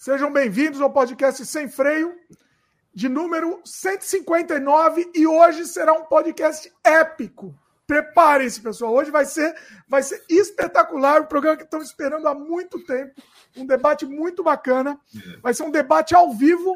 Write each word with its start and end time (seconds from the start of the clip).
Sejam 0.00 0.32
bem-vindos 0.32 0.80
ao 0.80 0.90
podcast 0.90 1.44
Sem 1.44 1.68
Freio, 1.68 2.16
de 2.94 3.06
número 3.06 3.60
159, 3.66 5.10
e 5.14 5.26
hoje 5.26 5.66
será 5.66 5.92
um 5.92 6.06
podcast 6.06 6.72
épico. 6.82 7.54
Preparem-se, 7.86 8.62
pessoal. 8.62 8.94
Hoje 8.94 9.10
vai 9.10 9.26
ser, 9.26 9.54
vai 9.86 10.02
ser 10.02 10.24
espetacular, 10.26 11.20
o 11.20 11.26
programa 11.26 11.58
que 11.58 11.64
estão 11.64 11.82
esperando 11.82 12.26
há 12.26 12.34
muito 12.34 12.82
tempo. 12.86 13.12
Um 13.54 13.66
debate 13.66 14.06
muito 14.06 14.42
bacana. 14.42 14.98
Vai 15.42 15.52
ser 15.52 15.64
um 15.64 15.70
debate 15.70 16.14
ao 16.14 16.32
vivo 16.32 16.74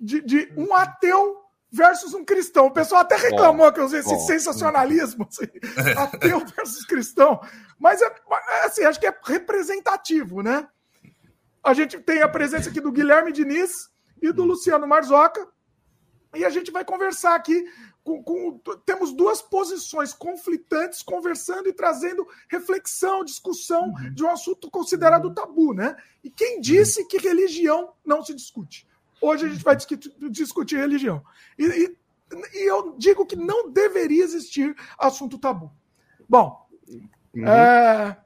de, 0.00 0.22
de 0.22 0.50
um 0.56 0.74
ateu 0.74 1.44
versus 1.70 2.14
um 2.14 2.24
cristão. 2.24 2.68
O 2.68 2.72
pessoal 2.72 3.02
até 3.02 3.16
reclamou 3.16 3.66
bom, 3.66 3.72
que 3.74 3.80
eu 3.80 3.84
usei 3.84 4.00
esse 4.00 4.18
sensacionalismo, 4.20 5.28
assim, 5.28 5.50
ateu 6.00 6.38
versus 6.56 6.86
cristão. 6.86 7.42
Mas 7.78 8.00
é, 8.00 8.06
é, 8.06 8.64
assim, 8.64 8.84
acho 8.84 8.98
que 8.98 9.06
é 9.06 9.14
representativo, 9.22 10.40
né? 10.40 10.66
A 11.64 11.72
gente 11.72 11.98
tem 11.98 12.20
a 12.20 12.28
presença 12.28 12.68
aqui 12.68 12.80
do 12.80 12.92
Guilherme 12.92 13.32
Diniz 13.32 13.88
e 14.20 14.30
do 14.30 14.44
Luciano 14.44 14.86
Marzoca. 14.86 15.48
E 16.34 16.44
a 16.44 16.50
gente 16.50 16.70
vai 16.70 16.84
conversar 16.84 17.34
aqui 17.36 17.64
com, 18.02 18.22
com, 18.22 18.60
temos 18.84 19.12
duas 19.12 19.40
posições 19.40 20.12
conflitantes 20.12 21.02
conversando 21.02 21.68
e 21.68 21.72
trazendo 21.72 22.26
reflexão, 22.50 23.24
discussão 23.24 23.84
uhum. 23.86 24.12
de 24.12 24.22
um 24.22 24.30
assunto 24.30 24.70
considerado 24.70 25.32
tabu, 25.32 25.72
né? 25.72 25.96
E 26.22 26.28
quem 26.28 26.60
disse 26.60 27.06
que 27.06 27.16
religião 27.16 27.92
não 28.04 28.22
se 28.22 28.34
discute? 28.34 28.86
Hoje 29.22 29.46
a 29.46 29.48
gente 29.48 29.64
vai 29.64 29.74
discutir, 29.74 30.12
discutir 30.30 30.76
religião. 30.76 31.24
E, 31.58 31.64
e, 31.64 31.96
e, 32.52 32.68
eu 32.68 32.94
digo 32.98 33.24
que 33.24 33.36
não 33.36 33.70
deveria 33.70 34.22
existir 34.22 34.76
assunto 34.98 35.38
tabu. 35.38 35.72
Bom, 36.28 36.66
uhum. 37.34 37.48
é, 37.48 38.18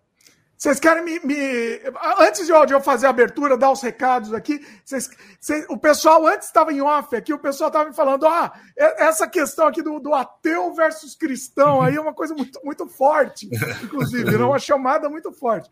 vocês 0.58 0.80
querem 0.80 1.04
me, 1.04 1.20
me, 1.20 1.80
Antes 2.18 2.44
de 2.44 2.52
eu 2.52 2.80
fazer 2.80 3.06
a 3.06 3.10
abertura, 3.10 3.56
dar 3.56 3.70
os 3.70 3.80
recados 3.80 4.34
aqui, 4.34 4.60
vocês, 4.84 5.08
vocês, 5.38 5.64
o 5.68 5.78
pessoal 5.78 6.26
antes 6.26 6.48
estava 6.48 6.72
em 6.72 6.80
off 6.80 7.14
aqui, 7.14 7.32
o 7.32 7.38
pessoal 7.38 7.68
estava 7.68 7.88
me 7.88 7.94
falando: 7.94 8.26
ah, 8.26 8.52
essa 8.76 9.28
questão 9.28 9.68
aqui 9.68 9.82
do, 9.82 10.00
do, 10.00 10.12
ateu 10.12 10.74
versus 10.74 11.14
cristão 11.14 11.80
aí 11.80 11.94
é 11.94 12.00
uma 12.00 12.12
coisa 12.12 12.34
muito, 12.34 12.60
muito 12.64 12.88
forte, 12.88 13.48
inclusive, 13.84 14.34
é 14.34 14.38
uma 14.38 14.58
chamada 14.58 15.08
muito 15.08 15.30
forte. 15.30 15.70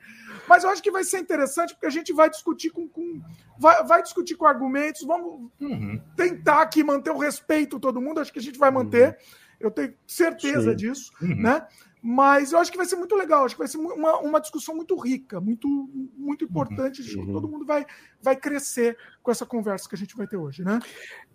Mas 0.48 0.62
eu 0.62 0.70
acho 0.70 0.80
que 0.80 0.92
vai 0.92 1.02
ser 1.02 1.18
interessante 1.18 1.74
porque 1.74 1.86
a 1.86 1.90
gente 1.90 2.12
vai 2.12 2.30
discutir 2.30 2.70
com. 2.70 2.86
com 2.86 3.20
vai, 3.58 3.82
vai, 3.82 4.02
discutir 4.04 4.36
com 4.36 4.46
argumentos, 4.46 5.02
vamos 5.04 5.50
uhum. 5.60 6.00
tentar 6.14 6.62
aqui 6.62 6.84
manter 6.84 7.10
o 7.10 7.18
respeito 7.18 7.80
todo 7.80 8.00
mundo, 8.00 8.20
acho 8.20 8.32
que 8.32 8.38
a 8.38 8.42
gente 8.42 8.58
vai 8.58 8.70
manter. 8.70 9.08
Uhum. 9.08 9.46
Eu 9.58 9.70
tenho 9.70 9.94
certeza 10.06 10.70
Sim. 10.70 10.76
disso, 10.76 11.12
uhum. 11.20 11.42
né? 11.42 11.66
Mas 12.02 12.52
eu 12.52 12.58
acho 12.58 12.70
que 12.70 12.76
vai 12.76 12.86
ser 12.86 12.96
muito 12.96 13.16
legal, 13.16 13.44
acho 13.44 13.54
que 13.54 13.58
vai 13.58 13.68
ser 13.68 13.78
uma, 13.78 14.18
uma 14.18 14.40
discussão 14.40 14.76
muito 14.76 14.96
rica, 14.96 15.40
muito, 15.40 15.68
muito 16.16 16.44
importante. 16.44 17.00
Acho 17.00 17.10
que 17.10 17.18
uhum. 17.18 17.32
todo 17.32 17.48
mundo 17.48 17.66
vai, 17.66 17.84
vai 18.22 18.36
crescer 18.36 18.96
com 19.22 19.30
essa 19.30 19.44
conversa 19.44 19.88
que 19.88 19.94
a 19.94 19.98
gente 19.98 20.16
vai 20.16 20.26
ter 20.26 20.36
hoje, 20.36 20.62
né? 20.62 20.78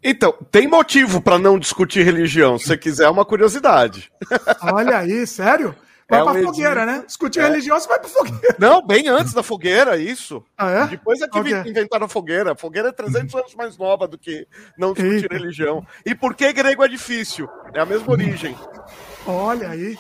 Então, 0.02 0.32
tem 0.50 0.68
motivo 0.68 1.22
para 1.22 1.38
não 1.38 1.60
discutir 1.60 2.04
religião. 2.04 2.58
Se 2.58 2.68
você 2.68 2.78
quiser, 2.78 3.06
é 3.06 3.10
uma 3.10 3.26
curiosidade. 3.26 4.12
Olha 4.74 5.00
aí, 5.00 5.28
sério? 5.28 5.76
Vai 6.12 6.20
é 6.20 6.24
pra 6.24 6.34
um 6.34 6.44
fogueira, 6.44 6.86
né? 6.86 7.04
Discutir 7.08 7.40
é. 7.40 7.44
religião, 7.44 7.80
você 7.80 7.88
vai 7.88 7.98
pra 7.98 8.10
fogueira. 8.10 8.56
Não, 8.60 8.86
bem 8.86 9.08
antes 9.08 9.34
da 9.34 9.42
fogueira, 9.42 9.96
isso. 9.96 10.44
Ah, 10.58 10.70
é? 10.70 10.88
Depois 10.88 11.22
é 11.22 11.28
que 11.28 11.40
okay. 11.40 11.54
inventaram 11.66 12.06
a 12.06 12.10
fogueira. 12.10 12.52
A 12.52 12.56
fogueira 12.56 12.90
é 12.90 12.92
300 12.92 13.34
anos 13.34 13.56
mais 13.56 13.78
nova 13.78 14.10
do 14.10 14.18
que 14.18 14.46
não 14.78 14.94
discutir 14.94 15.24
Eita. 15.24 15.34
religião. 15.34 15.88
E 16.06 16.14
por 16.14 16.36
que 16.36 16.52
grego 16.52 16.84
é 16.84 16.90
difícil? 16.90 17.48
É 17.74 17.80
a 17.80 17.86
mesma 17.86 18.12
origem. 18.12 18.58
Olha 19.26 19.70
aí. 19.70 19.98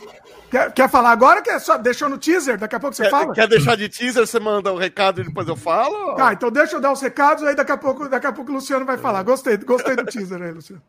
Quer, 0.52 0.70
quer 0.74 0.90
falar 0.90 1.12
agora? 1.12 1.42
Quer 1.42 1.60
só 1.62 1.78
deixou 1.78 2.10
no 2.10 2.18
teaser? 2.18 2.58
Daqui 2.58 2.76
a 2.76 2.80
pouco 2.80 2.94
você 2.94 3.04
quer, 3.04 3.10
fala? 3.10 3.34
Quer 3.34 3.48
deixar 3.48 3.78
de 3.78 3.88
teaser? 3.88 4.28
Você 4.28 4.38
manda 4.38 4.70
o 4.70 4.76
um 4.76 4.78
recado 4.78 5.22
e 5.22 5.24
depois 5.24 5.48
eu 5.48 5.56
falo? 5.56 6.14
Tá, 6.16 6.34
então 6.34 6.52
deixa 6.52 6.76
eu 6.76 6.82
dar 6.82 6.92
os 6.92 7.02
recados, 7.02 7.42
aí 7.46 7.56
daqui 7.56 7.72
a 7.72 7.78
pouco, 7.78 8.10
daqui 8.10 8.28
a 8.28 8.34
pouco 8.34 8.52
o 8.52 8.56
Luciano 8.56 8.86
vai 8.86 8.98
falar. 8.98 9.24
Gostei, 9.24 9.56
gostei 9.56 9.96
do 9.96 10.06
teaser 10.06 10.42
aí, 10.42 10.52
Luciano. 10.52 10.82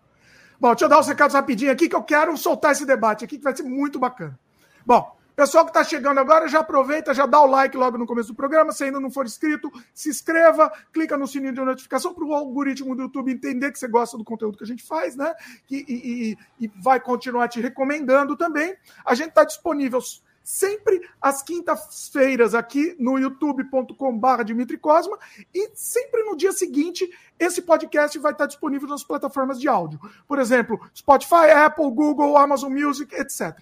Bom, 0.61 0.71
deixa 0.71 0.85
eu 0.85 0.89
dar 0.89 0.99
os 0.99 1.07
recados 1.07 1.35
rapidinho 1.35 1.71
aqui, 1.71 1.89
que 1.89 1.95
eu 1.95 2.03
quero 2.03 2.37
soltar 2.37 2.73
esse 2.73 2.85
debate 2.85 3.25
aqui, 3.25 3.39
que 3.39 3.45
vai 3.45 3.57
ser 3.57 3.63
muito 3.63 4.01
bacana. 4.01 4.37
Bom, 4.85 5.17
Pessoal 5.35 5.65
que 5.65 5.71
está 5.71 5.83
chegando 5.83 6.19
agora, 6.19 6.47
já 6.47 6.61
aproveita, 6.61 7.15
já 7.15 7.25
dá 7.25 7.41
o 7.41 7.47
like 7.47 7.77
logo 7.77 7.97
no 7.97 8.07
começo 8.07 8.29
do 8.29 8.35
programa. 8.35 8.73
Se 8.73 8.85
ainda 8.85 9.01
não 9.01 9.11
for 9.11 9.25
inscrito, 9.25 9.71
se 9.95 10.11
inscreva, 10.11 10.71
clica 10.93 11.17
no 11.17 11.27
sininho 11.27 11.55
de 11.55 11.61
notificação 11.61 12.13
para 12.13 12.25
o 12.25 12.35
algoritmo 12.35 12.95
do 12.95 13.03
YouTube 13.03 13.33
entender 13.33 13.73
que 13.73 13.79
você 13.79 13.89
gosta 13.89 14.19
do 14.19 14.25
conteúdo 14.25 14.59
que 14.59 14.65
a 14.65 14.67
gente 14.67 14.85
faz, 14.85 15.17
né? 15.17 15.35
E, 15.71 16.37
e, 16.61 16.65
e 16.67 16.71
vai 16.83 17.01
continuar 17.01 17.49
te 17.49 17.61
recomendando 17.61 18.37
também. 18.37 18.77
A 19.05 19.15
gente 19.15 19.31
está 19.31 19.45
disponível 19.45 20.01
sempre 20.45 21.01
às 21.21 21.43
quintas-feiras 21.43 22.55
aqui 22.55 22.97
no 22.99 23.19
youtube.com.br 23.19 24.45
Dimitri 24.45 24.79
Cosma 24.79 25.19
e 25.55 25.71
sempre 25.75 26.23
no 26.25 26.37
dia 26.37 26.53
seguinte 26.53 27.11
esse 27.39 27.61
podcast 27.63 28.17
vai 28.19 28.33
estar 28.33 28.47
disponível 28.47 28.89
nas 28.89 29.03
plataformas 29.03 29.61
de 29.61 29.67
áudio. 29.69 30.01
Por 30.29 30.39
exemplo, 30.39 30.81
Spotify, 30.95 31.51
Apple, 31.65 31.91
Google, 31.91 32.37
Amazon 32.37 32.73
Music, 32.73 33.13
etc. 33.15 33.59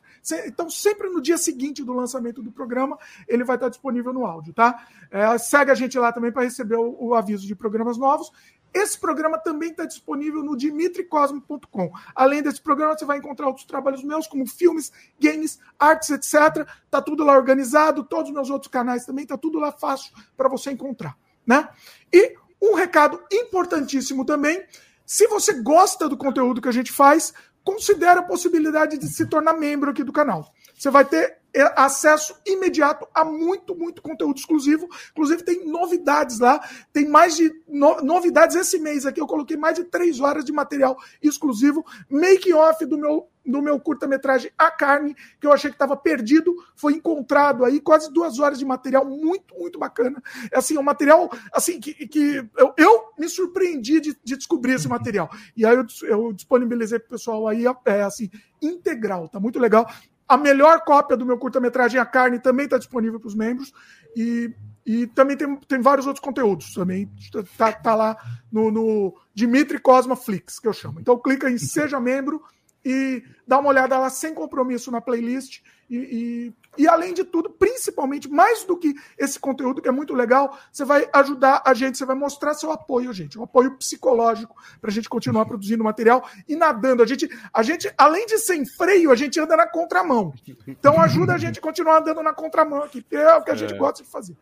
Então, 0.47 0.69
sempre 0.69 1.09
no 1.09 1.21
dia 1.21 1.39
seguinte 1.39 1.83
do 1.83 1.95
lançamento 1.95 2.43
do 2.43 2.53
programa, 2.53 2.99
ele 3.27 3.43
vai 3.43 3.57
estar 3.57 3.71
disponível 3.71 4.13
no 4.13 4.27
áudio, 4.27 4.53
tá? 4.53 4.87
É, 5.11 5.39
segue 5.39 5.71
a 5.71 5.75
gente 5.75 5.99
lá 5.99 6.13
também 6.13 6.31
para 6.31 6.43
receber 6.43 6.77
o, 6.77 6.97
o 6.99 7.15
aviso 7.15 7.47
de 7.47 7.55
programas 7.55 7.97
novos. 7.97 8.31
Esse 8.73 8.99
programa 8.99 9.39
também 9.39 9.71
está 9.71 9.85
disponível 9.85 10.43
no 10.43 10.57
dimitricosmo.com. 10.57 11.93
Além 12.15 12.43
desse 12.43 12.61
programa, 12.61 12.97
você 12.97 13.05
vai 13.05 13.19
encontrar 13.19 13.47
outros 13.47 13.67
trabalhos 13.67 14.03
meus, 14.05 14.27
como 14.27 14.47
filmes, 14.47 14.93
games, 15.19 15.59
artes, 15.79 16.11
etc. 16.11 16.67
Tá 16.91 17.03
tudo 17.03 17.25
lá 17.25 17.37
organizado, 17.37 18.05
todos 18.05 18.29
os 18.29 18.35
meus 18.35 18.51
outros 18.51 18.71
canais 18.71 19.05
também, 19.05 19.27
tá 19.27 19.37
tudo 19.37 19.59
lá 19.59 19.73
fácil 19.73 20.13
para 20.37 20.49
você 20.49 20.71
encontrar, 20.71 21.17
né? 21.47 21.69
E 22.13 22.37
um 22.63 22.75
recado 22.75 23.21
importantíssimo 23.33 24.25
também, 24.25 24.63
se 25.05 25.27
você 25.27 25.55
gosta 25.55 26.09
do 26.09 26.17
conteúdo 26.17 26.61
que 26.61 26.69
a 26.69 26.73
gente 26.73 26.93
faz, 26.93 27.33
considere 27.65 28.21
a 28.21 28.23
possibilidade 28.23 28.99
de 28.99 29.09
se 29.09 29.27
tornar 29.27 29.55
membro 29.55 29.91
aqui 29.91 30.05
do 30.05 30.13
canal. 30.13 30.53
Você 30.75 30.91
vai 30.91 31.05
ter 31.05 31.40
acesso 31.77 32.35
imediato 32.47 33.07
a 33.15 33.25
muito, 33.25 33.75
muito 33.75 34.03
conteúdo 34.03 34.39
exclusivo. 34.39 34.89
Inclusive, 35.11 35.43
tem 35.43 35.67
novidades 35.67 36.39
lá. 36.39 36.61
Tem 36.93 37.09
mais 37.09 37.37
de 37.37 37.53
no, 37.69 38.01
novidades 38.03 38.57
esse 38.57 38.79
mês 38.79 39.07
aqui. 39.07 39.21
Eu 39.21 39.27
coloquei 39.27 39.57
mais 39.57 39.77
de 39.77 39.85
três 39.85 40.21
horas 40.21 40.45
de 40.45 40.53
material 40.53 40.97
exclusivo. 41.23 41.85
Make 42.09 42.53
off 42.53 42.85
do 42.87 42.97
meu, 42.97 43.29
do 43.45 43.61
meu 43.63 43.81
curta-metragem 43.81 44.51
A 44.57 44.71
Carne, 44.71 45.17
que 45.41 45.47
eu 45.47 45.53
achei 45.53 45.71
que 45.71 45.75
estava 45.75 45.97
perdido. 45.97 46.55
Foi 46.77 46.95
encontrado 46.95 47.65
aí, 47.65 47.81
quase 47.81 48.13
duas 48.13 48.39
horas 48.39 48.59
de 48.59 48.65
material 48.65 49.05
muito, 49.05 49.55
muito 49.59 49.79
bacana. 49.79 50.23
É 50.53 50.59
assim, 50.59 50.79
um 50.79 50.83
material 50.83 51.31
assim 51.53 51.81
que, 51.81 51.95
que 52.07 52.45
eu, 52.57 52.73
eu 52.77 53.13
me 53.19 53.29
surpreendi 53.29 54.01
de, 54.01 54.17
de 54.23 54.37
descobrir 54.37 54.75
esse 54.75 54.89
material. 54.89 55.31
E 55.57 55.67
aí 55.67 55.77
eu, 55.77 55.87
eu 56.03 56.33
disponibilizei 56.33 56.99
para 56.99 57.07
o 57.07 57.11
pessoal 57.11 57.49
aí, 57.49 57.65
é 57.85 58.03
assim, 58.03 58.31
integral. 58.63 59.29
Tá 59.29 59.41
muito 59.41 59.59
legal. 59.59 59.87
A 60.31 60.37
melhor 60.37 60.85
cópia 60.85 61.17
do 61.17 61.27
meu 61.27 61.37
curta-metragem 61.37 61.99
A 61.99 62.07
Carne 62.07 62.39
também 62.39 62.67
está 62.67 62.79
disponível 62.79 63.19
para 63.19 63.27
os 63.27 63.35
membros. 63.35 63.73
E, 64.15 64.55
e 64.87 65.09
também 65.09 65.37
tem, 65.37 65.57
tem 65.57 65.81
vários 65.81 66.07
outros 66.07 66.25
conteúdos 66.25 66.73
também. 66.73 67.11
Tá, 67.59 67.73
tá 67.73 67.95
lá 67.97 68.17
no, 68.51 68.71
no 68.71 69.21
Dimitri 69.35 69.81
Cosma 69.81 70.15
Flix, 70.15 70.61
que 70.61 70.69
eu 70.69 70.73
chamo. 70.73 71.01
Então 71.01 71.19
clica 71.19 71.51
em 71.51 71.59
Seja 71.59 71.99
Membro 71.99 72.41
e 72.85 73.23
dá 73.47 73.59
uma 73.59 73.69
olhada 73.69 73.99
lá 73.99 74.09
sem 74.09 74.35
compromisso 74.35 74.91
na 74.91 75.01
playlist. 75.01 75.61
E, 75.89 75.97
e, 75.97 76.83
e, 76.83 76.89
além 76.89 77.13
de 77.13 77.25
tudo, 77.25 77.51
principalmente, 77.51 78.31
mais 78.31 78.65
do 78.65 78.77
que 78.77 78.95
esse 79.19 79.41
conteúdo 79.41 79.83
que 79.83 79.89
é 79.89 79.93
muito 79.93 80.15
legal, 80.15 80.57
você 80.71 80.85
vai 80.85 81.09
ajudar 81.13 81.63
a 81.67 81.75
gente, 81.75 81.99
você 81.99 82.05
vai 82.05 82.15
mostrar 82.15 82.55
seu 82.55 82.71
apoio, 82.71 83.13
gente, 83.13 83.37
um 83.37 83.43
apoio 83.43 83.77
psicológico 83.77 84.55
para 84.81 84.89
a 84.89 84.93
gente 84.93 85.09
continuar 85.09 85.47
produzindo 85.47 85.83
material 85.83 86.25
e 86.49 86.55
nadando. 86.55 87.03
A 87.03 87.07
gente, 87.07 87.29
a 87.53 87.63
gente, 87.65 87.93
além 87.99 88.25
de 88.27 88.39
sem 88.39 88.65
freio, 88.65 89.11
a 89.11 89.17
gente 89.17 89.41
anda 89.41 89.57
na 89.57 89.67
contramão. 89.67 90.33
Então 90.65 91.01
ajuda 91.01 91.35
a 91.35 91.39
gente 91.39 91.59
a 91.59 91.63
continuar 91.63 91.99
andando 91.99 92.23
na 92.23 92.33
contramão 92.33 92.85
aqui, 92.85 93.03
que 93.03 93.17
é 93.17 93.35
o 93.35 93.43
que 93.43 93.51
a 93.51 93.57
gente 93.57 93.75
é. 93.75 93.77
gosta 93.77 94.05
de 94.05 94.09
fazer. 94.09 94.37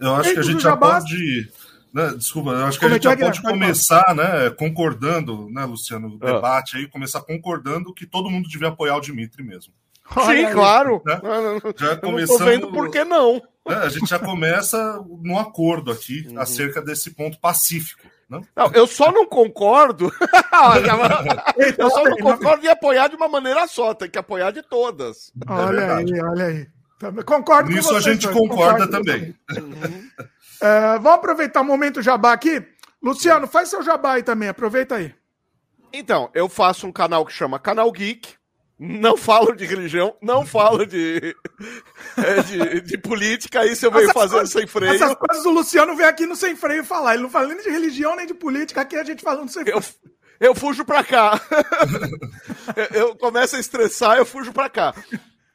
Eu 0.00 0.16
acho 0.16 0.32
que 0.32 0.38
a 0.40 0.42
gente 0.42 0.62
já 0.62 0.76
pode. 0.76 1.48
Né, 1.92 2.12
desculpa, 2.16 2.50
eu 2.50 2.66
acho 2.66 2.78
que 2.78 2.84
Como 2.84 2.94
a 2.94 2.98
gente 2.98 3.08
é 3.08 3.10
já 3.10 3.16
pode 3.16 3.42
começar, 3.42 4.14
né, 4.14 4.50
concordando, 4.50 5.50
né, 5.50 5.64
Luciano, 5.64 6.08
o 6.08 6.18
ah. 6.22 6.32
debate 6.32 6.76
aí, 6.76 6.86
começar 6.86 7.20
concordando 7.22 7.92
que 7.92 8.06
todo 8.06 8.30
mundo 8.30 8.48
devia 8.48 8.68
apoiar 8.68 8.96
o 8.96 9.00
Dimitri 9.00 9.42
mesmo. 9.42 9.72
Sim, 10.12 10.20
aí, 10.20 10.52
claro. 10.52 11.02
Né? 11.04 11.20
Já 11.76 11.96
começando. 11.96 12.44
vendo 12.44 12.72
por 12.72 12.90
que 12.90 13.04
não. 13.04 13.34
Né, 13.66 13.76
a 13.76 13.88
gente 13.88 14.08
já 14.08 14.18
começa 14.18 15.00
no 15.22 15.38
acordo 15.38 15.92
aqui 15.92 16.26
uhum. 16.28 16.40
acerca 16.40 16.82
desse 16.82 17.10
ponto 17.12 17.38
pacífico. 17.38 18.08
Não? 18.28 18.44
não 18.56 18.70
eu 18.72 18.86
só 18.86 19.10
não 19.10 19.26
concordo. 19.26 20.10
eu 21.78 21.90
só 21.90 22.04
não 22.04 22.16
concordo 22.16 22.64
em 22.64 22.68
apoiar 22.68 23.08
de 23.08 23.16
uma 23.16 23.28
maneira 23.28 23.66
só, 23.66 23.94
tem 23.94 24.08
que 24.08 24.18
apoiar 24.18 24.52
de 24.52 24.62
todas. 24.62 25.32
Olha 25.48 25.80
é 25.80 25.94
aí, 25.94 26.20
olha 26.22 26.44
aí. 26.46 26.66
Concordo 27.24 27.70
Nisso 27.70 27.88
com 27.88 27.94
você, 27.94 28.10
a 28.10 28.12
gente 28.12 28.28
concorda 28.28 28.86
também. 28.86 29.34
Uhum. 29.56 30.10
É, 30.60 30.98
vamos 30.98 31.18
aproveitar 31.18 31.60
o 31.60 31.64
momento 31.64 32.02
jabá 32.02 32.32
aqui. 32.32 32.62
Luciano, 33.02 33.46
faz 33.46 33.68
seu 33.68 33.82
jabá 33.82 34.14
aí 34.14 34.22
também, 34.22 34.48
aproveita 34.48 34.96
aí. 34.96 35.14
Então, 35.92 36.30
eu 36.34 36.48
faço 36.48 36.86
um 36.86 36.92
canal 36.92 37.24
que 37.24 37.32
chama 37.32 37.58
Canal 37.58 37.90
Geek, 37.90 38.34
não 38.78 39.16
falo 39.16 39.54
de 39.54 39.66
religião, 39.66 40.16
não 40.22 40.46
falo 40.46 40.86
de, 40.86 41.36
é, 42.16 42.42
de, 42.42 42.80
de, 42.80 42.98
política, 42.98 43.66
isso 43.66 43.84
eu 43.84 43.90
venho 43.90 44.10
fazendo 44.10 44.46
sem 44.46 44.66
freio. 44.66 44.94
Essas 44.94 45.14
coisas 45.14 45.44
o 45.44 45.50
Luciano 45.50 45.94
vem 45.94 46.06
aqui 46.06 46.24
no 46.24 46.34
Sem 46.34 46.56
Freio 46.56 46.82
falar. 46.82 47.14
Ele 47.14 47.24
não 47.24 47.30
fala 47.30 47.48
nem 47.48 47.62
de 47.62 47.68
religião 47.68 48.16
nem 48.16 48.26
de 48.26 48.32
política, 48.32 48.80
aqui 48.80 48.96
a 48.96 49.04
gente 49.04 49.22
falando 49.22 49.50
sem 49.50 49.64
freio. 49.64 49.78
Eu, 49.78 50.48
eu 50.48 50.54
fujo 50.54 50.82
pra 50.82 51.04
cá. 51.04 51.38
eu 52.94 53.14
começo 53.16 53.56
a 53.56 53.60
estressar, 53.60 54.16
eu 54.16 54.24
fujo 54.24 54.50
pra 54.50 54.70
cá. 54.70 54.94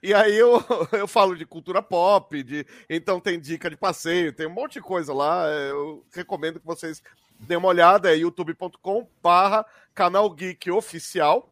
E 0.06 0.14
aí 0.14 0.38
eu, 0.38 0.64
eu 0.94 1.08
falo 1.08 1.36
de 1.36 1.46
cultura 1.46 1.82
pop, 1.82 2.42
de 2.44 2.66
então 2.90 3.20
tem 3.20 3.40
dica 3.40 3.70
de 3.70 3.76
passeio, 3.76 4.32
tem 4.32 4.48
um 4.48 4.54
monte 4.54 4.74
de 4.74 4.82
coisa 4.82 5.14
lá. 5.14 5.48
Eu 5.48 6.06
recomendo 6.14 6.60
que 6.60 6.66
vocês 6.66 7.02
dêem 7.40 7.58
uma 7.58 7.70
olhada, 7.70 8.12
é 8.12 8.18
youtube.com 8.18 9.08
barra 9.22 9.66
canal 9.94 10.30
Geek 10.30 10.70
Oficial 10.70 11.50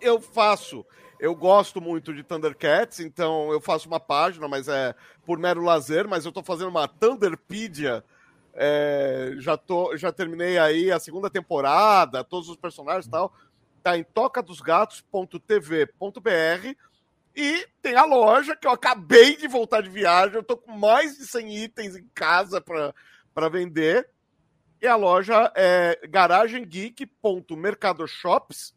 eu 0.00 0.20
faço. 0.20 0.84
Eu 1.18 1.34
gosto 1.34 1.80
muito 1.80 2.12
de 2.12 2.22
Thundercats, 2.22 3.00
então 3.00 3.50
eu 3.50 3.60
faço 3.60 3.88
uma 3.88 3.98
página, 3.98 4.46
mas 4.46 4.68
é 4.68 4.94
por 5.24 5.38
mero 5.38 5.62
lazer, 5.62 6.06
mas 6.06 6.26
eu 6.26 6.32
tô 6.32 6.42
fazendo 6.42 6.68
uma 6.68 6.86
Thunderpedia. 6.86 8.04
É, 8.54 9.34
já, 9.38 9.56
tô, 9.56 9.96
já 9.96 10.12
terminei 10.12 10.58
aí 10.58 10.90
a 10.90 11.00
segunda 11.00 11.30
temporada, 11.30 12.22
todos 12.22 12.48
os 12.48 12.56
personagens 12.56 13.06
e 13.06 13.10
tal. 13.10 13.32
Tá 13.82 13.96
em 13.96 14.04
tocadosgatos.tv.br 14.04 16.76
e 17.36 17.66
tem 17.82 17.94
a 17.94 18.04
loja 18.04 18.56
que 18.56 18.66
eu 18.66 18.70
acabei 18.70 19.36
de 19.36 19.46
voltar 19.46 19.82
de 19.82 19.90
viagem. 19.90 20.36
Eu 20.36 20.42
tô 20.42 20.56
com 20.56 20.72
mais 20.72 21.18
de 21.18 21.26
100 21.26 21.64
itens 21.64 21.94
em 21.94 22.08
casa 22.14 22.58
para 22.60 23.48
vender. 23.48 24.08
E 24.80 24.86
a 24.86 24.96
loja 24.96 25.52
é 25.54 26.00
garagemgeek.mercadoshops.com 26.08 28.76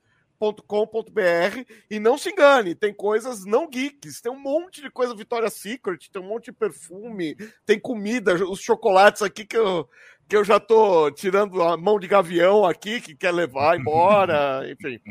com.br 0.65 1.65
e 1.91 1.99
não 1.99 2.17
se 2.17 2.29
engane, 2.29 2.73
tem 2.73 2.93
coisas 2.93 3.43
não 3.43 3.69
geeks, 3.69 4.21
tem 4.21 4.31
um 4.31 4.39
monte 4.39 4.81
de 4.81 4.89
coisa 4.89 5.13
Victoria's 5.13 5.55
Secret, 5.55 6.09
tem 6.09 6.21
um 6.21 6.27
monte 6.27 6.45
de 6.45 6.53
perfume, 6.53 7.35
tem 7.65 7.77
comida, 7.77 8.33
os 8.45 8.61
chocolates 8.61 9.21
aqui 9.21 9.45
que 9.45 9.57
eu, 9.57 9.87
que 10.29 10.37
eu 10.37 10.45
já 10.45 10.59
tô 10.59 11.11
tirando 11.11 11.61
a 11.61 11.75
mão 11.75 11.99
de 11.99 12.07
gavião 12.07 12.65
aqui, 12.65 13.01
que 13.01 13.15
quer 13.15 13.31
levar 13.31 13.77
embora, 13.77 14.61
enfim. 14.71 15.01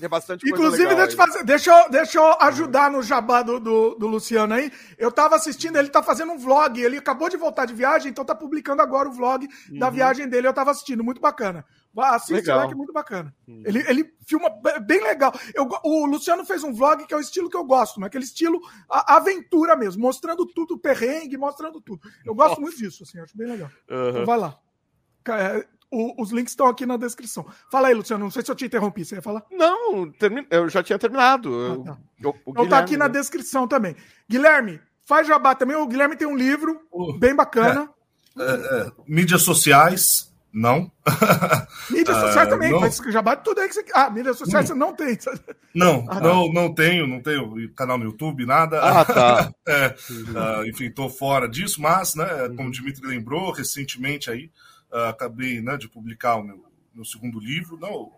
É 0.00 0.08
bastante 0.08 0.48
Inclusive, 0.48 0.94
deixa, 0.94 1.12
eu 1.12 1.16
fazer, 1.16 1.44
deixa, 1.44 1.70
eu, 1.70 1.90
deixa 1.90 2.18
eu 2.18 2.42
ajudar 2.42 2.90
no 2.90 3.02
jabá 3.02 3.42
do, 3.42 3.60
do, 3.60 3.94
do, 3.94 4.06
Luciano 4.06 4.52
aí. 4.54 4.72
Eu 4.98 5.12
tava 5.12 5.36
assistindo, 5.36 5.76
ele 5.76 5.88
tá 5.88 6.02
fazendo 6.02 6.32
um 6.32 6.38
vlog. 6.38 6.80
Ele 6.80 6.98
acabou 6.98 7.28
de 7.28 7.36
voltar 7.36 7.64
de 7.64 7.74
viagem, 7.74 8.10
então 8.10 8.24
tá 8.24 8.34
publicando 8.34 8.82
agora 8.82 9.08
o 9.08 9.12
vlog 9.12 9.46
uhum. 9.70 9.78
da 9.78 9.90
viagem 9.90 10.28
dele. 10.28 10.48
Eu 10.48 10.52
tava 10.52 10.72
assistindo, 10.72 11.04
muito 11.04 11.20
bacana. 11.20 11.64
Assiste 11.96 12.32
legal. 12.32 12.66
que 12.66 12.74
é 12.74 12.76
muito 12.76 12.92
bacana. 12.92 13.32
Hum. 13.46 13.62
Ele, 13.64 13.84
ele 13.88 14.14
filma 14.26 14.50
bem 14.84 15.00
legal. 15.00 15.32
Eu, 15.54 15.68
o 15.84 16.06
Luciano 16.06 16.44
fez 16.44 16.64
um 16.64 16.72
vlog 16.72 17.06
que 17.06 17.14
é 17.14 17.16
o 17.16 17.20
estilo 17.20 17.48
que 17.48 17.56
eu 17.56 17.64
gosto, 17.64 18.00
né? 18.00 18.08
aquele 18.08 18.24
estilo 18.24 18.60
a, 18.90 19.16
aventura 19.16 19.76
mesmo, 19.76 20.02
mostrando 20.02 20.44
tudo, 20.44 20.76
perrengue, 20.76 21.36
mostrando 21.36 21.80
tudo. 21.80 22.00
Eu 22.24 22.34
gosto 22.34 22.48
Nossa. 22.50 22.60
muito 22.60 22.76
disso, 22.76 23.04
assim, 23.04 23.20
acho 23.20 23.36
bem 23.36 23.46
legal. 23.46 23.70
Uhum. 23.88 24.08
Então 24.08 24.26
vai 24.26 24.38
lá. 24.38 24.58
O, 25.94 26.20
os 26.22 26.32
links 26.32 26.52
estão 26.52 26.66
aqui 26.66 26.84
na 26.84 26.96
descrição. 26.96 27.46
Fala 27.70 27.88
aí, 27.88 27.94
Luciano, 27.94 28.24
não 28.24 28.30
sei 28.30 28.44
se 28.44 28.50
eu 28.50 28.54
te 28.54 28.64
interrompi, 28.64 29.04
você 29.04 29.16
ia 29.16 29.22
falar? 29.22 29.44
Não, 29.50 30.10
termi... 30.10 30.46
eu 30.50 30.68
já 30.68 30.82
tinha 30.82 30.98
terminado. 30.98 31.54
Ah, 31.54 31.84
tá. 31.84 31.98
o, 32.24 32.28
o 32.30 32.50
então 32.50 32.68
tá 32.68 32.78
aqui 32.78 32.96
na 32.96 33.06
né? 33.06 33.12
descrição 33.12 33.68
também. 33.68 33.94
Guilherme, 34.28 34.80
faz 35.06 35.26
jabá 35.26 35.54
também. 35.54 35.76
O 35.76 35.86
Guilherme 35.86 36.16
tem 36.16 36.26
um 36.26 36.36
livro 36.36 36.80
bem 37.18 37.34
bacana. 37.34 37.88
É, 38.38 38.42
é, 38.42 38.86
é, 38.88 38.92
mídias 39.06 39.42
sociais, 39.42 40.34
não. 40.52 40.90
Mídias 41.90 42.16
sociais 42.16 42.46
uh, 42.46 42.50
também, 42.50 42.70
não. 42.70 43.12
já 43.12 43.20
bate 43.20 43.42
tudo 43.42 43.60
aí 43.60 43.68
que 43.68 43.74
você. 43.74 43.84
Ah, 43.92 44.08
mídias 44.08 44.38
sociais 44.38 44.68
você 44.68 44.74
não 44.74 44.94
tem. 44.94 45.18
Não, 45.74 46.06
ah, 46.08 46.20
não, 46.20 46.52
não 46.52 46.72
tenho, 46.72 47.04
não 47.04 47.20
tenho 47.20 47.68
canal 47.74 47.98
no 47.98 48.04
YouTube, 48.04 48.46
nada. 48.46 48.80
Ah, 48.80 49.04
tá. 49.04 49.52
é, 49.66 49.88
uh, 49.88 50.64
enfim, 50.68 50.84
estou 50.84 51.10
fora 51.10 51.48
disso, 51.48 51.82
mas, 51.82 52.14
né, 52.14 52.24
como 52.56 52.68
o 52.68 52.70
Dimitri 52.70 53.04
lembrou, 53.04 53.50
recentemente 53.50 54.30
aí, 54.30 54.44
uh, 54.44 54.50
acabei 55.08 55.60
né, 55.60 55.76
de 55.76 55.88
publicar 55.88 56.36
o 56.36 56.44
meu, 56.44 56.64
meu 56.94 57.04
segundo 57.04 57.40
livro, 57.40 57.78
não, 57.78 58.12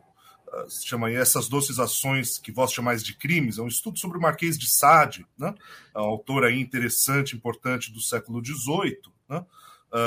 se 0.69 0.87
chama 0.87 1.11
Essas 1.11 1.49
Doces 1.49 1.79
Ações 1.79 2.39
que 2.39 2.53
vós 2.53 2.73
chamais 2.73 3.03
de 3.03 3.15
crimes, 3.15 3.59
é 3.59 3.63
um 3.63 3.67
estudo 3.67 3.99
sobre 3.99 4.19
o 4.19 4.21
Marquês 4.21 4.59
de 4.59 4.69
Sade, 4.71 5.27
né, 5.39 5.55
um 5.95 6.01
autor 6.01 6.45
aí 6.45 6.61
interessante, 6.61 7.35
importante 7.35 7.93
do 7.93 8.01
século 8.01 8.45
XVIII, 8.45 9.01
né, 9.29 9.45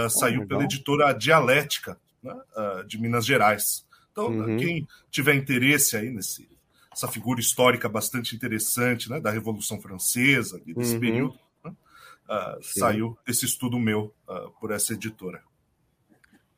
saiu 0.10 0.45
pela 0.48 0.63
editora 0.63 1.12
Dialética, 1.13 2.00
né, 2.21 2.33
uh, 2.33 2.86
de 2.86 3.00
Minas 3.00 3.25
Gerais. 3.25 3.86
Então, 4.12 4.27
uhum. 4.27 4.57
quem 4.57 4.88
tiver 5.10 5.36
interesse 5.36 5.95
aí 5.95 6.10
nesse 6.10 6.48
essa 6.92 7.07
figura 7.07 7.39
histórica 7.39 7.88
bastante 7.88 8.36
interessante, 8.36 9.10
né, 9.10 9.22
da 9.22 9.30
Revolução 9.30 9.80
Francesa, 9.80 10.60
desse 10.65 10.95
uhum. 10.95 11.00
período, 11.00 11.39
né, 11.63 11.72
uh, 11.72 12.60
saiu 12.62 13.18
esse 13.27 13.45
estudo 13.45 13.80
meu 13.80 14.13
uh, 14.27 14.50
por 14.60 14.72
essa 14.72 14.94
editora. 14.94 15.42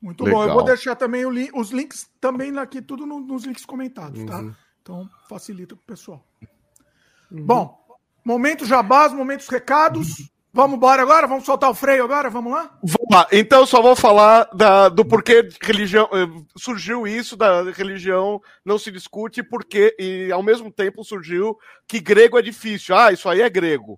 Muito 0.02 0.24
Legal. 0.24 0.42
bom. 0.42 0.48
Eu 0.48 0.54
vou 0.54 0.64
deixar 0.64 0.96
também 0.96 1.30
li 1.30 1.50
os 1.54 1.70
links 1.70 2.10
também 2.20 2.58
aqui, 2.58 2.82
tudo 2.82 3.06
no, 3.06 3.20
nos 3.20 3.44
links 3.44 3.66
comentados, 3.66 4.24
tá? 4.26 4.40
uhum. 4.40 4.54
Então 4.82 5.10
facilita 5.30 5.76
para 5.76 5.84
o 5.84 5.86
pessoal. 5.86 6.26
Uhum. 7.32 7.46
Bom, 7.46 7.78
momento 8.26 8.66
jabás, 8.66 9.14
momentos 9.14 9.48
recados. 9.48 10.32
Vamos 10.54 10.76
embora 10.76 11.02
agora? 11.02 11.28
Vamos 11.28 11.46
soltar 11.46 11.70
o 11.70 11.74
freio 11.74 12.04
agora? 12.04 12.30
Vamos 12.30 12.52
lá? 12.52 12.78
Vamos 12.84 13.08
lá. 13.10 13.26
Então, 13.32 13.66
só 13.66 13.82
vou 13.82 13.96
falar 13.96 14.50
da, 14.54 14.90
do 14.90 15.06
porquê 15.06 15.48
religião 15.62 16.10
eh, 16.12 16.28
surgiu 16.58 17.08
isso 17.08 17.38
da 17.38 17.64
religião 17.72 18.42
não 18.66 18.78
se 18.78 18.92
discute 18.92 19.42
porque 19.42 19.96
e 19.98 20.30
ao 20.30 20.44
mesmo 20.44 20.70
tempo 20.70 21.06
surgiu 21.06 21.58
que 21.88 22.02
grego 22.02 22.38
é 22.38 22.42
difícil. 22.42 22.94
Ah, 22.98 23.14
isso 23.14 23.30
aí 23.30 23.42
é 23.42 23.50
grego. 23.50 23.98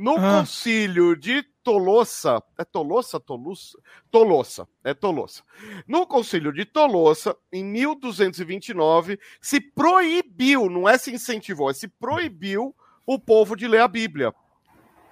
No 0.00 0.16
ah. 0.16 0.38
concílio 0.38 1.14
de 1.14 1.42
Tolossa, 1.62 2.42
é 2.56 2.64
Tolossa, 2.64 3.20
Tolossa, 3.20 3.78
Tolossa, 4.10 4.66
é 4.82 4.94
Tolossa. 4.94 5.42
No 5.86 6.06
concílio 6.06 6.54
de 6.54 6.64
Tolossa, 6.64 7.36
em 7.52 7.62
1229, 7.62 9.20
se 9.42 9.60
proibiu, 9.60 10.70
não 10.70 10.88
é 10.88 10.96
se 10.96 11.12
incentivou, 11.12 11.68
é 11.68 11.74
se 11.74 11.86
proibiu 11.86 12.74
o 13.04 13.18
povo 13.18 13.54
de 13.54 13.68
ler 13.68 13.82
a 13.82 13.88
Bíblia. 13.88 14.32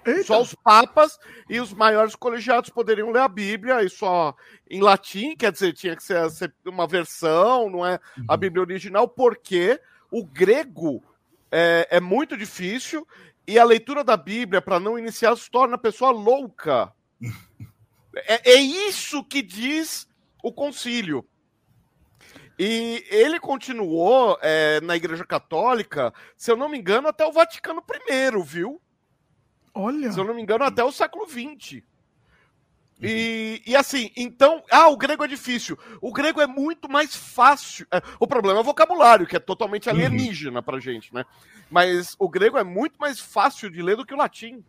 Eita. 0.06 0.23
Só 0.23 0.40
os 0.40 0.55
papas 0.55 1.19
e 1.50 1.61
os 1.61 1.75
maiores 1.75 2.17
colegiados 2.17 2.70
poderiam 2.70 3.11
ler 3.11 3.20
a 3.20 3.29
Bíblia, 3.29 3.82
e 3.82 3.90
só 3.90 4.35
em 4.70 4.81
latim, 4.81 5.37
quer 5.37 5.52
dizer, 5.52 5.75
tinha 5.75 5.94
que 5.94 6.02
ser 6.02 6.55
uma 6.64 6.87
versão, 6.87 7.69
não 7.69 7.85
é 7.85 8.00
a 8.26 8.32
uhum. 8.32 8.38
Bíblia 8.38 8.62
original, 8.62 9.06
porque 9.06 9.79
o 10.11 10.25
grego 10.25 11.02
é, 11.52 11.87
é 11.90 12.00
muito 12.00 12.38
difícil 12.38 13.06
e 13.48 13.58
a 13.58 13.64
leitura 13.64 14.04
da 14.04 14.14
Bíblia, 14.14 14.60
para 14.60 14.78
não 14.78 14.98
iniciar, 14.98 15.34
se 15.34 15.50
torna 15.50 15.76
a 15.76 15.78
pessoa 15.78 16.10
louca. 16.10 16.92
é, 18.14 18.52
é 18.52 18.61
isso 18.61 19.25
que 19.25 19.40
diz 19.40 20.06
o 20.44 20.52
concílio. 20.52 21.26
E 22.58 23.02
ele 23.08 23.40
continuou 23.40 24.38
é, 24.42 24.82
na 24.82 24.96
Igreja 24.96 25.25
Católica, 25.25 26.12
se 26.37 26.50
eu 26.50 26.58
não 26.58 26.68
me 26.68 26.76
engano, 26.76 27.08
até 27.08 27.25
o 27.25 27.32
Vaticano 27.32 27.82
I, 28.11 28.42
viu? 28.44 28.82
Olha. 29.73 30.12
Se 30.12 30.20
eu 30.20 30.25
não 30.25 30.34
me 30.34 30.42
engano, 30.42 30.64
até 30.64 30.84
o 30.84 30.92
século 30.92 31.26
XX. 31.26 31.82
E, 33.00 33.62
e 33.64 33.76
assim, 33.76 34.11
então, 34.17 34.62
ah, 34.71 34.88
o 34.88 34.97
grego 34.97 35.25
é 35.25 35.28
difícil. 35.28 35.78
O 36.00 36.12
grego 36.12 36.40
é 36.40 36.47
muito 36.47 36.90
mais 36.90 37.14
fácil. 37.14 37.87
É, 37.93 38.02
o 38.19 38.26
problema 38.26 38.59
é 38.59 38.61
o 38.61 38.64
vocabulário, 38.64 39.26
que 39.26 39.37
é 39.37 39.40
totalmente 39.40 39.88
uhum. 39.88 39.95
alienígena 39.95 40.59
uhum. 40.59 40.64
pra 40.64 40.81
gente, 40.81 41.14
né? 41.14 41.25
Mas 41.71 42.17
o 42.19 42.28
grego 42.28 42.59
é 42.59 42.64
muito 42.64 42.99
mais 42.99 43.21
fácil 43.21 43.71
de 43.71 43.81
ler 43.83 43.97
do 43.97 44.05
que 44.05 44.14
o 44.14 44.17
latim. 44.17 44.64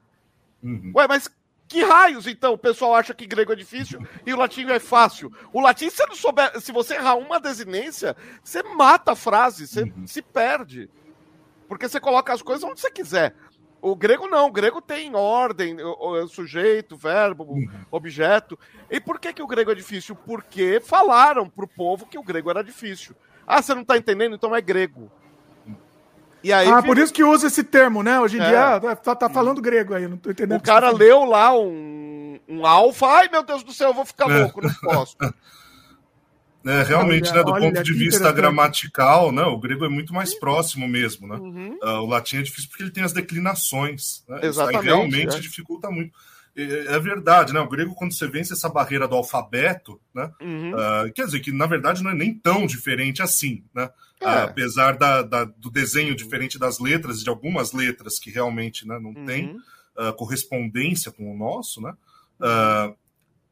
Uhum. 0.61 0.91
Ué, 0.95 1.07
mas 1.07 1.29
que 1.67 1.83
raios, 1.83 2.27
então? 2.27 2.53
O 2.53 2.57
pessoal 2.57 2.95
acha 2.95 3.13
que 3.13 3.25
grego 3.25 3.53
é 3.53 3.55
difícil 3.55 4.01
e 4.25 4.33
o 4.33 4.37
latim 4.37 4.65
é 4.69 4.79
fácil. 4.79 5.31
O 5.53 5.61
latim, 5.61 5.89
se 5.89 6.05
não 6.05 6.15
souber, 6.15 6.59
se 6.59 6.71
você 6.71 6.95
errar 6.95 7.15
uma 7.15 7.39
desinência, 7.39 8.15
você 8.43 8.61
mata 8.61 9.13
a 9.13 9.15
frase, 9.15 9.67
você 9.67 9.83
uhum. 9.83 10.05
se 10.05 10.21
perde. 10.21 10.89
Porque 11.67 11.87
você 11.87 11.99
coloca 11.99 12.33
as 12.33 12.41
coisas 12.41 12.63
onde 12.63 12.79
você 12.79 12.89
quiser. 12.89 13.35
O 13.81 13.95
grego 13.95 14.27
não, 14.27 14.47
o 14.47 14.51
grego 14.51 14.81
tem 14.81 15.15
ordem, 15.15 15.77
sujeito, 16.27 16.97
verbo, 16.97 17.45
uhum. 17.45 17.69
objeto. 17.89 18.59
E 18.89 18.99
por 18.99 19.19
que, 19.19 19.31
que 19.31 19.41
o 19.41 19.47
grego 19.47 19.71
é 19.71 19.75
difícil? 19.75 20.15
Porque 20.15 20.81
falaram 20.83 21.49
pro 21.49 21.67
povo 21.67 22.05
que 22.05 22.17
o 22.17 22.23
grego 22.23 22.49
era 22.49 22.63
difícil. 22.63 23.15
Ah, 23.47 23.61
você 23.61 23.73
não 23.73 23.85
tá 23.85 23.97
entendendo? 23.97 24.35
Então 24.35 24.55
é 24.55 24.61
grego. 24.61 25.09
E 26.43 26.53
aí, 26.53 26.69
ah, 26.69 26.81
por 26.81 26.97
isso 26.97 27.13
que 27.13 27.23
usa 27.23 27.47
esse 27.47 27.63
termo, 27.63 28.01
né? 28.01 28.19
Hoje 28.19 28.37
em 28.37 28.41
é. 28.41 28.47
dia 28.47 28.79
tá, 28.79 28.95
tá, 28.95 29.15
tá 29.15 29.29
falando 29.29 29.61
grego 29.61 29.93
aí, 29.93 30.07
não 30.07 30.17
tô 30.17 30.31
entendendo. 30.31 30.57
O 30.57 30.63
cara 30.63 30.89
leu 30.89 31.25
lá 31.25 31.53
um, 31.57 32.39
um 32.47 32.65
alfa, 32.65 33.07
ai 33.07 33.29
meu 33.29 33.43
Deus 33.43 33.61
do 33.63 33.73
céu, 33.73 33.89
eu 33.89 33.93
vou 33.93 34.05
ficar 34.05 34.25
louco, 34.25 34.61
não 34.61 34.73
posso. 34.75 35.17
É, 36.65 36.83
realmente, 36.83 37.29
olha, 37.29 37.37
né, 37.37 37.43
do 37.43 37.51
olha, 37.51 37.61
ponto 37.71 37.83
de 37.83 37.93
vista 37.93 38.31
gramatical, 38.31 39.31
né, 39.31 39.43
o 39.43 39.57
grego 39.57 39.85
é 39.85 39.89
muito 39.89 40.13
mais 40.13 40.33
próximo 40.33 40.87
mesmo, 40.87 41.27
né? 41.27 41.35
Uhum. 41.35 41.77
Uh, 41.81 42.01
o 42.01 42.05
latim 42.05 42.37
é 42.37 42.41
difícil 42.41 42.69
porque 42.69 42.83
ele 42.83 42.91
tem 42.91 43.03
as 43.03 43.13
declinações, 43.13 44.23
né? 44.27 44.39
Exatamente, 44.43 44.49
Isso 44.49 44.61
aí 44.61 44.85
realmente 44.85 45.37
é. 45.37 45.39
dificulta 45.39 45.89
muito. 45.89 46.11
É, 46.55 46.95
é 46.95 46.99
verdade, 46.99 47.53
né? 47.53 47.61
O 47.61 47.69
grego, 47.69 47.95
quando 47.95 48.13
você 48.13 48.27
vence 48.27 48.51
essa 48.51 48.67
barreira 48.67 49.07
do 49.07 49.15
alfabeto, 49.15 50.01
né? 50.13 50.29
Uhum. 50.41 50.73
Uh, 50.73 51.13
quer 51.13 51.25
dizer 51.25 51.39
que, 51.39 51.51
na 51.51 51.65
verdade, 51.65 52.03
não 52.03 52.11
é 52.11 52.15
nem 52.15 52.33
tão 52.33 52.65
diferente 52.65 53.21
assim, 53.21 53.63
né? 53.73 53.89
É. 54.19 54.25
Uh, 54.25 54.43
apesar 54.43 54.97
da, 54.97 55.21
da, 55.21 55.45
do 55.45 55.71
desenho 55.71 56.13
diferente 56.13 56.59
das 56.59 56.79
letras, 56.79 57.23
de 57.23 57.29
algumas 57.29 57.71
letras 57.71 58.19
que 58.19 58.29
realmente 58.29 58.85
né, 58.85 58.99
não 58.99 59.11
uhum. 59.11 59.25
tem 59.25 59.55
uh, 59.97 60.13
correspondência 60.17 61.09
com 61.09 61.33
o 61.33 61.37
nosso, 61.37 61.81
né? 61.81 61.93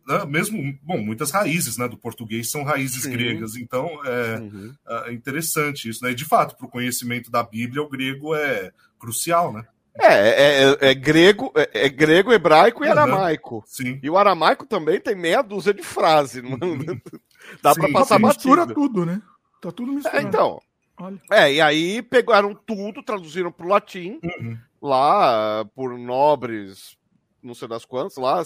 Né, 0.07 0.25
mesmo, 0.25 0.77
bom, 0.81 0.99
muitas 0.99 1.31
raízes 1.31 1.77
né, 1.77 1.87
do 1.87 1.97
português 1.97 2.49
são 2.49 2.63
raízes 2.63 3.03
Sim. 3.03 3.11
gregas, 3.11 3.55
então 3.57 3.89
é, 4.05 4.39
uhum. 4.39 4.73
é, 4.87 5.13
interessante 5.13 5.89
isso, 5.89 6.03
né? 6.03 6.11
E 6.11 6.15
de 6.15 6.23
fato, 6.23 6.55
para 6.55 6.65
o 6.65 6.69
conhecimento 6.69 7.29
da 7.29 7.43
Bíblia, 7.43 7.83
o 7.83 7.89
grego 7.89 8.33
é 8.33 8.71
crucial, 8.97 9.51
né? 9.51 9.65
É, 9.99 10.13
é, 10.13 10.63
é, 10.63 10.91
é 10.91 10.93
grego, 10.93 11.51
é, 11.55 11.85
é, 11.85 11.89
grego, 11.89 12.31
hebraico 12.31 12.83
e 12.83 12.87
uhum. 12.87 12.91
aramaico. 12.91 13.63
Sim. 13.65 13.99
E 14.01 14.09
o 14.09 14.17
aramaico 14.17 14.65
também 14.65 14.99
tem 14.99 15.15
meia 15.15 15.41
dúzia 15.41 15.73
de 15.73 15.83
frases. 15.83 16.41
Não... 16.43 16.57
Dá 17.61 17.73
para 17.73 17.91
passar 17.91 18.19
mistura 18.19 18.65
tudo, 18.67 19.05
né? 19.05 19.21
Tá 19.61 19.71
tudo 19.71 19.91
misturado. 19.91 20.23
É, 20.23 20.27
então. 20.27 20.61
Olha. 20.99 21.21
É, 21.31 21.53
e 21.53 21.61
aí 21.61 22.01
pegaram 22.01 22.53
tudo, 22.53 23.03
traduziram 23.03 23.51
para 23.51 23.65
o 23.65 23.69
latim, 23.69 24.19
uhum. 24.23 24.57
lá 24.81 25.65
por 25.75 25.97
nobres 25.97 26.97
não 27.41 27.53
sei 27.53 27.67
das 27.67 27.85
quantas 27.85 28.17
lá, 28.17 28.43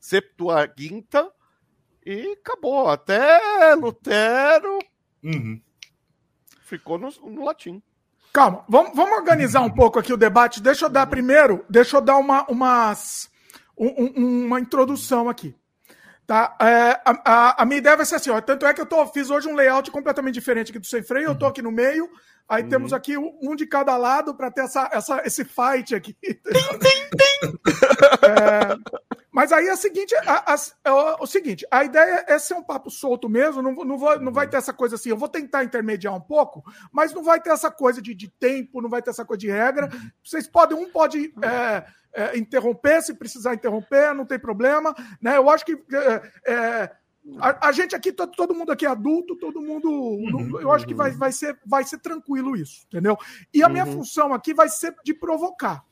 Septuaginta, 0.00 1.30
e 2.04 2.32
acabou. 2.32 2.88
Até 2.88 3.74
Lutero 3.74 4.78
uhum. 5.22 5.60
ficou 6.62 6.98
no, 6.98 7.10
no, 7.10 7.44
latim. 7.44 7.82
Calma, 8.32 8.64
vamos, 8.68 8.94
vamos 8.94 9.16
organizar 9.18 9.60
um 9.60 9.70
pouco 9.70 9.98
aqui 9.98 10.12
o 10.12 10.16
debate. 10.16 10.62
Deixa 10.62 10.86
eu 10.86 10.90
dar 10.90 11.06
primeiro, 11.06 11.64
deixa 11.68 11.96
eu 11.96 12.00
dar 12.00 12.16
uma, 12.16 12.44
umas, 12.46 13.30
um, 13.76 14.46
uma 14.46 14.60
introdução 14.60 15.28
aqui. 15.28 15.54
Tá? 16.30 16.56
É, 16.60 17.00
a, 17.04 17.22
a, 17.24 17.62
a, 17.62 17.66
minha 17.66 17.78
ideia 17.78 17.96
vai 17.96 18.06
ser 18.06 18.14
assim, 18.14 18.30
ó, 18.30 18.40
tanto 18.40 18.64
é 18.64 18.72
que 18.72 18.80
eu 18.80 18.86
tô, 18.86 19.04
fiz 19.08 19.30
hoje 19.30 19.48
um 19.48 19.54
layout 19.56 19.90
completamente 19.90 20.34
diferente 20.34 20.70
aqui 20.70 20.78
do 20.78 20.86
Sem 20.86 21.02
Freio, 21.02 21.30
eu 21.30 21.34
tô 21.36 21.44
aqui 21.44 21.60
no 21.60 21.72
meio, 21.72 22.08
Aí 22.48 22.62
uhum. 22.62 22.68
temos 22.68 22.92
aqui 22.92 23.16
um 23.16 23.56
de 23.56 23.66
cada 23.66 23.96
lado 23.96 24.32
para 24.32 24.48
ter 24.48 24.60
essa, 24.62 24.88
essa, 24.92 25.22
esse 25.24 25.44
fight 25.44 25.92
aqui. 25.92 26.14
Tem, 26.22 26.78
tem, 26.78 27.10
tem. 27.10 27.60
Mas 29.32 29.52
aí 29.52 29.68
é 29.68 29.72
o 29.72 29.76
seguinte, 29.76 30.14
a, 30.26 30.54
a, 30.54 30.56
é 30.84 30.90
o, 31.20 31.26
seguinte, 31.26 31.66
a 31.70 31.84
ideia 31.84 32.24
é 32.26 32.38
ser 32.38 32.54
um 32.54 32.62
papo 32.62 32.90
solto 32.90 33.28
mesmo, 33.28 33.62
não, 33.62 33.72
não, 33.72 33.96
vou, 33.96 34.18
não 34.18 34.32
vai 34.32 34.48
ter 34.48 34.56
essa 34.56 34.72
coisa 34.72 34.96
assim, 34.96 35.10
eu 35.10 35.16
vou 35.16 35.28
tentar 35.28 35.62
intermediar 35.62 36.14
um 36.14 36.20
pouco, 36.20 36.64
mas 36.92 37.12
não 37.14 37.22
vai 37.22 37.40
ter 37.40 37.50
essa 37.50 37.70
coisa 37.70 38.02
de, 38.02 38.14
de 38.14 38.28
tempo, 38.28 38.80
não 38.80 38.90
vai 38.90 39.00
ter 39.00 39.10
essa 39.10 39.24
coisa 39.24 39.40
de 39.40 39.50
regra. 39.50 39.88
Vocês 40.24 40.48
podem, 40.48 40.76
um 40.76 40.90
pode 40.90 41.32
é, 41.42 41.84
é, 42.12 42.38
interromper, 42.38 43.02
se 43.02 43.14
precisar 43.14 43.54
interromper, 43.54 44.14
não 44.14 44.26
tem 44.26 44.38
problema. 44.38 44.94
Né? 45.20 45.36
Eu 45.36 45.48
acho 45.48 45.64
que 45.64 45.72
é, 45.72 46.52
é 46.52 46.92
a, 47.38 47.68
a, 47.68 47.72
gente 47.72 47.94
aqui, 47.94 48.12
todo, 48.12 48.32
todo 48.32 48.54
mundo 48.54 48.72
aqui 48.72 48.86
é 48.86 48.88
adulto, 48.88 49.36
todo 49.36 49.60
mundo. 49.60 49.90
Uhum, 49.90 50.60
eu 50.60 50.72
acho 50.72 50.86
que 50.86 50.94
vai, 50.94 51.10
vai, 51.12 51.30
ser, 51.30 51.58
vai 51.64 51.84
ser 51.84 51.98
tranquilo 51.98 52.56
isso, 52.56 52.84
entendeu? 52.86 53.16
E 53.52 53.62
a 53.62 53.68
minha 53.68 53.84
uhum. 53.84 53.92
função 53.92 54.32
aqui 54.32 54.54
vai 54.54 54.68
ser 54.68 54.94
de 55.04 55.14
provocar. 55.14 55.84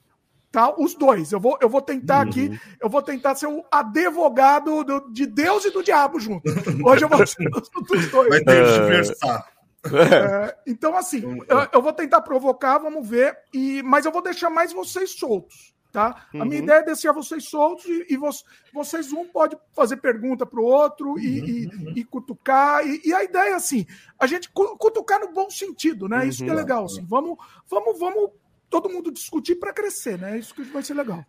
Tá? 0.51 0.75
Os 0.79 0.95
dois. 0.95 1.31
Eu 1.31 1.41
vou, 1.41 1.59
eu 1.61 1.69
vou 1.69 1.83
tentar 1.83 2.25
uhum. 2.25 2.31
aqui, 2.31 2.61
eu 2.81 2.89
vou 2.89 3.03
tentar 3.03 3.35
ser 3.35 3.47
o 3.47 3.65
advogado 3.71 4.83
do, 4.83 5.13
de 5.13 5.27
Deus 5.27 5.65
e 5.65 5.71
do 5.71 5.83
diabo 5.83 6.19
junto. 6.19 6.49
Hoje 6.85 7.05
eu 7.05 7.09
vou 7.09 7.27
ser 7.27 7.49
dos 7.51 8.11
dois. 8.11 8.29
Vai 8.29 8.41
ter 8.43 8.65
que 8.65 8.81
conversar. 8.81 9.59
É, 9.85 10.57
então, 10.67 10.97
assim, 10.97 11.23
eu, 11.49 11.69
eu, 11.73 11.83
vou 11.83 11.93
tentar 11.93 12.21
provocar, 12.23 12.79
vamos 12.79 13.09
ver, 13.09 13.39
e, 13.55 13.83
mas 13.85 14.05
eu 14.05 14.13
vou 14.13 14.23
deixar 14.23 14.51
mais 14.51 14.73
vocês 14.73 15.13
soltos. 15.13 15.75
Tá? 15.93 16.27
Uhum. 16.35 16.43
A 16.43 16.45
minha 16.45 16.59
uhum. 16.59 16.65
ideia 16.65 16.79
é 16.81 16.85
deixar 16.85 17.13
vocês 17.13 17.49
soltos 17.49 17.87
e, 17.87 18.07
e 18.11 18.17
vo 18.17 18.29
vocês 18.75 19.11
um 19.11 19.25
pode 19.25 19.57
fazer 19.75 19.97
pergunta 19.97 20.45
para 20.45 20.61
o 20.61 20.65
outro 20.65 21.19
e, 21.19 21.41
uhum. 21.41 21.93
e, 21.97 22.01
e 22.01 22.05
cutucar. 22.05 22.87
E, 22.87 23.13
a 23.15 23.25
ideia 23.25 23.53
é 23.53 23.55
assim, 23.55 23.87
a 24.19 24.27
gente 24.27 24.51
cutucar 24.51 25.19
no 25.21 25.33
bom 25.33 25.49
sentido, 25.49 26.07
né? 26.07 26.27
Isso 26.27 26.45
que 26.45 26.51
é 26.51 26.53
uhum. 26.53 26.59
legal. 26.59 26.85
Assim. 26.85 27.07
Vamos, 27.07 27.39
vamos, 27.67 27.99
vamos 27.99 28.31
todo 28.69 28.91
mundo 28.91 29.11
discutir 29.11 29.57
para 29.57 29.73
crescer, 29.73 30.19
né? 30.19 30.39
Isso 30.39 30.55
que 30.55 30.63
vai 30.63 30.83
ser 30.83 30.95
legal. 30.95 31.25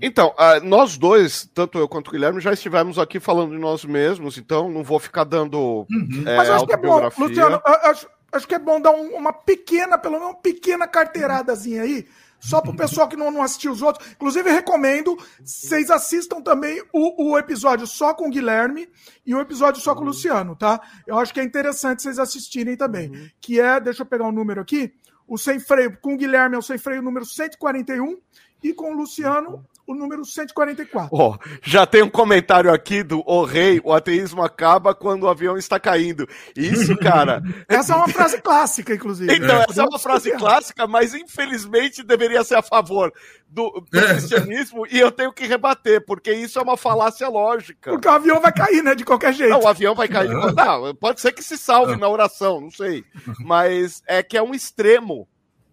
Então, 0.00 0.28
uh, 0.28 0.64
nós 0.64 0.96
dois, 0.96 1.48
tanto 1.52 1.78
eu 1.78 1.88
quanto 1.88 2.08
o 2.08 2.10
Guilherme, 2.10 2.40
já 2.40 2.52
estivemos 2.52 2.98
aqui 2.98 3.20
falando 3.20 3.52
de 3.52 3.58
nós 3.58 3.84
mesmos, 3.84 4.38
então 4.38 4.70
não 4.70 4.82
vou 4.82 4.98
ficar 4.98 5.24
dando 5.24 5.86
uhum. 5.90 6.22
é, 6.24 6.36
Mas 6.36 6.48
acho 6.48 6.66
que 6.66 6.72
é 6.72 6.76
bom, 6.78 7.10
Luciano, 7.18 7.60
acho, 7.64 8.08
acho 8.32 8.48
que 8.48 8.54
é 8.54 8.58
bom 8.58 8.80
dar 8.80 8.92
um, 8.92 9.14
uma 9.14 9.32
pequena, 9.32 9.98
pelo 9.98 10.14
menos 10.14 10.28
uma 10.28 10.40
pequena 10.40 10.86
carteiradazinha 10.86 11.82
aí, 11.82 12.06
só 12.40 12.60
para 12.60 12.70
o 12.70 12.76
pessoal 12.76 13.08
que 13.08 13.16
não, 13.16 13.30
não 13.30 13.42
assistiu 13.42 13.72
os 13.72 13.82
outros. 13.82 14.06
Inclusive, 14.12 14.50
recomendo 14.50 15.16
vocês 15.44 15.90
assistam 15.90 16.40
também 16.40 16.82
o, 16.92 17.32
o 17.32 17.38
episódio 17.38 17.86
só 17.86 18.14
com 18.14 18.28
o 18.28 18.30
Guilherme 18.30 18.88
e 19.26 19.34
o 19.34 19.40
episódio 19.40 19.80
só 19.82 19.94
com 19.94 20.00
o 20.00 20.04
uhum. 20.04 20.08
Luciano, 20.08 20.54
tá? 20.54 20.80
Eu 21.06 21.18
acho 21.18 21.34
que 21.34 21.40
é 21.40 21.44
interessante 21.44 22.02
vocês 22.02 22.18
assistirem 22.18 22.76
também. 22.76 23.10
Uhum. 23.10 23.28
Que 23.40 23.60
é, 23.60 23.80
deixa 23.80 24.02
eu 24.02 24.06
pegar 24.06 24.24
o 24.24 24.28
um 24.28 24.32
número 24.32 24.60
aqui. 24.60 24.92
O 25.26 25.36
Sem 25.36 25.58
Freio, 25.58 25.96
com 25.98 26.14
o 26.14 26.16
Guilherme 26.16 26.54
é 26.54 26.58
o 26.58 26.62
Sem 26.62 26.78
Freio 26.78 27.02
número 27.02 27.24
141 27.24 28.18
e 28.62 28.72
com 28.72 28.92
o 28.92 28.96
Luciano 28.96 29.66
o 29.86 29.94
número 29.94 30.24
144. 30.24 31.08
Oh, 31.12 31.36
já 31.62 31.86
tem 31.86 32.02
um 32.02 32.10
comentário 32.10 32.72
aqui 32.72 33.02
do 33.02 33.22
O 33.24 33.44
Rei, 33.44 33.80
o 33.84 33.92
ateísmo 33.92 34.42
acaba 34.42 34.94
quando 34.94 35.22
o 35.22 35.28
avião 35.28 35.56
está 35.56 35.78
caindo. 35.78 36.28
Isso, 36.56 36.96
cara. 36.96 37.42
essa 37.68 37.92
é 37.92 37.96
uma 37.96 38.08
frase 38.08 38.40
clássica, 38.40 38.94
inclusive. 38.94 39.32
Então, 39.32 39.62
essa 39.62 39.82
é 39.82 39.84
uma 39.84 39.98
frase 39.98 40.32
clássica, 40.32 40.86
mas 40.86 41.14
infelizmente 41.14 42.02
deveria 42.02 42.42
ser 42.42 42.56
a 42.56 42.62
favor 42.62 43.12
do, 43.48 43.84
do 43.90 43.98
é. 43.98 44.14
cristianismo 44.14 44.86
e 44.90 44.98
eu 44.98 45.12
tenho 45.12 45.32
que 45.32 45.46
rebater, 45.46 46.04
porque 46.04 46.32
isso 46.32 46.58
é 46.58 46.62
uma 46.62 46.76
falácia 46.76 47.28
lógica. 47.28 47.92
Porque 47.92 48.08
o 48.08 48.12
avião 48.12 48.40
vai 48.40 48.52
cair, 48.52 48.82
né? 48.82 48.94
De 48.94 49.04
qualquer 49.04 49.32
jeito. 49.32 49.50
Não, 49.50 49.62
o 49.62 49.68
avião 49.68 49.94
vai 49.94 50.08
cair. 50.08 50.28
De... 50.28 50.54
Não, 50.54 50.94
pode 50.96 51.20
ser 51.20 51.32
que 51.32 51.42
se 51.42 51.56
salve 51.56 51.96
na 51.96 52.08
oração, 52.08 52.60
não 52.60 52.70
sei. 52.70 53.04
Mas 53.38 54.02
é 54.06 54.22
que 54.22 54.36
é 54.36 54.42
um 54.42 54.54
extremo. 54.54 55.28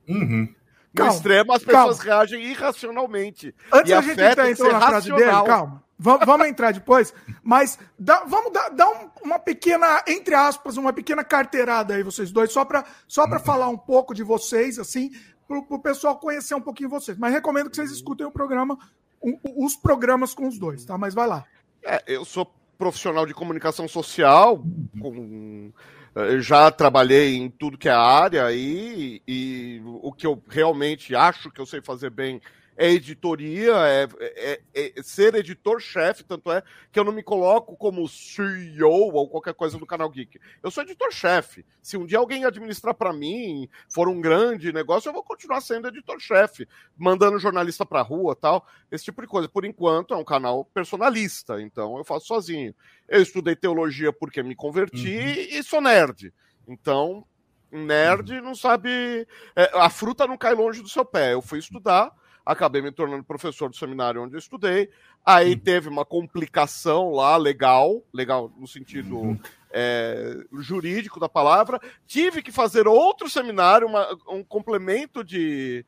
Uhum. 0.07 0.53
No 0.93 0.97
calma, 0.97 1.13
extremo, 1.13 1.53
as 1.53 1.63
pessoas 1.63 1.97
calma. 1.97 2.03
reagem 2.03 2.43
irracionalmente. 2.43 3.55
Antes 3.71 3.89
e 3.89 3.93
a, 3.93 3.99
a 3.99 4.01
gente 4.01 4.21
entrar 4.21 4.51
então 4.51 4.71
na 4.71 4.81
frase 4.81 5.11
dele, 5.11 5.31
calma. 5.31 5.83
Vamos, 5.97 6.47
entrar 6.47 6.73
depois, 6.73 7.13
mas 7.41 7.79
dá, 7.97 8.25
vamos 8.25 8.51
dar, 8.51 8.69
dar 8.69 8.89
um, 8.89 9.09
uma 9.23 9.39
pequena, 9.39 10.03
entre 10.05 10.35
aspas, 10.35 10.75
uma 10.75 10.91
pequena 10.91 11.23
carteirada 11.23 11.93
aí, 11.93 12.03
vocês 12.03 12.29
dois, 12.29 12.51
só 12.51 12.65
para 12.65 12.83
só 13.07 13.25
pra 13.25 13.39
falar 13.39 13.69
um 13.69 13.77
pouco 13.77 14.13
de 14.13 14.21
vocês, 14.21 14.77
assim, 14.77 15.11
para 15.47 15.57
o 15.57 15.79
pessoal 15.79 16.19
conhecer 16.19 16.55
um 16.55 16.61
pouquinho 16.61 16.89
vocês. 16.89 17.17
Mas 17.17 17.31
recomendo 17.31 17.69
que 17.69 17.75
vocês 17.77 17.91
escutem 17.91 18.25
o 18.25 18.31
programa, 18.31 18.77
um, 19.21 19.39
os 19.65 19.77
programas 19.77 20.33
com 20.33 20.47
os 20.47 20.59
dois, 20.59 20.83
tá? 20.83 20.97
Mas 20.97 21.13
vai 21.13 21.27
lá. 21.27 21.45
É, 21.85 22.03
eu 22.07 22.25
sou 22.25 22.53
profissional 22.77 23.25
de 23.25 23.33
comunicação 23.33 23.87
social, 23.87 24.61
com 24.99 25.71
eh, 26.15 26.39
já 26.39 26.69
trabalhei 26.71 27.35
em 27.35 27.49
tudo 27.49 27.77
que 27.77 27.89
é 27.89 27.91
área 27.91 28.51
e, 28.51 29.21
e 29.27 29.81
o 29.85 30.11
que 30.11 30.27
eu 30.27 30.41
realmente 30.47 31.15
acho 31.15 31.51
que 31.51 31.59
eu 31.59 31.65
sei 31.65 31.81
fazer 31.81 32.09
bem 32.09 32.41
é 32.75 32.89
editoria, 32.89 33.73
é, 33.87 34.07
é, 34.19 34.61
é 34.73 35.03
ser 35.03 35.35
editor-chefe, 35.35 36.23
tanto 36.23 36.51
é 36.51 36.63
que 36.91 36.99
eu 36.99 37.03
não 37.03 37.11
me 37.11 37.21
coloco 37.21 37.75
como 37.75 38.07
CEO 38.07 39.13
ou 39.13 39.29
qualquer 39.29 39.53
coisa 39.53 39.77
do 39.77 39.85
canal 39.85 40.09
Geek. 40.09 40.39
Eu 40.61 40.71
sou 40.71 40.83
editor-chefe. 40.83 41.65
Se 41.81 41.97
um 41.97 42.05
dia 42.05 42.17
alguém 42.17 42.45
administrar 42.45 42.93
para 42.93 43.13
mim, 43.13 43.69
for 43.87 44.07
um 44.07 44.19
grande 44.19 44.73
negócio, 44.73 45.09
eu 45.09 45.13
vou 45.13 45.23
continuar 45.23 45.61
sendo 45.61 45.87
editor-chefe, 45.87 46.67
mandando 46.97 47.39
jornalista 47.39 47.85
para 47.85 48.01
rua, 48.01 48.35
tal, 48.35 48.65
esse 48.91 49.05
tipo 49.05 49.21
de 49.21 49.27
coisa. 49.27 49.47
Por 49.47 49.65
enquanto 49.65 50.13
é 50.13 50.17
um 50.17 50.23
canal 50.23 50.65
personalista, 50.65 51.61
então 51.61 51.97
eu 51.97 52.03
faço 52.03 52.25
sozinho. 52.27 52.73
Eu 53.07 53.21
estudei 53.21 53.55
teologia 53.55 54.11
porque 54.11 54.41
me 54.41 54.55
converti 54.55 55.17
uhum. 55.17 55.59
e 55.59 55.63
sou 55.63 55.81
nerd. 55.81 56.33
Então, 56.67 57.25
nerd 57.71 58.33
uhum. 58.33 58.41
não 58.41 58.55
sabe. 58.55 59.27
É, 59.55 59.69
a 59.73 59.89
fruta 59.89 60.25
não 60.25 60.37
cai 60.37 60.55
longe 60.55 60.81
do 60.81 60.89
seu 60.89 61.05
pé. 61.05 61.33
Eu 61.33 61.41
fui 61.41 61.59
estudar 61.59 62.11
acabei 62.45 62.81
me 62.81 62.91
tornando 62.91 63.23
professor 63.23 63.69
do 63.69 63.75
seminário 63.75 64.21
onde 64.21 64.35
eu 64.35 64.39
estudei. 64.39 64.89
Aí 65.25 65.53
uhum. 65.53 65.59
teve 65.59 65.89
uma 65.89 66.05
complicação 66.05 67.11
lá, 67.11 67.37
legal, 67.37 68.03
legal 68.13 68.51
no 68.57 68.67
sentido 68.67 69.17
uhum. 69.17 69.39
é, 69.71 70.37
jurídico 70.59 71.19
da 71.19 71.29
palavra. 71.29 71.79
Tive 72.05 72.41
que 72.41 72.51
fazer 72.51 72.87
outro 72.87 73.29
seminário, 73.29 73.87
uma, 73.87 74.07
um 74.27 74.43
complemento 74.43 75.23
de. 75.23 75.85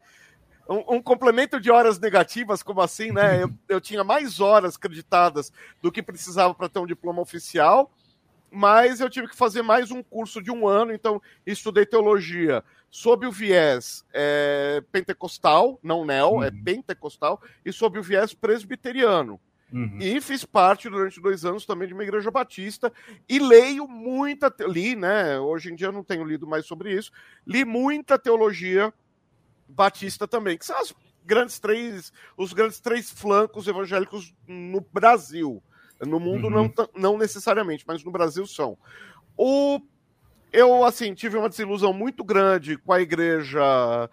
Um, 0.68 0.96
um, 0.96 1.02
complemento 1.02 1.62
de 1.62 1.70
horas 1.70 2.00
negativas, 2.00 2.64
como 2.64 2.82
assim, 2.82 3.12
né? 3.12 3.44
Eu, 3.44 3.52
eu 3.70 3.80
tinha 3.80 4.04
mais 4.04 4.40
horas 4.40 4.76
creditadas 4.76 5.54
do 5.80 5.92
que 5.92 6.02
precisava 6.02 6.56
para 6.56 6.68
ter 6.68 6.80
um 6.80 6.88
diploma 6.88 7.22
oficial 7.22 7.92
mas 8.56 9.02
eu 9.02 9.10
tive 9.10 9.28
que 9.28 9.36
fazer 9.36 9.62
mais 9.62 9.92
um 9.92 10.02
curso 10.02 10.42
de 10.42 10.50
um 10.50 10.66
ano, 10.66 10.94
então 10.94 11.22
estudei 11.46 11.86
teologia 11.86 12.64
sob 12.96 13.28
o 13.28 13.32
viés 13.32 14.06
é, 14.14 14.82
pentecostal, 14.90 15.78
não 15.84 16.06
neo, 16.06 16.28
é 16.28 16.30
uhum. 16.30 16.44
é 16.44 16.52
pentecostal, 16.52 17.42
e 17.66 17.74
sob 17.74 18.00
o 18.00 18.02
viés 18.02 18.34
presbiteriano. 18.34 19.38
Uhum. 19.70 19.98
E 20.00 20.22
fiz 20.22 20.46
parte 20.46 20.90
durante 20.90 21.20
dois 21.20 21.44
anos 21.44 21.66
também 21.66 21.90
de 21.90 21.94
uma 21.94 22.04
igreja 22.04 22.32
batista 22.32 22.94
e 23.28 23.38
leio 23.38 23.86
muita, 23.86 24.50
li, 24.62 24.96
né? 24.96 25.38
Hoje 25.38 25.74
em 25.74 25.76
dia 25.76 25.88
eu 25.88 25.92
não 25.92 26.06
tenho 26.06 26.24
lido 26.24 26.48
mais 26.48 26.66
sobre 26.66 26.94
isso, 26.94 27.12
li 27.46 27.66
muita 27.66 28.18
teologia 28.18 28.94
batista 29.68 30.26
também, 30.26 30.58
que 30.58 30.66
são 30.66 30.80
as 30.80 30.96
grandes 31.26 31.60
três, 31.60 32.14
os 32.38 32.54
grandes 32.54 32.80
três 32.80 33.12
flancos 33.12 33.68
evangélicos 33.68 34.34
no 34.48 34.80
Brasil. 34.80 35.62
No 36.00 36.18
mundo 36.18 36.46
uhum. 36.46 36.72
não, 36.78 36.90
não 36.96 37.18
necessariamente, 37.18 37.84
mas 37.86 38.06
no 38.06 38.12
Brasil 38.12 38.48
são. 38.48 38.78
O, 39.36 39.82
eu, 40.56 40.84
assim, 40.86 41.14
tive 41.14 41.38
uma 41.38 41.50
desilusão 41.50 41.92
muito 41.92 42.24
grande 42.24 42.78
com 42.78 42.94
a 42.94 43.02
igreja 43.02 44.10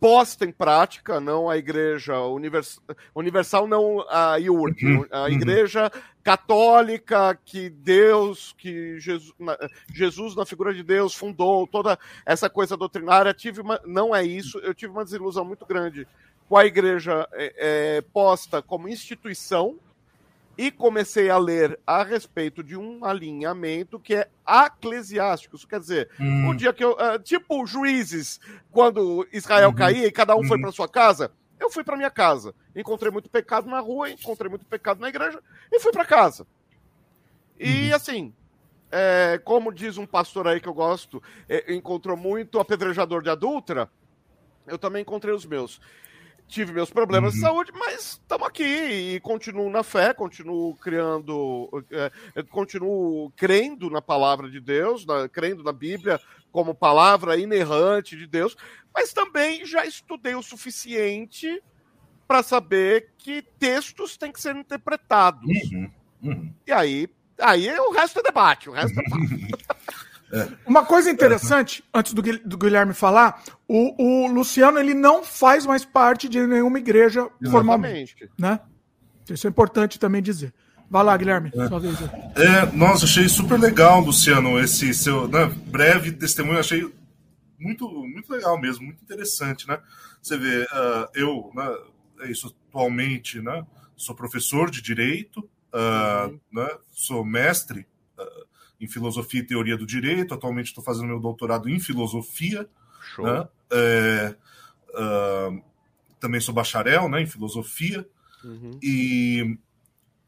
posta 0.00 0.44
em 0.44 0.50
prática, 0.50 1.20
não 1.20 1.48
a 1.48 1.56
igreja 1.56 2.18
univers, 2.22 2.80
universal, 3.14 3.68
não 3.68 4.04
a 4.08 4.36
IURC, 4.36 4.84
uhum. 4.84 5.06
a 5.12 5.20
uhum. 5.22 5.28
igreja 5.28 5.92
católica 6.24 7.38
que 7.44 7.70
Deus, 7.70 8.52
que 8.58 8.98
Jesus 8.98 9.32
na, 9.38 9.56
Jesus 9.94 10.34
na 10.34 10.44
figura 10.44 10.74
de 10.74 10.82
Deus 10.82 11.14
fundou, 11.14 11.68
toda 11.68 11.96
essa 12.26 12.50
coisa 12.50 12.76
doutrinária, 12.76 13.32
tive 13.32 13.60
uma, 13.60 13.80
não 13.86 14.12
é 14.12 14.24
isso, 14.24 14.58
eu 14.58 14.74
tive 14.74 14.92
uma 14.92 15.04
desilusão 15.04 15.44
muito 15.44 15.64
grande 15.64 16.04
com 16.48 16.56
a 16.56 16.66
igreja 16.66 17.28
é, 17.32 17.54
é, 17.98 18.00
posta 18.12 18.60
como 18.60 18.88
instituição, 18.88 19.78
e 20.56 20.70
comecei 20.70 21.30
a 21.30 21.38
ler 21.38 21.78
a 21.86 22.02
respeito 22.02 22.62
de 22.62 22.76
um 22.76 23.04
alinhamento 23.04 23.98
que 23.98 24.14
é 24.14 24.28
eclesiástico. 24.46 25.56
Isso 25.56 25.66
quer 25.66 25.80
dizer, 25.80 26.10
hum. 26.20 26.50
o 26.50 26.54
dia 26.54 26.72
que 26.72 26.84
eu. 26.84 26.92
Uh, 26.92 27.18
tipo 27.22 27.66
juízes, 27.66 28.40
quando 28.70 29.26
Israel 29.32 29.70
uhum. 29.70 29.74
caía 29.74 30.06
e 30.06 30.12
cada 30.12 30.34
um 30.34 30.40
uhum. 30.40 30.48
foi 30.48 30.60
para 30.60 30.72
sua 30.72 30.88
casa, 30.88 31.32
eu 31.58 31.70
fui 31.70 31.84
para 31.84 31.96
minha 31.96 32.10
casa. 32.10 32.54
Encontrei 32.74 33.10
muito 33.10 33.30
pecado 33.30 33.68
na 33.68 33.80
rua, 33.80 34.10
encontrei 34.10 34.50
muito 34.50 34.66
pecado 34.66 35.00
na 35.00 35.08
igreja 35.08 35.40
e 35.70 35.80
fui 35.80 35.92
para 35.92 36.04
casa. 36.04 36.46
E 37.58 37.88
uhum. 37.88 37.96
assim, 37.96 38.34
é, 38.90 39.40
como 39.42 39.72
diz 39.72 39.96
um 39.96 40.06
pastor 40.06 40.46
aí 40.46 40.60
que 40.60 40.68
eu 40.68 40.74
gosto, 40.74 41.22
é, 41.48 41.72
encontrou 41.74 42.16
muito 42.16 42.60
apedrejador 42.60 43.22
de 43.22 43.30
adulta, 43.30 43.90
eu 44.66 44.78
também 44.78 45.02
encontrei 45.02 45.34
os 45.34 45.46
meus 45.46 45.80
tive 46.52 46.70
meus 46.70 46.90
problemas 46.90 47.32
uhum. 47.32 47.40
de 47.40 47.46
saúde, 47.46 47.72
mas 47.74 48.20
estamos 48.20 48.46
aqui 48.46 48.62
e 48.62 49.20
continuo 49.20 49.70
na 49.70 49.82
fé, 49.82 50.12
continuo 50.12 50.76
criando, 50.76 51.70
é, 51.90 52.42
continuo 52.42 53.32
crendo 53.34 53.88
na 53.88 54.02
palavra 54.02 54.50
de 54.50 54.60
Deus, 54.60 55.06
na, 55.06 55.28
crendo 55.30 55.62
na 55.62 55.72
Bíblia 55.72 56.20
como 56.52 56.74
palavra 56.74 57.38
inerrante 57.38 58.16
de 58.16 58.26
Deus, 58.26 58.54
mas 58.94 59.14
também 59.14 59.64
já 59.64 59.86
estudei 59.86 60.34
o 60.34 60.42
suficiente 60.42 61.62
para 62.28 62.42
saber 62.42 63.12
que 63.16 63.40
textos 63.58 64.18
têm 64.18 64.30
que 64.30 64.40
ser 64.40 64.54
interpretados. 64.54 65.48
Uhum. 65.72 65.90
Uhum. 66.22 66.54
E 66.66 66.72
aí, 66.72 67.08
aí 67.40 67.70
o 67.78 67.92
resto 67.92 68.20
é 68.20 68.22
debate, 68.22 68.68
o 68.68 68.72
resto 68.72 69.00
é 69.00 69.04
É. 69.82 70.01
Uma 70.66 70.84
coisa 70.84 71.10
interessante, 71.10 71.84
antes 71.92 72.14
do, 72.14 72.22
do 72.22 72.56
Guilherme 72.56 72.94
falar, 72.94 73.42
o, 73.68 74.02
o, 74.02 74.26
Luciano 74.28 74.78
ele 74.78 74.94
não 74.94 75.22
faz 75.22 75.66
mais 75.66 75.84
parte 75.84 76.28
de 76.28 76.46
nenhuma 76.46 76.78
igreja 76.78 77.20
Exatamente. 77.20 77.50
formalmente. 77.50 78.30
Né? 78.38 78.60
Isso 79.28 79.46
é 79.46 79.50
importante 79.50 79.98
também 79.98 80.22
dizer. 80.22 80.54
Vai 80.88 81.04
lá, 81.04 81.16
Guilherme, 81.16 81.50
é. 81.54 82.42
É, 82.42 82.72
nossa, 82.72 83.06
achei 83.06 83.26
super 83.26 83.58
legal, 83.58 84.00
Luciano, 84.00 84.58
esse 84.60 84.92
seu 84.92 85.26
né, 85.26 85.50
breve 85.66 86.12
testemunho, 86.12 86.58
achei 86.58 86.92
muito, 87.58 87.88
muito 87.88 88.30
legal 88.30 88.60
mesmo, 88.60 88.84
muito 88.84 89.02
interessante, 89.02 89.66
né? 89.66 89.78
Você 90.20 90.36
vê, 90.36 90.64
uh, 90.64 91.08
eu, 91.14 91.50
né, 91.54 91.74
é 92.20 92.30
isso, 92.30 92.54
atualmente, 92.68 93.40
né, 93.40 93.64
sou 93.96 94.14
professor 94.14 94.70
de 94.70 94.82
Direito, 94.82 95.38
uh, 95.72 96.28
uhum. 96.28 96.40
né, 96.52 96.68
sou 96.90 97.24
mestre 97.24 97.86
uh, 98.18 98.46
em 98.82 98.88
filosofia 98.88 99.40
e 99.40 99.46
teoria 99.46 99.76
do 99.76 99.86
direito. 99.86 100.34
Atualmente 100.34 100.66
estou 100.66 100.82
fazendo 100.82 101.06
meu 101.06 101.20
doutorado 101.20 101.70
em 101.70 101.78
filosofia. 101.78 102.68
Show. 103.14 103.24
Né? 103.24 103.48
É, 103.70 104.36
uh, 104.90 105.62
também 106.18 106.40
sou 106.40 106.52
bacharel 106.52 107.08
né, 107.08 107.22
em 107.22 107.26
filosofia. 107.26 108.06
Uhum. 108.42 108.78
E 108.82 109.56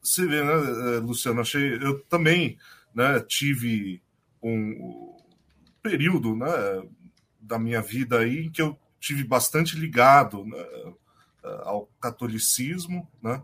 você 0.01 0.25
vê, 0.25 0.41
né, 0.41 0.53
é, 0.53 0.99
Luciano, 0.99 1.41
achei. 1.41 1.75
Eu 1.75 1.99
também 2.03 2.57
né, 2.93 3.19
tive 3.19 4.01
um 4.41 5.17
período 5.83 6.33
né, 6.33 6.47
da 7.41 7.59
minha 7.59 7.81
vida 7.81 8.19
aí 8.19 8.45
em 8.45 8.49
que 8.49 8.61
eu 8.61 8.79
tive 9.01 9.25
bastante 9.25 9.77
ligado 9.77 10.45
né, 10.45 10.65
ao 11.63 11.89
catolicismo, 11.99 13.07
né? 13.21 13.43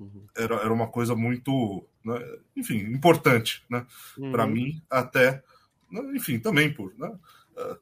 Uhum. 0.00 0.26
Era, 0.36 0.56
era 0.56 0.72
uma 0.72 0.88
coisa 0.88 1.14
muito 1.14 1.86
né? 2.04 2.20
enfim, 2.56 2.78
importante 2.78 3.62
né? 3.68 3.86
Uhum. 4.18 4.32
para 4.32 4.46
mim, 4.46 4.82
até, 4.90 5.42
né? 5.90 6.02
enfim, 6.14 6.38
também 6.38 6.72
por, 6.72 6.92
né? 6.98 7.12
Ah, 7.56 7.76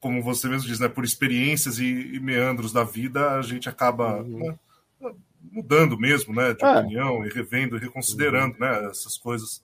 como 0.00 0.20
você 0.20 0.48
mesmo 0.48 0.66
diz, 0.66 0.80
né? 0.80 0.88
por 0.88 1.04
experiências 1.04 1.78
e, 1.78 1.84
e 1.84 2.20
meandros 2.20 2.72
da 2.72 2.82
vida, 2.82 3.38
a 3.38 3.42
gente 3.42 3.68
acaba 3.68 4.20
uhum. 4.20 4.38
né? 5.00 5.12
mudando 5.40 5.98
mesmo 5.98 6.34
né? 6.34 6.54
de 6.54 6.64
é. 6.64 6.78
opinião 6.78 7.24
e 7.24 7.30
revendo 7.30 7.76
e 7.76 7.80
reconsiderando 7.80 8.54
uhum. 8.54 8.60
né? 8.60 8.90
essas 8.90 9.16
coisas. 9.16 9.62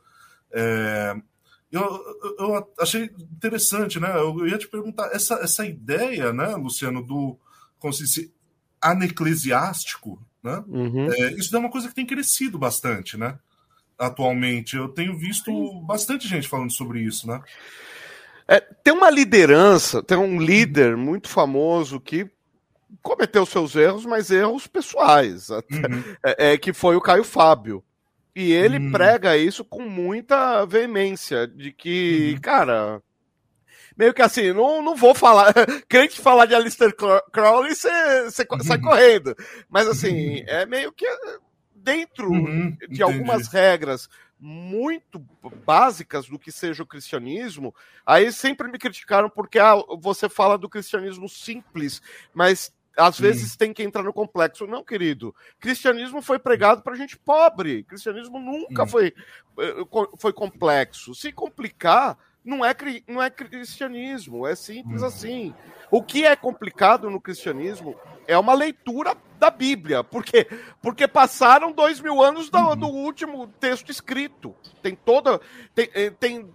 É... 0.52 1.16
Eu, 1.70 1.82
eu, 2.38 2.72
achei 2.80 3.10
interessante, 3.20 4.00
né? 4.00 4.10
Eu 4.16 4.46
ia 4.46 4.56
te 4.56 4.66
perguntar, 4.66 5.10
essa, 5.12 5.34
essa 5.34 5.66
ideia, 5.66 6.32
né, 6.32 6.56
Luciano, 6.56 7.02
do 7.04 7.38
como 7.78 7.92
se 7.92 8.04
disse, 8.04 8.32
aneclesiástico, 8.80 10.18
né? 10.42 10.64
Uhum. 10.66 11.12
É, 11.12 11.32
isso 11.34 11.54
é 11.54 11.58
uma 11.58 11.70
coisa 11.70 11.88
que 11.88 11.94
tem 11.94 12.06
crescido 12.06 12.58
bastante, 12.58 13.16
né? 13.16 13.38
Atualmente. 13.98 14.76
Eu 14.76 14.88
tenho 14.88 15.16
visto 15.16 15.80
bastante 15.82 16.28
gente 16.28 16.48
falando 16.48 16.72
sobre 16.72 17.00
isso, 17.00 17.26
né? 17.26 17.40
É, 18.46 18.60
tem 18.60 18.94
uma 18.94 19.10
liderança, 19.10 20.02
tem 20.02 20.16
um 20.16 20.40
líder 20.40 20.96
muito 20.96 21.28
famoso 21.28 22.00
que 22.00 22.30
cometeu 23.02 23.44
seus 23.44 23.76
erros, 23.76 24.06
mas 24.06 24.30
erros 24.30 24.66
pessoais, 24.66 25.50
até, 25.50 25.76
uhum. 25.76 26.16
é, 26.24 26.52
é, 26.52 26.58
que 26.58 26.72
foi 26.72 26.96
o 26.96 27.00
Caio 27.00 27.24
Fábio. 27.24 27.84
E 28.34 28.52
ele 28.52 28.78
uhum. 28.78 28.92
prega 28.92 29.36
isso 29.36 29.64
com 29.64 29.82
muita 29.82 30.64
veemência, 30.64 31.46
de 31.46 31.72
que, 31.72 32.32
uhum. 32.34 32.40
cara, 32.40 33.02
meio 33.96 34.14
que 34.14 34.22
assim, 34.22 34.52
não, 34.52 34.80
não 34.80 34.94
vou 34.94 35.14
falar. 35.14 35.52
Crente 35.88 36.20
falar 36.20 36.46
de 36.46 36.54
Alistair 36.54 36.94
Crowley, 37.32 37.74
você 37.74 37.90
uhum. 38.50 38.60
sai 38.62 38.80
correndo. 38.80 39.34
Mas 39.68 39.88
assim, 39.88 40.38
uhum. 40.38 40.44
é 40.46 40.64
meio 40.64 40.92
que 40.92 41.04
dentro 41.88 42.30
uhum, 42.30 42.70
de 42.72 42.84
entendi. 42.84 43.02
algumas 43.02 43.48
regras 43.48 44.10
muito 44.38 45.24
básicas 45.64 46.28
do 46.28 46.38
que 46.38 46.52
seja 46.52 46.82
o 46.82 46.86
cristianismo, 46.86 47.74
aí 48.04 48.30
sempre 48.30 48.68
me 48.70 48.78
criticaram 48.78 49.30
porque 49.30 49.58
ah, 49.58 49.74
você 49.98 50.28
fala 50.28 50.58
do 50.58 50.68
cristianismo 50.68 51.28
simples, 51.28 52.02
mas 52.34 52.72
às 52.96 53.18
vezes 53.18 53.56
tem 53.56 53.72
que 53.72 53.82
entrar 53.82 54.02
no 54.02 54.12
complexo. 54.12 54.66
Não, 54.66 54.84
querido. 54.84 55.34
Cristianismo 55.60 56.20
foi 56.20 56.38
pregado 56.38 56.82
para 56.82 56.96
gente 56.96 57.16
pobre. 57.16 57.84
Cristianismo 57.84 58.40
nunca 58.40 58.82
hum. 58.82 58.88
foi, 58.88 59.14
eh, 59.60 59.74
foi 60.18 60.32
complexo. 60.32 61.14
Se 61.14 61.30
complicar, 61.30 62.18
não 62.44 62.64
é, 62.64 62.74
não 63.06 63.22
é 63.22 63.30
cristianismo. 63.30 64.46
É 64.46 64.54
simples 64.54 65.02
hum. 65.02 65.06
assim. 65.06 65.54
O 65.90 66.02
que 66.02 66.24
é 66.24 66.36
complicado 66.36 67.10
no 67.10 67.20
cristianismo 67.20 67.96
é 68.26 68.36
uma 68.38 68.54
leitura 68.54 69.16
da 69.38 69.50
Bíblia. 69.50 70.04
Por 70.04 70.24
quê? 70.24 70.46
Porque 70.82 71.08
passaram 71.08 71.72
dois 71.72 72.00
mil 72.00 72.22
anos 72.22 72.50
do, 72.50 72.74
do 72.74 72.86
último 72.86 73.48
texto 73.58 73.90
escrito. 73.90 74.54
Tem 74.82 74.94
toda, 74.94 75.40
tem, 75.74 75.90
eh, 75.94 76.10
tem 76.10 76.50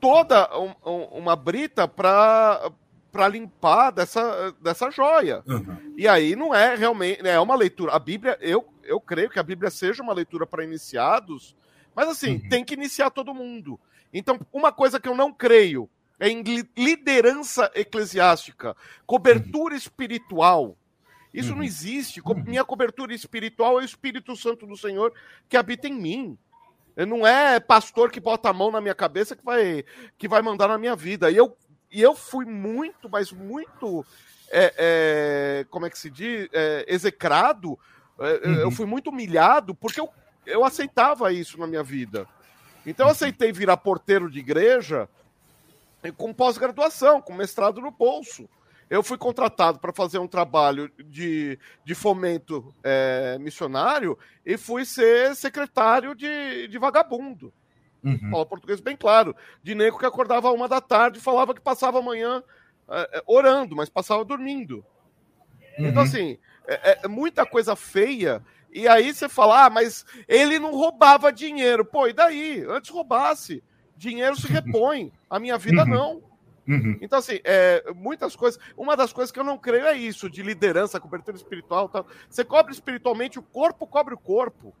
toda 0.00 0.48
um, 0.58 0.74
um, 0.84 1.02
uma 1.18 1.36
brita 1.36 1.86
para 1.86 2.72
para 3.12 3.28
limpar 3.28 3.90
dessa, 3.90 4.54
dessa 4.62 4.90
joia. 4.90 5.42
Uhum. 5.46 5.92
E 5.98 6.08
aí 6.08 6.34
não 6.34 6.54
é 6.54 6.74
realmente. 6.74 7.20
É 7.28 7.38
uma 7.38 7.54
leitura. 7.54 7.92
A 7.92 7.98
Bíblia, 7.98 8.38
eu, 8.40 8.66
eu 8.82 8.98
creio 8.98 9.28
que 9.28 9.38
a 9.38 9.42
Bíblia 9.42 9.70
seja 9.70 10.02
uma 10.02 10.14
leitura 10.14 10.46
para 10.46 10.64
iniciados, 10.64 11.54
mas 11.94 12.08
assim, 12.08 12.36
uhum. 12.36 12.48
tem 12.48 12.64
que 12.64 12.72
iniciar 12.72 13.10
todo 13.10 13.34
mundo. 13.34 13.78
Então, 14.12 14.38
uma 14.52 14.70
coisa 14.70 15.00
que 15.00 15.08
eu 15.08 15.16
não 15.16 15.32
creio 15.32 15.88
é 16.20 16.28
em 16.28 16.42
liderança 16.76 17.70
eclesiástica, 17.74 18.76
cobertura 19.06 19.74
uhum. 19.74 19.78
espiritual. 19.78 20.76
Isso 21.32 21.50
uhum. 21.50 21.56
não 21.56 21.64
existe. 21.64 22.20
Uhum. 22.20 22.44
Minha 22.44 22.64
cobertura 22.64 23.14
espiritual 23.14 23.80
é 23.80 23.82
o 23.82 23.84
Espírito 23.84 24.36
Santo 24.36 24.66
do 24.66 24.76
Senhor 24.76 25.12
que 25.48 25.56
habita 25.56 25.88
em 25.88 25.94
mim. 25.94 26.38
Não 26.94 27.26
é 27.26 27.58
pastor 27.58 28.10
que 28.10 28.20
bota 28.20 28.50
a 28.50 28.52
mão 28.52 28.70
na 28.70 28.80
minha 28.80 28.94
cabeça 28.94 29.34
que 29.34 29.44
vai, 29.44 29.84
que 30.18 30.28
vai 30.28 30.42
mandar 30.42 30.68
na 30.68 30.78
minha 30.78 30.94
vida. 30.94 31.30
E 31.30 31.36
eu, 31.36 31.56
e 31.90 32.00
eu 32.02 32.14
fui 32.14 32.44
muito, 32.44 33.08
mas 33.08 33.32
muito, 33.32 34.04
é, 34.50 34.74
é, 34.76 35.66
como 35.70 35.86
é 35.86 35.90
que 35.90 35.98
se 35.98 36.10
diz, 36.10 36.48
é, 36.52 36.84
execrado. 36.86 37.78
É, 38.20 38.46
uhum. 38.46 38.54
Eu 38.60 38.70
fui 38.70 38.84
muito 38.84 39.10
humilhado 39.10 39.74
porque 39.74 40.00
eu, 40.00 40.08
eu 40.44 40.64
aceitava 40.64 41.32
isso 41.32 41.58
na 41.58 41.66
minha 41.66 41.82
vida. 41.82 42.28
Então 42.86 43.06
eu 43.06 43.12
aceitei 43.12 43.52
virar 43.52 43.76
porteiro 43.76 44.30
de 44.30 44.38
igreja 44.38 45.08
com 46.16 46.34
pós-graduação, 46.34 47.20
com 47.20 47.32
mestrado 47.32 47.80
no 47.80 47.90
bolso. 47.90 48.48
eu 48.90 49.02
fui 49.02 49.16
contratado 49.16 49.78
para 49.78 49.92
fazer 49.92 50.18
um 50.18 50.26
trabalho 50.26 50.90
de, 50.98 51.58
de 51.84 51.94
fomento 51.94 52.74
é, 52.82 53.38
missionário 53.38 54.18
e 54.44 54.56
fui 54.56 54.84
ser 54.84 55.34
secretário 55.36 56.14
de, 56.14 56.68
de 56.68 56.78
vagabundo. 56.78 57.52
Uhum. 58.02 58.30
Fala 58.30 58.46
português 58.46 58.80
bem 58.80 58.96
claro. 58.96 59.34
De 59.62 59.74
nego 59.74 59.98
que 59.98 60.06
acordava 60.06 60.50
uma 60.50 60.68
da 60.68 60.80
tarde 60.80 61.18
e 61.18 61.22
falava 61.22 61.54
que 61.54 61.60
passava 61.60 62.00
amanhã 62.00 62.42
é, 62.88 63.18
é, 63.18 63.22
orando, 63.26 63.76
mas 63.76 63.88
passava 63.88 64.24
dormindo. 64.24 64.84
Então, 65.74 65.84
uhum. 65.84 65.90
Então, 65.90 66.02
assim, 66.02 66.38
é, 66.66 66.98
é, 67.04 67.08
muita 67.08 67.46
coisa 67.46 67.76
feia. 67.76 68.42
E 68.72 68.88
aí 68.88 69.12
você 69.12 69.28
fala, 69.28 69.66
ah, 69.66 69.70
mas 69.70 70.04
ele 70.26 70.58
não 70.58 70.72
roubava 70.72 71.30
dinheiro. 71.30 71.84
Pô, 71.84 72.06
e 72.08 72.12
daí? 72.12 72.64
Antes 72.68 72.90
roubasse. 72.90 73.62
Dinheiro 73.96 74.34
se 74.34 74.46
repõe. 74.46 75.12
A 75.28 75.38
minha 75.38 75.58
vida 75.58 75.82
uhum. 75.82 75.88
não. 75.88 76.22
Uhum. 76.66 76.96
Então, 77.00 77.18
assim, 77.18 77.40
é, 77.44 77.84
muitas 77.94 78.34
coisas. 78.34 78.58
Uma 78.76 78.96
das 78.96 79.12
coisas 79.12 79.30
que 79.30 79.38
eu 79.38 79.44
não 79.44 79.58
creio 79.58 79.84
é 79.84 79.96
isso, 79.96 80.30
de 80.30 80.42
liderança, 80.42 80.98
cobertura 80.98 81.36
espiritual. 81.36 81.88
Tal. 81.88 82.06
Você 82.30 82.44
cobre 82.44 82.72
espiritualmente, 82.72 83.38
o 83.38 83.42
corpo 83.42 83.86
cobre 83.86 84.14
o 84.14 84.18
corpo. 84.18 84.74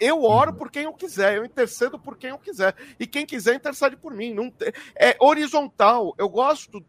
Eu 0.00 0.24
oro 0.24 0.54
por 0.54 0.72
quem 0.72 0.84
eu 0.84 0.92
quiser, 0.92 1.36
eu 1.36 1.44
intercedo 1.44 2.00
por 2.00 2.16
quem 2.16 2.30
eu 2.30 2.38
quiser. 2.38 2.74
E 2.98 3.06
quem 3.06 3.24
quiser 3.24 3.54
intercede 3.54 3.96
por 3.96 4.12
mim. 4.12 4.34
Não 4.34 4.50
tem... 4.50 4.72
É 4.96 5.16
horizontal. 5.20 6.12
Eu 6.18 6.28
gosto 6.28 6.84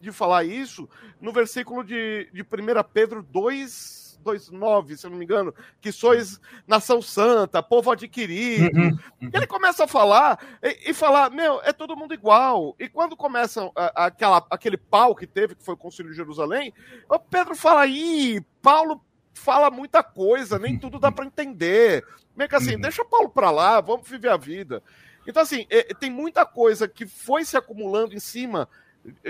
de 0.00 0.12
falar 0.12 0.44
isso 0.44 0.86
no 1.18 1.32
versículo 1.32 1.82
de, 1.82 2.28
de 2.30 2.42
1 2.42 2.46
Pedro 2.92 3.22
2, 3.22 4.03
2, 4.24 4.50
9, 4.50 4.96
se 4.96 5.08
não 5.08 5.16
me 5.16 5.24
engano, 5.24 5.54
que 5.80 5.92
sois 5.92 6.40
nação 6.66 7.00
santa, 7.00 7.62
povo 7.62 7.92
adquirido. 7.92 8.76
Uhum, 8.76 8.98
uhum. 9.22 9.30
Ele 9.32 9.46
começa 9.46 9.84
a 9.84 9.86
falar 9.86 10.58
e, 10.62 10.90
e, 10.90 10.94
falar, 10.94 11.30
meu, 11.30 11.60
é 11.62 11.72
todo 11.72 11.96
mundo 11.96 12.14
igual. 12.14 12.74
E 12.78 12.88
quando 12.88 13.16
começa 13.16 13.70
a, 13.76 14.06
aquela, 14.06 14.44
aquele 14.50 14.76
pau 14.76 15.14
que 15.14 15.26
teve, 15.26 15.54
que 15.54 15.62
foi 15.62 15.74
o 15.74 15.78
Concílio 15.78 16.10
de 16.10 16.16
Jerusalém, 16.16 16.72
o 17.08 17.18
Pedro 17.18 17.54
fala, 17.54 17.82
aí, 17.82 18.40
Paulo 18.60 19.00
fala 19.34 19.70
muita 19.70 20.02
coisa, 20.02 20.58
nem 20.58 20.78
tudo 20.78 20.98
dá 20.98 21.12
para 21.12 21.26
entender. 21.26 22.04
Meio 22.34 22.48
que 22.48 22.56
assim, 22.56 22.74
uhum. 22.74 22.80
deixa 22.80 23.04
Paulo 23.04 23.28
para 23.28 23.50
lá, 23.50 23.80
vamos 23.80 24.08
viver 24.08 24.30
a 24.30 24.36
vida. 24.36 24.82
Então, 25.26 25.42
assim, 25.42 25.66
é, 25.70 25.94
tem 25.94 26.10
muita 26.10 26.44
coisa 26.44 26.88
que 26.88 27.06
foi 27.06 27.44
se 27.44 27.56
acumulando 27.56 28.14
em 28.14 28.20
cima 28.20 28.68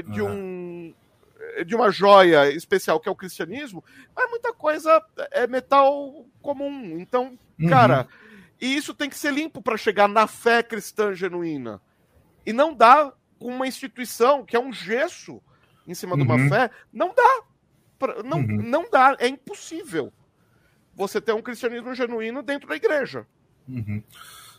de 0.09 0.23
um 0.23 0.95
de 1.67 1.75
uma 1.75 1.91
joia 1.91 2.51
especial 2.51 3.01
que 3.01 3.09
é 3.09 3.13
o 3.13 3.17
cristianismo, 3.17 3.85
mas 4.15 4.31
muita 4.31 4.53
coisa 4.53 5.03
é 5.31 5.47
metal 5.47 6.27
comum. 6.41 6.99
Então, 6.99 7.39
uhum. 7.59 7.69
cara, 7.69 8.09
e 8.61 8.77
isso 8.77 8.95
tem 8.95 9.09
que 9.09 9.19
ser 9.19 9.33
limpo 9.33 9.61
para 9.63 9.77
chegar 9.77 10.09
na 10.09 10.27
fé 10.27 10.63
cristã 10.63 11.15
genuína. 11.15 11.81
E 12.47 12.53
não 12.53 12.75
dá 12.75 13.13
com 13.39 13.49
uma 13.49 13.67
instituição 13.67 14.45
que 14.45 14.57
é 14.57 14.61
um 14.61 14.73
gesso 14.73 15.41
em 15.87 15.95
cima 15.95 16.13
uhum. 16.13 16.19
de 16.19 16.25
uma 16.25 16.35
uhum. 16.37 16.49
fé, 16.49 16.71
não 16.93 17.15
dá. 17.15 17.43
Pra, 17.99 18.23
não, 18.23 18.39
uhum. 18.39 18.63
não 18.63 18.91
dá, 18.91 19.17
é 19.19 19.29
impossível 19.29 20.13
você 20.95 21.21
ter 21.21 21.33
um 21.33 21.43
cristianismo 21.43 21.95
genuíno 21.95 22.43
dentro 22.43 22.69
da 22.69 22.77
igreja. 22.77 23.27
Uhum. 23.69 24.03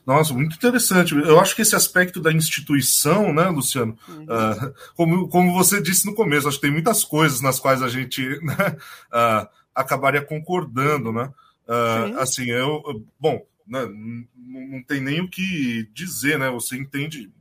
Nossa, 0.06 0.34
muito 0.34 0.56
interessante. 0.56 1.15
Eu 1.15 1.39
acho 1.39 1.56
que 1.56 1.63
esse 1.63 1.76
aspecto 1.76 2.22
da 2.22 2.32
instituição, 2.32 3.34
né, 3.34 3.48
Luciano, 3.50 3.98
uhum. 4.08 4.24
uh, 4.24 4.74
como, 4.96 5.28
como 5.30 5.54
você 5.54 5.82
disse 5.82 6.06
no 6.06 6.13
começo, 6.13 6.48
acho 6.48 6.58
que 6.58 6.62
tem 6.62 6.72
muitas 6.72 7.04
coisas 7.04 7.41
nas 7.41 7.60
quais 7.60 7.82
a 7.82 7.89
gente 7.89 8.22
né, 8.44 8.78
uh, 9.12 9.48
acabaria 9.74 10.22
concordando, 10.22 11.12
né? 11.12 11.32
Uh, 11.68 12.20
assim, 12.20 12.52
eu, 12.52 13.04
bom, 13.20 13.44
né, 13.68 13.88
não 14.36 14.84
tem 14.84 15.02
nem 15.02 15.22
o 15.22 15.30
que 15.30 15.89
dizer, 15.91 16.38
né? 16.38 16.52
Você 16.52 16.78
entende 16.78 17.32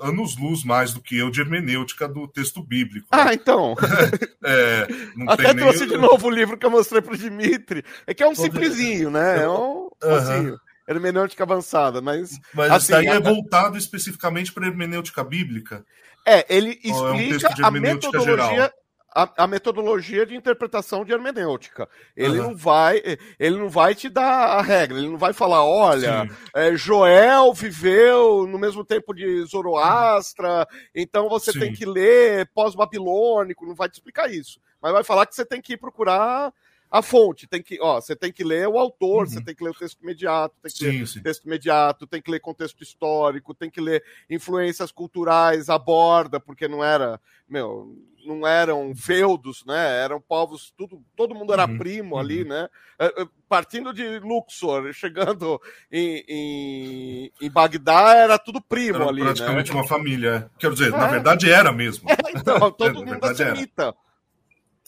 anos-luz 0.00 0.64
mais 0.64 0.92
do 0.92 1.00
que 1.00 1.16
eu 1.16 1.30
de 1.30 1.40
hermenêutica 1.40 2.08
do 2.08 2.26
texto 2.26 2.60
bíblico. 2.60 3.06
Né? 3.12 3.22
Ah, 3.22 3.32
então. 3.32 3.76
é, 4.44 4.88
Até 5.28 5.54
trouxe 5.54 5.86
nem... 5.86 5.90
de 5.90 5.96
novo 5.96 6.26
o 6.26 6.30
livro 6.30 6.58
que 6.58 6.66
eu 6.66 6.70
mostrei 6.72 7.00
para 7.00 7.14
o 7.14 7.16
Dimitri. 7.16 7.84
É 8.04 8.12
que 8.12 8.24
é 8.24 8.28
um 8.28 8.34
simplesinho, 8.34 9.08
né? 9.08 9.44
É 9.44 9.48
um. 9.48 9.88
Uhum 10.02 10.58
hermenêutica 10.92 11.44
avançada, 11.44 12.00
mas. 12.00 12.38
Mas 12.54 12.70
assim, 12.70 12.92
daí 12.92 13.06
é 13.06 13.20
voltado 13.20 13.76
especificamente 13.76 14.52
para 14.52 14.66
hermenêutica 14.66 15.24
bíblica? 15.24 15.84
É, 16.26 16.46
ele 16.48 16.78
explica 16.82 17.60
é 17.60 17.62
um 17.62 17.66
a 17.66 17.70
metodologia. 17.70 18.72
A, 19.14 19.44
a, 19.44 19.46
metodologia 19.46 20.24
de 20.24 20.34
interpretação 20.34 21.04
de 21.04 21.12
hermenêutica. 21.12 21.86
Ele 22.16 22.40
uhum. 22.40 22.48
não 22.48 22.56
vai, 22.56 23.02
ele 23.38 23.58
não 23.58 23.68
vai 23.68 23.94
te 23.94 24.08
dar 24.08 24.56
a 24.56 24.62
regra, 24.62 24.96
ele 24.96 25.10
não 25.10 25.18
vai 25.18 25.34
falar, 25.34 25.62
olha, 25.62 26.26
é, 26.56 26.74
Joel 26.74 27.52
viveu 27.52 28.46
no 28.46 28.58
mesmo 28.58 28.82
tempo 28.86 29.12
de 29.12 29.44
Zoroastra, 29.44 30.66
então 30.94 31.28
você 31.28 31.52
Sim. 31.52 31.60
tem 31.60 31.74
que 31.74 31.84
ler 31.84 32.50
pós-babilônico, 32.54 33.66
não 33.66 33.74
vai 33.74 33.90
te 33.90 33.94
explicar 33.96 34.32
isso. 34.32 34.58
Mas 34.80 34.92
vai 34.92 35.04
falar 35.04 35.26
que 35.26 35.34
você 35.34 35.44
tem 35.44 35.60
que 35.60 35.74
ir 35.74 35.76
procurar 35.76 36.50
a 36.92 37.00
fonte, 37.00 37.46
tem 37.46 37.62
que, 37.62 37.78
ó, 37.80 37.98
você 37.98 38.14
tem 38.14 38.30
que 38.30 38.44
ler 38.44 38.68
o 38.68 38.78
autor, 38.78 39.20
uhum. 39.20 39.26
você 39.26 39.42
tem 39.42 39.54
que 39.54 39.64
ler 39.64 39.70
o 39.70 39.74
texto 39.74 40.02
imediato, 40.02 40.54
tem 40.62 40.70
que 40.70 40.78
sim, 40.78 40.98
ler 40.98 41.06
sim. 41.06 41.22
texto 41.22 41.44
imediato, 41.46 42.06
tem 42.06 42.20
que 42.20 42.30
ler 42.30 42.38
contexto 42.38 42.82
histórico, 42.82 43.54
tem 43.54 43.70
que 43.70 43.80
ler 43.80 44.04
influências 44.28 44.92
culturais, 44.92 45.70
aborda, 45.70 46.38
porque 46.38 46.68
não 46.68 46.84
era, 46.84 47.18
meu, 47.48 47.96
não 48.26 48.46
eram 48.46 48.94
feudos, 48.94 49.64
né? 49.64 50.02
Eram 50.04 50.20
povos, 50.20 50.70
tudo, 50.76 51.02
todo 51.16 51.34
mundo 51.34 51.54
era 51.54 51.66
uhum. 51.66 51.78
primo 51.78 52.18
ali, 52.18 52.42
uhum. 52.42 52.48
né? 52.50 52.68
É, 52.98 53.22
é, 53.22 53.26
partindo 53.48 53.94
de 53.94 54.18
Luxor, 54.18 54.92
chegando 54.92 55.58
em, 55.90 56.22
em, 56.28 57.32
em 57.40 57.50
Bagdá, 57.50 58.14
era 58.14 58.38
tudo 58.38 58.60
primo 58.60 58.96
era 58.96 59.08
ali. 59.08 59.20
Né? 59.20 59.28
Praticamente 59.28 59.72
né? 59.72 59.80
uma 59.80 59.88
família. 59.88 60.50
Quero 60.58 60.74
dizer, 60.74 60.92
é. 60.92 60.96
na 60.96 61.06
verdade 61.06 61.50
era 61.50 61.72
mesmo. 61.72 62.10
É, 62.10 62.38
então, 62.38 62.68
todo 62.70 63.02
mundo 63.02 63.26
é 63.26 63.34
semita. 63.34 63.94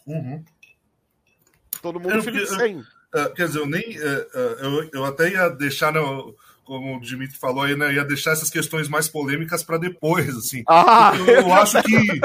Uhum. 0.07 0.45
Todo 1.85 2.01
mundo 2.01 2.23
filho 2.23 2.41
de 2.41 2.47
100. 2.47 2.79
Uh, 2.79 2.85
quer 3.37 3.47
dizer, 3.47 3.59
eu 3.59 3.67
nem. 3.67 3.99
Uh, 3.99 4.27
eu, 4.59 4.91
eu 4.95 5.05
até 5.05 5.31
ia 5.31 5.51
deixar, 5.51 5.93
no, 5.93 6.35
como 6.65 6.97
o 6.97 7.01
Dimitri 7.01 7.37
falou 7.37 7.63
aí, 7.63 7.77
né? 7.77 7.93
Ia 7.93 8.07
deixar 8.07 8.31
essas 8.31 8.49
questões 8.49 8.89
mais 8.89 9.07
polêmicas 9.07 9.63
para 9.63 9.77
depois, 9.77 10.35
assim. 10.35 10.65
Ah. 10.67 11.13
Eu, 11.15 11.27
eu 11.27 11.53
acho 11.53 11.83
que. 11.83 12.21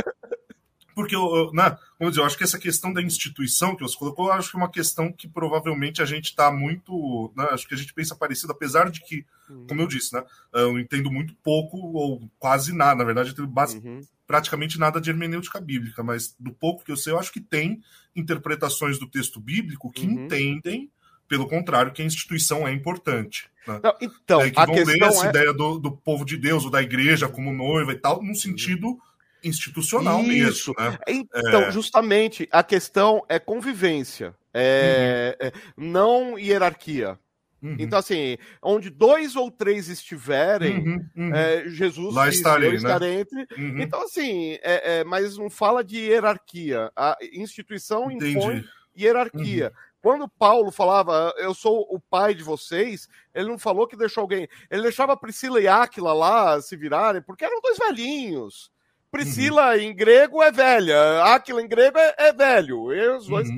Porque 0.95 1.13
eu, 1.13 1.51
né, 1.53 1.77
vamos 1.99 2.13
dizer, 2.13 2.21
eu 2.21 2.25
acho 2.25 2.37
que 2.37 2.43
essa 2.45 2.57
questão 2.57 2.93
da 2.93 3.01
instituição 3.01 3.75
que 3.75 3.81
você 3.81 3.97
colocou, 3.97 4.27
eu 4.27 4.33
acho 4.33 4.49
que 4.51 4.57
é 4.57 4.59
uma 4.59 4.71
questão 4.71 5.11
que 5.11 5.27
provavelmente 5.27 6.01
a 6.01 6.05
gente 6.05 6.25
está 6.25 6.49
muito. 6.49 7.33
Né, 7.35 7.49
acho 7.51 7.67
que 7.67 7.73
a 7.73 7.77
gente 7.77 7.93
pensa 7.93 8.15
parecido, 8.15 8.53
apesar 8.53 8.89
de 8.89 9.01
que, 9.01 9.25
uhum. 9.49 9.65
como 9.67 9.81
eu 9.81 9.87
disse, 9.87 10.13
né, 10.13 10.23
eu 10.53 10.79
entendo 10.79 11.11
muito 11.11 11.35
pouco 11.43 11.77
ou 11.77 12.21
quase 12.39 12.73
nada. 12.73 12.95
Na 12.95 13.03
verdade, 13.03 13.31
eu 13.31 13.35
tenho 13.35 13.47
base, 13.47 13.77
uhum 13.77 14.01
praticamente 14.29 14.77
nada 14.77 15.01
de 15.01 15.09
hermenêutica 15.09 15.59
bíblica, 15.59 16.03
mas 16.03 16.35
do 16.39 16.53
pouco 16.53 16.85
que 16.85 16.91
eu 16.91 16.95
sei, 16.95 17.11
eu 17.11 17.17
acho 17.17 17.33
que 17.33 17.41
tem 17.41 17.81
interpretações 18.15 18.99
do 18.99 19.09
texto 19.09 19.39
bíblico 19.39 19.91
que 19.91 20.05
uhum. 20.05 20.25
entendem, 20.25 20.87
pelo 21.27 21.47
contrário, 21.47 21.91
que 21.91 22.03
a 22.03 22.05
instituição 22.05 22.67
é 22.67 22.71
importante. 22.71 23.49
Né? 23.67 23.79
Não, 23.83 23.95
então, 23.99 24.39
é, 24.39 24.51
que 24.51 24.63
vão 24.63 24.75
ler 24.75 25.01
essa 25.01 25.25
é... 25.25 25.29
ideia 25.29 25.51
do, 25.51 25.79
do 25.79 25.91
povo 25.91 26.23
de 26.23 26.37
Deus, 26.37 26.63
ou 26.63 26.69
da 26.69 26.79
igreja 26.79 27.27
como 27.27 27.51
noiva 27.51 27.91
e 27.91 27.95
tal, 27.95 28.21
num 28.21 28.35
sentido 28.35 28.99
institucional 29.43 30.21
Isso. 30.21 30.75
mesmo. 30.75 30.75
Né? 30.77 30.99
Então, 31.07 31.63
é... 31.63 31.71
justamente, 31.71 32.47
a 32.51 32.61
questão 32.61 33.25
é 33.27 33.39
convivência, 33.39 34.35
é, 34.53 35.35
uhum. 35.41 35.47
é 35.47 35.51
não 35.75 36.37
hierarquia. 36.37 37.17
Uhum. 37.61 37.75
Então, 37.77 37.99
assim, 37.99 38.37
onde 38.61 38.89
dois 38.89 39.35
ou 39.35 39.51
três 39.51 39.89
estiverem, 39.89 40.79
uhum, 40.79 41.05
uhum. 41.15 41.35
É, 41.35 41.69
Jesus 41.69 42.15
Lá 42.15 42.29
estarei, 42.29 42.79
né? 42.79 43.19
entre. 43.19 43.47
Uhum. 43.57 43.81
Então, 43.81 44.03
assim, 44.03 44.53
é, 44.61 44.99
é, 44.99 45.03
mas 45.03 45.37
não 45.37 45.49
fala 45.49 45.83
de 45.83 45.97
hierarquia. 45.97 46.91
A 46.95 47.17
instituição 47.33 48.09
Entendi. 48.09 48.37
impõe 48.37 48.63
hierarquia. 48.97 49.67
Uhum. 49.67 49.89
Quando 50.01 50.29
Paulo 50.29 50.71
falava, 50.71 51.33
eu 51.37 51.53
sou 51.53 51.85
o 51.89 51.99
pai 51.99 52.33
de 52.33 52.41
vocês, 52.41 53.09
ele 53.35 53.49
não 53.49 53.59
falou 53.59 53.85
que 53.85 53.97
deixou 53.97 54.21
alguém. 54.21 54.47
Ele 54.71 54.83
deixava 54.83 55.17
Priscila 55.17 55.59
e 55.59 55.67
Áquila 55.67 56.13
lá 56.13 56.61
se 56.61 56.77
virarem, 56.77 57.21
porque 57.21 57.43
eram 57.43 57.59
dois 57.61 57.77
velhinhos. 57.77 58.71
Priscila 59.11 59.73
uhum. 59.73 59.81
em 59.81 59.93
grego 59.93 60.41
é 60.41 60.51
velha, 60.51 61.23
Áquila 61.23 61.61
em 61.61 61.67
grego 61.67 61.97
é, 61.97 62.15
é 62.17 62.33
velho. 62.33 62.93
E 62.93 63.09
os 63.09 63.27
dois 63.27 63.49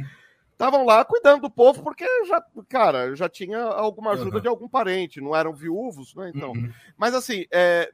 estavam 0.62 0.86
lá 0.86 1.04
cuidando 1.04 1.42
do 1.42 1.50
povo 1.50 1.82
porque 1.82 2.06
já, 2.28 2.44
cara, 2.70 3.16
já 3.16 3.28
tinha 3.28 3.60
alguma 3.60 4.12
ajuda 4.12 4.36
uhum. 4.36 4.42
de 4.42 4.48
algum 4.48 4.70
parente, 4.70 5.20
não 5.20 5.36
eram 5.36 5.54
viúvos, 5.54 6.14
né? 6.16 6.32
Então, 6.34 6.52
uhum. 6.52 6.72
mas 6.98 7.16
assim, 7.16 7.46
é, 7.52 7.90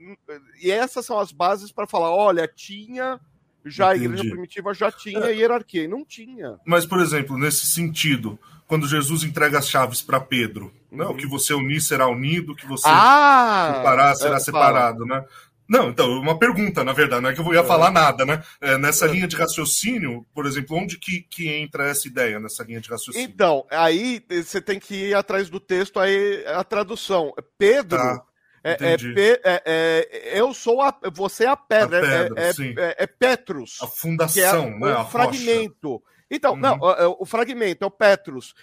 e 0.62 0.69
essas 0.69 1.06
são 1.06 1.17
as 1.17 1.32
bases 1.32 1.71
para 1.71 1.88
falar, 1.88 2.12
olha, 2.12 2.47
tinha 2.47 3.19
já 3.65 3.95
Entendi. 3.95 4.06
a 4.06 4.06
igreja 4.06 4.30
primitiva 4.30 4.73
já 4.73 4.91
tinha 4.91 5.25
é. 5.25 5.36
hierarquia, 5.36 5.84
e 5.84 5.88
não 5.88 6.06
tinha. 6.06 6.58
Mas 6.65 6.86
por 6.86 6.99
exemplo, 6.99 7.38
nesse 7.38 7.65
sentido, 7.65 8.39
quando 8.67 8.88
Jesus 8.88 9.23
entrega 9.23 9.60
as 9.60 9.69
chaves 9.69 10.01
para 10.01 10.19
Pedro, 10.19 10.73
né? 10.91 11.06
o 11.06 11.10
uhum. 11.10 11.17
que 11.17 11.27
você 11.27 11.53
unir 11.53 11.82
será 11.82 12.08
unido, 12.08 12.51
o 12.51 12.56
que 12.56 12.67
você 12.67 12.88
ah, 12.88 13.73
separar 13.77 14.15
será 14.15 14.36
é, 14.36 14.39
separado, 14.39 15.08
fala. 15.08 15.21
né? 15.21 15.27
Não, 15.67 15.89
então, 15.89 16.10
uma 16.19 16.39
pergunta, 16.39 16.84
na 16.84 16.93
verdade, 16.93 17.21
não 17.21 17.30
é 17.30 17.34
que 17.34 17.41
eu 17.41 17.53
ia 17.53 17.63
falar 17.63 17.91
nada, 17.91 18.25
né? 18.25 18.41
É, 18.62 18.77
nessa 18.77 19.06
é. 19.06 19.10
linha 19.10 19.27
de 19.27 19.36
raciocínio, 19.36 20.25
por 20.34 20.45
exemplo, 20.45 20.77
onde 20.77 20.97
que, 20.97 21.21
que 21.21 21.49
entra 21.49 21.89
essa 21.89 22.08
ideia 22.08 22.39
nessa 22.39 22.63
linha 22.63 22.80
de 22.80 22.89
raciocínio? 22.89 23.27
Então, 23.27 23.65
aí 23.69 24.23
você 24.30 24.62
tem 24.62 24.80
que 24.80 25.10
ir 25.10 25.15
atrás 25.15 25.49
do 25.49 25.60
texto, 25.60 25.99
aí 25.99 26.45
a 26.47 26.63
tradução. 26.63 27.34
Pedro, 27.58 27.97
tá. 27.97 28.23
É, 28.63 28.71
é, 28.82 29.41
é, 29.43 29.62
é, 29.65 30.39
eu 30.39 30.53
sou 30.53 30.82
a. 30.82 30.93
Você 31.13 31.45
é 31.45 31.47
a 31.47 31.56
pedra. 31.56 31.99
A 31.99 32.01
pedra 32.01 32.43
é, 32.77 33.03
é, 33.03 33.08
Petrus. 33.08 33.77
A 33.82 33.88
fundação, 33.88 34.77
né? 34.80 34.97
O 34.97 35.06
fragmento. 35.06 35.91
Rocha. 35.91 36.17
Então, 36.30 36.53
uhum. 36.53 36.60
não, 36.60 36.77
o, 36.80 37.23
o, 37.23 37.25
fragmento 37.25 37.86
é 37.86 37.88
o 37.88 37.91
Petrus. 37.91 38.53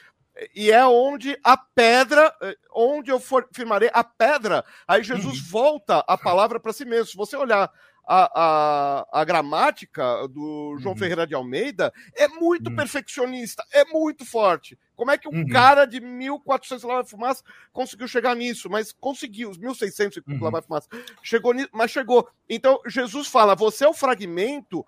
E 0.55 0.71
é 0.71 0.85
onde 0.85 1.39
a 1.45 1.57
pedra, 1.57 2.35
onde 2.75 3.11
eu 3.11 3.21
for, 3.21 3.49
firmarei 3.53 3.91
a 3.93 4.03
pedra, 4.03 4.65
aí 4.87 5.03
Jesus 5.05 5.39
uhum. 5.39 5.47
volta 5.49 6.05
a 6.09 6.19
palavra 6.19 6.59
para 6.59 6.73
si 6.73 6.85
mesmo. 6.85 7.07
Se 7.07 7.17
você 7.17 7.37
olhar 7.37 7.71
a, 8.07 8.31
a, 8.35 9.21
a 9.21 9.25
gramática 9.25 10.29
do 10.29 10.77
João 10.79 10.93
uhum. 10.93 10.99
Ferreira 10.99 11.27
de 11.27 11.35
Almeida 11.35 11.93
é 12.15 12.29
muito 12.29 12.69
uhum. 12.69 12.77
perfeccionista, 12.77 13.65
é 13.73 13.85
muito 13.85 14.25
forte. 14.25 14.79
Como 14.95 15.11
é 15.11 15.19
que 15.19 15.29
um 15.29 15.33
uhum. 15.33 15.49
cara 15.49 15.87
de 15.87 16.01
1400 16.01 16.85
lá 16.85 16.95
vai 16.97 17.05
fumaça 17.05 17.43
conseguiu 17.73 18.07
chegar 18.07 18.37
nisso? 18.37 18.69
Mas 18.71 18.93
conseguiu, 18.93 19.51
os 19.51 19.59
1600 19.59 20.23
uhum. 20.27 20.43
lá 20.43 20.51
vai 20.51 20.63
fumaça. 20.63 20.89
Chegou 21.23 21.53
nisso, 21.53 21.71
mas 21.73 21.91
chegou. 21.91 22.29
Então 22.49 22.81
Jesus 22.87 23.27
fala: 23.27 23.55
você 23.55 23.85
é 23.85 23.89
o 23.89 23.95
fragmento 23.95 24.87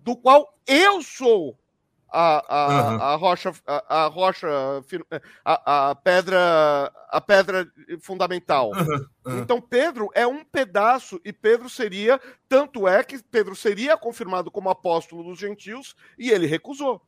do 0.00 0.16
qual 0.16 0.52
eu 0.66 1.02
sou 1.02 1.58
a, 2.10 2.44
a, 2.48 2.68
uhum. 2.68 3.02
a 3.02 3.14
rocha, 3.16 3.52
a, 3.66 4.04
a 4.04 4.06
rocha, 4.06 4.48
a, 5.44 5.90
a, 5.90 5.94
pedra, 5.94 6.92
a 7.08 7.20
pedra 7.20 7.70
fundamental. 8.00 8.70
Uhum. 8.70 9.06
Uhum. 9.26 9.38
Então 9.40 9.60
Pedro 9.60 10.08
é 10.14 10.26
um 10.26 10.44
pedaço 10.44 11.20
e 11.24 11.32
Pedro 11.32 11.68
seria, 11.68 12.20
tanto 12.48 12.88
é 12.88 13.02
que 13.04 13.22
Pedro 13.22 13.54
seria 13.54 13.96
confirmado 13.96 14.50
como 14.50 14.70
apóstolo 14.70 15.22
dos 15.22 15.38
gentios 15.38 15.94
e 16.18 16.30
ele 16.30 16.46
recusou. 16.46 17.02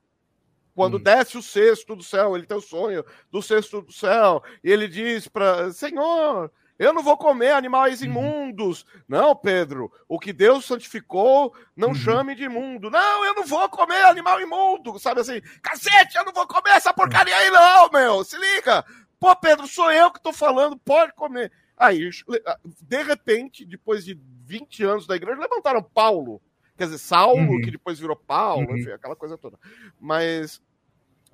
Quando 0.74 0.98
hum. 0.98 1.02
desce 1.02 1.36
o 1.36 1.42
cesto 1.42 1.96
do 1.96 2.02
céu, 2.02 2.36
ele 2.36 2.46
tem 2.46 2.56
o 2.56 2.60
sonho 2.60 3.04
do 3.30 3.42
cesto 3.42 3.82
do 3.82 3.92
céu, 3.92 4.42
e 4.62 4.70
ele 4.70 4.86
diz 4.86 5.26
para 5.26 5.72
Senhor, 5.72 6.50
eu 6.80 6.94
não 6.94 7.02
vou 7.02 7.14
comer 7.14 7.50
animais 7.50 8.00
uhum. 8.00 8.06
imundos. 8.06 8.82
Uhum. 8.82 9.00
Não, 9.06 9.36
Pedro, 9.36 9.92
o 10.08 10.18
que 10.18 10.32
Deus 10.32 10.64
santificou, 10.64 11.54
não 11.76 11.88
uhum. 11.88 11.94
chame 11.94 12.34
de 12.34 12.44
imundo. 12.44 12.90
Não, 12.90 13.22
eu 13.22 13.34
não 13.34 13.44
vou 13.44 13.68
comer 13.68 14.02
animal 14.06 14.40
imundo. 14.40 14.98
Sabe 14.98 15.20
assim, 15.20 15.42
cacete, 15.60 16.16
eu 16.16 16.24
não 16.24 16.32
vou 16.32 16.46
comer 16.46 16.70
essa 16.70 16.94
porcaria 16.94 17.36
aí, 17.36 17.50
não, 17.50 17.90
meu. 17.90 18.24
Se 18.24 18.34
liga. 18.38 18.82
Pô, 19.18 19.36
Pedro, 19.36 19.66
sou 19.66 19.92
eu 19.92 20.10
que 20.10 20.22
tô 20.22 20.32
falando, 20.32 20.74
pode 20.78 21.12
comer. 21.12 21.52
Aí, 21.76 22.08
ah, 22.46 22.58
de 22.64 23.02
repente, 23.02 23.66
depois 23.66 24.02
de 24.02 24.18
20 24.46 24.82
anos 24.82 25.06
da 25.06 25.16
igreja, 25.16 25.38
levantaram 25.38 25.82
Paulo. 25.82 26.40
Quer 26.78 26.84
dizer, 26.84 26.98
Saulo, 26.98 27.42
uhum. 27.42 27.60
que 27.60 27.70
depois 27.70 27.98
virou 27.98 28.16
Paulo, 28.16 28.66
uhum. 28.70 28.78
enfim, 28.78 28.92
aquela 28.92 29.14
coisa 29.14 29.36
toda. 29.36 29.58
Mas, 30.00 30.62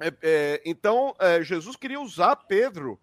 é, 0.00 0.12
é, 0.20 0.62
então, 0.66 1.14
é, 1.20 1.40
Jesus 1.40 1.76
queria 1.76 2.00
usar 2.00 2.34
Pedro 2.34 2.98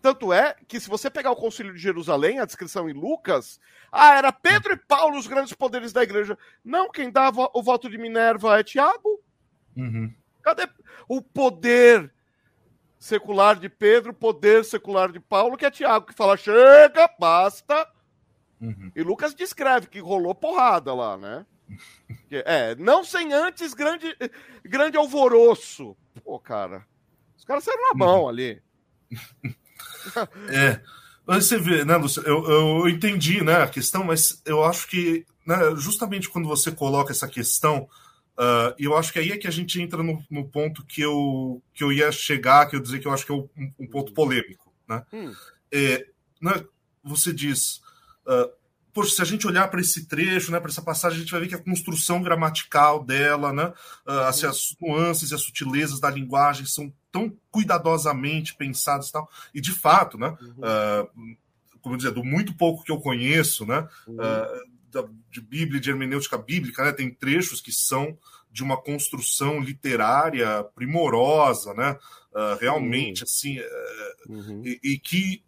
tanto 0.00 0.32
é 0.32 0.56
que, 0.66 0.80
se 0.80 0.88
você 0.88 1.10
pegar 1.10 1.30
o 1.30 1.36
Concílio 1.36 1.74
de 1.74 1.78
Jerusalém, 1.78 2.38
a 2.38 2.44
descrição 2.44 2.88
em 2.88 2.92
Lucas, 2.92 3.60
ah, 3.92 4.16
era 4.16 4.32
Pedro 4.32 4.72
e 4.72 4.76
Paulo 4.76 5.18
os 5.18 5.26
grandes 5.26 5.52
poderes 5.52 5.92
da 5.92 6.02
igreja. 6.02 6.38
Não, 6.64 6.90
quem 6.90 7.10
dava 7.10 7.50
o 7.54 7.62
voto 7.62 7.88
de 7.88 7.98
Minerva 7.98 8.58
é 8.58 8.62
Tiago. 8.62 9.20
Uhum. 9.76 10.12
Cadê 10.42 10.68
o 11.08 11.20
poder 11.20 12.12
secular 12.98 13.56
de 13.56 13.68
Pedro, 13.68 14.12
poder 14.12 14.64
secular 14.64 15.10
de 15.10 15.20
Paulo, 15.20 15.56
que 15.56 15.66
é 15.66 15.70
Tiago, 15.70 16.06
que 16.06 16.14
fala, 16.14 16.36
chega, 16.36 17.08
basta. 17.18 17.88
Uhum. 18.60 18.92
E 18.94 19.02
Lucas 19.02 19.34
descreve 19.34 19.86
que 19.86 20.00
rolou 20.00 20.34
porrada 20.34 20.94
lá, 20.94 21.16
né? 21.16 21.46
é, 22.30 22.74
não 22.76 23.04
sem 23.04 23.32
antes 23.32 23.74
grande, 23.74 24.16
grande 24.64 24.96
alvoroço. 24.96 25.96
Pô, 26.24 26.38
cara, 26.38 26.86
os 27.36 27.44
caras 27.44 27.64
saíram 27.64 27.88
na 27.88 27.94
mão 27.94 28.22
uhum. 28.22 28.28
ali. 28.28 28.62
é. 30.48 30.80
Mas 31.26 31.46
você 31.46 31.58
vê, 31.58 31.84
né, 31.84 31.96
Lúcio, 31.96 32.22
eu, 32.24 32.44
eu 32.44 32.88
entendi 32.88 33.42
né, 33.44 33.62
a 33.62 33.68
questão, 33.68 34.02
mas 34.02 34.42
eu 34.44 34.64
acho 34.64 34.88
que 34.88 35.24
né, 35.46 35.56
justamente 35.76 36.28
quando 36.28 36.48
você 36.48 36.70
coloca 36.70 37.12
essa 37.12 37.28
questão, 37.28 37.88
uh, 38.38 38.74
eu 38.78 38.96
acho 38.96 39.12
que 39.12 39.18
aí 39.18 39.32
é 39.32 39.38
que 39.38 39.46
a 39.46 39.50
gente 39.50 39.80
entra 39.80 40.02
no, 40.02 40.24
no, 40.30 40.48
ponto 40.48 40.84
que 40.84 41.00
eu, 41.00 41.62
que 41.74 41.82
eu 41.82 41.92
ia 41.92 42.10
chegar, 42.12 42.66
que 42.66 42.76
eu 42.76 42.80
dizer 42.80 43.00
que 43.00 43.06
eu 43.06 43.12
acho 43.12 43.24
que 43.24 43.32
é 43.32 43.34
um, 43.34 43.48
um 43.78 43.86
ponto 43.86 44.12
polêmico. 44.12 44.72
Né? 44.88 45.04
Hum. 45.12 45.34
É, 45.72 46.06
né, 46.40 46.64
você 47.02 47.32
diz, 47.32 47.80
uh, 48.26 48.50
poxa, 48.92 49.14
se 49.16 49.22
a 49.22 49.24
gente 49.24 49.46
olhar 49.46 49.68
para 49.68 49.80
esse 49.80 50.06
trecho, 50.06 50.52
né, 50.52 50.60
para 50.60 50.70
essa 50.70 50.82
passagem, 50.82 51.18
a 51.18 51.20
gente 51.20 51.32
vai 51.32 51.40
ver 51.40 51.48
que 51.48 51.54
a 51.54 51.62
construção 51.62 52.22
gramatical 52.22 53.04
dela, 53.04 53.52
né, 53.52 53.72
uh, 54.06 54.26
assim, 54.28 54.46
as 54.46 54.76
nuances 54.80 55.30
e 55.30 55.34
as 55.34 55.42
sutilezas 55.42 56.00
da 56.00 56.10
linguagem 56.10 56.66
são 56.66 56.92
tão 57.12 57.36
cuidadosamente 57.50 58.54
pensadas 58.54 59.08
e 59.08 59.12
tal. 59.12 59.28
E 59.54 59.60
de 59.60 59.72
fato, 59.72 60.18
né, 60.18 60.36
uhum. 60.40 60.54
uh, 60.58 61.36
como 61.80 61.96
dizer, 61.96 62.12
do 62.12 62.24
muito 62.24 62.54
pouco 62.54 62.84
que 62.84 62.92
eu 62.92 63.00
conheço, 63.00 63.66
né, 63.66 63.88
uhum. 64.06 64.16
uh, 64.16 64.70
da, 64.90 65.08
de 65.30 65.40
Bíblia, 65.40 65.80
de 65.80 65.90
hermenêutica 65.90 66.36
bíblica, 66.36 66.84
né, 66.84 66.92
tem 66.92 67.10
trechos 67.10 67.60
que 67.60 67.72
são 67.72 68.18
de 68.50 68.62
uma 68.62 68.76
construção 68.76 69.60
literária 69.60 70.64
primorosa, 70.74 71.72
né, 71.74 71.96
realmente, 72.60 73.22
uhum. 73.22 73.24
assim, 73.24 73.58
uhum. 74.28 74.62
e, 74.64 74.80
e 74.82 74.98
que 74.98 75.44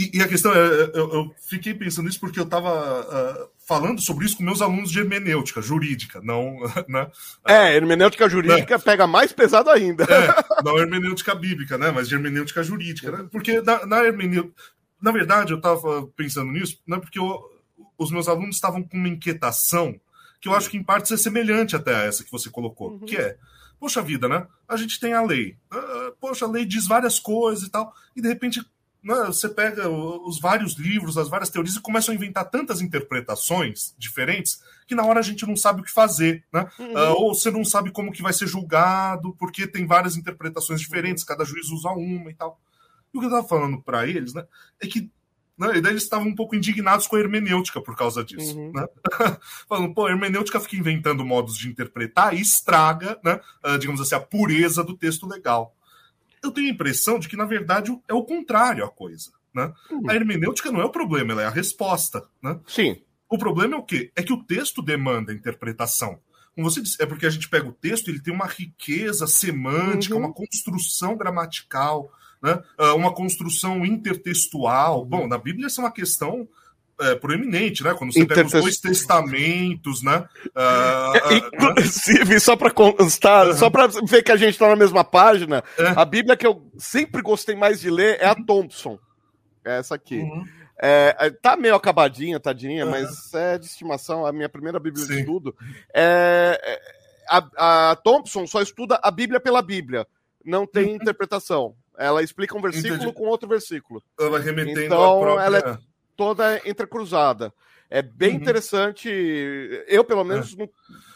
e, 0.00 0.18
e, 0.18 0.22
a 0.22 0.28
questão 0.28 0.52
é, 0.52 0.58
eu, 0.94 1.12
eu, 1.12 1.34
fiquei 1.48 1.74
pensando 1.74 2.06
nisso 2.06 2.20
porque 2.20 2.40
eu 2.40 2.44
estava 2.44 3.00
uh, 3.00 3.48
falando 3.66 4.00
sobre 4.00 4.24
isso 4.24 4.36
com 4.36 4.42
meus 4.42 4.62
alunos 4.62 4.90
de 4.90 4.98
hermenêutica 4.98 5.60
jurídica, 5.60 6.20
não. 6.22 6.58
Né? 6.88 7.10
É, 7.46 7.76
hermenêutica 7.76 8.28
jurídica 8.28 8.78
né? 8.78 8.82
pega 8.82 9.06
mais 9.06 9.32
pesado 9.32 9.68
ainda. 9.68 10.04
É, 10.04 10.34
não 10.64 10.78
hermenêutica 10.78 11.34
bíblica, 11.34 11.76
né? 11.76 11.90
Mas 11.90 12.08
de 12.08 12.14
hermenêutica 12.14 12.62
jurídica, 12.62 13.10
né? 13.10 13.28
Porque 13.30 13.60
na, 13.60 13.84
na 13.84 14.04
hermenêutica. 14.04 14.54
Na 15.00 15.12
verdade, 15.12 15.52
eu 15.52 15.58
estava 15.58 16.06
pensando 16.16 16.50
nisso, 16.50 16.78
né? 16.86 16.98
Porque 16.98 17.18
eu, 17.18 17.40
os 17.98 18.10
meus 18.10 18.28
alunos 18.28 18.56
estavam 18.56 18.82
com 18.82 18.96
uma 18.96 19.08
inquietação 19.08 19.98
que 20.40 20.48
eu 20.48 20.54
acho 20.54 20.70
que 20.70 20.78
em 20.78 20.82
parte 20.82 21.12
é 21.12 21.16
semelhante 21.16 21.76
até 21.76 21.94
a 21.94 22.04
essa 22.04 22.24
que 22.24 22.32
você 22.32 22.48
colocou, 22.48 22.92
uhum. 22.92 23.00
que 23.00 23.16
é. 23.16 23.36
Poxa 23.78 24.02
vida, 24.02 24.28
né? 24.28 24.46
A 24.68 24.76
gente 24.76 25.00
tem 25.00 25.14
a 25.14 25.22
lei. 25.22 25.56
Uh, 25.72 26.12
poxa, 26.20 26.44
a 26.44 26.48
lei 26.48 26.64
diz 26.64 26.86
várias 26.86 27.18
coisas 27.18 27.66
e 27.66 27.70
tal. 27.70 27.92
E 28.14 28.20
de 28.20 28.28
repente 28.28 28.60
você 29.02 29.48
pega 29.48 29.88
os 29.88 30.38
vários 30.38 30.74
livros, 30.74 31.16
as 31.16 31.28
várias 31.28 31.48
teorias 31.48 31.74
e 31.74 31.80
começam 31.80 32.12
a 32.12 32.14
inventar 32.14 32.48
tantas 32.50 32.80
interpretações 32.80 33.94
diferentes 33.98 34.60
que 34.86 34.94
na 34.94 35.04
hora 35.04 35.20
a 35.20 35.22
gente 35.22 35.46
não 35.46 35.56
sabe 35.56 35.80
o 35.80 35.84
que 35.84 35.90
fazer, 35.90 36.44
né? 36.52 36.68
Uhum. 36.78 36.92
Uh, 36.92 37.12
ou 37.14 37.34
você 37.34 37.50
não 37.50 37.64
sabe 37.64 37.92
como 37.92 38.12
que 38.12 38.22
vai 38.22 38.32
ser 38.32 38.46
julgado, 38.46 39.34
porque 39.38 39.66
tem 39.66 39.86
várias 39.86 40.16
interpretações 40.16 40.80
diferentes, 40.80 41.24
cada 41.24 41.44
juiz 41.44 41.70
usa 41.70 41.90
uma 41.90 42.30
e 42.30 42.34
tal. 42.34 42.60
E 43.14 43.16
o 43.16 43.20
que 43.20 43.26
eu 43.26 43.30
estava 43.30 43.46
falando 43.46 43.80
para 43.80 44.06
eles, 44.06 44.34
né, 44.34 44.44
é 44.80 44.86
que 44.86 45.10
né, 45.56 45.76
e 45.76 45.80
daí 45.80 45.92
eles 45.92 46.04
estavam 46.04 46.26
um 46.26 46.34
pouco 46.34 46.56
indignados 46.56 47.06
com 47.06 47.16
a 47.16 47.20
hermenêutica 47.20 47.82
por 47.82 47.94
causa 47.94 48.24
disso. 48.24 48.58
Uhum. 48.58 48.72
Né? 48.72 48.86
Falando, 49.68 49.94
pô, 49.94 50.06
a 50.06 50.10
hermenêutica 50.10 50.58
fica 50.58 50.76
inventando 50.76 51.24
modos 51.24 51.56
de 51.56 51.68
interpretar 51.68 52.34
e 52.34 52.40
estraga, 52.40 53.18
né, 53.22 53.40
uh, 53.64 53.78
digamos 53.78 54.00
assim, 54.00 54.14
a 54.14 54.20
pureza 54.20 54.82
do 54.82 54.96
texto 54.96 55.28
legal 55.28 55.76
eu 56.42 56.50
tenho 56.50 56.68
a 56.68 56.72
impressão 56.72 57.18
de 57.18 57.28
que, 57.28 57.36
na 57.36 57.44
verdade, 57.44 57.96
é 58.08 58.14
o 58.14 58.24
contrário 58.24 58.84
a 58.84 58.90
coisa. 58.90 59.30
Né? 59.54 59.72
Uhum. 59.90 60.10
A 60.10 60.14
hermenêutica 60.14 60.70
não 60.70 60.80
é 60.80 60.84
o 60.84 60.90
problema, 60.90 61.32
ela 61.32 61.42
é 61.42 61.46
a 61.46 61.50
resposta. 61.50 62.26
Né? 62.42 62.58
Sim. 62.66 63.02
O 63.28 63.38
problema 63.38 63.74
é 63.74 63.78
o 63.78 63.82
quê? 63.82 64.12
É 64.16 64.22
que 64.22 64.32
o 64.32 64.42
texto 64.44 64.82
demanda 64.82 65.32
interpretação. 65.32 66.20
Como 66.54 66.68
você 66.68 66.82
disse, 66.82 67.00
é 67.00 67.06
porque 67.06 67.26
a 67.26 67.30
gente 67.30 67.48
pega 67.48 67.68
o 67.68 67.72
texto, 67.72 68.08
ele 68.08 68.20
tem 68.20 68.34
uma 68.34 68.46
riqueza 68.46 69.26
semântica, 69.26 70.14
uhum. 70.14 70.22
uma 70.22 70.32
construção 70.32 71.16
gramatical, 71.16 72.12
né? 72.42 72.62
Ah, 72.76 72.94
uma 72.94 73.14
construção 73.14 73.84
intertextual. 73.84 75.02
Uhum. 75.02 75.08
Bom, 75.08 75.26
na 75.28 75.38
Bíblia 75.38 75.68
isso 75.68 75.80
é 75.80 75.84
uma 75.84 75.92
questão 75.92 76.48
é, 77.00 77.14
proeminente, 77.14 77.82
né? 77.82 77.94
Quando 77.94 78.12
você 78.12 78.26
pega 78.26 78.46
os 78.46 78.52
dois 78.52 78.78
testamentos, 78.78 80.02
né? 80.02 80.26
Uh, 80.48 81.34
Inclusive, 81.34 82.36
uh, 82.36 82.40
só 82.40 82.56
para 82.56 82.70
constar, 82.70 83.46
uh 83.46 83.50
-huh. 83.50 83.56
só 83.56 83.70
para 83.70 83.86
ver 83.86 84.22
que 84.22 84.32
a 84.32 84.36
gente 84.36 84.52
está 84.52 84.68
na 84.68 84.76
mesma 84.76 85.02
página, 85.02 85.64
é. 85.78 85.88
a 85.96 86.04
Bíblia 86.04 86.36
que 86.36 86.46
eu 86.46 86.62
sempre 86.78 87.22
gostei 87.22 87.56
mais 87.56 87.80
de 87.80 87.90
ler 87.90 88.18
é 88.20 88.26
a 88.26 88.34
Thompson. 88.34 88.98
É 89.64 89.78
essa 89.78 89.94
aqui. 89.94 90.20
-huh. 90.20 90.60
É, 90.82 91.14
é, 91.18 91.30
tá 91.30 91.56
meio 91.56 91.74
acabadinha, 91.74 92.40
tadinha, 92.40 92.86
mas 92.86 93.34
é 93.34 93.58
de 93.58 93.66
estimação, 93.66 94.24
a 94.24 94.32
minha 94.32 94.48
primeira 94.48 94.80
Bíblia 94.80 95.04
Sim. 95.04 95.12
de 95.12 95.20
estudo. 95.20 95.54
É, 95.94 96.58
é, 96.62 96.80
a, 97.28 97.90
a 97.90 97.96
Thompson 97.96 98.46
só 98.46 98.62
estuda 98.62 98.98
a 99.02 99.10
Bíblia 99.10 99.38
pela 99.38 99.60
Bíblia, 99.60 100.06
não 100.42 100.66
tem 100.66 100.86
uhum. 100.86 100.94
interpretação. 100.94 101.74
Ela 101.98 102.22
explica 102.22 102.56
um 102.56 102.62
versículo 102.62 102.94
Entendi. 102.94 103.12
com 103.12 103.24
outro 103.24 103.46
versículo. 103.46 104.02
Ela 104.18 104.40
remetendo 104.40 104.80
então, 104.80 105.20
própria... 105.20 105.44
ela 105.44 105.58
é 105.58 105.78
toda 106.16 106.60
entrecruzada. 106.68 107.52
É 107.88 108.02
bem 108.02 108.30
uhum. 108.30 108.36
interessante. 108.36 109.08
Eu, 109.88 110.04
pelo 110.04 110.24
menos, 110.24 110.54
é. 110.54 110.56
não 110.56 110.70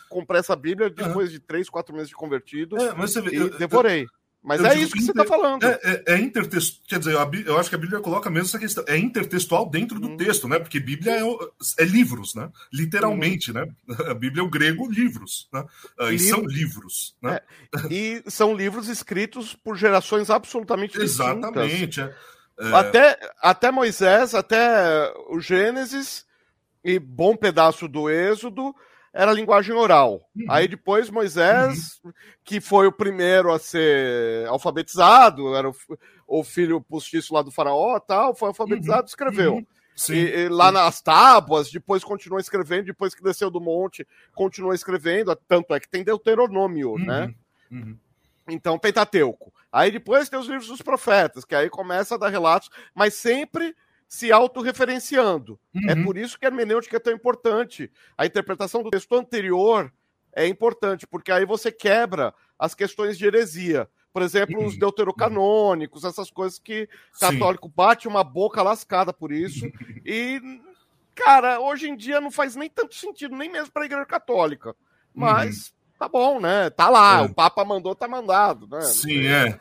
comprei 0.09 0.41
essa 0.41 0.57
Bíblia 0.57 0.91
depois 0.91 1.31
de 1.31 1.39
três, 1.39 1.69
quatro 1.71 1.95
meses 1.95 2.09
de 2.09 2.15
convertido. 2.15 2.77
É, 2.77 2.95
mas 2.95 3.13
você 3.13 3.21
vê, 3.21 3.37
eu, 3.37 3.51
devorei. 3.57 4.05
Eu, 4.05 4.09
mas 4.45 4.63
é 4.63 4.79
isso 4.79 4.93
que 4.93 5.03
inter... 5.03 5.15
você 5.15 5.23
está 5.23 5.25
falando. 5.25 5.65
É, 5.65 5.81
é, 5.83 6.15
é 6.15 6.19
intertextual. 6.19 6.83
Quer 6.87 6.99
dizer, 6.99 7.15
eu 7.47 7.59
acho 7.59 7.71
que 7.71 7.75
a 7.77 7.79
Bíblia 7.79 8.01
coloca 8.01 8.29
mesmo 8.29 8.49
essa 8.49 8.59
questão. 8.59 8.85
É 8.87 8.99
intertextual 8.99 9.71
dentro 9.71 9.99
do 9.99 10.09
uhum. 10.09 10.17
texto, 10.19 10.47
né? 10.47 10.59
Porque 10.59 10.79
Bíblia 10.79 11.13
é, 11.13 11.23
é 11.79 11.85
livros, 11.85 12.35
né? 12.35 12.51
Literalmente, 12.71 13.53
uhum. 13.53 13.65
né? 13.65 13.73
A 14.07 14.13
Bíblia 14.13 14.43
é 14.43 14.45
o 14.45 14.51
grego 14.51 14.87
livros, 14.91 15.49
né? 15.51 15.65
Uh, 15.99 16.13
e 16.13 16.19
são 16.19 16.45
livros, 16.45 17.17
né? 17.23 17.41
É. 17.73 17.95
E 17.95 18.23
são 18.27 18.55
livros 18.55 18.89
escritos 18.89 19.55
por 19.55 19.79
gerações 19.79 20.29
absolutamente 20.29 20.99
distintas. 20.99 21.39
Exatamente. 21.39 22.01
É. 22.59 22.73
Até, 22.73 23.19
até 23.41 23.71
Moisés, 23.71 24.35
até 24.35 25.13
o 25.29 25.41
Gênesis 25.41 26.25
e 26.85 26.99
bom 26.99 27.37
pedaço 27.37 27.89
do 27.89 28.09
Êxodo 28.09 28.75
era 29.13 29.33
linguagem 29.33 29.75
oral. 29.75 30.29
Uhum. 30.35 30.47
Aí 30.49 30.67
depois 30.67 31.09
Moisés, 31.09 32.01
uhum. 32.05 32.13
que 32.45 32.61
foi 32.61 32.87
o 32.87 32.93
primeiro 32.93 33.53
a 33.53 33.59
ser 33.59 34.47
alfabetizado, 34.49 35.55
era 35.55 35.69
o, 35.69 35.75
o 36.27 36.45
filho 36.45 36.81
postiço 36.81 37.33
lá 37.33 37.41
do 37.41 37.53
faraó, 37.53 37.99
tal, 38.01 38.35
foi 38.35 38.49
alfabetizado, 38.49 39.03
uhum. 39.03 39.07
escreveu. 39.07 39.55
Uhum. 39.55 39.67
Sim, 39.97 40.15
e, 40.15 40.37
e 40.41 40.49
lá 40.49 40.73
nas 40.73 41.01
tábuas, 41.01 41.71
depois 41.71 42.03
continuou 42.03 42.41
escrevendo, 42.41 42.87
depois 42.87 43.15
que 43.15 43.23
desceu 43.23 43.49
do 43.49 43.61
monte, 43.61 44.05
continuou 44.35 44.75
escrevendo, 44.75 45.35
tanto 45.47 45.73
é 45.73 45.79
que 45.79 45.89
tem 45.89 46.03
Deuteronômio, 46.03 46.91
uhum. 46.91 47.05
né? 47.05 47.33
Uhum. 47.71 47.97
Então, 48.49 48.79
Pentateuco. 48.79 49.53
Aí 49.73 49.91
depois 49.91 50.29
tem 50.29 50.39
os 50.39 50.47
livros 50.47 50.69
dos 50.69 50.83
profetas, 50.83 51.45
que 51.45 51.55
aí 51.55 51.69
começa 51.69 52.15
a 52.15 52.19
dar 52.19 52.29
relatos, 52.29 52.71
mas 52.95 53.15
sempre 53.15 53.75
se 54.07 54.31
autorreferenciando. 54.31 55.59
É 55.75 55.79
uhum. 55.79 55.91
É 55.91 56.05
por 56.05 56.17
isso 56.17 56.39
que 56.39 56.47
a 56.47 56.49
hermenêutica 56.49 56.97
é 56.97 57.01
tão 57.01 57.13
importante. 57.13 57.91
A 58.17 58.27
interpretação 58.27 58.83
do 58.83 58.91
texto 58.91 59.15
anterior 59.17 59.93
é 60.33 60.47
importante, 60.47 61.07
porque 61.07 61.33
aí 61.33 61.45
você 61.45 61.73
quebra 61.73 62.35
as 62.59 62.75
questões 62.75 63.17
de 63.17 63.27
heresia. 63.27 63.89
Por 64.13 64.23
exemplo, 64.23 64.61
uhum. 64.61 64.67
os 64.67 64.79
deuterocanônicos, 64.79 66.05
essas 66.05 66.31
coisas 66.31 66.59
que 66.59 66.89
católico 67.19 67.67
Sim. 67.67 67.75
bate 67.75 68.07
uma 68.07 68.23
boca 68.23 68.63
lascada 68.63 69.13
por 69.13 69.33
isso. 69.33 69.67
e, 70.07 70.41
cara, 71.15 71.59
hoje 71.59 71.89
em 71.89 71.97
dia 71.97 72.21
não 72.21 72.31
faz 72.31 72.55
nem 72.55 72.71
tanto 72.71 72.95
sentido, 72.95 73.35
nem 73.35 73.51
mesmo 73.51 73.73
para 73.73 73.83
a 73.83 73.87
igreja 73.87 74.07
católica. 74.07 74.77
Mas 75.13 75.69
uhum. 75.69 75.74
Tá 75.99 76.09
bom, 76.09 76.41
né? 76.41 76.71
Tá 76.71 76.89
lá, 76.89 77.21
é. 77.21 77.23
o 77.23 77.35
Papa 77.35 77.65
mandou, 77.65 77.95
tá 77.95 78.09
mandado. 78.09 78.67
Né? 78.69 78.83
Sim, 78.83 79.27
é. 79.27 79.59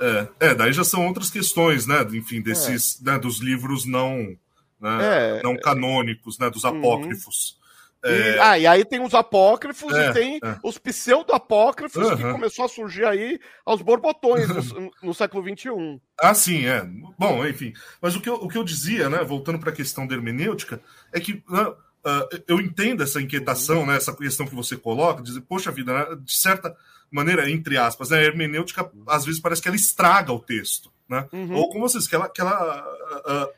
É, 0.00 0.28
é, 0.40 0.54
daí 0.54 0.72
já 0.72 0.84
são 0.84 1.06
outras 1.06 1.30
questões, 1.30 1.86
né? 1.86 2.06
Enfim, 2.12 2.40
desses, 2.40 3.00
é. 3.00 3.10
né, 3.10 3.18
dos 3.18 3.38
livros 3.40 3.84
não, 3.84 4.36
né, 4.80 5.38
é. 5.38 5.42
não 5.42 5.56
canônicos, 5.56 6.38
né? 6.38 6.48
Dos 6.50 6.64
uhum. 6.64 6.78
apócrifos. 6.78 7.58
Uhum. 8.04 8.12
E, 8.12 8.38
ah, 8.38 8.58
e 8.58 8.66
aí 8.66 8.84
tem 8.84 9.00
os 9.00 9.12
apócrifos 9.12 9.92
e 9.92 9.98
é, 9.98 10.12
tem 10.12 10.36
é. 10.36 10.56
os 10.62 10.78
pseudo-apócrifos 10.78 12.10
uhum. 12.10 12.16
que 12.16 12.22
começou 12.22 12.64
a 12.64 12.68
surgir 12.68 13.04
aí 13.04 13.40
aos 13.66 13.82
borbotões 13.82 14.48
no, 14.48 14.90
no, 15.02 15.14
século 15.14 15.42
XXI. 15.42 16.00
Ah, 16.20 16.32
sim, 16.32 16.64
é. 16.64 16.86
Bom, 17.18 17.44
enfim. 17.44 17.72
Mas 18.00 18.14
o 18.14 18.20
que 18.20 18.28
eu, 18.28 18.34
o 18.34 18.48
que 18.48 18.56
eu 18.56 18.62
dizia, 18.62 19.10
né, 19.10 19.24
voltando 19.24 19.58
para 19.58 19.70
a 19.70 19.74
questão 19.74 20.06
da 20.06 20.14
hermenêutica, 20.14 20.80
é 21.12 21.18
que 21.18 21.42
uh, 22.04 22.42
eu 22.46 22.60
entendo 22.60 23.02
essa 23.02 23.20
inquietação, 23.20 23.86
né, 23.86 23.96
essa 23.96 24.14
questão 24.14 24.46
que 24.46 24.54
você 24.54 24.76
coloca, 24.76 25.22
dizer, 25.22 25.40
poxa 25.42 25.70
vida, 25.70 25.92
né, 25.92 26.16
de 26.16 26.36
certa 26.36 26.76
maneira, 27.10 27.50
entre 27.50 27.76
aspas, 27.76 28.10
né? 28.10 28.18
A 28.18 28.22
hermenêutica, 28.22 28.90
às 29.06 29.24
vezes, 29.24 29.40
parece 29.40 29.62
que 29.62 29.68
ela 29.68 29.76
estraga 29.76 30.32
o 30.32 30.38
texto, 30.38 30.92
né? 31.08 31.26
Uhum. 31.32 31.54
Ou 31.54 31.68
como 31.70 31.88
vocês, 31.88 32.06
que 32.06 32.14
ela, 32.14 32.28
que 32.28 32.40
ela 32.40 32.84
uh, 33.26 33.48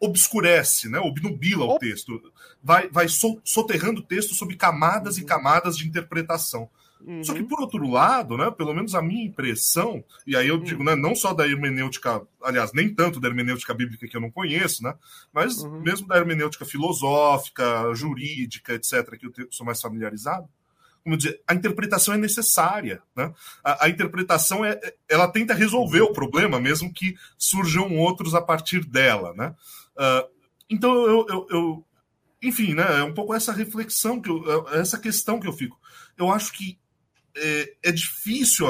obscurece, 0.00 0.88
né? 0.88 0.98
Obnubila 0.98 1.64
o 1.64 1.78
texto. 1.78 2.20
Vai, 2.62 2.88
vai 2.88 3.06
soterrando 3.44 4.00
o 4.00 4.04
texto 4.04 4.34
sob 4.34 4.56
camadas 4.56 5.16
uhum. 5.16 5.22
e 5.22 5.26
camadas 5.26 5.76
de 5.76 5.86
interpretação. 5.86 6.68
Uhum. 7.06 7.22
Só 7.22 7.32
que, 7.34 7.44
por 7.44 7.60
outro 7.60 7.88
lado, 7.88 8.36
né, 8.36 8.50
pelo 8.50 8.74
menos 8.74 8.92
a 8.96 9.00
minha 9.00 9.24
impressão, 9.24 10.02
e 10.26 10.34
aí 10.34 10.48
eu 10.48 10.58
digo, 10.58 10.82
né, 10.82 10.96
não 10.96 11.14
só 11.14 11.32
da 11.32 11.46
hermenêutica, 11.46 12.20
aliás, 12.42 12.72
nem 12.72 12.92
tanto 12.92 13.20
da 13.20 13.28
hermenêutica 13.28 13.72
bíblica 13.72 14.08
que 14.08 14.16
eu 14.16 14.20
não 14.20 14.30
conheço, 14.30 14.82
né, 14.82 14.92
mas 15.32 15.58
uhum. 15.58 15.80
mesmo 15.80 16.08
da 16.08 16.16
hermenêutica 16.16 16.64
filosófica, 16.64 17.94
jurídica, 17.94 18.74
etc., 18.74 19.16
que 19.16 19.26
eu 19.26 19.32
sou 19.52 19.64
mais 19.64 19.80
familiarizado, 19.80 20.48
como 21.04 21.16
dizer, 21.16 21.40
a 21.46 21.54
interpretação 21.54 22.14
é 22.14 22.16
necessária. 22.16 23.00
Né? 23.14 23.32
A, 23.62 23.84
a, 23.84 23.88
interpretação 23.88 24.64
é, 24.64 24.76
ela 25.08 25.28
tenta 25.28 25.54
resolver 25.54 26.00
o 26.00 26.12
problema, 26.12 26.58
mesmo 26.58 26.92
que 26.92 27.14
surjam 27.38 27.96
outros 27.96 28.34
a 28.34 28.42
partir 28.42 28.84
dela. 28.84 29.32
Né? 29.34 29.54
Uh, 29.96 30.28
então, 30.68 30.92
eu, 31.06 31.24
eu, 31.28 31.46
eu, 31.48 31.84
enfim, 32.42 32.74
né, 32.74 32.98
é 32.98 33.04
um 33.04 33.14
pouco 33.14 33.32
essa 33.32 33.52
reflexão, 33.52 34.20
que 34.20 34.28
eu, 34.28 34.68
é, 34.72 34.80
essa 34.80 34.98
questão 34.98 35.38
que 35.38 35.46
eu 35.46 35.52
fico. 35.52 35.78
Eu 36.18 36.28
acho 36.28 36.52
que 36.52 36.76
é, 37.36 37.72
é 37.84 37.92
difícil, 37.92 38.66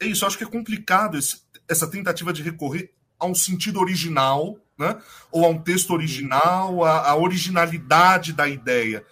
é 0.00 0.06
isso, 0.06 0.26
acho 0.26 0.38
que 0.38 0.44
é 0.44 0.48
complicado 0.48 1.16
esse, 1.18 1.42
essa 1.68 1.90
tentativa 1.90 2.32
de 2.32 2.42
recorrer 2.42 2.92
a 3.18 3.26
um 3.26 3.34
sentido 3.34 3.80
original, 3.80 4.58
né? 4.78 5.00
ou 5.30 5.44
a 5.44 5.48
um 5.48 5.58
texto 5.58 5.92
original, 5.92 6.84
a, 6.84 7.10
a 7.10 7.16
originalidade 7.16 8.32
da 8.32 8.48
ideia 8.48 9.04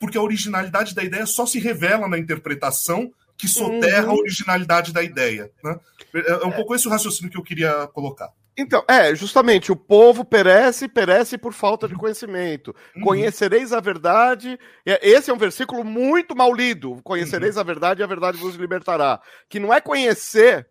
porque 0.00 0.16
a 0.16 0.22
originalidade 0.22 0.94
da 0.94 1.04
ideia 1.04 1.26
só 1.26 1.44
se 1.44 1.60
revela 1.60 2.08
na 2.08 2.18
interpretação 2.18 3.12
que 3.36 3.46
soterra 3.46 4.06
uhum. 4.06 4.12
a 4.12 4.20
originalidade 4.20 4.92
da 4.92 5.02
ideia. 5.02 5.50
Né? 5.62 5.78
É, 6.14 6.30
é 6.30 6.46
um 6.46 6.50
é. 6.50 6.56
pouco 6.56 6.74
esse 6.74 6.88
o 6.88 6.90
raciocínio 6.90 7.30
que 7.30 7.36
eu 7.36 7.42
queria 7.42 7.86
colocar. 7.88 8.32
Então, 8.56 8.84
é, 8.88 9.14
justamente, 9.14 9.72
o 9.72 9.76
povo 9.76 10.24
perece, 10.24 10.88
perece 10.88 11.38
por 11.38 11.52
falta 11.52 11.88
de 11.88 11.94
conhecimento. 11.94 12.74
Uhum. 12.94 13.02
Conhecereis 13.02 13.72
a 13.72 13.80
verdade. 13.80 14.58
Esse 14.84 15.30
é 15.30 15.34
um 15.34 15.38
versículo 15.38 15.84
muito 15.84 16.36
mal 16.36 16.52
lido. 16.52 17.00
Conhecereis 17.02 17.54
uhum. 17.54 17.60
a 17.60 17.64
verdade 17.64 18.00
e 18.00 18.04
a 18.04 18.06
verdade 18.06 18.38
vos 18.38 18.56
libertará. 18.56 19.20
Que 19.48 19.58
não 19.58 19.72
é 19.72 19.80
conhecer 19.80 20.68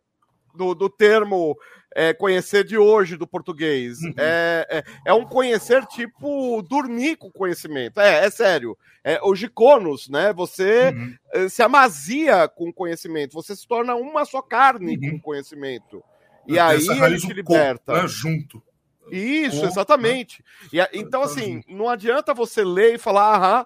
do, 0.54 0.76
do 0.76 0.89
termo 0.89 1.58
é, 1.96 2.13
conhecer 2.13 2.63
de 2.63 2.78
hoje 2.78 3.18
do 3.18 3.28
português. 3.28 4.00
Uhum. 4.02 4.13
É, 4.18 4.68
é, 4.70 4.84
é, 5.08 5.13
um 5.13 5.26
conhecer 5.26 5.86
tipo 5.86 6.62
dormir 6.62 7.18
com 7.18 7.32
conhecimento. 7.32 8.00
É, 8.00 8.26
é 8.26 8.30
sério. 8.30 8.78
É, 9.04 9.20
o 9.24 9.34
giconos, 9.34 10.10
né? 10.10 10.34
Você 10.34 10.89
uhum. 10.89 11.15
Eh, 11.34 11.50
se 11.50 11.63
amazia 11.63 12.48
com 12.48 12.72
conhecimento. 12.72 13.34
Você 13.34 13.56
se 13.56 13.68
torna 13.68 13.96
uma 13.96 14.26
só 14.26 14.42
carne 14.42 14.98
uhum. 14.98 15.12
com 15.12 15.22
conhecimento. 15.22 16.04
E 16.47 16.58
aí 16.58 16.86
ele 16.88 17.17
te 17.17 17.34
liberta. 17.34 17.93
Corpo, 17.93 18.02
né? 18.02 18.08
Junto. 18.08 18.63
Isso, 19.12 19.65
exatamente. 19.65 20.43
E, 20.71 20.80
então, 20.93 21.21
assim, 21.23 21.63
não 21.67 21.89
adianta 21.89 22.34
você 22.34 22.63
ler 22.63 22.95
e 22.95 22.99
falar, 22.99 23.36
aham. 23.36 23.65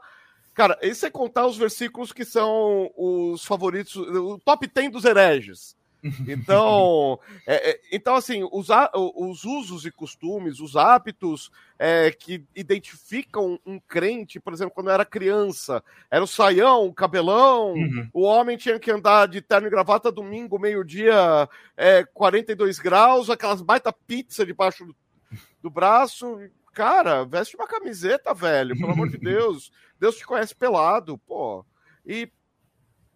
Cara, 0.54 0.78
e 0.82 0.94
você 0.94 1.10
contar 1.10 1.48
os 1.48 1.58
versículos 1.58 2.14
que 2.14 2.24
são 2.24 2.92
os 2.96 3.44
favoritos, 3.44 3.96
o 3.96 4.40
top 4.46 4.68
10 4.68 4.92
dos 4.92 5.04
hereges. 5.04 5.76
Então, 6.28 7.20
é, 7.48 7.72
é, 7.72 7.80
então 7.92 8.16
assim, 8.16 8.48
os, 8.52 8.68
os 8.94 9.44
usos 9.46 9.86
e 9.86 9.92
costumes, 9.92 10.60
os 10.60 10.76
hábitos 10.76 11.50
é, 11.80 12.12
que 12.12 12.46
identificam 12.56 13.60
um 13.66 13.80
crente, 13.80 14.40
por 14.40 14.54
exemplo, 14.54 14.74
quando 14.74 14.90
era 14.90 15.06
criança, 15.06 15.84
era 16.12 16.24
o 16.24 16.28
saião, 16.28 16.86
o 16.86 16.94
cabelão, 16.94 17.74
uhum. 17.74 18.10
o 18.14 18.22
homem 18.24 18.58
tinha 18.58 18.80
que 18.80 18.92
andar 18.92 19.28
de 19.28 19.42
terno 19.42 19.68
e 19.68 19.72
gravata 19.72 20.12
domingo, 20.12 20.60
meio-dia, 20.60 21.48
é, 21.78 22.04
42 22.14 22.80
graus, 22.80 23.30
aquelas 23.30 23.62
baita 23.62 23.94
pizza 23.94 24.46
debaixo 24.46 24.86
do, 24.86 24.96
do 25.62 25.70
braço. 25.70 26.38
Cara, 26.74 27.24
veste 27.24 27.56
uma 27.56 27.68
camiseta, 27.68 28.34
velho, 28.34 28.78
pelo 28.78 28.92
amor 28.92 29.10
de 29.10 29.18
Deus. 29.20 29.72
Deus 30.00 30.18
te 30.18 30.26
conhece 30.26 30.56
pelado, 30.56 31.18
pô. 31.20 31.66
E 32.06 32.30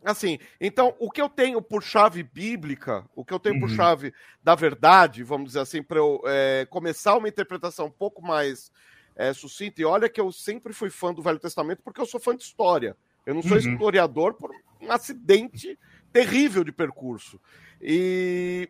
Assim, 0.07 0.39
então, 0.61 0.95
o 0.99 1.11
que 1.11 1.21
eu 1.21 1.27
tenho 1.27 1.61
por 1.61 1.83
chave 1.83 2.23
bíblica, 2.23 3.05
o 3.13 3.25
que 3.25 3.33
eu 3.33 3.39
tenho 3.39 3.55
uhum. 3.55 3.61
por 3.61 3.69
chave 3.69 4.13
da 4.41 4.55
verdade, 4.55 5.21
vamos 5.21 5.47
dizer 5.47 5.59
assim, 5.59 5.83
para 5.83 5.97
eu 5.97 6.21
é, 6.25 6.65
começar 6.69 7.17
uma 7.17 7.27
interpretação 7.27 7.87
um 7.87 7.91
pouco 7.91 8.21
mais 8.21 8.71
é, 9.17 9.33
sucinta, 9.33 9.81
e 9.81 9.85
olha 9.85 10.07
que 10.07 10.21
eu 10.21 10.31
sempre 10.31 10.71
fui 10.71 10.89
fã 10.89 11.13
do 11.13 11.21
Velho 11.21 11.39
Testamento 11.39 11.81
porque 11.83 11.99
eu 11.99 12.05
sou 12.05 12.21
fã 12.21 12.33
de 12.33 12.41
história. 12.41 12.95
Eu 13.25 13.35
não 13.35 13.41
sou 13.41 13.57
uhum. 13.57 13.73
historiador 13.73 14.35
por 14.35 14.49
um 14.79 14.89
acidente 14.89 15.77
terrível 16.13 16.63
de 16.63 16.71
percurso. 16.71 17.37
E. 17.81 18.69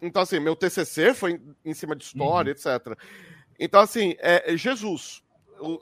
Então, 0.00 0.22
assim, 0.22 0.38
meu 0.38 0.54
TCC 0.54 1.12
foi 1.12 1.40
em 1.64 1.74
cima 1.74 1.96
de 1.96 2.04
história, 2.04 2.52
uhum. 2.52 2.72
etc. 2.72 2.96
Então, 3.58 3.80
assim, 3.80 4.14
é, 4.20 4.54
é 4.54 4.56
Jesus 4.56 5.24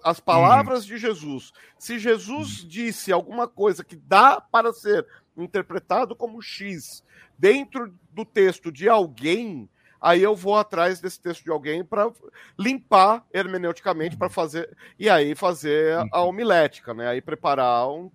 as 0.03 0.21
palavras 0.21 0.83
uhum. 0.83 0.89
de 0.89 0.99
Jesus. 0.99 1.53
Se 1.79 1.99
Jesus 1.99 2.63
uhum. 2.63 2.69
disse 2.69 3.13
alguma 3.13 3.47
coisa 3.47 3.85
que 3.85 3.97
dá 3.97 4.41
para 4.41 4.73
ser 4.73 5.07
interpretado 5.37 6.17
como 6.17 6.41
X 6.41 7.05
dentro 7.39 7.95
do 8.11 8.25
texto 8.25 8.73
de 8.73 8.89
alguém, 8.89 9.69
aí 10.01 10.23
eu 10.23 10.35
vou 10.35 10.57
atrás 10.57 11.01
desse 11.01 11.21
texto 11.21 11.45
de 11.45 11.51
alguém 11.51 11.85
para 11.85 12.11
limpar 12.59 13.25
hermeneuticamente 13.33 14.17
para 14.17 14.31
fazer 14.31 14.77
e 14.99 15.09
aí 15.09 15.35
fazer 15.35 15.99
a 16.13 16.23
uhum. 16.23 16.29
homilética, 16.29 16.95
né? 16.95 17.09
Aí 17.09 17.21
preparar 17.21 17.89
um, 17.89 18.11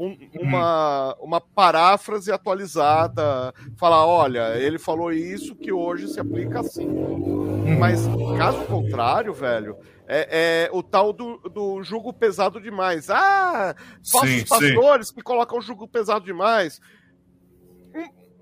um, 0.00 0.16
uma, 0.40 1.14
uma 1.20 1.40
paráfrase 1.42 2.32
atualizada, 2.32 3.52
falar, 3.76 4.06
olha, 4.06 4.56
ele 4.56 4.78
falou 4.78 5.12
isso 5.12 5.54
que 5.54 5.70
hoje 5.70 6.08
se 6.08 6.18
aplica 6.18 6.60
assim. 6.60 6.88
Mas 7.78 8.00
caso 8.38 8.64
contrário, 8.64 9.34
velho, 9.34 9.76
é, 10.08 10.68
é, 10.68 10.70
o 10.72 10.82
tal 10.82 11.12
do, 11.12 11.36
do 11.50 11.82
jugo 11.82 12.14
pesado 12.14 12.58
demais. 12.58 13.10
Ah, 13.10 13.76
falsos 14.10 14.44
pastores 14.44 15.08
sim. 15.08 15.14
que 15.14 15.22
colocam 15.22 15.58
o 15.58 15.62
jugo 15.62 15.86
pesado 15.86 16.24
demais. 16.24 16.80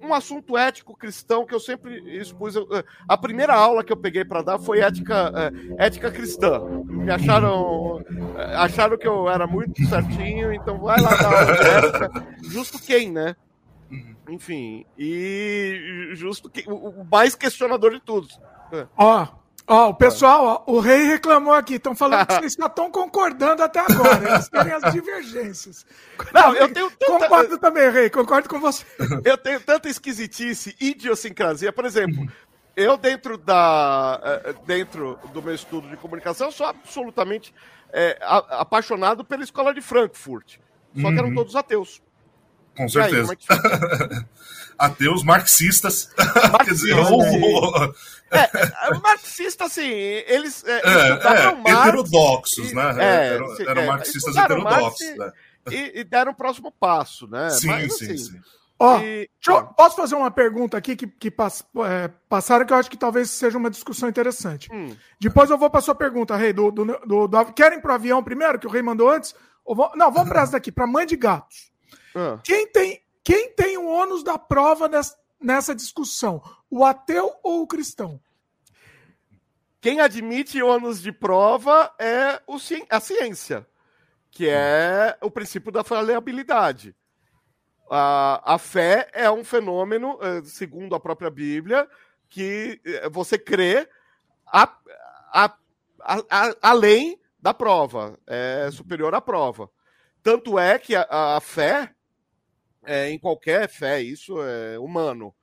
Um, 0.02 0.14
assunto 0.14 0.56
ético 0.56 0.96
cristão 0.96 1.44
que 1.44 1.54
eu 1.54 1.61
sempre 1.61 1.98
expus. 2.18 2.54
Eu, 2.54 2.68
a 3.08 3.16
primeira 3.16 3.54
aula 3.54 3.82
que 3.84 3.92
eu 3.92 3.96
peguei 3.96 4.24
para 4.24 4.42
dar 4.42 4.58
foi 4.58 4.80
ética, 4.80 5.32
é, 5.78 5.87
ética 5.87 6.11
cristã. 6.11 6.61
Me 6.84 7.11
acharam, 7.11 8.02
é, 8.37 8.56
acharam 8.56 8.96
que 8.96 9.06
eu 9.06 9.28
era 9.28 9.46
muito 9.46 9.84
certinho, 9.87 10.52
então 10.52 10.78
vai 10.78 11.00
lá 11.00 11.11
dar 11.11 11.40
aula 11.40 11.56
de 11.56 11.68
ética. 11.68 12.26
Justo 12.42 12.78
quem, 12.78 13.11
né? 13.11 13.36
Uhum. 13.90 14.14
Enfim, 14.30 14.84
e 14.99 16.11
justo 16.12 16.51
que, 16.51 16.64
o 16.70 17.05
mais 17.11 17.34
questionador 17.34 17.92
de 17.92 18.01
todos 18.01 18.38
Ó, 18.96 19.26
ó, 19.69 19.91
o 19.91 19.95
pessoal, 19.95 20.64
ó, 20.66 20.73
o 20.73 20.81
rei 20.81 21.05
reclamou 21.05 21.53
aqui. 21.55 21.75
Estão 21.75 21.95
falando 21.95 22.27
que 22.27 22.35
vocês 22.41 22.55
já 22.55 22.66
estão 22.66 22.91
concordando 22.91 23.62
até 23.62 23.81
agora. 23.81 24.31
Eles 24.35 24.49
querem 24.49 24.73
as 24.73 24.93
divergências. 24.93 25.87
Não, 26.33 26.55
eu 26.55 26.73
tenho 26.73 26.91
tanta... 26.91 27.07
Concordo 27.21 27.59
também, 27.59 27.91
rei. 27.91 28.11
Concordo 28.11 28.49
com 28.49 28.59
você. 28.61 28.85
Eu 29.25 29.37
tenho 29.39 29.61
tanta 29.61 29.89
esquisitice, 29.89 30.75
idiosincrasia. 30.81 31.73
Por 31.73 31.85
exemplo, 31.85 32.27
eu 32.77 32.97
dentro 32.97 33.37
da 33.39 34.21
eh, 34.23 34.55
dentro 34.66 35.19
do 35.33 35.43
meu 35.43 35.55
estudo 35.55 35.89
de 35.89 35.97
comunicação 35.97 36.51
sou 36.51 36.66
absolutamente 36.66 37.55
é, 37.93 38.19
apaixonado 38.21 39.25
pela 39.25 39.43
escola 39.43 39.73
de 39.75 39.81
Frankfurt. 39.81 40.57
Só 41.01 41.11
que 41.11 41.19
eram 41.19 41.29
Uhum. 41.29 41.35
todos 41.35 41.55
ateus. 41.57 42.03
Com 42.77 42.85
aí, 42.85 42.91
certeza. 42.91 43.37
como 43.37 43.61
é? 44.14 44.25
Ateus 44.79 45.25
marxistas. 45.25 46.12
Quer 46.64 46.73
dizer, 46.73 46.95
Marxistas, 46.95 47.12
ou- 47.43 47.95
É, 48.31 48.95
marxista, 49.03 49.64
assim, 49.64 49.87
eles 49.89 50.62
é, 50.64 50.72
é, 50.72 51.11
estudaram 51.12 51.51
é, 51.51 51.55
Marx 51.72 51.81
heterodoxos, 51.89 52.70
e- 52.70 52.74
né? 52.74 52.95
é, 52.99 53.35
eram, 53.35 53.57
sim, 53.57 53.62
eram 53.66 53.83
é, 53.83 53.87
marxistas 53.87 54.37
heterodoxos. 54.37 55.16
Marx 55.16 55.18
né? 55.18 55.33
e, 55.70 56.01
e 56.01 56.05
deram 56.05 56.33
o 56.33 56.35
próximo 56.35 56.70
passo, 56.72 57.26
né? 57.26 57.51
Sim, 57.51 57.68
Mas, 57.68 57.97
sim, 57.97 58.05
assim, 58.07 58.16
sim. 58.18 58.41
Ó, 58.81 58.99
e- 58.99 59.29
deixa 59.45 59.61
eu- 59.61 59.66
posso 59.68 59.97
fazer 59.97 60.14
uma 60.14 60.31
pergunta 60.31 60.76
aqui 60.76 60.95
que, 60.95 61.07
que 61.07 61.31
pass- 61.31 61.64
é, 61.87 62.09
passaram 62.29 62.64
que 62.64 62.72
eu 62.72 62.76
acho 62.76 62.91
que 62.91 62.97
talvez 62.97 63.31
seja 63.31 63.59
uma 63.59 63.70
discussão 63.70 64.09
interessante. 64.09 64.68
Hum. 64.72 64.95
Depois 65.20 65.51
eu 65.51 65.59
vou 65.59 65.68
para 65.68 65.81
sua 65.81 65.95
pergunta, 65.95 66.37
Rei. 66.37 66.53
Do, 66.53 66.70
do, 66.70 66.85
do, 66.85 67.26
do- 67.29 67.53
querem 67.55 67.81
pro 67.81 67.93
avião 67.95 68.22
primeiro, 68.22 68.59
que 68.59 68.66
o 68.66 68.70
Rei 68.70 68.83
mandou 68.83 69.11
antes? 69.11 69.35
Ou 69.64 69.74
vão- 69.74 69.91
não, 69.97 70.12
vamos 70.12 70.29
para 70.31 70.43
essa 70.43 70.53
daqui, 70.53 70.70
para 70.70 70.87
mãe 70.87 71.05
de 71.07 71.16
gatos. 71.16 71.72
Ah. 72.14 72.39
Quem 72.45 72.66
tem, 72.68 73.03
quem 73.24 73.51
tem 73.53 73.76
o 73.76 73.87
ônus 73.87 74.22
da 74.22 74.39
prova 74.39 74.87
nessa, 74.89 75.16
nessa 75.41 75.74
discussão? 75.74 76.43
O 76.70 76.84
ateu 76.84 77.32
ou 77.43 77.62
o 77.62 77.66
cristão? 77.66 78.20
Quem 79.80 80.01
admite 80.01 80.62
ônus 80.62 81.01
de 81.01 81.12
prova 81.12 81.95
é 81.99 82.41
o 82.47 82.59
a 82.91 83.01
ciência, 83.01 83.66
que 84.30 84.49
é 84.49 85.16
o 85.22 85.30
princípio 85.30 85.70
da 85.70 85.84
falibilidade. 85.84 86.95
A, 87.91 88.55
a 88.55 88.59
fé 88.59 89.09
é 89.12 89.30
um 89.30 89.45
fenômeno, 89.45 90.18
eh, 90.20 90.43
segundo 90.45 90.95
a 90.95 91.01
própria 91.01 91.30
Bíblia, 91.30 91.89
que 92.28 92.80
eh, 92.84 93.09
você 93.09 93.39
crê 93.39 93.89
a- 94.47 94.76
a- 96.28 96.57
além 96.61 97.18
da 97.41 97.55
prova, 97.55 98.18
é 98.26 98.68
superior 98.70 99.14
à 99.14 99.20
prova. 99.20 99.70
Tanto 100.22 100.59
é 100.59 100.78
que 100.78 100.95
a, 100.97 101.07
a 101.36 101.41
fé, 101.41 101.95
é, 102.89 103.11
em 103.11 103.18
qualquer 103.18 103.68
fé, 103.68 104.01
isso 104.01 104.41
é 104.43 104.78
humano, 104.78 105.34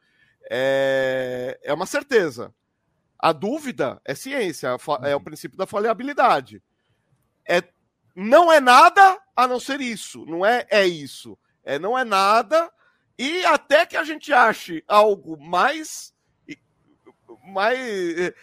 é, 0.49 1.59
é 1.61 1.71
uma 1.71 1.85
certeza. 1.85 2.53
A 3.19 3.31
dúvida 3.31 4.01
é 4.03 4.15
ciência, 4.15 4.75
é 5.03 5.15
o 5.15 5.21
princípio 5.21 5.57
da 5.57 5.67
falibilidade. 5.67 6.61
É, 7.47 7.63
não 8.15 8.51
é 8.51 8.59
nada 8.59 9.21
a 9.35 9.47
não 9.47 9.59
ser 9.59 9.79
isso, 9.79 10.25
não 10.25 10.43
é 10.43 10.65
é 10.71 10.85
isso. 10.87 11.37
É, 11.63 11.77
não 11.77 11.97
é 11.97 12.03
nada, 12.03 12.71
e 13.17 13.45
até 13.45 13.85
que 13.85 13.95
a 13.95 14.03
gente 14.03 14.33
ache 14.33 14.83
algo 14.87 15.37
mais, 15.37 16.13
mais, 17.43 18.33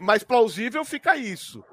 mais 0.00 0.24
plausível, 0.24 0.84
fica 0.84 1.16
isso. 1.16 1.64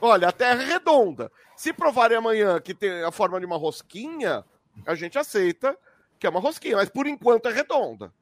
Olha, 0.00 0.28
a 0.28 0.32
Terra 0.32 0.62
é 0.62 0.66
redonda. 0.66 1.30
Se 1.56 1.72
provarem 1.72 2.16
amanhã 2.16 2.60
que 2.60 2.74
tem 2.74 3.02
a 3.02 3.10
forma 3.10 3.38
de 3.38 3.46
uma 3.46 3.56
rosquinha, 3.56 4.44
a 4.86 4.94
gente 4.94 5.18
aceita 5.18 5.76
que 6.18 6.26
é 6.26 6.30
uma 6.30 6.40
rosquinha, 6.40 6.76
mas 6.76 6.88
por 6.88 7.06
enquanto 7.06 7.48
é 7.48 7.52
redonda. 7.52 8.12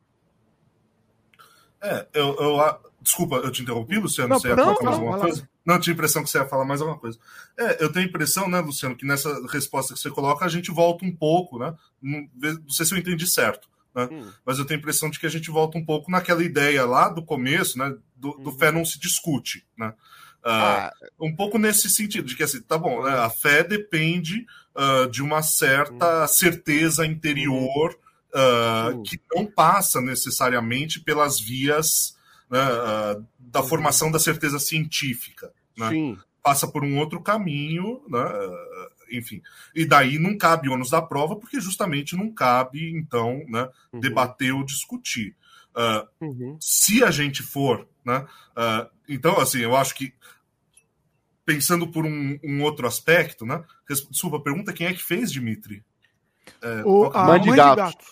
É, 1.81 2.07
eu, 2.15 2.37
eu, 2.37 2.81
desculpa, 3.01 3.37
eu 3.37 3.51
te 3.51 3.63
interrompi, 3.63 3.99
Luciano? 3.99 4.31
Não, 4.31 4.41
você 4.41 4.49
ia 4.49 4.57
não, 4.57 4.65
falar 4.65 4.83
mais 4.83 4.99
não, 4.99 5.05
alguma 5.05 5.19
coisa? 5.19 5.49
Não, 5.65 5.75
eu 5.75 5.81
tinha 5.81 5.93
a 5.93 5.97
impressão 5.97 6.23
que 6.23 6.31
você 6.31 6.39
ia 6.39 6.49
falar 6.49 6.65
mais 6.65 6.81
alguma 6.81 6.99
coisa. 6.99 7.19
É, 7.57 7.83
eu 7.83 7.93
tenho 7.93 8.07
a 8.07 8.09
impressão, 8.09 8.49
né, 8.49 8.61
Luciano, 8.61 8.97
que 8.97 9.07
nessa 9.07 9.33
resposta 9.49 9.95
que 9.95 10.01
você 10.01 10.11
coloca, 10.11 10.45
a 10.45 10.49
gente 10.49 10.71
volta 10.71 11.05
um 11.05 11.15
pouco, 11.15 11.59
né? 11.59 11.75
Não, 12.01 12.29
não 12.35 12.71
sei 12.71 12.87
se 12.87 12.95
eu 12.95 12.99
entendi 12.99 13.27
certo, 13.27 13.69
né? 13.95 14.09
Hum. 14.11 14.31
Mas 14.45 14.59
eu 14.59 14.65
tenho 14.65 14.79
a 14.79 14.81
impressão 14.81 15.11
de 15.11 15.21
que 15.21 15.27
a 15.27 15.31
gente 15.31 15.51
volta 15.51 15.79
um 15.79 15.85
pouco 15.85 16.11
naquela 16.11 16.43
ideia 16.43 16.85
lá 16.85 17.09
do 17.09 17.23
começo, 17.23 17.79
né? 17.79 17.95
Do, 18.15 18.33
do 18.33 18.51
Uhum. 18.51 18.59
fé 18.59 18.73
não 18.73 18.85
se 18.85 18.99
discute, 18.99 19.67
né? 19.77 19.93
Ah, 20.49 20.93
Ah, 20.93 21.07
um 21.21 21.35
pouco 21.35 21.59
nesse 21.59 21.91
sentido, 21.91 22.29
de 22.29 22.37
que 22.37 22.43
assim, 22.45 22.61
tá 22.63 22.79
bom, 22.79 23.03
né, 23.03 23.11
a 23.19 23.29
fé 23.29 23.65
depende 23.65 24.47
ah, 24.77 25.09
de 25.11 25.21
uma 25.23 25.43
certa 25.43 26.27
certeza 26.29 27.05
interior 27.05 27.99
ah, 28.35 28.91
Uhum. 28.95 29.03
que 29.03 29.21
não 29.35 29.45
passa 29.47 30.01
necessariamente 30.01 31.01
pelas 31.01 31.41
vias 31.41 32.17
né, 32.51 32.61
ah, 32.61 33.17
da 33.41 33.61
Uhum. 33.61 33.67
formação 33.67 34.11
da 34.11 34.19
certeza 34.21 34.59
científica. 34.59 35.53
Né? 35.77 35.89
sim. 35.91 36.19
Passa 36.43 36.69
por 36.69 36.85
um 36.85 36.97
outro 36.99 37.21
caminho, 37.21 38.01
né, 38.09 38.25
enfim. 39.11 39.43
E 39.75 39.85
daí 39.85 40.17
não 40.19 40.39
cabe 40.39 40.69
ônus 40.69 40.91
da 40.91 41.03
prova, 41.03 41.35
porque 41.35 41.61
justamente 41.61 42.15
não 42.15 42.33
cabe, 42.33 42.89
então, 42.91 43.43
né, 43.49 43.69
Uhum. 43.93 43.99
debater 44.01 44.53
ou 44.55 44.65
discutir. 44.65 45.35
Uhum. 46.21 46.57
se 46.61 47.05
a 47.05 47.11
gente 47.11 47.43
for, 47.43 47.87
né? 48.05 48.25
então, 49.09 49.39
assim, 49.39 49.59
eu 49.61 49.77
acho 49.77 49.95
que 49.95 50.15
pensando 51.47 51.87
por 51.87 52.05
um, 52.05 52.39
um 52.45 52.63
outro 52.63 52.87
aspecto, 52.87 53.47
né? 53.47 53.63
Desculpa, 53.89 54.41
pergunta 54.41 54.73
quem 54.73 54.87
é 54.89 54.93
que 54.93 55.03
fez, 55.03 55.31
Dimitri? 55.33 55.83
É, 56.61 56.83
O, 56.85 57.05
a 57.15 57.25
Mãe 57.25 57.41
de 57.41 57.51
gatos. 57.53 58.07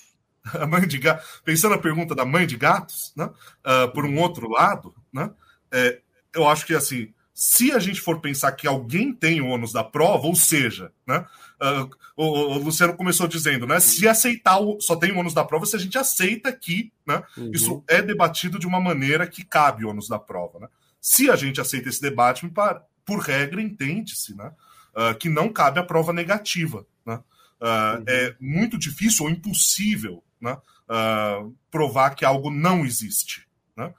a 0.55 0.67
mãe 0.67 0.87
de 0.87 0.99
gatos. 0.99 1.43
Pensando 1.45 1.75
a 1.75 1.79
pergunta 1.79 2.15
da 2.15 2.25
mãe 2.25 2.47
de 2.47 2.57
gatos, 2.57 3.13
né? 3.17 3.29
ah, 3.65 3.89
por 3.89 4.05
um 4.07 4.19
outro 4.19 4.49
lado, 4.49 4.95
né? 5.13 5.31
é, 5.73 6.01
eu 6.35 6.47
acho 6.49 6.65
que 6.67 6.75
assim, 6.75 7.13
se 7.33 7.73
a 7.73 7.79
gente 7.79 8.01
for 8.01 8.21
pensar 8.21 8.53
que 8.53 8.67
alguém 8.67 9.13
tem 9.13 9.41
o 9.41 9.49
ônus 9.49 9.73
da 9.73 9.83
prova, 9.83 10.27
ou 10.27 10.35
seja, 10.37 10.93
né? 11.07 11.27
ah, 11.61 11.89
o, 12.17 12.25
o 12.25 12.59
Luciano 12.59 12.95
começou 12.97 13.27
dizendo, 13.27 13.67
né? 13.67 13.81
Se 13.81 14.07
aceitar 14.07 14.59
o, 14.61 14.81
só 14.81 14.95
tem 14.95 15.11
o 15.11 15.19
ônus 15.19 15.35
da 15.35 15.45
prova 15.45 15.67
se 15.67 15.75
a 15.75 15.79
gente 15.81 15.99
aceita 15.99 16.53
que, 16.53 16.93
né? 17.05 17.23
Uhum. 17.37 17.51
Isso 17.53 17.83
é 17.89 18.01
debatido 18.01 18.59
de 18.59 18.67
uma 18.67 18.81
maneira 18.81 19.27
que 19.27 19.45
cabe 19.45 19.85
o 19.85 19.89
ônus 19.91 20.09
da 20.09 20.19
prova, 20.19 20.61
né? 20.61 20.69
Se 21.01 21.29
a 21.31 21.37
gente 21.37 21.61
aceita 21.61 21.89
esse 21.89 22.01
debate, 22.01 22.45
me 22.45 22.51
par- 22.53 22.83
por 23.05 23.21
regra, 23.21 23.61
entende-se, 23.61 24.35
né? 24.35 24.53
ah, 24.95 25.15
que 25.15 25.29
não 25.29 25.53
cabe 25.53 25.79
a 25.79 25.85
prova 25.85 26.13
negativa, 26.13 26.87
né? 27.05 27.21
Ah, 27.61 27.97
Uhum. 27.99 28.05
É 28.07 28.37
muito 28.41 28.79
difícil 28.79 29.25
ou 29.25 29.31
impossível, 29.31 30.23
né? 30.41 30.57
ah, 30.89 31.45
provar 31.71 32.15
que 32.15 32.25
algo 32.25 32.51
não 32.51 32.85
existe, 32.85 33.47
né? 33.77 33.93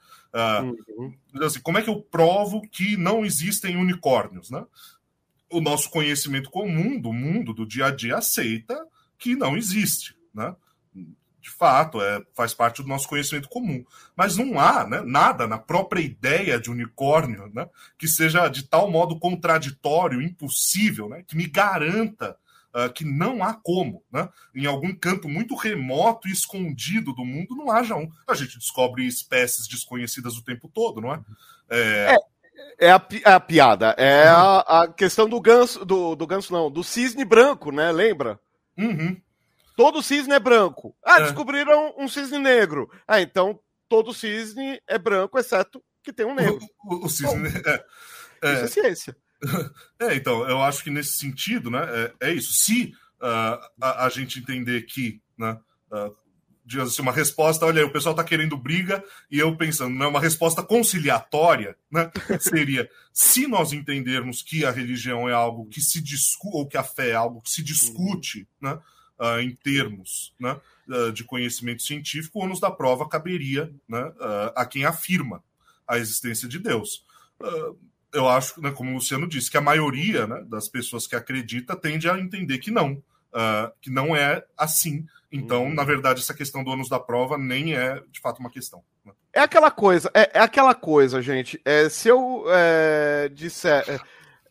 Uhum. 0.92 1.14
assim, 1.42 1.60
como 1.60 1.78
é 1.78 1.82
que 1.82 1.88
eu 1.88 2.02
provo 2.02 2.60
que 2.60 2.94
não 2.96 3.24
existem 3.24 3.76
unicórnios, 3.76 4.50
né? 4.50 4.64
O 5.50 5.62
nosso 5.62 5.88
conhecimento 5.90 6.50
comum 6.50 7.00
do 7.00 7.10
mundo, 7.12 7.54
do 7.54 7.66
dia 7.66 7.86
a 7.86 7.90
dia, 7.90 8.18
aceita 8.18 8.78
que 9.18 9.34
não 9.34 9.56
existe, 9.56 10.14
né? 10.34 10.54
De 11.46 11.52
fato, 11.52 12.02
é, 12.02 12.20
faz 12.34 12.52
parte 12.52 12.82
do 12.82 12.88
nosso 12.88 13.06
conhecimento 13.06 13.48
comum. 13.48 13.84
Mas 14.16 14.36
não 14.36 14.58
há 14.58 14.84
né, 14.84 15.00
nada 15.06 15.46
na 15.46 15.56
própria 15.56 16.00
ideia 16.00 16.58
de 16.58 16.68
unicórnio 16.72 17.48
né, 17.54 17.68
que 17.96 18.08
seja 18.08 18.48
de 18.48 18.64
tal 18.64 18.90
modo 18.90 19.16
contraditório, 19.16 20.20
impossível, 20.20 21.08
né, 21.08 21.22
que 21.24 21.36
me 21.36 21.46
garanta 21.46 22.36
ah, 22.74 22.88
que 22.88 23.04
não 23.04 23.44
há 23.44 23.54
como, 23.54 24.02
né? 24.12 24.28
Em 24.52 24.66
algum 24.66 24.92
canto 24.92 25.28
muito 25.28 25.54
remoto 25.54 26.26
e 26.26 26.32
escondido 26.32 27.14
do 27.14 27.24
mundo 27.24 27.54
não 27.54 27.70
haja 27.70 27.94
um. 27.94 28.10
A 28.28 28.34
gente 28.34 28.58
descobre 28.58 29.06
espécies 29.06 29.68
desconhecidas 29.68 30.36
o 30.36 30.44
tempo 30.44 30.68
todo, 30.68 31.00
não 31.00 31.14
é? 31.14 31.20
É, 31.70 32.16
É 32.78 32.90
a, 32.90 32.98
pi- 32.98 33.22
a 33.24 33.38
piada. 33.38 33.94
É 33.96 34.26
a, 34.28 34.58
a 34.82 34.88
questão 34.88 35.28
do 35.28 35.40
ganso, 35.40 35.84
do, 35.84 36.16
do 36.16 36.26
ganso 36.26 36.52
não, 36.52 36.68
do 36.70 36.82
cisne 36.82 37.24
branco, 37.24 37.70
né? 37.70 37.92
Lembra? 37.92 38.38
uhum. 38.76 39.16
Todo 39.76 40.02
cisne 40.02 40.34
é 40.34 40.40
branco. 40.40 40.96
Ah, 41.04 41.20
É. 41.20 41.22
descobriram 41.24 41.94
um 41.98 42.08
cisne 42.08 42.38
negro. 42.38 42.90
Ah, 43.06 43.20
então 43.20 43.60
todo 43.88 44.12
cisne 44.14 44.80
é 44.88 44.98
branco, 44.98 45.38
exceto 45.38 45.82
que 46.02 46.12
tem 46.12 46.24
um 46.26 46.34
negro. 46.34 46.58
O, 46.84 46.94
o- 46.94 47.04
o 47.04 47.08
cisne. 47.10 47.48
É, 48.42 48.54
Isso 48.54 48.64
é 48.64 48.68
ciência. 48.68 49.16
é, 50.00 50.14
então, 50.14 50.48
eu 50.48 50.62
acho 50.62 50.82
que 50.82 50.90
nesse 50.90 51.18
sentido, 51.18 51.70
né, 51.70 52.12
é, 52.20 52.28
é 52.28 52.32
isso. 52.32 52.52
Se 52.54 52.92
ah, 53.20 53.70
a, 53.80 54.06
a 54.06 54.08
gente 54.08 54.38
entender 54.38 54.82
que, 54.82 55.20
né, 55.38 55.58
ah, 55.92 56.10
digamos 56.64 56.92
assim, 56.92 57.02
uma 57.02 57.12
resposta, 57.12 57.64
olha 57.66 57.80
aí, 57.82 57.86
o 57.86 57.92
pessoal 57.92 58.12
está 58.12 58.24
querendo 58.24 58.56
briga, 58.56 59.04
e 59.30 59.38
eu 59.38 59.54
pensando, 59.56 59.94
né, 59.96 60.06
uma 60.06 60.20
resposta 60.20 60.62
conciliatória, 60.62 61.76
né, 61.90 62.10
seria 62.40 62.88
se 63.12 63.46
nós 63.46 63.72
entendermos 63.72 64.42
que 64.42 64.64
a 64.64 64.70
religião 64.70 65.28
é 65.28 65.32
algo 65.32 65.66
que 65.68 65.80
se 65.80 66.00
discute, 66.00 66.56
ou 66.56 66.66
que 66.66 66.76
a 66.76 66.82
fé 66.82 67.10
é 67.10 67.14
algo 67.14 67.40
que 67.42 67.50
se 67.50 67.62
discute, 67.62 68.48
né, 68.60 68.78
ah, 69.18 69.42
em 69.42 69.54
termos 69.54 70.32
né, 70.38 70.58
ah, 70.90 71.10
de 71.12 71.24
conhecimento 71.24 71.82
científico, 71.82 72.38
o 72.38 72.42
ônus 72.42 72.60
da 72.60 72.70
prova 72.70 73.08
caberia 73.08 73.72
né, 73.88 74.12
ah, 74.20 74.52
a 74.56 74.66
quem 74.66 74.84
afirma 74.84 75.42
a 75.86 75.98
existência 75.98 76.48
de 76.48 76.58
Deus. 76.58 77.04
Eu 78.12 78.28
acho, 78.28 78.60
né, 78.60 78.70
como 78.70 78.90
o 78.90 78.94
Luciano 78.94 79.28
disse, 79.28 79.50
que 79.50 79.56
a 79.56 79.60
maioria 79.60 80.26
né, 80.26 80.44
das 80.48 80.68
pessoas 80.68 81.06
que 81.06 81.14
acredita 81.14 81.76
tende 81.76 82.08
a 82.08 82.18
entender 82.18 82.58
que 82.58 82.70
não, 82.70 83.02
que 83.80 83.90
não 83.90 84.16
é 84.16 84.44
assim. 84.56 85.06
Então, 85.30 85.64
Uhum. 85.64 85.74
na 85.74 85.84
verdade, 85.84 86.20
essa 86.20 86.32
questão 86.34 86.64
do 86.64 86.70
ônus 86.70 86.88
da 86.88 86.98
prova 86.98 87.36
nem 87.36 87.74
é 87.74 88.02
de 88.10 88.20
fato 88.20 88.38
uma 88.40 88.50
questão. 88.50 88.82
né? 89.04 89.12
É 89.32 89.40
aquela 89.40 89.70
coisa, 89.70 90.10
é, 90.14 90.38
é 90.38 90.40
aquela 90.40 90.74
coisa, 90.74 91.20
gente. 91.20 91.60
É, 91.64 91.88
se 91.88 92.08
eu 92.08 92.44
é, 92.48 93.28
disser. 93.32 94.00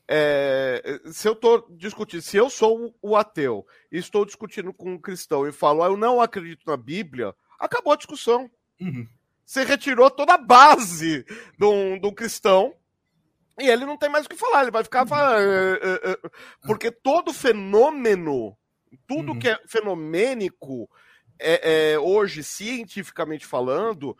É, 0.07 0.99
se 1.11 1.27
eu 1.27 1.33
estou 1.33 1.65
discutindo, 1.71 2.21
se 2.21 2.37
eu 2.37 2.49
sou 2.49 2.95
o 3.01 3.15
ateu 3.15 3.65
e 3.91 3.97
estou 3.97 4.25
discutindo 4.25 4.71
com 4.71 4.93
um 4.93 4.99
cristão 4.99 5.47
e 5.47 5.51
falo, 5.51 5.83
ah, 5.83 5.87
eu 5.87 5.97
não 5.97 6.21
acredito 6.21 6.63
na 6.67 6.77
Bíblia, 6.77 7.33
acabou 7.59 7.93
a 7.93 7.97
discussão. 7.97 8.49
Uhum. 8.79 9.07
Você 9.45 9.63
retirou 9.63 10.09
toda 10.09 10.35
a 10.35 10.37
base 10.37 11.25
de 11.57 11.65
um, 11.65 11.99
de 11.99 12.07
um 12.07 12.13
cristão 12.13 12.75
e 13.59 13.69
ele 13.69 13.85
não 13.85 13.97
tem 13.97 14.09
mais 14.09 14.25
o 14.25 14.29
que 14.29 14.35
falar, 14.35 14.63
ele 14.63 14.71
vai 14.71 14.83
ficar 14.83 15.07
falando. 15.07 15.39
Eh, 15.39 15.79
eh, 15.81 15.99
eh, 16.11 16.29
porque 16.65 16.91
todo 16.91 17.33
fenômeno, 17.33 18.55
tudo 19.07 19.31
uhum. 19.31 19.39
que 19.39 19.47
é 19.47 19.59
fenomênico, 19.65 20.89
é, 21.39 21.93
é, 21.93 21.99
hoje, 21.99 22.43
cientificamente 22.43 23.45
falando, 23.45 24.17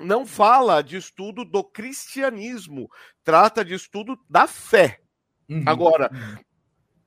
não 0.00 0.26
fala 0.26 0.82
de 0.82 0.96
estudo 0.96 1.44
do 1.44 1.62
cristianismo, 1.62 2.88
trata 3.22 3.64
de 3.64 3.74
estudo 3.74 4.18
da 4.28 4.46
fé. 4.46 5.00
Uhum. 5.48 5.62
Agora, 5.66 6.10
uhum 6.12 6.38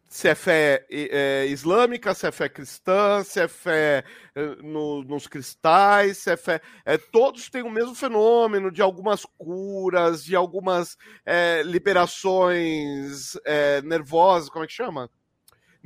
se 0.10 0.30
é 0.30 0.36
fé 0.36 0.86
é, 0.90 1.46
islâmica, 1.48 2.14
se 2.14 2.28
é 2.28 2.32
fé 2.32 2.48
cristã, 2.48 3.24
se 3.24 3.42
é 3.42 3.48
fé 3.48 4.04
é, 4.34 4.56
no, 4.64 5.04
nos 5.04 5.28
cristais, 5.28 6.20
se 6.20 6.32
é 6.32 6.38
fé. 6.38 6.62
É, 6.86 6.98
todos 6.98 7.50
têm 7.50 7.62
o 7.62 7.70
mesmo 7.70 7.94
fenômeno 7.94 8.72
de 8.72 8.82
algumas 8.82 9.26
curas, 9.38 10.24
de 10.24 10.36
algumas 10.36 10.98
é, 11.26 11.62
liberações 11.64 13.38
nervosas, 13.84 14.50
como 14.50 14.64
é 14.64 14.68
que 14.68 14.74
chama? 14.74 15.10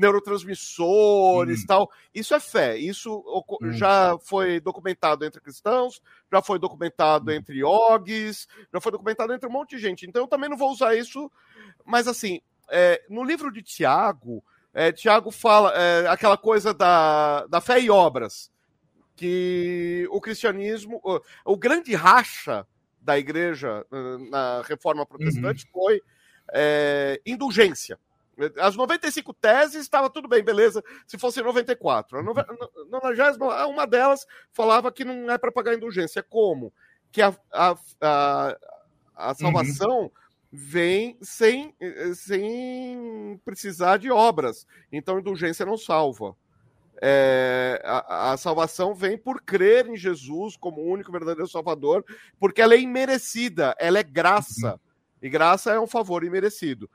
Neurotransmissores 0.02 1.62
hum. 1.62 1.66
tal. 1.68 1.92
Isso 2.14 2.34
é 2.34 2.40
fé. 2.40 2.78
Isso 2.78 3.24
hum. 3.62 3.72
já 3.72 4.18
foi 4.20 4.60
documentado 4.60 5.24
entre 5.24 5.40
cristãos, 5.40 6.02
já 6.32 6.42
foi 6.42 6.58
documentado 6.58 7.32
hum. 7.32 7.34
entre 7.34 7.60
yogis, 7.60 8.48
já 8.74 8.82
foi 8.82 8.92
documentado 8.92 9.34
entre 9.34 9.48
um 9.48 9.52
monte 9.52 9.76
de 9.76 9.82
gente. 9.82 10.06
Então 10.08 10.24
eu 10.24 10.28
também 10.28 10.50
não 10.50 10.58
vou 10.58 10.72
usar 10.72 10.96
isso, 10.96 11.32
mas 11.86 12.08
assim, 12.08 12.42
é, 12.70 13.02
no 13.10 13.24
livro 13.24 13.52
de 13.52 13.62
Tiago, 13.62 14.44
é, 14.74 14.92
Tiago 14.92 15.30
fala 15.32 15.72
é, 15.76 16.08
aquela 16.08 16.38
coisa 16.38 16.74
da, 16.74 17.46
da 17.46 17.62
fé 17.62 17.80
e 17.80 17.90
obras, 17.90 18.52
que 19.16 20.08
o 20.10 20.20
cristianismo, 20.20 21.00
o, 21.04 21.22
o 21.46 21.58
grande 21.58 21.94
racha 21.94 22.66
da 23.00 23.18
igreja 23.18 23.86
na 24.30 24.62
reforma 24.62 25.06
protestante 25.06 25.66
uhum. 25.66 25.72
foi 25.72 26.02
é, 26.54 27.20
indulgência. 27.26 28.00
As 28.58 28.76
95 28.76 29.34
teses 29.34 29.82
estava 29.82 30.10
tudo 30.10 30.28
bem, 30.28 30.44
beleza, 30.44 30.84
se 31.06 31.18
fosse 31.18 31.42
94. 31.42 32.20
A 32.20 32.24
90, 32.24 33.68
uma 33.68 33.86
delas 33.86 34.26
falava 34.52 34.92
que 34.92 35.06
não 35.06 35.30
é 35.30 35.38
para 35.38 35.52
pagar 35.52 35.76
indulgência. 35.76 36.24
Como? 36.24 36.74
Que 37.12 37.22
a, 37.22 37.36
a, 37.52 37.76
a, 38.02 38.58
a 39.16 39.28
uhum. 39.30 39.36
salvação 39.36 40.02
uhum 40.04 40.12
vem 40.52 41.18
sem, 41.22 41.74
sem 42.14 43.40
precisar 43.46 43.98
de 43.98 44.12
obras. 44.12 44.68
Então, 44.92 45.20
indulgência 45.20 45.66
não 45.66 45.78
salva. 45.78 46.36
É, 47.04 47.82
a, 47.84 48.34
a, 48.34 48.38
salvação 48.38 48.94
vem 48.94 49.18
por 49.18 49.42
crer 49.42 49.88
em 49.88 49.96
Jesus 49.96 50.56
como 50.56 50.82
o 50.82 50.92
único 50.92 51.12
verdadeiro 51.12 51.50
Salvador, 51.50 52.06
porque 52.40 52.62
ela 52.62 52.76
é 52.76 52.80
imerecida, 52.80 53.74
ela 53.80 53.98
é 53.98 54.04
graça. 54.04 54.80
E 55.22 55.30
graça 55.30 55.72
é 55.72 55.80
um 55.80 55.88
favor 55.88 56.24
imerecido. 56.24 56.90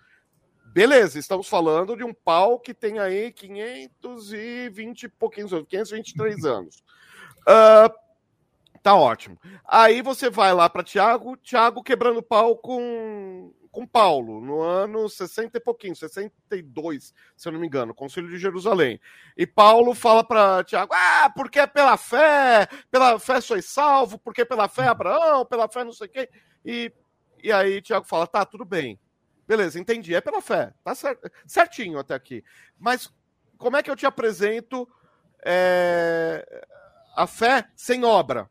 Beleza, 0.77 1.19
estamos 1.19 1.49
falando 1.49 1.97
de 1.97 2.05
um 2.05 2.13
pau 2.13 2.61
que 2.61 2.75
tem 2.75 2.99
aí 2.99 3.33
520 3.33 5.05
e 5.05 5.09
pouquinhos 5.09 5.51
anos, 5.51 5.67
523 5.71 6.45
anos. 6.45 6.85
Uh, 7.49 8.07
Tá 8.83 8.95
ótimo. 8.95 9.37
Aí 9.65 10.03
você 10.03 10.29
vai 10.29 10.53
lá 10.53 10.69
para 10.69 10.85
Tiago, 10.85 11.35
Tiago 11.39 11.83
quebrando 11.83 12.23
pau 12.23 12.57
com, 12.57 13.53
com 13.73 13.87
Paulo, 13.87 14.41
no 14.41 14.61
ano 14.61 15.09
60 15.09 15.57
e 15.57 15.61
pouquinho, 15.61 15.97
62, 15.97 17.13
se 17.37 17.49
eu 17.49 17.53
não 17.53 17.59
me 17.59 17.67
engano, 17.67 17.93
Concílio 17.93 18.29
de 18.31 18.39
Jerusalém. 18.39 19.01
E 19.35 19.45
Paulo 19.45 19.93
fala 19.93 20.23
para 20.23 20.63
Tiago: 20.63 20.93
ah, 20.95 21.33
porque 21.35 21.59
é 21.59 21.67
pela 21.67 21.97
fé, 21.97 22.69
pela 22.89 23.19
fé 23.19 23.41
sois 23.41 23.65
salvo, 23.65 24.19
porque 24.19 24.45
pela 24.45 24.69
fé 24.69 24.87
Abraão, 24.87 25.45
pela 25.45 25.69
fé 25.69 25.83
não 25.83 25.93
sei 25.93 26.07
quem. 26.07 26.29
E, 26.65 26.93
e 27.43 27.51
aí 27.51 27.81
Tiago 27.81 28.07
fala: 28.07 28.27
tá, 28.27 28.45
tudo 28.45 28.65
bem. 28.65 29.01
Beleza, 29.47 29.79
entendi, 29.79 30.15
é 30.15 30.21
pela 30.21 30.41
fé, 30.41 30.73
tá 30.83 30.93
certinho 31.47 31.99
até 31.99 32.15
aqui. 32.15 32.45
Mas 32.79 33.13
como 33.57 33.77
é 33.77 33.83
que 33.83 33.91
eu 33.91 33.97
te 33.97 34.05
apresento 34.05 34.89
é, 35.45 36.67
a 37.15 37.27
fé 37.27 37.69
sem 37.77 38.05
obra? 38.05 38.51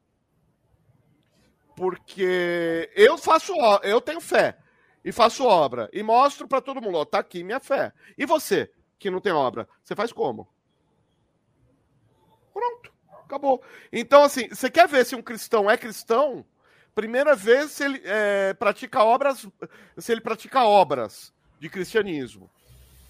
porque 1.75 2.89
eu 2.95 3.17
faço, 3.17 3.53
eu 3.83 3.99
tenho 3.99 4.21
fé 4.21 4.57
e 5.03 5.11
faço 5.11 5.43
obra 5.43 5.89
e 5.91 6.01
mostro 6.01 6.47
para 6.47 6.61
todo 6.61 6.81
mundo, 6.81 6.97
ó, 6.97 7.05
tá 7.05 7.19
aqui 7.19 7.43
minha 7.43 7.59
fé. 7.59 7.91
E 8.17 8.25
você, 8.25 8.71
que 8.97 9.11
não 9.11 9.19
tem 9.19 9.33
obra, 9.33 9.67
você 9.83 9.95
faz 9.95 10.11
como? 10.11 10.47
Pronto, 12.53 12.91
acabou. 13.25 13.61
Então, 13.91 14.23
assim, 14.23 14.47
você 14.47 14.69
quer 14.71 14.87
ver 14.87 15.05
se 15.05 15.15
um 15.15 15.21
cristão 15.21 15.69
é 15.69 15.77
cristão? 15.77 16.45
Primeira 16.95 17.35
vez 17.35 17.71
se 17.71 17.83
ele 17.83 18.01
é, 18.05 18.53
pratica 18.53 19.03
obras, 19.03 19.45
se 19.97 20.11
ele 20.13 20.21
pratica 20.21 20.63
obras 20.63 21.33
de 21.59 21.69
cristianismo. 21.69 22.49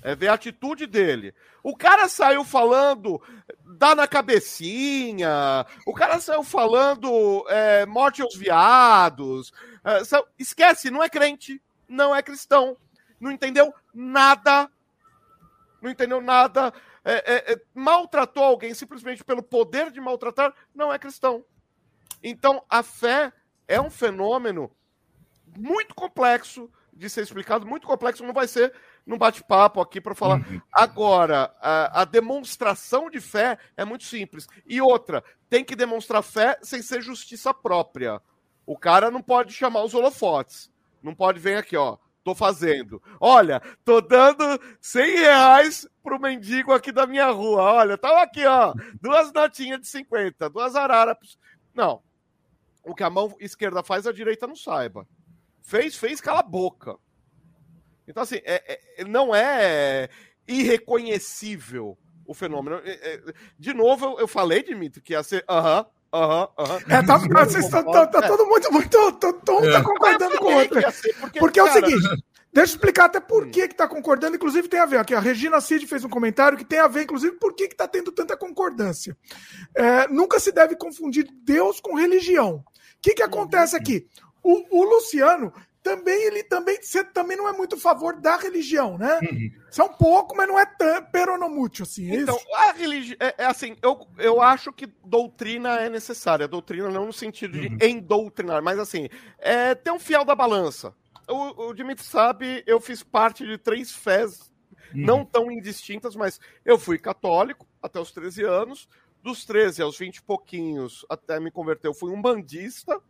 É 0.01 0.15
ver 0.15 0.27
a 0.27 0.33
atitude 0.33 0.87
dele. 0.87 1.33
O 1.63 1.75
cara 1.75 2.07
saiu 2.07 2.43
falando, 2.43 3.21
dá 3.63 3.93
na 3.93 4.07
cabecinha. 4.07 5.65
O 5.85 5.93
cara 5.93 6.19
saiu 6.19 6.43
falando 6.43 7.45
é, 7.47 7.85
morte 7.85 8.23
aos 8.23 8.35
viados. 8.35 9.53
É, 9.83 10.01
esquece, 10.37 10.89
não 10.89 11.03
é 11.03 11.09
crente, 11.09 11.61
não 11.87 12.15
é 12.15 12.23
cristão. 12.23 12.75
Não 13.19 13.31
entendeu 13.31 13.73
nada. 13.93 14.69
Não 15.79 15.91
entendeu 15.91 16.21
nada. 16.21 16.73
É, 17.03 17.51
é, 17.51 17.53
é 17.53 17.61
maltratou 17.73 18.43
alguém 18.43 18.73
simplesmente 18.73 19.23
pelo 19.23 19.43
poder 19.43 19.91
de 19.91 20.01
maltratar, 20.01 20.53
não 20.73 20.91
é 20.91 20.97
cristão. 20.97 21.45
Então, 22.23 22.63
a 22.67 22.81
fé 22.81 23.31
é 23.67 23.79
um 23.79 23.89
fenômeno 23.89 24.71
muito 25.57 25.95
complexo 25.95 26.69
de 26.93 27.09
ser 27.09 27.21
explicado, 27.21 27.65
muito 27.65 27.85
complexo, 27.85 28.23
não 28.23 28.33
vai 28.33 28.47
ser 28.47 28.73
num 29.05 29.17
bate-papo 29.17 29.81
aqui 29.81 29.99
para 29.99 30.15
falar. 30.15 30.37
Uhum. 30.49 30.61
Agora, 30.71 31.53
a, 31.61 32.01
a, 32.01 32.05
demonstração 32.05 33.09
de 33.09 33.19
fé 33.19 33.57
é 33.75 33.83
muito 33.83 34.05
simples. 34.05 34.47
E 34.65 34.81
outra, 34.81 35.23
tem 35.49 35.63
que 35.63 35.75
demonstrar 35.75 36.23
fé 36.23 36.57
sem 36.61 36.81
ser 36.81 37.01
justiça 37.01 37.53
própria. 37.53 38.21
O 38.65 38.77
cara 38.77 39.11
não 39.11 39.21
pode 39.21 39.53
chamar 39.53 39.83
os 39.83 39.93
holofotes. 39.93 40.71
Não 41.03 41.13
pode 41.13 41.39
vir 41.39 41.57
aqui, 41.57 41.75
ó. 41.75 41.97
Tô 42.23 42.33
fazendo. 42.33 42.99
Olha, 43.19 43.61
tô 43.83 44.01
dando 44.01 44.59
100 44.81 45.17
reais 45.17 45.87
pro 46.01 46.19
mendigo 46.19 46.73
aqui 46.73 46.91
da 46.91 47.05
minha 47.05 47.29
rua. 47.29 47.61
Olha, 47.61 47.97
tava 47.97 48.23
aqui, 48.23 48.43
ó. 48.45 48.73
Duas 48.99 49.31
notinhas 49.31 49.81
de 49.81 49.87
50, 49.87 50.49
duas 50.49 50.75
araras. 50.75 51.37
Não. 51.75 52.01
O 52.85 52.95
que 52.95 53.03
a 53.03 53.09
mão 53.09 53.35
esquerda 53.39 53.83
faz, 53.83 54.05
a 54.05 54.13
direita 54.13 54.47
não 54.47 54.55
saiba. 54.55 55.07
Fez, 55.61 55.95
fez, 55.95 56.21
cala 56.21 56.39
a 56.39 56.43
boca. 56.43 56.95
Então, 58.07 58.23
assim, 58.23 58.39
é, 58.43 58.79
é, 58.99 59.03
não 59.03 59.33
é 59.33 60.09
irreconhecível 60.47 61.97
o 62.25 62.33
fenômeno. 62.33 62.81
É, 62.83 62.91
é, 62.91 63.21
de 63.57 63.73
novo, 63.73 64.05
eu, 64.05 64.19
eu 64.19 64.27
falei, 64.27 64.63
Dimitri, 64.63 65.01
que 65.01 65.13
ia 65.13 65.23
ser 65.23 65.43
aham, 65.49 65.85
aham, 66.13 66.47
aham. 66.57 66.79
É, 66.89 67.03
tá, 67.03 67.17
vocês 67.17 67.67
tá, 67.69 67.83
tá, 67.83 68.07
tá 68.07 68.27
todo 68.27 68.45
mundo 68.45 68.71
muito. 68.71 68.97
Um 68.97 69.71
tá 69.71 69.83
concordando 69.83 70.37
com 70.37 70.45
o 70.45 70.55
outro. 70.55 70.81
Porque, 71.19 71.39
porque, 71.39 71.59
é 71.59 71.63
o 71.63 71.73
seguinte. 71.73 72.23
Deixa 72.53 72.71
eu 72.71 72.75
explicar 72.75 73.05
até 73.05 73.19
por 73.19 73.45
hum. 73.45 73.51
que 73.51 73.59
está 73.59 73.85
concordando. 73.85 74.37
Inclusive, 74.37 74.69
tem 74.69 74.79
a 74.79 74.85
ver. 74.85 74.97
Aqui, 74.97 75.13
a 75.13 75.19
Regina 75.19 75.59
Cid 75.59 75.85
fez 75.87 76.05
um 76.05 76.09
comentário 76.09 76.57
que 76.57 76.63
tem 76.63 76.79
a 76.79 76.87
ver, 76.87 77.03
inclusive, 77.03 77.35
por 77.35 77.53
que 77.53 77.65
está 77.65 77.85
tendo 77.85 78.13
tanta 78.13 78.37
concordância. 78.37 79.17
É, 79.75 80.07
nunca 80.07 80.39
se 80.39 80.53
deve 80.53 80.73
confundir 80.77 81.27
Deus 81.43 81.81
com 81.81 81.95
religião. 81.95 82.63
O 83.05 83.07
que, 83.07 83.13
que 83.13 83.23
acontece 83.23 83.75
aqui? 83.75 84.07
O, 84.41 84.79
o 84.79 84.83
Luciano 84.83 85.53
também 85.83 86.23
ele 86.23 86.43
também 86.43 86.81
você 86.81 87.03
também 87.03 87.37
não 87.37 87.47
é 87.47 87.51
muito 87.51 87.75
a 87.75 87.79
favor 87.79 88.19
da 88.19 88.35
religião, 88.35 88.97
né? 88.97 89.19
Uhum. 89.21 89.51
Você 89.69 89.79
é 89.79 89.83
um 89.83 89.93
pouco, 89.93 90.35
mas 90.35 90.47
não 90.47 90.57
é 90.59 90.65
tão 90.65 91.03
peronomútil 91.11 91.83
assim. 91.83 92.09
É 92.09 92.15
então, 92.15 92.35
isso? 92.35 92.55
a 92.55 92.71
religião 92.71 93.17
é, 93.19 93.35
é, 93.37 93.45
assim, 93.45 93.75
eu, 93.83 94.07
eu 94.17 94.41
acho 94.41 94.73
que 94.73 94.87
doutrina 95.05 95.79
é 95.79 95.87
necessária. 95.87 96.47
Doutrina 96.47 96.89
não 96.89 97.05
no 97.05 97.13
sentido 97.13 97.61
de 97.61 97.67
uhum. 97.67 97.77
endoutrinar, 97.79 98.63
mas 98.63 98.79
assim, 98.79 99.07
é 99.37 99.75
ter 99.75 99.91
um 99.91 99.99
fiel 99.99 100.25
da 100.25 100.33
balança. 100.33 100.91
O, 101.29 101.67
o 101.67 101.73
Dimitri 101.75 102.03
sabe, 102.03 102.63
eu 102.65 102.81
fiz 102.81 103.03
parte 103.03 103.45
de 103.45 103.55
três 103.59 103.91
fés 103.91 104.51
uhum. 104.95 105.05
não 105.05 105.23
tão 105.23 105.51
indistintas, 105.51 106.15
mas 106.15 106.39
eu 106.65 106.79
fui 106.79 106.97
católico 106.97 107.67
até 107.79 107.99
os 107.99 108.11
13 108.11 108.43
anos. 108.43 108.89
Dos 109.25 109.43
13 109.43 109.81
aos 109.81 109.97
20 109.97 110.17
e 110.17 110.21
pouquinhos, 110.21 111.03
até 111.09 111.39
me 111.39 111.49
converter, 111.49 111.87
eu 111.87 111.93
fui 111.95 112.11
um 112.11 112.21
bandista 112.21 113.01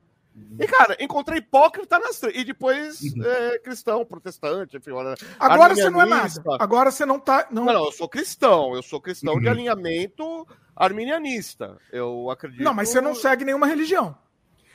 e, 0.59 0.67
cara, 0.67 0.97
encontrei 0.99 1.39
hipócrita 1.39 1.97
nas 1.97 2.19
três. 2.19 2.35
E 2.35 2.43
depois 2.43 3.01
uhum. 3.01 3.23
é, 3.23 3.59
cristão, 3.59 4.05
protestante, 4.05 4.75
enfim. 4.75 4.91
Agora 5.39 5.75
você 5.75 5.89
não 5.89 6.01
é 6.01 6.05
nada. 6.05 6.29
Agora 6.59 6.91
você 6.91 7.05
não 7.05 7.19
tá. 7.19 7.47
Não... 7.49 7.63
não, 7.63 7.73
não 7.73 7.85
eu 7.85 7.91
sou 7.91 8.09
cristão. 8.09 8.75
Eu 8.75 8.83
sou 8.83 8.99
cristão 8.99 9.35
uhum. 9.35 9.39
de 9.39 9.47
alinhamento 9.47 10.45
arminianista. 10.75 11.77
Eu 11.91 12.29
acredito. 12.29 12.63
Não, 12.63 12.73
mas 12.73 12.89
você 12.89 12.99
não 12.99 13.15
segue 13.15 13.45
nenhuma 13.45 13.65
religião. 13.65 14.17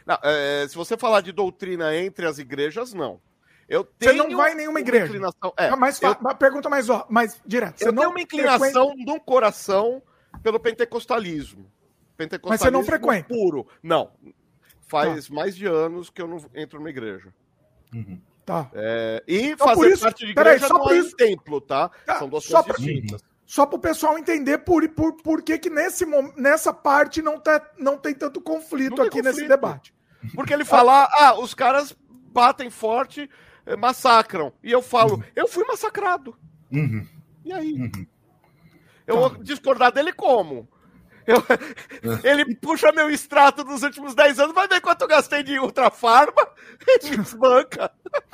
Não, 0.07 0.19
é, 0.23 0.67
se 0.67 0.75
você 0.75 0.97
falar 0.97 1.21
de 1.21 1.31
doutrina 1.31 1.95
entre 1.95 2.27
as 2.27 2.39
igrejas, 2.39 2.95
não. 2.95 3.21
Eu 3.69 3.85
tenho 3.85 4.25
você 4.25 4.29
não 4.29 4.37
vai 4.37 4.53
em 4.53 4.57
nenhuma 4.57 4.81
igreja. 4.81 5.07
Inclinação, 5.07 5.53
é, 5.57 5.77
mas 5.77 6.01
eu, 6.03 6.15
pergunta 6.37 6.69
mais, 6.69 6.89
ó, 6.89 7.07
mais 7.09 7.41
direto. 7.47 7.79
Você 7.79 7.87
eu 7.87 7.93
não 7.93 8.03
tenho 8.03 8.11
uma 8.11 8.21
inclinação 8.21 8.89
frequenta... 8.89 9.13
no 9.13 9.21
coração 9.21 10.03
pelo 10.43 10.61
pentecostalismo. 10.61 11.71
Pentecostalismo 12.17 12.49
mas 12.49 12.61
você 12.61 12.71
não 12.71 12.85
frequenta. 12.85 13.29
puro. 13.29 13.67
Não. 13.83 14.13
Faz 14.87 15.29
tá. 15.29 15.35
mais 15.35 15.57
de 15.57 15.67
anos 15.67 16.11
que 16.11 16.21
eu 16.21 16.29
não 16.29 16.39
entro 16.55 16.79
numa 16.79 16.91
igreja. 16.91 17.33
Uhum. 17.95 18.21
Tá. 18.45 18.71
É, 18.75 19.23
e 19.29 19.51
então, 19.51 19.67
fazer 19.69 19.93
isso, 19.93 20.03
parte 20.03 20.25
de 20.25 20.33
igreja 20.33 20.65
aí, 20.65 20.69
só 20.69 20.75
não 20.75 20.83
por 20.83 20.95
é 20.95 20.99
isso... 20.99 21.17
templo, 21.17 21.61
tá? 21.61 21.89
tá? 22.05 22.19
São 22.19 22.29
duas 22.29 22.47
coisas 22.47 22.77
distintas. 22.77 23.23
Só 23.47 23.67
para 23.67 23.77
o 23.77 23.81
pessoal 23.81 24.17
entender 24.17 24.59
por, 24.59 24.89
por, 24.91 25.13
por 25.15 25.43
que, 25.43 25.59
que 25.59 25.71
nesse, 25.71 26.07
nessa 26.37 26.73
parte 26.73 27.21
não, 27.21 27.39
tá, 27.39 27.69
não 27.79 27.99
tem 27.99 28.15
tanto 28.15 28.41
conflito 28.41 28.99
não 28.99 29.05
aqui 29.05 29.19
conflito. 29.19 29.37
nesse 29.37 29.49
debate. 29.49 29.95
Porque 30.35 30.53
ele 30.53 30.65
fala, 30.65 31.09
ah, 31.13 31.39
os 31.39 31.55
caras 31.55 31.97
batem 32.33 32.71
forte, 32.71 33.29
eh, 33.67 33.77
massacram. 33.77 34.53
E 34.63 34.71
eu 34.71 34.83
falo, 34.83 35.15
uhum. 35.15 35.23
eu 35.35 35.49
fui 35.49 35.65
massacrado. 35.65 36.37
Uhum. 36.71 37.07
E 37.45 37.53
aí? 37.53 37.73
Uhum. 37.73 38.07
Eu 39.11 39.19
vou 39.19 39.31
discordar 39.43 39.93
dele 39.93 40.13
como? 40.13 40.69
Eu, 41.27 41.37
ele 42.25 42.55
puxa 42.57 42.93
meu 42.93 43.11
extrato 43.11 43.63
dos 43.63 43.83
últimos 43.83 44.15
10 44.15 44.41
anos, 44.41 44.55
vai 44.55 44.67
ver 44.67 44.81
quanto 44.81 45.03
eu 45.03 45.09
gastei 45.09 45.43
de 45.43 45.59
ultrafarma 45.59 46.49
e 46.87 46.99
desbanca. 46.99 47.91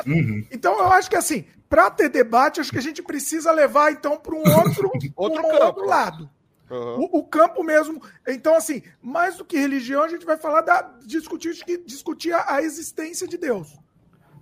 Uhum. 0.07 0.47
Então 0.51 0.79
eu 0.79 0.87
acho 0.93 1.11
que 1.11 1.17
assim, 1.17 1.45
para 1.69 1.91
ter 1.91 2.09
debate, 2.09 2.61
acho 2.61 2.71
que 2.71 2.79
a 2.79 2.83
gente 2.83 3.03
precisa 3.03 3.51
levar 3.53 3.93
então 3.93 4.17
para 4.19 4.35
um 4.35 4.39
outro, 4.39 4.91
outro, 5.17 5.43
um 5.43 5.65
outro 5.65 5.87
lado. 5.87 6.31
Uhum. 6.71 7.09
O, 7.13 7.19
o, 7.19 7.25
campo 7.25 7.63
mesmo. 7.63 8.03
Então, 8.27 8.57
assim, 8.57 8.83
mais 9.01 9.37
do 9.37 9.45
que 9.45 9.57
religião, 9.57 10.03
a 10.03 10.09
gente 10.09 10.27
vai 10.27 10.37
falar 10.37 10.63
da 10.63 10.83
discutir, 11.05 11.55
discutir 11.87 12.33
a 12.35 12.61
existência 12.61 13.27
de 13.29 13.39
Deus. 13.39 13.79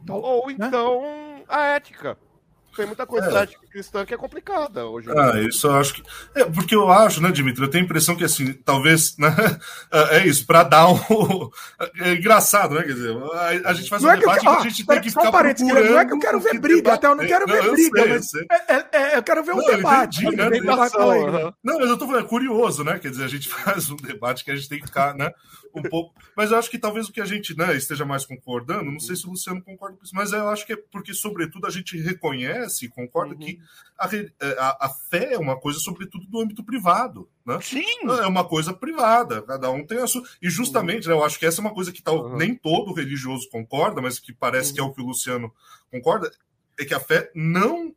Então, 0.02 0.16
Ou 0.16 0.48
né? 0.48 0.54
então 0.58 1.44
a 1.46 1.64
ética. 1.66 2.16
Tem 2.76 2.86
muita 2.86 3.06
coisa 3.06 3.30
é. 3.30 3.42
ética 3.42 3.66
cristã 3.70 4.04
que 4.04 4.14
é 4.14 4.16
complicada 4.16 4.86
hoje. 4.86 5.08
Ah, 5.10 5.38
isso 5.40 5.66
eu 5.66 5.74
acho 5.76 5.94
que. 5.94 6.02
É, 6.34 6.44
porque 6.44 6.74
eu 6.74 6.90
acho, 6.90 7.22
né, 7.22 7.30
Dimitri? 7.30 7.62
Eu 7.62 7.70
tenho 7.70 7.84
a 7.84 7.86
impressão 7.86 8.16
que, 8.16 8.24
assim, 8.24 8.52
talvez. 8.52 9.16
Né, 9.16 9.28
é 10.10 10.26
isso, 10.26 10.46
para 10.46 10.62
dar 10.62 10.88
um. 10.88 10.98
É 12.00 12.14
engraçado, 12.14 12.74
né? 12.74 12.82
Quer 12.82 12.94
dizer, 12.94 13.16
a, 13.16 13.70
a 13.70 13.72
gente 13.72 13.88
faz 13.88 14.02
não 14.02 14.10
um 14.10 14.12
é 14.12 14.16
debate 14.16 14.40
que, 14.40 14.48
a 14.48 14.60
gente 14.60 14.86
tem 14.86 15.00
que 15.00 15.10
ficar. 15.10 15.30
procurando 15.30 15.84
não 15.84 15.98
é 15.98 16.04
que 16.04 16.12
eu 16.12 16.18
quero 16.18 16.40
ver 16.40 16.58
briga, 16.58 16.94
até 16.94 17.06
eu 17.06 17.14
não 17.14 17.26
quero 17.26 17.46
ver 17.46 17.62
não, 17.62 17.72
briga, 17.72 18.00
eu 18.00 18.08
mas. 18.08 18.30
Sei. 18.30 18.46
É, 18.50 18.74
é, 18.74 18.86
é, 18.92 19.16
eu 19.16 19.22
quero 19.22 19.44
ver 19.44 19.52
um 19.52 19.58
não, 19.58 19.66
debate. 19.66 20.26
Entendi, 20.26 20.36
né? 20.36 21.54
Não, 21.62 21.78
mas 21.78 21.88
eu 21.88 21.96
tô 21.96 22.06
falando, 22.06 22.24
é 22.24 22.28
curioso, 22.28 22.84
né? 22.84 22.98
Quer 22.98 23.10
dizer, 23.10 23.24
a 23.24 23.28
gente 23.28 23.48
faz 23.50 23.90
um 23.90 23.96
debate 23.96 24.44
que 24.44 24.50
a 24.50 24.56
gente 24.56 24.68
tem 24.68 24.80
que 24.80 24.86
ficar, 24.86 25.14
né? 25.14 25.30
Um 25.78 25.82
pouco. 25.82 26.14
Mas 26.36 26.50
eu 26.50 26.58
acho 26.58 26.70
que 26.70 26.78
talvez 26.78 27.08
o 27.08 27.12
que 27.12 27.20
a 27.20 27.24
gente 27.24 27.56
né, 27.56 27.76
esteja 27.76 28.04
mais 28.04 28.24
concordando, 28.24 28.90
não 28.90 29.00
sei 29.00 29.16
se 29.16 29.26
o 29.26 29.30
Luciano 29.30 29.62
concorda 29.62 29.96
com 29.96 30.04
isso, 30.04 30.14
mas 30.14 30.32
eu 30.32 30.48
acho 30.48 30.66
que 30.66 30.72
é 30.72 30.76
porque, 30.76 31.12
sobretudo, 31.12 31.66
a 31.66 31.70
gente 31.70 31.96
reconhece, 31.98 32.88
concorda 32.88 33.34
uhum. 33.34 33.40
que 33.40 33.58
a, 33.98 34.08
é, 34.16 34.58
a, 34.58 34.86
a, 34.86 34.88
fé 34.88 35.34
é 35.34 35.38
uma 35.38 35.58
coisa, 35.58 35.78
sobretudo, 35.78 36.26
do 36.26 36.40
âmbito 36.40 36.64
privado. 36.64 37.28
Né? 37.44 37.58
Sim. 37.60 37.84
É 38.22 38.26
uma 38.26 38.44
coisa 38.44 38.72
privada, 38.72 39.42
cada 39.42 39.70
um 39.70 39.84
tem 39.86 39.98
a 39.98 40.06
sua. 40.06 40.22
E 40.40 40.48
justamente, 40.48 41.08
uhum. 41.08 41.14
né, 41.14 41.20
eu 41.20 41.24
acho 41.24 41.38
que 41.38 41.46
essa 41.46 41.60
é 41.60 41.64
uma 41.64 41.74
coisa 41.74 41.92
que 41.92 42.02
tal, 42.02 42.24
uhum. 42.24 42.36
nem 42.36 42.54
todo 42.54 42.92
religioso 42.92 43.48
concorda, 43.50 44.00
mas 44.00 44.18
que 44.18 44.32
parece 44.32 44.72
que 44.72 44.80
é 44.80 44.82
o 44.82 44.92
que 44.92 45.02
o 45.02 45.06
Luciano 45.06 45.52
concorda, 45.90 46.30
é 46.78 46.84
que 46.84 46.94
a 46.94 47.00
fé 47.00 47.30
não, 47.34 47.94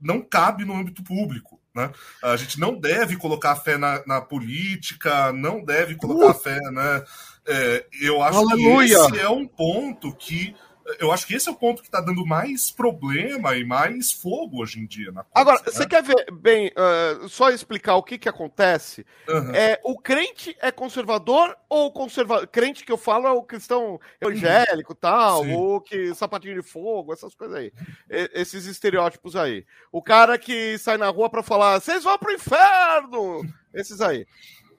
não 0.00 0.20
cabe 0.20 0.64
no 0.64 0.74
âmbito 0.74 1.02
público. 1.02 1.60
Né? 1.74 1.90
A 2.22 2.36
gente 2.36 2.60
não 2.60 2.78
deve 2.78 3.16
colocar 3.16 3.56
fé 3.56 3.76
na, 3.76 4.02
na 4.06 4.20
política, 4.20 5.32
não 5.32 5.64
deve 5.64 5.96
colocar 5.96 6.30
uh! 6.30 6.40
fé, 6.40 6.60
né? 6.70 7.04
É, 7.46 7.86
eu 8.00 8.22
acho 8.22 8.38
Aleluia. 8.38 8.96
que 8.96 9.16
esse 9.16 9.20
é 9.20 9.28
um 9.28 9.46
ponto 9.46 10.14
que 10.14 10.54
eu 10.98 11.10
acho 11.10 11.26
que 11.26 11.34
esse 11.34 11.48
é 11.48 11.52
o 11.52 11.56
ponto 11.56 11.82
que 11.82 11.88
está 11.88 12.00
dando 12.00 12.26
mais 12.26 12.70
problema 12.70 13.56
e 13.56 13.64
mais 13.64 14.12
fogo 14.12 14.62
hoje 14.62 14.80
em 14.80 14.86
dia. 14.86 15.06
Coisa, 15.06 15.26
Agora, 15.34 15.58
né? 15.58 15.64
você 15.66 15.86
quer 15.86 16.02
ver 16.02 16.30
bem, 16.32 16.68
uh, 16.68 17.28
só 17.28 17.50
explicar 17.50 17.96
o 17.96 18.02
que, 18.02 18.18
que 18.18 18.28
acontece? 18.28 19.06
Uhum. 19.28 19.54
É, 19.54 19.80
o 19.82 19.98
crente 19.98 20.56
é 20.60 20.70
conservador 20.70 21.56
ou 21.68 21.90
conservador? 21.90 22.46
Crente 22.48 22.84
que 22.84 22.92
eu 22.92 22.98
falo 22.98 23.26
é 23.26 23.32
o 23.32 23.42
cristão 23.42 23.98
evangélico 24.20 24.92
uhum. 24.92 24.98
tal, 25.00 25.44
Sim. 25.44 25.52
ou 25.54 25.80
que 25.80 26.14
sapatinho 26.14 26.60
de 26.60 26.68
fogo, 26.68 27.12
essas 27.12 27.34
coisas 27.34 27.56
aí. 27.56 27.72
E, 28.10 28.30
esses 28.34 28.66
estereótipos 28.66 29.36
aí. 29.36 29.64
O 29.90 30.02
cara 30.02 30.38
que 30.38 30.76
sai 30.78 30.98
na 30.98 31.08
rua 31.08 31.30
para 31.30 31.42
falar, 31.42 31.80
vocês 31.80 32.04
vão 32.04 32.18
pro 32.18 32.32
inferno! 32.32 33.42
Esses 33.72 34.00
aí. 34.00 34.26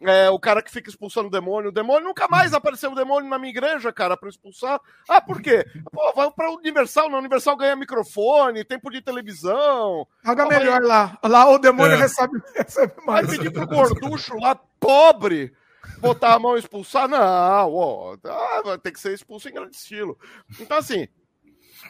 É, 0.02 0.30
o 0.30 0.39
cara 0.39 0.62
que 0.62 0.72
fica 0.72 0.89
expulsando 0.89 1.28
o 1.28 1.32
demônio. 1.32 1.70
O 1.70 1.74
demônio 1.74 2.08
nunca 2.08 2.28
mais 2.28 2.54
apareceu 2.54 2.91
o 2.91 2.96
demônio 2.96 3.30
na 3.30 3.38
minha 3.38 3.52
igreja, 3.52 3.91
cara, 3.91 4.18
para 4.18 4.30
expulsar. 4.30 4.80
Ah, 5.10 5.22
por 5.22 5.41
quê? 5.41 5.66
Pô, 5.91 6.14
vai 6.14 6.30
pra 6.32 6.52
Universal, 6.52 7.10
na 7.10 7.18
Universal 7.18 7.58
ganha 7.58 7.76
microfone, 7.76 8.64
tempo 8.64 8.89
de 8.89 9.02
televisão. 9.02 10.08
Paga 10.24 10.46
melhor 10.46 10.82
vai... 10.82 10.89
lá. 10.89 11.20
Lá 11.24 11.50
o 11.50 11.58
demônio 11.58 11.96
é. 11.96 12.00
recebe, 12.00 12.41
recebe 12.56 12.93
mais. 13.06 13.28
Vai 13.28 13.38
pedir 13.38 13.52
pro 13.52 13.68
gorducho 13.68 14.36
lá, 14.38 14.56
pobre, 14.80 15.54
botar 16.00 16.34
a 16.34 16.39
mão 16.39 16.56
e 16.56 16.60
expulsar? 16.60 17.08
Não, 17.08 17.74
ó, 17.74 18.18
ah, 18.26 18.62
vai 18.64 18.78
ter 18.78 18.91
que 18.91 19.00
ser 19.00 19.14
expulso 19.14 19.50
em 19.50 19.54
grande 19.54 19.76
estilo. 19.76 20.18
Então, 20.60 20.78
assim, 20.78 21.08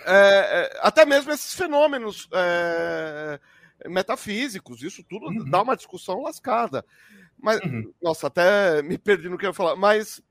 é, 0.06 0.72
é, 0.76 0.80
até 0.82 1.06
mesmo 1.06 1.32
esses 1.32 1.54
fenômenos 1.56 2.28
é, 2.34 3.40
metafísicos, 3.88 4.82
isso 4.82 5.04
tudo 5.04 5.28
uhum. 5.28 5.50
dá 5.50 5.62
uma 5.62 5.76
discussão 5.76 6.22
lascada. 6.22 6.86
Mas, 7.38 7.60
uhum. 7.62 7.94
nossa, 8.02 8.28
até 8.28 8.82
me 8.82 8.98
perdi 8.98 9.30
no 9.30 9.38
que 9.38 9.46
eu 9.46 9.50
ia 9.50 9.54
falar. 9.54 9.76
Mas 9.76 10.22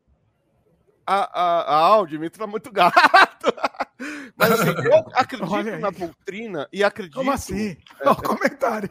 a, 1.07 1.41
a, 1.41 1.61
a 1.63 1.77
Audi 1.87 2.19
me 2.19 2.31
tá 2.31 2.47
muito 2.47 2.73
gato. 2.73 2.99
Mas 4.37 4.53
assim, 4.53 4.71
eu 4.71 5.05
acredito 5.15 5.79
na 5.79 5.91
doutrina 5.91 6.69
e 6.73 6.83
acredito. 6.83 7.15
Como 7.15 7.31
assim? 7.31 7.77
É, 8.01 8.11
o 8.11 8.17
comentário. 8.17 8.91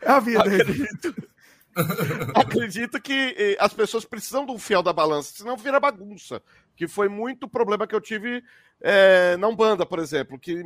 É 0.00 0.10
a 0.10 0.20
vida 0.20 0.40
acredito, 0.40 1.14
acredito 2.34 3.00
que 3.00 3.34
eh, 3.36 3.56
as 3.60 3.72
pessoas 3.72 4.04
precisam 4.04 4.46
de 4.46 4.52
um 4.52 4.58
fiel 4.58 4.82
da 4.82 4.92
balança, 4.92 5.32
senão 5.36 5.56
vira 5.56 5.78
bagunça. 5.78 6.42
Que 6.74 6.88
foi 6.88 7.08
muito 7.08 7.46
problema 7.46 7.86
que 7.86 7.94
eu 7.94 8.00
tive 8.00 8.42
é, 8.80 9.36
na 9.36 9.48
Umbanda, 9.48 9.84
por 9.84 9.98
exemplo, 9.98 10.38
que 10.38 10.62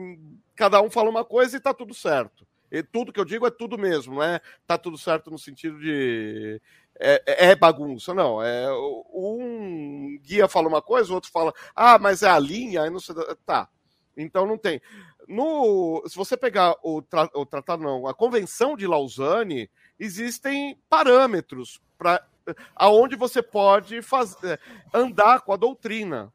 cada 0.54 0.80
um 0.80 0.88
fala 0.88 1.10
uma 1.10 1.24
coisa 1.24 1.56
e 1.56 1.60
tá 1.60 1.74
tudo 1.74 1.92
certo. 1.92 2.46
E 2.74 2.82
tudo 2.82 3.12
que 3.12 3.20
eu 3.20 3.24
digo 3.24 3.46
é 3.46 3.50
tudo 3.50 3.78
mesmo, 3.78 4.16
não 4.16 4.22
é 4.22 4.40
tá 4.66 4.76
tudo 4.76 4.98
certo 4.98 5.30
no 5.30 5.38
sentido 5.38 5.78
de 5.78 6.60
é, 6.98 7.22
é, 7.24 7.50
é, 7.50 7.54
bagunça, 7.54 8.12
não. 8.12 8.42
É, 8.42 8.66
um 9.12 10.18
guia 10.20 10.48
fala 10.48 10.66
uma 10.66 10.82
coisa, 10.82 11.12
o 11.12 11.14
outro 11.14 11.30
fala, 11.30 11.52
ah, 11.74 12.00
mas 12.00 12.24
é 12.24 12.28
a 12.28 12.38
linha, 12.38 12.82
aí 12.82 12.90
não 12.90 12.98
sei. 12.98 13.14
Tá. 13.46 13.68
Então 14.16 14.44
não 14.44 14.58
tem. 14.58 14.82
No, 15.28 16.02
se 16.08 16.16
você 16.16 16.36
pegar 16.36 16.74
o, 16.82 17.00
tra, 17.00 17.30
o 17.32 17.46
tratado, 17.46 17.82
não, 17.84 18.08
a 18.08 18.14
Convenção 18.14 18.76
de 18.76 18.88
Lausanne, 18.88 19.70
existem 19.96 20.76
parâmetros 20.88 21.80
para 21.96 22.26
aonde 22.74 23.14
você 23.14 23.40
pode 23.40 24.02
fazer, 24.02 24.60
andar 24.92 25.42
com 25.42 25.52
a 25.52 25.56
doutrina. 25.56 26.32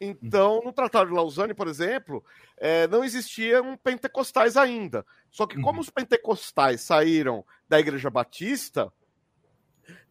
Então, 0.00 0.62
no 0.64 0.72
Tratado 0.72 1.10
de 1.10 1.16
Lausanne, 1.16 1.54
por 1.54 1.66
exemplo, 1.66 2.24
é, 2.56 2.86
não 2.86 3.02
existiam 3.02 3.76
pentecostais 3.76 4.56
ainda. 4.56 5.04
Só 5.30 5.46
que 5.46 5.60
como 5.60 5.74
uhum. 5.74 5.80
os 5.80 5.90
pentecostais 5.90 6.82
saíram 6.82 7.44
da 7.68 7.80
Igreja 7.80 8.08
Batista, 8.08 8.92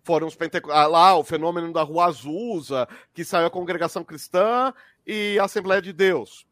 foram 0.04 0.28
os 0.28 0.36
pentecostais. 0.36 0.86
Ah, 0.86 0.88
lá, 0.88 1.16
o 1.18 1.24
fenômeno 1.24 1.72
da 1.72 1.84
Rua 1.84 2.06
Azusa, 2.06 2.88
que 3.14 3.26
saiu 3.26 3.48
a 3.48 3.52
Congregação 3.52 4.04
Cristã 4.04 4.74
e 5.06 5.38
a 5.40 5.46
Assembleia 5.46 5.82
de 5.82 5.92
Deus. 5.92 6.48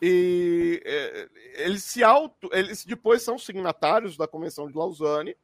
E 0.00 0.82
é, 0.84 1.28
eles 1.64 1.82
se 1.82 2.04
auto. 2.04 2.50
Eles 2.52 2.84
depois 2.84 3.22
são 3.22 3.38
signatários 3.38 4.16
da 4.16 4.28
Convenção 4.28 4.68
de 4.68 4.76
Lausanne. 4.76 5.36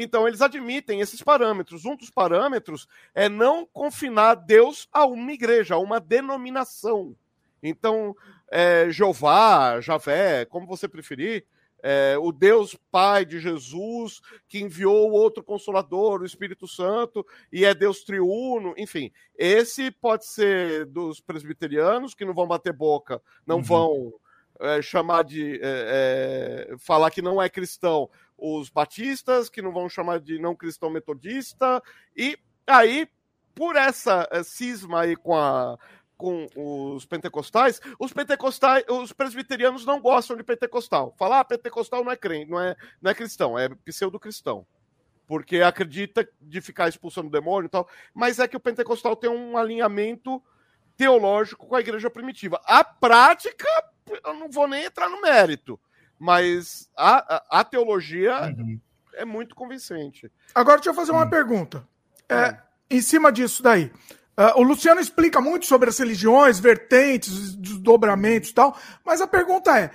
Então, 0.00 0.28
eles 0.28 0.40
admitem 0.40 1.00
esses 1.00 1.20
parâmetros. 1.20 1.84
Um 1.84 1.96
dos 1.96 2.08
parâmetros 2.08 2.86
é 3.12 3.28
não 3.28 3.66
confinar 3.66 4.36
Deus 4.36 4.88
a 4.92 5.04
uma 5.04 5.32
igreja, 5.32 5.74
a 5.74 5.78
uma 5.78 5.98
denominação. 5.98 7.16
Então, 7.60 8.14
é, 8.48 8.88
Jeová, 8.90 9.80
Javé, 9.80 10.44
como 10.44 10.68
você 10.68 10.86
preferir, 10.86 11.44
é, 11.82 12.16
o 12.16 12.30
Deus 12.30 12.76
Pai 12.92 13.24
de 13.24 13.40
Jesus, 13.40 14.20
que 14.48 14.60
enviou 14.60 15.10
o 15.10 15.14
outro 15.14 15.42
Consolador, 15.42 16.22
o 16.22 16.26
Espírito 16.26 16.68
Santo, 16.68 17.26
e 17.52 17.64
é 17.64 17.74
Deus 17.74 18.04
triuno, 18.04 18.74
enfim. 18.76 19.10
Esse 19.36 19.90
pode 19.90 20.26
ser 20.26 20.86
dos 20.86 21.20
presbiterianos, 21.20 22.14
que 22.14 22.24
não 22.24 22.34
vão 22.34 22.46
bater 22.46 22.72
boca, 22.72 23.20
não 23.44 23.56
uhum. 23.56 23.62
vão 23.62 24.14
é, 24.60 24.82
chamar 24.82 25.24
de. 25.24 25.60
É, 25.62 26.68
é 26.70 26.76
falar 26.78 27.10
que 27.10 27.22
não 27.22 27.40
é 27.40 27.48
cristão, 27.48 28.08
os 28.38 28.70
batistas, 28.70 29.50
que 29.50 29.60
não 29.60 29.72
vão 29.72 29.88
chamar 29.88 30.20
de 30.20 30.38
não 30.38 30.54
cristão 30.54 30.88
metodista, 30.88 31.82
e 32.16 32.38
aí, 32.66 33.08
por 33.54 33.76
essa 33.76 34.28
eh, 34.30 34.42
cisma 34.42 35.02
aí 35.02 35.16
com 35.16 35.36
a 35.36 35.76
com 36.18 36.48
os 36.56 37.06
pentecostais, 37.06 37.80
os 37.96 38.12
pentecostais, 38.12 38.84
os 38.88 39.12
presbiterianos 39.12 39.86
não 39.86 40.00
gostam 40.00 40.36
de 40.36 40.42
pentecostal. 40.42 41.14
Falar 41.16 41.38
ah, 41.38 41.44
pentecostal 41.44 42.02
não 42.02 42.10
é 42.10 42.16
crente, 42.16 42.50
não 42.50 42.60
é, 42.60 42.74
não 43.00 43.08
é 43.08 43.14
cristão, 43.14 43.56
é 43.56 43.68
pseudo-cristão. 43.84 44.66
Porque 45.28 45.58
acredita 45.58 46.28
de 46.40 46.60
ficar 46.60 46.88
expulsando 46.88 47.28
o 47.28 47.30
demônio 47.30 47.66
e 47.66 47.70
tal. 47.70 47.88
Mas 48.12 48.40
é 48.40 48.48
que 48.48 48.56
o 48.56 48.60
pentecostal 48.60 49.14
tem 49.14 49.30
um 49.30 49.56
alinhamento 49.56 50.42
teológico 50.96 51.68
com 51.68 51.76
a 51.76 51.80
igreja 51.80 52.10
primitiva. 52.10 52.60
A 52.64 52.82
prática, 52.82 53.68
eu 54.24 54.34
não 54.34 54.50
vou 54.50 54.66
nem 54.66 54.84
entrar 54.84 55.08
no 55.08 55.22
mérito, 55.22 55.78
mas 56.18 56.88
a, 56.96 57.36
a, 57.36 57.60
a 57.60 57.64
teologia 57.64 58.54
uhum. 58.56 58.80
é 59.14 59.24
muito 59.24 59.54
convincente. 59.54 60.30
Agora, 60.54 60.78
deixa 60.78 60.90
eu 60.90 60.94
fazer 60.94 61.12
uma 61.12 61.24
uhum. 61.24 61.30
pergunta. 61.30 61.86
É, 62.28 62.56
em 62.90 63.00
cima 63.00 63.32
disso 63.32 63.62
daí. 63.62 63.90
Uh, 64.38 64.60
o 64.60 64.62
Luciano 64.62 65.00
explica 65.00 65.40
muito 65.40 65.66
sobre 65.66 65.88
as 65.88 65.98
religiões, 65.98 66.60
vertentes, 66.60 67.56
desdobramentos 67.56 68.50
e 68.50 68.54
tal, 68.54 68.76
mas 69.04 69.20
a 69.20 69.26
pergunta 69.26 69.76
é: 69.76 69.90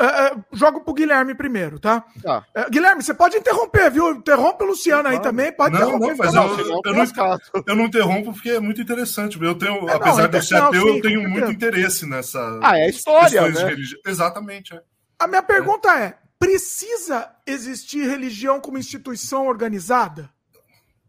uh, 0.00 0.38
uh, 0.38 0.44
jogo 0.52 0.80
pro 0.80 0.94
Guilherme 0.94 1.34
primeiro, 1.34 1.78
tá? 1.78 2.02
tá. 2.22 2.46
Uh, 2.56 2.70
Guilherme, 2.70 3.02
você 3.02 3.12
pode 3.12 3.36
interromper, 3.36 3.90
viu? 3.90 4.12
Interrompe 4.12 4.64
o 4.64 4.68
Luciano 4.68 5.08
aí 5.08 5.20
também, 5.20 5.52
pode 5.52 5.74
não, 5.74 5.82
interromper. 5.82 6.08
Não, 6.08 6.16
mas 6.16 6.34
eu, 6.34 6.42
eu, 6.42 6.80
eu, 6.82 6.94
não, 6.94 7.38
eu, 7.66 7.76
não, 7.76 7.84
interrompo 7.84 8.32
porque 8.32 8.52
é 8.52 8.60
muito 8.60 8.80
interessante. 8.80 9.38
Eu 9.38 9.54
tenho, 9.54 9.86
é, 9.90 9.94
apesar 9.96 10.22
não, 10.22 10.30
de 10.30 10.36
eu 10.38 10.42
ser 10.42 10.56
ateu, 10.56 10.88
eu 10.88 11.02
tenho 11.02 11.28
muito 11.28 11.50
interesse 11.50 12.08
nessa. 12.08 12.60
Ah, 12.62 12.78
é 12.78 12.88
história, 12.88 13.50
né? 13.50 13.76
Exatamente. 14.06 14.74
É. 14.74 14.80
A 15.18 15.26
minha 15.26 15.42
pergunta 15.42 15.88
é. 15.88 16.04
é: 16.04 16.18
precisa 16.38 17.34
existir 17.46 18.06
religião 18.08 18.60
como 18.60 18.78
instituição 18.78 19.46
organizada? 19.46 20.30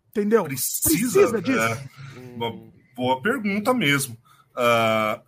Entendeu? 0.10 0.44
Precisa, 0.46 0.90
precisa 0.90 1.42
disso. 1.42 1.60
É 1.60 1.90
uma 2.36 2.52
boa 2.96 3.22
pergunta 3.22 3.74
mesmo. 3.74 4.18
Uh, 4.56 5.22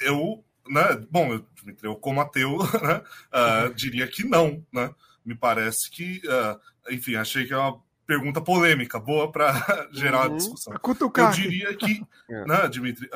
eu, 0.00 0.44
né, 0.68 1.02
bom, 1.10 1.32
eu, 1.32 1.46
eu 1.82 1.96
como 1.96 2.20
ateu, 2.20 2.58
né, 2.82 3.02
uh, 3.32 3.74
diria 3.74 4.06
que 4.06 4.24
não, 4.24 4.64
né? 4.72 4.94
Me 5.24 5.34
parece 5.34 5.90
que, 5.90 6.20
uh, 6.26 6.92
enfim, 6.92 7.14
achei 7.14 7.46
que 7.46 7.54
é 7.54 7.56
uma 7.56 7.80
pergunta 8.06 8.40
polêmica, 8.40 9.00
boa 9.00 9.32
para 9.32 9.88
gerar 9.92 10.28
uhum. 10.28 10.36
discussão. 10.36 10.74
Eu 10.74 11.30
diria 11.30 11.74
que, 11.74 12.04
é. 12.28 12.44
né, 12.44 12.68
Dimitri, 12.68 13.08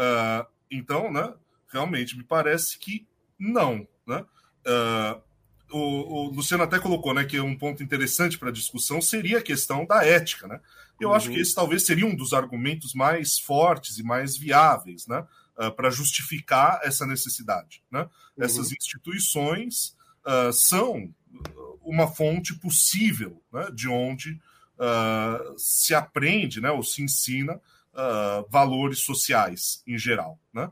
então, 0.71 1.13
né, 1.13 1.35
realmente 1.71 2.17
me 2.17 2.25
parece 2.25 2.79
que 2.79 3.07
não, 3.39 3.87
né? 4.07 4.25
O, 5.71 5.79
o, 5.79 6.31
Luciano 6.31 6.63
até 6.63 6.79
colocou, 6.79 7.13
né, 7.13 7.25
que 7.25 7.41
um 7.41 7.57
ponto 7.57 7.83
interessante 7.83 8.39
para 8.39 8.51
a 8.51 8.53
discussão 8.53 9.03
seria 9.03 9.39
a 9.39 9.43
questão 9.43 9.85
da 9.85 10.05
ética, 10.05 10.47
né? 10.47 10.61
Eu 11.01 11.11
uhum. 11.11 11.15
acho 11.15 11.31
que 11.31 11.39
esse 11.39 11.55
talvez 11.55 11.85
seria 11.85 12.07
um 12.07 12.15
dos 12.15 12.33
argumentos 12.33 12.95
mais 12.95 13.39
fortes 13.39 13.99
e 13.99 14.03
mais 14.03 14.37
viáveis, 14.37 15.07
né? 15.07 15.21
Uh, 15.21 15.65
ah, 15.65 15.71
para 15.71 15.91
justificar 15.91 16.81
essa 16.83 17.07
necessidade. 17.07 17.83
Né? 17.91 18.03
Uhum. 18.03 18.45
Essas 18.45 18.73
instituições 18.73 19.97
uh, 20.27 20.53
são 20.53 21.15
uma 21.83 22.09
fonte 22.09 22.55
possível 22.55 23.43
né? 23.51 23.69
de 23.73 23.89
onde 23.89 24.33
uh, 24.79 25.59
se 25.59 25.95
aprende 25.95 26.61
né? 26.61 26.71
ou 26.71 26.83
se 26.83 27.03
ensina 27.03 27.61
valores 28.51 28.99
sociais 28.99 29.83
em 29.87 29.97
geral. 29.97 30.39
Né? 30.53 30.71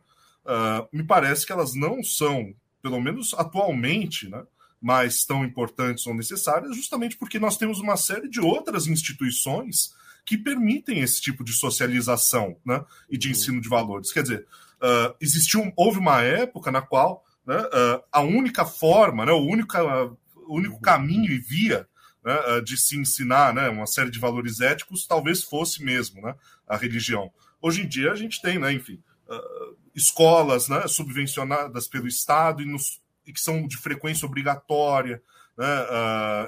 me 0.93 1.03
parece 1.03 1.47
que 1.47 1.53
elas 1.53 1.75
não 1.75 2.05
são, 2.05 2.55
pelo 2.85 3.01
menos 3.01 3.33
atualmente, 3.33 4.29
né? 4.29 4.45
mais 4.79 5.25
tão 5.25 5.43
importantes 5.43 6.07
ou 6.07 6.13
necessárias, 6.13 6.77
justamente 6.77 7.17
porque 7.17 7.39
nós 7.39 7.57
temos 7.57 7.81
uma 7.81 7.97
série 7.97 8.29
de 8.29 8.39
outras 8.39 8.87
instituições 8.87 9.95
que 10.27 10.37
permitem 10.37 11.01
esse 11.01 11.19
tipo 11.19 11.43
de 11.43 11.55
socialização 11.55 12.59
né, 12.63 12.85
e 13.09 13.17
de 13.17 13.29
uhum. 13.29 13.33
ensino 13.33 13.61
de 13.63 13.69
valores. 13.71 14.13
Quer 14.13 14.25
dizer, 14.25 14.47
uh, 14.83 15.15
existiu, 15.19 15.73
houve 15.75 15.99
uma 15.99 16.21
época 16.21 16.71
na 16.71 16.83
qual 16.83 17.25
né, 17.47 17.57
uh, 17.57 18.05
a 18.13 18.21
única 18.21 18.67
forma, 18.67 19.25
né, 19.25 19.33
o, 19.33 19.41
único, 19.41 19.75
uh, 19.79 20.15
o 20.47 20.57
único 20.57 20.79
caminho 20.83 21.33
e 21.33 21.39
via 21.39 21.89
né, 22.23 22.61
de 22.61 22.77
se 22.77 22.99
ensinar 22.99 23.55
né, 23.55 23.71
uma 23.71 23.87
série 23.87 24.11
de 24.11 24.19
valores 24.19 24.61
éticos 24.61 25.07
talvez 25.07 25.43
fosse 25.43 25.83
mesmo 25.83 26.21
né, 26.21 26.35
a 26.69 26.77
religião. 26.77 27.33
Hoje 27.63 27.81
em 27.81 27.89
dia 27.89 28.13
a 28.13 28.17
gente 28.17 28.43
tem, 28.43 28.59
né, 28.59 28.71
enfim, 28.71 29.03
escolas 29.95 30.69
né, 30.69 30.87
subvencionadas 30.89 31.87
pelo 31.87 32.09
Estado 32.09 32.63
e, 32.63 32.65
nos, 32.65 33.01
e, 33.27 33.33
que 33.33 33.41
são 33.41 33.67
de 33.67 33.77
frequência 33.77 34.27
obrigatória, 34.27 35.23
né, 35.57 35.67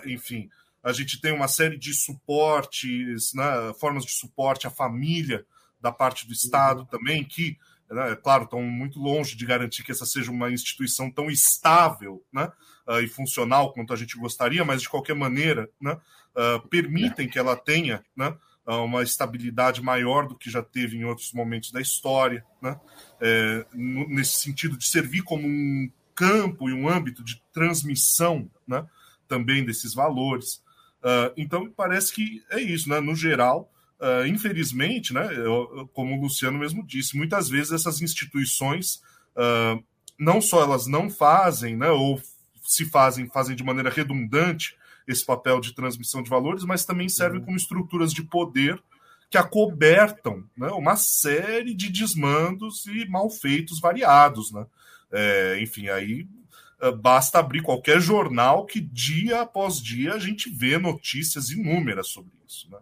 enfim, 0.07 0.51
a 0.83 0.93
gente 0.93 1.21
tem 1.21 1.33
uma 1.33 1.49
série 1.49 1.77
de 1.77 1.93
suportes, 1.93 3.33
né, 3.35 3.73
formas 3.79 4.05
de 4.05 4.13
suporte 4.13 4.67
à 4.67 4.71
família 4.71 5.45
da 5.81 5.91
parte 5.91 6.27
do 6.27 6.33
Estado 6.33 6.81
uhum. 6.81 6.87
também, 6.87 7.25
que, 7.25 7.59
né, 7.91 8.17
claro, 8.17 8.45
estão 8.45 8.63
muito 8.63 9.01
longe 9.01 9.37
de 9.37 9.45
garantir 9.45 9.83
que 9.83 9.93
essa 9.93 10.07
seja 10.07 10.31
uma 10.31 10.51
instituição 10.51 11.11
tão 11.11 11.31
estável 11.31 12.25
né, 12.33 12.51
uh, 12.89 13.01
e 13.01 13.09
funcional 13.09 13.73
quanto 13.73 13.93
a 13.93 13.97
gente 13.97 14.17
gostaria, 14.17 14.65
mas 14.65 14.83
de 14.83 14.89
qualquer 14.89 15.15
maneira 15.15 15.69
né, 15.81 15.99
uh, 16.37 16.69
permitem 16.69 17.29
que 17.29 17.39
ela 17.39 17.57
tenha 17.57 18.05
né, 18.17 18.37
uma 18.67 19.03
estabilidade 19.03 19.81
maior 19.81 20.27
do 20.27 20.37
que 20.37 20.51
já 20.51 20.63
teve 20.63 20.97
em 20.97 21.05
outros 21.05 21.33
momentos 21.33 21.71
da 21.71 21.81
história, 21.81 22.45
né, 22.61 22.79
é, 23.21 23.65
nesse 23.73 24.41
sentido 24.41 24.77
de 24.77 24.87
servir 24.87 25.23
como 25.23 25.47
um 25.47 25.89
campo 26.15 26.69
e 26.69 26.73
um 26.73 26.89
âmbito 26.89 27.23
de 27.23 27.41
transmissão 27.53 28.51
né, 28.67 28.85
também 29.29 29.65
desses 29.65 29.95
valores. 29.95 30.63
Uh, 31.07 31.31
então, 31.37 31.71
parece 31.71 32.13
que 32.13 32.43
é 32.51 32.61
isso, 32.61 32.89
né? 32.89 32.99
No 32.99 33.15
geral, 33.15 33.71
uh, 34.01 34.27
infelizmente, 34.27 35.13
né? 35.13 35.29
Eu, 35.37 35.89
como 35.93 36.17
o 36.17 36.21
Luciano 36.21 36.59
mesmo 36.59 36.85
disse, 36.85 37.17
muitas 37.17 37.49
vezes 37.49 37.71
essas 37.71 38.01
instituições, 38.01 38.97
uh, 39.37 39.81
não 40.19 40.41
só 40.41 40.63
elas 40.63 40.87
não 40.87 41.09
fazem, 41.09 41.77
né? 41.77 41.91
Ou 41.91 42.21
se 42.63 42.87
fazem, 42.87 43.29
fazem 43.29 43.55
de 43.55 43.63
maneira 43.63 43.91
redundante 43.91 44.75
esse 45.07 45.25
papel 45.25 45.61
de 45.61 45.75
transmissão 45.75 46.23
de 46.23 46.31
valores, 46.31 46.65
mas 46.65 46.85
também 46.85 47.09
servem 47.09 47.41
uhum. 47.41 47.47
como 47.47 47.57
estruturas 47.57 48.13
de 48.13 48.23
poder 48.23 48.83
que 49.31 49.39
acobertam 49.39 50.45
né, 50.57 50.69
uma 50.69 50.97
série 50.97 51.75
de 51.75 51.91
desmandos 51.91 52.87
e 52.87 53.07
malfeitos 53.09 53.81
variados. 53.81 54.53
Né? 54.53 54.67
É, 55.13 55.59
enfim, 55.61 55.89
aí 55.89 56.29
ah, 56.81 56.93
basta 56.93 57.39
abrir 57.39 57.63
qualquer 57.63 58.01
jornal 58.01 58.67
que 58.67 58.81
dia 58.81 59.41
após 59.41 59.81
dia 59.81 60.15
a 60.15 60.19
gente 60.19 60.51
vê 60.51 60.79
notícias 60.79 61.51
inúmeras 61.51 62.09
sobre 62.09 62.33
isso, 62.47 62.71
né? 62.71 62.79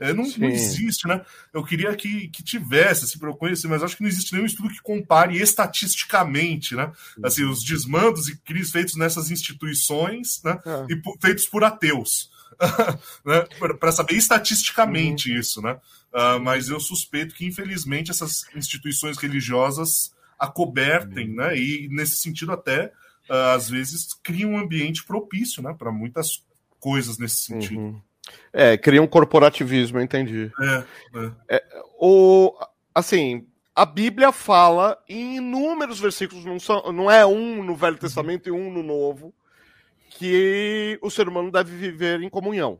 É, 0.00 0.12
não, 0.12 0.24
não, 0.38 0.48
existe, 0.48 1.06
né? 1.06 1.24
Eu 1.52 1.64
queria 1.64 1.94
que, 1.94 2.28
que 2.28 2.42
tivesse, 2.42 3.04
assim, 3.04 3.18
para 3.18 3.28
eu 3.28 3.36
conhecer, 3.36 3.68
mas 3.68 3.82
acho 3.82 3.96
que 3.96 4.02
não 4.02 4.08
existe 4.08 4.32
nenhum 4.32 4.46
estudo 4.46 4.68
que 4.68 4.82
compare 4.82 5.36
estatisticamente, 5.40 6.74
né? 6.74 6.90
Assim, 7.22 7.44
os 7.44 7.62
desmandos 7.62 8.28
e 8.28 8.36
crises 8.36 8.72
feitos 8.72 8.96
nessas 8.96 9.30
instituições, 9.30 10.42
né? 10.42 10.58
É. 10.64 10.92
E 10.92 11.02
feitos 11.20 11.46
por 11.46 11.62
ateus, 11.62 12.30
né? 13.24 13.44
Para 13.78 13.92
saber 13.92 14.14
estatisticamente 14.14 15.30
uhum. 15.30 15.38
isso, 15.38 15.62
né? 15.62 15.78
Uh, 16.12 16.40
mas 16.40 16.68
eu 16.68 16.78
suspeito 16.80 17.34
que, 17.34 17.46
infelizmente, 17.46 18.10
essas 18.10 18.44
instituições 18.54 19.18
religiosas 19.18 20.12
acobertem, 20.38 21.30
uhum. 21.30 21.36
né? 21.36 21.56
E 21.56 21.88
nesse 21.90 22.16
sentido 22.16 22.52
até 22.52 22.92
uh, 23.30 23.54
às 23.54 23.68
vezes 23.68 24.14
cria 24.22 24.46
um 24.46 24.58
ambiente 24.58 25.04
propício 25.04 25.62
né, 25.62 25.74
para 25.76 25.90
muitas 25.90 26.42
coisas 26.78 27.18
nesse 27.18 27.44
sentido. 27.44 27.80
Uhum. 27.80 28.02
É, 28.52 28.76
cria 28.76 29.02
um 29.02 29.06
corporativismo, 29.06 29.98
eu 29.98 30.02
entendi. 30.02 30.50
É, 30.60 30.84
é. 31.14 31.56
é, 31.56 31.64
o, 31.98 32.54
assim, 32.94 33.46
a 33.74 33.84
Bíblia 33.84 34.30
fala 34.30 34.98
em 35.08 35.36
inúmeros 35.36 35.98
versículos, 35.98 36.44
não, 36.44 36.60
são, 36.60 36.92
não 36.92 37.10
é 37.10 37.26
um 37.26 37.62
no 37.62 37.74
Velho 37.74 37.96
Testamento 37.96 38.50
uhum. 38.50 38.56
e 38.56 38.60
um 38.60 38.72
no 38.72 38.82
Novo, 38.82 39.34
que 40.10 40.98
o 41.02 41.10
ser 41.10 41.28
humano 41.28 41.50
deve 41.50 41.76
viver 41.76 42.22
em 42.22 42.28
comunhão. 42.28 42.78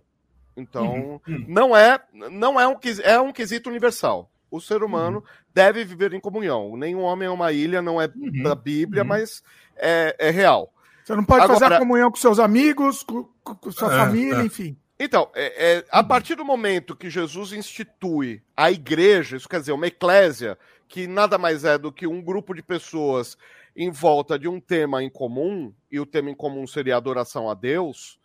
Então, 0.57 0.95
uhum. 0.95 1.21
uhum. 1.27 1.45
não 1.49 1.77
é 1.77 1.99
não 2.13 2.61
é 2.61 2.69
um 2.69 2.77
é 3.03 3.21
um 3.21 3.33
quesito 3.33 3.69
universal. 3.69 4.31
O 4.49 4.61
ser 4.61 4.85
humano 4.85 5.19
uhum. 5.19 5.25
deve 5.53 5.85
viver 5.85 6.15
em 6.15 6.21
comunhão. 6.21 6.77
Nenhum 6.77 7.01
homem 7.01 7.27
é 7.27 7.31
uma 7.31 7.51
ilha, 7.51 7.83
não 7.83 8.01
é 8.01 8.07
uhum. 8.07 8.43
da 8.45 8.55
Bíblia, 8.55 9.03
mas 9.03 9.43
é, 9.77 10.15
é 10.17 10.31
real. 10.31 10.73
Você 11.05 11.17
não 11.17 11.25
pode 11.25 11.43
Agora, 11.43 11.59
fazer 11.59 11.75
a 11.75 11.79
comunhão 11.79 12.11
com 12.11 12.17
seus 12.17 12.39
amigos, 12.39 13.03
com, 13.03 13.25
com 13.43 13.71
sua 13.73 13.93
é, 13.93 13.99
família, 13.99 14.43
é. 14.43 14.45
enfim. 14.45 14.77
Então, 15.05 15.29
é, 15.35 15.75
é, 15.77 15.85
a 15.91 16.03
partir 16.03 16.35
do 16.35 16.47
momento 16.47 16.97
que 16.97 17.11
Jesus 17.11 17.53
institui 17.53 18.41
a 18.57 18.73
igreja, 18.73 19.37
isso 19.37 19.47
quer 19.47 19.61
dizer, 19.61 19.73
uma 19.73 19.87
eclésia, 19.87 20.59
que 20.89 21.07
nada 21.07 21.37
mais 21.37 21.63
é 21.63 21.77
do 21.77 21.93
que 21.93 22.07
um 22.07 22.23
grupo 22.23 22.55
de 22.55 22.63
pessoas 22.63 23.37
em 23.77 23.91
volta 23.91 24.39
de 24.39 24.49
um 24.49 24.59
tema 24.59 25.03
em 25.03 25.11
comum, 25.11 25.75
e 25.93 26.01
o 26.01 26.07
tema 26.07 26.31
em 26.31 26.35
comum 26.35 26.67
seria 26.67 26.97
adoração 26.97 27.51
a 27.51 27.55
Deus, 27.55 28.19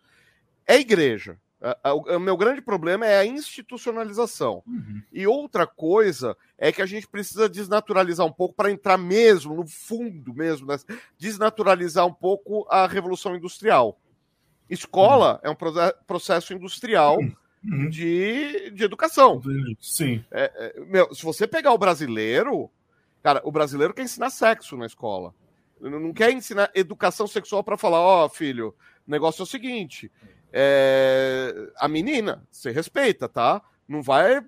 é 0.66 0.78
igreja. 0.78 1.36
O 1.84 2.18
meu 2.18 2.38
grande 2.38 2.62
problema 2.62 3.04
é 3.04 3.18
a 3.18 3.26
institucionalização. 3.26 4.62
Uhum. 4.66 5.02
E 5.12 5.26
outra 5.26 5.66
coisa 5.66 6.34
é 6.56 6.72
que 6.72 6.80
a 6.80 6.86
gente 6.86 7.06
precisa 7.06 7.46
desnaturalizar 7.46 8.24
um 8.26 8.32
pouco 8.32 8.54
para 8.54 8.70
entrar 8.70 8.96
mesmo, 8.96 9.54
no 9.54 9.66
fundo 9.66 10.32
mesmo, 10.32 10.66
né? 10.66 10.78
desnaturalizar 11.18 12.06
um 12.06 12.14
pouco 12.14 12.66
a 12.70 12.86
revolução 12.86 13.36
industrial. 13.36 13.99
Escola 14.70 15.40
uhum. 15.44 15.50
é 15.50 15.50
um 15.50 15.56
processo 16.06 16.54
industrial 16.54 17.18
uhum. 17.18 17.90
de, 17.90 18.70
de 18.70 18.84
educação. 18.84 19.42
Sim. 19.80 20.24
É, 20.30 20.52
é, 20.54 20.80
meu, 20.86 21.14
se 21.14 21.24
você 21.24 21.46
pegar 21.46 21.72
o 21.72 21.78
brasileiro, 21.78 22.70
cara, 23.22 23.42
o 23.44 23.50
brasileiro 23.50 23.92
quer 23.92 24.04
ensinar 24.04 24.30
sexo 24.30 24.76
na 24.76 24.86
escola. 24.86 25.34
Não 25.80 26.12
quer 26.12 26.30
ensinar 26.30 26.70
educação 26.74 27.26
sexual 27.26 27.64
para 27.64 27.76
falar, 27.76 28.00
ó, 28.00 28.26
oh, 28.26 28.28
filho, 28.28 28.74
o 29.06 29.10
negócio 29.10 29.42
é 29.42 29.44
o 29.44 29.46
seguinte 29.46 30.10
é, 30.52 31.70
a 31.76 31.88
menina, 31.88 32.42
você 32.50 32.70
respeita, 32.70 33.28
tá? 33.28 33.62
Não 33.88 34.02
vai. 34.02 34.40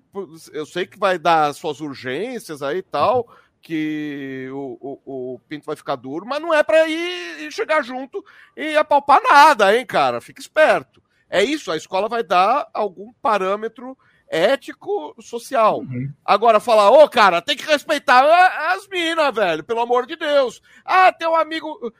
Eu 0.53 0.67
sei 0.67 0.87
que 0.87 0.99
vai 0.99 1.19
dar 1.19 1.53
suas 1.55 1.81
urgências 1.81 2.63
aí 2.63 2.79
e 2.79 2.83
tal, 2.83 3.29
que 3.63 4.49
o, 4.53 5.01
o, 5.05 5.35
o, 5.35 5.39
Pinto 5.49 5.65
vai 5.65 5.77
ficar 5.77 5.97
duro, 5.97 6.27
mas 6.27 6.43
não 6.43 6.53
é 6.53 6.63
para 6.63 6.89
ir, 6.89 7.43
ir 7.43 7.53
chegar 7.53 7.83
junto 7.83 8.25
e 8.57 8.77
apalpar 8.77 9.23
nada, 9.23 9.75
hein, 9.75 9.87
cara? 9.87 10.21
Fica 10.21 10.41
esperto. 10.41 11.01
É 11.31 11.43
isso, 11.43 11.71
a 11.71 11.77
escola 11.77 12.09
vai 12.09 12.23
dar 12.23 12.69
algum 12.75 13.13
parâmetro 13.23 13.97
ético, 14.29 15.15
social. 15.21 15.81
Uhum. 15.81 16.13
Agora, 16.25 16.59
falar, 16.59 16.91
ô, 16.91 17.09
cara, 17.09 17.41
tem 17.41 17.57
que 17.57 17.65
respeitar 17.65 18.25
as 18.73 18.89
minas, 18.89 19.35
velho, 19.35 19.63
pelo 19.63 19.81
amor 19.81 20.07
de 20.07 20.17
Deus. 20.17 20.61
Ah, 20.85 21.13
tem 21.13 21.29
um 21.29 21.37
amigo. 21.37 21.93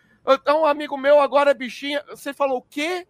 Tem 0.45 0.55
um 0.55 0.65
amigo 0.65 0.97
meu 0.97 1.21
agora 1.21 1.51
é 1.51 1.55
bichinha. 1.55 2.03
Você 2.09 2.33
falou 2.33 2.59
o 2.59 2.63
quê? 2.63 3.07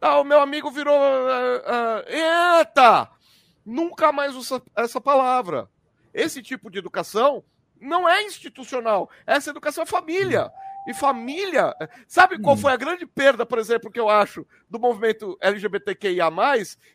Ah, 0.00 0.20
o 0.20 0.24
meu 0.24 0.40
amigo 0.40 0.70
virou. 0.70 0.96
Uh, 0.96 1.58
uh, 1.58 2.58
eita! 2.58 3.10
Nunca 3.64 4.12
mais 4.12 4.36
usa 4.36 4.62
essa 4.76 5.00
palavra. 5.00 5.68
Esse 6.14 6.40
tipo 6.40 6.70
de 6.70 6.78
educação 6.78 7.44
não 7.80 8.08
é 8.08 8.22
institucional. 8.22 9.10
Essa 9.26 9.50
educação 9.50 9.82
é 9.82 9.86
família. 9.86 10.50
E 10.86 10.94
família. 10.94 11.74
Sabe 12.06 12.38
qual 12.38 12.56
foi 12.56 12.72
a 12.72 12.76
grande 12.76 13.06
perda, 13.06 13.44
por 13.44 13.58
exemplo, 13.58 13.90
que 13.90 13.98
eu 13.98 14.08
acho, 14.08 14.46
do 14.68 14.78
movimento 14.78 15.36
LGBTQIA? 15.40 16.30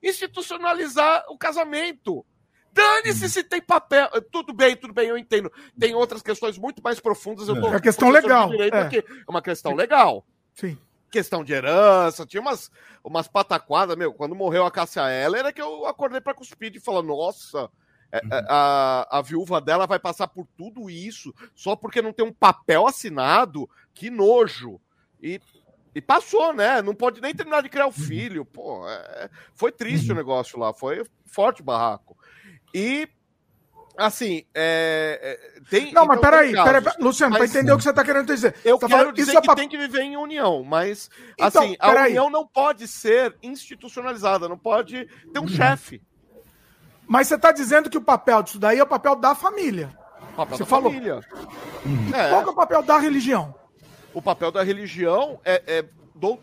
Institucionalizar 0.01 1.25
o 1.29 1.37
casamento. 1.37 2.25
Dane-se 2.71 3.27
se 3.29 3.43
tem 3.43 3.61
papel. 3.61 4.07
Tudo 4.31 4.53
bem, 4.53 4.75
tudo 4.75 4.93
bem, 4.93 5.09
eu 5.09 5.17
entendo. 5.17 5.51
Tem 5.77 5.95
outras 5.95 6.21
questões 6.21 6.57
muito 6.57 6.81
mais 6.83 6.99
profundas. 6.99 7.47
Eu 7.47 7.59
tô, 7.59 7.73
é. 7.73 7.75
é 7.75 7.79
questão 7.79 8.09
legal. 8.09 8.51
É. 8.53 8.67
é 8.67 9.03
uma 9.27 9.41
questão 9.41 9.73
legal. 9.73 10.25
Sim. 10.53 10.77
Questão 11.11 11.43
de 11.43 11.51
herança, 11.51 12.23
tinha 12.27 12.39
umas, 12.39 12.69
umas 13.03 13.27
pataquadas, 13.27 13.97
meu. 13.97 14.13
Quando 14.13 14.35
morreu 14.35 14.63
a 14.65 14.71
Cássia 14.71 15.09
Eller, 15.09 15.39
era 15.39 15.51
que 15.51 15.61
eu 15.61 15.87
acordei 15.87 16.21
para 16.21 16.35
cuspir 16.35 16.71
e 16.75 16.79
falar: 16.79 17.01
nossa, 17.01 17.63
é, 17.63 17.63
é, 17.63 17.69
uhum. 18.13 18.29
a, 18.47 19.19
a 19.19 19.21
viúva 19.21 19.61
dela 19.61 19.85
vai 19.85 19.99
passar 19.99 20.27
por 20.27 20.47
tudo 20.57 20.89
isso 20.89 21.33
só 21.55 21.75
porque 21.75 22.01
não 22.01 22.13
tem 22.13 22.25
um 22.25 22.33
papel 22.33 22.87
assinado. 22.87 23.69
Que 23.93 24.09
nojo. 24.09 24.79
E, 25.21 25.39
e 25.93 26.01
passou, 26.01 26.53
né? 26.53 26.81
Não 26.81 26.95
pode 26.95 27.21
nem 27.21 27.35
terminar 27.35 27.61
de 27.61 27.69
criar 27.69 27.85
o 27.85 27.89
uhum. 27.89 27.93
filho. 27.93 28.45
Pô, 28.45 28.87
é, 28.87 29.29
foi 29.53 29.71
triste 29.71 30.07
o 30.07 30.11
uhum. 30.11 30.17
negócio 30.17 30.57
lá. 30.59 30.73
Foi 30.73 31.05
forte 31.25 31.61
o 31.61 31.65
barraco. 31.65 32.17
E 32.73 33.07
assim, 33.97 34.45
é, 34.53 35.19
é, 35.21 35.61
tem. 35.69 35.91
Não, 35.91 36.05
mas 36.05 36.19
peraí, 36.19 36.53
peraí, 36.53 36.83
Luciano, 36.99 37.35
para 37.35 37.45
entender 37.45 37.71
o 37.71 37.77
que 37.77 37.83
você 37.83 37.89
está 37.89 38.03
querendo 38.03 38.27
dizer. 38.27 38.55
Eu 38.63 38.77
tá 38.77 38.87
quero 38.87 38.99
falando, 38.99 39.15
dizer 39.15 39.41
que 39.41 39.51
é 39.51 39.55
tem 39.55 39.69
que 39.69 39.77
viver 39.77 40.01
em 40.01 40.17
união, 40.17 40.63
mas 40.63 41.09
então, 41.37 41.63
assim, 41.63 41.75
a 41.79 41.89
união 41.89 42.29
não 42.29 42.47
pode 42.47 42.87
ser 42.87 43.35
institucionalizada, 43.43 44.47
não 44.47 44.57
pode 44.57 45.05
ter 45.33 45.39
um 45.39 45.43
uhum. 45.43 45.47
chefe. 45.47 46.01
Mas 47.09 47.27
você 47.27 47.35
está 47.35 47.51
dizendo 47.51 47.89
que 47.89 47.97
o 47.97 48.01
papel 48.01 48.43
disso 48.43 48.59
daí 48.59 48.77
é 48.77 48.83
o 48.83 48.87
papel 48.87 49.15
da 49.15 49.33
família. 49.33 49.89
Papel 50.35 50.57
você 50.57 50.63
da 50.63 50.69
falou. 50.69 50.91
família. 50.91 51.19
É. 52.13 52.29
Qual 52.29 52.41
é 52.43 52.45
o 52.45 52.53
papel 52.53 52.83
da 52.83 52.99
religião? 52.99 53.55
O 54.13 54.21
papel 54.21 54.51
da 54.51 54.61
religião 54.61 55.39
é, 55.43 55.63
é, 55.65 55.85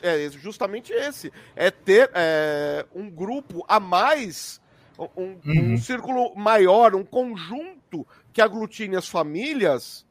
é 0.02 0.30
justamente 0.30 0.92
esse: 0.92 1.32
é 1.54 1.70
ter 1.70 2.10
é, 2.12 2.84
um 2.92 3.08
grupo 3.08 3.64
a 3.68 3.78
mais, 3.78 4.60
um, 4.98 5.04
uhum. 5.14 5.74
um 5.74 5.78
círculo 5.78 6.34
maior, 6.34 6.96
um 6.96 7.04
conjunto 7.04 8.04
que 8.32 8.42
aglutine 8.42 8.96
as 8.96 9.08
famílias 9.08 10.04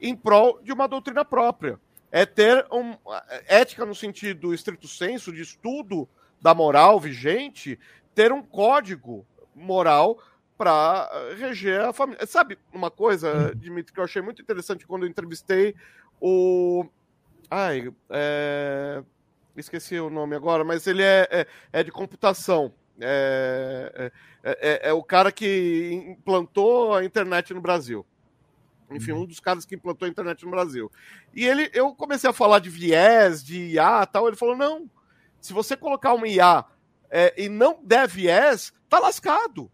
em 0.00 0.16
prol 0.16 0.62
de 0.62 0.72
uma 0.72 0.88
doutrina 0.88 1.26
própria. 1.26 1.78
É 2.10 2.24
ter 2.24 2.66
um, 2.72 2.96
ética 3.46 3.84
no 3.84 3.94
sentido 3.94 4.54
estrito 4.54 4.88
senso 4.88 5.30
de 5.30 5.42
estudo 5.42 6.08
da 6.40 6.54
moral 6.54 6.98
vigente, 6.98 7.78
ter 8.14 8.32
um 8.32 8.42
código 8.42 9.26
moral 9.60 10.18
para 10.56 11.08
eh, 11.10 11.34
reger 11.36 11.80
a 11.80 11.92
família. 11.92 12.26
Sabe 12.26 12.58
uma 12.72 12.90
coisa, 12.90 13.32
uhum. 13.32 13.58
Dimitri, 13.58 13.94
que 13.94 14.00
eu 14.00 14.04
achei 14.04 14.20
muito 14.20 14.42
interessante 14.42 14.86
quando 14.86 15.04
eu 15.04 15.08
entrevistei 15.08 15.74
o. 16.20 16.84
Ai, 17.50 17.90
é... 18.10 19.02
esqueci 19.56 19.98
o 19.98 20.10
nome 20.10 20.36
agora, 20.36 20.62
mas 20.62 20.86
ele 20.86 21.02
é, 21.02 21.28
é, 21.30 21.46
é 21.72 21.82
de 21.82 21.90
computação. 21.90 22.72
É, 23.00 24.12
é, 24.44 24.58
é, 24.60 24.90
é, 24.90 24.92
o 24.92 25.02
cara 25.02 25.32
que 25.32 26.04
implantou 26.06 26.94
a 26.94 27.02
internet 27.02 27.54
no 27.54 27.60
Brasil. 27.60 28.04
Enfim, 28.90 29.12
uhum. 29.12 29.22
um 29.22 29.26
dos 29.26 29.40
caras 29.40 29.64
que 29.64 29.74
implantou 29.74 30.06
a 30.06 30.10
internet 30.10 30.44
no 30.44 30.50
Brasil. 30.50 30.90
E 31.34 31.46
ele, 31.46 31.70
eu 31.72 31.94
comecei 31.94 32.28
a 32.28 32.34
falar 32.34 32.58
de 32.58 32.68
viés, 32.68 33.42
de 33.42 33.74
IA 33.74 34.04
tal. 34.04 34.26
Ele 34.26 34.36
falou: 34.36 34.56
não, 34.56 34.90
se 35.40 35.52
você 35.52 35.76
colocar 35.76 36.12
uma 36.12 36.28
IA 36.28 36.64
é, 37.10 37.32
e 37.36 37.48
não 37.48 37.80
der 37.82 38.06
viés, 38.06 38.72
tá 38.90 38.98
lascado. 38.98 39.70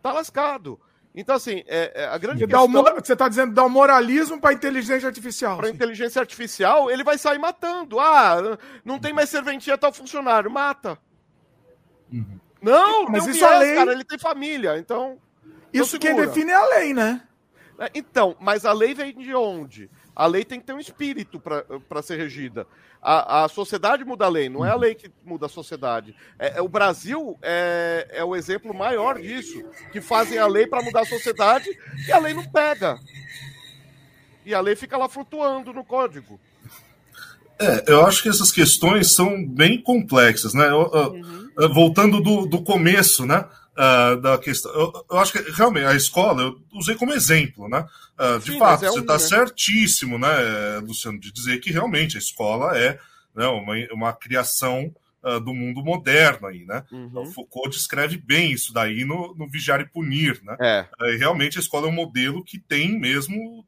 Tá 0.00 0.12
lascado. 0.12 0.78
Então, 1.14 1.34
assim, 1.34 1.64
é, 1.66 2.02
é 2.02 2.04
a 2.06 2.18
grande 2.18 2.46
questão... 2.46 2.68
Você 2.96 3.12
está 3.12 3.28
dizendo 3.28 3.54
dar 3.54 3.64
o 3.64 3.70
moralismo 3.70 4.40
para 4.40 4.52
inteligência 4.52 5.06
artificial. 5.06 5.56
Para 5.56 5.70
inteligência 5.70 6.20
artificial, 6.20 6.90
ele 6.90 7.02
vai 7.02 7.16
sair 7.16 7.38
matando. 7.38 7.98
Ah, 7.98 8.58
não 8.84 8.98
tem 8.98 9.12
mais 9.12 9.30
serventia 9.30 9.78
tal 9.78 9.92
funcionário. 9.92 10.50
Mata. 10.50 10.98
Uhum. 12.12 12.38
Não, 12.60 13.06
mas 13.06 13.26
isso 13.26 13.38
viés, 13.38 13.52
a 13.52 13.58
lei... 13.58 13.74
cara, 13.74 13.92
ele 13.92 14.04
tem 14.04 14.18
família, 14.18 14.78
então... 14.78 15.18
Isso 15.72 15.98
quem 15.98 16.14
define 16.14 16.50
é 16.50 16.54
a 16.54 16.66
lei, 16.66 16.94
né? 16.94 17.22
É, 17.78 17.90
então, 17.94 18.36
mas 18.40 18.64
a 18.64 18.72
lei 18.72 18.94
vem 18.94 19.12
de 19.16 19.34
onde? 19.34 19.90
A 20.14 20.26
lei 20.26 20.44
tem 20.44 20.60
que 20.60 20.66
ter 20.66 20.72
um 20.72 20.80
espírito 20.80 21.40
para 21.40 22.02
ser 22.02 22.16
regida. 22.16 22.66
A, 23.02 23.44
a 23.44 23.48
sociedade 23.48 24.04
muda 24.04 24.24
a 24.24 24.28
lei, 24.28 24.48
não 24.48 24.64
é 24.64 24.70
a 24.70 24.76
lei 24.76 24.94
que 24.94 25.10
muda 25.24 25.46
a 25.46 25.48
sociedade. 25.48 26.14
É, 26.38 26.58
é 26.58 26.62
o 26.62 26.68
Brasil 26.68 27.36
é, 27.42 28.08
é 28.10 28.24
o 28.24 28.36
exemplo 28.36 28.72
maior 28.72 29.20
disso, 29.20 29.62
que 29.92 30.00
fazem 30.00 30.38
a 30.38 30.46
lei 30.46 30.66
para 30.66 30.82
mudar 30.82 31.02
a 31.02 31.06
sociedade 31.06 31.68
e 32.06 32.12
a 32.12 32.18
lei 32.18 32.32
não 32.32 32.44
pega. 32.44 32.98
E 34.46 34.54
a 34.54 34.60
lei 34.60 34.76
fica 34.76 34.96
lá 34.96 35.08
flutuando 35.08 35.72
no 35.72 35.84
código. 35.84 36.40
É, 37.58 37.84
eu 37.86 38.04
acho 38.04 38.22
que 38.22 38.28
essas 38.28 38.50
questões 38.50 39.12
são 39.12 39.44
bem 39.44 39.80
complexas, 39.80 40.54
né? 40.54 40.72
Uhum. 40.72 41.50
Voltando 41.72 42.20
do, 42.20 42.46
do 42.46 42.62
começo, 42.62 43.24
né? 43.24 43.46
Uh, 43.74 44.20
da 44.20 44.38
questão. 44.38 44.72
Eu, 44.72 44.92
eu, 45.10 45.18
acho 45.18 45.32
que 45.32 45.50
realmente 45.52 45.86
a 45.86 45.94
escola 45.94 46.42
eu 46.42 46.60
usei 46.72 46.94
como 46.94 47.12
exemplo, 47.12 47.68
né? 47.68 47.86
Uh, 48.18 48.38
de 48.38 48.52
Sim, 48.52 48.58
fato, 48.58 48.84
é 48.84 48.88
você 48.88 49.00
está 49.00 49.18
certíssimo, 49.18 50.18
né, 50.18 50.28
Luciano, 50.82 51.18
de 51.18 51.32
dizer 51.32 51.58
que 51.58 51.70
realmente 51.70 52.16
a 52.16 52.20
escola 52.20 52.76
é 52.78 52.98
né, 53.34 53.46
uma, 53.46 53.74
uma 53.92 54.12
criação 54.12 54.94
uh, 55.22 55.40
do 55.40 55.52
mundo 55.52 55.82
moderno 55.82 56.46
aí, 56.46 56.64
né? 56.64 56.84
Uhum. 56.90 57.06
Então, 57.06 57.26
Foucault 57.26 57.70
descreve 57.70 58.16
bem 58.16 58.52
isso 58.52 58.72
daí 58.72 59.04
no, 59.04 59.34
no 59.34 59.48
Vigiar 59.48 59.80
e 59.80 59.88
Punir, 59.88 60.40
né? 60.42 60.56
É. 60.60 60.86
realmente 61.18 61.58
a 61.58 61.60
escola 61.60 61.86
é 61.86 61.90
um 61.90 61.94
modelo 61.94 62.44
que 62.44 62.58
tem 62.58 62.98
mesmo 62.98 63.64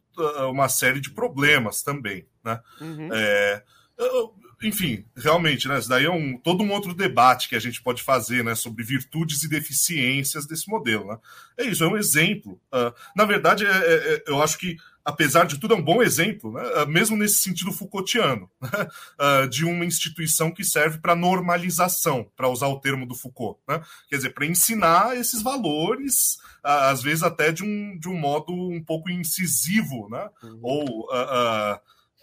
uma 0.48 0.66
série 0.66 0.98
de 0.98 1.10
problemas 1.10 1.82
também, 1.82 2.26
né? 2.42 2.58
Uhum. 2.80 3.10
É, 3.12 3.62
eu, 3.98 4.34
enfim, 4.62 5.04
realmente, 5.14 5.68
né? 5.68 5.78
Isso 5.78 5.88
daí 5.88 6.06
é 6.06 6.10
um, 6.10 6.38
todo 6.38 6.64
um 6.64 6.72
outro 6.72 6.94
debate 6.94 7.48
que 7.48 7.56
a 7.56 7.60
gente 7.60 7.82
pode 7.82 8.02
fazer, 8.02 8.42
né? 8.42 8.54
Sobre 8.54 8.82
virtudes 8.82 9.42
e 9.42 9.48
deficiências 9.48 10.46
desse 10.46 10.68
modelo, 10.68 11.06
né? 11.06 11.18
É 11.58 11.64
isso, 11.64 11.84
é 11.84 11.86
um 11.86 11.96
exemplo. 11.96 12.58
Uh, 12.72 12.92
na 13.14 13.24
verdade, 13.26 13.66
é, 13.66 13.70
é, 13.70 14.14
é, 14.14 14.24
eu 14.26 14.42
acho 14.42 14.56
que, 14.56 14.78
apesar 15.04 15.44
de 15.44 15.58
tudo, 15.58 15.74
é 15.74 15.76
um 15.76 15.84
bom 15.84 16.02
exemplo, 16.02 16.52
né? 16.52 16.62
Uh, 16.82 16.88
mesmo 16.88 17.18
nesse 17.18 17.42
sentido 17.42 17.70
Foucaultiano, 17.70 18.50
né? 18.62 18.88
uh, 19.20 19.46
de 19.46 19.66
uma 19.66 19.84
instituição 19.84 20.50
que 20.50 20.64
serve 20.64 20.98
para 21.00 21.14
normalização, 21.14 22.26
para 22.34 22.48
usar 22.48 22.68
o 22.68 22.80
termo 22.80 23.06
do 23.06 23.14
Foucault, 23.14 23.60
né? 23.68 23.82
Quer 24.08 24.16
dizer, 24.16 24.30
para 24.30 24.46
ensinar 24.46 25.14
esses 25.18 25.42
valores, 25.42 26.38
às 26.62 27.02
vezes 27.02 27.22
até 27.22 27.52
de 27.52 27.62
um, 27.62 27.98
de 27.98 28.08
um 28.08 28.18
modo 28.18 28.54
um 28.54 28.82
pouco 28.82 29.10
incisivo, 29.10 30.08
né? 30.08 30.30
Uhum. 30.42 30.60
Ou 30.62 31.08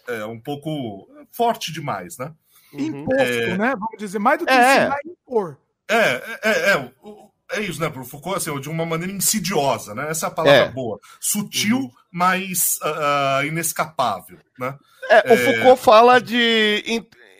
é, 0.08 0.24
um 0.26 0.40
pouco 0.40 1.08
forte 1.32 1.72
demais, 1.72 2.18
né? 2.18 2.32
Uhum. 2.72 2.80
Imposto, 2.80 3.22
é... 3.22 3.56
né? 3.56 3.74
Vamos 3.78 3.98
dizer, 3.98 4.18
mais 4.18 4.38
do 4.38 4.46
que 4.46 4.52
é. 4.52 4.76
ensinar 4.76 4.96
é 4.96 5.08
impor. 5.08 5.58
É, 5.88 5.96
é, 5.96 6.38
é, 6.42 6.70
é, 6.72 6.90
é 7.52 7.60
isso, 7.60 7.80
né, 7.80 7.90
Pro 7.90 8.04
Foucault, 8.04 8.36
assim, 8.36 8.60
de 8.60 8.68
uma 8.68 8.86
maneira 8.86 9.12
insidiosa, 9.12 9.94
né? 9.94 10.10
Essa 10.10 10.26
é 10.26 10.28
a 10.28 10.32
palavra 10.32 10.60
é. 10.60 10.68
boa. 10.70 10.98
Sutil, 11.20 11.78
uhum. 11.78 11.90
mas 12.10 12.78
uh, 12.82 13.44
inescapável, 13.46 14.38
né? 14.58 14.76
É, 15.10 15.32
o 15.32 15.36
Foucault 15.36 15.82
fala 15.82 16.20
de 16.20 16.82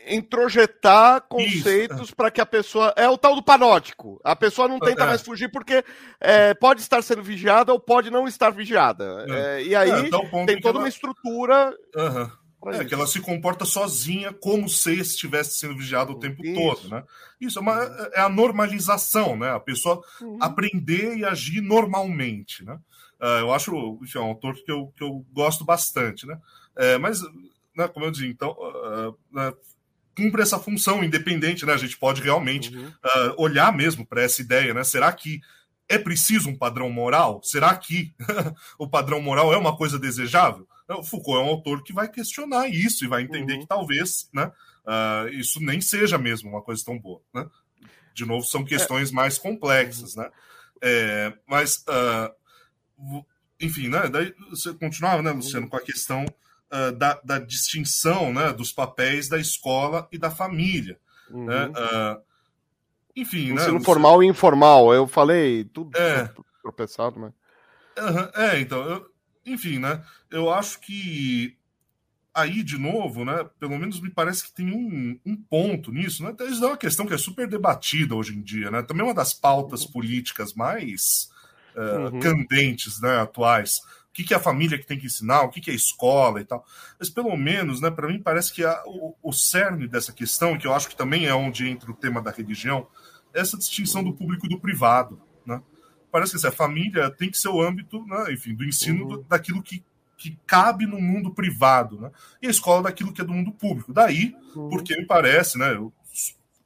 introjetar 0.07 1.21
conceitos 1.21 2.11
para 2.11 2.29
que 2.29 2.39
a 2.39 2.45
pessoa. 2.45 2.93
É 2.95 3.09
o 3.09 3.17
tal 3.17 3.35
do 3.35 3.41
panótico. 3.41 4.21
A 4.23 4.35
pessoa 4.35 4.67
não 4.67 4.79
tenta 4.79 5.03
é. 5.03 5.07
mais 5.07 5.23
fugir 5.23 5.49
porque 5.49 5.83
é, 6.21 6.53
pode 6.53 6.81
estar 6.81 7.01
sendo 7.01 7.23
vigiada 7.23 7.73
ou 7.73 7.79
pode 7.79 8.11
não 8.11 8.27
estar 8.27 8.51
vigiada. 8.51 9.25
É. 9.27 9.63
e 9.63 9.75
aí 9.75 10.11
tem 10.45 10.61
toda 10.61 10.77
ela... 10.77 10.79
uma 10.79 10.87
estrutura. 10.87 11.75
Uhum 11.95 12.44
é, 12.73 12.77
isso. 12.77 12.85
que 12.85 12.93
ela 12.93 13.07
se 13.07 13.19
comporta 13.19 13.65
sozinha 13.65 14.33
como 14.33 14.67
se 14.67 14.93
estivesse 14.99 15.59
sendo 15.59 15.77
vigiada 15.77 16.11
o 16.11 16.19
tempo 16.19 16.43
isso. 16.43 16.55
todo, 16.55 16.89
né? 16.89 17.03
Isso 17.39 17.59
é, 17.59 17.61
uma, 17.61 17.83
é 18.13 18.21
a 18.21 18.29
normalização, 18.29 19.37
né? 19.37 19.51
A 19.51 19.59
pessoa 19.59 20.01
uhum. 20.21 20.37
aprender 20.41 21.17
e 21.17 21.25
agir 21.25 21.61
normalmente, 21.61 22.63
né? 22.63 22.79
Uh, 23.19 23.39
eu 23.39 23.53
acho, 23.53 23.99
enfim, 24.01 24.17
é 24.17 24.21
um 24.21 24.25
autor 24.25 24.55
que 24.55 24.71
eu, 24.71 24.87
que 24.95 25.03
eu 25.03 25.25
gosto 25.31 25.63
bastante, 25.63 26.25
né? 26.25 26.37
É, 26.75 26.97
mas, 26.97 27.21
né, 27.75 27.87
como 27.87 28.05
eu 28.05 28.11
disse, 28.11 28.27
então, 28.27 28.51
uh, 28.51 29.09
uh, 29.09 29.57
cumpre 30.15 30.41
essa 30.41 30.59
função 30.59 31.03
independente, 31.03 31.65
né? 31.65 31.73
A 31.73 31.77
gente 31.77 31.97
pode 31.97 32.21
realmente 32.21 32.75
uhum. 32.75 32.91
olhar 33.37 33.71
mesmo 33.73 34.05
para 34.05 34.21
essa 34.21 34.41
ideia, 34.41 34.73
né? 34.73 34.83
Será 34.83 35.11
que 35.11 35.41
é 35.87 35.97
preciso 35.97 36.49
um 36.49 36.57
padrão 36.57 36.89
moral? 36.89 37.41
Será 37.43 37.75
que 37.75 38.13
o 38.77 38.87
padrão 38.87 39.21
moral 39.21 39.53
é 39.53 39.57
uma 39.57 39.75
coisa 39.75 39.99
desejável? 39.99 40.67
O 40.87 41.03
Foucault 41.03 41.39
é 41.39 41.43
um 41.43 41.49
autor 41.49 41.83
que 41.83 41.93
vai 41.93 42.07
questionar 42.07 42.67
isso 42.67 43.03
e 43.03 43.07
vai 43.07 43.23
entender 43.23 43.53
uhum. 43.53 43.59
que 43.61 43.67
talvez 43.67 44.29
né, 44.33 44.51
uh, 44.85 45.27
isso 45.29 45.59
nem 45.59 45.81
seja 45.81 46.17
mesmo 46.17 46.49
uma 46.49 46.61
coisa 46.61 46.83
tão 46.85 46.97
boa. 46.97 47.21
Né? 47.33 47.45
De 48.13 48.25
novo, 48.25 48.45
são 48.45 48.63
questões 48.63 49.09
é. 49.09 49.13
mais 49.13 49.37
complexas. 49.37 50.15
Né? 50.15 50.29
É, 50.81 51.33
mas, 51.47 51.83
uh, 51.87 53.25
enfim, 53.59 53.89
né, 53.89 54.07
daí 54.07 54.33
você 54.49 54.73
continuava, 54.73 55.23
né, 55.23 55.31
Luciano, 55.31 55.67
com 55.67 55.75
a 55.75 55.81
questão 55.81 56.23
uh, 56.71 56.91
da, 56.91 57.19
da, 57.23 57.39
distinção 57.39 58.31
né, 58.31 58.53
dos 58.53 58.71
papéis 58.71 59.27
da 59.27 59.39
escola 59.39 60.07
e 60.11 60.19
da 60.19 60.29
família. 60.29 60.99
Uhum. 61.31 61.45
Né? 61.45 61.71
enfim, 63.15 63.53
né, 63.53 63.61
Ensino 63.61 63.79
né, 63.79 63.83
formal 63.85 64.21
e 64.21 64.27
informal, 64.27 64.93
eu 64.93 65.07
falei 65.07 65.63
tudo 65.63 65.97
é. 65.97 66.29
tropeçado, 66.61 67.19
mas... 67.19 67.33
Uhum, 67.97 68.29
é, 68.35 68.59
então, 68.59 68.83
eu, 68.83 69.09
enfim, 69.45 69.79
né? 69.79 70.03
Eu 70.29 70.51
acho 70.51 70.79
que 70.79 71.57
aí, 72.35 72.61
de 72.61 72.77
novo, 72.77 73.23
né? 73.23 73.45
Pelo 73.57 73.79
menos 73.79 74.01
me 74.01 74.09
parece 74.09 74.43
que 74.43 74.53
tem 74.53 74.69
um, 74.69 75.17
um 75.25 75.37
ponto 75.37 75.89
nisso, 75.89 76.21
né? 76.21 76.35
Isso 76.41 76.63
é 76.65 76.67
uma 76.67 76.77
questão 76.77 77.05
que 77.05 77.13
é 77.13 77.17
super 77.17 77.47
debatida 77.47 78.13
hoje 78.13 78.35
em 78.35 78.41
dia, 78.41 78.69
né? 78.69 78.83
Também 78.83 79.03
é 79.03 79.05
uma 79.05 79.15
das 79.15 79.33
pautas 79.33 79.85
políticas 79.85 80.53
mais 80.53 81.29
uh, 81.75 82.13
uhum. 82.13 82.19
candentes, 82.19 82.99
né? 82.99 83.21
Atuais. 83.21 83.77
O 84.09 84.13
que, 84.15 84.23
que 84.25 84.33
é 84.33 84.37
a 84.37 84.41
família 84.41 84.77
que 84.77 84.85
tem 84.85 84.99
que 84.99 85.05
ensinar, 85.05 85.43
o 85.43 85.49
que, 85.49 85.61
que 85.61 85.69
é 85.69 85.73
a 85.73 85.77
escola 85.77 86.41
e 86.41 86.45
tal. 86.45 86.65
Mas 86.99 87.09
pelo 87.09 87.35
menos, 87.37 87.79
né? 87.79 87.89
Para 87.89 88.09
mim 88.09 88.21
parece 88.21 88.51
que 88.51 88.65
a, 88.65 88.83
o, 88.85 89.15
o 89.23 89.31
cerne 89.31 89.87
dessa 89.87 90.11
questão, 90.11 90.57
que 90.57 90.67
eu 90.67 90.73
acho 90.73 90.89
que 90.89 90.95
também 90.95 91.25
é 91.25 91.33
onde 91.33 91.67
entra 91.69 91.89
o 91.89 91.95
tema 91.95 92.21
da 92.21 92.31
religião, 92.31 92.85
é 93.33 93.39
essa 93.39 93.57
distinção 93.57 94.03
do 94.03 94.13
público 94.13 94.45
e 94.45 94.49
do 94.49 94.59
privado, 94.59 95.21
né? 95.45 95.61
Parece 96.15 96.31
que 96.31 96.37
assim, 96.37 96.47
a 96.47 96.51
família 96.51 97.11
tem 97.11 97.29
que 97.29 97.37
ser 97.37 97.49
o 97.49 97.61
âmbito, 97.61 98.01
né, 98.05 98.31
enfim, 98.31 98.55
do 98.55 98.63
ensino 98.63 99.05
uhum. 99.05 99.25
daquilo 99.27 99.61
que, 99.61 99.83
que 100.17 100.39
cabe 100.47 100.85
no 100.85 100.97
mundo 100.97 101.29
privado, 101.29 101.99
né? 101.99 102.09
E 102.41 102.47
a 102.47 102.49
escola 102.49 102.83
daquilo 102.83 103.11
que 103.11 103.19
é 103.19 103.25
do 103.25 103.33
mundo 103.33 103.51
público. 103.51 103.91
Daí, 103.91 104.33
uhum. 104.55 104.69
porque 104.69 104.95
me 104.95 105.05
parece, 105.05 105.57
né, 105.57 105.73
eu 105.73 105.91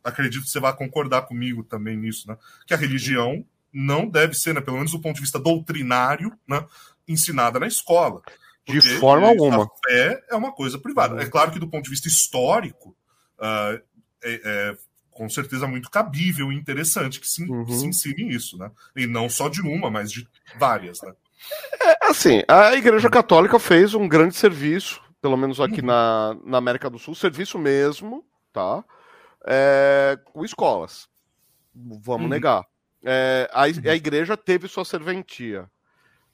acredito 0.04 0.44
que 0.44 0.52
você 0.52 0.60
vai 0.60 0.72
concordar 0.76 1.24
comigo 1.24 1.64
também 1.64 1.98
nisso, 1.98 2.28
né, 2.28 2.38
que 2.68 2.76
a 2.76 2.78
religião 2.78 3.44
não 3.74 4.08
deve 4.08 4.36
ser, 4.36 4.54
né, 4.54 4.62
pelo 4.62 4.78
menos 4.78 4.92
do 4.92 5.02
ponto 5.02 5.16
de 5.16 5.22
vista 5.22 5.40
doutrinário, 5.40 6.32
né, 6.48 6.64
ensinada 7.08 7.60
na 7.60 7.66
escola. 7.66 8.22
De 8.68 8.80
forma 9.00 9.30
alguma. 9.30 9.64
A 9.64 9.68
fé 9.90 10.24
é 10.30 10.36
uma 10.36 10.52
coisa 10.52 10.78
privada. 10.78 11.16
Uhum. 11.16 11.22
É 11.22 11.26
claro 11.28 11.52
que 11.52 11.58
do 11.58 11.68
ponto 11.68 11.86
de 11.86 11.90
vista 11.90 12.08
histórico, 12.08 12.96
uh, 13.40 13.82
é, 14.24 14.42
é, 14.46 14.78
com 15.20 15.28
certeza 15.28 15.68
muito 15.68 15.92
cabível 15.92 16.50
e 16.50 16.56
interessante 16.56 17.20
que 17.20 17.28
se, 17.28 17.44
uhum. 17.44 17.66
que 17.66 17.74
se 17.74 17.86
ensine 17.86 18.34
isso, 18.34 18.58
né? 18.58 18.72
E 18.96 19.06
não 19.06 19.28
só 19.28 19.50
de 19.50 19.62
uma, 19.62 19.92
mas 19.92 20.10
de 20.10 20.26
várias, 20.58 21.02
né? 21.02 21.14
É, 21.82 22.08
assim, 22.08 22.42
a 22.48 22.74
Igreja 22.74 23.10
Católica 23.10 23.60
fez 23.60 23.94
um 23.94 24.08
grande 24.08 24.36
serviço, 24.36 25.02
pelo 25.22 25.36
menos 25.36 25.60
aqui 25.60 25.82
uhum. 25.82 25.88
na, 25.88 26.38
na 26.46 26.58
América 26.58 26.90
do 26.90 26.98
Sul, 26.98 27.14
serviço 27.16 27.60
mesmo, 27.60 28.24
tá? 28.54 28.82
É, 29.46 30.18
com 30.24 30.46
escolas. 30.46 31.10
Vamos 31.76 32.24
uhum. 32.24 32.30
negar. 32.30 32.66
É, 33.04 33.50
a, 33.52 33.64
a 33.64 33.96
igreja 33.96 34.38
teve 34.38 34.70
sua 34.70 34.86
serventia. 34.86 35.70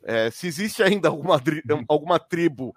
É, 0.04 0.30
se 0.30 0.46
existe 0.46 0.84
ainda 0.84 1.10
alguma, 1.10 1.38
uhum. 1.38 1.86
alguma 1.88 2.20
tribo 2.20 2.76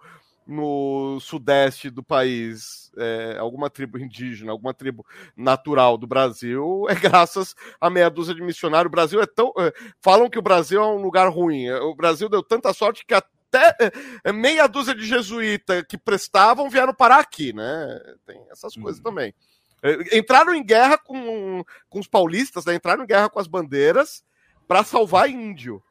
no 0.49 1.20
sudeste 1.20 1.90
do 1.90 2.03
país, 2.03 2.90
é, 2.96 3.36
alguma 3.38 3.68
tribo 3.68 3.99
indígena, 3.99 4.51
alguma 4.51 4.72
tribo 4.72 5.05
natural 5.36 5.99
do 5.99 6.07
Brasil, 6.07 6.86
é 6.88 6.94
graças 6.96 7.55
a 7.78 7.90
meia 7.90 8.09
dúzia 8.09 8.34
de 8.34 8.40
missionários. 8.40 8.88
O 8.88 8.90
Brasil 8.90 9.20
é 9.20 9.26
tão. 9.26 9.53
É, 9.59 9.70
falam 10.01 10.30
que 10.30 10.38
o 10.38 10.42
Brasil 10.42 10.82
é 10.82 10.86
um 10.86 11.03
lugar 11.03 11.28
ruim. 11.28 11.70
O 11.70 11.94
Brasil 11.94 12.30
deu 12.30 12.42
tanta 12.42 12.72
sorte 12.72 13.05
que 13.05 13.12
até 13.12 13.76
é, 14.24 14.32
meia 14.32 14.66
dúzia 14.66 14.94
de 14.94 15.05
jesuítas 15.07 15.84
que 15.86 15.99
prestavam 15.99 16.70
vieram 16.70 16.94
parar 16.94 17.18
aqui, 17.18 17.53
né? 17.53 18.01
Tem 18.26 18.40
essas 18.51 18.74
coisas 18.74 18.99
uhum. 18.99 19.05
também. 19.05 19.34
É, 19.82 20.16
entraram 20.16 20.55
em 20.55 20.64
guerra 20.64 20.96
com, 20.96 21.62
com 21.90 22.01
os 22.01 22.09
paulistas, 22.09 22.64
né? 22.64 22.74
entraram 22.74 23.05
em 23.05 23.07
guerra 23.07 23.28
com 23.28 23.38
as 23.38 23.46
bandeiras 23.46 24.24
para 24.66 24.82
salvar 24.82 25.28
índio 25.28 25.82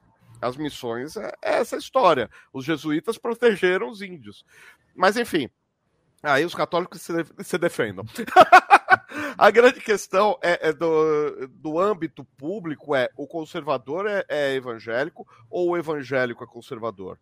as 0.42 0.58
missões 0.58 1.18
é, 1.18 1.32
é 1.44 1.58
essa 1.60 1.78
história. 1.78 2.30
Os 2.54 2.66
jesuítas 2.66 3.18
protegeram 3.18 3.90
os 3.90 4.02
índios. 4.02 4.46
Mas, 4.96 5.18
enfim, 5.18 5.50
aí 6.22 6.46
os 6.46 6.56
católicos 6.56 7.02
se, 7.02 7.14
se 7.44 7.58
defendam. 7.58 8.06
a 9.38 9.52
grande 9.52 9.80
questão 9.80 10.38
é, 10.42 10.70
é, 10.70 10.74
do, 10.74 11.48
do 11.48 11.80
âmbito 11.80 12.26
público 12.38 12.96
é 12.96 13.10
o 13.16 13.28
conservador 13.28 14.08
é, 14.08 14.26
é, 14.28 14.56
evangélico 14.56 15.28
ou 15.50 15.70
o 15.70 15.78
evangélico 15.78 16.44
é 16.44 16.48
conservador? 16.48 17.20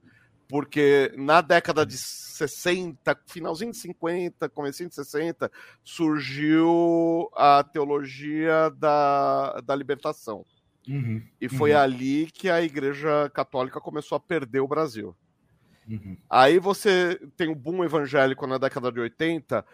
Porque 0.47 1.11
na 1.17 1.41
década 1.41 1.85
de 1.85 1.97
60, 1.97 3.19
finalzinho 3.25 3.71
de 3.71 3.77
50, 3.77 4.47
comecinho 4.49 4.89
de 4.89 4.95
60, 4.95 5.51
surgiu 5.83 7.29
a 7.35 7.63
teologia 7.63 8.69
da, 8.77 9.59
da 9.61 9.75
libertação. 9.75 10.45
Uhum, 10.87 11.21
e 11.41 11.49
foi 11.49 11.73
uhum. 11.73 11.79
ali 11.79 12.27
que 12.27 12.49
a 12.49 12.61
Igreja 12.61 13.29
Católica 13.33 13.81
começou 13.81 14.15
a 14.15 14.19
perder 14.19 14.59
o 14.59 14.67
Brasil. 14.67 15.15
Uhum. 15.89 16.17
Aí 16.29 16.59
você 16.59 17.19
tem 17.37 17.49
o 17.49 17.55
boom 17.55 17.83
evangélico 17.83 18.47
na 18.47 18.57
década 18.57 18.91
de 18.91 18.99
80, 18.99 19.65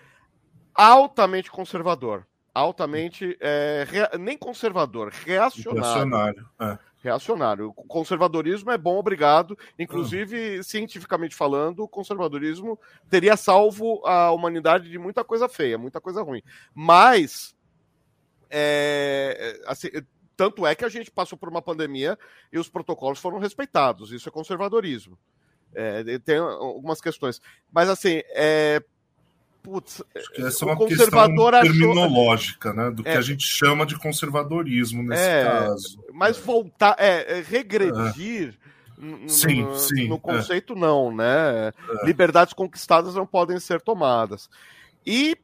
altamente 0.74 1.50
conservador. 1.50 2.26
Altamente, 2.54 3.38
é, 3.40 3.86
rea, 3.88 4.12
nem 4.20 4.38
conservador, 4.38 5.10
reacionário. 5.10 5.82
Reacionário. 5.82 6.50
É. 6.60 6.78
Reacionário. 7.02 7.70
O 7.70 7.74
conservadorismo 7.74 8.72
é 8.72 8.78
bom, 8.78 8.98
obrigado. 8.98 9.58
Inclusive, 9.80 10.58
uhum. 10.58 10.64
cientificamente 10.64 11.34
falando, 11.34 11.80
o 11.80 11.88
conservadorismo 11.88 12.78
teria 13.10 13.38
salvo 13.38 14.06
a 14.06 14.32
humanidade 14.32 14.90
de 14.90 15.00
muita 15.00 15.24
coisa 15.24 15.48
feia, 15.48 15.78
muita 15.78 16.02
coisa 16.02 16.22
ruim. 16.22 16.44
Mas, 16.76 17.56
é, 18.50 19.62
assim, 19.66 19.88
tanto 20.42 20.66
é 20.66 20.74
que 20.74 20.84
a 20.84 20.90
gente 20.90 21.12
passou 21.12 21.38
por 21.38 21.48
uma 21.48 21.62
pandemia 21.62 22.18
e 22.52 22.58
os 22.58 22.68
protocolos 22.68 23.20
foram 23.20 23.38
respeitados. 23.38 24.12
Isso 24.12 24.28
é 24.28 24.32
conservadorismo. 24.32 25.16
É, 25.72 26.18
tem 26.18 26.38
algumas 26.38 27.00
questões. 27.00 27.40
Mas 27.72 27.88
assim, 27.88 28.24
é. 28.30 28.82
Putz, 29.62 30.02
essa 30.16 30.66
é 30.66 30.68
uma 30.68 30.76
conservador 30.76 31.52
questão 31.52 31.62
terminológica, 31.62 32.74
né? 32.74 32.90
Do 32.90 33.04
que 33.04 33.10
é, 33.10 33.18
a 33.18 33.22
gente 33.22 33.46
chama 33.48 33.86
de 33.86 33.96
conservadorismo 34.00 35.04
nesse 35.04 35.22
é, 35.22 35.44
caso. 35.44 36.04
Mas 36.12 36.40
voltar, 36.40 36.96
é, 36.98 37.38
é 37.38 37.42
regredir. 37.44 38.58
No, 38.98 39.30
sim, 39.30 39.62
no, 39.62 39.78
sim, 39.78 40.08
no 40.08 40.20
conceito, 40.20 40.76
não, 40.76 41.16
né? 41.16 41.68
É. 41.68 42.06
Liberdades 42.06 42.54
conquistadas 42.54 43.14
não 43.14 43.28
podem 43.28 43.60
ser 43.60 43.80
tomadas. 43.80 44.50
E 45.06 45.38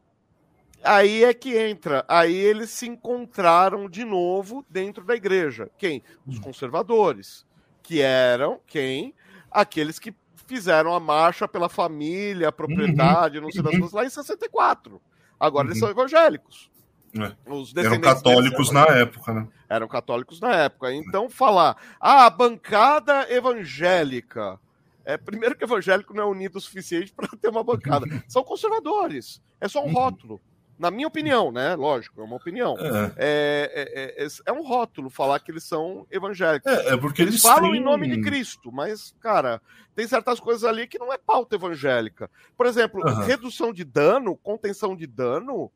Aí 0.83 1.23
é 1.23 1.33
que 1.33 1.57
entra. 1.57 2.05
Aí 2.07 2.35
eles 2.35 2.69
se 2.69 2.87
encontraram 2.87 3.89
de 3.89 4.05
novo 4.05 4.65
dentro 4.69 5.03
da 5.03 5.15
igreja. 5.15 5.69
Quem? 5.77 6.03
Os 6.25 6.39
conservadores. 6.39 7.45
Que 7.81 8.01
eram 8.01 8.59
quem? 8.65 9.13
Aqueles 9.49 9.97
que 9.97 10.13
fizeram 10.45 10.93
a 10.93 10.99
marcha 10.99 11.47
pela 11.47 11.69
família, 11.69 12.47
a 12.47 12.51
propriedade, 12.51 13.37
uhum, 13.37 13.45
não 13.45 13.51
sei 13.51 13.61
das 13.61 13.73
uhum. 13.73 13.79
coisas, 13.79 13.93
lá 13.93 14.05
em 14.05 14.09
64. 14.09 15.01
Agora 15.39 15.65
uhum. 15.65 15.71
eles 15.71 15.79
são 15.79 15.89
evangélicos. 15.89 16.71
É. 17.15 17.35
Eram 17.79 17.99
católicos 18.01 18.71
na 18.71 18.85
época, 18.85 19.33
né? 19.33 19.47
Eram 19.69 19.87
católicos 19.87 20.39
na 20.39 20.55
época. 20.55 20.93
Então, 20.93 21.29
falar, 21.29 21.77
ah, 21.99 22.25
a 22.25 22.29
bancada 22.29 23.31
evangélica. 23.31 24.59
É, 25.03 25.17
primeiro 25.17 25.55
que 25.55 25.63
evangélico 25.63 26.13
não 26.13 26.23
é 26.23 26.25
unido 26.25 26.57
o 26.57 26.61
suficiente 26.61 27.13
para 27.15 27.27
ter 27.29 27.49
uma 27.49 27.63
bancada. 27.63 28.05
São 28.27 28.43
conservadores. 28.43 29.41
É 29.59 29.67
só 29.67 29.81
um 29.81 29.87
uhum. 29.87 29.93
rótulo. 29.93 30.41
Na 30.77 30.91
minha 30.91 31.07
opinião, 31.07 31.51
né? 31.51 31.75
Lógico, 31.75 32.21
é 32.21 32.23
uma 32.23 32.35
opinião. 32.35 32.75
É. 32.77 33.13
É, 33.17 34.15
é, 34.17 34.25
é, 34.25 34.27
é 34.45 34.51
um 34.53 34.61
rótulo 34.61 35.09
falar 35.09 35.39
que 35.39 35.51
eles 35.51 35.63
são 35.63 36.05
evangélicos. 36.11 36.71
É, 36.71 36.93
é 36.93 36.97
porque 36.97 37.23
eles, 37.23 37.35
eles 37.35 37.41
falam 37.41 37.71
têm... 37.71 37.81
em 37.81 37.83
nome 37.83 38.07
de 38.07 38.21
Cristo, 38.21 38.71
mas, 38.71 39.15
cara, 39.19 39.61
tem 39.95 40.07
certas 40.07 40.39
coisas 40.39 40.63
ali 40.63 40.87
que 40.87 40.99
não 40.99 41.11
é 41.11 41.17
pauta 41.17 41.55
evangélica. 41.55 42.29
Por 42.55 42.65
exemplo, 42.65 43.01
uhum. 43.01 43.21
redução 43.21 43.73
de 43.73 43.83
dano, 43.83 44.35
contenção 44.35 44.95
de 44.95 45.07
dano, 45.07 45.71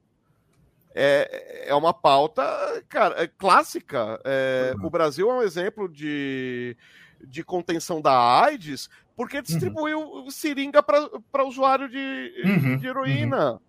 é, 0.94 1.70
é 1.70 1.76
uma 1.76 1.94
pauta, 1.94 2.44
cara, 2.88 3.24
é 3.24 3.28
clássica. 3.28 4.20
É, 4.24 4.74
uhum. 4.78 4.86
O 4.86 4.90
Brasil 4.90 5.30
é 5.32 5.34
um 5.34 5.42
exemplo 5.42 5.90
de, 5.90 6.78
de 7.24 7.44
contenção 7.44 8.02
da 8.02 8.42
AIDS 8.44 8.90
porque 9.16 9.38
uhum. 9.38 9.44
distribuiu 9.44 10.00
uhum. 10.00 10.32
seringa 10.32 10.82
para 10.82 11.46
usuário 11.46 11.90
de, 11.90 12.34
uhum. 12.44 12.78
de 12.78 12.88
heroína. 12.88 13.62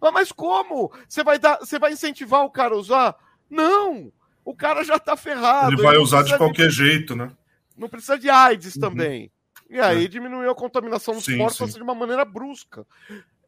Mas 0.00 0.30
como? 0.30 0.92
Você 1.08 1.24
vai 1.24 1.38
dar, 1.38 1.58
você 1.58 1.78
vai 1.78 1.92
incentivar 1.92 2.44
o 2.44 2.50
cara 2.50 2.74
a 2.74 2.78
usar? 2.78 3.16
Não! 3.48 4.12
O 4.44 4.54
cara 4.54 4.84
já 4.84 4.98
tá 4.98 5.16
ferrado. 5.16 5.72
Ele 5.72 5.82
vai 5.82 5.96
usar 5.96 6.22
de 6.22 6.36
qualquer 6.36 6.68
de... 6.68 6.74
jeito, 6.74 7.16
né? 7.16 7.32
Não 7.76 7.88
precisa 7.88 8.18
de 8.18 8.28
AIDS 8.28 8.74
uhum. 8.76 8.80
também. 8.80 9.32
E 9.70 9.80
aí 9.80 10.04
é. 10.04 10.08
diminuiu 10.08 10.50
a 10.50 10.54
contaminação 10.54 11.14
dos 11.14 11.26
corpos 11.26 11.74
de 11.74 11.82
uma 11.82 11.94
maneira 11.94 12.24
brusca. 12.24 12.86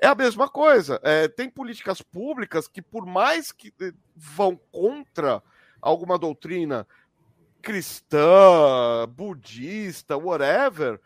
É 0.00 0.06
a 0.06 0.14
mesma 0.14 0.48
coisa. 0.48 0.98
É, 1.02 1.28
tem 1.28 1.48
políticas 1.48 2.00
públicas 2.00 2.66
que, 2.66 2.82
por 2.82 3.06
mais 3.06 3.52
que 3.52 3.72
eh, 3.80 3.92
vão 4.14 4.58
contra 4.72 5.42
alguma 5.80 6.18
doutrina, 6.18 6.86
cristã, 7.62 9.06
budista, 9.08 10.16
whatever, 10.16 11.00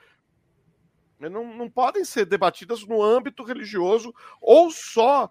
não, 1.29 1.57
não 1.57 1.69
podem 1.69 2.05
ser 2.05 2.25
debatidas 2.25 2.87
no 2.87 3.03
âmbito 3.03 3.43
religioso 3.43 4.15
ou 4.41 4.71
só 4.71 5.31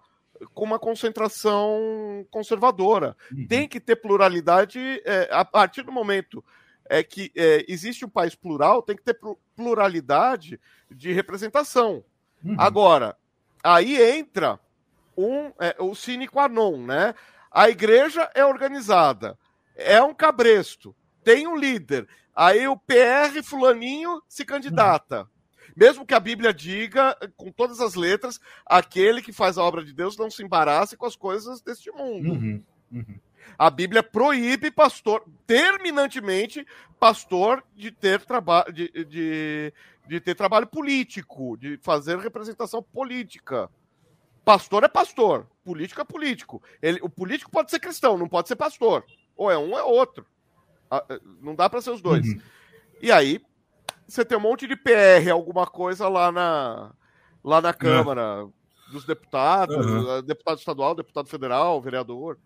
com 0.54 0.64
uma 0.64 0.78
concentração 0.78 2.26
conservadora. 2.30 3.16
Uhum. 3.32 3.46
Tem 3.46 3.68
que 3.68 3.80
ter 3.80 3.96
pluralidade 3.96 5.02
é, 5.04 5.28
a 5.30 5.44
partir 5.44 5.82
do 5.82 5.92
momento 5.92 6.44
é 6.90 7.04
que 7.04 7.30
é, 7.36 7.64
existe 7.68 8.04
um 8.04 8.08
país 8.08 8.34
plural, 8.34 8.82
tem 8.82 8.96
que 8.96 9.02
ter 9.04 9.16
pluralidade 9.54 10.60
de 10.90 11.12
representação. 11.12 12.02
Uhum. 12.44 12.56
Agora, 12.58 13.16
aí 13.62 13.96
entra 14.18 14.58
um, 15.16 15.52
é, 15.60 15.76
o 15.78 15.94
sine 15.94 16.26
qua 16.26 16.48
non, 16.48 16.78
né? 16.78 17.14
A 17.48 17.70
igreja 17.70 18.28
é 18.34 18.44
organizada, 18.44 19.38
é 19.76 20.02
um 20.02 20.12
cabresto, 20.12 20.94
tem 21.22 21.46
um 21.46 21.56
líder, 21.56 22.08
aí 22.34 22.66
o 22.66 22.76
PR 22.76 23.40
fulaninho 23.44 24.20
se 24.28 24.44
candidata. 24.44 25.20
Uhum. 25.20 25.26
Mesmo 25.76 26.06
que 26.06 26.14
a 26.14 26.20
Bíblia 26.20 26.52
diga, 26.52 27.16
com 27.36 27.50
todas 27.50 27.80
as 27.80 27.94
letras, 27.94 28.40
aquele 28.66 29.22
que 29.22 29.32
faz 29.32 29.58
a 29.58 29.62
obra 29.62 29.84
de 29.84 29.92
Deus 29.92 30.16
não 30.16 30.30
se 30.30 30.42
embarace 30.42 30.96
com 30.96 31.06
as 31.06 31.16
coisas 31.16 31.60
deste 31.60 31.90
mundo. 31.90 32.32
Uhum. 32.32 32.62
Uhum. 32.92 33.18
A 33.58 33.70
Bíblia 33.70 34.02
proíbe 34.02 34.70
pastor, 34.70 35.24
terminantemente, 35.46 36.66
pastor 36.98 37.62
de 37.74 37.90
ter 37.90 38.20
trabalho 38.22 38.72
de, 38.72 38.88
de, 39.04 39.72
de 40.06 40.20
ter 40.20 40.34
trabalho 40.34 40.66
político, 40.66 41.56
de 41.56 41.78
fazer 41.78 42.18
representação 42.18 42.82
política. 42.82 43.70
Pastor 44.44 44.84
é 44.84 44.88
pastor, 44.88 45.46
político 45.64 46.00
é 46.00 46.04
político. 46.04 46.62
Ele, 46.80 46.98
o 47.02 47.08
político 47.08 47.50
pode 47.50 47.70
ser 47.70 47.80
cristão, 47.80 48.16
não 48.16 48.28
pode 48.28 48.48
ser 48.48 48.56
pastor. 48.56 49.04
Ou 49.36 49.50
é 49.50 49.58
um 49.58 49.72
ou 49.72 49.78
é 49.78 49.82
outro. 49.82 50.26
Ah, 50.90 51.04
eh, 51.08 51.20
não 51.40 51.54
dá 51.54 51.68
para 51.68 51.80
ser 51.80 51.90
os 51.90 52.00
dois. 52.00 52.26
Uhum. 52.26 52.40
E 53.00 53.12
aí, 53.12 53.40
você 54.10 54.24
tem 54.24 54.36
um 54.36 54.40
monte 54.40 54.66
de 54.66 54.76
PR, 54.76 55.30
alguma 55.32 55.66
coisa 55.66 56.08
lá 56.08 56.32
na, 56.32 56.90
lá 57.44 57.60
na 57.60 57.72
Câmara 57.72 58.44
é. 58.44 58.92
dos 58.92 59.04
deputados, 59.04 59.86
uhum. 59.86 60.22
deputado 60.22 60.58
estadual, 60.58 60.94
deputado 60.94 61.28
federal, 61.28 61.80
vereador. 61.80 62.36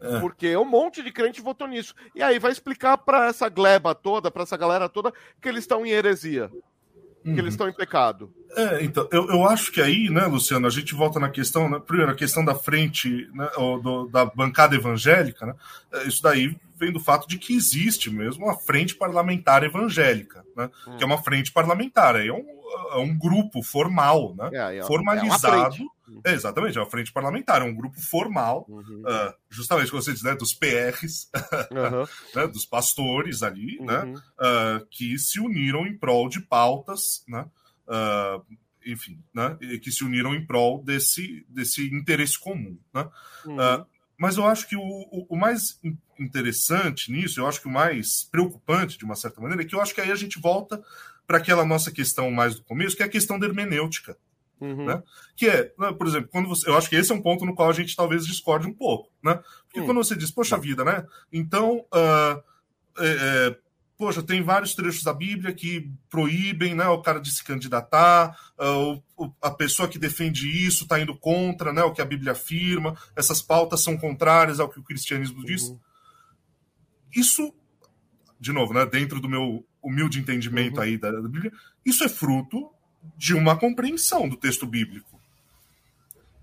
É. 0.00 0.18
Porque 0.18 0.56
um 0.56 0.64
monte 0.64 1.02
de 1.02 1.12
crente 1.12 1.40
votou 1.40 1.68
nisso. 1.68 1.94
E 2.14 2.22
aí 2.22 2.40
vai 2.40 2.50
explicar 2.50 2.98
para 2.98 3.26
essa 3.26 3.48
gleba 3.48 3.94
toda, 3.94 4.30
para 4.30 4.42
essa 4.42 4.56
galera 4.56 4.88
toda, 4.88 5.12
que 5.40 5.48
eles 5.48 5.62
estão 5.62 5.86
em 5.86 5.90
heresia. 5.90 6.50
Uhum. 7.24 7.34
Que 7.34 7.40
eles 7.40 7.42
uhum. 7.42 7.48
estão 7.48 7.68
em 7.68 7.72
pecado. 7.72 8.32
É, 8.56 8.82
então, 8.82 9.08
eu, 9.12 9.28
eu 9.28 9.46
acho 9.46 9.70
que 9.70 9.80
aí, 9.80 10.10
né, 10.10 10.26
Luciano, 10.26 10.66
a 10.66 10.70
gente 10.70 10.92
volta 10.92 11.20
na 11.20 11.30
questão, 11.30 11.70
né, 11.70 11.78
primeiro, 11.78 12.10
a 12.10 12.16
questão 12.16 12.44
da 12.44 12.56
frente, 12.56 13.30
né, 13.32 13.48
do, 13.80 14.08
da 14.08 14.24
bancada 14.24 14.74
evangélica, 14.74 15.46
né, 15.46 15.54
é, 15.92 16.08
isso 16.08 16.20
daí 16.20 16.56
vem 16.82 16.92
do 16.92 16.98
fato 16.98 17.28
de 17.28 17.38
que 17.38 17.54
existe 17.54 18.10
mesmo 18.10 18.46
uma 18.46 18.58
frente 18.58 18.96
parlamentar 18.96 19.62
evangélica, 19.62 20.44
né, 20.56 20.68
hum. 20.88 20.96
que 20.96 21.04
é 21.04 21.06
uma 21.06 21.22
frente 21.22 21.52
parlamentar, 21.52 22.16
é 22.16 22.32
um, 22.32 22.44
é 22.92 22.96
um 22.96 23.16
grupo 23.16 23.62
formal, 23.62 24.34
né, 24.34 24.50
é, 24.52 24.78
é, 24.78 24.82
formalizado. 24.82 25.76
É 26.24 26.32
exatamente, 26.32 26.76
é 26.76 26.80
uma 26.80 26.90
frente 26.90 27.12
parlamentar, 27.12 27.62
é 27.62 27.64
um 27.64 27.74
grupo 27.74 27.98
formal, 27.98 28.66
uhum. 28.68 29.02
uh, 29.02 29.34
justamente 29.48 29.90
como 29.90 30.02
você 30.02 30.12
diz, 30.12 30.22
né, 30.22 30.34
dos 30.34 30.52
PRs, 30.52 31.30
uhum. 31.70 32.06
né, 32.36 32.46
dos 32.48 32.66
pastores 32.66 33.42
ali, 33.42 33.78
né, 33.80 34.00
uhum. 34.00 34.12
né, 34.12 34.20
uh, 34.40 34.86
que 34.90 35.16
se 35.18 35.40
uniram 35.40 35.86
em 35.86 35.96
prol 35.96 36.28
de 36.28 36.40
pautas, 36.40 37.24
né, 37.26 37.46
uh, 37.88 38.44
enfim, 38.84 39.22
né, 39.32 39.56
que 39.80 39.90
se 39.90 40.04
uniram 40.04 40.34
em 40.34 40.44
prol 40.44 40.82
desse, 40.84 41.46
desse 41.48 41.86
interesse 41.94 42.38
comum. 42.38 42.76
Né? 42.92 43.08
Mas 44.22 44.36
eu 44.36 44.46
acho 44.46 44.68
que 44.68 44.76
o, 44.76 44.80
o, 44.80 45.26
o, 45.30 45.36
mais 45.36 45.80
interessante 46.16 47.10
nisso, 47.10 47.40
eu 47.40 47.48
acho 47.48 47.60
que 47.60 47.66
o 47.66 47.72
mais 47.72 48.22
preocupante, 48.30 48.96
de 48.96 49.04
uma 49.04 49.16
certa 49.16 49.40
maneira, 49.40 49.64
é 49.64 49.66
que 49.66 49.74
eu 49.74 49.80
acho 49.80 49.92
que 49.92 50.00
aí 50.00 50.12
a 50.12 50.14
gente 50.14 50.38
volta 50.38 50.80
para 51.26 51.38
aquela 51.38 51.64
nossa 51.64 51.90
questão 51.90 52.30
mais 52.30 52.54
do 52.54 52.62
começo, 52.62 52.96
que 52.96 53.02
é 53.02 53.06
a 53.06 53.08
questão 53.08 53.36
da 53.36 53.48
hermenêutica. 53.48 54.16
Uhum. 54.60 54.86
Né? 54.86 55.02
Que 55.34 55.48
é, 55.48 55.72
né, 55.76 55.92
por 55.92 56.06
exemplo, 56.06 56.28
quando 56.30 56.48
você. 56.48 56.70
Eu 56.70 56.76
acho 56.76 56.88
que 56.88 56.94
esse 56.94 57.10
é 57.10 57.14
um 57.16 57.20
ponto 57.20 57.44
no 57.44 57.52
qual 57.52 57.68
a 57.68 57.72
gente 57.72 57.96
talvez 57.96 58.24
discorde 58.24 58.64
um 58.64 58.72
pouco. 58.72 59.10
Né? 59.24 59.42
Porque 59.64 59.80
uhum. 59.80 59.86
quando 59.86 60.04
você 60.04 60.14
diz, 60.14 60.30
poxa 60.30 60.56
vida, 60.56 60.84
né? 60.84 61.04
Então. 61.32 61.84
Uh, 61.92 62.40
é, 62.98 63.56
poxa, 64.02 64.20
tem 64.20 64.42
vários 64.42 64.74
trechos 64.74 65.04
da 65.04 65.14
Bíblia 65.14 65.54
que 65.54 65.88
proíbem 66.10 66.74
né, 66.74 66.88
o 66.88 67.00
cara 67.00 67.20
de 67.20 67.30
se 67.30 67.44
candidatar, 67.44 68.36
uh, 68.58 69.32
a 69.40 69.48
pessoa 69.48 69.88
que 69.88 69.96
defende 69.96 70.48
isso 70.66 70.82
está 70.82 70.98
indo 70.98 71.16
contra 71.16 71.72
né, 71.72 71.84
o 71.84 71.92
que 71.92 72.02
a 72.02 72.04
Bíblia 72.04 72.32
afirma, 72.32 72.98
essas 73.14 73.40
pautas 73.40 73.80
são 73.80 73.96
contrárias 73.96 74.58
ao 74.58 74.68
que 74.68 74.80
o 74.80 74.82
cristianismo 74.82 75.44
diz. 75.44 75.68
Uhum. 75.68 75.78
Isso, 77.14 77.54
de 78.40 78.52
novo, 78.52 78.74
né, 78.74 78.84
dentro 78.84 79.20
do 79.20 79.28
meu 79.28 79.64
humilde 79.80 80.18
entendimento 80.18 80.78
uhum. 80.78 80.82
aí 80.82 80.98
da, 80.98 81.12
da 81.12 81.28
Bíblia, 81.28 81.52
isso 81.86 82.02
é 82.02 82.08
fruto 82.08 82.72
de 83.16 83.34
uma 83.34 83.56
compreensão 83.56 84.28
do 84.28 84.36
texto 84.36 84.66
bíblico 84.66 85.11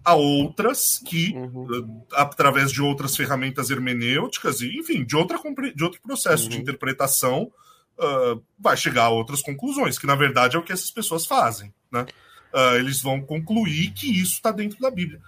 a 0.03 0.15
outras 0.15 0.99
que, 1.05 1.33
uhum. 1.35 2.03
através 2.13 2.71
de 2.71 2.81
outras 2.81 3.15
ferramentas 3.15 3.69
hermenêuticas 3.69 4.61
e, 4.61 4.79
enfim, 4.79 5.03
de, 5.03 5.15
outra, 5.15 5.37
de 5.75 5.83
outro 5.83 6.01
processo 6.01 6.45
uhum. 6.45 6.49
de 6.49 6.57
interpretação, 6.57 7.51
uh, 7.97 8.41
vai 8.57 8.77
chegar 8.77 9.05
a 9.05 9.09
outras 9.09 9.41
conclusões, 9.41 9.97
que 9.97 10.07
na 10.07 10.15
verdade 10.15 10.55
é 10.55 10.59
o 10.59 10.63
que 10.63 10.71
essas 10.71 10.91
pessoas 10.91 11.25
fazem. 11.25 11.73
Né? 11.91 12.05
Uh, 12.53 12.75
eles 12.75 13.01
vão 13.01 13.21
concluir 13.21 13.91
que 13.91 14.09
isso 14.09 14.33
está 14.33 14.51
dentro 14.51 14.79
da 14.79 14.89
Bíblia. 14.89 15.21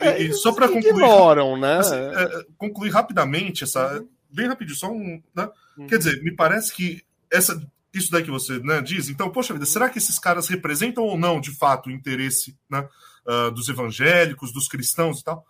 É, 0.00 0.20
e, 0.20 0.32
só 0.32 0.52
para 0.52 0.66
concluir, 0.66 0.90
ignoram, 0.90 1.56
né? 1.56 1.78
Assim, 1.78 1.94
é, 1.94 2.44
concluir 2.56 2.90
rapidamente 2.90 3.62
essa, 3.62 3.98
uhum. 3.98 4.08
bem 4.28 4.48
rapidinho, 4.48 4.76
só 4.76 4.90
um, 4.90 5.22
né? 5.34 5.48
Quer 5.76 5.94
uhum. 5.94 5.98
dizer, 5.98 6.22
me 6.24 6.34
parece 6.34 6.74
que 6.74 7.00
essa 7.30 7.60
isso 7.94 8.10
daí 8.10 8.22
que 8.22 8.30
você 8.30 8.58
né, 8.58 8.80
diz, 8.80 9.08
então, 9.08 9.30
poxa 9.30 9.52
vida, 9.52 9.66
será 9.66 9.88
que 9.88 9.98
esses 9.98 10.18
caras 10.18 10.48
representam 10.48 11.04
ou 11.04 11.16
não, 11.16 11.40
de 11.40 11.50
fato, 11.56 11.88
o 11.88 11.92
interesse 11.92 12.56
né, 12.70 12.86
uh, 13.28 13.50
dos 13.50 13.68
evangélicos, 13.68 14.52
dos 14.52 14.66
cristãos 14.66 15.20
e 15.20 15.24
tal? 15.24 15.44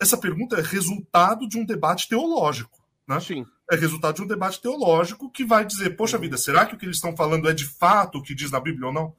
Essa 0.00 0.16
pergunta 0.16 0.56
é 0.56 0.62
resultado 0.62 1.48
de 1.48 1.58
um 1.58 1.64
debate 1.64 2.08
teológico. 2.08 2.82
Né? 3.06 3.20
Sim. 3.20 3.46
É 3.70 3.76
resultado 3.76 4.16
de 4.16 4.22
um 4.22 4.26
debate 4.26 4.60
teológico 4.60 5.30
que 5.30 5.44
vai 5.44 5.64
dizer, 5.64 5.96
poxa 5.96 6.18
vida, 6.18 6.36
será 6.36 6.66
que 6.66 6.74
o 6.74 6.78
que 6.78 6.84
eles 6.84 6.96
estão 6.96 7.16
falando 7.16 7.48
é 7.48 7.52
de 7.52 7.66
fato 7.66 8.18
o 8.18 8.22
que 8.22 8.34
diz 8.34 8.50
na 8.50 8.60
Bíblia 8.60 8.88
ou 8.88 8.92
não? 8.92 9.14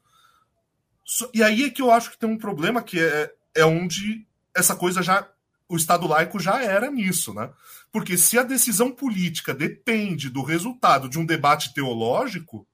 E 1.33 1.43
aí 1.43 1.65
é 1.65 1.69
que 1.69 1.81
eu 1.81 1.91
acho 1.91 2.11
que 2.11 2.17
tem 2.17 2.29
um 2.29 2.37
problema 2.37 2.81
que 2.81 2.99
é, 2.99 3.31
é 3.55 3.65
onde 3.65 4.25
essa 4.55 4.75
coisa 4.75 5.01
já. 5.03 5.27
O 5.67 5.75
Estado 5.75 6.07
laico 6.07 6.39
já 6.39 6.63
era 6.63 6.91
nisso, 6.91 7.33
né? 7.33 7.49
Porque 7.91 8.17
se 8.17 8.37
a 8.37 8.43
decisão 8.43 8.91
política 8.91 9.51
depende 9.51 10.29
do 10.29 10.43
resultado 10.43 11.09
de 11.09 11.17
um 11.17 11.25
debate 11.25 11.73
teológico, 11.73 12.67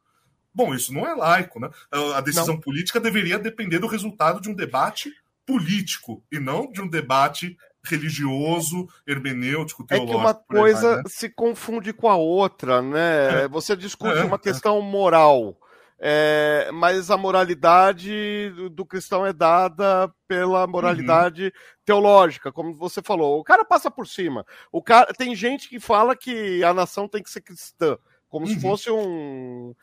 bom, 0.53 0.75
isso 0.75 0.93
não 0.93 1.07
é 1.07 1.13
laico, 1.13 1.57
né? 1.57 1.69
A 2.15 2.19
decisão 2.19 2.55
não. 2.55 2.59
política 2.59 2.99
deveria 2.99 3.39
depender 3.39 3.79
do 3.79 3.87
resultado 3.87 4.41
de 4.41 4.49
um 4.49 4.53
debate 4.53 5.13
político 5.45 6.23
e 6.31 6.39
não 6.39 6.71
de 6.71 6.81
um 6.81 6.87
debate 6.87 7.57
religioso, 7.83 8.87
hermenêutico, 9.07 9.85
teológico. 9.85 10.11
É 10.11 10.15
que 10.15 10.21
uma 10.21 10.33
coisa 10.33 10.97
né? 10.97 11.03
se 11.07 11.29
confunde 11.29 11.91
com 11.91 12.07
a 12.07 12.15
outra, 12.15 12.81
né? 12.81 13.43
É. 13.43 13.47
Você 13.47 13.75
discute 13.75 14.19
é. 14.19 14.23
uma 14.23 14.39
questão 14.39 14.81
moral. 14.81 15.57
É, 16.03 16.67
mas 16.73 17.11
a 17.11 17.17
moralidade 17.17 18.51
do 18.71 18.83
cristão 18.83 19.23
é 19.23 19.31
dada 19.31 20.11
pela 20.27 20.65
moralidade 20.65 21.45
uhum. 21.45 21.51
teológica, 21.85 22.51
como 22.51 22.73
você 22.73 23.03
falou. 23.03 23.39
O 23.39 23.43
cara 23.43 23.63
passa 23.63 23.91
por 23.91 24.07
cima. 24.07 24.43
O 24.71 24.81
cara 24.81 25.13
tem 25.13 25.35
gente 25.35 25.69
que 25.69 25.79
fala 25.79 26.15
que 26.15 26.63
a 26.63 26.73
nação 26.73 27.07
tem 27.07 27.21
que 27.21 27.29
ser 27.29 27.41
cristã, 27.41 27.99
como 28.27 28.47
uhum. 28.47 28.51
se 28.51 28.59
fosse 28.59 28.89
um 28.89 29.75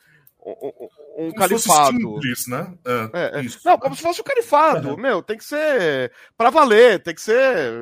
um, 0.45 1.27
um 1.27 1.31
califado. 1.31 1.97
Simples, 1.97 2.47
né? 2.47 2.73
É, 2.85 3.39
é, 3.39 3.39
é. 3.41 3.43
Não, 3.65 3.77
como 3.77 3.95
se 3.95 4.01
fosse 4.01 4.21
um 4.21 4.23
califado. 4.23 4.89
Uhum. 4.89 4.97
Meu, 4.97 5.21
tem 5.21 5.37
que 5.37 5.43
ser 5.43 6.11
para 6.37 6.49
valer, 6.49 7.01
tem 7.01 7.13
que 7.13 7.21
ser 7.21 7.79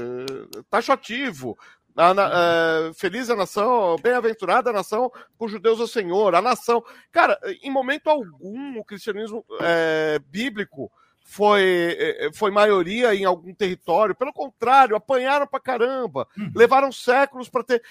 taxativo. 0.70 1.58
A, 1.96 2.14
na, 2.14 2.30
é, 2.32 2.94
feliz 2.94 3.28
a 3.30 3.36
nação, 3.36 3.96
bem-aventurada 4.02 4.70
a 4.70 4.74
nação 4.74 5.12
cujo 5.36 5.60
Deus 5.60 5.80
é 5.80 5.84
o 5.84 5.88
Senhor, 5.88 6.36
a 6.36 6.42
nação. 6.42 6.84
Cara, 7.12 7.40
em 7.64 7.72
momento 7.72 8.08
algum 8.08 8.78
o 8.78 8.86
cristianismo 8.86 9.44
é, 9.62 10.20
bíblico 10.28 10.92
foi, 11.30 11.98
é, 12.00 12.30
foi 12.34 12.50
maioria 12.50 13.14
em 13.14 13.26
algum 13.26 13.54
território. 13.54 14.16
Pelo 14.16 14.32
contrário, 14.32 14.96
apanharam 14.96 15.46
pra 15.46 15.60
caramba. 15.60 16.26
Uhum. 16.38 16.52
Levaram 16.56 16.90
séculos 16.90 17.50
para 17.50 17.66
ter. 17.66 17.84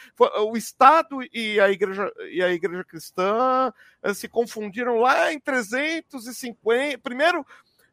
O 0.51 0.57
Estado 0.57 1.19
e 1.33 1.61
a 1.61 1.71
igreja, 1.71 2.11
e 2.33 2.43
a 2.43 2.51
igreja 2.51 2.83
cristã 2.83 3.71
é, 4.03 4.15
se 4.15 4.27
confundiram 4.27 5.01
lá 5.01 5.31
em 5.31 5.39
350. 5.39 6.99
Primeiro, 6.99 7.47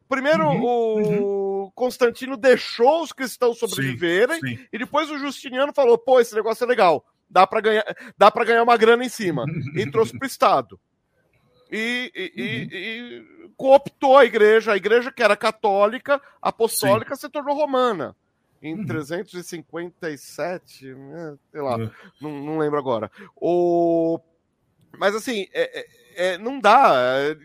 Primeiro, 0.08 0.44
uhum, 0.44 0.62
o 0.62 0.96
uhum. 1.64 1.70
Constantino 1.74 2.36
deixou 2.36 3.02
os 3.02 3.12
cristãos 3.12 3.58
sobreviverem 3.58 4.38
sim, 4.38 4.56
sim. 4.56 4.66
e 4.70 4.78
depois 4.78 5.10
o 5.10 5.18
Justiniano 5.18 5.72
falou: 5.72 5.96
pô, 5.96 6.20
esse 6.20 6.34
negócio 6.34 6.62
é 6.62 6.66
legal, 6.66 7.04
dá 7.28 7.46
para 7.46 7.60
ganhar, 7.60 7.84
dá 8.16 8.30
para 8.30 8.44
ganhar 8.44 8.62
uma 8.62 8.76
grana 8.76 9.04
em 9.04 9.08
cima 9.08 9.46
e 9.74 9.90
trouxe 9.90 10.16
para 10.16 10.26
o 10.26 10.28
Estado. 10.28 10.78
E, 11.76 12.12
e, 12.14 12.40
uhum. 12.40 12.68
e, 12.70 13.48
cooptou 13.56 14.16
a 14.16 14.24
igreja, 14.24 14.72
a 14.72 14.76
igreja 14.76 15.10
que 15.10 15.20
era 15.20 15.36
católica, 15.36 16.22
apostólica, 16.40 17.16
sim. 17.16 17.22
se 17.22 17.28
tornou 17.28 17.56
romana. 17.56 18.14
Em 18.62 18.76
uhum. 18.76 18.86
357, 18.86 20.94
né, 20.94 21.36
sei 21.50 21.60
lá, 21.60 21.82
é. 21.82 21.90
não, 22.20 22.30
não 22.30 22.58
lembro 22.58 22.78
agora. 22.78 23.10
O 23.34 24.20
Mas 24.96 25.16
assim, 25.16 25.48
é, 25.52 25.80
é, 25.80 26.34
é 26.34 26.38
não 26.38 26.60
dá. 26.60 26.92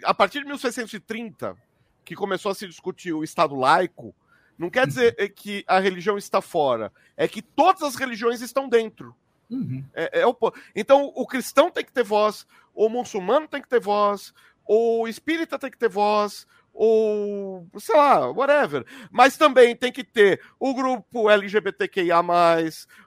A 0.04 0.14
partir 0.14 0.42
de 0.42 0.46
1630, 0.46 1.58
que 2.06 2.16
começou 2.16 2.52
a 2.52 2.56
se 2.56 2.68
discutir 2.68 3.14
o 3.14 3.24
Estado 3.24 3.56
laico, 3.56 4.14
não 4.60 4.70
quer 4.70 4.86
dizer 4.86 5.16
uhum. 5.20 5.28
que 5.36 5.66
a 5.68 5.80
religião 5.80 6.20
está 6.20 6.40
fora, 6.40 6.94
é 7.18 7.28
que 7.28 7.42
todas 7.42 7.82
as 7.82 7.96
religiões 7.96 8.42
estão 8.42 8.70
dentro. 8.70 9.16
Uhum. 9.50 9.84
É, 9.94 10.22
é 10.22 10.28
o... 10.28 10.36
Então, 10.76 11.12
o 11.16 11.26
cristão 11.26 11.72
tem 11.72 11.84
que 11.84 11.92
ter 11.92 12.04
voz, 12.04 12.46
o 12.74 12.88
muçulmano 12.90 13.48
tem 13.48 13.62
que 13.62 13.68
ter 13.68 13.80
voz, 13.80 14.34
o 14.68 15.08
espírita 15.08 15.58
tem 15.58 15.72
que 15.72 15.78
ter 15.78 15.90
voz, 15.90 16.46
ou 16.74 17.68
sei 17.78 17.96
lá, 17.96 18.32
whatever. 18.32 18.86
Mas 19.12 19.36
também 19.36 19.76
tem 19.76 19.92
que 19.92 20.04
ter 20.04 20.42
o 20.60 20.74
grupo 20.74 21.30
LGBTQIA, 21.30 22.18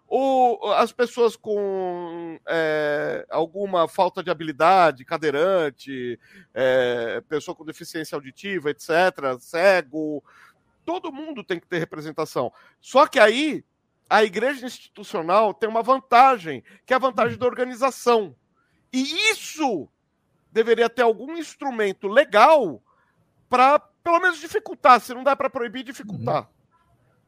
ou 0.07 0.73
as 0.75 0.93
pessoas 0.93 1.37
com 1.37 2.39
é, 2.47 3.25
alguma 3.31 3.89
falta 3.89 4.23
de 4.23 4.31
habilidade, 4.31 5.07
cadeirante, 5.07 6.21
é, 6.53 7.23
pessoa 7.29 7.55
com 7.55 7.65
deficiência 7.65 8.15
auditiva, 8.15 8.71
etc., 8.71 8.91
cego. 9.41 10.23
Todo 10.85 11.13
mundo 11.13 11.43
tem 11.43 11.59
que 11.59 11.67
ter 11.67 11.79
representação. 11.79 12.53
Só 12.79 13.07
que 13.07 13.19
aí 13.19 13.65
a 14.13 14.23
igreja 14.23 14.67
institucional 14.67 15.55
tem 15.55 15.67
uma 15.67 15.83
vantagem, 15.83 16.63
que 16.85 16.93
é 16.93 16.97
a 16.97 17.01
vantagem 17.01 17.39
da 17.39 17.47
organização. 17.47 18.37
E 18.93 19.31
isso 19.31 19.89
deveria 20.51 20.91
ter 20.91 21.01
algum 21.01 21.35
instrumento 21.35 22.07
legal 22.07 22.83
para, 23.49 23.79
pelo 23.79 24.21
menos, 24.21 24.39
dificultar. 24.39 25.01
Se 25.01 25.15
não 25.15 25.25
dá 25.25 25.35
para 25.35 25.49
proibir, 25.49 25.83
dificultar. 25.83 26.43
Uhum. 26.43 26.49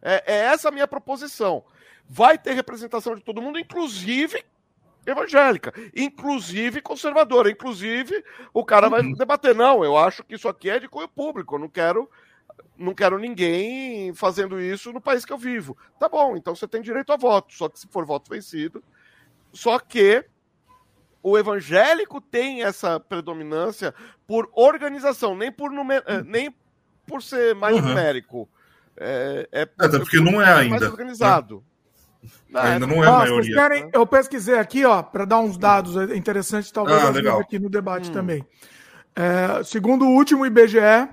É, 0.02 0.24
é, 0.26 0.36
essa 0.44 0.68
a 0.68 0.72
minha 0.72 0.86
proposição. 0.86 1.64
Vai 2.06 2.36
ter 2.36 2.52
representação 2.52 3.16
de 3.16 3.22
todo 3.22 3.40
mundo, 3.40 3.58
inclusive 3.58 4.44
evangélica, 5.06 5.72
inclusive 5.96 6.82
conservadora. 6.82 7.50
Inclusive, 7.50 8.22
o 8.52 8.62
cara 8.62 8.88
uhum. 8.88 8.90
vai 8.90 9.02
debater. 9.14 9.54
Não, 9.54 9.82
eu 9.82 9.96
acho 9.96 10.22
que 10.22 10.34
isso 10.34 10.50
aqui 10.50 10.68
é 10.68 10.78
de 10.78 10.88
cunho 10.88 11.08
público. 11.08 11.54
Eu 11.54 11.60
não 11.60 11.68
quero 11.68 12.10
não 12.76 12.94
quero 12.94 13.18
ninguém 13.18 14.12
fazendo 14.14 14.60
isso 14.60 14.92
no 14.92 15.00
país 15.00 15.24
que 15.24 15.32
eu 15.32 15.38
vivo. 15.38 15.76
Tá 15.98 16.08
bom, 16.08 16.36
então 16.36 16.54
você 16.54 16.66
tem 16.66 16.82
direito 16.82 17.12
a 17.12 17.16
voto, 17.16 17.54
só 17.54 17.68
que 17.68 17.78
se 17.78 17.86
for 17.88 18.04
voto 18.04 18.30
vencido. 18.30 18.82
Só 19.52 19.78
que 19.78 20.24
o 21.22 21.38
evangélico 21.38 22.20
tem 22.20 22.62
essa 22.62 22.98
predominância 22.98 23.94
por 24.26 24.50
organização, 24.52 25.36
nem 25.36 25.50
por, 25.50 25.70
numer... 25.70 26.02
Eh, 26.06 26.22
nem 26.22 26.54
por 27.06 27.22
ser 27.22 27.54
mais 27.54 27.76
uhum. 27.76 27.88
numérico. 27.88 28.48
É, 28.96 29.48
é, 29.52 29.62
Até 29.78 29.98
porque 29.98 30.20
não 30.20 30.40
é 30.40 30.52
ainda. 30.52 30.78
Mais 30.78 30.82
organizado. 30.82 31.64
Né? 32.48 32.60
Ainda 32.60 32.86
não 32.86 33.04
é 33.04 33.06
a 33.06 33.12
maioria. 33.12 33.54
Querem, 33.54 33.90
eu 33.92 34.06
pesquisei 34.06 34.58
aqui, 34.58 34.84
ó, 34.84 35.02
para 35.02 35.24
dar 35.24 35.40
uns 35.40 35.58
dados 35.58 35.96
interessantes, 36.12 36.70
talvez 36.70 36.98
ah, 37.02 37.40
aqui 37.40 37.58
no 37.58 37.68
debate 37.68 38.10
hum. 38.10 38.12
também. 38.12 38.46
É, 39.14 39.62
segundo 39.64 40.06
o 40.06 40.14
último 40.14 40.44
IBGE, 40.46 41.08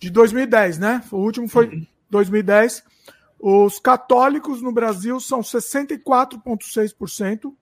de 0.00 0.10
2010, 0.10 0.78
né? 0.78 1.04
O 1.12 1.18
último 1.18 1.46
foi 1.46 1.66
uhum. 1.66 1.86
2010. 2.08 2.82
Os 3.38 3.78
católicos 3.78 4.62
no 4.62 4.72
Brasil 4.72 5.20
são 5.20 5.40
64,6%, 5.40 7.54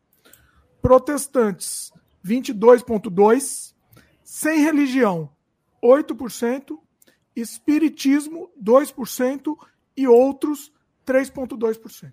protestantes 0.80 1.92
22,2%, 2.24 3.74
sem 4.22 4.60
religião 4.60 5.28
8%, 5.82 6.78
espiritismo 7.34 8.48
2% 8.62 9.56
e 9.96 10.06
outros 10.06 10.72
3,2%. 11.06 12.12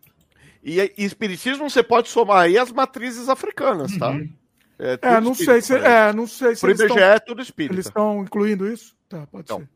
E, 0.64 0.80
e 0.80 1.06
espiritismo 1.06 1.70
você 1.70 1.84
pode 1.84 2.08
somar 2.10 2.40
aí 2.40 2.58
as 2.58 2.72
matrizes 2.72 3.30
africanas, 3.30 3.96
tá? 3.98 4.10
Uhum. 4.10 4.34
É, 4.78 5.00
é, 5.02 5.22
não 5.22 5.34
sei 5.34 5.62
se, 5.62 5.74
é, 5.76 6.12
não 6.12 6.28
sei 6.28 6.54
se. 6.56 6.62
Pro 6.62 6.72
IBGE 6.72 6.86
estão, 6.86 7.00
é 7.00 7.18
tudo 7.20 7.42
espírita. 7.42 7.76
Eles 7.76 7.86
estão 7.86 8.24
incluindo 8.24 8.68
isso? 8.68 8.94
Tá, 9.08 9.26
pode 9.28 9.46
então, 9.46 9.60
ser. 9.60 9.70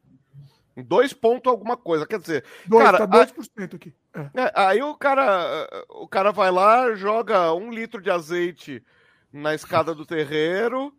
Dois 0.77 1.13
pontos 1.13 1.51
alguma 1.51 1.75
coisa. 1.75 2.07
Quer 2.07 2.19
dizer, 2.19 2.45
Dois, 2.65 2.85
cara, 2.85 3.07
tá 3.07 3.07
2% 3.07 3.75
aqui. 3.75 3.93
É. 4.13 4.41
É, 4.41 4.51
aí 4.55 4.81
o 4.81 4.95
cara, 4.95 5.67
o 5.89 6.07
cara 6.07 6.31
vai 6.31 6.51
lá, 6.51 6.93
joga 6.95 7.53
um 7.53 7.71
litro 7.71 8.01
de 8.01 8.09
azeite 8.09 8.83
na 9.31 9.53
escada 9.53 9.93
do 9.93 10.05
terreiro 10.05 10.93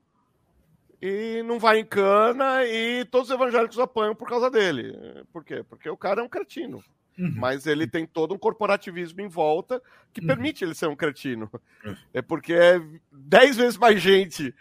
e 1.01 1.43
não 1.45 1.59
vai 1.59 1.79
em 1.79 1.85
cana 1.85 2.65
e 2.65 3.05
todos 3.07 3.31
os 3.31 3.35
evangélicos 3.35 3.79
apanham 3.79 4.15
por 4.15 4.29
causa 4.29 4.51
dele. 4.51 4.95
Por 5.33 5.45
quê? 5.45 5.65
Porque 5.69 5.89
o 5.89 5.97
cara 5.97 6.21
é 6.21 6.25
um 6.25 6.29
cretino. 6.29 6.83
Uhum. 7.19 7.35
Mas 7.37 7.67
ele 7.67 7.87
tem 7.87 8.07
todo 8.07 8.35
um 8.35 8.39
corporativismo 8.39 9.21
em 9.21 9.29
volta 9.29 9.83
que 10.13 10.21
uhum. 10.21 10.27
permite 10.27 10.65
ele 10.65 10.75
ser 10.75 10.89
um 10.89 10.97
cretino. 10.97 11.51
É, 11.85 11.97
é 12.15 12.23
porque 12.23 12.53
é 12.53 12.81
dez 13.11 13.57
vezes 13.57 13.77
mais 13.77 14.01
gente 14.01 14.55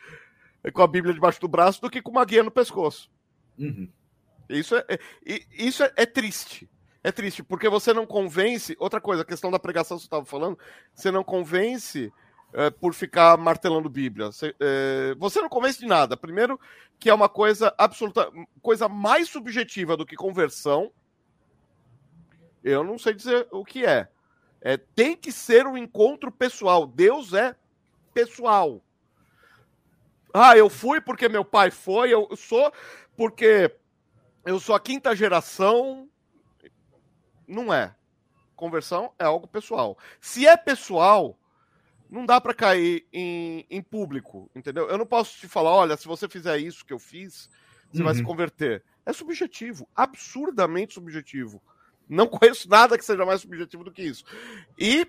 com 0.74 0.82
a 0.82 0.88
Bíblia 0.88 1.14
debaixo 1.14 1.40
do 1.40 1.48
braço 1.48 1.82
do 1.82 1.90
que 1.90 2.02
com 2.02 2.12
uma 2.12 2.26
guia 2.26 2.44
no 2.44 2.52
pescoço. 2.52 3.10
Uhum. 3.58 3.90
Isso 4.50 4.76
é, 4.76 4.86
é 4.90 5.00
isso 5.52 5.84
é, 5.84 5.94
é, 5.96 6.06
triste. 6.06 6.70
É 7.04 7.12
triste, 7.12 7.44
porque 7.44 7.70
você 7.70 7.94
não 7.94 8.06
convence. 8.06 8.76
Outra 8.80 9.00
coisa, 9.00 9.22
a 9.22 9.26
questão 9.26 9.52
da 9.52 9.60
pregação 9.60 9.96
que 9.96 10.02
você 10.02 10.08
estava 10.08 10.26
falando, 10.26 10.58
você 10.94 11.12
não 11.12 11.24
convence 11.24 12.12
é, 12.54 12.70
por 12.70 12.94
ficar 12.94 13.38
martelando 13.38 13.90
Bíblia. 13.90 14.28
Você, 14.28 14.56
é, 14.60 15.16
você, 15.18 15.40
não 15.42 15.50
convence 15.50 15.80
de 15.80 15.86
nada. 15.86 16.18
Primeiro, 16.18 16.60
que 17.00 17.10
é 17.10 17.14
uma 17.14 17.30
coisa 17.30 17.74
absoluta, 17.78 18.30
coisa 18.62 18.90
mais 18.90 19.30
subjetiva 19.30 19.96
do 19.96 20.06
que 20.06 20.16
conversão. 20.16 20.92
Eu 22.64 22.84
não 22.84 22.98
sei 22.98 23.14
dizer 23.14 23.48
o 23.52 23.64
que 23.64 23.86
é. 23.86 24.10
é 24.60 24.76
tem 24.76 25.16
que 25.16 25.32
ser 25.32 25.68
um 25.68 25.78
encontro 25.78 26.32
pessoal. 26.32 26.86
Deus 26.88 27.34
é 27.34 27.56
pessoal. 28.14 28.82
Ah, 30.34 30.58
eu 30.58 30.70
fui 30.70 31.00
porque 31.02 31.30
meu 31.30 31.44
pai 31.44 31.72
foi, 31.72 32.14
eu 32.14 32.30
sou 32.36 32.72
porque 33.16 33.76
eu 34.46 34.60
sou 34.60 34.76
a 34.76 34.80
quinta 34.80 35.16
geração. 35.16 36.10
Não 37.48 37.74
é. 37.74 37.96
Conversão 38.56 39.14
é 39.18 39.24
algo 39.24 39.48
pessoal. 39.48 39.98
Se 40.20 40.46
é 40.46 40.58
pessoal, 40.58 41.40
não 42.10 42.26
dá 42.26 42.42
para 42.42 42.54
cair 42.54 43.08
em, 43.14 43.66
em 43.70 43.82
público, 43.82 44.50
entendeu? 44.56 44.90
Eu 44.90 44.98
não 44.98 45.06
posso 45.06 45.38
te 45.38 45.48
falar, 45.48 45.72
olha, 45.72 45.96
se 45.96 46.08
você 46.08 46.28
fizer 46.28 46.58
isso 46.58 46.86
que 46.86 46.92
eu 46.92 47.00
fiz, 47.00 47.50
você 47.92 48.00
uhum. 48.00 48.06
vai 48.06 48.14
se 48.16 48.22
uhum. 48.22 48.28
converter. 48.28 48.84
É 49.06 49.14
subjetivo, 49.14 49.88
absurdamente 49.96 50.96
subjetivo. 50.96 51.62
Não 52.08 52.26
conheço 52.28 52.68
nada 52.68 52.98
que 52.98 53.06
seja 53.06 53.26
mais 53.26 53.42
subjetivo 53.42 53.84
do 53.84 53.92
que 53.92 54.04
isso. 54.04 54.26
E 54.78 55.08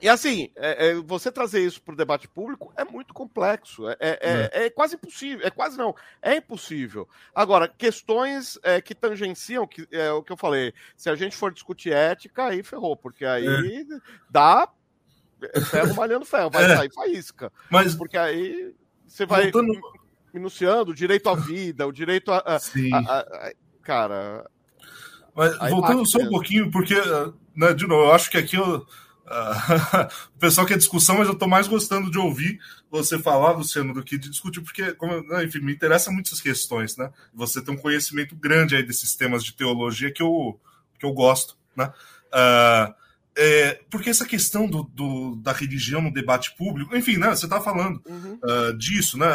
e 0.00 0.08
assim, 0.08 0.50
é, 0.56 0.88
é, 0.88 0.94
você 0.94 1.30
trazer 1.30 1.60
isso 1.60 1.82
para 1.82 1.94
o 1.94 1.96
debate 1.96 2.28
público 2.28 2.72
é 2.76 2.84
muito 2.84 3.12
complexo. 3.14 3.88
É, 3.88 3.96
é, 4.00 4.18
é, 4.20 4.66
é, 4.66 4.70
quase 4.70 4.96
impossível. 4.96 5.46
É 5.46 5.50
quase 5.50 5.76
não. 5.76 5.94
É 6.22 6.36
impossível. 6.36 7.08
Agora, 7.34 7.68
questões 7.68 8.58
é, 8.62 8.80
que 8.80 8.94
tangenciam, 8.94 9.66
que 9.66 9.86
é 9.90 10.10
o 10.12 10.22
que 10.22 10.32
eu 10.32 10.36
falei. 10.36 10.72
Se 10.96 11.10
a 11.10 11.16
gente 11.16 11.36
for 11.36 11.52
discutir 11.52 11.92
ética, 11.92 12.46
aí 12.46 12.62
ferrou, 12.62 12.96
porque 12.96 13.24
aí 13.24 13.86
dá 14.30 14.68
ferro 15.70 15.94
malhando 15.94 16.24
ferro, 16.24 16.50
vai 16.50 16.66
sair 16.68 16.92
faísca. 16.92 17.52
Mas, 17.70 17.94
porque 17.94 18.18
aí 18.18 18.74
você 19.06 19.24
vai 19.24 19.50
voltando... 19.50 19.72
minuciando 20.32 20.90
o 20.90 20.94
direito 20.94 21.28
à 21.28 21.34
vida, 21.34 21.86
o 21.86 21.92
direito 21.92 22.32
a. 22.32 22.38
a, 22.38 22.56
a, 22.56 23.18
a 23.20 23.52
cara. 23.82 24.44
Mas 25.34 25.56
voltando 25.70 26.04
só 26.04 26.18
um 26.18 26.28
pouquinho, 26.28 26.70
porque, 26.70 26.94
né, 27.54 27.72
de 27.72 27.86
novo, 27.86 28.06
eu 28.06 28.12
acho 28.12 28.28
que 28.28 28.36
aqui 28.36 28.56
eu 28.56 28.84
Uh, 29.28 30.08
o 30.34 30.38
pessoal 30.38 30.66
quer 30.66 30.78
discussão, 30.78 31.18
mas 31.18 31.28
eu 31.28 31.34
estou 31.34 31.48
mais 31.48 31.68
gostando 31.68 32.10
de 32.10 32.18
ouvir 32.18 32.58
você 32.90 33.18
falar, 33.18 33.52
Luciano, 33.52 33.92
do 33.92 34.02
que 34.02 34.16
de 34.16 34.30
discutir, 34.30 34.60
porque, 34.62 34.92
como, 34.94 35.22
né, 35.22 35.44
enfim, 35.44 35.60
me 35.60 35.72
interessam 35.72 36.12
muitas 36.12 36.40
questões, 36.40 36.96
né? 36.96 37.10
Você 37.34 37.62
tem 37.62 37.74
um 37.74 37.78
conhecimento 37.78 38.34
grande 38.34 38.74
aí 38.74 38.82
desses 38.82 39.14
temas 39.14 39.44
de 39.44 39.52
teologia 39.52 40.10
que 40.10 40.22
eu, 40.22 40.58
que 40.98 41.04
eu 41.04 41.12
gosto, 41.12 41.56
né? 41.76 41.92
Uh, 42.28 42.94
é, 43.40 43.80
porque 43.88 44.10
essa 44.10 44.26
questão 44.26 44.68
do, 44.68 44.82
do, 44.82 45.36
da 45.36 45.52
religião 45.52 46.02
no 46.02 46.12
debate 46.12 46.56
público, 46.56 46.96
enfim, 46.96 47.18
né, 47.18 47.28
você 47.28 47.46
está 47.46 47.60
falando 47.60 48.02
uhum. 48.04 48.40
uh, 48.42 48.76
disso, 48.76 49.16
né, 49.16 49.28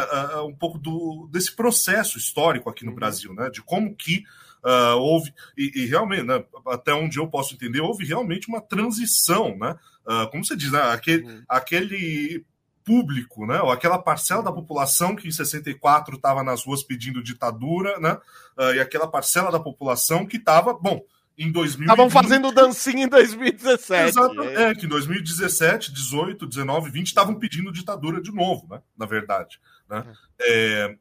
um 0.46 0.54
pouco 0.54 0.78
do, 0.78 1.26
desse 1.32 1.56
processo 1.56 2.18
histórico 2.18 2.68
aqui 2.68 2.84
no 2.84 2.90
uhum. 2.90 2.96
Brasil, 2.96 3.32
né, 3.32 3.48
de 3.48 3.62
como 3.62 3.96
que 3.96 4.24
uh, 4.64 4.96
houve, 4.96 5.32
e, 5.56 5.82
e 5.82 5.86
realmente, 5.86 6.24
né, 6.24 6.42
até 6.66 6.92
onde 6.94 7.18
eu 7.18 7.28
posso 7.28 7.54
entender, 7.54 7.80
houve 7.80 8.04
realmente 8.04 8.48
uma 8.48 8.60
transição, 8.60 9.56
né? 9.56 9.76
Uh, 10.06 10.30
como 10.30 10.44
você 10.44 10.56
diz, 10.56 10.72
né, 10.72 10.82
aquele, 10.82 11.24
uhum. 11.24 11.42
aquele 11.48 12.44
público, 12.84 13.46
né, 13.46 13.60
ou 13.62 13.70
aquela 13.70 13.98
parcela 13.98 14.42
da 14.42 14.52
população 14.52 15.16
que 15.16 15.26
em 15.26 15.32
64 15.32 16.16
estava 16.16 16.42
nas 16.42 16.64
ruas 16.64 16.82
pedindo 16.82 17.22
ditadura, 17.22 17.98
né, 17.98 18.18
uh, 18.58 18.74
e 18.74 18.80
aquela 18.80 19.06
parcela 19.08 19.50
da 19.50 19.58
população 19.58 20.26
que 20.26 20.36
estava, 20.36 20.74
bom, 20.74 21.02
em 21.36 21.50
2020... 21.50 21.90
Estavam 21.90 22.10
fazendo 22.10 22.52
dancinha 22.52 23.04
em 23.04 23.08
2017. 23.08 24.08
Exato, 24.10 24.42
é. 24.42 24.70
é, 24.70 24.74
que 24.74 24.84
em 24.84 24.88
2017, 24.88 25.92
18, 25.92 26.46
19, 26.46 26.90
20 26.90 27.06
estavam 27.06 27.34
pedindo 27.34 27.72
ditadura 27.72 28.20
de 28.20 28.30
novo, 28.30 28.68
né, 28.70 28.82
na 28.96 29.06
verdade, 29.06 29.58
né, 29.88 30.04
é, 30.40 30.94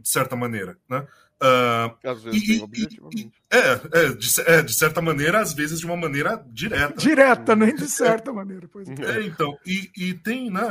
de 0.00 0.08
certa 0.08 0.36
maneira, 0.36 0.78
né. 0.88 1.06
Uh, 1.42 2.08
às 2.08 2.22
vezes, 2.22 2.48
e, 2.48 2.62
objetivamente. 2.62 3.32
É, 3.50 3.58
é 3.58 4.08
de, 4.10 4.40
é, 4.42 4.62
de, 4.62 4.74
certa 4.74 5.00
maneira, 5.00 5.40
às 5.40 5.54
vezes 5.54 5.80
de 5.80 5.86
uma 5.86 5.96
maneira 5.96 6.44
direta. 6.48 6.94
Direta, 7.00 7.56
nem 7.56 7.74
de 7.74 7.88
certa 7.88 8.32
maneira. 8.32 8.68
Pois 8.70 8.88
é. 8.88 8.92
é, 8.92 9.22
então, 9.22 9.56
e, 9.64 9.90
e 9.96 10.14
tem, 10.14 10.50
né? 10.50 10.62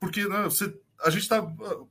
Porque 0.00 0.26
né, 0.26 0.44
você 0.44 0.72
a 1.04 1.10
gente 1.10 1.22
está, 1.22 1.40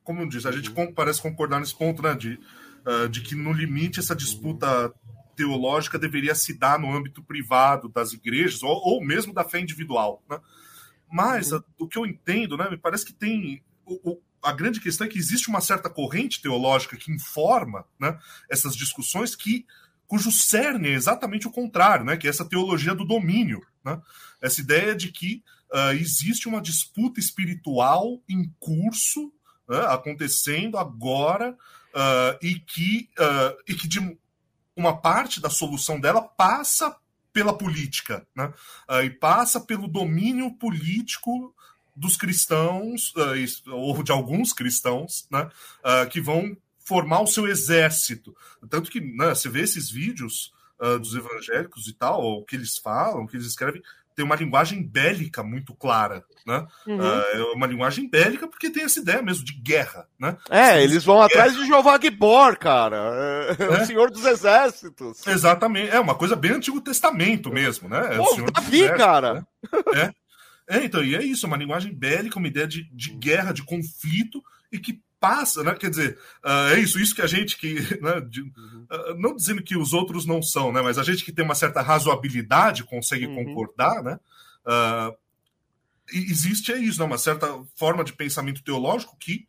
como 0.03 0.21
eu 0.21 0.27
disse, 0.27 0.47
a 0.47 0.51
gente 0.51 0.71
parece 0.93 1.21
concordar 1.21 1.59
nesse 1.59 1.75
ponto, 1.75 2.01
né, 2.01 2.13
de, 2.13 2.39
uh, 2.85 3.07
de 3.09 3.21
que 3.21 3.35
no 3.35 3.53
limite 3.53 3.99
essa 3.99 4.15
disputa 4.15 4.93
teológica 5.35 5.99
deveria 5.99 6.35
se 6.35 6.57
dar 6.57 6.79
no 6.79 6.93
âmbito 6.93 7.23
privado 7.23 7.87
das 7.87 8.11
igrejas 8.11 8.63
ou, 8.63 8.71
ou 8.71 9.05
mesmo 9.05 9.33
da 9.33 9.43
fé 9.43 9.59
individual, 9.59 10.23
né? 10.29 10.39
Mas 11.09 11.51
uhum. 11.51 11.61
o 11.79 11.87
que 11.87 11.97
eu 11.97 12.05
entendo, 12.05 12.57
né, 12.57 12.69
me 12.69 12.77
parece 12.77 13.05
que 13.05 13.13
tem 13.13 13.63
o, 13.85 14.11
o, 14.11 14.21
a 14.47 14.51
grande 14.53 14.79
questão 14.79 15.05
é 15.05 15.09
que 15.09 15.19
existe 15.19 15.49
uma 15.49 15.59
certa 15.59 15.89
corrente 15.89 16.41
teológica 16.41 16.95
que 16.95 17.11
informa, 17.11 17.85
né, 17.99 18.17
essas 18.49 18.77
discussões 18.77 19.35
que 19.35 19.65
cujo 20.07 20.31
cerne 20.31 20.87
é 20.87 20.93
exatamente 20.93 21.49
o 21.49 21.51
contrário, 21.51 22.05
né, 22.05 22.15
que 22.15 22.27
é 22.27 22.29
essa 22.29 22.45
teologia 22.45 22.95
do 22.95 23.03
domínio, 23.03 23.61
né? 23.83 24.01
Essa 24.41 24.61
ideia 24.61 24.95
de 24.95 25.11
que 25.11 25.43
uh, 25.73 25.91
existe 25.91 26.47
uma 26.47 26.61
disputa 26.61 27.19
espiritual 27.19 28.21
em 28.29 28.49
curso, 28.57 29.33
né, 29.67 29.79
acontecendo 29.89 30.77
agora, 30.77 31.51
uh, 31.51 32.37
e, 32.41 32.55
que, 32.57 33.09
uh, 33.19 33.61
e 33.67 33.75
que 33.75 33.85
de 33.85 34.17
uma 34.77 34.95
parte 34.95 35.41
da 35.41 35.49
solução 35.49 35.99
dela 35.99 36.21
passa 36.21 36.95
pela 37.33 37.55
política, 37.55 38.25
né? 38.35 38.51
e 39.03 39.11
passa 39.11 39.59
pelo 39.59 39.87
domínio 39.87 40.51
político 40.55 41.53
dos 41.97 42.15
cristãos, 42.15 43.13
ou 43.67 44.03
de 44.03 44.11
alguns 44.11 44.53
cristãos, 44.53 45.27
né? 45.31 45.49
que 46.11 46.21
vão 46.21 46.55
formar 46.87 47.21
o 47.21 47.27
seu 47.27 47.47
exército. 47.47 48.33
Tanto 48.69 48.89
que 48.89 49.01
né, 49.01 49.35
você 49.35 49.49
vê 49.49 49.61
esses 49.61 49.91
vídeos 49.91 50.53
uh, 50.79 50.97
dos 50.97 51.13
evangélicos 51.13 51.87
e 51.87 51.93
tal, 51.93 52.23
o 52.23 52.45
que 52.45 52.55
eles 52.55 52.77
falam, 52.77 53.23
o 53.23 53.27
que 53.27 53.35
eles 53.35 53.47
escrevem, 53.47 53.81
tem 54.15 54.25
uma 54.25 54.35
linguagem 54.35 54.81
bélica 54.81 55.43
muito 55.43 55.75
clara, 55.75 56.23
né? 56.45 56.65
Uhum. 56.87 56.97
Uh, 56.97 57.23
é 57.33 57.43
uma 57.53 57.67
linguagem 57.67 58.09
bélica 58.09 58.47
porque 58.47 58.71
tem 58.71 58.83
essa 58.83 58.99
ideia 58.99 59.21
mesmo 59.21 59.45
de 59.45 59.53
guerra, 59.53 60.07
né? 60.19 60.35
É, 60.49 60.81
eles 60.81 61.03
vão 61.03 61.17
guerra. 61.17 61.27
atrás 61.27 61.55
de 61.55 61.67
Jeová 61.67 61.99
Gibor, 62.01 62.57
cara, 62.57 62.97
é, 62.97 63.63
é, 63.63 63.81
o 63.81 63.85
Senhor 63.85 64.09
dos 64.09 64.25
Exércitos. 64.25 65.27
Exatamente, 65.27 65.91
é 65.91 65.99
uma 65.99 66.15
coisa 66.15 66.35
bem 66.35 66.53
Antigo 66.53 66.81
Testamento 66.81 67.51
mesmo, 67.51 67.89
né? 67.89 68.15
É 68.15 68.17
Pô, 68.17 68.51
Davi, 68.51 68.89
cara. 68.95 69.33
Né? 69.33 69.45
É. 69.93 70.26
é, 70.67 70.83
então, 70.83 71.03
e 71.03 71.15
é 71.15 71.23
isso, 71.23 71.47
uma 71.47 71.55
linguagem 71.55 71.93
bélica, 71.93 72.37
uma 72.37 72.47
ideia 72.47 72.67
de, 72.67 72.83
de 72.91 73.11
guerra, 73.11 73.53
de 73.53 73.63
conflito, 73.63 74.43
e 74.71 74.77
que 74.77 75.01
passa, 75.19 75.63
né? 75.63 75.73
Quer 75.75 75.89
dizer, 75.89 76.19
uh, 76.43 76.73
é 76.73 76.79
isso, 76.79 76.99
isso 76.99 77.15
que 77.15 77.21
a 77.21 77.27
gente 77.27 77.57
que. 77.57 77.75
Né, 78.01 78.21
de, 78.21 78.41
uh, 78.41 79.15
não 79.17 79.35
dizendo 79.35 79.63
que 79.63 79.77
os 79.77 79.93
outros 79.93 80.25
não 80.25 80.41
são, 80.41 80.71
né? 80.71 80.81
Mas 80.81 80.97
a 80.97 81.03
gente 81.03 81.23
que 81.23 81.31
tem 81.31 81.43
uma 81.43 81.55
certa 81.55 81.81
razoabilidade 81.81 82.83
consegue 82.83 83.25
uhum. 83.27 83.45
concordar, 83.45 84.03
né? 84.03 84.19
Uh, 84.65 85.17
existe 86.11 86.73
é 86.73 86.77
isso, 86.77 86.99
né? 86.99 87.05
Uma 87.05 87.17
certa 87.17 87.47
forma 87.75 88.03
de 88.03 88.13
pensamento 88.13 88.61
teológico 88.61 89.17
que 89.17 89.47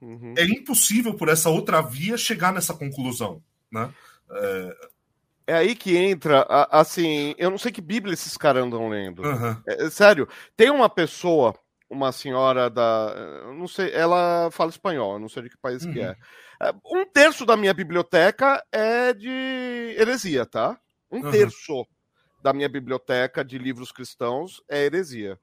uhum. 0.00 0.34
é 0.36 0.44
impossível 0.44 1.14
por 1.14 1.28
essa 1.28 1.48
outra 1.48 1.80
via 1.80 2.16
chegar 2.16 2.52
nessa 2.52 2.74
conclusão, 2.74 3.42
né? 3.70 3.92
É 4.30 4.91
aí 5.52 5.74
que 5.74 5.96
entra, 5.96 6.46
assim, 6.70 7.34
eu 7.38 7.50
não 7.50 7.58
sei 7.58 7.72
que 7.72 7.80
Bíblia 7.80 8.14
esses 8.14 8.36
caras 8.36 8.64
andam 8.64 8.88
lendo. 8.88 9.22
Uhum. 9.22 9.56
É, 9.66 9.90
sério, 9.90 10.28
tem 10.56 10.70
uma 10.70 10.88
pessoa 10.88 11.54
uma 11.92 12.10
senhora 12.10 12.70
da. 12.70 13.14
Não 13.54 13.68
sei, 13.68 13.92
ela 13.92 14.50
fala 14.50 14.70
espanhol, 14.70 15.18
não 15.18 15.28
sei 15.28 15.42
de 15.42 15.50
que 15.50 15.58
país 15.58 15.84
uhum. 15.84 15.92
que 15.92 16.00
é. 16.00 16.16
é. 16.62 16.74
Um 16.86 17.04
terço 17.04 17.44
da 17.44 17.56
minha 17.56 17.74
biblioteca 17.74 18.64
é 18.72 19.12
de 19.12 19.94
heresia, 19.98 20.46
tá? 20.46 20.78
Um 21.10 21.22
uhum. 21.22 21.30
terço 21.30 21.86
da 22.42 22.52
minha 22.52 22.68
biblioteca 22.68 23.44
de 23.44 23.58
livros 23.58 23.92
cristãos 23.92 24.62
é 24.68 24.84
heresia. 24.84 25.38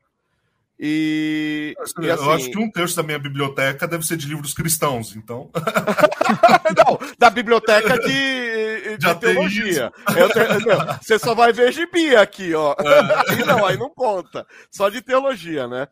E, 0.82 1.76
eu 1.78 2.04
e 2.04 2.12
assim... 2.12 2.30
acho 2.30 2.52
que 2.52 2.58
um 2.58 2.72
terço 2.72 2.96
da 2.96 3.04
minha 3.04 3.20
biblioteca 3.20 3.86
deve 3.86 4.06
ser 4.06 4.16
de 4.16 4.26
livros 4.26 4.54
cristãos, 4.54 5.14
então. 5.14 5.50
não, 6.78 6.98
da 7.18 7.30
biblioteca 7.30 8.00
de, 8.00 8.98
de, 8.98 9.16
teologia. 9.16 9.92
Eu, 10.16 10.30
você 11.02 11.20
só 11.20 11.36
vai 11.36 11.52
ver 11.52 11.74
gibi 11.74 12.16
aqui, 12.16 12.54
ó. 12.54 12.76
É. 12.80 13.34
Aí 13.34 13.44
não, 13.44 13.66
aí 13.66 13.78
não 13.78 13.90
conta. 13.90 14.48
Só 14.72 14.88
de 14.88 15.02
teologia, 15.02 15.68
né? 15.68 15.86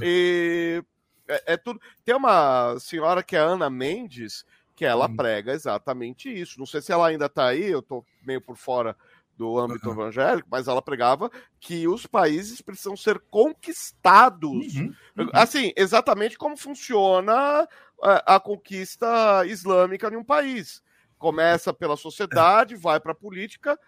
E 0.00 0.82
é, 1.28 1.52
é, 1.52 1.56
tudo. 1.58 1.78
Tem 2.02 2.14
uma 2.14 2.78
senhora 2.78 3.22
que 3.22 3.36
é 3.36 3.40
Ana 3.40 3.68
Mendes, 3.68 4.46
que 4.74 4.86
ela 4.86 5.06
uhum. 5.06 5.16
prega 5.16 5.52
exatamente 5.52 6.32
isso. 6.32 6.58
Não 6.58 6.64
sei 6.64 6.80
se 6.80 6.90
ela 6.90 7.08
ainda 7.08 7.26
está 7.26 7.46
aí, 7.46 7.66
eu 7.66 7.80
estou 7.80 8.06
meio 8.26 8.40
por 8.40 8.56
fora 8.56 8.96
do 9.40 9.58
âmbito 9.58 9.88
uhum. 9.88 9.94
evangélico, 9.94 10.46
mas 10.50 10.68
ela 10.68 10.82
pregava 10.82 11.30
que 11.58 11.88
os 11.88 12.06
países 12.06 12.60
precisam 12.60 12.94
ser 12.94 13.18
conquistados. 13.30 14.74
Uhum. 14.76 14.92
Uhum. 15.16 15.30
Assim, 15.32 15.72
exatamente 15.74 16.36
como 16.36 16.58
funciona 16.58 17.66
a, 18.02 18.36
a, 18.36 18.38
conquista 18.38 19.42
islâmica 19.46 20.12
em 20.12 20.16
um 20.16 20.22
país. 20.22 20.82
Começa 21.16 21.72
pela 21.72 21.96
sociedade, 21.96 22.76
vai 22.76 23.00
para 23.00 23.12
a 23.12 23.14
política, 23.14 23.80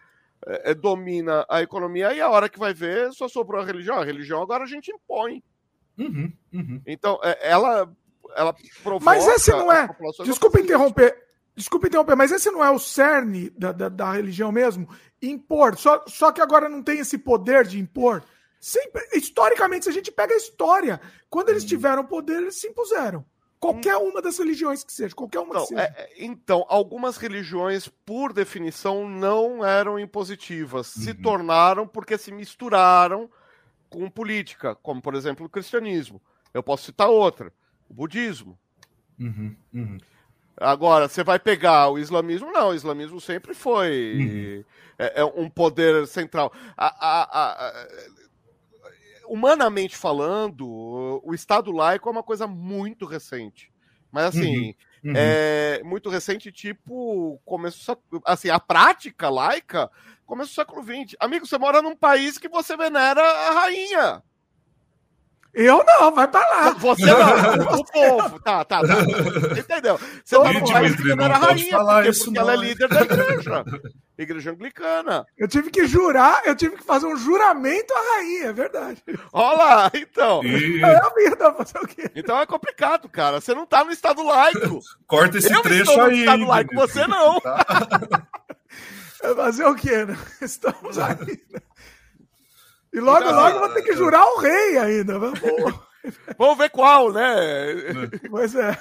é, 0.46 0.70
é, 0.70 0.74
domina 0.74 1.44
a 1.50 1.60
economia, 1.60 2.14
e 2.14 2.20
a 2.22 2.30
hora 2.30 2.48
que 2.48 2.58
vai 2.58 2.72
ver, 2.72 3.12
só 3.12 3.28
sobrou 3.28 3.60
a 3.60 3.64
religião. 3.64 3.98
A 3.98 4.04
religião 4.04 4.40
agora 4.40 4.64
a 4.64 4.66
gente 4.66 4.90
impõe. 4.90 5.44
Uhum, 5.98 6.32
uhum. 6.50 6.82
Então, 6.86 7.20
é, 7.22 7.38
ela, 7.42 7.94
ela 8.34 8.56
provoca... 8.82 9.04
Mas 9.04 9.28
esse 9.28 9.50
não 9.50 9.70
é... 9.70 9.86
Desculpa 10.24 10.58
interromper. 10.58 11.14
Desculpa 11.54 11.86
interromper, 11.86 12.16
mas 12.16 12.32
esse 12.32 12.50
não 12.50 12.64
é 12.64 12.70
o 12.70 12.78
cerne 12.78 13.50
da, 13.50 13.72
da, 13.72 13.88
da, 13.88 14.12
religião 14.12 14.50
mesmo? 14.50 14.88
Impor. 15.20 15.76
Só, 15.76 16.02
só 16.06 16.32
que 16.32 16.40
agora 16.40 16.68
não 16.68 16.82
tem 16.82 16.98
esse 16.98 17.18
poder 17.18 17.66
de 17.66 17.78
impor. 17.78 18.22
Sempre, 18.58 19.06
historicamente, 19.12 19.84
se 19.84 19.90
a 19.90 19.92
gente 19.92 20.10
pega 20.10 20.32
a 20.32 20.36
história, 20.36 21.00
quando 21.28 21.50
eles 21.50 21.62
uhum. 21.62 21.68
tiveram 21.68 22.04
poder, 22.04 22.38
eles 22.42 22.56
se 22.56 22.68
impuseram. 22.68 23.24
Qualquer 23.62 23.96
uma 23.96 24.20
das 24.20 24.38
religiões 24.38 24.82
que 24.82 24.92
seja, 24.92 25.14
qualquer 25.14 25.38
uma 25.38 25.50
então, 25.50 25.62
que 25.62 25.68
seja. 25.68 25.82
É, 25.82 26.12
então, 26.18 26.64
algumas 26.68 27.16
religiões, 27.16 27.86
por 27.86 28.32
definição, 28.32 29.08
não 29.08 29.64
eram 29.64 30.00
impositivas. 30.00 30.96
Uhum. 30.96 31.02
Se 31.02 31.14
tornaram 31.14 31.86
porque 31.86 32.18
se 32.18 32.32
misturaram 32.32 33.30
com 33.88 34.10
política, 34.10 34.74
como 34.74 35.00
por 35.00 35.14
exemplo 35.14 35.46
o 35.46 35.48
cristianismo. 35.48 36.20
Eu 36.52 36.62
posso 36.62 36.86
citar 36.86 37.08
outra, 37.08 37.52
o 37.88 37.94
budismo. 37.94 38.58
Uhum, 39.18 39.54
uhum. 39.72 39.98
Agora, 40.56 41.08
você 41.08 41.24
vai 41.24 41.38
pegar 41.38 41.88
o 41.88 41.98
islamismo? 41.98 42.52
Não, 42.52 42.68
o 42.68 42.74
islamismo 42.74 43.20
sempre 43.20 43.54
foi 43.54 44.14
uhum. 44.16 44.64
é, 44.98 45.20
é, 45.20 45.24
um 45.24 45.48
poder 45.48 46.06
central. 46.06 46.52
A, 46.76 46.86
a, 46.86 47.68
a, 47.68 47.88
humanamente 49.26 49.96
falando, 49.96 51.20
o 51.24 51.34
Estado 51.34 51.72
laico 51.72 52.08
é 52.08 52.12
uma 52.12 52.22
coisa 52.22 52.46
muito 52.46 53.06
recente. 53.06 53.72
Mas 54.10 54.26
assim, 54.26 54.68
uhum. 54.68 54.74
Uhum. 55.04 55.14
É 55.16 55.82
muito 55.82 56.08
recente, 56.08 56.52
tipo, 56.52 57.40
começo 57.44 57.98
assim, 58.24 58.50
a 58.50 58.60
prática 58.60 59.28
laica 59.28 59.90
começo 60.32 60.52
do 60.52 60.54
século 60.54 60.82
XX. 60.82 61.14
Amigo, 61.20 61.46
você 61.46 61.58
mora 61.58 61.82
num 61.82 61.94
país 61.94 62.38
que 62.38 62.48
você 62.48 62.74
venera 62.74 63.20
a 63.20 63.50
rainha. 63.50 64.22
Eu 65.54 65.84
não, 65.84 66.14
vai 66.14 66.26
pra 66.28 66.40
lá. 66.40 66.70
Você 66.70 67.04
não, 67.04 67.78
o 67.78 67.84
povo. 67.84 68.40
Tá, 68.40 68.64
tá, 68.64 68.80
tá. 68.80 68.94
Entendeu? 69.58 70.00
Você 70.24 70.36
não, 70.36 70.52
não 70.52 70.66
vai 70.66 70.86
a 71.30 71.36
rainha, 71.36 71.70
falar 71.70 71.94
porque, 71.96 72.08
isso 72.08 72.24
porque 72.24 72.38
ela 72.38 72.54
é 72.54 72.56
líder 72.56 72.88
da 72.88 73.02
igreja. 73.02 73.64
Igreja 74.16 74.50
anglicana. 74.50 75.26
Eu 75.36 75.46
tive 75.48 75.70
que 75.70 75.86
jurar, 75.86 76.42
eu 76.46 76.54
tive 76.54 76.76
que 76.76 76.84
fazer 76.84 77.06
um 77.06 77.16
juramento 77.16 77.92
à 77.92 78.16
rainha, 78.16 78.46
é 78.46 78.52
verdade. 78.52 79.02
Olha 79.32 79.56
lá, 79.58 79.90
então. 79.94 80.42
E... 80.44 80.80
É 80.82 80.96
a 80.96 81.08
vida, 81.10 81.52
fazer 81.52 81.78
o 81.78 81.86
quê? 81.86 82.10
Então 82.14 82.40
é 82.40 82.46
complicado, 82.46 83.08
cara. 83.08 83.40
Você 83.40 83.54
não 83.54 83.66
tá 83.66 83.84
no 83.84 83.90
estado 83.90 84.22
laico. 84.22 84.80
Corta 85.06 85.36
esse 85.38 85.52
eu 85.52 85.60
trecho 85.60 86.00
aí. 86.00 86.10
No 86.10 86.18
estado 86.20 86.46
laico, 86.46 86.74
você 86.74 87.06
não. 87.06 87.40
Tá. 87.40 87.66
Fazer 89.36 89.66
o 89.66 89.74
quê, 89.74 90.04
né? 90.04 90.18
Estamos 90.40 90.98
aí. 90.98 91.40
E 92.92 93.00
logo, 93.00 93.22
então, 93.22 93.34
logo 93.34 93.58
vou 93.58 93.68
ter 93.70 93.82
que 93.82 93.94
jurar 93.94 94.24
o 94.24 94.38
rei 94.38 94.78
ainda. 94.78 95.18
Vamos, 95.18 95.40
Vamos 96.36 96.58
ver 96.58 96.70
qual, 96.70 97.12
né? 97.12 97.24
Pois 98.30 98.54
é. 98.54 98.76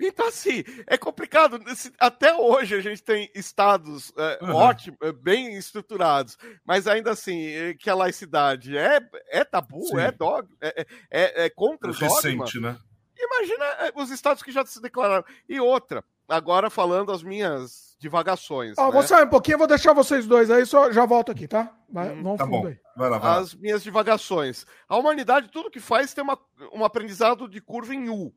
Então, 0.00 0.28
assim, 0.28 0.62
é 0.86 0.96
complicado. 0.96 1.60
Até 1.98 2.32
hoje 2.34 2.76
a 2.76 2.80
gente 2.80 3.02
tem 3.02 3.30
estados 3.34 4.12
é, 4.16 4.38
uhum. 4.42 4.54
ótimos, 4.54 4.98
é, 5.02 5.10
bem 5.10 5.56
estruturados, 5.56 6.36
mas 6.64 6.86
ainda 6.86 7.10
assim, 7.10 7.46
é, 7.46 7.74
que 7.74 7.90
a 7.90 7.94
laicidade 7.94 8.76
é, 8.76 9.00
é 9.28 9.44
tabu, 9.44 9.84
Sim. 9.86 9.98
é 9.98 10.12
dog, 10.12 10.48
é, 10.60 10.86
é, 11.10 11.44
é 11.46 11.50
contra 11.50 11.90
o 11.90 11.94
Recente, 11.94 12.54
dogma. 12.54 12.72
né? 12.72 12.78
Imagina 13.20 13.92
os 13.96 14.10
estados 14.10 14.42
que 14.42 14.52
já 14.52 14.64
se 14.64 14.80
declararam. 14.80 15.24
E 15.48 15.58
outra, 15.58 16.04
agora 16.28 16.68
falando 16.70 17.12
as 17.12 17.22
minhas 17.22 17.96
divagações. 17.98 18.76
Ó, 18.78 18.86
né? 18.86 18.92
vou 18.92 19.02
sair 19.02 19.24
um 19.24 19.28
pouquinho, 19.28 19.58
vou 19.58 19.66
deixar 19.66 19.92
vocês 19.92 20.26
dois 20.26 20.50
aí, 20.50 20.64
só 20.64 20.92
já 20.92 21.04
volto 21.04 21.32
aqui, 21.32 21.48
tá? 21.48 21.72
Vai, 21.88 22.10
hum, 22.10 22.36
tá 22.36 22.46
bom. 22.46 22.66
Aí. 22.66 22.78
Vai 22.96 23.10
lá, 23.10 23.18
vai 23.18 23.30
lá. 23.30 23.38
As 23.38 23.54
minhas 23.54 23.82
divagações. 23.82 24.66
A 24.88 24.96
humanidade, 24.96 25.48
tudo 25.50 25.70
que 25.70 25.80
faz, 25.80 26.14
tem 26.14 26.22
uma, 26.22 26.38
um 26.72 26.84
aprendizado 26.84 27.48
de 27.48 27.60
curva 27.60 27.94
em 27.94 28.08
U. 28.08 28.32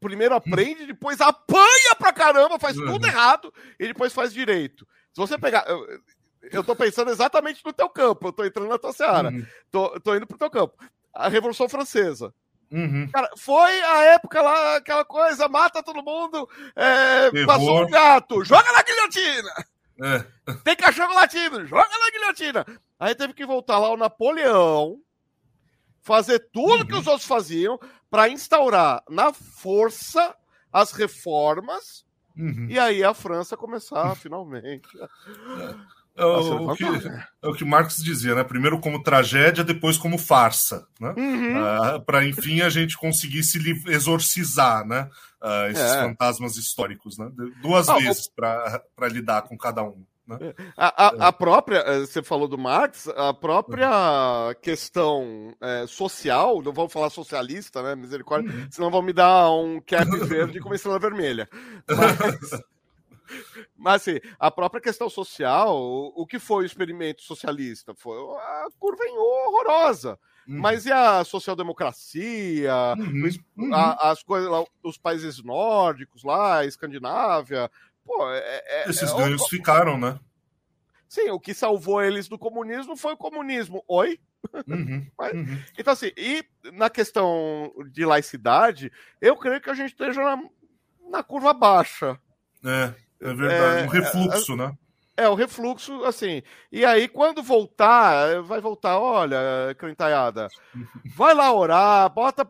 Primeiro 0.00 0.34
aprende, 0.34 0.86
depois 0.86 1.20
apanha 1.20 1.94
pra 1.98 2.12
caramba, 2.12 2.58
faz 2.58 2.76
uhum. 2.76 2.86
tudo 2.86 3.06
errado, 3.06 3.52
e 3.78 3.86
depois 3.86 4.12
faz 4.12 4.32
direito. 4.32 4.86
Se 5.12 5.20
você 5.20 5.38
pegar. 5.38 5.64
Eu, 5.66 5.86
eu 6.52 6.62
tô 6.62 6.76
pensando 6.76 7.10
exatamente 7.10 7.64
no 7.64 7.72
teu 7.72 7.88
campo, 7.88 8.28
eu 8.28 8.32
tô 8.32 8.44
entrando 8.44 8.68
na 8.68 8.78
tua 8.78 8.92
seara. 8.92 9.30
Uhum. 9.30 9.46
Tô, 9.70 9.98
tô 10.00 10.14
indo 10.14 10.26
pro 10.26 10.36
teu 10.36 10.50
campo. 10.50 10.76
A 11.12 11.28
Revolução 11.28 11.68
Francesa. 11.68 12.34
Uhum. 12.74 13.08
Cara, 13.12 13.30
foi 13.38 13.80
a 13.82 14.04
época 14.14 14.42
lá, 14.42 14.76
aquela 14.76 15.04
coisa, 15.04 15.48
mata 15.48 15.80
todo 15.80 16.02
mundo, 16.02 16.48
é, 16.74 17.44
passou 17.46 17.84
um 17.84 17.88
gato, 17.88 18.44
joga 18.44 18.72
na 18.72 18.82
guilhotina! 18.82 19.50
É. 20.02 20.26
Tem 20.64 20.74
cachorro 20.74 21.14
latindo, 21.14 21.64
joga 21.66 21.88
na 21.88 22.10
guilhotina! 22.10 22.66
Aí 22.98 23.14
teve 23.14 23.32
que 23.32 23.46
voltar 23.46 23.78
lá 23.78 23.90
o 23.92 23.96
Napoleão, 23.96 24.98
fazer 26.02 26.40
tudo 26.52 26.80
uhum. 26.80 26.86
que 26.86 26.94
os 26.96 27.06
outros 27.06 27.28
faziam 27.28 27.78
para 28.10 28.28
instaurar 28.28 29.04
na 29.08 29.32
força 29.32 30.34
as 30.72 30.90
reformas 30.90 32.04
uhum. 32.36 32.66
e 32.68 32.76
aí 32.76 33.04
a 33.04 33.14
França 33.14 33.56
começar 33.56 34.14
finalmente. 34.18 34.88
É. 35.00 35.74
É 36.16 36.24
o, 36.24 36.70
o 36.70 36.76
que, 36.76 36.84
é 36.84 37.48
o 37.48 37.54
que 37.54 37.64
Marx 37.64 37.96
dizia, 37.96 38.36
né? 38.36 38.44
Primeiro 38.44 38.78
como 38.78 39.02
tragédia, 39.02 39.64
depois 39.64 39.96
como 39.96 40.16
farsa, 40.16 40.86
né? 41.00 41.12
Uhum. 41.16 41.60
Uh, 41.60 41.64
ah, 41.64 42.02
para 42.06 42.24
enfim 42.24 42.60
a 42.60 42.70
gente 42.70 42.96
conseguir 42.96 43.42
se 43.42 43.58
exorcizar, 43.88 44.86
né? 44.86 45.08
Uh, 45.42 45.70
esses 45.72 45.92
é. 45.92 46.02
fantasmas 46.02 46.56
históricos, 46.56 47.18
né? 47.18 47.28
Duas 47.60 47.88
ah, 47.88 47.96
vezes 47.96 48.26
o... 48.26 48.32
para 48.32 49.08
lidar 49.08 49.42
com 49.42 49.58
cada 49.58 49.82
um. 49.82 50.04
Né? 50.26 50.38
É. 50.40 50.54
A, 50.76 51.06
a, 51.06 51.28
a, 51.28 51.32
própria, 51.32 51.78
eh, 51.78 52.00
você 52.00 52.22
falou 52.22 52.48
do 52.48 52.56
Marx, 52.56 53.08
a 53.08 53.34
própria 53.34 53.90
uhum. 53.90 54.54
questão 54.62 55.54
é, 55.60 55.86
social, 55.86 56.62
não 56.62 56.72
vamos 56.72 56.92
falar 56.92 57.10
socialista, 57.10 57.82
né? 57.82 57.94
Misericórdia, 57.94 58.50
uhum. 58.50 58.68
senão 58.70 58.90
vão 58.90 59.02
me 59.02 59.12
dar 59.12 59.50
um 59.50 59.80
cap 59.80 60.08
verde 60.24 60.60
com 60.60 60.68
uma 60.68 60.76
estrela 60.76 60.98
vermelha. 60.98 61.48
Mas. 61.88 62.62
Mas 63.76 64.02
assim, 64.02 64.20
a 64.38 64.50
própria 64.50 64.80
questão 64.80 65.08
social, 65.08 65.76
o, 65.76 66.26
que 66.26 66.38
foi 66.38 66.64
o 66.64 66.66
experimento 66.66 67.22
socialista? 67.22 67.94
Foi 67.94 68.16
a 68.18 68.66
curva 68.78 69.02
horrorosa. 69.04 70.18
Uhum. 70.46 70.60
Mas 70.60 70.84
e 70.84 70.92
a 70.92 71.24
social-democracia, 71.24 72.74
uhum. 72.98 73.28
uhum. 73.56 73.74
as 73.74 74.22
coisas 74.22 74.50
lá, 74.50 74.62
os 74.82 74.98
países 74.98 75.42
nórdicos 75.42 76.22
lá, 76.22 76.58
a 76.58 76.66
Escandinávia? 76.66 77.70
Pô, 78.04 78.30
é, 78.30 78.62
é, 78.66 78.90
Esses 78.90 79.10
é, 79.10 79.16
ganhos 79.16 79.48
ficaram, 79.48 79.98
né? 79.98 80.18
Sim, 81.08 81.30
o 81.30 81.40
que 81.40 81.54
salvou 81.54 82.02
eles 82.02 82.28
do 82.28 82.38
comunismo 82.38 82.96
foi 82.96 83.12
o 83.12 83.16
comunismo. 83.16 83.84
Oi? 83.88 84.18
Uhum, 84.66 85.06
Mas, 85.18 85.32
uhum. 85.32 85.62
Então, 85.78 85.92
assim, 85.92 86.10
e 86.16 86.44
na 86.72 86.90
questão 86.90 87.72
de 87.90 88.04
laicidade, 88.04 88.92
eu 89.20 89.36
creio 89.36 89.60
que 89.60 89.70
a 89.70 89.74
gente 89.74 89.90
esteja 89.92 90.22
na, 90.22 90.42
na 91.08 91.22
curva 91.22 91.54
baixa. 91.54 92.18
É. 92.64 92.94
É 93.24 93.32
verdade, 93.32 93.80
é, 93.80 93.84
um 93.84 93.88
refluxo, 93.88 94.52
é, 94.52 94.56
né? 94.56 94.78
É, 95.16 95.28
o 95.28 95.34
refluxo, 95.34 96.04
assim. 96.04 96.42
E 96.70 96.84
aí, 96.84 97.08
quando 97.08 97.42
voltar, 97.42 98.42
vai 98.42 98.60
voltar, 98.60 98.98
olha, 98.98 99.74
crentaiada, 99.78 100.48
vai 101.16 101.34
lá 101.34 101.50
orar, 101.52 102.12
bota 102.12 102.46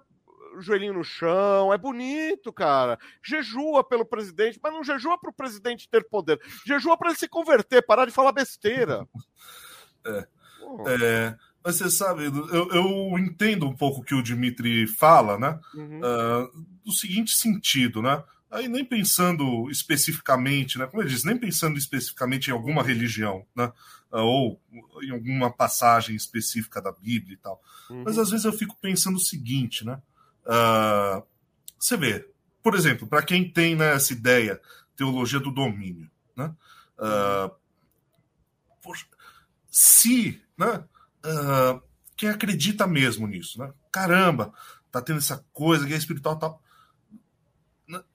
o 0.56 0.60
joelhinho 0.60 0.94
no 0.94 1.05
chão, 1.05 1.72
é 1.72 1.78
bonito, 1.78 2.52
cara. 2.52 2.98
Jejua 3.24 3.84
pelo 3.84 4.05
presidente, 4.05 4.59
mas 4.60 4.72
não 4.72 4.82
jejua 4.82 5.16
para 5.16 5.30
o 5.30 5.34
presidente 5.34 5.88
ter 5.88 6.09
poder. 6.09 6.40
Jejua 6.66 6.96
para 6.96 7.10
ele 7.10 7.18
se 7.18 7.28
converter, 7.28 7.86
parar 7.86 8.05
de 8.05 8.12
falar 8.12 8.32
besteira. 8.32 9.06
É. 10.06 10.26
é 10.86 11.34
mas 11.64 11.76
você 11.76 11.90
sabe, 11.90 12.24
eu, 12.24 12.68
eu, 12.72 13.18
entendo 13.18 13.66
um 13.66 13.74
pouco 13.74 14.02
o 14.02 14.05
que 14.05 14.14
o 14.14 14.22
Dimitri 14.22 14.86
fala, 14.86 15.38
né? 15.38 15.59
Uhum. 15.74 15.98
Uh, 16.01 16.66
do 16.84 16.92
seguinte 16.92 17.34
sentido, 17.34 18.02
né? 18.02 18.22
Aí 18.55 18.68
nem 18.68 18.85
pensando 18.85 19.68
especificamente, 19.68 20.78
né? 20.78 20.86
Como 20.86 21.02
eu 21.02 21.09
disse, 21.09 21.26
nem 21.26 21.36
pensando 21.36 21.76
especificamente 21.76 22.48
em 22.48 22.52
alguma 22.52 22.85
religião, 22.85 23.44
né? 23.55 23.72
Ah, 24.12 24.22
ou 24.22 24.62
em 25.02 25.10
alguma 25.10 25.51
passagem 25.51 26.14
específica 26.14 26.81
da 26.81 26.93
Bíblia 26.93 27.35
e 27.35 27.36
tal. 27.36 27.60
Uhum. 27.90 28.05
Mas 28.05 28.16
às 28.16 28.31
vezes 28.31 28.44
eu 28.44 28.52
fico 28.52 28.76
pensando 28.81 29.16
o 29.16 29.20
seguinte, 29.20 29.85
né? 29.85 30.01
Uh, 30.47 31.26
você 31.76 31.97
vê, 31.97 32.28
por 32.62 32.76
exemplo, 32.76 33.09
para 33.09 33.24
quem 33.24 33.51
tem 33.51 33.74
né, 33.74 33.93
essa 33.93 34.12
ideia, 34.12 34.60
teologia 34.94 35.40
do 35.40 35.51
domínio, 35.51 36.09
né? 36.36 36.55
Uh, 36.97 37.51
se, 39.68 40.40
né? 40.56 40.85
Uh, 41.26 41.82
quem 42.16 42.28
acredita 42.28 42.86
mesmo 42.86 43.26
nisso, 43.26 43.59
né? 43.59 43.72
Caramba, 43.90 44.55
tá 44.93 45.02
tendo 45.02 45.18
essa 45.18 45.44
coisa 45.52 45.85
que 45.85 45.93
é 45.93 45.97
espiritual 45.97 46.39
tal 46.39 46.64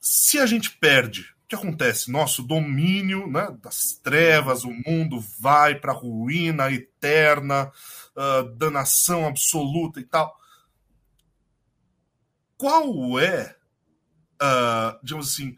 se 0.00 0.38
a 0.38 0.46
gente 0.46 0.70
perde, 0.70 1.22
o 1.44 1.48
que 1.48 1.54
acontece? 1.54 2.10
Nosso 2.10 2.42
domínio 2.42 3.26
né, 3.26 3.56
das 3.62 3.98
trevas, 4.02 4.64
o 4.64 4.72
mundo 4.86 5.20
vai 5.38 5.74
para 5.74 5.92
a 5.92 5.96
ruína 5.96 6.70
eterna, 6.70 7.70
uh, 8.16 8.54
danação 8.56 9.26
absoluta 9.26 10.00
e 10.00 10.04
tal. 10.04 10.38
Qual 12.56 13.18
é, 13.18 13.56
uh, 14.42 14.98
digamos 15.02 15.32
assim, 15.32 15.56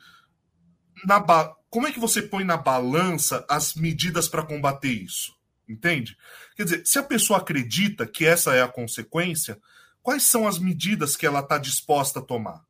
na 1.05 1.20
como 1.68 1.86
é 1.86 1.93
que 1.93 1.98
você 1.98 2.20
põe 2.20 2.44
na 2.44 2.56
balança 2.56 3.47
as 3.48 3.74
medidas 3.74 4.28
para 4.28 4.44
combater 4.44 4.93
isso? 4.93 5.34
Entende? 5.66 6.16
Quer 6.55 6.64
dizer, 6.64 6.86
se 6.86 6.98
a 6.98 7.02
pessoa 7.02 7.39
acredita 7.39 8.06
que 8.06 8.26
essa 8.26 8.55
é 8.55 8.62
a 8.62 8.68
consequência, 8.68 9.59
quais 10.02 10.22
são 10.22 10.47
as 10.47 10.59
medidas 10.59 11.16
que 11.16 11.26
ela 11.26 11.40
está 11.40 11.56
disposta 11.56 12.18
a 12.18 12.22
tomar? 12.22 12.62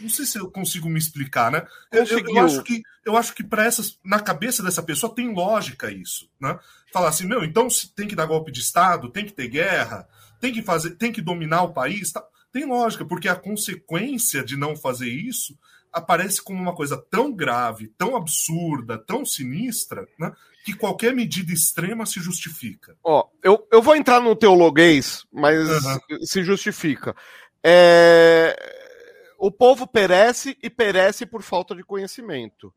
Não 0.00 0.08
sei 0.08 0.24
se 0.24 0.38
eu 0.38 0.50
consigo 0.50 0.88
me 0.88 0.98
explicar, 0.98 1.50
né? 1.50 1.66
Eu, 1.90 2.04
eu, 2.04 2.18
eu, 2.26 2.44
acho 2.44 2.62
que 2.62 2.82
eu 3.04 3.16
acho 3.16 3.34
que 3.34 3.44
para 3.44 3.64
essas 3.64 3.98
na 4.04 4.20
cabeça 4.20 4.62
dessa 4.62 4.82
pessoa 4.82 5.14
tem 5.14 5.32
lógica 5.34 5.90
isso, 5.90 6.28
né? 6.40 6.58
Falar 6.92 7.08
assim, 7.08 7.26
meu, 7.26 7.44
então 7.44 7.68
tem 7.94 8.08
que 8.08 8.16
dar 8.16 8.26
golpe 8.26 8.52
de 8.52 8.60
estado, 8.60 9.10
tem 9.10 9.24
que 9.24 9.32
ter 9.32 9.48
guerra, 9.48 10.08
tem 10.40 10.52
que 10.52 10.62
fazer, 10.62 10.90
tem 10.92 11.12
que 11.12 11.22
dominar 11.22 11.62
o 11.62 11.72
país, 11.72 12.12
tá? 12.12 12.22
tem 12.52 12.66
lógica, 12.66 13.04
porque 13.04 13.28
a 13.28 13.34
consequência 13.34 14.44
de 14.44 14.56
não 14.56 14.76
fazer 14.76 15.08
isso 15.08 15.58
aparece 15.90 16.42
como 16.42 16.60
uma 16.60 16.74
coisa 16.74 16.96
tão 17.10 17.32
grave, 17.32 17.88
tão 17.98 18.14
absurda, 18.14 18.98
tão 18.98 19.24
sinistra, 19.24 20.06
né? 20.18 20.32
Que 20.64 20.74
qualquer 20.74 21.14
medida 21.14 21.52
extrema 21.52 22.06
se 22.06 22.20
justifica. 22.20 22.96
Ó, 23.02 23.26
eu, 23.42 23.66
eu 23.72 23.82
vou 23.82 23.96
entrar 23.96 24.20
no 24.20 24.36
teologuês, 24.36 25.24
mas 25.32 25.68
uhum. 25.68 26.24
se 26.24 26.44
justifica. 26.44 27.16
É 27.64 28.81
o 29.42 29.50
povo 29.50 29.88
perece 29.88 30.56
e 30.62 30.70
perece 30.70 31.26
por 31.26 31.42
falta 31.42 31.74
de 31.74 31.82
conhecimento. 31.82 32.72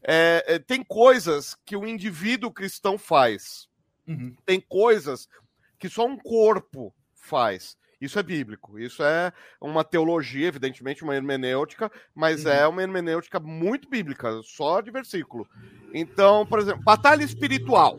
É, 0.00 0.44
é, 0.46 0.58
tem 0.60 0.84
coisas 0.84 1.56
que 1.66 1.74
o 1.74 1.84
indivíduo 1.84 2.52
cristão 2.52 2.96
faz. 2.96 3.68
Uhum. 4.06 4.32
Tem 4.46 4.60
coisas 4.60 5.28
que 5.76 5.88
só 5.88 6.06
um 6.06 6.16
corpo 6.16 6.94
faz. 7.12 7.76
Isso 8.00 8.20
é 8.20 8.22
bíblico. 8.22 8.78
Isso 8.78 9.02
é 9.02 9.32
uma 9.60 9.82
teologia, 9.82 10.46
evidentemente, 10.46 11.02
uma 11.02 11.16
hermenêutica, 11.16 11.90
mas 12.14 12.44
uhum. 12.44 12.52
é 12.52 12.68
uma 12.68 12.82
hermenêutica 12.84 13.40
muito 13.40 13.90
bíblica, 13.90 14.40
só 14.44 14.80
de 14.80 14.92
versículo. 14.92 15.44
Então, 15.92 16.46
por 16.46 16.60
exemplo, 16.60 16.84
batalha 16.84 17.24
espiritual 17.24 17.98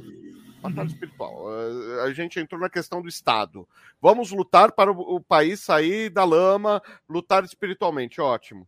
batalha 0.62 0.88
espiritual. 0.88 1.48
Eh, 1.52 2.04
a 2.04 2.14
gente 2.14 2.40
entrou 2.40 2.60
na 2.60 2.70
questão 2.70 3.02
do 3.02 3.08
Estado. 3.08 3.68
Vamos 4.02 4.32
lutar 4.32 4.72
para 4.72 4.92
o, 4.92 5.22
país 5.22 5.60
sair 5.60 6.10
da 6.10 6.24
lama, 6.24 6.82
lutar 7.08 7.44
espiritualmente, 7.44 8.22
ótimo. 8.22 8.68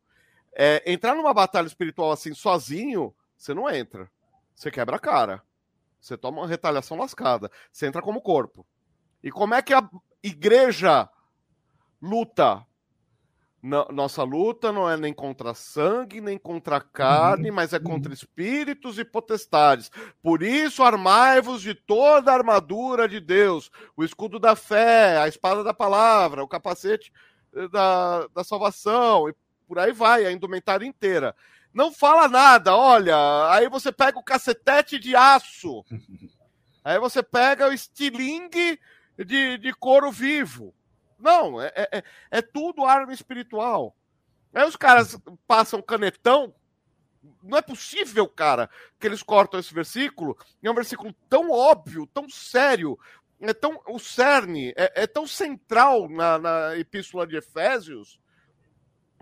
É, 0.53 0.81
entrar 0.91 1.15
numa 1.15 1.33
batalha 1.33 1.67
espiritual 1.67 2.11
assim 2.11 2.33
sozinho, 2.33 3.13
você 3.37 3.53
não 3.53 3.69
entra. 3.69 4.09
Você 4.55 4.69
quebra 4.71 4.95
a 4.95 4.99
cara. 4.99 5.41
Você 5.99 6.17
toma 6.17 6.41
uma 6.41 6.47
retaliação 6.47 6.97
lascada. 6.97 7.51
Você 7.71 7.87
entra 7.87 8.01
como 8.01 8.21
corpo. 8.21 8.65
E 9.23 9.31
como 9.31 9.53
é 9.53 9.61
que 9.61 9.73
a 9.73 9.87
igreja 10.23 11.09
luta 12.01 12.65
nossa 13.61 14.23
luta 14.23 14.71
não 14.71 14.89
é 14.89 14.95
nem 14.95 15.13
contra 15.13 15.53
sangue, 15.53 16.21
nem 16.21 16.37
contra 16.37 16.79
carne, 16.79 17.49
uhum. 17.49 17.55
mas 17.55 17.73
é 17.73 17.79
contra 17.79 18.13
espíritos 18.13 18.97
e 18.97 19.03
potestades. 19.03 19.91
Por 20.21 20.41
isso, 20.41 20.81
armai-vos 20.81 21.61
de 21.61 21.73
toda 21.73 22.31
a 22.31 22.35
armadura 22.35 23.07
de 23.07 23.19
Deus, 23.19 23.69
o 23.97 24.03
escudo 24.03 24.39
da 24.39 24.55
fé, 24.55 25.17
a 25.17 25.27
espada 25.27 25.61
da 25.61 25.73
palavra, 25.73 26.41
o 26.41 26.47
capacete 26.47 27.11
eh, 27.53 27.67
da, 27.67 28.27
da 28.27 28.43
salvação, 28.45 29.27
e 29.27 29.35
por 29.67 29.77
aí 29.77 29.91
vai, 29.91 30.25
a 30.25 30.31
indumentária 30.31 30.85
inteira. 30.85 31.35
Não 31.73 31.91
fala 31.91 32.29
nada, 32.29 32.75
olha, 32.75 33.15
aí 33.51 33.69
você 33.69 33.91
pega 33.91 34.17
o 34.17 34.23
cacetete 34.23 34.97
de 34.97 35.15
aço, 35.15 35.83
aí 36.83 36.97
você 36.97 37.21
pega 37.21 37.67
o 37.67 37.73
estilingue 37.73 38.79
de, 39.17 39.57
de 39.57 39.73
couro 39.73 40.11
vivo. 40.11 40.73
Não, 41.19 41.61
é, 41.61 41.71
é, 41.75 41.97
é, 41.97 42.03
é 42.31 42.41
tudo 42.41 42.85
arma 42.85 43.13
espiritual. 43.13 43.95
Aí 44.53 44.65
os 44.65 44.75
caras 44.75 45.17
passam 45.47 45.81
canetão. 45.81 46.53
Não 47.43 47.57
é 47.57 47.61
possível, 47.61 48.27
cara, 48.27 48.69
que 48.97 49.05
eles 49.05 49.21
cortam 49.21 49.59
esse 49.59 49.73
versículo. 49.73 50.37
É 50.63 50.71
um 50.71 50.75
versículo 50.75 51.13
tão 51.29 51.51
óbvio, 51.51 52.07
tão 52.07 52.29
sério, 52.29 52.97
é 53.41 53.53
tão 53.53 53.79
o 53.87 53.99
cerne 53.99 54.73
é, 54.75 55.03
é 55.03 55.07
tão 55.07 55.25
central 55.25 56.09
na, 56.09 56.37
na 56.37 56.77
epístola 56.77 57.25
de 57.25 57.37
Efésios 57.37 58.19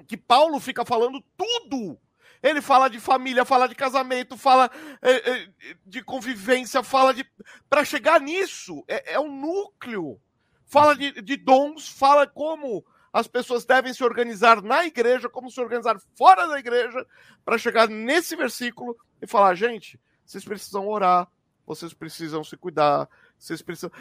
que 0.08 0.18
Paulo 0.18 0.60
fica 0.60 0.86
falando 0.86 1.24
tudo. 1.36 2.00
Ele 2.42 2.62
fala 2.62 2.88
de 2.88 3.00
família, 3.00 3.44
fala 3.44 3.68
de 3.68 3.74
casamento, 3.74 4.38
fala 4.38 4.70
é, 5.02 5.32
é, 5.32 5.48
de 5.86 6.04
convivência, 6.04 6.84
fala 6.84 7.14
de. 7.14 7.26
Para 7.70 7.84
chegar 7.84 8.22
nisso, 8.22 8.84
é, 8.88 9.14
é 9.14 9.20
um 9.20 9.40
núcleo 9.40 10.22
fala 10.68 10.96
de, 10.96 11.22
de 11.22 11.38
dons, 11.38 11.90
fala 11.90 12.28
como 12.28 12.86
as 13.12 13.28
pessoas 13.28 13.66
devem 13.66 13.94
se 13.94 14.04
organizar 14.04 14.62
na 14.62 14.86
igreja 14.86 15.28
como 15.28 15.50
se 15.50 15.60
organizar 15.60 16.00
fora 16.16 16.46
da 16.48 16.60
igreja 16.60 17.06
para 17.44 17.58
chegar 17.58 17.88
nesse 17.88 18.36
versículo 18.36 18.96
e 19.22 19.26
falar, 19.26 19.56
gente, 19.56 20.00
vocês 20.24 20.44
precisam 20.44 20.88
orar, 20.88 21.28
vocês 21.66 21.94
precisam 21.94 22.44
se 22.44 22.56
cuidar, 22.56 23.10
vocês 23.38 23.62
precisam. 23.62 23.92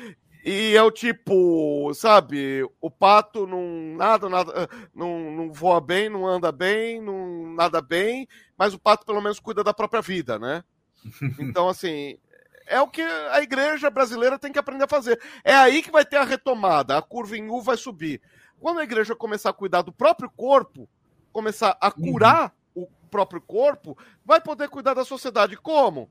E 0.45 0.77
é 0.77 0.83
o 0.83 0.91
tipo, 0.91 1.93
sabe, 1.95 2.63
o 2.81 2.91
pato 2.91 3.47
não 3.47 3.97
nada, 3.97 4.29
nada, 4.29 4.69
não, 4.95 5.31
não 5.31 5.53
voa 5.53 5.81
bem, 5.81 6.09
não 6.09 6.27
anda 6.27 6.53
bem, 6.53 7.01
não 7.01 7.53
nada 7.55 7.81
bem, 7.81 8.29
mas 8.57 8.75
o 8.75 8.79
pato 8.79 9.07
pelo 9.07 9.21
menos 9.21 9.41
cuida 9.41 9.65
da 9.65 9.75
própria 9.75 10.03
vida, 10.03 10.39
né? 10.39 10.63
Então, 11.41 11.69
assim, 11.69 12.19
é 12.67 12.81
o 12.81 12.89
que 12.89 13.03
a 13.03 13.41
igreja 13.41 13.89
brasileira 13.89 14.39
tem 14.39 14.53
que 14.53 14.59
aprender 14.59 14.85
a 14.85 14.89
fazer. 14.89 15.21
É 15.45 15.55
aí 15.55 15.83
que 15.83 15.91
vai 15.91 16.05
ter 16.05 16.17
a 16.17 16.25
retomada, 16.25 16.99
a 16.99 17.03
curva 17.03 17.37
em 17.37 17.49
U 17.49 17.63
vai 17.63 17.77
subir. 17.77 18.21
Quando 18.61 18.81
a 18.81 18.85
igreja 18.85 19.15
começar 19.15 19.51
a 19.51 19.55
cuidar 19.55 19.83
do 19.83 19.93
próprio 19.93 20.31
corpo, 20.31 20.89
começar 21.33 21.77
a 21.81 21.91
curar 21.91 22.53
uhum. 22.75 22.83
o 22.83 23.09
próprio 23.09 23.41
corpo, 23.41 23.97
vai 24.25 24.41
poder 24.41 24.69
cuidar 24.69 24.95
da 24.95 25.05
sociedade. 25.05 25.57
Como? 25.57 26.11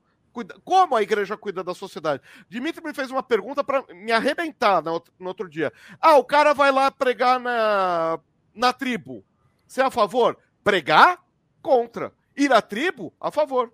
Como 0.64 0.94
a 0.94 1.02
igreja 1.02 1.36
cuida 1.36 1.64
da 1.64 1.74
sociedade? 1.74 2.22
Dimitri 2.48 2.84
me 2.84 2.92
fez 2.92 3.10
uma 3.10 3.22
pergunta 3.22 3.64
para 3.64 3.82
me 3.94 4.12
arrebentar 4.12 4.82
no 4.82 5.02
outro 5.20 5.48
dia. 5.48 5.72
Ah, 6.00 6.16
o 6.16 6.24
cara 6.24 6.52
vai 6.52 6.70
lá 6.70 6.90
pregar 6.90 7.40
na, 7.40 8.18
na 8.54 8.72
tribo. 8.72 9.24
Você 9.66 9.80
é 9.80 9.84
a 9.84 9.90
favor? 9.90 10.38
Pregar? 10.62 11.18
Contra. 11.62 12.12
Ir 12.36 12.52
à 12.52 12.60
tribo? 12.60 13.14
A 13.18 13.30
favor. 13.30 13.72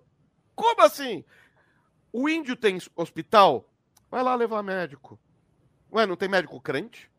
Como 0.55 0.81
assim? 0.81 1.23
O 2.13 2.29
índio 2.29 2.55
tem 2.55 2.79
hospital? 2.95 3.67
Vai 4.09 4.21
lá 4.21 4.35
levar 4.35 4.61
médico. 4.61 5.19
Ué, 5.91 6.05
não 6.05 6.15
tem 6.15 6.29
médico 6.29 6.61
crente? 6.61 7.11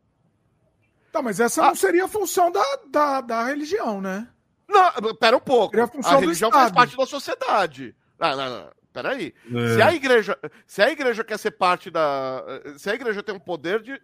Tá, 1.11 1.21
mas 1.21 1.41
essa 1.41 1.65
ah. 1.65 1.67
não 1.69 1.75
seria 1.75 2.05
a 2.05 2.09
função 2.09 2.51
da, 2.51 2.65
da, 2.89 3.21
da 3.21 3.45
religião, 3.45 4.01
né? 4.01 4.29
Não, 4.69 5.15
pera 5.17 5.37
um 5.37 5.41
pouco. 5.41 5.77
A, 5.79 5.91
a 6.05 6.17
religião 6.19 6.51
faz 6.51 6.73
parte 6.73 6.97
da 6.97 7.07
sociedade. 7.07 7.95
Não, 8.19 8.37
não, 8.37 8.51
não. 8.51 8.71
Peraí. 8.93 9.35
É. 9.53 9.75
Se, 9.75 9.83
a 9.83 9.93
igreja, 9.93 10.39
se 10.67 10.81
a 10.81 10.91
igreja 10.91 11.25
quer 11.25 11.39
ser 11.39 11.51
parte 11.51 11.91
da. 11.91 12.43
Se 12.79 12.89
a 12.89 12.95
igreja 12.95 13.23
tem 13.23 13.35
um 13.35 13.41
poder 13.41 13.83
de, 13.83 14.01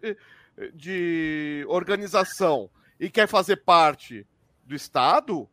de 0.73 1.65
organização 1.69 2.69
e 2.99 3.09
quer 3.09 3.27
fazer 3.27 3.57
parte 3.57 4.27
do 4.65 4.75
Estado, 4.75 5.49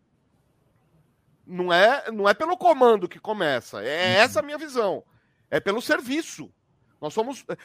não 1.46 1.72
é, 1.72 2.10
não 2.10 2.28
é 2.28 2.34
pelo 2.34 2.56
comando 2.56 3.08
que 3.08 3.20
começa. 3.20 3.80
É 3.80 4.16
uhum. 4.16 4.22
essa 4.22 4.40
a 4.40 4.42
minha 4.42 4.58
visão. 4.58 5.04
É 5.50 5.60
pelo 5.60 5.80
serviço. 5.80 6.52
Nós 7.00 7.14
somos. 7.14 7.44
É, 7.48 7.56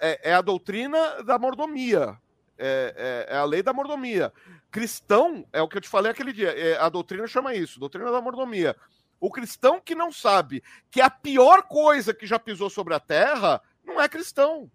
é, 0.00 0.30
é 0.30 0.34
a 0.34 0.40
doutrina 0.40 1.22
da 1.22 1.38
mordomia. 1.38 2.18
É, 2.62 3.26
é, 3.28 3.34
é, 3.34 3.38
a 3.38 3.44
lei 3.44 3.62
da 3.62 3.72
mordomia. 3.72 4.32
Cristão, 4.70 5.46
é 5.52 5.62
o 5.62 5.68
que 5.68 5.78
eu 5.78 5.80
te 5.80 5.88
falei 5.88 6.12
aquele 6.12 6.32
dia. 6.32 6.50
É, 6.50 6.76
a 6.78 6.88
doutrina 6.88 7.26
chama 7.26 7.54
isso, 7.54 7.80
doutrina 7.80 8.10
da 8.10 8.20
mordomia. 8.20 8.76
O 9.18 9.30
cristão 9.30 9.80
que 9.80 9.94
não 9.94 10.12
sabe 10.12 10.62
que 10.90 11.00
a 11.00 11.10
pior 11.10 11.62
coisa 11.62 12.12
que 12.12 12.26
já 12.26 12.38
pisou 12.38 12.68
sobre 12.70 12.94
a 12.94 13.00
terra 13.00 13.62
não 13.84 14.00
é 14.00 14.08
cristão. 14.08 14.70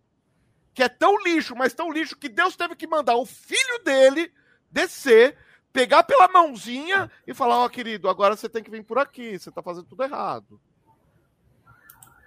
Que 0.74 0.84
é 0.84 0.90
tão 0.90 1.22
lixo, 1.24 1.56
mas 1.56 1.74
tão 1.74 1.92
lixo 1.92 2.18
que 2.18 2.28
Deus 2.28 2.56
teve 2.56 2.76
que 2.76 2.88
mandar 2.88 3.16
o 3.16 3.26
filho 3.26 3.84
dele 3.84 4.32
descer, 4.70 5.38
pegar 5.72 6.04
pela 6.04 6.28
mãozinha 6.28 7.10
e 7.26 7.34
falar: 7.34 7.60
Ó, 7.60 7.66
oh, 7.66 7.70
querido, 7.70 8.10
agora 8.10 8.36
você 8.36 8.50
tem 8.50 8.64
que 8.64 8.72
vir 8.72 8.84
por 8.84 8.98
aqui, 8.98 9.38
você 9.38 9.52
tá 9.52 9.64
fazendo 9.64 9.86
tudo 9.86 10.04
errado. 10.04 10.60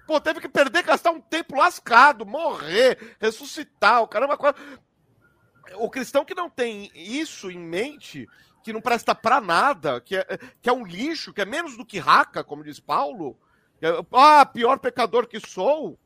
Pô, 0.08 0.18
teve 0.18 0.40
que 0.40 0.48
perder, 0.48 0.84
gastar 0.84 1.10
um 1.10 1.20
tempo 1.20 1.54
lascado, 1.54 2.24
morrer, 2.24 3.14
ressuscitar, 3.20 4.00
o 4.00 4.08
caramba. 4.08 4.38
O 5.74 5.90
cristão 5.90 6.24
que 6.24 6.34
não 6.34 6.48
tem 6.48 6.90
isso 6.94 7.50
em 7.50 7.58
mente, 7.58 8.26
que 8.64 8.72
não 8.72 8.80
presta 8.80 9.14
para 9.14 9.38
nada, 9.38 10.00
que 10.00 10.16
é, 10.16 10.38
que 10.62 10.70
é 10.70 10.72
um 10.72 10.82
lixo, 10.82 11.30
que 11.34 11.42
é 11.42 11.44
menos 11.44 11.76
do 11.76 11.84
que 11.84 11.98
raca, 11.98 12.42
como 12.42 12.64
diz 12.64 12.80
Paulo. 12.80 13.38
É, 13.82 13.88
ah, 14.12 14.46
pior 14.46 14.78
pecador 14.78 15.28
que 15.28 15.46
sou, 15.46 15.98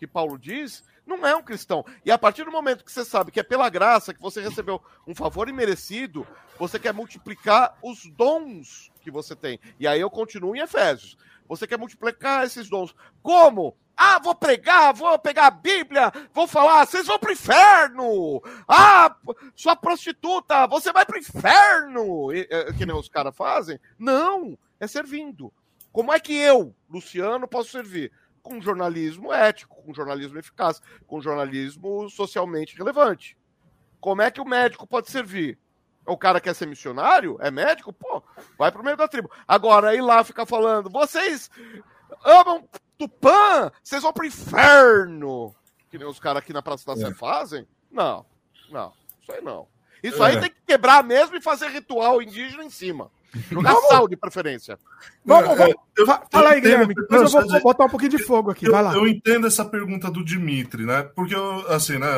que 0.00 0.06
Paulo 0.06 0.36
diz, 0.36 0.82
não 1.06 1.24
é 1.24 1.36
um 1.36 1.42
cristão. 1.42 1.84
E 2.04 2.10
a 2.10 2.18
partir 2.18 2.44
do 2.44 2.50
momento 2.50 2.84
que 2.84 2.90
você 2.90 3.04
sabe 3.04 3.30
que 3.30 3.38
é 3.38 3.44
pela 3.44 3.70
graça 3.70 4.12
que 4.12 4.20
você 4.20 4.40
recebeu 4.40 4.82
um 5.06 5.14
favor 5.14 5.48
imerecido, 5.48 6.26
você 6.58 6.76
quer 6.76 6.92
multiplicar 6.92 7.78
os 7.84 8.04
dons 8.16 8.90
que 9.00 9.12
você 9.12 9.36
tem. 9.36 9.60
E 9.78 9.86
aí 9.86 10.00
eu 10.00 10.10
continuo 10.10 10.56
em 10.56 10.60
Efésios. 10.60 11.16
Você 11.48 11.66
quer 11.66 11.78
multiplicar 11.78 12.44
esses 12.44 12.68
dons. 12.68 12.94
Como? 13.22 13.76
Ah, 13.96 14.20
vou 14.20 14.34
pregar, 14.34 14.94
vou 14.94 15.18
pegar 15.18 15.46
a 15.48 15.50
Bíblia, 15.50 16.12
vou 16.32 16.46
falar, 16.46 16.86
vocês 16.86 17.04
vão 17.04 17.18
pro 17.18 17.32
inferno! 17.32 18.40
Ah, 18.68 19.16
sua 19.56 19.74
prostituta, 19.74 20.68
você 20.68 20.92
vai 20.92 21.04
pro 21.04 21.18
inferno! 21.18 22.32
E, 22.32 22.46
é, 22.48 22.72
que 22.74 22.86
nem 22.86 22.94
os 22.94 23.08
caras 23.08 23.34
fazem? 23.36 23.76
Não, 23.98 24.56
é 24.78 24.86
servindo. 24.86 25.52
Como 25.90 26.12
é 26.12 26.20
que 26.20 26.32
eu, 26.32 26.72
Luciano, 26.88 27.48
posso 27.48 27.70
servir? 27.70 28.12
Com 28.40 28.60
jornalismo 28.60 29.32
ético, 29.32 29.82
com 29.82 29.92
jornalismo 29.92 30.38
eficaz, 30.38 30.80
com 31.04 31.20
jornalismo 31.20 32.08
socialmente 32.08 32.76
relevante. 32.76 33.36
Como 34.00 34.22
é 34.22 34.30
que 34.30 34.40
o 34.40 34.44
médico 34.44 34.86
pode 34.86 35.10
servir? 35.10 35.58
O 36.08 36.16
cara 36.16 36.40
quer 36.40 36.54
ser 36.54 36.66
missionário? 36.66 37.36
É 37.40 37.50
médico? 37.50 37.92
Pô, 37.92 38.22
vai 38.58 38.72
pro 38.72 38.82
meio 38.82 38.96
da 38.96 39.06
tribo. 39.06 39.30
Agora, 39.46 39.94
ir 39.94 40.00
lá 40.00 40.24
ficar 40.24 40.46
falando, 40.46 40.88
vocês 40.88 41.50
amam 42.24 42.66
Tupã, 42.96 43.70
vocês 43.82 44.02
vão 44.02 44.12
pro 44.12 44.26
inferno. 44.26 45.54
Que 45.90 45.98
nem 45.98 46.08
os 46.08 46.18
caras 46.18 46.42
aqui 46.42 46.52
na 46.52 46.62
Praça 46.62 46.84
da 46.86 46.96
Sé 46.96 47.08
é. 47.08 47.14
fazem? 47.14 47.68
Não, 47.90 48.24
não, 48.70 48.92
isso 49.20 49.32
aí 49.32 49.40
não. 49.42 49.68
Isso 50.02 50.22
é. 50.24 50.28
aí 50.28 50.40
tem 50.40 50.50
que 50.50 50.56
quebrar 50.66 51.04
mesmo 51.04 51.36
e 51.36 51.42
fazer 51.42 51.68
ritual 51.68 52.22
indígena 52.22 52.64
em 52.64 52.70
cima. 52.70 53.10
Jogar 53.50 53.72
vamos... 53.74 53.88
sal 53.88 54.08
de 54.08 54.16
preferência. 54.16 54.78
Vamos, 55.24 55.56
vamos. 55.56 55.74
Eu, 55.96 56.06
Fala 56.06 56.50
aí, 56.50 56.60
Guilherme. 56.60 56.94
Depois 56.94 57.34
eu 57.34 57.46
vou 57.46 57.60
botar 57.60 57.84
um 57.84 57.88
pouquinho 57.88 58.12
de 58.12 58.18
fogo 58.18 58.50
aqui. 58.50 58.66
Eu, 58.66 58.72
Vai 58.72 58.82
lá. 58.82 58.94
Eu 58.94 59.06
entendo 59.06 59.46
essa 59.46 59.64
pergunta 59.64 60.10
do 60.10 60.24
Dimitri, 60.24 60.86
né? 60.86 61.02
Porque, 61.02 61.34
eu, 61.34 61.70
assim, 61.70 61.98
né? 61.98 62.08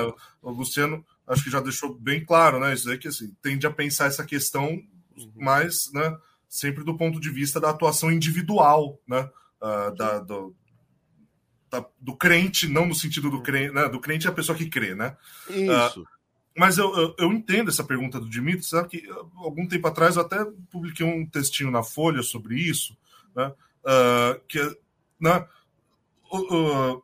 O 0.41 0.51
Luciano 0.51 1.05
acho 1.31 1.45
que 1.45 1.51
já 1.51 1.61
deixou 1.61 1.95
bem 1.95 2.25
claro, 2.25 2.59
né? 2.59 2.75
Isso 2.75 2.91
aí 2.91 2.99
que 2.99 3.07
assim, 3.07 3.33
tende 3.41 3.67
a 3.67 3.71
pensar 3.71 4.07
essa 4.07 4.25
questão 4.25 4.67
uhum. 5.17 5.33
mais, 5.37 5.91
né? 5.95 6.17
Sempre 6.49 6.83
do 6.83 6.97
ponto 6.97 7.21
de 7.21 7.31
vista 7.31 7.61
da 7.61 7.71
atuação 7.71 8.11
individual, 8.11 9.01
né? 9.07 9.31
Uh, 9.63 9.95
da, 9.95 10.19
do, 10.19 10.57
da, 11.71 11.87
do 12.01 12.17
crente, 12.17 12.67
não 12.67 12.87
no 12.87 12.95
sentido 12.95 13.31
do 13.31 13.37
uhum. 13.37 13.43
crente, 13.43 13.73
né? 13.73 13.89
Do 13.89 14.01
crente 14.01 14.27
é 14.27 14.31
a 14.31 14.35
pessoa 14.35 14.59
que 14.59 14.69
crê, 14.69 14.95
né? 14.95 15.17
Isso. 15.49 16.03
Uh, 16.03 16.07
mas 16.57 16.79
eu, 16.79 16.93
eu, 16.97 17.15
eu, 17.17 17.33
entendo 17.33 17.71
essa 17.71 17.85
pergunta 17.85 18.19
do 18.19 18.29
Dimitri, 18.29 18.67
sabe 18.67 18.89
que 18.89 19.09
algum 19.37 19.69
tempo 19.69 19.87
atrás 19.87 20.17
eu 20.17 20.23
até 20.23 20.45
publiquei 20.71 21.07
um 21.07 21.25
textinho 21.25 21.71
na 21.71 21.85
Folha 21.85 22.25
sobre 22.25 22.57
isso, 22.57 22.97
né? 23.37 23.53
Uh, 23.85 24.41
que, 24.49 24.59
né? 25.21 25.47
Uh, 26.33 27.01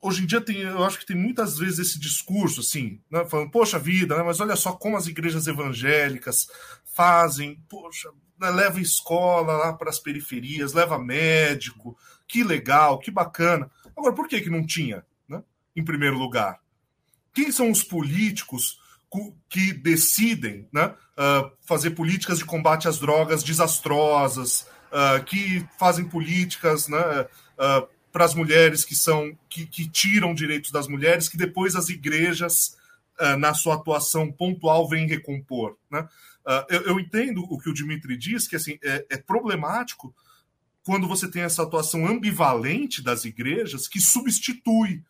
hoje 0.00 0.22
em 0.22 0.26
dia 0.26 0.40
tem, 0.40 0.58
eu 0.60 0.84
acho 0.84 0.98
que 0.98 1.06
tem 1.06 1.16
muitas 1.16 1.58
vezes 1.58 1.78
esse 1.78 1.98
discurso 1.98 2.60
assim, 2.60 3.00
né? 3.10 3.24
falando, 3.24 3.50
poxa 3.50 3.78
vida, 3.78 4.16
né? 4.16 4.22
mas 4.22 4.40
olha 4.40 4.56
só 4.56 4.72
como 4.72 4.96
as 4.96 5.06
igrejas 5.06 5.46
evangélicas 5.46 6.48
fazem, 6.94 7.62
poxa, 7.68 8.10
né? 8.38 8.50
leva 8.50 8.80
escola 8.80 9.56
lá 9.56 9.72
para 9.72 9.90
as 9.90 9.98
periferias, 9.98 10.72
leva 10.72 10.98
médico, 10.98 11.96
que 12.26 12.44
legal, 12.44 12.98
que 12.98 13.10
bacana. 13.10 13.70
Agora, 13.96 14.14
por 14.14 14.28
que, 14.28 14.40
que 14.40 14.50
não 14.50 14.64
tinha, 14.64 15.04
né? 15.28 15.42
em 15.74 15.84
primeiro 15.84 16.16
lugar? 16.16 16.60
Quem 17.34 17.50
são 17.52 17.70
os 17.70 17.82
políticos 17.82 18.80
que 19.48 19.72
decidem 19.72 20.68
né, 20.72 20.94
uh, 21.16 21.50
fazer 21.62 21.90
políticas 21.90 22.38
de 22.38 22.44
combate 22.44 22.88
às 22.88 22.98
drogas 22.98 23.42
desastrosas, 23.42 24.66
uh, 24.92 25.22
que 25.24 25.66
fazem 25.78 26.04
políticas 26.04 26.88
né, 26.88 27.26
uh, 27.58 27.88
para 28.18 28.24
as 28.24 28.34
mulheres 28.34 28.84
que 28.84 28.96
são 28.96 29.32
que, 29.48 29.64
que, 29.64 29.88
tiram 29.88 30.34
direitos 30.34 30.72
das 30.72 30.88
mulheres, 30.88 31.28
que 31.28 31.36
depois 31.36 31.76
as 31.76 31.88
igrejas, 31.88 32.76
uh, 33.20 33.38
na 33.38 33.54
sua 33.54 33.76
atuação 33.76 34.32
pontual, 34.32 34.88
vêm 34.88 35.06
recompor. 35.06 35.76
Né? 35.88 36.00
Uh, 36.44 36.66
eu, 36.68 36.80
eu, 36.80 37.00
entendo 37.00 37.44
o 37.48 37.56
que 37.60 37.70
o 37.70 37.72
Dimitri 37.72 38.16
diz, 38.16 38.48
que 38.48 38.56
assim, 38.56 38.76
é, 38.82 39.06
é, 39.08 39.16
problemático 39.18 40.12
quando 40.82 41.06
você 41.06 41.30
tem 41.30 41.42
essa 41.42 41.62
atuação 41.62 42.08
ambivalente 42.08 43.00
das 43.04 43.24
igrejas 43.24 43.86
que 43.86 44.00
substitui 44.00 45.00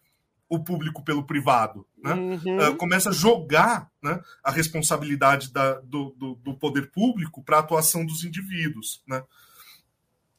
o 0.46 0.62
público 0.62 1.02
pelo 1.02 1.24
privado. 1.24 1.86
Né? 1.96 2.12
Uhum. 2.12 2.58
Uh, 2.58 2.76
começa 2.76 3.08
a 3.08 3.12
jogar 3.12 3.90
né, 4.02 4.20
a 4.44 4.50
responsabilidade 4.50 5.50
da, 5.50 5.80
do, 5.80 6.14
do, 6.18 6.34
do 6.34 6.54
poder 6.58 6.90
público 6.90 7.42
para 7.42 7.56
a 7.56 7.60
atuação 7.60 8.04
dos 8.04 8.22
indivíduos. 8.22 9.02
Né? 9.08 9.24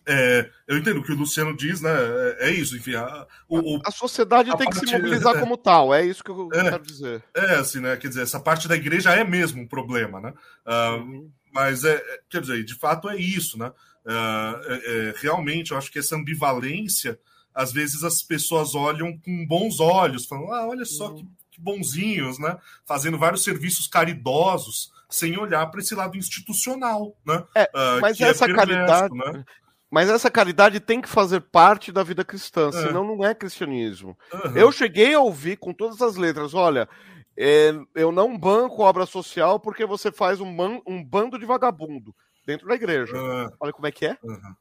É, 0.07 0.49
eu 0.67 0.77
entendo 0.77 0.99
o 0.99 1.03
que 1.03 1.11
o 1.11 1.15
Luciano 1.15 1.55
diz, 1.55 1.81
né? 1.81 1.91
É, 1.91 2.49
é 2.49 2.51
isso, 2.51 2.75
enfim. 2.75 2.95
A, 2.95 3.27
o, 3.47 3.79
a 3.85 3.91
sociedade 3.91 4.49
a 4.49 4.57
tem 4.57 4.65
parte, 4.65 4.79
que 4.79 4.87
se 4.87 4.97
mobilizar 4.97 5.35
é, 5.35 5.39
como 5.39 5.55
tal, 5.55 5.93
é 5.93 6.03
isso 6.03 6.23
que 6.23 6.31
eu 6.31 6.49
é, 6.53 6.69
quero 6.71 6.83
dizer. 6.83 7.23
É, 7.35 7.55
assim, 7.55 7.79
né? 7.79 7.95
Quer 7.97 8.07
dizer, 8.07 8.23
essa 8.23 8.39
parte 8.39 8.67
da 8.67 8.75
igreja 8.75 9.13
é 9.13 9.23
mesmo 9.23 9.61
um 9.61 9.67
problema, 9.67 10.19
né? 10.19 10.33
Uh. 10.65 11.29
Mas, 11.51 11.83
é, 11.83 11.95
é, 11.95 12.19
quer 12.29 12.41
dizer, 12.41 12.63
de 12.63 12.75
fato 12.75 13.09
é 13.09 13.17
isso, 13.17 13.57
né? 13.57 13.71
Uh, 14.05 15.13
realmente, 15.17 15.71
eu 15.71 15.77
acho 15.77 15.91
que 15.91 15.99
essa 15.99 16.15
ambivalência, 16.15 17.19
às 17.53 17.71
vezes 17.71 18.03
as 18.03 18.21
pessoas 18.21 18.75
olham 18.75 19.17
com 19.17 19.45
bons 19.45 19.79
olhos, 19.79 20.25
falando, 20.25 20.53
ah, 20.53 20.67
olha 20.67 20.85
só 20.85 21.09
uhum. 21.09 21.15
que, 21.15 21.27
que 21.51 21.61
bonzinhos, 21.61 22.39
né? 22.39 22.57
Fazendo 22.85 23.17
vários 23.17 23.43
serviços 23.43 23.87
caridosos 23.87 24.91
sem 25.09 25.37
olhar 25.37 25.65
para 25.67 25.79
esse 25.79 25.95
lado 25.95 26.15
institucional, 26.15 27.15
né? 27.25 27.43
É, 27.55 27.63
uh, 27.63 27.99
mas 27.99 28.21
essa 28.21 28.45
é 28.45 28.53
caridade, 28.53 29.13
né? 29.15 29.43
Mas 29.89 30.09
essa 30.09 30.29
caridade 30.29 30.79
tem 30.79 31.01
que 31.01 31.09
fazer 31.09 31.41
parte 31.41 31.91
da 31.91 32.03
vida 32.03 32.23
cristã, 32.23 32.69
é. 32.69 32.71
senão 32.71 33.03
não 33.03 33.25
é 33.25 33.33
cristianismo. 33.33 34.17
Uhum. 34.31 34.57
Eu 34.57 34.71
cheguei 34.71 35.13
a 35.15 35.19
ouvir 35.19 35.57
com 35.57 35.73
todas 35.73 36.01
as 36.01 36.15
letras: 36.15 36.53
olha, 36.53 36.87
é, 37.35 37.73
eu 37.95 38.11
não 38.11 38.37
banco 38.37 38.83
obra 38.83 39.05
social 39.05 39.59
porque 39.59 39.85
você 39.85 40.11
faz 40.11 40.39
um, 40.39 40.53
man, 40.53 40.79
um 40.85 41.03
bando 41.03 41.39
de 41.39 41.45
vagabundo 41.45 42.13
dentro 42.45 42.67
da 42.67 42.75
igreja. 42.75 43.15
Uhum. 43.15 43.49
Olha 43.59 43.73
como 43.73 43.87
é 43.87 43.91
que 43.91 44.05
é. 44.05 44.17
Uhum. 44.21 44.55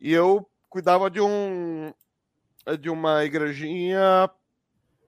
E 0.00 0.12
eu 0.12 0.48
cuidava 0.68 1.10
de 1.10 1.20
um 1.20 1.92
de 2.78 2.90
uma 2.90 3.24
igrejinha. 3.24 4.30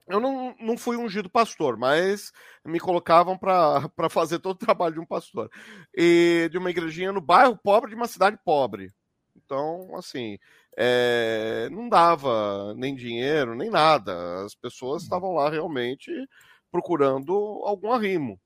Eu 0.07 0.19
não, 0.19 0.55
não 0.59 0.77
fui 0.77 0.95
ungido 0.95 1.29
pastor, 1.29 1.77
mas 1.77 2.31
me 2.63 2.79
colocavam 2.79 3.37
para 3.37 4.09
fazer 4.09 4.39
todo 4.39 4.55
o 4.55 4.65
trabalho 4.65 4.95
de 4.95 4.99
um 4.99 5.05
pastor. 5.05 5.49
E 5.95 6.47
de 6.51 6.57
uma 6.57 6.69
igrejinha 6.69 7.11
no 7.11 7.21
bairro 7.21 7.57
pobre 7.57 7.89
de 7.89 7.95
uma 7.95 8.07
cidade 8.07 8.37
pobre. 8.43 8.91
Então, 9.47 9.95
assim, 9.95 10.37
é, 10.77 11.69
não 11.71 11.87
dava 11.87 12.73
nem 12.75 12.93
dinheiro, 12.93 13.55
nem 13.55 13.69
nada. 13.69 14.43
As 14.43 14.53
pessoas 14.53 15.01
uhum. 15.01 15.05
estavam 15.05 15.33
lá 15.33 15.49
realmente 15.49 16.11
procurando 16.69 17.33
algum 17.63 17.93
arrimo. 17.93 18.37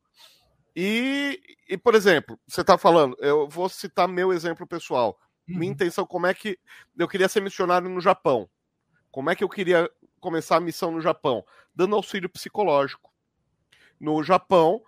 E, 0.75 1.41
e 1.67 1.75
por 1.75 1.95
exemplo, 1.95 2.39
você 2.47 2.61
está 2.61 2.77
falando, 2.77 3.17
eu 3.19 3.49
vou 3.49 3.67
citar 3.67 4.07
meu 4.07 4.31
exemplo 4.31 4.67
pessoal. 4.67 5.19
Uhum. 5.49 5.57
Minha 5.57 5.71
intenção, 5.71 6.05
como 6.05 6.27
é 6.27 6.35
que. 6.35 6.57
Eu 6.95 7.07
queria 7.07 7.27
ser 7.27 7.41
missionário 7.41 7.89
no 7.89 7.99
Japão. 7.99 8.47
Como 9.09 9.31
é 9.31 9.35
que 9.35 9.43
eu 9.43 9.49
queria 9.49 9.89
começar 10.19 10.57
a 10.57 10.61
missão 10.61 10.91
no 10.91 11.01
Japão? 11.01 11.43
Dando 11.73 11.95
auxílio 11.95 12.29
psicológico. 12.29 13.11
No 13.99 14.21
Japão, 14.21 14.83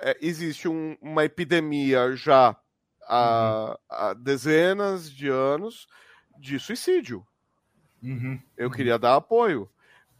é, 0.00 0.16
existe 0.20 0.68
um, 0.68 0.96
uma 1.02 1.24
epidemia 1.24 2.14
já 2.14 2.56
há, 3.06 3.70
uhum. 3.70 3.76
há, 3.88 4.14
dezenas 4.14 5.10
de 5.10 5.28
anos 5.28 5.86
de 6.38 6.58
suicídio. 6.58 7.26
Uhum. 8.02 8.40
Eu 8.56 8.70
queria 8.70 8.98
dar 8.98 9.16
apoio. 9.16 9.68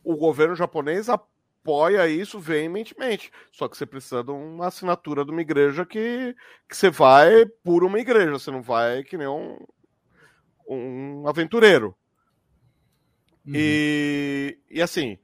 O 0.02 0.16
governo 0.16 0.54
japonês 0.54 1.08
apoia 1.08 2.08
isso 2.08 2.38
veementemente. 2.38 3.30
Só 3.52 3.68
que 3.68 3.76
você 3.76 3.84
precisa 3.84 4.22
de 4.22 4.30
uma 4.30 4.68
assinatura 4.68 5.24
de 5.24 5.30
uma 5.30 5.40
igreja 5.40 5.84
que, 5.84 6.34
que 6.68 6.76
você 6.76 6.90
vai 6.90 7.44
por 7.64 7.84
uma 7.84 7.98
igreja, 7.98 8.30
você 8.30 8.50
não 8.50 8.62
vai 8.62 9.02
que 9.02 9.18
nem 9.18 9.26
um, 9.26 9.58
um 10.68 11.28
aventureiro. 11.28 11.94
Uhum. 13.46 13.52
E, 13.54 14.58
e 14.70 14.82
assim, 14.82 15.18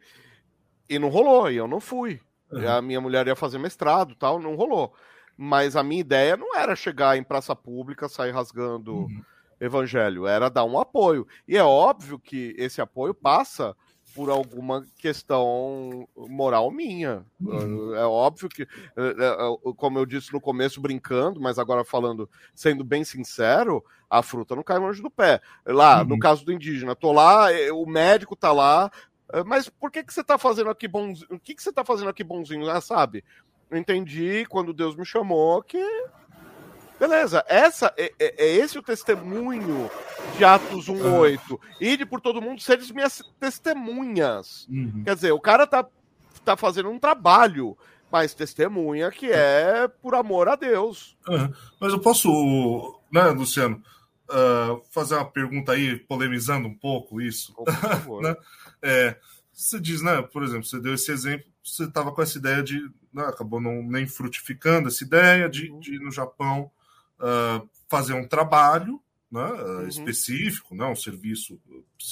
e 0.88 0.98
não 0.98 1.08
rolou, 1.08 1.50
e 1.50 1.56
eu 1.56 1.66
não 1.66 1.80
fui. 1.80 2.20
Uhum. 2.50 2.68
A 2.68 2.82
minha 2.82 3.00
mulher 3.00 3.26
ia 3.26 3.34
fazer 3.34 3.58
mestrado 3.58 4.14
tal, 4.14 4.38
não 4.38 4.54
rolou. 4.54 4.94
Mas 5.36 5.76
a 5.76 5.82
minha 5.82 6.00
ideia 6.00 6.36
não 6.36 6.56
era 6.56 6.76
chegar 6.76 7.16
em 7.16 7.22
praça 7.22 7.54
pública, 7.56 8.08
sair 8.08 8.30
rasgando 8.30 8.94
uhum. 8.94 9.22
evangelho, 9.60 10.26
era 10.26 10.48
dar 10.48 10.64
um 10.64 10.78
apoio. 10.78 11.26
E 11.46 11.56
é 11.56 11.64
óbvio 11.64 12.18
que 12.18 12.54
esse 12.58 12.80
apoio 12.80 13.14
passa 13.14 13.74
por 14.14 14.30
alguma 14.30 14.84
questão 14.98 16.06
moral 16.16 16.70
minha. 16.70 17.24
Uhum. 17.40 17.94
É 17.94 18.04
óbvio 18.04 18.48
que, 18.48 18.62
é, 18.62 18.66
é, 18.96 19.26
é, 19.26 19.72
como 19.76 19.98
eu 19.98 20.06
disse 20.06 20.32
no 20.32 20.40
começo, 20.40 20.80
brincando, 20.80 21.40
mas 21.40 21.58
agora 21.58 21.84
falando, 21.84 22.28
sendo 22.54 22.84
bem 22.84 23.04
sincero, 23.04 23.82
a 24.08 24.22
fruta 24.22 24.54
não 24.54 24.62
cai 24.62 24.78
longe 24.78 25.02
do 25.02 25.10
pé. 25.10 25.40
Lá, 25.66 26.02
uhum. 26.02 26.08
no 26.08 26.18
caso 26.18 26.44
do 26.44 26.52
indígena, 26.52 26.94
tô 26.94 27.12
lá, 27.12 27.46
o 27.72 27.86
médico 27.86 28.36
tá 28.36 28.52
lá, 28.52 28.90
mas 29.46 29.68
por 29.68 29.90
que, 29.90 30.04
que 30.04 30.12
você 30.12 30.22
tá 30.22 30.36
fazendo 30.36 30.68
aqui 30.68 30.86
bonzinho? 30.86 31.28
O 31.30 31.40
que, 31.40 31.54
que 31.54 31.62
você 31.62 31.72
tá 31.72 31.84
fazendo 31.84 32.10
aqui 32.10 32.22
bonzinho? 32.22 32.68
Ah, 32.68 32.80
sabe? 32.80 33.24
Eu 33.72 33.78
entendi 33.78 34.44
quando 34.48 34.72
Deus 34.72 34.94
me 34.94 35.04
chamou 35.04 35.62
que 35.62 35.82
Beleza, 37.00 37.44
essa 37.48 37.92
é, 37.96 38.12
é, 38.20 38.44
é, 38.44 38.56
esse 38.58 38.78
o 38.78 38.82
testemunho 38.82 39.90
de 40.38 40.44
Atos 40.44 40.86
1.8. 40.86 41.58
Ide 41.80 42.06
por 42.06 42.20
todo 42.20 42.40
mundo, 42.40 42.60
seres 42.60 42.92
minhas 42.92 43.20
testemunhas. 43.40 44.68
Uhum. 44.70 45.02
Quer 45.04 45.16
dizer, 45.16 45.32
o 45.32 45.40
cara 45.40 45.66
tá, 45.66 45.84
tá 46.44 46.56
fazendo 46.56 46.90
um 46.90 47.00
trabalho, 47.00 47.76
mas 48.08 48.34
testemunha 48.34 49.10
que 49.10 49.32
é 49.32 49.88
por 49.88 50.14
amor 50.14 50.48
a 50.48 50.54
Deus. 50.54 51.16
Uhum. 51.26 51.52
Mas 51.80 51.92
eu 51.92 51.98
posso, 51.98 53.00
né, 53.10 53.24
Luciano, 53.30 53.82
uh, 54.30 54.80
fazer 54.92 55.16
uma 55.16 55.24
pergunta 55.24 55.72
aí, 55.72 55.96
polemizando 55.96 56.68
um 56.68 56.74
pouco 56.74 57.20
isso? 57.20 57.52
Por 57.54 57.72
favor. 57.72 58.22
né? 58.22 58.36
é, 58.80 59.16
você 59.52 59.80
diz, 59.80 60.02
né, 60.02 60.22
por 60.22 60.42
exemplo, 60.42 60.64
você 60.64 60.78
deu 60.78 60.94
esse 60.94 61.10
exemplo, 61.10 61.46
você 61.64 61.84
estava 61.84 62.12
com 62.12 62.22
essa 62.22 62.38
ideia 62.38 62.62
de. 62.62 62.88
Né, 63.12 63.22
acabou 63.24 63.60
não, 63.60 63.82
nem 63.82 64.06
frutificando 64.06 64.88
essa 64.88 65.04
ideia 65.04 65.48
de, 65.48 65.70
uhum. 65.70 65.80
de 65.80 65.96
ir 65.96 66.00
no 66.00 66.10
Japão 66.10 66.70
uh, 67.20 67.68
fazer 67.88 68.14
um 68.14 68.26
trabalho 68.26 69.00
né, 69.30 69.44
uhum. 69.44 69.88
específico, 69.88 70.74
né, 70.74 70.86
um 70.86 70.96
serviço 70.96 71.60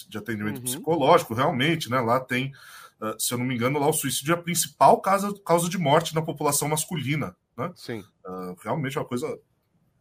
de 0.09 0.19
atendimento 0.19 0.59
uhum. 0.59 0.65
psicológico, 0.65 1.35
realmente, 1.35 1.91
né, 1.91 2.01
lá 2.01 2.21
tem, 2.21 2.53
uh, 3.01 3.19
se 3.19 3.33
eu 3.33 3.39
não 3.39 3.47
me 3.47 3.55
engano, 3.55 3.79
lá 3.79 3.89
o 3.89 3.93
suicídio 3.93 4.35
é 4.35 4.39
a 4.39 4.43
principal 4.43 5.01
causa, 5.01 5.33
causa 5.45 5.69
de 5.69 5.79
morte 5.79 6.15
na 6.15 6.23
população 6.23 6.69
masculina, 6.69 7.37
né? 7.57 7.73
Sim. 7.77 8.05
Uh, 8.25 8.57
realmente 8.63 8.97
é 8.97 9.01
uma 9.01 9.07
coisa 9.07 9.39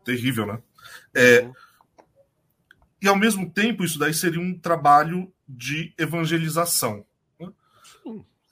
terrível, 0.03 0.45
né? 0.45 0.61
É, 1.13 1.41
uhum. 1.41 1.53
E 3.01 3.07
ao 3.07 3.15
mesmo 3.15 3.49
tempo, 3.49 3.83
isso 3.83 3.97
daí 3.97 4.13
seria 4.13 4.41
um 4.41 4.57
trabalho 4.57 5.31
de 5.47 5.93
evangelização. 5.97 7.05
Né? 7.39 7.49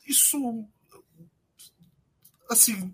Isso, 0.07 0.65
assim, 2.49 2.94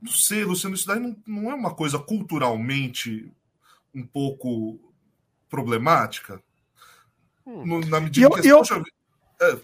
não 0.00 0.12
sei, 0.12 0.44
Luciano, 0.44 0.74
isso 0.74 0.86
daí 0.86 0.98
não, 0.98 1.16
não 1.26 1.50
é 1.50 1.54
uma 1.54 1.74
coisa 1.74 1.98
culturalmente 1.98 3.30
um 3.94 4.06
pouco 4.06 4.78
problemática? 5.48 6.42
Hum. 7.46 7.80
na 7.86 8.00
medida 8.00 8.26
eu, 8.26 8.30
que. 8.30 8.48
Eu, 8.48 8.58
poxa, 8.58 8.82
é, 9.40 9.60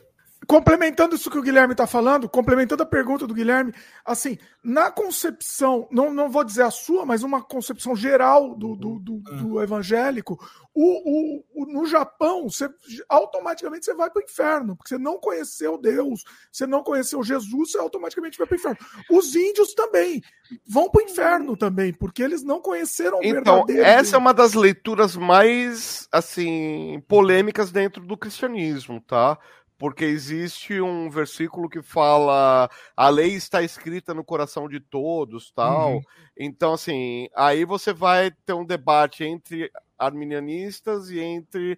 complementando 0.47 1.15
isso 1.15 1.31
que 1.31 1.39
o 1.39 1.43
Guilherme 1.43 1.73
está 1.73 1.87
falando, 1.87 2.29
complementando 2.29 2.83
a 2.83 2.87
pergunta 2.87 3.27
do 3.27 3.35
Guilherme, 3.35 3.73
assim, 4.05 4.39
na 4.63 4.91
concepção, 4.91 5.89
não, 5.91 6.13
não 6.13 6.31
vou 6.31 6.45
dizer 6.45 6.63
a 6.63 6.71
sua, 6.71 7.05
mas 7.05 7.23
uma 7.23 7.43
concepção 7.43 7.95
geral 7.95 8.55
do, 8.55 8.77
do, 8.77 8.99
do, 8.99 9.19
do 9.19 9.55
hum. 9.57 9.63
evangélico, 9.63 10.39
o, 10.75 10.83
o, 10.83 11.45
o, 11.55 11.67
no 11.67 11.85
Japão, 11.85 12.49
você, 12.49 12.69
automaticamente 13.09 13.85
você 13.85 13.95
vai 13.95 14.11
para 14.11 14.21
o 14.21 14.25
inferno, 14.25 14.77
porque 14.77 14.89
você 14.89 14.99
não 14.99 15.19
conheceu 15.19 15.77
Deus, 15.77 16.25
você 16.51 16.67
não 16.67 16.83
conheceu 16.83 17.23
Jesus, 17.23 17.73
você 17.73 17.79
automaticamente 17.79 18.39
vai 18.39 18.47
para 18.47 18.55
o 18.55 18.59
inferno. 18.59 18.79
Os 19.11 19.35
índios 19.35 19.75
também 19.75 20.23
vão 20.67 20.89
para 20.89 21.03
o 21.03 21.05
inferno 21.05 21.57
também, 21.57 21.93
porque 21.93 22.23
eles 22.23 22.43
não 22.43 22.61
conheceram 22.61 23.19
o 23.19 23.25
então, 23.25 23.67
Essa 23.69 24.17
é 24.17 24.19
uma 24.19 24.33
das 24.33 24.55
leituras 24.55 25.15
mais, 25.15 26.09
assim, 26.11 27.03
polêmicas 27.07 27.71
dentro 27.71 28.05
do 28.05 28.17
cristianismo, 28.17 29.01
tá? 29.01 29.39
Porque 29.83 30.05
existe 30.05 30.81
um 30.81 31.11
versículo 31.11 31.69
que 31.69 31.83
fala 31.83 32.71
a 32.97 33.09
lei 33.09 33.35
está 33.35 33.65
escrita 33.65 34.15
no 34.15 34.23
coração 34.23 34.69
de 34.69 34.79
todos, 34.79 35.51
tal. 35.51 35.95
Uhum. 35.95 36.03
Então, 36.39 36.75
assim, 36.75 37.29
aí 37.35 37.65
você 37.65 37.93
vai 37.93 38.31
ter 38.47 38.53
um 38.53 38.65
debate 38.65 39.25
entre 39.25 39.73
arminianistas 39.99 41.11
e 41.11 41.19
entre 41.19 41.77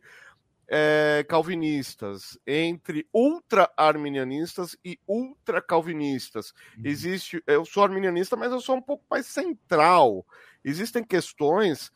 é, 0.68 1.24
calvinistas, 1.26 2.38
entre 2.46 3.08
ultra-arminianistas 3.10 4.76
e 4.84 4.98
ultra-calvinistas. 5.08 6.52
Uhum. 6.76 6.82
Existe, 6.84 7.42
eu 7.46 7.64
sou 7.64 7.84
arminianista, 7.84 8.36
mas 8.36 8.52
eu 8.52 8.60
sou 8.60 8.76
um 8.76 8.82
pouco 8.82 9.02
mais 9.10 9.24
central. 9.24 10.26
Existem 10.62 11.02
questões 11.02 11.90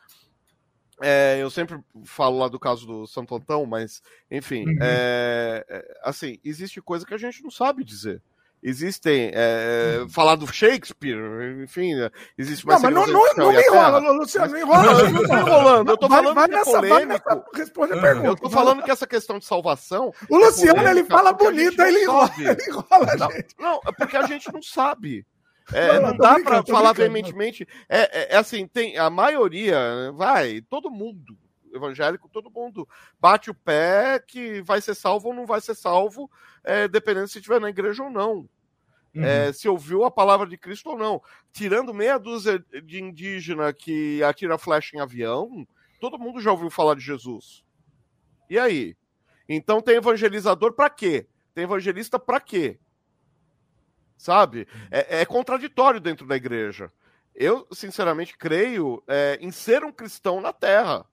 é, 1.02 1.38
eu 1.40 1.50
sempre 1.50 1.78
falo 2.04 2.38
lá 2.38 2.48
do 2.48 2.58
caso 2.58 2.86
do 2.86 3.06
Santo 3.06 3.34
Antão, 3.34 3.64
mas, 3.66 4.02
enfim, 4.30 4.64
uhum. 4.66 4.76
é, 4.80 5.64
é, 5.68 5.98
assim, 6.02 6.38
existe 6.44 6.80
coisa 6.80 7.06
que 7.06 7.14
a 7.14 7.18
gente 7.18 7.42
não 7.42 7.50
sabe 7.50 7.84
dizer. 7.84 8.22
Existem. 8.62 9.30
É, 9.34 9.98
uhum. 10.00 10.08
Falar 10.08 10.34
do 10.34 10.52
Shakespeare, 10.52 11.16
enfim, 11.62 11.92
existe 12.36 12.66
mais. 12.66 12.82
Não, 12.82 12.90
mas 12.90 13.06
não, 13.08 13.12
não, 13.12 13.34
não 13.36 13.52
me 13.52 13.62
enrola, 13.62 13.98
Luciano, 14.10 14.52
não 14.52 14.58
enrola. 14.58 14.82
Não, 14.82 15.10
não 15.12 15.26
tô 15.26 15.36
enrolando, 15.36 15.90
eu 15.90 15.96
tô 15.96 16.08
falando 16.08 16.34
vai, 16.34 16.48
vai 16.48 16.48
que 16.48 16.56
é 16.56 16.64
polêmico. 16.64 17.28
Nessa, 17.28 17.44
responde 17.54 17.92
a 17.92 18.00
pergunta. 18.00 18.28
Eu 18.28 18.36
tô 18.36 18.50
falando 18.50 18.82
que 18.82 18.90
essa 18.90 19.06
questão 19.06 19.38
de 19.38 19.44
salvação. 19.44 20.12
O 20.28 20.36
Luciano, 20.36 20.88
ele 20.88 21.04
fala 21.04 21.32
bonito, 21.32 21.80
ele 21.80 22.02
enrola, 22.02 22.32
ele 22.36 22.62
enrola, 22.68 23.16
não, 23.16 23.30
gente. 23.30 23.54
Não, 23.58 23.80
é 23.86 23.92
porque 23.92 24.16
a 24.16 24.22
gente 24.22 24.52
não 24.52 24.60
sabe. 24.60 25.24
É, 25.72 26.00
não, 26.00 26.08
não 26.08 26.16
dá 26.16 26.40
para 26.40 26.62
falar 26.64 26.92
veementemente. 26.92 27.66
É, 27.88 28.00
é, 28.00 28.34
é, 28.34 28.36
assim, 28.36 28.66
tem 28.66 28.96
a 28.96 29.10
maioria, 29.10 30.12
vai, 30.14 30.60
todo 30.62 30.90
mundo 30.90 31.36
evangélico, 31.72 32.28
todo 32.28 32.50
mundo 32.50 32.88
bate 33.20 33.50
o 33.50 33.54
pé 33.54 34.18
que 34.26 34.62
vai 34.62 34.80
ser 34.80 34.94
salvo 34.94 35.28
ou 35.28 35.34
não 35.34 35.46
vai 35.46 35.60
ser 35.60 35.74
salvo, 35.74 36.30
é, 36.64 36.88
dependendo 36.88 37.28
se 37.28 37.38
estiver 37.38 37.60
na 37.60 37.68
igreja 37.68 38.02
ou 38.02 38.10
não. 38.10 38.48
Uhum. 39.14 39.24
É, 39.24 39.52
se 39.52 39.68
ouviu 39.68 40.04
a 40.04 40.10
palavra 40.10 40.46
de 40.46 40.58
Cristo 40.58 40.90
ou 40.90 40.98
não. 40.98 41.22
Tirando 41.52 41.94
meia 41.94 42.18
dúzia 42.18 42.58
de 42.84 43.02
indígena 43.02 43.72
que 43.72 44.22
atira 44.22 44.58
flecha 44.58 44.96
em 44.96 45.00
avião, 45.00 45.66
todo 46.00 46.18
mundo 46.18 46.40
já 46.40 46.50
ouviu 46.50 46.70
falar 46.70 46.94
de 46.94 47.00
Jesus. 47.00 47.64
E 48.50 48.58
aí? 48.58 48.96
Então 49.48 49.80
tem 49.80 49.96
evangelizador 49.96 50.72
para 50.72 50.90
quê? 50.90 51.26
Tem 51.54 51.64
evangelista 51.64 52.18
para 52.18 52.40
quê? 52.40 52.78
Sabe? 54.18 54.66
É, 54.90 55.20
é 55.20 55.24
contraditório 55.24 56.00
dentro 56.00 56.26
da 56.26 56.36
igreja. 56.36 56.92
Eu, 57.34 57.66
sinceramente, 57.72 58.36
creio 58.36 59.02
é, 59.06 59.38
em 59.40 59.52
ser 59.52 59.84
um 59.84 59.92
cristão 59.92 60.40
na 60.40 60.52
Terra. 60.52 61.06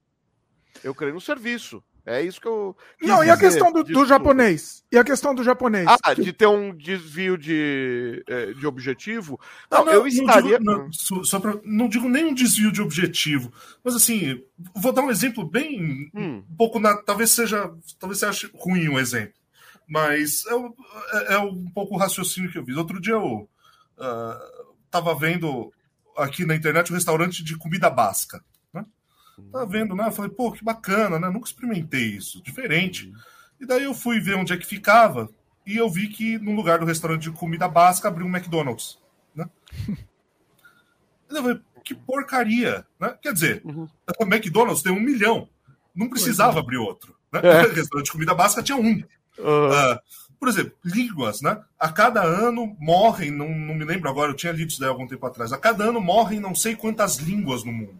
Eu 0.83 0.93
creio 0.93 1.13
no 1.13 1.21
serviço. 1.21 1.81
É 2.05 2.21
isso 2.21 2.39
que 2.39 2.47
eu. 2.47 2.77
Não, 3.01 3.23
e 3.23 3.31
a 3.31 3.37
questão 3.37 3.71
do, 3.71 3.83
do 3.83 4.05
japonês? 4.05 4.83
E 4.91 4.97
a 4.97 5.03
questão 5.03 5.33
do 5.33 5.43
japonês? 5.43 5.87
Ah, 6.03 6.13
de 6.13 6.31
ter 6.31 6.45
um 6.45 6.75
desvio 6.75 7.35
de, 7.35 8.23
é, 8.27 8.53
de 8.53 8.67
objetivo? 8.67 9.39
Não, 9.71 9.79
não, 9.79 9.85
não 9.85 9.93
eu 9.93 10.07
estaria. 10.07 10.59
Não, 10.59 10.87
digo, 10.87 11.15
não, 11.15 11.23
só 11.23 11.39
pra, 11.39 11.59
não 11.63 11.89
digo 11.89 12.07
nem 12.07 12.25
um 12.25 12.33
desvio 12.33 12.71
de 12.71 12.79
objetivo, 12.79 13.51
mas 13.83 13.95
assim, 13.95 14.39
vou 14.75 14.91
dar 14.91 15.01
um 15.01 15.09
exemplo 15.09 15.43
bem. 15.43 16.11
Hum. 16.13 16.43
Um 16.47 16.55
pouco 16.55 16.79
na. 16.79 16.95
Talvez 17.01 17.31
seja. 17.31 17.73
Talvez 17.99 18.19
você 18.19 18.25
ache 18.27 18.51
ruim 18.53 18.87
um 18.87 18.99
exemplo. 18.99 19.33
Mas 19.87 20.45
é, 20.45 20.53
é, 21.17 21.33
é 21.35 21.39
um 21.39 21.69
pouco 21.69 21.95
o 21.95 21.97
raciocínio 21.97 22.51
que 22.51 22.57
eu 22.57 22.65
fiz. 22.65 22.75
Outro 22.75 22.99
dia 22.99 23.13
eu 23.13 23.49
uh, 23.97 24.75
tava 24.89 25.13
vendo 25.15 25.71
aqui 26.17 26.45
na 26.45 26.55
internet 26.55 26.91
um 26.91 26.95
restaurante 26.95 27.43
de 27.43 27.57
comida 27.57 27.89
basca. 27.89 28.43
Tá 29.51 29.65
vendo, 29.65 29.95
né? 29.95 30.07
Eu 30.07 30.11
falei, 30.11 30.31
pô, 30.31 30.51
que 30.51 30.63
bacana, 30.63 31.19
né? 31.19 31.29
Nunca 31.29 31.47
experimentei 31.47 32.05
isso, 32.05 32.41
diferente. 32.41 33.07
Uhum. 33.07 33.15
E 33.61 33.65
daí 33.65 33.83
eu 33.83 33.93
fui 33.93 34.19
ver 34.19 34.35
onde 34.35 34.53
é 34.53 34.57
que 34.57 34.65
ficava 34.65 35.29
e 35.65 35.75
eu 35.75 35.89
vi 35.89 36.07
que 36.07 36.37
no 36.39 36.53
lugar 36.55 36.79
do 36.79 36.85
restaurante 36.85 37.23
de 37.23 37.31
comida 37.31 37.67
básica 37.67 38.07
abriu 38.07 38.25
um 38.25 38.29
McDonald's, 38.29 38.99
né? 39.33 39.49
eu 41.29 41.35
falei, 41.41 41.61
que 41.83 41.93
porcaria, 41.93 42.85
né? 42.99 43.17
Quer 43.21 43.33
dizer, 43.33 43.61
uhum. 43.65 43.87
o 44.19 44.23
McDonald's 44.23 44.83
tem 44.83 44.91
um 44.91 44.99
milhão, 44.99 45.49
não 45.93 46.09
precisava 46.09 46.59
é. 46.59 46.61
abrir 46.61 46.77
outro. 46.77 47.15
Né? 47.31 47.41
É. 47.43 47.65
O 47.65 47.73
restaurante 47.75 48.05
de 48.05 48.11
comida 48.11 48.33
básica 48.33 48.63
tinha 48.63 48.77
um. 48.77 49.03
Uhum. 49.37 49.69
Uh, 49.69 49.99
por 50.39 50.49
exemplo, 50.49 50.73
línguas, 50.83 51.41
né? 51.41 51.61
A 51.79 51.91
cada 51.91 52.23
ano 52.23 52.75
morrem, 52.79 53.31
não, 53.31 53.49
não 53.49 53.73
me 53.75 53.85
lembro 53.85 54.09
agora, 54.09 54.31
eu 54.31 54.35
tinha 54.35 54.51
lido 54.51 54.69
isso 54.69 54.79
daí 54.79 54.89
algum 54.89 55.07
tempo 55.07 55.25
atrás. 55.25 55.51
A 55.51 55.57
cada 55.57 55.85
ano 55.85 56.01
morrem 56.01 56.39
não 56.39 56.53
sei 56.53 56.75
quantas 56.75 57.17
línguas 57.17 57.63
no 57.63 57.71
mundo. 57.71 57.99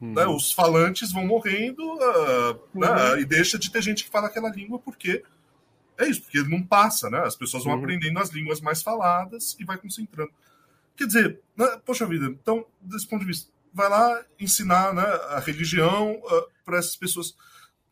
Uhum. 0.00 0.12
Né? 0.14 0.26
Os 0.26 0.52
falantes 0.52 1.12
vão 1.12 1.26
morrendo 1.26 1.82
uh, 1.82 2.60
uhum. 2.74 2.80
né? 2.80 3.20
e 3.20 3.24
deixa 3.24 3.58
de 3.58 3.70
ter 3.70 3.82
gente 3.82 4.04
que 4.04 4.10
fala 4.10 4.28
aquela 4.28 4.50
língua 4.50 4.78
porque 4.78 5.24
é 5.98 6.06
isso, 6.06 6.22
porque 6.22 6.42
não 6.42 6.62
passa, 6.62 7.10
né? 7.10 7.18
As 7.20 7.34
pessoas 7.34 7.64
vão 7.64 7.72
uhum. 7.74 7.80
aprendendo 7.80 8.18
as 8.20 8.30
línguas 8.30 8.60
mais 8.60 8.82
faladas 8.82 9.56
e 9.58 9.64
vai 9.64 9.76
concentrando. 9.76 10.30
Quer 10.96 11.06
dizer, 11.06 11.40
né? 11.56 11.80
poxa 11.84 12.06
vida, 12.06 12.26
então, 12.26 12.64
desse 12.80 13.06
ponto 13.06 13.20
de 13.20 13.26
vista, 13.26 13.50
vai 13.72 13.88
lá 13.88 14.22
ensinar 14.38 14.94
né, 14.94 15.02
a 15.30 15.40
religião 15.40 16.12
uh, 16.12 16.46
para 16.64 16.78
essas 16.78 16.96
pessoas. 16.96 17.34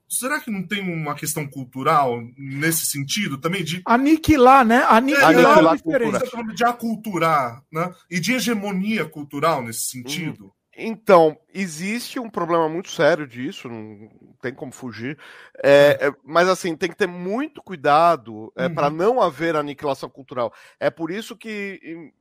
Será 0.09 0.41
que 0.41 0.51
não 0.51 0.63
tem 0.67 0.81
uma 0.83 1.15
questão 1.15 1.47
cultural 1.47 2.23
nesse 2.37 2.87
sentido 2.87 3.39
também 3.39 3.65
de 3.65 3.83
aniquilar, 3.85 4.65
né? 4.65 4.85
Aniquilar, 4.89 5.33
é, 5.33 5.35
aniquilar 5.35 5.73
a 5.73 5.77
diferença. 5.77 6.55
de 6.55 6.65
aculturar, 6.65 7.63
né? 7.73 7.93
E 8.11 8.21
de 8.21 8.35
hegemonia 8.35 9.05
cultural 9.05 9.63
nesse 9.63 9.83
sentido. 9.83 10.45
Uhum. 10.45 10.51
Então, 10.79 11.39
existe 11.55 12.21
um 12.21 12.29
problema 12.29 12.69
muito 12.69 12.91
sério 12.91 13.27
disso, 13.27 13.67
não 13.67 14.11
tem 14.43 14.53
como 14.53 14.71
fugir. 14.71 15.19
É, 15.65 16.09
é, 16.09 16.15
mas, 16.23 16.49
assim, 16.49 16.77
tem 16.77 16.91
que 16.91 16.97
ter 16.97 17.09
muito 17.09 17.63
cuidado 17.63 18.53
é, 18.55 18.67
uhum. 18.67 18.75
para 18.75 18.91
não 18.91 19.23
haver 19.23 19.57
aniquilação 19.57 20.11
cultural. 20.11 20.53
É 20.79 20.91
por 20.91 21.11
isso 21.11 21.35
que 21.35 22.13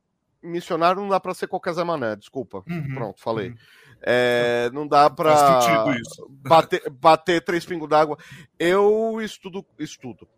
missionário 0.42 1.02
não 1.02 1.08
dá 1.08 1.20
para 1.20 1.34
ser 1.34 1.48
qualquer 1.48 1.74
Zé 1.74 1.84
Mané, 1.84 2.16
desculpa. 2.16 2.64
Uhum. 2.66 2.94
Pronto, 2.94 3.20
falei. 3.20 3.50
Uhum. 3.50 3.56
É, 4.02 4.70
não 4.72 4.86
dá 4.86 5.08
para 5.10 5.60
bater, 6.28 6.90
bater 6.90 7.44
três 7.44 7.64
pingos 7.64 7.88
d'água. 7.88 8.18
Eu 8.58 9.20
estudo, 9.20 9.64
estudo. 9.78 10.28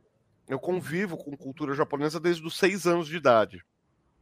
Eu 0.49 0.59
convivo 0.59 1.17
com 1.17 1.37
cultura 1.37 1.75
japonesa 1.75 2.19
desde 2.19 2.47
os 2.47 2.57
seis 2.57 2.87
anos 2.87 3.07
de 3.07 3.17
idade. 3.17 3.63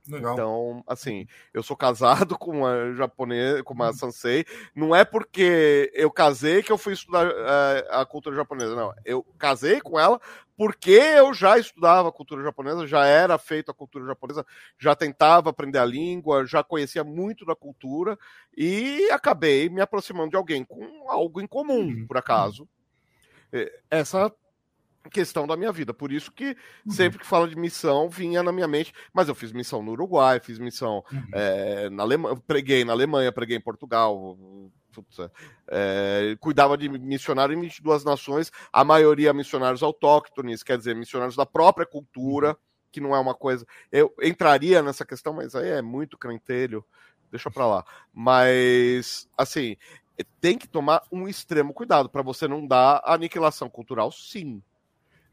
Legal. 0.09 0.35
Então, 0.35 0.85
assim, 0.87 1.27
eu 1.53 1.63
sou 1.63 1.77
casado 1.77 2.37
com 2.39 2.59
uma 2.59 2.95
japonesa, 2.95 3.63
com 3.63 3.75
uma 3.75 3.89
uhum. 3.89 3.93
sansei. 3.93 4.45
Não 4.75 4.95
é 4.95 5.05
porque 5.05 5.91
eu 5.95 6.11
casei 6.11 6.63
que 6.63 6.71
eu 6.71 6.79
fui 6.79 6.93
estudar 6.93 7.27
uh, 7.27 7.87
a 7.91 8.07
cultura 8.07 8.37
japonesa, 8.37 8.75
não. 8.75 8.93
Eu 9.05 9.25
casei 9.39 9.81
com 9.81 9.99
ela 9.99 10.21
porque 10.57 10.93
eu 10.93 11.35
já 11.35 11.59
estudava 11.59 12.09
a 12.09 12.13
cultura 12.13 12.43
japonesa, 12.43 12.87
já 12.87 13.05
era 13.05 13.37
feito 13.37 13.71
a 13.71 13.75
cultura 13.75 14.07
japonesa, 14.07 14.45
já 14.79 14.95
tentava 14.95 15.51
aprender 15.51 15.79
a 15.79 15.85
língua, 15.85 16.47
já 16.47 16.65
conhecia 16.65 17.05
muito 17.05 17.45
da 17.45 17.55
cultura 17.55 18.19
e 18.57 19.11
acabei 19.11 19.69
me 19.69 19.83
aproximando 19.83 20.31
de 20.31 20.37
alguém 20.37 20.65
com 20.65 21.11
algo 21.11 21.43
em 21.43 21.47
comum, 21.47 21.89
uhum. 21.89 22.07
por 22.07 22.17
acaso. 22.17 22.67
Essa 23.91 24.33
questão 25.09 25.47
da 25.47 25.57
minha 25.57 25.73
vida. 25.73 25.93
Por 25.95 26.13
isso 26.13 26.33
que 26.33 26.57
uhum. 26.85 26.93
sempre 26.93 27.19
que 27.19 27.27
fala 27.27 27.49
de 27.49 27.57
missão 27.57 28.09
vinha 28.09 28.43
na 28.43 28.53
minha 28.53 28.69
mente. 28.69 28.93
Mas 29.13 29.29
eu 29.29 29.35
fiz 29.35 29.53
missão 29.53 29.83
no 29.83 29.93
Uruguai, 29.93 30.41
fiz 30.41 30.59
missão 30.59 31.05
uhum. 31.13 31.29
é, 31.33 31.91
na 31.91 32.03
Alemanha, 32.03 32.37
preguei 32.47 32.85
na 32.85 32.93
Alemanha, 32.93 33.33
preguei 33.33 33.57
em 33.57 33.61
Portugal. 33.61 34.37
É, 35.69 36.37
cuidava 36.41 36.77
de 36.77 36.89
missionário 36.89 37.55
em 37.55 37.61
22 37.61 38.03
nações, 38.03 38.51
a 38.73 38.83
maioria 38.83 39.35
missionários 39.35 39.83
autóctones, 39.83 40.63
quer 40.63 40.79
dizer, 40.79 40.97
missionários 40.97 41.37
da 41.37 41.45
própria 41.45 41.85
cultura, 41.85 42.51
uhum. 42.51 42.57
que 42.91 43.01
não 43.01 43.15
é 43.15 43.21
uma 43.21 43.35
coisa. 43.35 43.67
Eu 43.93 44.15
entraria 44.23 44.83
nessa 44.83 45.05
questão, 45.05 45.35
mas 45.35 45.55
aí 45.55 45.69
é 45.69 45.83
muito 45.83 46.17
crentelho, 46.17 46.83
deixa 47.31 47.51
pra 47.51 47.67
lá. 47.67 47.85
Mas, 48.15 49.29
assim, 49.37 49.77
tem 50.41 50.57
que 50.57 50.69
tomar 50.69 51.03
um 51.13 51.29
extremo 51.29 51.75
cuidado 51.75 52.09
para 52.09 52.23
você 52.23 52.49
não 52.49 52.67
dar 52.67 53.03
aniquilação 53.05 53.69
cultural, 53.69 54.11
sim. 54.11 54.63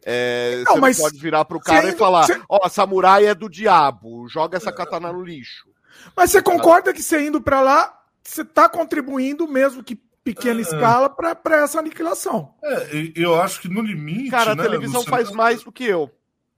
É, 0.06 0.64
não, 0.66 0.74
você 0.74 0.80
mas... 0.80 0.98
não 0.98 1.06
pode 1.06 1.20
virar 1.20 1.46
pro 1.46 1.60
cara 1.60 1.90
e 1.90 1.96
falar: 1.96 2.28
Ó, 2.50 2.60
oh, 2.64 2.70
samurai 2.70 3.26
é 3.26 3.36
do 3.36 3.50
diabo, 3.50 4.28
joga 4.28 4.58
essa 4.58 4.72
katana 4.72 5.12
no 5.12 5.24
lixo. 5.24 5.68
Mas 6.16 6.32
você 6.32 6.42
concorda 6.42 6.94
que 6.94 7.02
você 7.02 7.26
indo 7.26 7.42
para 7.42 7.62
lá, 7.62 8.02
você 8.24 8.44
tá 8.44 8.68
contribuindo, 8.68 9.48
mesmo 9.48 9.84
que 9.84 9.96
pequena 10.24 10.60
é, 10.60 10.64
escala, 10.64 11.10
para 11.10 11.64
essa 11.64 11.80
aniquilação? 11.80 12.54
É, 12.64 13.12
eu 13.16 13.40
acho 13.40 13.62
que 13.62 13.68
no 13.68 13.82
limite. 13.82 14.32
Cara, 14.32 14.52
a 14.52 14.56
né, 14.56 14.64
televisão 14.64 15.02
Luciano, 15.02 15.18
faz 15.18 15.32
mais 15.32 15.64
do 15.64 15.72
que 15.72 15.84
eu. 15.84 16.12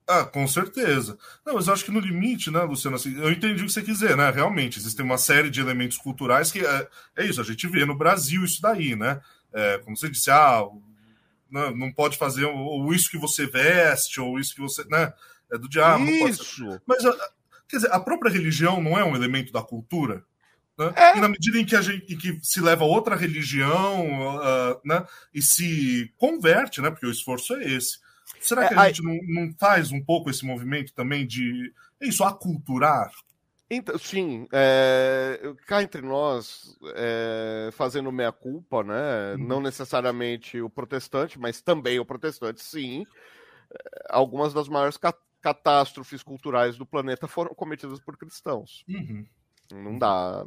Ah, 0.08 0.24
com 0.24 0.48
certeza. 0.48 1.18
Não, 1.44 1.56
mas 1.56 1.68
eu 1.68 1.74
acho 1.74 1.84
que 1.84 1.92
no 1.92 2.00
limite, 2.00 2.52
né, 2.52 2.62
Luciano, 2.62 2.96
assim, 2.96 3.18
eu 3.20 3.32
entendi 3.32 3.64
o 3.64 3.66
que 3.66 3.74
você 3.74 3.82
quiser, 3.82 4.16
né? 4.16 4.30
Realmente, 4.30 4.78
existem 4.78 5.04
uma 5.04 5.18
série 5.18 5.50
de 5.50 5.60
elementos 5.60 5.98
culturais 5.98 6.52
que 6.52 6.64
é, 6.64 6.88
é 7.18 7.26
isso, 7.26 7.42
a 7.42 7.44
gente 7.44 7.68
vê 7.68 7.86
no 7.86 7.98
Brasil 7.98 8.44
isso 8.44 8.62
daí, 8.62 8.96
né? 8.96 9.20
É, 9.52 9.80
como 9.80 9.98
você 9.98 10.08
disse, 10.08 10.30
ah, 10.30 10.62
né, 11.50 11.72
não 11.76 11.92
pode 11.92 12.18
fazer 12.18 12.46
ou 12.46 12.94
isso 12.94 13.10
que 13.10 13.18
você 13.18 13.46
veste, 13.46 14.20
ou 14.20 14.40
isso 14.40 14.56
que 14.56 14.62
você. 14.62 14.84
Né, 14.86 15.14
é 15.52 15.58
do 15.58 15.70
diabo. 15.70 16.06
Isso. 16.06 16.82
Mas, 16.86 17.04
quer 17.68 17.78
dizer, 17.78 17.92
a 17.92 18.00
própria 18.00 18.32
religião 18.32 18.82
não 18.82 18.98
é 18.98 19.04
um 19.04 19.16
elemento 19.16 19.52
da 19.52 19.62
cultura? 19.62 20.24
Né? 20.78 20.94
É. 20.96 21.18
E 21.18 21.22
na 21.22 21.30
medida 21.30 21.58
em 21.58 21.66
que, 21.66 21.76
a 21.76 21.82
gente, 21.82 22.14
em 22.14 22.18
que 22.18 22.40
se 22.42 22.60
leva 22.60 22.84
a 22.84 22.88
outra 22.88 23.16
religião 23.16 24.38
uh, 24.38 24.82
né, 24.84 25.06
e 25.34 25.42
se 25.42 26.12
converte, 26.18 26.82
né, 26.82 26.90
porque 26.90 27.06
o 27.06 27.12
esforço 27.12 27.56
é 27.56 27.64
esse. 27.64 28.00
Será 28.40 28.68
que 28.68 28.74
é, 28.74 28.78
a 28.78 28.88
gente 28.88 29.04
não, 29.04 29.18
não 29.28 29.54
faz 29.58 29.92
um 29.92 30.04
pouco 30.04 30.30
esse 30.30 30.46
movimento 30.46 30.94
também 30.94 31.26
de 31.26 31.72
é 32.00 32.08
isso, 32.08 32.24
aculturar? 32.24 33.10
Então, 33.76 33.98
sim, 33.98 34.48
é, 34.52 35.40
cá 35.66 35.84
entre 35.84 36.02
nós, 36.02 36.78
é, 36.96 37.70
fazendo 37.74 38.12
meia-culpa, 38.12 38.84
né? 38.84 39.34
Uhum. 39.34 39.48
Não 39.48 39.62
necessariamente 39.62 40.62
o 40.62 40.70
protestante, 40.70 41.40
mas 41.40 41.62
também 41.62 42.00
o 42.00 42.06
protestante, 42.06 42.64
sim. 42.64 43.06
É, 43.72 44.06
algumas 44.10 44.54
das 44.54 44.68
maiores 44.68 44.98
ca 44.98 45.14
catástrofes 45.42 46.24
culturais 46.24 46.76
do 46.76 46.88
planeta 46.88 47.28
foram 47.28 47.54
cometidas 47.54 48.00
por 48.00 48.18
cristãos. 48.18 48.84
Uhum. 48.90 49.24
Não 49.72 49.98
dá, 49.98 50.44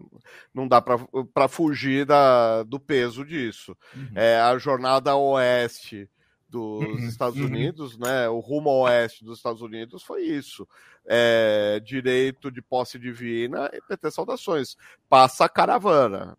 não 0.53 0.67
dá 0.67 0.81
para 0.81 1.49
fugir 1.49 2.05
da, 2.05 2.65
do 2.65 2.81
peso 2.81 3.25
disso. 3.25 3.77
Uhum. 3.95 4.11
É, 4.17 4.41
a 4.41 4.59
jornada 4.59 5.15
oeste 5.15 6.11
dos 6.49 6.83
uhum, 6.83 7.09
Estados 7.09 7.39
uhum. 7.39 7.47
Unidos, 7.47 7.99
né? 7.99 8.29
O 8.29 8.39
rumo 8.41 8.71
ao 8.71 8.81
oeste 8.81 9.25
dos 9.25 9.39
Estados 9.39 9.61
Unidos 9.61 10.03
foi 10.03 10.23
isso. 10.23 10.67
É, 11.07 11.81
direito 11.85 12.51
de 12.51 12.63
posse 12.63 12.99
divina 12.99 13.71
e 13.73 13.81
PT 13.83 14.11
saudações. 14.11 14.77
Passa 15.09 15.45
a 15.45 15.49
caravana, 15.49 16.37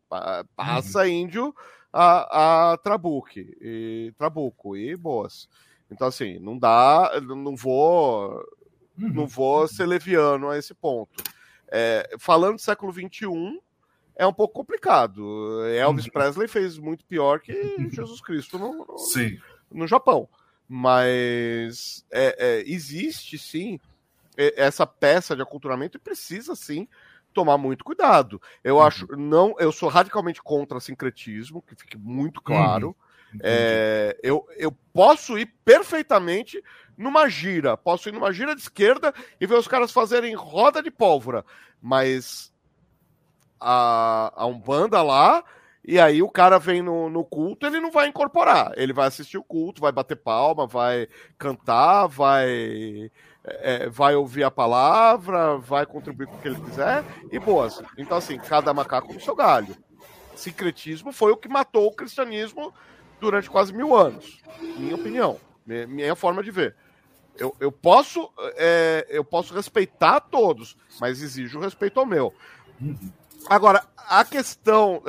passa 0.55 0.99
uhum. 0.99 1.07
índio 1.07 1.55
a, 1.93 2.71
a 2.71 2.77
Trabuque, 2.77 3.55
e 3.61 4.13
Trabuco 4.17 4.75
e 4.75 4.95
boas. 4.95 5.47
Então, 5.91 6.07
assim, 6.07 6.37
não 6.39 6.57
dá, 6.57 7.19
não 7.21 7.55
vou, 7.55 8.43
não 8.95 9.25
vou 9.25 9.67
ser 9.67 9.87
leviano 9.87 10.49
a 10.49 10.57
esse 10.57 10.73
ponto. 10.73 11.23
É, 11.71 12.15
falando 12.19 12.55
do 12.55 12.61
século 12.61 12.91
XXI, 12.91 13.59
é 14.15 14.25
um 14.25 14.33
pouco 14.33 14.53
complicado. 14.53 15.63
Elvis. 15.65 16.07
Presley 16.09 16.47
fez 16.47 16.77
muito 16.77 17.05
pior 17.05 17.39
que 17.39 17.53
Jesus 17.91 18.21
Cristo 18.21 18.59
no, 18.59 18.85
no, 18.85 18.97
Sim 18.99 19.39
no 19.71 19.87
Japão. 19.87 20.27
Mas 20.67 22.05
é, 22.11 22.35
é, 22.37 22.63
existe 22.69 23.37
sim 23.37 23.79
essa 24.55 24.87
peça 24.87 25.35
de 25.35 25.41
aculturamento 25.41 25.97
e 25.97 25.99
precisa 25.99 26.55
sim 26.55 26.87
tomar 27.33 27.57
muito 27.57 27.83
cuidado. 27.83 28.41
Eu 28.63 28.75
uhum. 28.77 28.81
acho, 28.83 29.07
não, 29.17 29.55
eu 29.59 29.71
sou 29.71 29.89
radicalmente 29.89 30.41
contra 30.41 30.79
sincretismo, 30.79 31.61
que 31.61 31.75
fique 31.75 31.97
muito 31.97 32.41
claro. 32.41 32.95
Uhum. 33.33 33.39
É, 33.43 34.17
eu, 34.23 34.47
eu 34.57 34.71
posso 34.93 35.37
ir 35.37 35.45
perfeitamente 35.63 36.63
numa 36.97 37.29
gira, 37.29 37.77
posso 37.77 38.09
ir 38.09 38.11
numa 38.11 38.31
gira 38.33 38.55
de 38.55 38.61
esquerda 38.61 39.13
e 39.39 39.45
ver 39.45 39.55
os 39.55 39.67
caras 39.67 39.91
fazerem 39.91 40.35
roda 40.35 40.81
de 40.81 40.91
pólvora, 40.91 41.45
mas 41.81 42.51
a, 43.59 44.33
a 44.35 44.45
Umbanda 44.45 45.01
lá, 45.01 45.43
e 45.91 45.99
aí 45.99 46.21
o 46.21 46.29
cara 46.29 46.59
vem 46.59 46.83
no, 46.83 47.09
no 47.09 47.25
culto, 47.25 47.65
ele 47.65 47.79
não 47.79 47.89
vai 47.89 48.07
incorporar. 48.07 48.73
Ele 48.75 48.93
vai 48.93 49.07
assistir 49.07 49.39
o 49.39 49.43
culto, 49.43 49.81
vai 49.81 49.91
bater 49.91 50.15
palma, 50.15 50.67
vai 50.67 51.07
cantar, 51.35 52.05
vai. 52.05 53.11
É, 53.43 53.89
vai 53.89 54.13
ouvir 54.13 54.43
a 54.43 54.51
palavra, 54.51 55.57
vai 55.57 55.87
contribuir 55.87 56.27
com 56.27 56.35
o 56.35 56.39
que 56.39 56.47
ele 56.47 56.61
quiser, 56.61 57.03
e 57.31 57.39
boas. 57.39 57.81
Então, 57.97 58.17
assim, 58.17 58.37
cada 58.37 58.71
macaco 58.71 59.11
no 59.11 59.19
seu 59.19 59.35
galho. 59.35 59.75
Sincretismo 60.35 61.11
foi 61.11 61.31
o 61.31 61.37
que 61.37 61.49
matou 61.49 61.87
o 61.87 61.95
cristianismo 61.95 62.71
durante 63.19 63.49
quase 63.49 63.73
mil 63.73 63.95
anos, 63.95 64.43
minha 64.77 64.93
opinião, 64.93 65.39
minha 65.65 66.15
forma 66.15 66.43
de 66.43 66.51
ver. 66.51 66.75
Eu, 67.35 67.55
eu, 67.59 67.71
posso, 67.71 68.31
é, 68.57 69.07
eu 69.09 69.23
posso 69.23 69.55
respeitar 69.55 70.19
todos, 70.19 70.77
mas 71.01 71.19
exijo 71.23 71.59
respeito 71.59 71.99
ao 71.99 72.05
meu. 72.05 72.31
Agora, 73.47 73.85
a 73.95 74.25
questão 74.25 75.01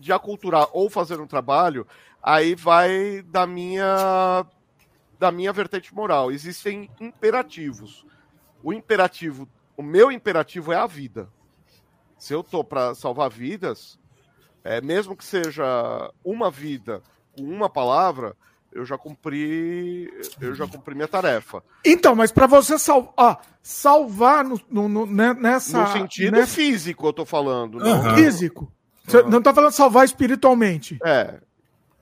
de 0.00 0.12
aculturar 0.12 0.68
ou 0.72 0.88
fazer 0.90 1.20
um 1.20 1.26
trabalho, 1.26 1.86
aí 2.22 2.54
vai 2.54 3.22
da 3.22 3.46
minha 3.46 4.44
da 5.18 5.30
minha 5.32 5.52
vertente 5.52 5.94
moral. 5.94 6.30
Existem 6.30 6.90
imperativos. 7.00 8.04
O 8.62 8.72
imperativo, 8.72 9.48
o 9.76 9.82
meu 9.82 10.10
imperativo 10.10 10.72
é 10.72 10.76
a 10.76 10.86
vida. 10.86 11.28
Se 12.18 12.34
eu 12.34 12.42
tô 12.42 12.64
para 12.64 12.94
salvar 12.94 13.30
vidas, 13.30 13.98
é, 14.64 14.80
mesmo 14.80 15.16
que 15.16 15.24
seja 15.24 16.12
uma 16.24 16.50
vida 16.50 17.02
com 17.36 17.42
uma 17.44 17.68
palavra, 17.68 18.36
eu 18.72 18.84
já 18.84 18.98
cumpri, 18.98 20.12
eu 20.40 20.54
já 20.54 20.66
cumpri 20.66 20.94
minha 20.94 21.08
tarefa. 21.08 21.62
Então, 21.84 22.14
mas 22.14 22.30
para 22.30 22.46
você 22.46 22.78
sal, 22.78 23.12
ah, 23.16 23.38
salvar 23.62 24.44
no, 24.44 24.60
no, 24.70 24.88
no, 24.88 25.06
né, 25.06 25.34
nessa 25.34 25.82
no 25.82 25.92
sentido 25.92 26.32
nessa... 26.32 26.54
físico, 26.54 27.06
eu 27.06 27.12
tô 27.12 27.24
falando, 27.24 27.78
uhum. 27.78 28.14
físico. 28.14 28.70
Você 29.06 29.18
uhum. 29.18 29.30
não 29.30 29.42
tá 29.42 29.54
falando 29.54 29.72
salvar 29.72 30.04
espiritualmente. 30.04 30.98
É. 31.04 31.40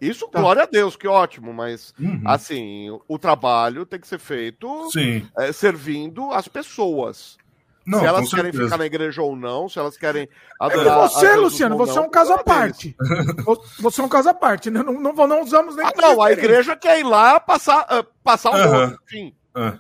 Isso, 0.00 0.28
tá. 0.28 0.40
glória 0.40 0.64
a 0.64 0.66
Deus, 0.66 0.96
que 0.96 1.06
ótimo, 1.06 1.52
mas 1.52 1.94
uhum. 1.98 2.22
assim, 2.24 2.88
o 3.08 3.18
trabalho 3.18 3.86
tem 3.86 4.00
que 4.00 4.08
ser 4.08 4.18
feito 4.18 4.88
é, 5.38 5.52
servindo 5.52 6.30
as 6.32 6.48
pessoas. 6.48 7.38
Não, 7.86 8.00
se 8.00 8.06
elas 8.06 8.30
querem 8.30 8.52
ficar 8.52 8.78
na 8.78 8.86
igreja 8.86 9.22
ou 9.22 9.36
não, 9.36 9.68
se 9.68 9.78
elas 9.78 9.96
querem 9.96 10.28
adorar. 10.58 11.04
É 11.04 11.08
você, 11.08 11.34
Luciano, 11.36 11.76
você 11.76 11.94
não, 11.94 12.04
é 12.04 12.06
um 12.06 12.10
caso 12.10 12.32
à 12.32 12.42
parte. 12.42 12.96
você 13.78 14.00
é 14.00 14.04
um 14.04 14.08
caso 14.08 14.30
à 14.30 14.34
parte, 14.34 14.70
né? 14.70 14.82
Não, 14.82 14.94
não, 14.94 15.12
não 15.12 15.42
usamos 15.42 15.76
nem. 15.76 15.86
Ah, 15.86 15.92
não, 15.94 16.22
a 16.22 16.32
igreja 16.32 16.74
quer 16.74 16.98
ir 16.98 17.04
lá 17.04 17.38
passar, 17.38 17.86
uh, 17.92 18.04
passar 18.22 18.50
o 18.50 18.54
uh 18.54 18.88
-huh. 18.88 18.98
enfim. 19.04 19.36
Uh. 19.54 19.78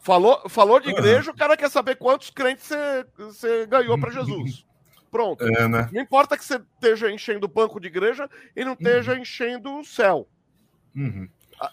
Falou, 0.00 0.48
falou 0.48 0.80
de 0.80 0.90
igreja, 0.90 1.30
-huh. 1.30 1.34
o 1.34 1.36
cara 1.36 1.56
quer 1.56 1.70
saber 1.70 1.96
quantos 1.96 2.30
crentes 2.30 2.68
você 3.16 3.66
ganhou 3.66 3.98
para 3.98 4.10
Jesus. 4.10 4.66
Pronto. 5.10 5.42
É, 5.44 5.66
né? 5.66 5.88
Não 5.92 6.02
importa 6.02 6.36
que 6.36 6.44
você 6.44 6.60
esteja 6.74 7.10
enchendo 7.10 7.46
o 7.46 7.50
banco 7.50 7.80
de 7.80 7.88
igreja 7.88 8.28
e 8.54 8.64
não 8.64 8.74
esteja 8.74 9.12
uhum. 9.12 9.18
enchendo 9.18 9.78
o 9.78 9.84
céu. 9.84 10.28
Uhum. 10.94 11.28
Ah, 11.60 11.70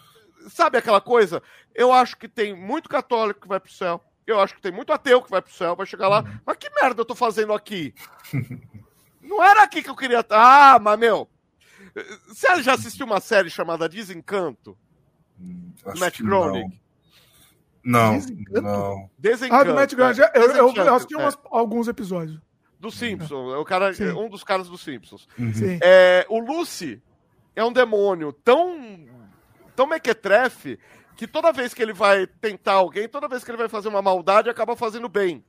sabe 0.48 0.78
aquela 0.78 1.00
coisa? 1.00 1.42
Eu 1.74 1.92
acho 1.92 2.16
que 2.16 2.26
tem 2.26 2.56
muito 2.56 2.88
católico 2.88 3.42
que 3.42 3.48
vai 3.48 3.60
pro 3.60 3.72
céu 3.72 4.02
eu 4.28 4.40
acho 4.40 4.54
que 4.54 4.60
tem 4.60 4.70
muito 4.70 4.92
ateu 4.92 5.22
que 5.22 5.30
vai 5.30 5.40
pro 5.40 5.52
céu, 5.52 5.74
vai 5.74 5.86
chegar 5.86 6.08
lá. 6.08 6.20
Uhum. 6.20 6.38
Mas 6.44 6.56
que 6.58 6.70
merda 6.80 7.00
eu 7.00 7.04
tô 7.04 7.14
fazendo 7.14 7.52
aqui? 7.52 7.94
Não 9.22 9.42
era 9.42 9.62
aqui 9.62 9.82
que 9.82 9.90
eu 9.90 9.96
queria. 9.96 10.24
Ah, 10.30 10.78
mas 10.80 10.98
meu. 10.98 11.28
Você 12.28 12.62
já 12.62 12.74
assistiu 12.74 13.06
uma 13.06 13.20
série 13.20 13.50
chamada 13.50 13.88
Desencanto? 13.88 14.76
Hum, 15.40 15.72
Matt 15.98 16.20
Groening? 16.20 16.78
Não. 17.82 18.18
Desencanto? 18.18 18.60
Não. 18.62 19.10
Desencanto. 19.18 19.60
Ah, 19.60 19.64
do 19.64 19.74
Matt 19.74 19.94
Groening. 19.94 20.20
Eu, 20.34 20.50
eu, 20.50 20.74
eu 20.74 20.94
assisti 20.94 21.14
é. 21.14 21.18
umas, 21.18 21.38
alguns 21.50 21.88
episódios. 21.88 22.38
Do 22.78 22.90
Simpsons. 22.90 23.54
É 23.54 23.56
o 23.56 23.64
cara, 23.64 23.92
Sim. 23.92 24.10
um 24.10 24.28
dos 24.28 24.44
caras 24.44 24.68
dos 24.68 24.82
Simpsons. 24.82 25.26
Uhum. 25.38 25.78
É, 25.82 26.24
o 26.28 26.38
Lucy 26.38 27.02
é 27.56 27.64
um 27.64 27.72
demônio 27.72 28.32
tão. 28.32 29.06
tão 29.74 29.86
mequetrefe 29.86 30.78
que 31.18 31.26
toda 31.26 31.52
vez 31.52 31.74
que 31.74 31.82
ele 31.82 31.92
vai 31.92 32.28
tentar 32.28 32.74
alguém, 32.74 33.08
toda 33.08 33.26
vez 33.26 33.42
que 33.42 33.50
ele 33.50 33.58
vai 33.58 33.68
fazer 33.68 33.88
uma 33.88 34.00
maldade, 34.00 34.48
acaba 34.48 34.76
fazendo 34.76 35.08
bem. 35.08 35.44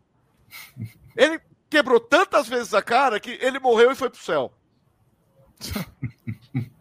Ele 1.16 1.40
quebrou 1.70 2.00
tantas 2.00 2.48
vezes 2.48 2.74
a 2.74 2.82
cara 2.82 3.20
que 3.20 3.38
ele 3.42 3.60
morreu 3.60 3.92
e 3.92 3.96
foi 3.96 4.10
pro 4.10 4.20
céu. 4.20 4.52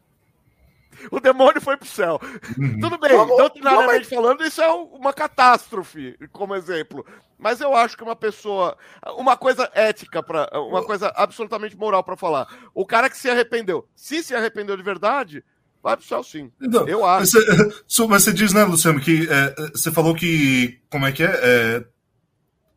o 1.11 1.21
demônio 1.21 1.61
foi 1.61 1.77
pro 1.77 1.87
céu. 1.87 2.19
Uhum. 2.57 2.81
Tudo 2.81 2.97
bem, 2.97 3.11
vamos, 3.11 3.37
doutrinariamente 3.37 4.09
vamos... 4.09 4.25
falando, 4.25 4.45
isso 4.45 4.63
é 4.63 4.69
uma 4.69 5.13
catástrofe, 5.13 6.17
como 6.33 6.55
exemplo. 6.55 7.05
Mas 7.37 7.61
eu 7.61 7.75
acho 7.75 7.97
que 7.97 8.03
uma 8.03 8.17
pessoa. 8.17 8.79
Uma 9.17 9.37
coisa 9.37 9.71
ética, 9.75 10.23
pra, 10.23 10.49
uma 10.55 10.83
coisa 10.83 11.13
absolutamente 11.15 11.77
moral 11.77 12.03
para 12.03 12.17
falar. 12.17 12.49
O 12.73 12.87
cara 12.87 13.11
que 13.11 13.19
se 13.19 13.29
arrependeu, 13.29 13.87
se 13.95 14.23
se 14.23 14.35
arrependeu 14.35 14.77
de 14.77 14.83
verdade, 14.83 15.45
Vai 15.83 15.97
pro 15.97 16.05
céu 16.05 16.23
sim. 16.23 16.51
Então, 16.61 16.89
eu 16.89 17.05
acho. 17.05 17.33
Você, 17.33 18.07
mas 18.09 18.25
você 18.25 18.33
diz, 18.33 18.53
né, 18.53 18.65
Luciano, 18.65 19.01
que 19.01 19.29
é, 19.31 19.71
você 19.71 19.91
falou 19.93 20.15
que. 20.15 20.81
Como 20.91 21.07
é 21.07 21.13
que 21.13 21.23
é? 21.23 21.41
é 21.43 21.85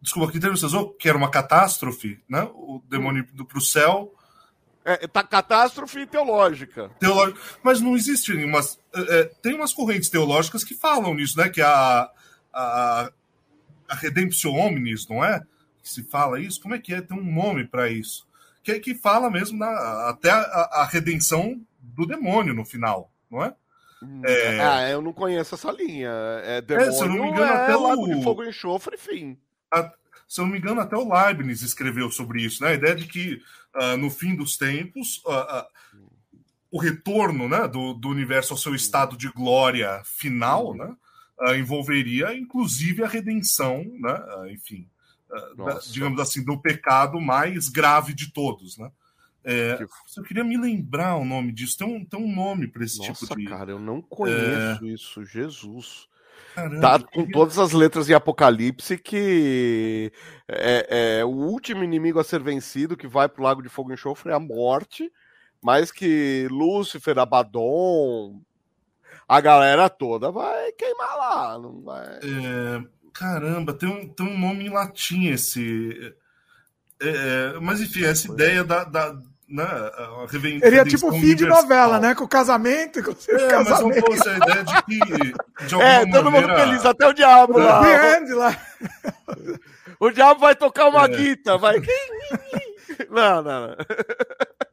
desculpa, 0.02 0.32
que 0.32 0.40
termo 0.40 0.58
você 0.58 0.66
usou? 0.66 0.94
Que 0.94 1.08
era 1.08 1.18
uma 1.18 1.30
catástrofe, 1.30 2.20
né? 2.28 2.44
O 2.54 2.82
demônio 2.90 3.26
indo 3.32 3.46
pro 3.46 3.62
céu. 3.62 4.14
É, 4.84 5.08
tá 5.08 5.24
catástrofe 5.24 6.08
teológica. 6.08 6.90
Teológica. 7.00 7.40
Mas 7.64 7.80
não 7.80 7.96
existe 7.96 8.34
nenhuma. 8.34 8.60
É, 8.94 9.20
é, 9.20 9.24
tem 9.26 9.54
umas 9.54 9.74
correntes 9.74 10.10
teológicas 10.10 10.64
que 10.64 10.74
falam 10.74 11.14
nisso, 11.14 11.38
né? 11.38 11.50
Que 11.50 11.62
a, 11.62 12.10
a, 12.52 13.12
a 13.88 13.96
Redemptio 13.96 14.52
Omnis, 14.52 15.08
não 15.08 15.24
é? 15.24 15.40
Que 15.84 15.90
se 15.90 16.04
fala 16.04 16.40
isso? 16.40 16.60
Como 16.62 16.74
é 16.74 16.80
que 16.80 16.94
é? 16.94 17.02
Tem 17.02 17.18
um 17.18 17.34
nome 17.34 17.68
para 17.68 17.90
isso. 17.90 18.28
Que, 18.64 18.80
que 18.80 18.96
fala 18.96 19.30
mesmo 19.30 19.58
na, 19.58 20.10
até 20.10 20.32
a, 20.32 20.70
a 20.72 20.86
redenção 20.86 21.62
do 22.02 22.08
demônio 22.08 22.54
no 22.54 22.66
final, 22.66 23.12
não 23.30 23.44
é? 23.44 23.54
Hum, 24.02 24.22
é... 24.26 24.60
Ah, 24.60 24.90
eu 24.90 25.02
não 25.02 25.14
conheço 25.14 25.56
essa 25.56 25.72
linha. 25.72 26.10
É 26.44 26.62
demônio, 26.62 26.90
é, 26.90 26.92
se 26.92 27.04
eu 27.04 27.08
não 27.08 27.22
me 27.22 27.30
engano, 27.30 27.52
é 27.52 27.64
até 27.64 27.76
o 27.76 28.06
de 28.06 28.24
fogo 28.24 28.44
e 28.44 28.50
enxofre, 28.50 28.96
enfim. 28.96 29.38
A... 29.72 29.92
Se 30.28 30.40
eu 30.40 30.46
não 30.46 30.54
me 30.54 30.58
engano, 30.58 30.80
até 30.80 30.96
o 30.96 31.14
Leibniz 31.14 31.62
escreveu 31.62 32.10
sobre 32.10 32.42
isso, 32.42 32.64
né? 32.64 32.70
A 32.70 32.74
ideia 32.74 32.96
de 32.96 33.06
que 33.06 33.42
uh, 33.76 33.98
no 33.98 34.10
fim 34.10 34.34
dos 34.34 34.58
tempos 34.58 35.22
uh, 35.26 35.60
uh, 35.60 35.66
o 36.72 36.80
retorno 36.80 37.50
né, 37.50 37.68
do, 37.68 37.94
do 37.94 38.08
universo 38.08 38.54
ao 38.54 38.58
seu 38.58 38.74
estado 38.74 39.18
de 39.18 39.28
glória 39.28 40.02
final, 40.06 40.70
uhum. 40.70 40.78
né? 40.78 40.96
envolveria 41.58 42.38
inclusive 42.38 43.04
a 43.04 43.08
redenção, 43.08 43.84
né? 44.00 44.52
enfim, 44.52 44.88
da, 45.58 45.80
digamos 45.92 46.20
assim, 46.20 46.46
do 46.46 46.62
pecado 46.62 47.20
mais 47.20 47.68
grave 47.68 48.14
de 48.14 48.32
todos, 48.32 48.78
né? 48.78 48.92
É, 49.44 49.80
eu 50.18 50.24
queria 50.24 50.44
me 50.44 50.58
lembrar 50.58 51.16
o 51.16 51.26
nome 51.26 51.52
disso. 51.52 51.78
Tem 51.78 51.88
um, 51.88 52.06
tem 52.06 52.20
um 52.20 52.34
nome 52.34 52.68
para 52.68 52.84
esse 52.84 53.00
Nossa, 53.00 53.26
tipo 53.26 53.36
de. 53.36 53.46
Cara, 53.46 53.72
eu 53.72 53.80
não 53.80 54.02
conheço 54.02 54.86
é... 54.86 54.88
isso, 54.88 55.26
Jesus. 55.26 56.08
Caramba, 56.54 56.82
tá 56.82 57.00
com 57.00 57.22
queria... 57.22 57.32
todas 57.32 57.58
as 57.58 57.72
letras 57.72 58.06
de 58.06 58.14
Apocalipse 58.14 58.98
que 58.98 60.12
é, 60.48 61.20
é, 61.20 61.26
o 61.26 61.30
último 61.30 61.84
inimigo 61.84 62.20
a 62.20 62.24
ser 62.24 62.44
vencido 62.44 62.98
que 62.98 63.08
vai 63.08 63.30
pro 63.30 63.44
Lago 63.44 63.62
de 63.62 63.70
Fogo 63.70 63.92
e 63.92 63.94
Enxofre 63.94 64.32
é 64.32 64.36
a 64.36 64.40
morte, 64.40 65.12
mas 65.62 65.92
que 65.92 66.48
Lúcifer, 66.52 67.18
Abaddon, 67.18 68.42
a 69.28 69.40
galera 69.40 69.90
toda 69.90 70.30
vai 70.30 70.72
queimar 70.74 71.18
lá, 71.18 71.60
não 71.60 71.82
vai. 71.82 72.06
É, 72.18 72.84
caramba, 73.14 73.74
tem 73.74 73.88
um, 73.88 74.08
tem 74.10 74.26
um 74.28 74.38
nome 74.38 74.66
em 74.66 74.70
latim 74.70 75.28
esse. 75.28 76.14
É, 77.02 77.56
é 77.56 77.60
mas 77.62 77.80
enfim, 77.80 78.04
essa 78.04 78.30
ideia 78.30 78.64
da, 78.64 78.84
da 78.84 79.18
né, 79.52 79.68
Seria 80.60 80.86
tipo 80.86 81.12
fim 81.12 81.36
de 81.36 81.46
novela, 81.46 82.00
né? 82.00 82.16
Com 82.16 82.24
o 82.24 82.28
casamento. 82.28 83.04
Com 83.04 83.12
o 83.12 83.16
é, 83.36 83.48
casamento. 83.48 83.70
mas 83.70 83.96
não 83.96 84.16
fosse 84.16 84.30
a 84.30 84.38
ideia 84.38 84.64
de 84.64 84.84
que, 84.84 85.66
de 85.68 85.76
alguma 85.76 85.92
é, 85.92 86.06
todo 86.06 86.32
maneira... 86.32 86.48
mundo 86.48 86.60
feliz, 86.60 86.86
até 86.86 87.08
o 87.08 87.14
diabo 87.14 87.58
lá. 87.58 87.82
lá. 88.36 88.58
o 90.00 90.10
diabo 90.10 90.40
vai 90.40 90.56
tocar 90.56 90.88
uma 90.88 91.04
é. 91.04 91.08
guita, 91.10 91.58
vai. 91.58 91.80
não, 93.12 93.44
não, 93.44 93.68
não. 93.68 93.76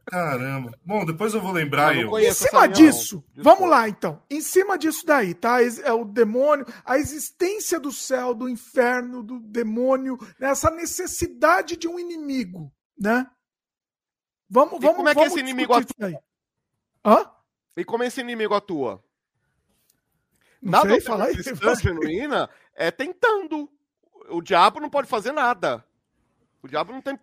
Caramba. 0.06 0.72
Bom, 0.84 1.04
depois 1.04 1.34
eu 1.34 1.40
vou 1.40 1.52
lembrar. 1.52 1.96
Eu 1.96 2.16
em 2.18 2.32
cima 2.32 2.66
disso, 2.66 3.22
vamos 3.36 3.68
lá 3.68 3.88
então. 3.88 4.22
Em 4.30 4.40
cima 4.40 4.78
disso 4.78 5.04
daí, 5.04 5.34
tá? 5.34 5.58
É 5.62 5.92
o 5.92 6.04
demônio, 6.04 6.66
a 6.84 6.98
existência 6.98 7.78
do 7.78 7.92
céu, 7.92 8.32
do 8.32 8.48
inferno, 8.48 9.22
do 9.22 9.38
demônio, 9.40 10.16
essa 10.40 10.70
necessidade 10.70 11.76
de 11.76 11.88
um 11.88 11.98
inimigo, 11.98 12.72
né? 12.98 13.26
Vamos, 14.48 14.80
vamos, 14.80 14.96
como 14.96 15.08
é 15.08 15.14
que 15.14 15.20
esse 15.20 15.40
inimigo 15.40 15.74
atua? 15.74 16.22
Hã? 17.04 17.30
E 17.76 17.84
como 17.84 18.02
esse 18.02 18.20
inimigo 18.20 18.54
atua? 18.54 19.02
Não 20.60 20.72
Nada 20.72 20.90
sei, 20.90 21.00
falar 21.00 21.30
cristã 21.30 21.74
genuína 21.76 22.50
é 22.74 22.90
tentando. 22.90 23.70
O 24.30 24.40
diabo 24.40 24.80
não 24.80 24.90
pode 24.90 25.08
fazer 25.08 25.32
nada. 25.32 25.84
O 26.62 26.68
diabo 26.68 26.92
não 26.92 27.00
tem 27.00 27.18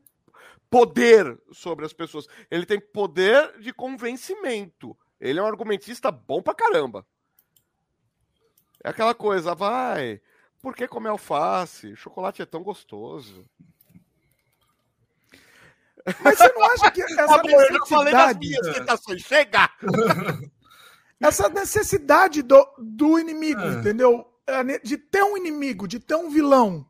poder 0.70 1.40
sobre 1.52 1.86
as 1.86 1.94
pessoas. 1.94 2.28
Ele 2.50 2.66
tem 2.66 2.80
poder 2.80 3.60
de 3.60 3.74
convencimento. 3.74 4.98
Ele 5.20 5.40
é 5.40 5.44
um 5.44 5.48
argumentista 5.48 6.12
bom 6.12 6.42
pra 6.42 6.54
caramba. 6.54 7.06
É 8.84 8.90
aquela 8.90 9.14
coisa, 9.14 9.56
vai. 9.56 10.22
Por 10.62 10.76
que 10.76 10.88
comer 10.88 11.10
alface? 11.10 11.96
Chocolate 11.96 12.42
é 12.42 12.46
tão 12.46 12.64
gostoso. 12.64 13.46
Mas 16.24 16.38
você 16.38 16.52
não 16.54 16.64
acha 16.72 16.92
que 16.92 17.02
essa 17.02 17.26
Tá 17.28 17.38
bom, 17.42 17.50
eu 17.50 17.74
já 17.74 17.86
falei 17.88 18.14
das 18.14 18.28
necessidade, 18.38 18.40
minhas 18.48 18.78
tentações. 18.78 19.22
Chega! 19.22 19.70
essa 21.22 21.50
necessidade 21.50 22.42
do, 22.42 22.68
do 22.78 23.18
inimigo, 23.20 23.62
É. 23.62 23.68
entendeu? 23.74 24.26
É, 24.48 24.64
De 24.80 24.98
ter 24.98 25.24
um 25.24 25.36
inimigo, 25.36 25.88
de 25.88 26.00
ter 26.00 26.16
um 26.16 26.30
vilão. 26.30 26.86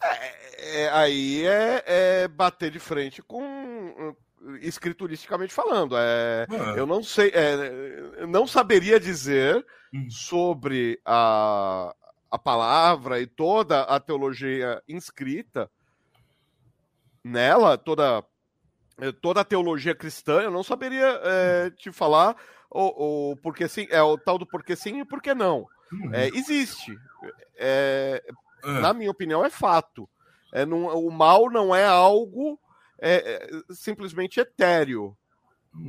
É, 0.00 0.88
aí 0.90 1.44
é, 1.46 1.82
é 1.86 2.28
bater 2.28 2.70
de 2.70 2.78
frente 2.78 3.20
com. 3.22 3.42
uh, 3.42 4.16
escrituristicamente 4.60 5.52
falando. 5.52 5.96
É, 5.98 6.46
Ah. 6.48 6.74
Eu 6.76 6.86
não 6.86 7.02
sei, 7.02 7.30
é, 7.34 8.26
não 8.26 8.46
saberia 8.46 8.98
dizer 9.00 9.64
Hum. 9.92 10.08
sobre 10.10 11.00
a, 11.04 11.94
a 12.30 12.38
palavra 12.38 13.20
e 13.20 13.26
toda 13.26 13.82
a 13.82 13.98
teologia 13.98 14.82
inscrita 14.88 15.68
nela, 17.28 17.76
toda, 17.78 18.24
eh, 19.00 19.12
toda 19.12 19.40
a 19.40 19.44
teologia 19.44 19.94
cristã, 19.94 20.40
eu 20.40 20.50
não 20.50 20.62
saberia 20.62 21.20
eh, 21.22 21.70
te 21.70 21.92
falar 21.92 22.36
o, 22.70 23.32
o 23.32 23.36
porquê 23.36 23.68
sim, 23.68 23.86
é 23.90 24.02
o 24.02 24.16
tal 24.18 24.38
do 24.38 24.46
porquê 24.46 24.74
sim 24.76 25.00
e 25.00 25.04
porquê 25.04 25.34
não. 25.34 25.66
Uhum. 25.92 26.14
É, 26.14 26.28
existe. 26.28 26.98
É, 27.56 28.22
É. 28.64 28.80
na 28.80 28.92
minha 28.92 29.10
opinião, 29.10 29.44
é 29.44 29.50
fato. 29.50 30.08
É, 30.52 30.66
não- 30.66 30.86
o 30.98 31.10
mal 31.10 31.50
não 31.50 31.74
é 31.74 31.84
algo 31.86 32.58
é, 33.00 33.14
é, 33.34 33.48
simplesmente 33.70 34.40
etéreo. 34.40 35.16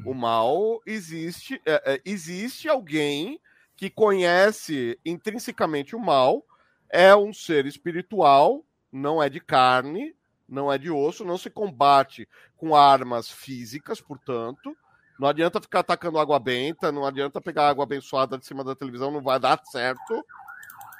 O 0.05 0.13
mal 0.13 0.79
existe, 0.85 1.59
é, 1.65 1.93
é, 1.95 2.01
existe 2.05 2.69
alguém 2.69 3.41
que 3.75 3.89
conhece 3.89 4.99
intrinsecamente 5.03 5.95
o 5.95 5.99
mal, 5.99 6.45
é 6.89 7.15
um 7.15 7.33
ser 7.33 7.65
espiritual, 7.65 8.63
não 8.91 9.23
é 9.23 9.29
de 9.29 9.39
carne, 9.39 10.15
não 10.49 10.71
é 10.71 10.77
de 10.77 10.89
osso, 10.89 11.23
não 11.23 11.37
se 11.37 11.49
combate 11.49 12.27
com 12.57 12.75
armas 12.75 13.29
físicas, 13.29 14.01
portanto. 14.01 14.75
Não 15.19 15.27
adianta 15.27 15.61
ficar 15.61 15.79
atacando 15.79 16.17
água 16.17 16.39
benta, 16.39 16.91
não 16.91 17.05
adianta 17.05 17.41
pegar 17.41 17.67
água 17.67 17.83
abençoada 17.83 18.37
de 18.37 18.45
cima 18.45 18.63
da 18.63 18.73
televisão, 18.73 19.11
não 19.11 19.21
vai 19.21 19.37
dar 19.37 19.59
certo. 19.65 20.25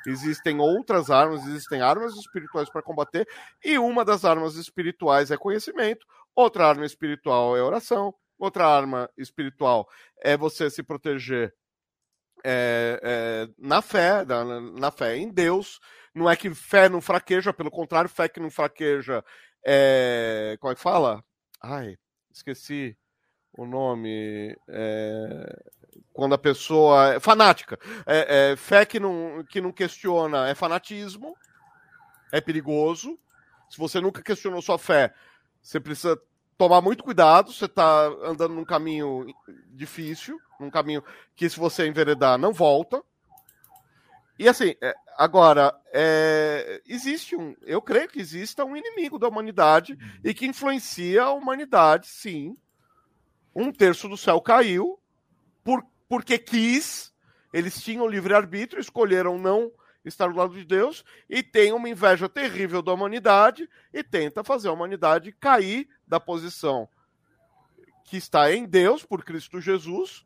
Existem 0.05 0.59
outras 0.59 1.09
armas, 1.09 1.45
existem 1.45 1.81
armas 1.81 2.15
espirituais 2.15 2.69
para 2.69 2.81
combater, 2.81 3.27
e 3.63 3.77
uma 3.77 4.03
das 4.03 4.26
armas 4.26 4.55
espirituais 4.55 5.31
é 5.31 5.38
conhecimento, 5.38 6.05
outra 6.35 6.67
arma 6.67 6.85
espiritual 6.85 7.55
é 7.55 7.61
oração, 7.61 8.13
outra 8.38 8.65
arma 8.65 9.09
espiritual 9.17 9.88
é 10.21 10.38
você 10.38 10.69
se 10.69 10.84
proteger 10.84 11.53
é, 12.43 12.99
é, 13.03 13.47
na 13.57 13.81
fé, 13.81 14.25
na, 14.25 14.61
na 14.61 14.91
fé 14.91 15.17
em 15.17 15.29
Deus. 15.29 15.79
Não 16.13 16.29
é 16.29 16.35
que 16.35 16.53
fé 16.53 16.89
não 16.89 17.01
fraqueja, 17.01 17.53
pelo 17.53 17.71
contrário, 17.71 18.09
fé 18.09 18.27
que 18.27 18.39
não 18.39 18.49
fraqueja 18.49 19.23
é. 19.65 20.57
Como 20.59 20.71
é 20.71 20.75
que 20.75 20.81
fala? 20.81 21.23
Ai, 21.61 21.97
esqueci 22.31 22.97
o 23.53 23.65
nome. 23.65 24.55
é, 24.67 25.55
quando 26.13 26.35
a 26.35 26.37
pessoa 26.37 27.13
é 27.13 27.19
fanática. 27.19 27.79
É, 28.05 28.51
é, 28.51 28.55
fé 28.55 28.85
que 28.85 28.99
não, 28.99 29.43
que 29.49 29.61
não 29.61 29.71
questiona 29.71 30.49
é 30.49 30.55
fanatismo, 30.55 31.33
é 32.31 32.41
perigoso. 32.41 33.17
Se 33.69 33.77
você 33.77 34.01
nunca 34.01 34.21
questionou 34.21 34.61
sua 34.61 34.77
fé, 34.77 35.13
você 35.61 35.79
precisa 35.79 36.19
tomar 36.60 36.81
muito 36.81 37.06
cuidado. 37.06 37.53
Você 37.53 37.65
está 37.65 38.07
andando 38.22 38.53
num 38.53 38.65
caminho 38.65 39.26
difícil, 39.69 40.38
num 40.60 40.69
caminho 40.69 41.02
que, 41.34 41.49
se 41.49 41.57
você 41.57 41.88
enveredar, 41.88 42.38
não 42.38 42.52
volta. 42.52 43.02
E 44.38 44.48
assim, 44.48 44.76
é, 44.81 44.94
agora, 45.18 45.73
é, 45.94 46.81
existe 46.86 47.36
um. 47.36 47.56
Eu 47.61 47.81
creio 47.81 48.10
que 48.10 48.19
exista 48.19 48.65
um 48.65 48.76
inimigo 48.76 49.18
da 49.18 49.30
humanidade 49.30 49.98
e 50.22 50.34
que 50.34 50.45
influencia 50.45 51.23
a 51.23 51.31
humanidade, 51.31 52.07
sim. 52.07 52.57
Um 53.56 53.72
terço 53.72 54.10
do 54.10 54.18
céu 54.18 54.41
caiu 54.41 54.99
por, 55.64 55.84
porque 56.10 56.38
quis, 56.38 57.14
eles 57.53 57.81
tinham 57.81 58.06
livre-arbítrio, 58.06 58.81
escolheram 58.81 59.38
não 59.38 59.72
estar 60.05 60.30
do 60.30 60.38
lado 60.38 60.53
de 60.53 60.65
Deus 60.65 61.03
e 61.30 61.43
tem 61.43 61.73
uma 61.73 61.89
inveja 61.89 62.30
terrível 62.30 62.81
da 62.81 62.93
humanidade 62.93 63.69
e 63.93 64.03
tenta 64.03 64.43
fazer 64.43 64.69
a 64.69 64.73
humanidade 64.73 65.31
cair 65.34 65.89
da 66.07 66.19
posição 66.19 66.88
que 68.09 68.17
está 68.17 68.51
em 68.51 68.65
Deus 68.65 69.05
por 69.05 69.23
Cristo 69.23 69.61
Jesus, 69.61 70.26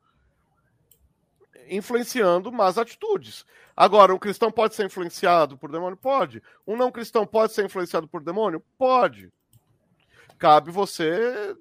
influenciando 1.68 2.50
más 2.50 2.78
atitudes. 2.78 3.45
Agora, 3.76 4.16
um 4.16 4.20
cristão 4.20 4.50
pode 4.50 4.74
ser 4.74 4.86
influenciado 4.86 5.58
por 5.58 5.70
demônio? 5.70 5.98
Pode. 5.98 6.41
Um 6.66 6.78
não 6.78 6.91
cristão 6.91 7.28
pode 7.28 7.52
ser 7.52 7.66
influenciado 7.66 8.08
por 8.08 8.24
demônio? 8.24 8.64
Pode. 8.78 9.30
Cabe 10.38 10.72
você. 10.72 11.58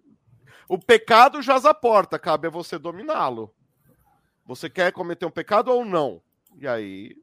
O 0.68 0.78
pecado 0.78 1.42
jaz 1.42 1.64
à 1.64 1.74
porta, 1.74 2.18
cabe 2.20 2.46
a 2.46 2.50
você 2.50 2.78
dominá-lo. 2.78 3.52
Você 4.46 4.70
quer 4.70 4.92
cometer 4.92 5.26
um 5.26 5.30
pecado 5.30 5.72
ou 5.72 5.84
não? 5.84 6.22
E 6.56 6.68
aí. 6.68 7.16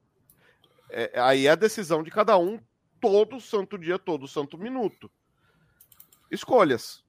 É, 0.92 1.20
aí 1.20 1.46
é 1.46 1.50
a 1.50 1.56
decisão 1.56 2.02
de 2.02 2.10
cada 2.10 2.36
um, 2.38 2.58
todo 3.00 3.40
santo 3.40 3.78
dia, 3.78 3.98
todo 3.98 4.28
santo 4.28 4.58
minuto. 4.58 5.10
Escolhas. 6.30 7.02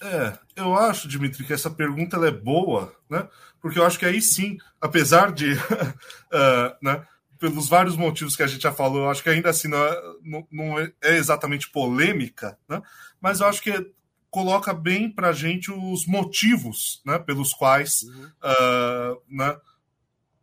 É, 0.00 0.38
eu 0.56 0.74
acho, 0.74 1.08
Dimitri, 1.08 1.44
que 1.44 1.52
essa 1.52 1.70
pergunta 1.70 2.16
é 2.16 2.30
boa, 2.30 2.94
né? 3.08 3.28
Porque 3.60 3.78
eu 3.78 3.86
acho 3.86 3.98
que 3.98 4.04
aí 4.04 4.20
sim, 4.20 4.58
apesar 4.80 5.32
de, 5.32 5.54
uh, 5.54 6.76
né, 6.82 7.06
pelos 7.38 7.68
vários 7.68 7.96
motivos 7.96 8.36
que 8.36 8.42
a 8.42 8.46
gente 8.46 8.62
já 8.62 8.72
falou, 8.72 9.02
eu 9.02 9.10
acho 9.10 9.22
que 9.22 9.30
ainda 9.30 9.50
assim 9.50 9.68
não 9.68 9.84
é, 9.84 10.02
não, 10.50 10.78
é 10.78 11.16
exatamente 11.16 11.70
polêmica, 11.70 12.58
né? 12.68 12.82
Mas 13.20 13.40
eu 13.40 13.46
acho 13.46 13.62
que 13.62 13.92
coloca 14.30 14.74
bem 14.74 15.10
para 15.10 15.28
a 15.28 15.32
gente 15.32 15.70
os 15.70 16.06
motivos, 16.06 17.00
né, 17.06 17.18
pelos 17.20 17.54
quais, 17.54 18.02
uh, 18.02 19.22
né, 19.28 19.56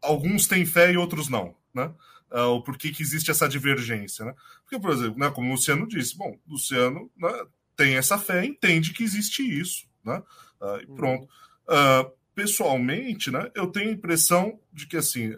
alguns 0.01 0.47
têm 0.47 0.65
fé 0.65 0.93
e 0.93 0.97
outros 0.97 1.27
não, 1.27 1.53
né? 1.73 1.93
Uh, 2.31 2.55
o 2.55 2.63
porquê 2.63 2.91
que 2.91 3.03
existe 3.03 3.29
essa 3.29 3.47
divergência, 3.47 4.23
né? 4.23 4.33
Porque, 4.63 4.79
por 4.79 4.91
exemplo, 4.91 5.19
né, 5.19 5.29
como 5.29 5.49
o 5.49 5.51
Luciano 5.51 5.85
disse, 5.85 6.17
bom, 6.17 6.39
Luciano 6.47 7.11
né, 7.17 7.29
tem 7.75 7.95
essa 7.95 8.17
fé, 8.17 8.45
entende 8.45 8.93
que 8.93 9.03
existe 9.03 9.41
isso, 9.41 9.85
né? 10.03 10.23
Uh, 10.61 10.77
e 10.81 10.87
pronto. 10.87 11.25
Uh, 11.67 12.11
pessoalmente, 12.33 13.29
né, 13.29 13.51
eu 13.53 13.67
tenho 13.67 13.89
a 13.89 13.93
impressão 13.93 14.57
de 14.71 14.87
que 14.87 14.95
assim 14.95 15.35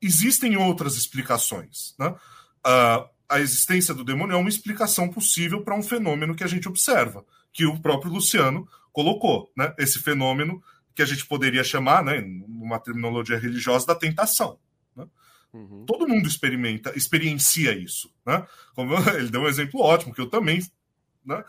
existem 0.00 0.56
outras 0.56 0.96
explicações, 0.96 1.94
né? 1.98 2.14
A 3.28 3.40
existência 3.40 3.92
do 3.92 4.04
demônio 4.04 4.34
é 4.34 4.36
uma 4.36 4.48
explicação 4.48 5.08
possível 5.08 5.62
para 5.64 5.74
um 5.74 5.82
fenômeno 5.82 6.34
que 6.36 6.44
a 6.44 6.46
gente 6.46 6.68
observa, 6.68 7.24
que 7.52 7.64
o 7.64 7.80
próprio 7.80 8.12
Luciano 8.12 8.68
colocou, 8.92 9.50
né? 9.56 9.74
Esse 9.78 9.98
fenômeno 9.98 10.62
que 10.96 11.02
a 11.02 11.06
gente 11.06 11.26
poderia 11.26 11.62
chamar, 11.62 12.02
né, 12.02 12.20
numa 12.20 12.80
terminologia 12.80 13.38
religiosa, 13.38 13.86
da 13.86 13.94
tentação. 13.94 14.58
Né? 14.96 15.06
Uhum. 15.56 15.84
Todo 15.86 16.08
mundo 16.08 16.28
experimenta, 16.28 16.96
experiencia 16.96 17.72
isso, 17.72 18.12
né? 18.24 18.46
Como 18.74 18.94
ele 19.16 19.30
deu 19.30 19.42
um 19.42 19.48
exemplo 19.48 19.80
ótimo 19.80 20.14
que 20.14 20.20
eu 20.20 20.28
também 20.28 20.60
né? 21.26 21.44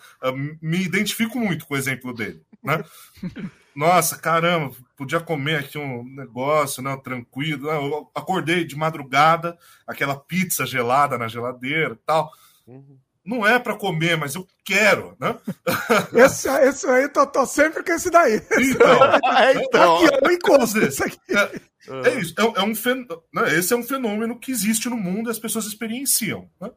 Me 0.59 0.81
identifico 0.81 1.37
muito 1.39 1.67
com 1.67 1.75
o 1.75 1.77
exemplo 1.77 2.11
dele. 2.13 2.41
Né? 2.63 2.83
Nossa, 3.75 4.17
caramba, 4.17 4.75
podia 4.95 5.19
comer 5.19 5.59
aqui 5.59 5.77
um 5.77 6.03
negócio 6.03 6.81
né, 6.81 6.97
tranquilo. 6.97 7.69
Eu 7.69 8.11
acordei 8.15 8.65
de 8.65 8.75
madrugada, 8.75 9.55
aquela 9.85 10.19
pizza 10.19 10.65
gelada 10.65 11.15
na 11.15 11.27
geladeira 11.27 11.93
e 11.93 12.03
tal. 12.03 12.31
Uhum. 12.65 12.97
Não 13.27 13.45
é 13.45 13.59
para 13.59 13.75
comer, 13.75 14.15
mas 14.15 14.35
eu 14.35 14.47
quero, 14.63 15.13
né? 15.19 15.37
Esse, 16.15 16.47
esse 16.47 16.87
aí, 16.87 17.09
tô, 17.09 17.27
tô 17.27 17.45
sempre 17.45 17.83
com 17.83 17.91
esse 17.91 18.09
daí. 18.09 18.41
Então, 18.57 19.03
é, 19.37 19.53
então. 19.53 20.05
Aqui, 20.05 20.33
encosto 20.33 20.79
isso 20.79 21.03
aqui. 21.03 21.19
É, 21.29 22.07
é 22.07 22.19
isso. 22.21 22.33
É, 22.39 22.61
é 22.61 22.63
um 22.63 22.73
fen... 22.73 23.05
né? 23.33 23.53
Esse 23.53 23.73
é 23.73 23.75
um 23.75 23.83
fenômeno 23.83 24.39
que 24.39 24.49
existe 24.49 24.87
no 24.87 24.95
mundo 24.95 25.29
e 25.29 25.31
as 25.31 25.39
pessoas 25.39 25.65
experienciam. 25.65 26.49
Né? 26.61 26.71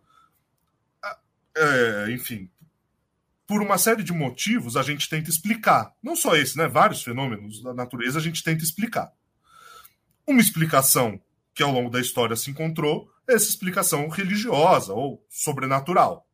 É, 1.56 2.10
enfim, 2.10 2.50
por 3.46 3.62
uma 3.62 3.78
série 3.78 4.02
de 4.02 4.12
motivos, 4.12 4.76
a 4.76 4.82
gente 4.82 5.08
tenta 5.08 5.30
explicar. 5.30 5.94
Não 6.02 6.16
só 6.16 6.34
esse, 6.34 6.58
né? 6.58 6.66
Vários 6.66 7.04
fenômenos 7.04 7.62
da 7.62 7.72
natureza 7.72 8.18
a 8.18 8.22
gente 8.22 8.42
tenta 8.42 8.64
explicar. 8.64 9.12
Uma 10.26 10.40
explicação 10.40 11.20
que 11.54 11.62
ao 11.62 11.70
longo 11.70 11.90
da 11.90 12.00
história 12.00 12.34
se 12.34 12.50
encontrou 12.50 13.08
é 13.28 13.34
essa 13.34 13.48
explicação 13.48 14.08
religiosa 14.08 14.92
ou 14.92 15.24
sobrenatural. 15.28 16.26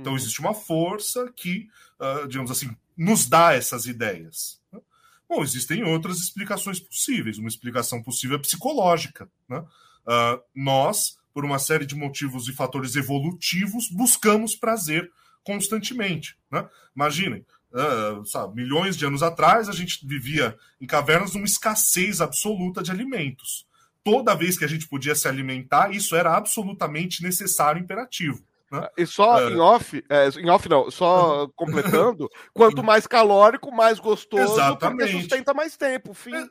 Então 0.00 0.16
existe 0.16 0.40
uma 0.40 0.54
força 0.54 1.32
que, 1.34 1.68
uh, 2.00 2.26
digamos 2.28 2.50
assim, 2.50 2.74
nos 2.96 3.28
dá 3.28 3.52
essas 3.52 3.86
ideias. 3.86 4.60
Né? 4.72 4.80
Bom, 5.28 5.42
existem 5.42 5.84
outras 5.84 6.18
explicações 6.18 6.80
possíveis. 6.80 7.38
Uma 7.38 7.48
explicação 7.48 8.02
possível 8.02 8.36
é 8.36 8.40
psicológica. 8.40 9.28
Né? 9.48 9.58
Uh, 9.58 10.40
nós, 10.54 11.18
por 11.34 11.44
uma 11.44 11.58
série 11.58 11.84
de 11.84 11.94
motivos 11.94 12.48
e 12.48 12.52
fatores 12.52 12.96
evolutivos, 12.96 13.88
buscamos 13.90 14.54
prazer 14.54 15.10
constantemente. 15.42 16.36
Né? 16.50 16.68
Imaginem, 16.94 17.44
uh, 17.72 18.24
sabe, 18.24 18.54
milhões 18.54 18.96
de 18.96 19.04
anos 19.04 19.22
atrás 19.22 19.68
a 19.68 19.72
gente 19.72 20.06
vivia 20.06 20.56
em 20.80 20.86
cavernas 20.86 21.34
numa 21.34 21.46
escassez 21.46 22.20
absoluta 22.20 22.82
de 22.82 22.90
alimentos. 22.90 23.66
Toda 24.02 24.36
vez 24.36 24.56
que 24.56 24.64
a 24.64 24.68
gente 24.68 24.86
podia 24.86 25.16
se 25.16 25.26
alimentar, 25.26 25.90
isso 25.90 26.14
era 26.14 26.36
absolutamente 26.36 27.22
necessário 27.24 27.80
e 27.80 27.82
imperativo. 27.82 28.44
Né? 28.70 28.88
E 28.96 29.06
só 29.06 29.40
é. 29.40 29.52
em 29.52 29.58
off, 29.58 30.04
é, 30.08 30.28
em 30.28 30.50
off 30.50 30.68
não, 30.68 30.90
só 30.90 31.48
completando, 31.54 32.28
quanto 32.52 32.82
mais 32.82 33.06
calórico, 33.06 33.70
mais 33.70 33.98
gostoso, 33.98 34.54
exatamente. 34.54 34.98
porque 34.98 35.20
sustenta 35.20 35.54
mais 35.54 35.76
tempo, 35.76 36.12
fim. 36.12 36.34
É, 36.34 36.48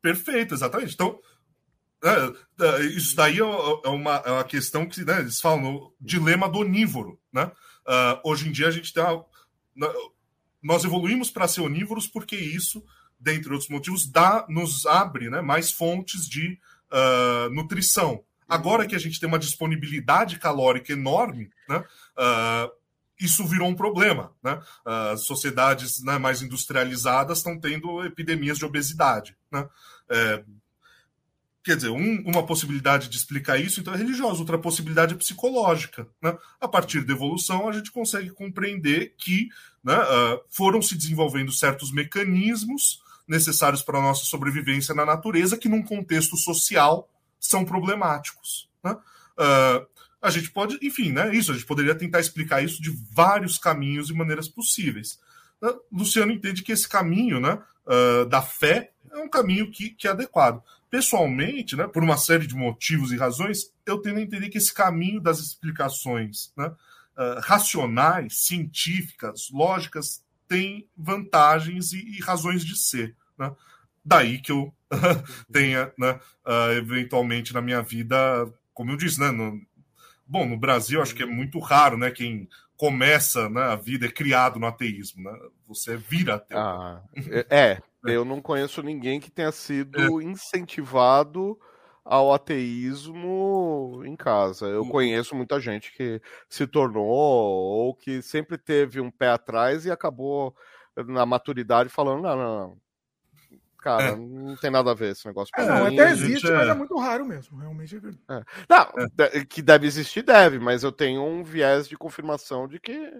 perfeito, 0.00 0.54
exatamente. 0.54 0.94
Então, 0.94 1.18
é, 2.04 2.64
é, 2.64 2.82
isso 2.82 3.16
daí 3.16 3.38
é 3.38 3.44
uma, 3.88 4.16
é 4.24 4.30
uma 4.30 4.44
questão 4.44 4.86
que 4.86 5.04
né, 5.04 5.20
eles 5.20 5.40
falam 5.40 5.60
no 5.60 5.94
dilema 6.00 6.48
do 6.48 6.60
onívoro. 6.60 7.18
Né? 7.32 7.50
Uh, 7.86 8.20
hoje 8.30 8.48
em 8.48 8.52
dia 8.52 8.68
a 8.68 8.70
gente 8.70 8.92
tem 8.92 9.02
uma, 9.02 9.92
nós 10.62 10.84
evoluímos 10.84 11.30
para 11.30 11.48
ser 11.48 11.60
onívoros 11.60 12.06
porque 12.06 12.36
isso, 12.36 12.84
dentre 13.18 13.52
outros 13.52 13.70
motivos, 13.70 14.06
dá, 14.06 14.44
nos 14.48 14.86
abre 14.86 15.30
né, 15.30 15.40
mais 15.40 15.70
fontes 15.70 16.28
de 16.28 16.58
uh, 16.92 17.50
nutrição. 17.50 18.24
Agora 18.48 18.86
que 18.86 18.94
a 18.94 18.98
gente 18.98 19.18
tem 19.18 19.28
uma 19.28 19.38
disponibilidade 19.38 20.38
calórica 20.38 20.92
enorme, 20.92 21.50
né, 21.68 21.78
uh, 21.78 22.70
isso 23.18 23.46
virou 23.46 23.68
um 23.68 23.74
problema. 23.74 24.32
Né? 24.42 24.60
As 24.84 25.22
sociedades 25.24 26.02
né, 26.02 26.18
mais 26.18 26.42
industrializadas 26.42 27.38
estão 27.38 27.58
tendo 27.58 28.04
epidemias 28.04 28.58
de 28.58 28.64
obesidade. 28.64 29.36
Né? 29.50 29.66
É, 30.08 30.44
Quer 31.66 31.74
dizer, 31.74 31.88
um, 31.88 32.22
uma 32.24 32.46
possibilidade 32.46 33.08
de 33.08 33.16
explicar 33.16 33.58
isso 33.58 33.80
então 33.80 33.92
é 33.92 33.96
religiosa, 33.96 34.38
outra 34.38 34.56
possibilidade 34.56 35.14
é 35.14 35.16
psicológica. 35.16 36.06
Né? 36.22 36.38
A 36.60 36.68
partir 36.68 37.04
da 37.04 37.12
evolução, 37.12 37.68
a 37.68 37.72
gente 37.72 37.90
consegue 37.90 38.30
compreender 38.30 39.16
que 39.18 39.48
né, 39.82 39.98
uh, 39.98 40.40
foram 40.48 40.80
se 40.80 40.96
desenvolvendo 40.96 41.50
certos 41.50 41.90
mecanismos 41.90 43.02
necessários 43.26 43.82
para 43.82 43.98
a 43.98 44.02
nossa 44.02 44.24
sobrevivência 44.26 44.94
na 44.94 45.04
natureza 45.04 45.58
que, 45.58 45.68
num 45.68 45.82
contexto 45.82 46.36
social, 46.36 47.08
são 47.40 47.64
problemáticos. 47.64 48.68
Né? 48.82 48.92
Uh, 48.92 49.86
a 50.20 50.30
gente 50.30 50.50
pode, 50.50 50.78
enfim, 50.82 51.12
né, 51.12 51.34
isso, 51.34 51.52
a 51.52 51.54
gente 51.54 51.66
poderia 51.66 51.94
tentar 51.94 52.20
explicar 52.20 52.62
isso 52.62 52.82
de 52.82 52.90
vários 53.12 53.58
caminhos 53.58 54.10
e 54.10 54.14
maneiras 54.14 54.48
possíveis. 54.48 55.20
Uh, 55.62 55.80
Luciano 55.92 56.32
entende 56.32 56.62
que 56.62 56.72
esse 56.72 56.88
caminho 56.88 57.40
né, 57.40 57.62
uh, 57.86 58.26
da 58.26 58.42
fé 58.42 58.92
é 59.10 59.18
um 59.18 59.28
caminho 59.28 59.70
que, 59.70 59.90
que 59.90 60.06
é 60.06 60.10
adequado. 60.10 60.62
Pessoalmente, 60.90 61.76
né, 61.76 61.86
por 61.86 62.02
uma 62.02 62.16
série 62.16 62.46
de 62.46 62.54
motivos 62.54 63.12
e 63.12 63.16
razões, 63.16 63.72
eu 63.84 63.98
tendo 63.98 64.18
a 64.18 64.22
entender 64.22 64.48
que 64.48 64.58
esse 64.58 64.72
caminho 64.72 65.20
das 65.20 65.38
explicações 65.38 66.52
né, 66.56 66.66
uh, 66.66 67.40
racionais, 67.42 68.44
científicas, 68.46 69.48
lógicas, 69.52 70.24
tem 70.48 70.88
vantagens 70.96 71.92
e, 71.92 71.98
e 71.98 72.20
razões 72.20 72.64
de 72.64 72.76
ser. 72.76 73.16
Né? 73.38 73.52
Daí 74.06 74.38
que 74.38 74.52
eu 74.52 74.72
tenha, 75.52 75.92
né, 75.98 76.20
uh, 76.46 76.70
eventualmente 76.76 77.52
na 77.52 77.60
minha 77.60 77.82
vida, 77.82 78.16
como 78.72 78.92
eu 78.92 78.96
disse, 78.96 79.18
né, 79.18 79.32
no, 79.32 79.60
bom, 80.24 80.46
no 80.46 80.56
Brasil 80.56 81.02
acho 81.02 81.12
que 81.12 81.24
é 81.24 81.26
muito 81.26 81.58
raro, 81.58 81.98
né, 81.98 82.12
quem 82.12 82.48
começa 82.76 83.48
né, 83.48 83.62
a 83.62 83.74
vida 83.74 84.06
é 84.06 84.10
criado 84.10 84.60
no 84.60 84.66
ateísmo, 84.66 85.24
né? 85.24 85.36
Você 85.66 85.96
vira 85.96 86.34
ateu. 86.34 86.58
Ah, 86.58 87.02
é, 87.50 87.72
é 87.72 87.82
eu 88.04 88.24
não 88.24 88.40
conheço 88.40 88.82
ninguém 88.82 89.18
que 89.18 89.30
tenha 89.30 89.50
sido 89.50 90.20
é. 90.20 90.24
incentivado 90.24 91.58
ao 92.04 92.32
ateísmo 92.32 94.02
em 94.04 94.14
casa. 94.14 94.66
Eu 94.66 94.86
conheço 94.86 95.34
muita 95.34 95.58
gente 95.58 95.92
que 95.96 96.20
se 96.48 96.66
tornou 96.66 97.06
ou 97.06 97.94
que 97.94 98.22
sempre 98.22 98.56
teve 98.56 99.00
um 99.00 99.10
pé 99.10 99.30
atrás 99.30 99.86
e 99.86 99.90
acabou 99.90 100.54
na 101.06 101.26
maturidade 101.26 101.88
falando: 101.88 102.22
não, 102.22 102.36
não, 102.36 102.78
cara, 103.86 104.02
é. 104.02 104.16
não 104.16 104.56
tem 104.56 104.68
nada 104.68 104.90
a 104.90 104.94
ver 104.94 105.12
esse 105.12 105.24
negócio. 105.24 105.52
É, 105.56 105.64
não, 105.64 105.86
até 105.86 106.10
existe, 106.10 106.50
mas 106.50 106.68
é 106.68 106.74
muito 106.74 106.98
raro 106.98 107.24
mesmo, 107.24 107.56
realmente 107.56 107.94
é 107.94 108.00
verdade. 108.00 108.24
É. 108.28 108.42
Não, 108.68 109.46
que 109.46 109.62
deve 109.62 109.86
existir, 109.86 110.22
deve, 110.22 110.58
mas 110.58 110.82
eu 110.82 110.90
tenho 110.90 111.22
um 111.22 111.44
viés 111.44 111.86
de 111.86 111.96
confirmação 111.96 112.66
de 112.66 112.80
que 112.80 113.12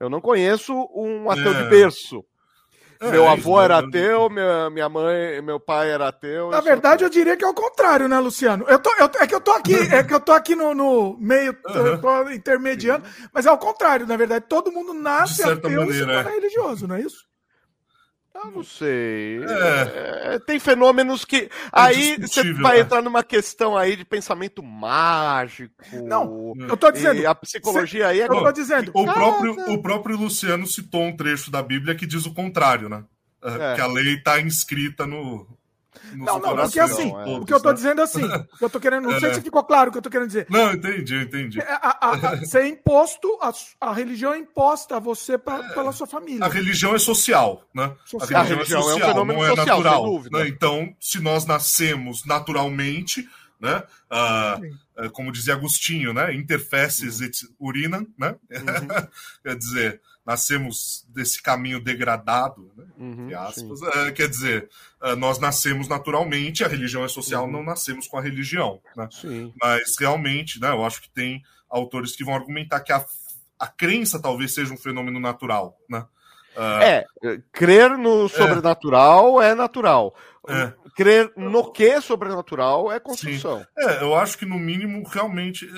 eu 0.00 0.10
não 0.10 0.20
conheço 0.20 0.74
um 0.92 1.30
ateu 1.30 1.54
de 1.54 1.64
berço. 1.70 2.24
É, 3.00 3.12
meu 3.12 3.28
avô 3.28 3.60
era 3.62 3.78
ateu, 3.78 4.28
minha, 4.28 4.68
minha 4.70 4.88
mãe, 4.88 5.40
meu 5.40 5.60
pai 5.60 5.88
era 5.88 6.08
ateu. 6.08 6.50
Na 6.50 6.60
verdade, 6.60 7.04
eu 7.04 7.08
diria 7.08 7.36
que 7.36 7.44
é 7.44 7.48
o 7.48 7.54
contrário, 7.54 8.08
né, 8.08 8.18
Luciano? 8.18 8.64
Eu 8.66 8.80
tô, 8.80 8.90
eu, 8.98 9.08
é 9.20 9.26
que 9.28 9.34
eu 9.36 9.40
tô 9.40 9.52
aqui, 9.52 9.76
é 9.76 10.02
que 10.02 10.12
eu 10.12 10.18
tô 10.18 10.32
aqui 10.32 10.56
no, 10.56 10.74
no 10.74 11.16
meio, 11.20 11.56
uhum. 11.70 12.32
intermediando, 12.32 13.04
mas 13.32 13.46
é 13.46 13.52
o 13.52 13.58
contrário, 13.58 14.04
na 14.04 14.16
verdade. 14.16 14.46
Todo 14.48 14.72
mundo 14.72 14.92
nasce 14.92 15.44
ateu 15.44 15.70
maneira, 15.70 15.90
e 15.90 15.92
se 15.92 16.00
torna 16.00 16.30
é. 16.30 16.34
religioso, 16.34 16.88
não 16.88 16.96
é 16.96 17.02
isso? 17.02 17.28
Eu 18.44 18.50
não 18.52 18.62
sei. 18.62 19.40
É. 19.44 20.34
É, 20.34 20.38
tem 20.38 20.58
fenômenos 20.58 21.24
que. 21.24 21.36
É 21.36 21.48
aí 21.72 22.16
você 22.16 22.52
vai 22.54 22.76
né? 22.76 22.82
entrar 22.82 23.02
numa 23.02 23.24
questão 23.24 23.76
aí 23.76 23.96
de 23.96 24.04
pensamento 24.04 24.62
mágico. 24.62 25.74
Não, 26.04 26.54
eu 26.56 26.76
tô 26.76 26.90
dizendo. 26.90 27.26
a 27.26 27.34
psicologia 27.34 28.08
aí 28.08 28.20
é. 28.20 28.24
Eu 28.24 28.28
tô 28.28 28.52
dizendo. 28.52 28.92
O 28.94 29.04
próprio, 29.04 29.72
o 29.72 29.82
próprio 29.82 30.16
Luciano 30.16 30.66
citou 30.66 31.02
um 31.02 31.16
trecho 31.16 31.50
da 31.50 31.62
Bíblia 31.62 31.94
que 31.94 32.06
diz 32.06 32.26
o 32.26 32.34
contrário, 32.34 32.88
né? 32.88 33.04
É. 33.42 33.74
Que 33.74 33.80
a 33.80 33.86
lei 33.86 34.14
está 34.14 34.40
inscrita 34.40 35.06
no, 35.06 35.46
não, 36.12 36.38
não, 36.38 36.56
porque 36.56 36.78
assim, 36.78 37.10
não, 37.10 37.20
é, 37.20 37.38
o 37.38 37.44
que 37.44 37.52
eu 37.52 37.60
tô 37.60 37.72
dizendo 37.72 38.02
assim, 38.02 38.24
o 38.24 38.58
que 38.58 38.64
eu 38.64 38.70
tô 38.70 38.78
querendo, 38.78 39.04
não 39.04 39.12
é, 39.16 39.20
sei 39.20 39.28
né? 39.30 39.34
se 39.34 39.40
ficou 39.40 39.64
claro 39.64 39.88
o 39.88 39.92
que 39.92 39.98
eu 39.98 40.02
tô 40.02 40.10
querendo 40.10 40.28
dizer. 40.28 40.46
Não, 40.48 40.72
entendi, 40.72 41.16
entendi. 41.16 41.60
É, 41.60 41.72
a, 41.72 41.98
a, 42.00 42.10
a, 42.12 42.36
você 42.36 42.58
é 42.60 42.68
imposto, 42.68 43.28
a, 43.40 43.52
a 43.80 43.92
religião 43.92 44.32
é 44.32 44.38
imposta 44.38 44.96
a 44.96 45.00
você 45.00 45.36
pra, 45.36 45.58
é, 45.58 45.74
pela 45.74 45.92
sua 45.92 46.06
família. 46.06 46.44
A 46.44 46.48
religião 46.48 46.94
é 46.94 46.98
social, 46.98 47.64
né? 47.74 47.94
Social. 48.04 48.40
A 48.40 48.44
religião, 48.44 48.80
é 48.80 48.82
social, 48.84 49.10
é 49.10 49.20
um 49.20 49.24
não 49.24 49.44
é 49.44 49.48
social, 49.48 49.82
natural. 49.82 50.22
Né? 50.30 50.48
Então, 50.48 50.94
se 51.00 51.20
nós 51.20 51.46
nascemos 51.46 52.24
naturalmente, 52.24 53.26
né? 53.60 53.82
Uh, 54.10 55.10
como 55.10 55.32
dizia 55.32 55.54
Agostinho, 55.54 56.12
né? 56.12 56.34
Interfeces 56.34 57.20
uhum. 57.20 57.26
et 57.26 57.36
urinam, 57.60 58.06
né? 58.18 58.36
Uhum. 58.50 59.08
Quer 59.42 59.56
dizer, 59.56 60.00
nascemos 60.28 61.06
desse 61.08 61.42
caminho 61.42 61.80
degradado, 61.80 62.70
né? 62.76 62.84
Uhum, 62.98 63.30
aspas, 63.34 63.80
é, 63.80 64.12
quer 64.12 64.28
dizer, 64.28 64.68
é, 65.02 65.16
nós 65.16 65.38
nascemos 65.38 65.88
naturalmente, 65.88 66.62
a 66.62 66.68
religião 66.68 67.02
é 67.02 67.08
social, 67.08 67.46
uhum. 67.46 67.50
não 67.50 67.62
nascemos 67.62 68.06
com 68.06 68.18
a 68.18 68.20
religião, 68.20 68.78
né? 68.94 69.08
Mas 69.58 69.96
realmente, 69.98 70.60
né, 70.60 70.68
eu 70.68 70.84
acho 70.84 71.00
que 71.00 71.08
tem 71.08 71.42
autores 71.70 72.14
que 72.14 72.24
vão 72.24 72.34
argumentar 72.34 72.80
que 72.80 72.92
a, 72.92 73.02
a 73.58 73.66
crença 73.66 74.20
talvez 74.20 74.52
seja 74.52 74.74
um 74.74 74.76
fenômeno 74.76 75.18
natural, 75.18 75.78
né? 75.88 76.04
Uh, 76.54 76.82
é, 76.82 77.06
crer 77.50 77.96
no 77.96 78.26
é. 78.26 78.28
sobrenatural 78.28 79.40
é, 79.40 79.50
é 79.50 79.54
natural. 79.54 80.14
É. 80.48 80.72
Crer 80.96 81.32
no 81.36 81.70
que 81.70 82.00
sobrenatural 82.00 82.90
é 82.90 82.98
construção. 82.98 83.60
Sim. 83.60 83.66
É, 83.78 84.02
eu 84.02 84.14
acho 84.14 84.36
que 84.36 84.46
no 84.46 84.58
mínimo 84.58 85.06
realmente 85.06 85.68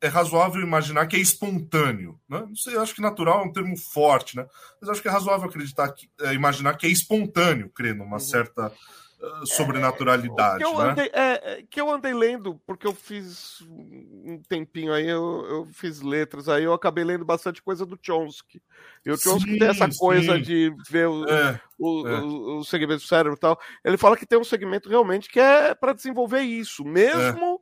é, 0.00 0.06
é 0.06 0.08
razoável 0.08 0.62
imaginar 0.62 1.06
que 1.06 1.16
é 1.16 1.18
espontâneo. 1.18 2.18
Né? 2.28 2.40
Não 2.40 2.54
sei, 2.54 2.76
eu 2.76 2.80
acho 2.80 2.94
que 2.94 3.02
natural 3.02 3.42
é 3.42 3.46
um 3.46 3.52
termo 3.52 3.76
forte, 3.76 4.36
né? 4.36 4.46
Mas 4.80 4.88
acho 4.88 5.02
que 5.02 5.08
é 5.08 5.10
razoável 5.10 5.48
acreditar 5.48 5.92
que, 5.92 6.08
é, 6.22 6.32
imaginar 6.32 6.74
que 6.74 6.86
é 6.86 6.90
espontâneo 6.90 7.70
crer 7.70 7.94
numa 7.94 8.14
uhum. 8.14 8.20
certa 8.20 8.72
uh, 9.20 9.46
sobrenaturalidade. 9.46 10.62
É, 10.62 10.66
que, 10.66 10.72
eu 10.72 10.78
né? 10.78 10.90
andei, 10.90 11.10
é, 11.12 11.52
é, 11.52 11.62
que 11.68 11.80
eu 11.80 11.90
andei 11.90 12.14
lendo, 12.14 12.60
porque 12.66 12.86
eu 12.86 12.94
fiz 12.94 13.60
um 13.62 14.40
tempinho 14.48 14.92
aí, 14.92 15.08
eu, 15.08 15.46
eu 15.48 15.64
fiz 15.66 16.00
letras 16.00 16.48
aí, 16.48 16.64
eu 16.64 16.72
acabei 16.72 17.04
lendo 17.04 17.24
bastante 17.24 17.62
coisa 17.62 17.84
do 17.84 17.98
Chomsky. 18.00 18.62
E 19.04 19.10
o 19.10 19.16
Chomsky 19.16 19.52
sim, 19.52 19.58
tem 19.58 19.68
essa 19.68 19.88
coisa 19.98 20.36
sim. 20.36 20.42
de 20.42 20.74
ver 20.88 21.08
o, 21.08 21.24
é, 21.24 21.60
o, 21.78 22.08
é. 22.08 22.20
o, 22.20 22.58
o, 22.58 22.64
segmento 22.64 23.02
do 23.02 23.08
cérebro 23.08 23.36
e 23.36 23.40
tal. 23.40 23.58
Ele 23.84 23.96
fala 23.96 24.16
que 24.16 24.26
tem 24.26 24.38
um 24.38 24.44
segmento 24.44 24.88
realmente 24.88 25.28
que 25.28 25.40
é 25.40 25.74
para 25.74 25.92
desenvolver 25.92 26.40
isso, 26.40 26.84
mesmo 26.84 27.54
é. 27.54 27.58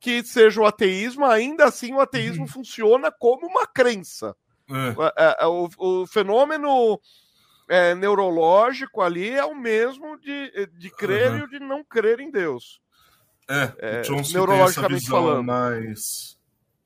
que 0.00 0.22
seja 0.24 0.60
o 0.60 0.66
ateísmo, 0.66 1.24
ainda 1.24 1.64
assim 1.64 1.92
o 1.94 2.00
ateísmo 2.00 2.42
uhum. 2.42 2.48
funciona 2.48 3.10
como 3.10 3.46
uma 3.46 3.66
crença. 3.66 4.34
É. 4.70 5.46
O, 5.46 5.68
o, 5.78 6.06
fenômeno 6.06 7.00
é, 7.70 7.94
neurológico 7.94 9.00
ali 9.00 9.30
é 9.30 9.44
o 9.44 9.54
mesmo 9.54 10.18
de, 10.18 10.68
de 10.76 10.90
crer 10.90 11.30
uhum. 11.30 11.38
e 11.38 11.42
o 11.42 11.48
de 11.48 11.60
não 11.60 11.84
crer 11.84 12.18
em 12.18 12.28
Deus. 12.28 12.80
É, 13.48 13.72
é 13.78 14.02
neurologicamente 14.32 14.88
tem 14.88 14.96
essa 14.96 15.10
falando. 15.10 15.44
mais, 15.44 16.36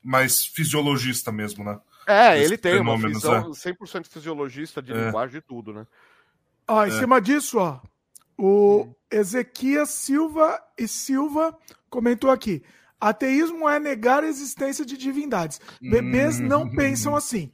mais 0.03 0.45
fisiologista 0.45 1.31
mesmo, 1.31 1.63
né? 1.63 1.79
É, 2.05 2.39
ele 2.39 2.55
tem 2.55 2.79
uma 2.79 2.95
visão 2.97 3.35
é. 3.35 3.71
100% 3.71 4.05
fisiologista 4.07 4.79
de 4.79 4.93
é. 4.93 5.05
linguagem 5.05 5.39
e 5.39 5.41
tudo, 5.41 5.73
né? 5.73 5.87
Ó, 6.67 6.85
em 6.85 6.89
é. 6.89 6.99
cima 6.99 7.19
disso, 7.19 7.57
ó, 7.57 7.81
o 8.37 8.83
hum. 8.83 8.95
Ezequias 9.09 9.89
Silva 9.89 10.61
e 10.77 10.87
Silva 10.87 11.57
comentou 11.89 12.29
aqui. 12.29 12.63
Ateísmo 13.01 13.67
é 13.67 13.79
negar 13.79 14.23
a 14.23 14.27
existência 14.27 14.85
de 14.85 14.97
divindades. 14.97 15.59
Bebês 15.81 16.39
hum. 16.39 16.43
não 16.43 16.69
pensam 16.75 17.15
assim. 17.15 17.51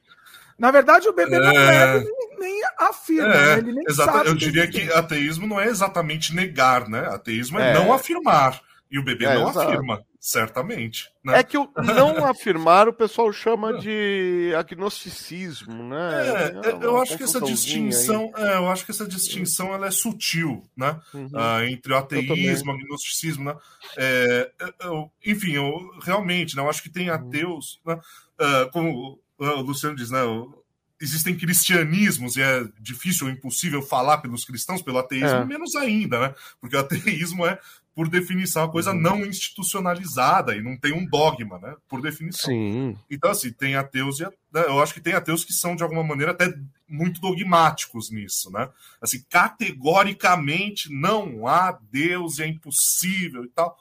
Na 0.62 0.70
verdade, 0.70 1.10
o 1.10 1.14
bebê 1.14 1.40
não 1.40 1.50
é, 1.50 2.00
nem, 2.00 2.40
nem 2.40 2.62
afirma, 2.78 3.34
é, 3.34 3.46
né? 3.48 3.58
ele 3.58 3.72
nem 3.74 3.84
exato. 3.90 4.28
Eu 4.28 4.36
diria 4.36 4.68
que 4.70 4.94
ateísmo 4.94 5.48
não 5.48 5.60
é 5.60 5.66
exatamente 5.66 6.36
negar, 6.36 6.88
né? 6.88 7.00
Ateísmo 7.08 7.60
é, 7.60 7.72
é, 7.72 7.74
não 7.74 7.92
afirmar. 7.92 8.62
E 8.92 9.00
o 9.00 9.04
bebê 9.04 9.26
É, 9.26 9.34
não 9.34 9.50
exato. 9.50 9.70
afirma, 9.70 10.02
certamente. 10.20 11.10
Né? 11.24 11.40
É 11.40 11.44
que 11.44 11.58
o 11.58 11.68
não 11.84 12.24
afirmar 12.30 12.88
o 12.88 12.94
pessoal 12.94 13.34
chama 13.34 13.74
de 13.80 14.54
agnosticismo, 14.56 15.82
né? 15.82 16.28
É, 16.28 16.70
É 16.70 16.86
eu 16.86 17.02
acho 17.02 17.18
que 17.18 17.24
essa 17.24 17.42
distinção, 17.42 18.32
é, 18.38 18.58
eu 18.58 18.70
acho 18.70 18.86
que 18.86 18.92
essa 18.92 19.08
distinção 19.08 19.74
ela 19.74 19.88
é 19.88 19.92
sutil, 19.92 20.62
né? 20.78 21.00
Uhum. 21.12 21.32
Ah, 21.34 21.66
entre 21.66 21.92
o 21.92 21.98
ateísmo, 21.98 22.72
o 22.72 22.76
agnosticismo, 22.76 23.46
né? 23.46 23.56
É, 23.98 24.52
eu- 24.60 24.74
eu- 24.92 25.12
enfim, 25.26 25.54
eu 25.54 25.74
realmente, 26.04 26.56
né, 26.56 26.62
eu 26.62 26.70
acho 26.70 26.84
que 26.84 26.90
tem 26.92 27.10
ateus, 27.10 27.80
né? 27.84 27.98
Ah, 28.40 28.70
como 28.72 29.20
o 29.45 29.61
Luciano 29.61 29.95
diz, 29.95 30.09
né? 30.11 30.23
o- 30.23 30.59
Existem 31.03 31.35
cristianismos 31.35 32.35
e 32.38 32.41
é 32.43 32.63
difícil 32.80 33.26
ou 33.26 33.34
impossível 33.34 33.81
falar 33.81 34.19
pelos 34.19 34.45
cristãos, 34.45 34.84
pelo 34.84 34.99
ateísmo, 34.99 35.27
É. 35.39 35.45
menos 35.45 35.76
ainda, 35.76 36.19
né? 36.19 36.35
Porque 36.59 36.76
o 36.76 36.80
ateísmo 36.80 37.43
é, 37.43 37.57
por 37.95 38.07
definição, 38.07 38.61
uma 38.65 38.72
coisa 38.72 38.91
Uhum. 38.91 39.01
não 39.01 39.26
institucionalizada 39.26 40.55
e 40.55 40.61
não 40.61 40.77
tem 40.77 40.93
um 40.93 41.03
dogma, 41.03 41.57
né? 41.57 41.73
Por 41.89 42.03
definição. 42.03 42.51
Sim. 42.51 42.95
Então, 43.09 43.31
assim, 43.31 43.51
tem 43.51 43.76
ateus 43.76 44.19
e. 44.19 44.26
né, 44.26 44.31
Eu 44.68 44.80
acho 44.80 44.93
que 44.93 45.01
tem 45.01 45.13
ateus 45.13 45.43
que 45.43 45.53
são, 45.53 45.76
de 45.76 45.81
alguma 45.81 46.03
maneira, 46.03 46.34
até 46.34 46.53
muito 46.88 47.19
dogmáticos 47.19 48.11
nisso, 48.11 48.51
né? 48.51 48.69
Assim, 49.01 49.23
categoricamente 49.27 50.93
não 50.93 51.47
há 51.47 51.77
Deus, 51.91 52.39
é 52.39 52.47
impossível 52.47 53.43
e 53.43 53.49
tal. 53.49 53.76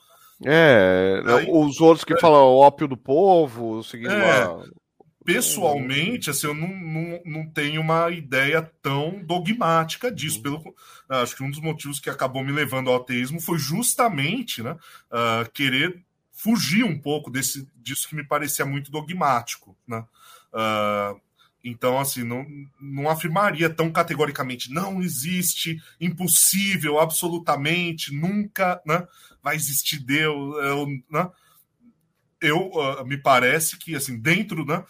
É, 0.44 1.22
Aí- 1.26 1.46
os 1.50 1.80
outros 1.80 2.02
que 2.04 2.18
falam 2.18 2.40
ópio 2.46 2.88
do 2.88 2.96
povo, 2.96 3.82
seguindo 3.84 4.12
É. 4.12 4.44
lá. 4.46 4.64
Pessoalmente, 5.34 6.30
assim, 6.30 6.46
eu 6.46 6.54
não, 6.54 6.68
não, 6.68 7.20
não 7.24 7.46
tenho 7.46 7.80
uma 7.80 8.10
ideia 8.10 8.62
tão 8.82 9.22
dogmática 9.24 10.10
disso. 10.10 10.42
Pelo, 10.42 10.74
acho 11.08 11.36
que 11.36 11.42
um 11.42 11.50
dos 11.50 11.60
motivos 11.60 12.00
que 12.00 12.10
acabou 12.10 12.44
me 12.44 12.52
levando 12.52 12.90
ao 12.90 12.96
ateísmo 12.96 13.40
foi 13.40 13.58
justamente 13.58 14.62
né, 14.62 14.76
ah, 15.10 15.48
querer 15.52 16.02
fugir 16.32 16.84
um 16.84 16.98
pouco 16.98 17.30
desse, 17.30 17.68
disso 17.76 18.08
que 18.08 18.14
me 18.14 18.24
parecia 18.24 18.64
muito 18.64 18.90
dogmático. 18.90 19.76
Né? 19.86 20.04
Ah, 20.52 21.14
então, 21.62 21.98
assim, 21.98 22.24
não, 22.24 22.46
não 22.80 23.08
afirmaria 23.10 23.68
tão 23.68 23.92
categoricamente, 23.92 24.72
não 24.72 25.02
existe, 25.02 25.80
impossível, 26.00 26.98
absolutamente, 26.98 28.14
nunca 28.14 28.80
né, 28.86 29.06
vai 29.42 29.56
existir 29.56 29.98
Deus. 29.98 30.56
Eu, 30.64 30.86
né? 31.10 31.30
eu 32.40 32.80
ah, 32.80 33.04
me 33.04 33.18
parece 33.18 33.76
que, 33.76 33.94
assim, 33.94 34.18
dentro, 34.18 34.64
né, 34.64 34.82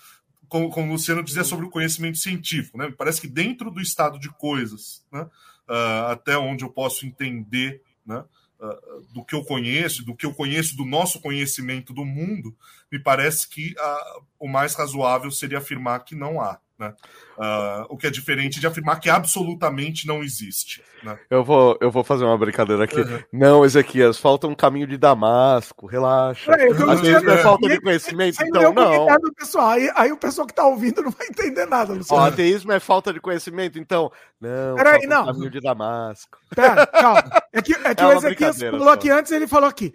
como, 0.50 0.88
o 0.88 0.92
Luciano 0.92 1.22
dizia 1.22 1.44
sobre 1.44 1.64
o 1.64 1.70
conhecimento 1.70 2.18
científico, 2.18 2.76
né, 2.76 2.92
parece 2.98 3.20
que 3.20 3.28
dentro 3.28 3.70
do 3.70 3.80
estado 3.80 4.18
de 4.18 4.28
coisas, 4.28 5.02
né, 5.10 5.26
ah, 5.68 6.12
até 6.12 6.36
onde 6.36 6.64
eu 6.64 6.68
posso 6.68 7.06
entender, 7.06 7.82
né, 8.04 8.24
ah, 8.60 8.78
do 9.14 9.24
que 9.24 9.34
eu 9.34 9.44
conheço, 9.44 10.04
do 10.04 10.14
que 10.14 10.26
eu 10.26 10.34
conheço 10.34 10.76
do 10.76 10.84
nosso 10.84 11.20
conhecimento 11.20 11.94
do 11.94 12.04
mundo, 12.04 12.54
me 12.90 12.98
parece 12.98 13.48
que 13.48 13.74
ah, 13.78 14.20
o 14.38 14.48
mais 14.48 14.74
razoável 14.74 15.30
seria 15.30 15.58
afirmar 15.58 16.04
que 16.04 16.16
não 16.16 16.40
há. 16.40 16.58
Né? 16.80 16.94
Ah, 17.38 17.84
o 17.90 17.96
que 17.98 18.06
é 18.06 18.10
diferente 18.10 18.58
de 18.58 18.66
afirmar 18.66 18.98
que 18.98 19.10
absolutamente 19.10 20.06
não 20.06 20.22
existe. 20.22 20.82
Né? 21.02 21.18
Eu 21.28 21.44
vou, 21.44 21.76
eu 21.78 21.90
vou 21.90 22.02
fazer 22.02 22.24
uma 22.24 22.38
brincadeira 22.38 22.84
aqui. 22.84 22.98
Uhum. 23.00 23.18
Não, 23.30 23.64
Ezequias, 23.66 24.18
falta 24.18 24.46
um 24.46 24.54
caminho 24.54 24.86
de 24.86 24.96
Damasco, 24.96 25.86
relaxa. 25.86 26.50
Eu 26.52 26.90
Às 26.90 27.00
vezes 27.02 27.20
tinha- 27.22 27.34
é 27.34 27.38
falta 27.42 27.68
de 27.68 27.78
conhecimento, 27.82 28.42
então 28.42 28.70
o 28.70 28.72
não. 28.74 29.06
pessoal. 29.36 29.68
Aí, 29.68 29.92
aí 29.94 30.10
o 30.10 30.16
pessoal 30.16 30.46
que 30.46 30.54
tá 30.54 30.66
ouvindo 30.66 31.02
não 31.02 31.10
vai 31.10 31.26
entender 31.26 31.66
nada, 31.66 31.92
Ó, 31.92 31.96
Luciano. 31.96 32.22
ateísmo 32.24 32.72
é 32.72 32.80
falta 32.80 33.12
de 33.12 33.20
conhecimento, 33.20 33.78
então. 33.78 34.10
Não, 34.40 34.76
Peraí, 34.76 35.06
não. 35.06 35.24
um 35.24 35.26
caminho 35.26 35.50
de 35.50 35.60
Damasco. 35.60 36.38
Pera, 36.56 36.86
calma. 36.86 37.22
É 37.52 37.60
que, 37.60 37.74
é 37.74 37.94
que 37.94 38.02
É 38.02 38.06
o 38.06 38.12
Ezequias 38.12 38.58
falou 38.60 38.84
só. 38.84 38.92
aqui 38.92 39.10
antes, 39.10 39.32
ele 39.32 39.46
falou 39.46 39.68
aqui. 39.68 39.92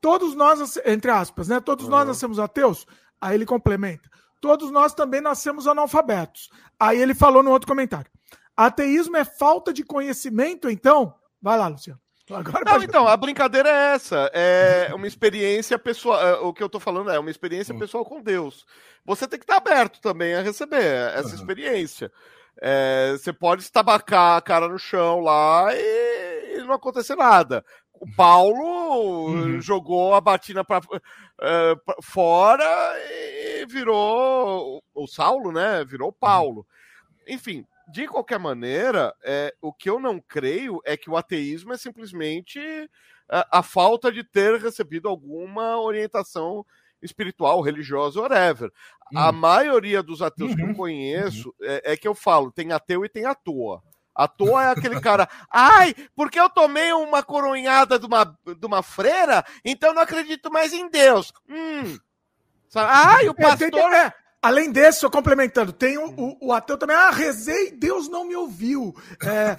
Todos 0.00 0.34
nós, 0.34 0.76
entre 0.84 1.10
aspas, 1.10 1.48
né? 1.48 1.60
Todos 1.60 1.88
nós 1.88 2.02
Uhum. 2.02 2.08
nascemos 2.08 2.38
ateus. 2.38 2.84
Aí 3.20 3.34
ele 3.36 3.46
complementa. 3.46 4.10
Todos 4.46 4.70
nós 4.70 4.94
também 4.94 5.20
nascemos 5.20 5.66
analfabetos. 5.66 6.48
Aí 6.78 7.00
ele 7.02 7.14
falou 7.14 7.42
no 7.42 7.50
outro 7.50 7.66
comentário. 7.68 8.10
Ateísmo 8.56 9.16
é 9.16 9.24
falta 9.24 9.72
de 9.72 9.82
conhecimento, 9.82 10.70
então? 10.70 11.14
Vai 11.42 11.58
lá, 11.58 11.66
Luciano. 11.68 12.00
Agora 12.30 12.64
Não, 12.64 12.82
então, 12.82 13.06
a 13.06 13.16
brincadeira 13.16 13.68
é 13.68 13.94
essa. 13.94 14.30
É 14.32 14.92
uma 14.94 15.06
experiência 15.06 15.78
pessoal. 15.78 16.20
é, 16.20 16.34
O 16.40 16.52
que 16.52 16.62
eu 16.62 16.68
tô 16.68 16.80
falando 16.80 17.10
é 17.10 17.18
uma 17.18 17.30
experiência 17.30 17.74
Hum. 17.74 17.78
pessoal 17.78 18.04
com 18.04 18.22
Deus. 18.22 18.64
Você 19.04 19.26
tem 19.28 19.38
que 19.38 19.44
estar 19.44 19.56
aberto 19.56 20.00
também 20.00 20.34
a 20.34 20.42
receber 20.42 20.82
essa 21.14 21.28
Uhum. 21.28 21.34
experiência. 21.34 22.10
É, 22.60 23.12
você 23.12 23.32
pode 23.32 23.62
estabacar 23.62 24.36
a 24.36 24.40
cara 24.40 24.66
no 24.68 24.78
chão 24.78 25.20
lá 25.20 25.68
e, 25.74 26.56
e 26.58 26.62
não 26.64 26.72
acontecer 26.74 27.14
nada. 27.14 27.64
O 28.00 28.06
Paulo 28.14 29.28
Uhum. 29.28 29.60
jogou 29.60 30.14
a 30.14 30.20
batina 30.20 30.64
pra, 30.64 30.80
é, 31.40 31.74
pra 31.76 31.96
fora 32.02 32.64
e 33.10 33.66
virou 33.66 34.82
o 34.94 35.06
Saulo, 35.06 35.50
né? 35.52 35.84
Virou 35.84 36.08
o 36.10 36.12
Paulo. 36.12 36.66
Enfim, 37.26 37.64
de 37.92 38.06
qualquer 38.06 38.38
maneira, 38.38 39.14
é, 39.24 39.54
o 39.62 39.72
que 39.72 39.88
eu 39.90 39.98
não 39.98 40.20
creio 40.20 40.80
é 40.84 40.96
que 40.96 41.10
o 41.10 41.16
ateísmo 41.16 41.72
é 41.72 41.76
simplesmente 41.76 42.58
a, 43.28 43.58
a 43.58 43.62
falta 43.62 44.12
de 44.12 44.22
ter 44.24 44.60
recebido 44.60 45.08
alguma 45.08 45.80
orientação 45.80 46.64
espiritual, 47.02 47.60
religiosa, 47.60 48.20
whatever. 48.20 48.70
A 49.14 49.30
Hum. 49.30 49.36
maioria 49.36 50.02
dos 50.02 50.20
ateus 50.22 50.54
que 50.54 50.62
Uhum. 50.62 50.70
eu 50.70 50.76
conheço 50.76 51.54
é, 51.62 51.92
é 51.92 51.96
que 51.96 52.08
eu 52.08 52.14
falo, 52.14 52.52
tem 52.52 52.72
ateu 52.72 53.04
e 53.04 53.08
tem 53.08 53.24
à 53.24 53.34
toa. 53.34 53.82
À 54.16 54.26
toa 54.26 54.64
é 54.64 54.70
aquele 54.70 54.98
cara, 54.98 55.28
ai, 55.50 55.94
porque 56.14 56.40
eu 56.40 56.48
tomei 56.48 56.90
uma 56.94 57.22
coronhada 57.22 57.98
de 57.98 58.06
uma, 58.06 58.24
de 58.24 58.64
uma 58.66 58.82
freira, 58.82 59.44
então 59.62 59.90
eu 59.90 59.94
não 59.94 60.00
acredito 60.02 60.50
mais 60.50 60.72
em 60.72 60.88
Deus. 60.88 61.32
Hum. 61.48 61.98
Ai, 62.74 63.28
o 63.28 63.32
É, 63.32 63.34
tem- 63.56 63.70
pastor 63.70 63.92
é, 63.92 64.12
além 64.42 64.70
desse, 64.70 65.00
só 65.00 65.10
complementando, 65.10 65.72
tem 65.72 65.98
o, 65.98 66.08
o- 66.18 66.48
o 66.48 66.52
ateu 66.52 66.76
também. 66.78 66.96
Ah, 66.96 67.10
rezei, 67.10 67.70
Deus 67.72 68.08
não 68.08 68.24
me 68.24 68.34
ouviu. 68.36 68.94
É, 69.22 69.56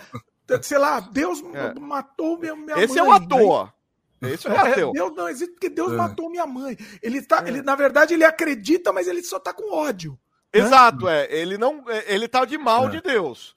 sei 0.62 0.78
lá, 0.78 1.00
Deus 1.00 1.42
É. 1.54 1.80
matou 1.80 2.38
minha, 2.40 2.56
minha 2.56 2.80
Esse 2.84 3.00
mãe. 3.02 3.12
é 3.12 3.16
o 3.16 3.28
toa. 3.28 3.74
Esse 4.22 4.48
é 4.48 4.52
o 4.52 4.54
É, 4.56 4.72
ateu. 4.72 4.92
Deus 4.92 5.14
não 5.16 5.30
existe 5.30 5.52
porque 5.54 5.70
Deus 5.70 5.94
É. 5.94 5.96
matou 5.96 6.30
minha 6.30 6.48
mãe. 6.48 6.76
Ele 7.04 7.22
tá, 7.22 7.44
ele, 7.48 7.62
na 7.62 7.76
verdade, 7.76 8.14
ele 8.16 8.24
acredita, 8.24 8.92
mas 8.92 9.08
ele 9.08 9.22
só 9.24 9.40
tá 9.40 9.54
com 9.54 9.72
ódio. 9.74 10.18
Exato, 10.54 11.08
é. 11.08 11.28
Ele 11.32 11.58
não. 11.58 11.84
é, 11.90 12.14
Ele 12.14 12.28
tá 12.28 12.46
de 12.46 12.58
mal 12.58 12.88
É. 12.88 12.90
de 12.92 13.02
Deus. 13.02 13.54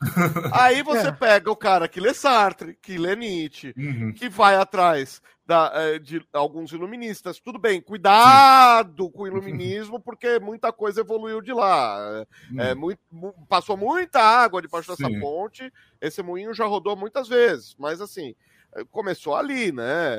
Aí 0.52 0.82
você 0.82 1.08
É. 1.08 1.12
pega 1.12 1.50
o 1.50 1.56
cara 1.56 1.88
que 1.88 2.00
lê 2.00 2.12
Sartre, 2.12 2.76
que 2.82 2.98
lê 2.98 3.14
Nietzsche, 3.16 3.72
Uhum. 3.76 4.12
que 4.12 4.28
vai 4.28 4.56
atrás 4.56 5.22
da, 5.46 5.72
eh, 5.74 5.98
de 5.98 6.22
alguns 6.32 6.72
iluministas. 6.72 7.40
Tudo 7.40 7.58
bem, 7.58 7.80
cuidado 7.80 9.10
com 9.10 9.22
o 9.22 9.26
iluminismo, 9.58 9.98
porque 10.00 10.38
muita 10.38 10.72
coisa 10.72 11.00
evoluiu 11.00 11.40
de 11.40 11.52
lá. 11.52 12.24
É, 12.58 12.74
muito- 12.74 13.00
mu- 13.10 13.34
passou 13.48 13.76
muita 13.76 14.20
água 14.20 14.60
debaixo 14.62 14.88
dessa 14.90 15.06
Sim. 15.08 15.20
ponte. 15.20 15.72
Esse 16.00 16.22
moinho 16.22 16.54
já 16.54 16.64
rodou 16.66 16.96
muitas 16.96 17.28
vezes, 17.28 17.74
mas 17.78 18.00
assim. 18.00 18.34
Começou 18.92 19.34
ali, 19.34 19.72
né? 19.72 20.16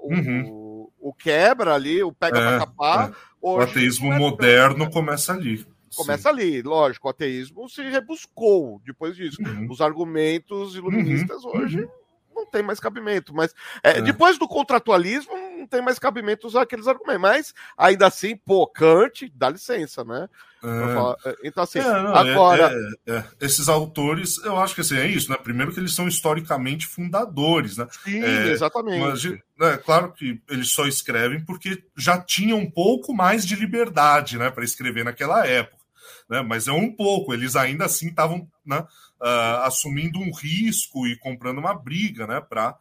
O, 0.00 0.12
Uhum. 0.12 0.50
o, 0.50 1.10
o 1.10 1.14
quebra 1.14 1.74
ali, 1.74 2.02
o 2.02 2.12
pega 2.12 2.36
É, 2.40 2.42
pra 2.42 2.58
capar. 2.66 3.10
é. 3.10 3.14
O 3.40 3.60
ateísmo 3.60 4.12
é 4.12 4.18
moderno 4.18 4.90
começa 4.90 5.32
ali. 5.32 5.64
Começa 5.96 6.28
ali, 6.28 6.62
lógico, 6.62 7.06
o 7.06 7.10
ateísmo 7.10 7.68
se 7.68 7.82
rebuscou 7.82 8.80
depois 8.84 9.16
disso. 9.16 9.38
Uhum. 9.40 9.68
Os 9.70 9.80
argumentos 9.80 10.74
iluministas 10.74 11.44
Uhum, 11.44 11.50
hoje 11.56 11.88
não 12.34 12.44
tem 12.46 12.62
mais 12.62 12.80
cabimento, 12.80 13.32
mas 13.34 13.54
é, 13.82 13.98
É. 13.98 14.00
depois 14.02 14.36
do 14.38 14.48
contratualismo 14.48 15.32
não 15.56 15.66
tem 15.68 15.80
mais 15.80 15.98
cabimento 16.00 16.46
usar 16.48 16.62
aqueles 16.62 16.86
argumentos, 16.88 17.20
mas 17.22 17.54
ainda 17.78 18.06
assim, 18.08 18.36
pô, 18.36 18.66
Kant, 18.66 19.32
dá 19.34 19.48
licença, 19.48 20.04
né? 20.04 20.28
É. 20.62 21.28
é, 21.30 21.36
Então 21.44 21.62
assim, 21.62 21.78
É, 21.78 21.82
não, 22.02 22.14
agora, 22.14 22.74
é- 23.06 23.12
é. 23.12 23.24
esses 23.40 23.68
autores, 23.68 24.38
eu 24.44 24.58
acho 24.58 24.74
que 24.74 24.80
assim, 24.80 24.96
é 24.96 25.06
isso, 25.06 25.30
né? 25.30 25.36
Primeiro 25.36 25.72
que 25.72 25.78
eles 25.78 25.94
são 25.94 26.08
historicamente 26.08 26.86
fundadores, 26.86 27.76
né? 27.76 27.86
sim, 28.02 28.20
é, 28.22 28.48
exatamente. 28.50 28.98
Imagina, 28.98 29.38
é 29.60 29.76
claro 29.76 30.12
que 30.12 30.40
eles 30.50 30.70
só 30.72 30.86
escrevem 30.86 31.44
porque 31.44 31.84
já 31.96 32.18
tinham 32.20 32.58
um 32.58 32.70
pouco 32.70 33.14
mais 33.14 33.46
de 33.46 33.54
liberdade, 33.54 34.36
né, 34.38 34.50
para 34.50 34.64
escrever 34.64 35.04
naquela 35.04 35.46
época, 35.46 35.83
né? 36.28 36.42
Mas 36.42 36.68
é 36.68 36.72
um 36.72 36.90
pouco, 36.90 37.32
eles 37.32 37.56
ainda 37.56 37.84
assim 37.84 38.08
estavam, 38.08 38.48
né, 38.64 38.86
ah, 39.20 39.66
assumindo 39.66 40.18
um 40.18 40.32
risco 40.32 41.06
e 41.06 41.18
comprando 41.18 41.58
uma 41.58 41.74
briga, 41.74 42.26
né, 42.26 42.40
para 42.40 42.76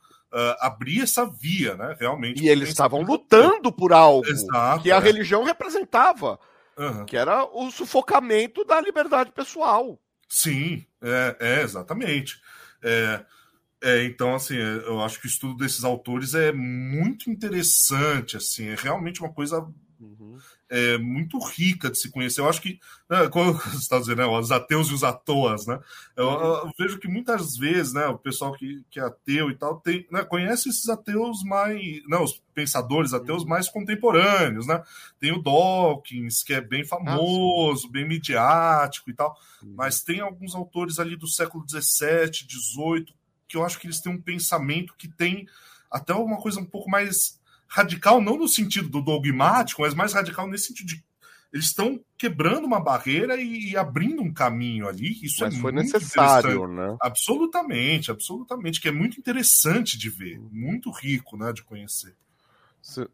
abrir 0.59 1.01
essa 1.01 1.25
via, 1.25 1.75
né, 1.75 1.95
realmente. 1.99 2.43
E 2.43 2.49
eles 2.49 2.69
estavam 2.69 3.03
lutando 3.03 3.71
por 3.71 3.93
algo 3.93 4.27
Exato, 4.27 4.81
que 4.81 4.91
a 4.91 4.95
é. 4.95 4.99
religião 4.99 5.43
representava, 5.43 6.39
Aham. 6.75 7.05
que 7.05 7.15
era 7.15 7.45
o 7.45 7.69
sufocamento 7.69 8.65
da 8.65 8.81
liberdade 8.81 9.31
pessoal. 9.31 9.99
Sim, 10.27 10.83
é, 11.03 11.35
é, 11.39 11.61
exatamente. 11.61 12.41
É, 12.81 13.23
é, 13.83 14.03
então, 14.05 14.33
assim, 14.33 14.55
eu 14.55 14.99
acho 15.01 15.19
que 15.19 15.27
o 15.27 15.29
estudo 15.29 15.55
desses 15.57 15.83
autores 15.83 16.33
é 16.33 16.51
muito 16.51 17.29
interessante, 17.29 18.35
assim, 18.35 18.69
é 18.69 18.75
realmente 18.75 19.21
uma 19.21 19.31
coisa 19.31 19.63
Uhum. 20.03 20.37
É, 20.73 20.97
muito 20.97 21.37
rica 21.37 21.91
de 21.91 21.99
se 21.99 22.09
conhecer. 22.09 22.41
Eu 22.41 22.49
acho 22.49 22.59
que, 22.59 22.79
né, 23.07 23.29
como 23.29 23.53
você 23.61 23.77
está 23.77 23.99
dizendo, 23.99 24.17
né, 24.17 24.25
os 24.25 24.51
ateus 24.51 24.87
e 24.87 24.93
os 24.95 25.03
atoas, 25.03 25.67
né? 25.67 25.79
Eu, 26.17 26.25
eu, 26.25 26.71
vejo 26.79 26.97
que 26.97 27.07
muitas 27.07 27.55
vezes, 27.55 27.93
né, 27.93 28.07
o 28.07 28.17
pessoal 28.17 28.53
que, 28.53 28.83
que 28.89 28.99
é 28.99 29.03
ateu 29.03 29.51
e 29.51 29.55
tal, 29.55 29.79
tem, 29.79 30.07
né, 30.09 30.23
conhece 30.23 30.69
esses 30.69 30.89
ateus 30.89 31.43
mais, 31.43 31.79
não, 32.07 32.17
né, 32.17 32.23
os 32.23 32.41
pensadores 32.55 33.13
ateus 33.13 33.45
mais 33.45 33.69
contemporâneos, 33.69 34.65
né? 34.65 34.81
Tem 35.19 35.31
o 35.31 35.43
Dawkins, 35.43 36.41
que 36.41 36.55
é 36.55 36.61
bem 36.61 36.83
famoso, 36.83 37.87
bem 37.87 38.07
midiático 38.07 39.11
e 39.11 39.13
tal, 39.13 39.37
mas 39.61 40.01
tem 40.01 40.21
alguns 40.21 40.55
autores 40.55 40.97
ali 40.97 41.15
do 41.15 41.27
século 41.27 41.63
XVII, 41.69 42.47
XVIII, 42.49 43.13
que 43.47 43.57
eu 43.57 43.63
acho 43.63 43.79
que 43.79 43.85
eles 43.85 44.01
têm 44.01 44.11
um 44.11 44.21
pensamento 44.21 44.95
que 44.97 45.07
tem 45.07 45.47
até 45.91 46.15
uma 46.15 46.37
coisa 46.37 46.59
um 46.59 46.65
pouco 46.65 46.89
mais 46.89 47.39
radical, 47.73 48.21
não 48.21 48.37
no 48.37 48.47
sentido 48.47 48.87
do 48.87 49.01
dogmático, 49.01 49.81
mas 49.81 49.95
mais 49.95 50.13
radical 50.13 50.47
nesse 50.47 50.67
sentido 50.67 50.87
de 50.87 51.03
eles 51.51 51.65
estão 51.65 52.03
quebrando 52.17 52.65
uma 52.65 52.79
barreira 52.79 53.35
e, 53.35 53.71
e 53.71 53.77
abrindo 53.77 54.23
um 54.23 54.33
caminho 54.33 54.87
ali. 54.87 55.19
Isso 55.23 55.43
mas 55.43 55.55
é 55.55 55.59
foi 55.59 55.71
muito 55.71 55.85
necessário, 55.85 56.67
né? 56.67 56.97
Absolutamente, 56.99 58.09
absolutamente, 58.09 58.81
que 58.81 58.87
é 58.87 58.91
muito 58.91 59.19
interessante 59.19 59.95
de 59.95 60.09
ver, 60.09 60.39
muito 60.51 60.89
rico, 60.89 61.37
né, 61.37 61.53
de 61.53 61.63
conhecer. 61.63 62.15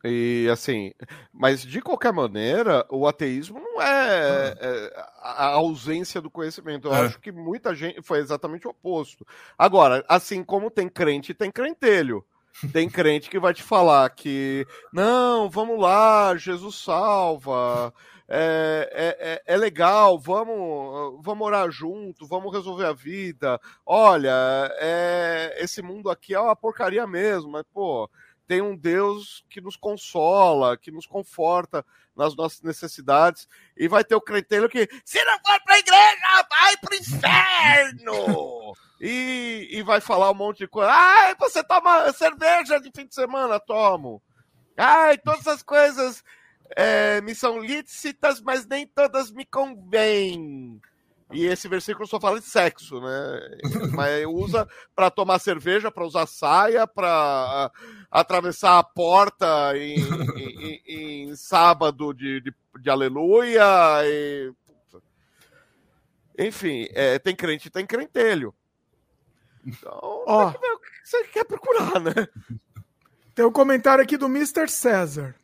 E 0.04 0.48
assim, 0.52 0.94
mas 1.32 1.62
de 1.62 1.80
qualquer 1.82 2.12
maneira, 2.12 2.86
o 2.90 3.06
ateísmo 3.08 3.60
não 3.60 3.82
é, 3.82 3.86
ah. 3.86 4.58
é 4.60 5.06
a 5.22 5.46
ausência 5.48 6.20
do 6.20 6.32
conhecimento. 6.32 6.88
Eu 6.88 6.96
é. 6.96 7.02
acho 7.02 7.20
que 7.20 7.32
muita 7.32 7.76
gente 7.76 8.02
foi 8.02 8.20
exatamente 8.20 8.66
o 8.66 8.72
oposto. 8.72 9.28
Agora, 9.58 10.04
assim 10.08 10.44
como 10.44 10.72
tem 10.72 10.90
crente, 10.90 11.34
tem 11.34 11.52
crentelho. 11.52 12.26
Tem 12.74 12.90
crente 12.90 13.30
que 13.30 13.40
vai 13.40 13.54
te 13.54 13.64
falar 13.64 14.10
que 14.10 14.68
não, 14.92 15.50
vamos 15.50 15.80
lá, 15.80 16.36
Jesus 16.36 16.76
salva, 16.76 17.94
é, 18.28 18.90
é, 18.94 19.32
é, 19.32 19.54
é, 19.56 19.58
legal, 19.58 20.20
vamos, 20.20 21.20
vamos 21.24 21.48
orar 21.48 21.72
junto, 21.72 22.28
vamos 22.28 22.54
resolver 22.54 22.86
a 22.86 22.94
vida. 22.94 23.60
Olha, 23.84 24.32
é, 24.80 25.58
esse 25.60 25.82
mundo 25.82 26.12
aqui 26.12 26.36
é 26.36 26.40
uma 26.40 26.56
porcaria 26.56 27.08
mesmo, 27.08 27.50
mas 27.52 27.64
pô, 27.74 28.08
tem 28.50 28.64
um 28.64 28.76
Deus 28.76 29.46
que 29.48 29.62
nos 29.62 29.76
consola, 29.76 30.76
que 30.76 30.90
nos 30.90 31.06
conforta 31.06 31.86
nas 32.16 32.36
nossas 32.36 32.64
necessidades, 32.64 33.48
e 33.78 33.88
vai 33.88 34.04
ter 34.04 34.16
o 34.16 34.22
crentelho 34.22 34.68
que, 34.68 34.90
se 35.06 35.24
não 35.24 35.38
for 35.46 35.62
pra 35.64 35.78
igreja, 35.78 36.48
vai 36.50 36.78
pro 36.78 36.96
inferno! 36.96 38.74
e, 39.00 39.68
e 39.70 39.84
vai 39.84 40.02
falar 40.02 40.32
um 40.32 40.34
monte 40.34 40.58
de 40.58 40.68
coisa. 40.68 40.92
Ai, 40.92 41.36
você 41.36 41.64
toma 41.64 42.12
cerveja 42.12 42.80
de 42.82 42.90
fim 42.90 43.06
de 43.06 43.14
semana? 43.14 43.60
Tomo. 43.60 44.20
Ai, 44.76 45.20
todas 45.20 45.46
as 45.46 45.62
coisas 45.62 46.24
é, 46.76 47.22
me 47.22 47.36
são 47.36 47.60
lícitas, 47.60 48.42
mas 48.42 48.66
nem 48.66 48.88
todas 48.88 49.30
me 49.30 49.46
convêm. 49.46 50.82
E 51.32 51.46
esse 51.46 51.68
versículo 51.68 52.08
só 52.08 52.20
fala 52.20 52.40
de 52.40 52.46
sexo, 52.46 53.00
né? 53.00 53.58
Mas 53.94 54.26
usa 54.26 54.68
para 54.96 55.12
tomar 55.12 55.40
cerveja, 55.40 55.92
para 55.92 56.06
usar 56.06 56.26
saia, 56.26 56.88
para 56.88 57.72
atravessar 58.10 58.80
a 58.80 58.84
porta 58.84 59.78
em, 59.78 60.00
em, 60.88 61.28
em 61.28 61.36
sábado 61.36 62.14
de, 62.14 62.42
de, 62.42 62.54
de 62.82 62.90
aleluia. 62.90 63.64
E... 64.06 64.52
Enfim, 66.38 66.88
é, 66.94 67.20
tem 67.20 67.36
crente 67.36 67.70
tem 67.70 67.86
crentelho. 67.86 68.54
Então, 69.64 70.00
Ó, 70.02 70.46
tem 70.46 70.54
que 70.54 70.68
ver 70.68 70.74
o 70.74 70.80
que 70.80 70.90
você 71.04 71.24
quer 71.26 71.46
procurar, 71.46 72.00
né? 72.00 72.28
Tem 73.36 73.46
um 73.46 73.52
comentário 73.52 74.04
aqui 74.04 74.18
do 74.18 74.26
Mr. 74.26 74.68
César. 74.68 75.36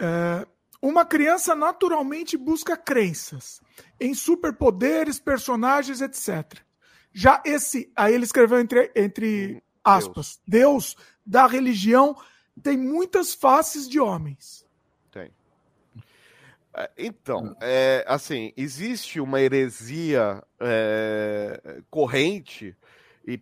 É, 0.00 0.46
uma 0.82 1.04
criança 1.04 1.54
naturalmente 1.54 2.36
busca 2.36 2.76
crenças 2.76 3.60
em 4.00 4.14
superpoderes, 4.14 5.18
personagens, 5.18 6.00
etc. 6.00 6.60
Já 7.12 7.42
esse, 7.44 7.90
aí 7.96 8.14
ele 8.14 8.24
escreveu 8.24 8.60
entre, 8.60 8.92
entre 8.94 9.62
aspas, 9.82 10.40
Deus. 10.46 10.94
Deus 10.94 11.18
da 11.26 11.46
religião 11.46 12.16
tem 12.62 12.76
muitas 12.76 13.34
faces 13.34 13.88
de 13.88 14.00
homens. 14.00 14.64
Tem. 15.10 15.30
É, 16.74 16.90
então, 16.96 17.56
é, 17.60 18.04
assim, 18.06 18.52
existe 18.56 19.20
uma 19.20 19.40
heresia 19.40 20.42
é, 20.60 21.82
corrente 21.90 22.76
e 23.26 23.40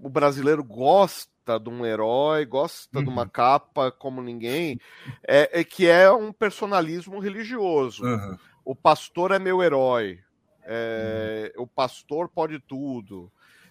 o 0.00 0.08
brasileiro 0.08 0.62
gosta 0.62 1.58
de 1.60 1.68
um 1.68 1.84
herói, 1.84 2.44
gosta 2.44 2.98
uhum. 2.98 3.04
de 3.04 3.10
uma 3.10 3.22
uhum. 3.22 3.28
capa 3.28 3.90
como 3.90 4.22
ninguém, 4.22 4.80
é, 5.26 5.60
é, 5.60 5.64
que 5.64 5.86
é 5.86 6.10
um 6.10 6.32
personalismo 6.32 7.18
religioso. 7.18 8.04
Uhum. 8.04 8.38
O 8.66 8.74
pastor 8.74 9.30
é 9.30 9.38
meu 9.38 9.62
herói, 9.62 10.18
é, 10.64 11.52
uhum. 11.56 11.62
o 11.62 11.66
pastor 11.68 12.28
pode 12.28 12.58
tudo. 12.58 13.30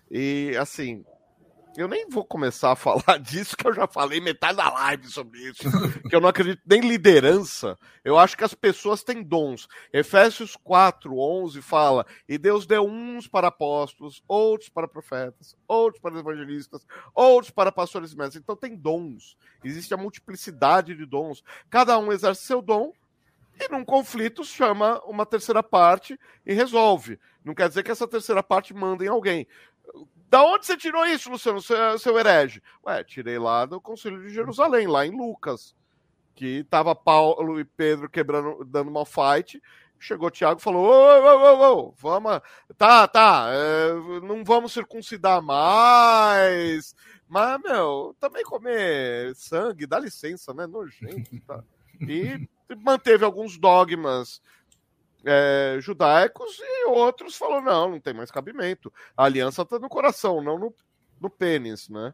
E 0.09 0.55
assim, 0.57 1.03
eu 1.76 1.89
nem 1.89 2.07
vou 2.09 2.23
começar 2.23 2.72
a 2.72 2.76
falar 2.77 3.19
disso, 3.19 3.57
que 3.57 3.67
eu 3.67 3.73
já 3.73 3.88
falei 3.88 4.22
metade 4.22 4.55
da 4.55 4.72
live 4.72 5.07
sobre 5.07 5.39
isso. 5.49 5.63
que 6.09 6.15
eu 6.15 6.22
não 6.22 6.30
acredito 6.30 6.61
nem 6.65 6.80
em 6.80 6.88
liderança. 6.88 7.77
Eu 8.05 8.17
acho 8.17 8.38
que 8.38 8.45
as 8.45 8.53
pessoas 8.53 9.03
têm 9.03 9.22
dons. 9.22 9.67
Efésios 9.91 10.55
4, 10.55 11.13
11 11.13 11.61
fala: 11.61 12.05
E 12.26 12.38
Deus 12.38 12.65
deu 12.65 12.85
uns 12.85 13.27
para 13.27 13.49
apóstolos, 13.49 14.23
outros 14.30 14.69
para 14.69 14.88
profetas, 14.88 15.57
outros 15.67 16.01
para 16.01 16.17
evangelistas, 16.17 16.88
outros 17.13 17.51
para 17.51 17.69
pastores 17.69 18.13
e 18.13 18.17
mestres. 18.17 18.41
Então 18.41 18.55
tem 18.55 18.77
dons. 18.77 19.35
Existe 19.61 19.93
a 19.93 19.97
multiplicidade 19.97 20.95
de 20.95 21.05
dons. 21.05 21.43
Cada 21.69 21.99
um 21.99 22.13
exerce 22.13 22.45
seu 22.45 22.61
dom. 22.61 22.93
E 23.60 23.72
num 23.72 23.86
conflito 23.86 24.44
chama 24.44 25.02
uma 25.06 25.26
terceira 25.26 25.64
parte 25.64 26.19
e 26.45 26.53
resolve. 26.53 27.19
Não 27.44 27.53
quer 27.53 27.69
dizer 27.69 27.84
que 27.84 27.91
essa 27.91 28.07
terceira 28.07 28.44
parte 28.44 28.73
manda 28.73 29.06
em 29.06 29.07
alguém. 29.07 29.48
Da 30.30 30.44
onde 30.44 30.65
você 30.65 30.76
tirou 30.76 31.06
isso, 31.06 31.30
Luciano, 31.30 31.61
seu, 31.61 31.98
seu 31.98 32.19
herege? 32.19 32.61
Ué, 32.86 33.03
tirei 33.03 33.38
lá 33.38 33.65
do 33.65 33.80
Conselho 33.80 34.22
de 34.22 34.30
Jerusalém, 34.30 34.88
lá 34.88 35.06
em 35.06 35.11
Lucas. 35.11 35.76
Que 36.34 36.65
tava 36.65 36.94
Paulo 36.94 37.60
e 37.60 37.64
Pedro 37.64 38.10
quebrando, 38.10 38.65
dando 38.65 38.90
uma 38.90 39.06
fight. 39.06 39.61
Chegou 39.98 40.30
Tiago 40.30 40.60
e 40.60 40.64
falou: 40.64 40.86
ô, 40.86 40.91
ô, 40.91 41.73
ô, 41.73 41.88
ô, 41.88 41.94
vamos. 41.98 42.41
Tá, 42.77 43.07
tá, 43.07 43.48
é, 43.49 43.94
não 44.22 44.44
vamos 44.44 44.73
circuncidar 44.73 45.41
mais. 45.41 46.94
Mas, 47.27 47.61
meu, 47.61 48.15
também 48.19 48.44
comer 48.44 49.34
sangue, 49.36 49.88
dá 49.88 49.98
licença, 49.98 50.53
né? 50.53 50.68
Nojento, 50.68 51.40
tá? 51.48 51.64
E 52.02 52.48
manteve 52.78 53.24
alguns 53.24 53.58
dogmas 53.58 54.42
é, 55.26 55.78
judaicos 55.82 56.60
e 56.60 56.86
outros 56.86 57.36
falou 57.36 57.62
não, 57.62 57.92
não 57.92 58.00
tem 58.00 58.14
mais 58.14 58.32
cabimento. 58.32 58.94
A 59.18 59.26
aliança 59.26 59.64
está 59.64 59.80
no 59.80 59.90
coração, 59.90 60.42
não 60.42 60.58
no, 60.58 60.74
no 61.20 61.30
pênis, 61.30 61.90
né? 61.90 62.14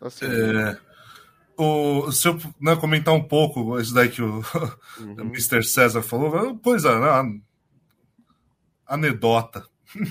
Assim, 0.00 0.26
é, 0.26 0.78
o, 1.56 2.10
se 2.12 2.28
eu 2.28 2.38
né, 2.60 2.76
comentar 2.76 3.14
um 3.14 3.22
pouco 3.22 3.78
isso 3.80 3.94
daí 3.94 4.08
que 4.08 4.22
o 4.22 4.42
uhum. 5.00 5.20
Mr. 5.32 5.62
César 5.62 6.02
falou, 6.02 6.56
pois 6.56 6.84
é, 6.84 6.98
né, 6.98 7.40
anedota. 8.86 9.66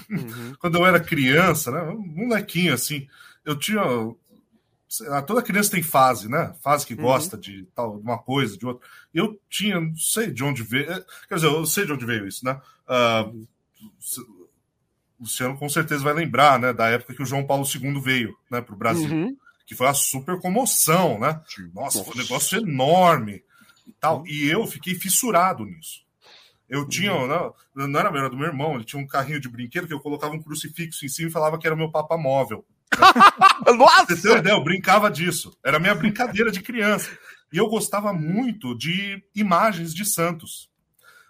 Uhum. 0.09 0.55
Quando 0.59 0.77
eu 0.77 0.85
era 0.85 0.99
criança, 0.99 1.71
né, 1.71 1.81
um 1.83 2.27
molequinho 2.27 2.73
assim, 2.73 3.07
eu 3.43 3.57
tinha 3.57 3.83
toda 5.25 5.41
criança 5.41 5.71
tem 5.71 5.83
fase, 5.83 6.29
né? 6.29 6.53
Fase 6.61 6.85
que 6.85 6.93
uhum. 6.93 7.01
gosta 7.01 7.35
uhum. 7.35 7.41
de 7.41 7.67
tal, 7.75 7.97
de 7.97 8.03
uma 8.03 8.17
coisa, 8.17 8.57
de 8.57 8.65
outra. 8.65 8.87
Eu 9.13 9.39
tinha, 9.49 9.79
não 9.79 9.95
sei 9.95 10.31
de 10.31 10.43
onde 10.43 10.63
veio. 10.63 10.91
É, 10.91 11.05
quer 11.27 11.35
dizer, 11.35 11.47
eu 11.47 11.65
sei 11.65 11.85
de 11.85 11.93
onde 11.93 12.05
veio 12.05 12.27
isso, 12.27 12.45
né? 12.45 12.59
Uh, 12.87 13.47
o 15.19 15.23
Luciano 15.23 15.57
com 15.57 15.69
certeza 15.69 16.03
vai 16.03 16.13
lembrar, 16.13 16.59
né? 16.59 16.73
Da 16.73 16.87
época 16.87 17.13
que 17.13 17.23
o 17.23 17.25
João 17.25 17.45
Paulo 17.45 17.65
II 17.65 17.99
veio, 18.01 18.35
né, 18.49 18.61
para 18.61 18.75
o 18.75 18.77
Brasil. 18.77 19.09
Uhum. 19.09 19.35
Que 19.65 19.73
foi 19.73 19.87
a 19.87 19.93
super 19.93 20.39
comoção, 20.39 21.19
né? 21.19 21.41
Nossa, 21.73 22.03
foi 22.03 22.13
um 22.13 22.17
negócio 22.17 22.59
enorme 22.59 23.43
e 23.87 23.91
tal. 23.93 24.19
Uhum. 24.19 24.27
E 24.27 24.47
eu 24.47 24.65
fiquei 24.67 24.93
fissurado 24.95 25.65
nisso. 25.65 26.05
Eu 26.69 26.87
tinha, 26.87 27.13
uhum. 27.13 27.27
não, 27.75 27.87
não 27.87 27.99
era 27.99 28.11
melhor 28.11 28.29
do 28.29 28.37
meu 28.37 28.47
irmão, 28.47 28.75
ele 28.75 28.83
tinha 28.83 29.01
um 29.01 29.07
carrinho 29.07 29.39
de 29.39 29.49
brinquedo 29.49 29.87
que 29.87 29.93
eu 29.93 29.99
colocava 29.99 30.33
um 30.33 30.41
crucifixo 30.41 31.05
em 31.05 31.09
cima 31.09 31.29
e 31.29 31.31
falava 31.31 31.57
que 31.57 31.65
era 31.65 31.75
o 31.75 31.77
meu 31.77 31.91
papa 31.91 32.17
móvel. 32.17 32.65
Nossa! 33.77 34.15
Você 34.15 34.37
ideia, 34.37 34.53
eu 34.53 34.63
brincava 34.63 35.09
disso. 35.09 35.57
Era 35.63 35.79
minha 35.79 35.95
brincadeira 35.95 36.51
de 36.51 36.61
criança. 36.61 37.09
E 37.51 37.57
eu 37.57 37.67
gostava 37.67 38.11
muito 38.11 38.75
de 38.77 39.23
imagens 39.35 39.93
de 39.93 40.05
santos. 40.05 40.69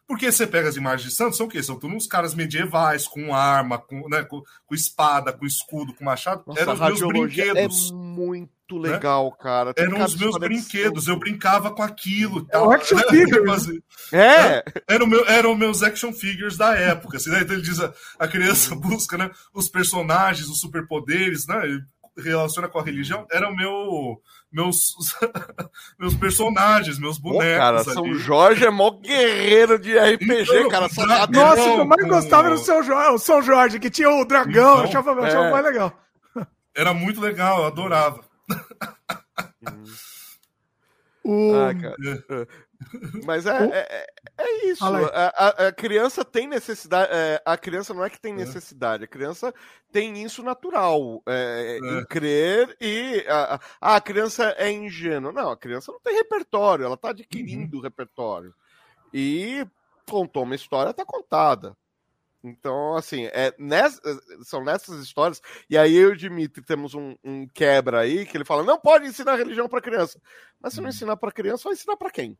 Porque 0.08 0.32
você 0.32 0.46
pega 0.46 0.70
as 0.70 0.76
imagens 0.76 1.10
de 1.10 1.16
santos, 1.16 1.38
são 1.38 1.48
o 1.48 1.50
quê? 1.50 1.62
São 1.64 1.80
todos 1.80 1.96
uns 1.96 2.08
caras 2.08 2.36
medievais, 2.36 3.08
com 3.08 3.34
arma, 3.34 3.80
com, 3.80 4.08
né, 4.08 4.24
com, 4.24 4.44
com 4.66 4.76
espada, 4.76 5.34
com 5.34 5.46
escudo, 5.46 5.96
com 5.96 6.06
machado. 6.06 6.44
Nossa, 6.46 6.62
Eram 6.62 6.74
os 6.74 6.80
meus 6.80 7.00
brinquedos. 7.02 7.90
É 7.90 7.94
muito 7.94 8.80
né? 8.80 8.90
legal, 8.92 9.26
né? 9.26 9.38
cara. 9.40 9.74
Tem 9.74 9.86
Eram 9.86 10.04
os 10.04 10.16
meus 10.16 10.38
brinquedos, 10.38 11.08
eu 11.08 11.18
brincava 11.18 11.72
com 11.72 11.82
aquilo. 11.82 12.48
É 12.52 12.58
o 12.60 12.72
action 12.72 12.98
figure. 13.10 13.84
É. 14.12 14.64
Eram, 14.88 15.08
meu, 15.08 15.26
eram 15.28 15.56
meus 15.56 15.82
action 15.82 16.14
figures 16.14 16.56
da 16.56 16.76
época. 16.76 17.18
Assim, 17.18 17.32
né? 17.32 17.42
Então 17.42 17.56
ele 17.56 17.64
diz, 17.64 17.80
a, 17.80 17.92
a 18.20 18.28
criança 18.28 18.76
busca 18.78 19.18
né, 19.18 19.32
os 19.54 19.68
personagens, 19.70 20.48
os 20.48 20.60
superpoderes, 20.60 21.48
né? 21.48 21.62
Relaciona 22.18 22.68
com 22.68 22.80
a 22.80 22.84
religião 22.84 23.26
eram 23.32 23.56
meu, 23.56 24.22
meus, 24.52 24.94
meus 26.00 26.16
personagens, 26.16 27.00
meus 27.00 27.18
bonecos. 27.18 27.54
Pô, 27.54 27.60
cara, 27.60 27.82
ali. 27.82 27.94
São 27.94 28.14
Jorge 28.16 28.66
é 28.66 28.70
mó 28.70 28.92
guerreiro 28.92 29.78
de 29.78 29.98
RPG, 29.98 30.42
então, 30.42 30.70
cara. 30.70 30.88
Nossa, 31.30 31.62
o 31.62 31.76
que 31.76 31.82
eu 31.82 31.86
mais 31.86 32.08
gostava 32.08 32.48
era 32.48 32.56
o 32.56 32.60
São 32.60 32.84
Jorge, 32.84 33.10
o 33.12 33.20
São 33.20 33.42
Jorge, 33.42 33.80
que 33.80 33.90
tinha 33.90 34.10
o 34.10 34.26
dragão, 34.26 34.52
então, 34.52 34.78
eu 34.78 34.84
achava, 34.84 35.12
eu 35.12 35.24
achava 35.24 35.46
é. 35.48 35.52
mais 35.52 35.66
legal. 35.66 35.94
Era 36.76 36.94
muito 36.94 37.22
legal, 37.22 37.60
eu 37.60 37.66
adorava. 37.66 38.22
O... 41.28 41.54
Ah, 41.56 41.74
Mas 43.26 43.48
é, 43.48 43.66
é, 43.74 44.08
é, 44.38 44.66
isso. 44.68 44.84
A, 44.84 45.28
a, 45.28 45.68
a, 45.68 45.72
criança 45.72 46.26
tem 46.26 46.48
necessidade. 46.48 47.10
É, 47.14 47.42
a 47.46 47.58
criança 47.58 47.94
não 47.94 48.04
é 48.04 48.10
que 48.10 48.20
tem 48.20 48.34
é. 48.34 48.38
necessidade, 48.38 49.06
a 49.06 49.08
criança 49.08 49.54
tem 49.92 50.22
isso 50.24 50.44
natural. 50.44 51.24
É, 51.26 51.80
é. 51.82 51.88
Em 51.88 52.06
crer 52.06 52.76
e. 52.80 53.26
A, 53.28 53.60
a, 53.96 54.02
criança 54.02 54.54
é 54.58 54.70
ingênua. 54.70 55.32
Não, 55.32 55.52
a 55.52 55.58
criança 55.58 55.92
não 55.92 56.00
tem 56.00 56.16
repertório, 56.16 56.86
ela 56.86 56.96
está 56.96 57.10
adquirindo 57.10 57.78
uhum. 57.78 57.84
repertório. 57.84 58.54
E 59.14 59.66
contou 60.10 60.44
uma 60.44 60.56
história, 60.56 60.92
está 60.92 61.06
contada. 61.06 61.76
Então, 62.44 62.96
assim, 62.96 63.26
é 63.34 63.56
nessa, 63.58 64.00
são 64.44 64.64
nessas 64.64 65.00
histórias. 65.00 65.42
E 65.68 65.78
aí 65.78 65.96
eu 65.96 66.10
e 66.10 66.14
o 66.14 66.18
Dimitri 66.18 66.62
temos 66.64 66.94
um, 66.94 67.16
um 67.24 67.48
quebra 67.48 68.02
aí 68.02 68.26
que 68.26 68.38
ele 68.38 68.46
fala: 68.46 68.64
não 68.64 68.80
pode 68.80 69.08
ensinar 69.08 69.36
religião 69.36 69.68
para 69.68 69.82
criança. 69.82 70.22
Mas 70.62 70.74
se 70.74 70.80
não 70.80 70.88
hum. 70.88 70.90
ensinar 70.90 71.18
para 71.18 71.32
criança, 71.32 71.64
vai 71.64 71.74
ensinar 71.74 71.98
para 71.98 72.12
quem? 72.12 72.38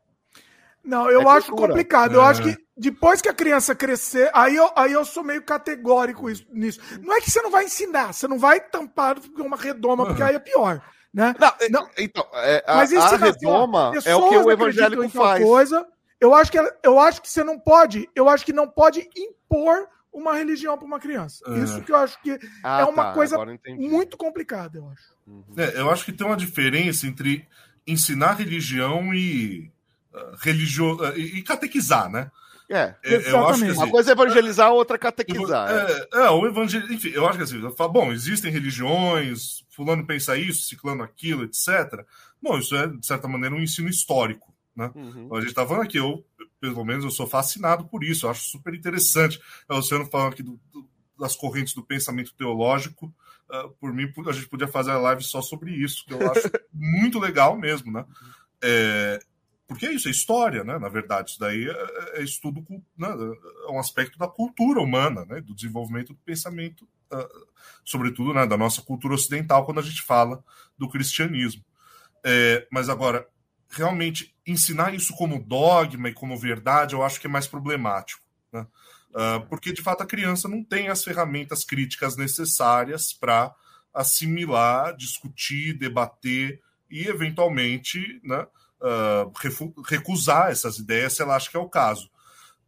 Não, 0.86 1.10
eu 1.10 1.22
é 1.22 1.38
acho 1.38 1.48
cultura. 1.48 1.70
complicado. 1.70 2.14
É. 2.14 2.16
Eu 2.16 2.22
acho 2.22 2.44
que 2.44 2.58
depois 2.78 3.22
que 3.22 3.30
a 3.30 3.34
criança 3.34 3.74
crescer, 3.74 4.30
aí 4.34 4.56
eu, 4.56 4.70
aí 4.76 4.92
eu 4.92 5.06
sou 5.06 5.24
meio 5.24 5.42
categórico 5.44 6.28
nisso. 6.52 6.80
Não 7.02 7.16
é 7.16 7.22
que 7.22 7.32
você 7.32 7.42
não 7.42 7.50
vai 7.50 7.66
ensinar, 7.66 8.14
você 8.14 8.28
não 8.28 8.38
vai 8.38 8.60
tampar 8.60 9.18
uma 9.38 9.58
redoma, 9.58 10.06
porque 10.06 10.22
aí 10.22 10.36
é 10.36 10.40
pior. 10.40 10.82
Né? 11.14 11.34
Não, 11.40 11.54
não. 11.72 11.90
então, 11.98 12.28
é, 12.34 12.62
a, 12.68 12.76
Mas 12.76 12.94
a 12.94 13.16
redoma 13.16 13.94
é 14.04 14.16
o 14.16 14.28
que 14.28 14.38
o 14.38 14.52
evangélico 14.52 15.08
faz. 15.10 15.42
Coisa, 15.42 15.88
eu 16.20 16.34
acho 16.36 16.52
que 16.52 16.60
eu 16.84 17.00
acho 17.00 17.22
que 17.22 17.30
você 17.30 17.44
não 17.44 17.58
pode, 17.58 18.10
eu 18.14 18.28
acho 18.28 18.46
que 18.46 18.52
não 18.52 18.68
pode 18.68 19.10
impor 19.16 19.88
uma 20.12 20.34
religião 20.34 20.78
para 20.78 20.86
uma 20.86 21.00
criança. 21.00 21.44
É. 21.48 21.60
Isso 21.60 21.82
que 21.82 21.92
eu 21.92 21.96
acho 21.96 22.22
que 22.22 22.38
ah, 22.64 22.82
é 22.82 22.84
uma 22.86 23.06
tá, 23.06 23.14
coisa 23.14 23.38
muito 23.78 24.18
complicada, 24.18 24.78
eu 24.78 24.90
acho. 24.90 25.16
Uhum. 25.26 25.44
É, 25.58 25.80
eu 25.80 25.90
acho 25.90 26.04
que 26.04 26.12
tem 26.12 26.28
uma 26.28 26.38
diferença 26.38 27.08
entre 27.08 27.48
ensinar 27.88 28.34
religião 28.34 29.14
e 29.14 29.72
religio... 30.40 30.96
Uh, 30.96 31.18
e 31.18 31.42
catequizar, 31.42 32.10
né? 32.10 32.32
É, 32.70 32.96
é 33.04 33.32
eu 33.32 33.48
acho 33.48 33.60
que, 33.60 33.70
assim, 33.70 33.78
uma 33.78 33.90
coisa 33.90 34.12
é 34.12 34.14
evangelizar, 34.14 34.68
a 34.68 34.74
outra 34.74 34.96
é 34.96 35.00
catequizar. 35.00 35.70
É, 35.70 36.08
é, 36.14 36.26
é 36.26 36.30
o 36.30 36.46
evangel... 36.48 36.82
enfim, 36.92 37.10
eu 37.10 37.28
acho 37.28 37.38
que 37.38 37.44
assim, 37.44 37.62
falo, 37.76 37.92
bom, 37.92 38.12
existem 38.12 38.52
religiões, 38.52 39.64
fulano 39.70 40.06
pensa 40.06 40.36
isso, 40.36 40.68
ciclano 40.68 41.04
aquilo, 41.04 41.44
etc. 41.44 42.04
Bom, 42.42 42.58
isso 42.58 42.76
é, 42.76 42.88
de 42.88 43.06
certa 43.06 43.28
maneira, 43.28 43.56
um 43.56 43.62
ensino 43.62 43.88
histórico. 43.88 44.54
Né? 44.76 44.92
Uhum. 44.96 45.34
A 45.36 45.40
gente 45.40 45.50
está 45.50 45.66
falando 45.66 45.84
aqui, 45.84 45.98
eu, 45.98 46.26
pelo 46.60 46.84
menos, 46.84 47.06
eu 47.06 47.12
sou 47.12 47.28
fascinado 47.28 47.86
por 47.86 48.04
isso, 48.04 48.26
eu 48.26 48.32
acho 48.32 48.50
super 48.50 48.74
interessante. 48.74 49.40
O 49.70 49.76
Luciano 49.76 50.06
falando 50.08 50.34
aqui 50.34 50.44
do, 50.44 50.60
do, 50.74 50.90
das 51.18 51.36
correntes 51.36 51.74
do 51.74 51.84
pensamento 51.84 52.34
teológico. 52.34 53.14
Uh, 53.48 53.70
por 53.80 53.94
mim, 53.94 54.12
a 54.28 54.32
gente 54.32 54.50
podia 54.50 54.68
fazer 54.68 54.92
a 54.92 54.98
live 54.98 55.24
só 55.24 55.40
sobre 55.40 55.72
isso, 55.72 56.04
que 56.06 56.14
eu 56.14 56.32
acho 56.32 56.50
muito 56.74 57.20
legal 57.20 57.56
mesmo, 57.56 57.92
né? 57.92 58.04
É, 58.62 59.20
porque 59.68 59.86
é 59.86 59.92
isso, 59.92 60.08
é 60.08 60.12
história, 60.12 60.64
né? 60.64 60.78
Na 60.78 60.90
verdade, 60.90 61.32
isso 61.32 61.40
daí 61.40 61.68
é, 61.68 62.20
é 62.20 62.24
estudo, 62.24 62.64
né? 62.98 63.08
é 63.68 63.72
um 63.72 63.80
aspecto 63.80 64.18
da 64.18 64.28
cultura 64.28 64.80
humana, 64.80 65.26
né? 65.26 65.42
Do 65.42 65.56
desenvolvimento 65.56 66.14
do 66.14 66.20
pensamento, 66.20 66.88
uh, 67.12 67.48
sobretudo 67.84 68.34
né? 68.34 68.46
da 68.46 68.58
nossa 68.58 68.82
cultura 68.82 69.16
ocidental, 69.16 69.66
quando 69.66 69.80
a 69.80 69.84
gente 69.84 70.02
fala 70.02 70.44
do 70.78 70.88
cristianismo. 70.90 71.64
É, 72.24 72.68
mas 72.72 72.90
agora, 72.90 73.28
realmente 73.70 74.36
ensinar 74.46 74.94
isso 74.94 75.14
como 75.16 75.44
dogma 75.44 76.10
e 76.10 76.14
como 76.14 76.38
verdade, 76.38 76.96
eu 76.96 77.04
acho 77.04 77.20
que 77.20 77.28
é 77.28 77.30
mais 77.30 77.48
problemático. 77.48 78.22
Né? 78.52 78.66
Uh, 79.12 79.46
porque, 79.48 79.72
de 79.72 79.82
fato, 79.82 80.04
a 80.04 80.08
criança 80.08 80.48
não 80.48 80.64
tem 80.64 80.90
as 80.90 81.04
ferramentas 81.04 81.64
críticas 81.64 82.18
necessárias 82.18 83.14
para 83.14 83.54
assimilar, 83.94 84.96
discutir, 84.96 85.78
debater 85.78 86.62
e, 86.90 87.08
eventualmente, 87.08 88.20
né, 88.24 88.46
uh, 88.86 89.32
recusar 89.86 90.52
essas 90.52 90.78
ideias 90.78 91.14
se 91.14 91.22
ela 91.22 91.36
acha 91.36 91.50
que 91.50 91.58
é 91.58 91.60
o 91.60 91.70
caso. 91.70 92.10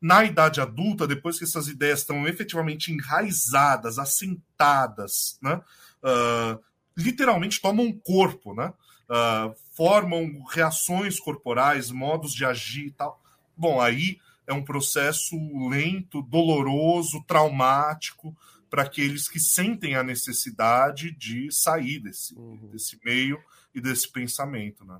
Na 0.01 0.23
idade 0.23 0.59
adulta, 0.59 1.07
depois 1.07 1.37
que 1.37 1.43
essas 1.43 1.67
ideias 1.67 1.99
estão 1.99 2.27
efetivamente 2.27 2.91
enraizadas, 2.91 3.97
assentadas, 3.97 5.39
né, 5.41 5.61
uh, 6.03 6.59
literalmente 6.95 7.61
tomam 7.61 7.85
um 7.85 7.97
corpo, 7.97 8.53
né? 8.53 8.73
uh, 9.07 9.55
formam 9.73 10.43
reações 10.49 11.19
corporais, 11.19 11.91
modos 11.91 12.33
de 12.33 12.45
agir 12.45 12.87
e 12.87 12.91
tal. 12.91 13.21
Bom, 13.55 13.79
aí 13.81 14.19
é 14.45 14.53
um 14.53 14.63
processo 14.63 15.35
lento, 15.69 16.21
doloroso, 16.21 17.23
traumático 17.27 18.35
para 18.69 18.83
aqueles 18.83 19.27
que 19.27 19.39
sentem 19.39 19.95
a 19.95 20.03
necessidade 20.03 21.11
de 21.11 21.49
sair 21.51 21.99
desse, 21.99 22.35
uhum. 22.35 22.69
desse 22.71 22.99
meio 23.03 23.39
e 23.73 23.81
desse 23.81 24.11
pensamento, 24.11 24.85
né? 24.85 24.99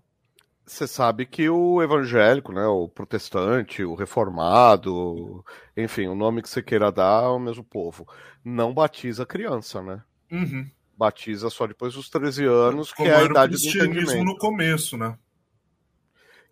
Você 0.68 0.86
sabe 0.86 1.26
que 1.26 1.50
o 1.50 1.82
evangélico, 1.82 2.52
né, 2.52 2.68
o 2.68 2.90
protestante, 2.90 3.84
o 3.84 3.96
reformado, 3.96 5.44
enfim, 5.76 6.08
o 6.08 6.16
nome 6.16 6.42
que 6.42 6.50
você 6.50 6.62
queira 6.62 6.92
dar 6.92 7.24
é 7.24 7.28
o 7.28 7.40
mesmo 7.40 7.64
povo, 7.64 8.06
não 8.44 8.74
batiza 8.74 9.26
criança, 9.26 9.82
né? 9.82 10.04
Uhum 10.30 10.70
batiza 10.98 11.50
só 11.50 11.68
depois 11.68 11.94
dos 11.94 12.10
13 12.10 12.46
anos, 12.46 12.92
Como 12.92 13.08
que 13.08 13.14
é 13.14 13.18
a 13.18 13.24
idade 13.24 13.56
do 13.56 13.70
entendimento. 13.70 14.24
no 14.24 14.38
começo, 14.38 14.98
né? 14.98 15.18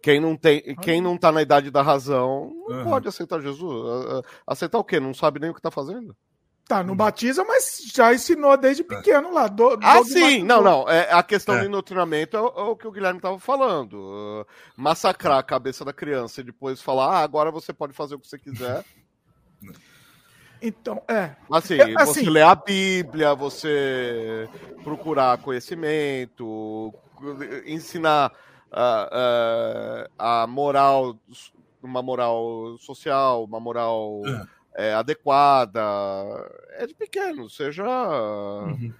Quem 0.02 0.20
não 0.20 0.38
tem, 0.38 0.62
quem 0.84 1.02
não 1.02 1.18
tá 1.18 1.32
na 1.32 1.42
idade 1.42 1.72
da 1.72 1.82
razão, 1.82 2.54
não 2.68 2.78
uhum. 2.78 2.84
pode 2.84 3.08
aceitar 3.08 3.42
Jesus. 3.42 4.24
Aceitar 4.46 4.78
o 4.78 4.84
quê? 4.84 5.00
Não 5.00 5.16
sabe 5.16 5.40
nem 5.40 5.50
o 5.50 5.54
que 5.54 5.62
tá 5.62 5.72
fazendo? 5.72 6.16
Tá, 6.68 6.84
não 6.84 6.96
batiza, 6.96 7.44
mas 7.44 7.84
já 7.94 8.12
ensinou 8.12 8.58
desde 8.58 8.82
é. 8.82 8.86
pequeno 8.86 9.32
lá. 9.32 9.48
Do, 9.48 9.78
ah, 9.84 10.04
sim, 10.04 10.42
não, 10.42 10.64
não. 10.64 10.90
É, 10.90 11.14
a 11.14 11.22
questão 11.22 11.56
é. 11.56 11.60
do 11.60 11.66
endoctrinamento 11.68 12.36
é, 12.36 12.40
é, 12.40 12.44
o 12.44 12.76
que 12.76 12.88
o 12.88 12.92
Guilherme 12.92 13.20
estava 13.20 13.38
falando. 13.40 13.94
Uh, 13.94 14.46
massacrar 14.76 15.38
a 15.38 15.44
cabeça 15.44 15.86
da 15.86 15.94
criança 15.94 16.42
e 16.42 16.44
depois 16.44 16.82
falar, 16.82 17.18
ah, 17.18 17.20
agora 17.20 17.52
você 17.52 17.72
pode 17.72 17.94
fazer 17.94 18.16
o 18.16 18.20
que 18.20 18.28
você 18.28 18.40
quiser. 18.40 18.84
Então, 20.62 21.04
é. 21.08 21.36
Assim, 21.52 21.76
é, 21.76 21.94
assim, 22.02 22.24
você 22.24 22.30
lê 22.30 22.42
a 22.42 22.56
Bíblia, 22.56 23.36
você 23.36 24.50
procurar 24.84 25.38
conhecimento, 25.38 26.94
ensinar 27.68 28.32
a, 28.72 30.08
a, 30.18 30.44
a 30.44 30.48
moral, 30.48 31.16
uma 31.84 32.02
moral 32.02 32.78
social, 32.80 33.44
uma 33.44 33.60
moral 33.60 34.22
é. 34.76 34.94
Adequada. 34.94 35.82
É 36.78 36.86
de 36.86 36.94
pequeno, 36.94 37.50
seja. 37.50 37.86
Uhum 37.86 38.94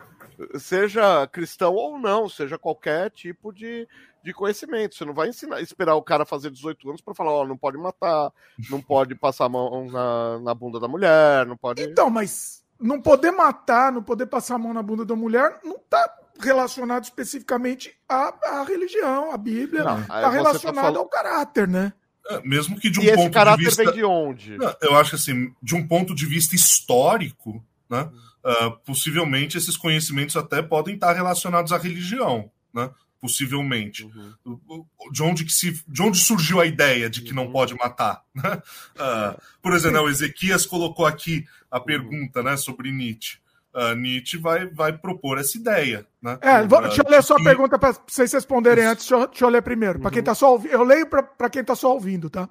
seja 0.58 1.28
cristão 1.28 1.74
ou 1.74 2.00
não, 2.00 2.28
seja 2.28 2.58
qualquer 2.58 3.10
tipo 3.12 3.54
de, 3.54 3.88
de 4.24 4.34
conhecimento. 4.34 4.96
Você 4.96 5.06
não 5.06 5.14
vai 5.14 5.30
ensinar, 5.30 5.62
esperar 5.62 5.96
o 5.96 6.02
cara 6.02 6.26
fazer 6.26 6.52
18 6.52 6.90
anos 6.90 7.02
para 7.02 7.16
falar, 7.16 7.32
ó, 7.32 7.42
oh, 7.42 7.48
não 7.48 7.58
pode 7.58 7.78
matar, 7.78 8.32
não 8.70 8.82
pode 8.82 9.16
passar 9.16 9.46
a 9.46 9.50
mão 9.50 9.90
na, 9.90 10.40
na 10.40 10.54
bunda 10.54 10.80
da 10.80 10.88
mulher, 10.88 11.46
não 11.46 11.58
pode. 11.58 11.82
Então, 11.84 12.10
mas 12.10 12.64
não 12.80 13.02
poder 13.02 13.32
matar, 13.32 13.92
não 13.92 14.04
poder 14.04 14.26
passar 14.26 14.56
a 14.56 14.60
mão 14.60 14.74
na 14.74 14.84
bunda 14.84 15.06
da 15.06 15.16
mulher, 15.16 15.60
não 15.64 15.78
está 15.78 16.14
relacionado 16.40 17.06
especificamente 17.06 17.98
à, 18.10 18.34
à 18.60 18.64
religião, 18.64 19.32
à 19.32 19.38
Bíblia. 19.38 19.82
Está 19.82 20.22
tá 20.22 20.30
relacionado 20.30 20.76
tá 20.76 20.82
falando... 20.82 21.00
ao 21.00 21.08
caráter, 21.08 21.68
né? 21.68 21.94
É, 22.28 22.42
mesmo 22.42 22.80
que 22.80 22.90
de 22.90 23.00
um 23.00 23.04
e 23.04 23.14
ponto 23.14 23.58
de 23.58 23.64
vista. 23.64 23.84
Vem 23.84 23.94
de 23.94 24.04
onde? 24.04 24.58
Eu 24.82 24.96
acho 24.96 25.16
assim, 25.16 25.54
de 25.62 25.76
um 25.76 25.88
ponto 25.88 26.16
de 26.16 26.26
vista 26.26 26.56
histórico, 26.56 27.64
né? 27.90 28.10
Uh, 28.44 28.72
possivelmente 28.86 29.58
esses 29.58 29.76
conhecimentos 29.76 30.36
até 30.36 30.62
podem 30.62 30.96
estar 30.96 31.14
relacionados 31.14 31.72
à 31.72 31.78
religião, 31.78 32.50
né? 32.74 32.90
Possivelmente. 33.20 34.04
Uhum. 34.04 34.86
De, 35.12 35.24
onde 35.24 35.46
que 35.46 35.52
se, 35.52 35.84
de 35.88 36.02
onde 36.02 36.20
surgiu 36.20 36.60
a 36.60 36.66
ideia 36.66 37.10
de 37.10 37.22
que 37.22 37.30
uhum. 37.30 37.46
não 37.46 37.52
pode 37.52 37.74
matar? 37.74 38.24
Né? 38.36 38.62
Uh, 38.96 39.42
por 39.62 39.74
exemplo, 39.74 40.02
o 40.02 40.10
Ezequias 40.10 40.66
colocou 40.66 41.06
aqui 41.06 41.46
a 41.72 41.80
pergunta 41.80 42.44
né, 42.44 42.56
sobre 42.56 42.92
Nietzsche. 42.92 43.40
Uh, 43.76 43.94
Nietzsche 43.94 44.38
vai, 44.38 44.68
vai 44.68 44.98
propor 44.98 45.38
essa 45.38 45.58
ideia. 45.58 46.08
Né? 46.22 46.38
É, 46.40 46.64
vou, 46.66 46.82
deixa 46.82 47.02
eu 47.02 47.12
ler 47.12 47.22
só 47.22 47.36
a 47.36 47.44
pergunta 47.44 47.78
para 47.78 47.94
vocês 48.08 48.32
responderem 48.32 48.86
antes. 48.86 49.06
Deixa 49.06 49.22
eu, 49.22 49.28
deixa 49.28 49.44
eu 49.44 49.50
ler 49.50 49.62
primeiro. 49.62 50.00
Para 50.00 50.12
quem 50.12 50.24
tá 50.24 50.34
só 50.34 50.54
ouvindo, 50.54 50.72
eu 50.72 50.82
leio 50.82 51.06
para 51.08 51.50
quem 51.50 51.60
está 51.60 51.76
só 51.76 51.92
ouvindo, 51.92 52.30
tá? 52.30 52.48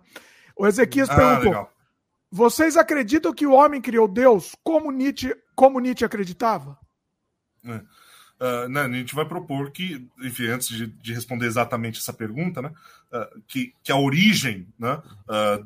O 0.55 0.67
Ezequias 0.67 1.09
ah, 1.09 1.17
perguntou: 1.17 1.45
legal. 1.45 1.73
Vocês 2.31 2.77
acreditam 2.77 3.33
que 3.33 3.47
o 3.47 3.53
homem 3.53 3.81
criou 3.81 4.07
Deus 4.07 4.55
como 4.63 4.91
Nietzsche, 4.91 5.35
como 5.57 5.81
Nietzsche 5.81 6.05
acreditava? 6.05 6.79
É. 7.65 7.81
Uh, 8.39 8.69
né, 8.69 8.87
gente 8.91 9.15
vai 9.15 9.25
propor 9.25 9.71
que, 9.71 10.07
enfim, 10.21 10.49
antes 10.49 10.69
de, 10.69 10.89
de 10.89 11.15
responder 11.15 11.47
exatamente 11.47 12.01
essa 12.01 12.13
pergunta, 12.13 12.61
né, 12.61 12.71
uh, 13.13 13.41
que, 13.47 13.73
que 13.83 13.93
a 13.93 13.97
origem 13.97 14.69
né, 14.79 15.01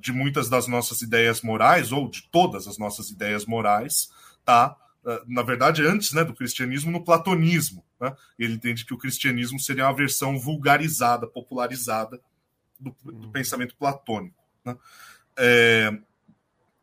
de 0.01 0.13
muitas 0.13 0.49
das 0.49 0.69
nossas 0.69 1.01
ideias 1.03 1.43
morais, 1.43 1.91
ou 1.91 2.09
de 2.09 2.23
todas 2.31 2.69
as 2.69 2.79
nossas 2.79 3.11
ideias 3.11 3.45
morais, 3.45 4.11
está 4.39 4.77
na 5.27 5.43
verdade, 5.43 5.85
antes 5.85 6.13
né, 6.13 6.25
do 6.25 6.35
cristianismo, 6.35 6.91
no 6.91 7.05
platonismo. 7.05 7.85
Né? 8.01 8.15
Ele 8.39 8.55
entende 8.55 8.85
que 8.85 8.95
o 8.95 8.99
cristianismo 8.99 9.59
seria 9.59 9.85
uma 9.85 9.95
versão 9.95 10.39
vulgarizada, 10.39 11.27
popularizada 11.27 12.21
do, 12.79 12.95
do 13.05 13.27
uhum. 13.27 13.33
pensamento 13.33 13.75
platônico. 13.77 14.43
Né? 14.65 14.77
É, 15.37 15.99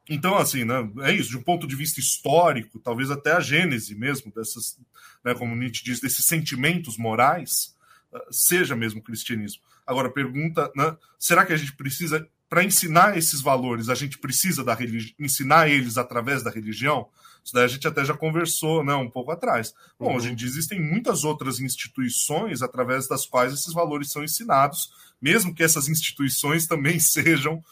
então, 0.08 0.38
assim, 0.38 0.64
né, 0.64 0.90
é 1.02 1.12
isso, 1.14 1.30
de 1.30 1.38
um 1.38 1.44
ponto 1.44 1.68
de 1.68 1.76
vista 1.76 2.00
histórico, 2.00 2.80
talvez 2.80 3.10
até 3.10 3.32
a 3.32 3.40
gênese 3.40 3.96
mesmo 3.96 4.32
dessas, 4.32 4.78
né, 5.24 5.34
como 5.34 5.56
Nietzsche 5.56 5.84
diz, 5.84 6.00
desses 6.00 6.26
sentimentos 6.26 6.98
morais, 6.98 7.76
uh, 8.14 8.20
seja 8.32 8.76
mesmo 8.76 9.00
o 9.00 9.04
cristianismo. 9.04 9.62
Agora, 9.86 10.12
pergunta, 10.12 10.72
né, 10.76 10.96
será 11.18 11.44
que 11.44 11.54
a 11.54 11.58
gente 11.58 11.74
precisa, 11.74 12.28
para 12.48 12.64
ensinar 12.64 13.18
esses 13.18 13.42
valores, 13.42 13.90
a 13.90 13.96
gente 13.96 14.20
precisa 14.20 14.64
da 14.64 14.78
ensinar 15.18 15.70
eles 15.70 15.98
através 15.98 16.44
da 16.44 16.52
religião? 16.52 17.10
Isso 17.46 17.54
daí 17.54 17.66
a 17.66 17.68
gente 17.68 17.88
até 17.88 18.04
já 18.04 18.18
conversou 18.18 18.84
né, 18.84 18.96
um 18.96 19.10
pouco 19.10 19.30
atrás. 19.30 19.72
Bom, 20.00 20.10
uhum. 20.10 20.16
hoje 20.16 20.32
em 20.32 20.36
dia 20.36 20.48
existem 20.48 20.82
muitas 20.82 21.24
outras 21.24 21.60
instituições 21.60 22.64
através 22.64 23.08
das 23.08 23.28
quais 23.28 23.54
esses 23.54 23.72
valores 23.72 24.12
são 24.12 24.24
ensinados, 24.24 24.92
mesmo 25.22 25.54
que 25.54 25.64
essas 25.64 25.88
instituições 25.88 26.66
também 26.66 26.98
sejam 27.00 27.64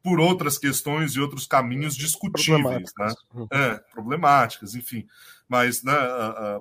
por 0.00 0.20
outras 0.20 0.56
questões 0.56 1.12
e 1.12 1.20
outros 1.20 1.44
caminhos 1.44 1.96
discutíveis, 1.96 2.90
né? 2.96 3.14
Uhum. 3.34 3.48
É, 3.50 3.74
problemáticas, 3.92 4.76
enfim. 4.76 5.06
Mas, 5.48 5.82
né, 5.82 5.92
a, 5.92 6.28
a, 6.28 6.60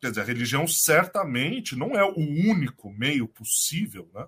quer 0.00 0.10
dizer, 0.10 0.20
a 0.20 0.24
religião 0.24 0.68
certamente 0.68 1.74
não 1.74 1.98
é 1.98 2.04
o 2.04 2.16
único 2.16 2.90
meio 2.92 3.26
possível, 3.26 4.08
né, 4.14 4.24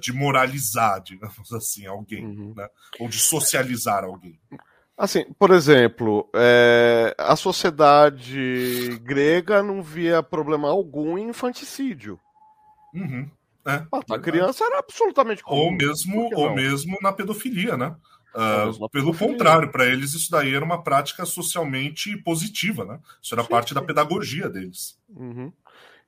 de 0.00 0.12
moralizar, 0.12 1.00
digamos 1.04 1.52
assim, 1.52 1.86
alguém, 1.86 2.26
uhum. 2.26 2.54
né, 2.54 2.68
ou 2.98 3.08
de 3.08 3.20
socializar 3.20 4.04
alguém. 4.04 4.38
Assim, 4.96 5.24
por 5.38 5.50
exemplo, 5.50 6.28
é, 6.34 7.14
a 7.18 7.36
sociedade 7.36 8.98
grega 9.02 9.62
não 9.62 9.82
via 9.82 10.22
problema 10.22 10.70
algum 10.70 11.18
em 11.18 11.28
infanticídio. 11.28 12.18
Uhum. 12.94 13.28
É, 13.66 13.84
Matar 13.92 14.20
criança 14.20 14.64
era 14.64 14.78
absolutamente 14.78 15.42
comum. 15.42 15.58
Ou 15.58 15.72
mesmo, 15.72 16.30
ou 16.34 16.54
mesmo 16.54 16.96
na 17.02 17.12
pedofilia, 17.12 17.76
né? 17.76 17.94
Uh, 18.32 18.88
pelo 18.88 18.88
pedofilia. 18.88 19.32
contrário, 19.32 19.70
para 19.70 19.86
eles 19.86 20.14
isso 20.14 20.30
daí 20.30 20.54
era 20.54 20.64
uma 20.64 20.82
prática 20.82 21.26
socialmente 21.26 22.16
positiva, 22.18 22.84
né? 22.84 22.98
Isso 23.20 23.34
era 23.34 23.42
sim, 23.42 23.48
parte 23.48 23.68
sim. 23.70 23.74
da 23.74 23.82
pedagogia 23.82 24.48
deles. 24.48 24.98
Uhum. 25.08 25.52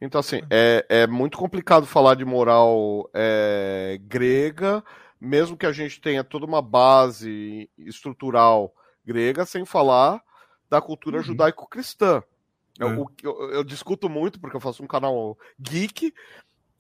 Então, 0.01 0.21
assim, 0.21 0.41
é, 0.49 0.87
é 0.89 1.07
muito 1.07 1.37
complicado 1.37 1.85
falar 1.85 2.15
de 2.15 2.25
moral 2.25 3.11
é, 3.13 3.99
grega, 4.03 4.83
mesmo 5.21 5.57
que 5.57 5.67
a 5.67 5.73
gente 5.73 6.01
tenha 6.01 6.23
toda 6.23 6.47
uma 6.47 6.63
base 6.63 7.69
estrutural 7.77 8.73
grega, 9.09 9.47
sem 9.47 9.65
falar 9.65 10.23
da 10.69 10.81
cultura 10.83 11.19
uhum. 11.19 11.23
judaico-cristã. 11.23 12.23
Eu, 12.79 12.89
é. 12.89 13.05
eu, 13.23 13.51
eu, 13.51 13.65
discuto 13.65 14.09
muito, 14.09 14.39
porque 14.39 14.57
eu 14.57 14.61
faço 14.61 14.83
um 14.85 14.87
canal 14.87 15.37
geek, 15.59 16.15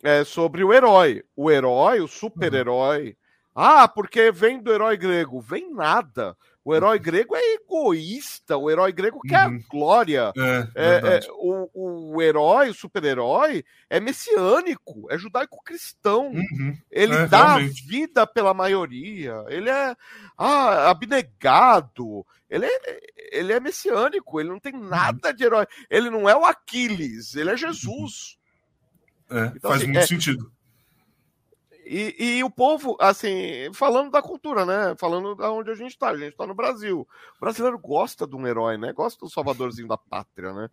é, 0.02 0.22
sobre 0.24 0.62
o 0.62 0.72
herói. 0.72 1.24
O 1.34 1.50
herói, 1.50 2.00
o 2.00 2.06
super-herói. 2.06 3.08
Uhum. 3.08 3.14
Ah, 3.54 3.88
porque 3.88 4.30
vem 4.30 4.62
do 4.62 4.72
herói 4.72 4.96
grego. 4.96 5.40
Vem 5.40 5.72
nada. 5.72 6.36
O 6.68 6.74
herói 6.74 6.98
grego 6.98 7.34
é 7.34 7.54
egoísta, 7.54 8.58
o 8.58 8.70
herói 8.70 8.92
grego 8.92 9.20
quer 9.20 9.48
uhum. 9.48 9.64
glória. 9.70 10.34
É, 10.36 10.68
é, 10.74 11.16
é, 11.16 11.20
o, 11.30 12.12
o 12.12 12.20
herói, 12.20 12.68
o 12.68 12.74
super-herói, 12.74 13.64
é 13.88 13.98
messiânico, 13.98 15.06
é 15.10 15.16
judaico-cristão. 15.16 16.26
Uhum. 16.26 16.76
Ele 16.90 17.14
é, 17.14 17.26
dá 17.26 17.54
realmente. 17.56 17.86
vida 17.86 18.26
pela 18.26 18.52
maioria, 18.52 19.46
ele 19.48 19.70
é 19.70 19.96
ah, 20.36 20.90
abnegado, 20.90 22.26
ele 22.50 22.66
é, 22.66 23.00
ele 23.32 23.54
é 23.54 23.58
messiânico, 23.58 24.38
ele 24.38 24.50
não 24.50 24.60
tem 24.60 24.74
uhum. 24.74 24.88
nada 24.90 25.32
de 25.32 25.44
herói. 25.44 25.66
Ele 25.88 26.10
não 26.10 26.28
é 26.28 26.36
o 26.36 26.44
Aquiles, 26.44 27.34
ele 27.34 27.48
é 27.48 27.56
Jesus. 27.56 28.36
É, 29.30 29.52
então, 29.56 29.70
faz 29.70 29.80
assim, 29.80 29.90
muito 29.90 30.04
é... 30.04 30.06
sentido. 30.06 30.52
E, 31.90 32.14
e, 32.18 32.44
o 32.44 32.50
povo, 32.50 32.98
assim, 33.00 33.72
falando 33.72 34.10
da 34.10 34.20
cultura, 34.20 34.66
né? 34.66 34.94
Falando 34.98 35.34
da 35.34 35.50
onde 35.50 35.70
a 35.70 35.74
gente 35.74 35.92
está, 35.92 36.10
a 36.10 36.16
gente 36.16 36.32
está 36.32 36.46
no 36.46 36.54
Brasil. 36.54 37.08
O 37.36 37.40
brasileiro 37.40 37.78
gosta 37.78 38.26
de 38.26 38.36
um 38.36 38.46
herói, 38.46 38.76
né? 38.76 38.92
Gosta 38.92 39.24
do 39.24 39.30
salvadorzinho 39.30 39.88
da 39.88 39.96
pátria, 39.96 40.52
né? 40.52 40.68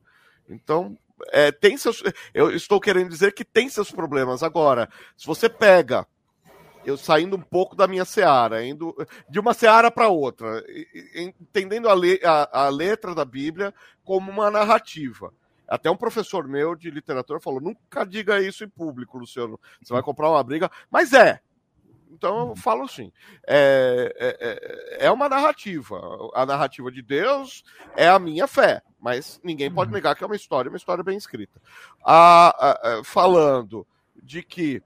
Então, 0.50 0.98
é, 1.32 1.54
tem 1.54 1.78
seus. 1.78 2.04
Eu 2.34 2.52
estou 2.52 2.82
querendo 2.82 3.08
dizer 3.08 3.34
que 3.34 3.46
tem 3.46 3.70
seus 3.70 3.90
problemas. 3.90 4.44
Agora, 4.44 4.90
se 5.16 5.26
você 5.26 5.48
pega, 5.48 6.06
eu 6.86 6.98
saindo 6.98 7.38
um 7.38 7.42
pouco 7.42 7.78
da 7.78 7.88
minha 7.88 8.04
seara, 8.04 8.66
indo 8.66 8.94
de 9.30 9.40
uma 9.40 9.54
seara 9.54 9.90
para 9.90 10.10
outra, 10.10 10.62
entendendo 11.16 11.88
a, 11.88 11.96
le, 11.96 12.20
a, 12.26 12.66
a 12.66 12.70
letra 12.70 13.16
da 13.16 13.24
Bíblia 13.24 13.74
como 14.04 14.30
uma 14.30 14.52
narrativa. 14.52 15.34
Até 15.68 15.90
um 15.90 15.98
professor 15.98 16.48
meu 16.48 16.76
de 16.76 16.90
literatura 16.90 17.40
falou: 17.40 17.62
nunca 17.62 18.06
diga 18.06 18.42
isso 18.42 18.64
em 18.64 18.70
público, 18.70 19.18
Luciano. 19.18 19.60
Você 19.82 19.94
vai 19.94 20.04
comprar 20.04 20.30
uma 20.30 20.44
briga. 20.44 20.70
Mas 20.90 21.14
é. 21.14 21.40
Então 22.12 22.38
eu 22.40 22.48
uhum. 22.48 22.56
falo 22.56 22.84
assim: 22.84 23.12
é, 23.48 24.14
é, 24.18 24.38
é, 25.00 25.06
é 25.08 25.12
uma 25.12 25.28
narrativa. 25.28 26.00
A 26.34 26.46
narrativa 26.46 26.92
de 26.92 27.02
Deus 27.02 27.64
é 27.96 28.08
a 28.08 28.20
minha 28.20 28.48
fé. 28.48 28.82
Mas 29.00 29.40
ninguém 29.44 29.72
pode 29.72 29.90
uhum. 29.90 29.96
negar 29.96 30.16
que 30.16 30.24
é 30.24 30.28
uma 30.28 30.36
história, 30.36 30.70
uma 30.70 30.78
história 30.78 31.04
bem 31.04 31.18
escrita. 31.18 31.62
Falando 33.04 33.86
de 34.22 34.42
que 34.42 34.82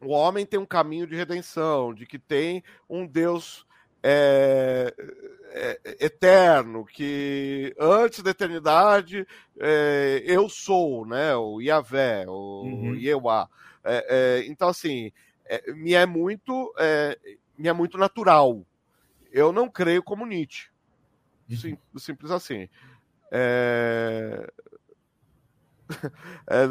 o 0.00 0.10
homem 0.10 0.44
tem 0.44 0.60
um 0.60 0.66
caminho 0.66 1.06
de 1.06 1.16
redenção, 1.16 1.94
de 1.94 2.06
que 2.06 2.18
tem 2.18 2.62
um 2.88 3.06
Deus 3.06 3.66
é, 4.02 4.94
é, 5.54 6.04
eterno, 6.04 6.84
que 6.84 7.74
antes 7.78 8.22
da 8.22 8.30
eternidade 8.30 9.26
é, 9.60 10.22
eu 10.24 10.48
sou, 10.48 11.06
né? 11.06 11.34
O 11.36 11.60
Yahvé, 11.60 12.24
o 12.26 12.62
uhum. 12.64 12.96
É, 13.84 14.06
é, 14.08 14.46
então, 14.46 14.68
assim, 14.68 15.12
é, 15.44 15.72
me 15.72 15.94
é 15.94 16.06
muito 16.06 16.72
me 17.56 17.68
é 17.68 17.72
muito 17.72 17.96
natural. 17.98 18.64
Eu 19.30 19.52
não 19.52 19.68
creio 19.68 20.02
como 20.02 20.26
Nietzsche. 20.26 20.68
Uhum. 21.48 21.56
Sim, 21.56 21.78
simples 21.96 22.30
assim. 22.30 22.68
É... 23.30 24.52
É, 26.46 26.66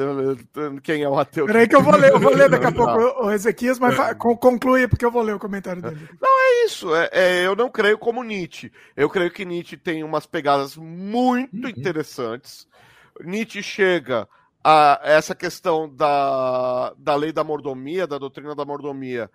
quem 0.83 1.01
é 1.01 1.09
o 1.09 1.17
ateu? 1.17 1.45
Peraí 1.45 1.67
que 1.67 1.75
eu 1.75 1.81
vou 1.81 1.95
ler, 1.95 2.11
eu 2.11 2.19
vou 2.19 2.33
ler 2.33 2.49
daqui 2.49 2.65
a 2.65 2.71
pouco 2.71 3.25
o 3.25 3.31
Ezequias, 3.31 3.79
mas 3.79 3.95
conclui 4.17 4.87
porque 4.87 5.05
eu 5.05 5.11
vou 5.11 5.21
ler 5.21 5.35
o 5.35 5.39
comentário 5.39 5.81
dele. 5.81 6.09
Não, 6.21 6.29
é 6.29 6.65
isso. 6.65 6.93
É, 6.93 7.09
é, 7.11 7.45
eu 7.45 7.55
não 7.55 7.69
creio 7.69 7.97
como 7.97 8.23
Nietzsche. 8.23 8.71
Eu 8.95 9.09
creio 9.09 9.31
que 9.31 9.45
Nietzsche 9.45 9.77
tem 9.77 10.03
umas 10.03 10.25
pegadas 10.25 10.75
muito 10.75 11.63
uhum. 11.63 11.69
interessantes. 11.69 12.67
Nietzsche 13.23 13.63
chega 13.63 14.27
a 14.63 14.99
essa 15.03 15.33
questão 15.33 15.89
da, 15.93 16.93
da 16.97 17.15
lei 17.15 17.31
da 17.31 17.43
mordomia, 17.43 18.05
da 18.05 18.17
doutrina 18.17 18.53
da 18.53 18.65
mordomia, 18.65 19.29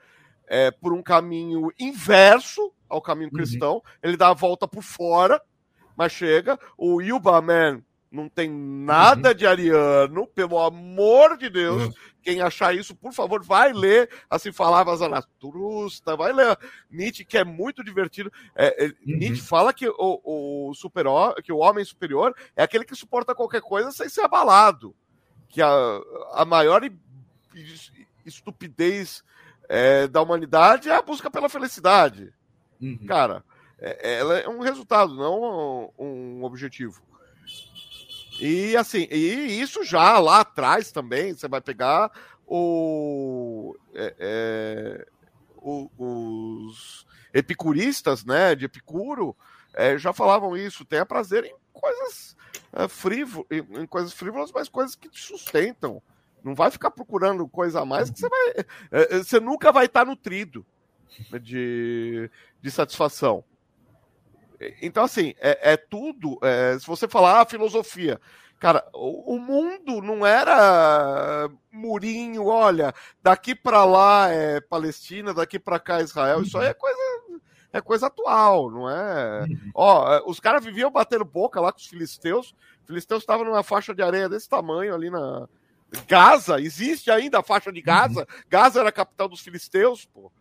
é, 0.46 0.70
por 0.70 0.92
um 0.92 1.02
caminho 1.02 1.72
inverso 1.78 2.72
ao 2.88 3.00
caminho 3.00 3.30
uhum. 3.30 3.36
cristão. 3.36 3.82
Ele 4.02 4.16
dá 4.16 4.28
a 4.28 4.34
volta 4.34 4.68
por 4.68 4.82
fora, 4.82 5.40
mas 5.96 6.12
chega. 6.12 6.58
O 6.76 7.00
Yuba 7.00 7.40
Man 7.40 7.82
não 8.16 8.28
tem 8.30 8.50
nada 8.50 9.28
uhum. 9.28 9.34
de 9.34 9.46
ariano, 9.46 10.26
pelo 10.26 10.58
amor 10.58 11.36
de 11.36 11.50
Deus. 11.50 11.84
Uhum. 11.84 11.92
Quem 12.22 12.40
achar 12.40 12.74
isso, 12.74 12.96
por 12.96 13.12
favor, 13.12 13.44
vai 13.44 13.72
ler 13.72 14.10
Assim 14.28 14.50
Falava 14.50 14.96
Zanaturusta, 14.96 16.16
vai 16.16 16.32
ler 16.32 16.58
Nietzsche, 16.90 17.24
que 17.24 17.36
é 17.36 17.44
muito 17.44 17.84
divertido. 17.84 18.32
É, 18.54 18.86
é, 18.86 18.88
uhum. 18.88 18.94
Nietzsche 19.18 19.42
fala 19.42 19.72
que 19.72 19.86
o, 19.86 20.20
o, 20.24 20.74
super, 20.74 21.04
que 21.44 21.52
o 21.52 21.58
homem 21.58 21.84
superior 21.84 22.34
é 22.56 22.62
aquele 22.62 22.84
que 22.84 22.96
suporta 22.96 23.34
qualquer 23.34 23.60
coisa 23.60 23.92
sem 23.92 24.08
ser 24.08 24.22
abalado. 24.22 24.96
Que 25.48 25.60
a, 25.60 26.00
a 26.32 26.44
maior 26.44 26.82
estupidez 28.24 29.22
é, 29.68 30.08
da 30.08 30.22
humanidade 30.22 30.88
é 30.88 30.96
a 30.96 31.02
busca 31.02 31.30
pela 31.30 31.48
felicidade. 31.48 32.32
Uhum. 32.80 33.06
Cara, 33.06 33.44
é, 33.78 34.18
ela 34.18 34.38
é 34.38 34.48
um 34.48 34.60
resultado, 34.60 35.14
não 35.14 35.92
um 35.98 36.42
objetivo. 36.44 37.06
E 38.40 38.76
assim, 38.76 39.06
e 39.10 39.60
isso 39.60 39.84
já 39.84 40.18
lá 40.18 40.40
atrás 40.40 40.92
também, 40.92 41.34
você 41.34 41.48
vai 41.48 41.60
pegar 41.60 42.10
o, 42.46 43.76
é, 43.94 44.14
é, 44.18 45.06
o 45.56 45.90
os 45.98 47.06
epicuristas, 47.32 48.24
né, 48.24 48.54
de 48.54 48.64
Epicuro, 48.64 49.36
é, 49.74 49.98
já 49.98 50.12
falavam 50.12 50.56
isso, 50.56 50.84
tenha 50.84 51.04
prazer 51.04 51.44
em 51.44 51.54
coisas 51.72 52.36
é, 52.72 52.88
frívolas, 52.88 53.46
em 53.50 53.86
coisas 53.86 54.12
frívolas, 54.12 54.50
mas 54.52 54.68
coisas 54.68 54.94
que 54.94 55.08
te 55.08 55.20
sustentam. 55.20 56.02
Não 56.42 56.54
vai 56.54 56.70
ficar 56.70 56.92
procurando 56.92 57.48
coisa 57.48 57.80
a 57.80 57.84
mais 57.84 58.08
que 58.08 58.20
você 58.20 58.28
vai. 58.28 58.50
É, 58.92 59.16
é, 59.16 59.18
você 59.18 59.40
nunca 59.40 59.72
vai 59.72 59.86
estar 59.86 60.06
nutrido 60.06 60.64
de, 61.42 62.30
de 62.62 62.70
satisfação. 62.70 63.44
Então, 64.82 65.04
assim, 65.04 65.34
é, 65.38 65.72
é 65.72 65.76
tudo. 65.76 66.38
É, 66.42 66.78
se 66.78 66.86
você 66.86 67.08
falar 67.08 67.40
ah, 67.40 67.46
filosofia, 67.46 68.20
cara, 68.58 68.86
o, 68.94 69.34
o, 69.34 69.38
mundo 69.38 70.00
não 70.00 70.24
era 70.26 71.48
murinho, 71.70 72.46
olha, 72.46 72.94
daqui 73.22 73.54
para 73.54 73.84
lá 73.84 74.28
é 74.30 74.60
Palestina, 74.60 75.34
daqui 75.34 75.58
para 75.58 75.78
cá 75.78 76.00
é 76.00 76.04
Israel. 76.04 76.42
Isso 76.42 76.58
aí 76.58 76.68
é 76.68 76.74
coisa. 76.74 76.98
é 77.72 77.80
coisa 77.80 78.06
atual, 78.06 78.70
não 78.70 78.88
é? 78.88 79.42
Uhum. 79.42 79.70
Ó, 79.74 80.30
os 80.30 80.40
caras 80.40 80.64
viviam 80.64 80.90
batendo 80.90 81.24
boca 81.24 81.60
lá 81.60 81.72
com 81.72 81.78
os 81.78 81.86
filisteus. 81.86 82.54
Os 82.80 82.86
filisteus 82.86 83.22
estavam 83.22 83.44
numa 83.44 83.62
faixa 83.62 83.94
de 83.94 84.02
areia 84.02 84.28
desse 84.28 84.48
tamanho 84.48 84.94
ali 84.94 85.10
na 85.10 85.48
Gaza. 86.08 86.60
Existe 86.60 87.10
ainda 87.10 87.40
a 87.40 87.42
faixa 87.42 87.72
de 87.72 87.82
Gaza. 87.82 88.20
Uhum. 88.20 88.42
Gaza 88.48 88.80
era 88.80 88.88
a 88.88 88.92
capital 88.92 89.28
dos 89.28 89.40
filisteus, 89.40 90.06
pô. 90.06 90.32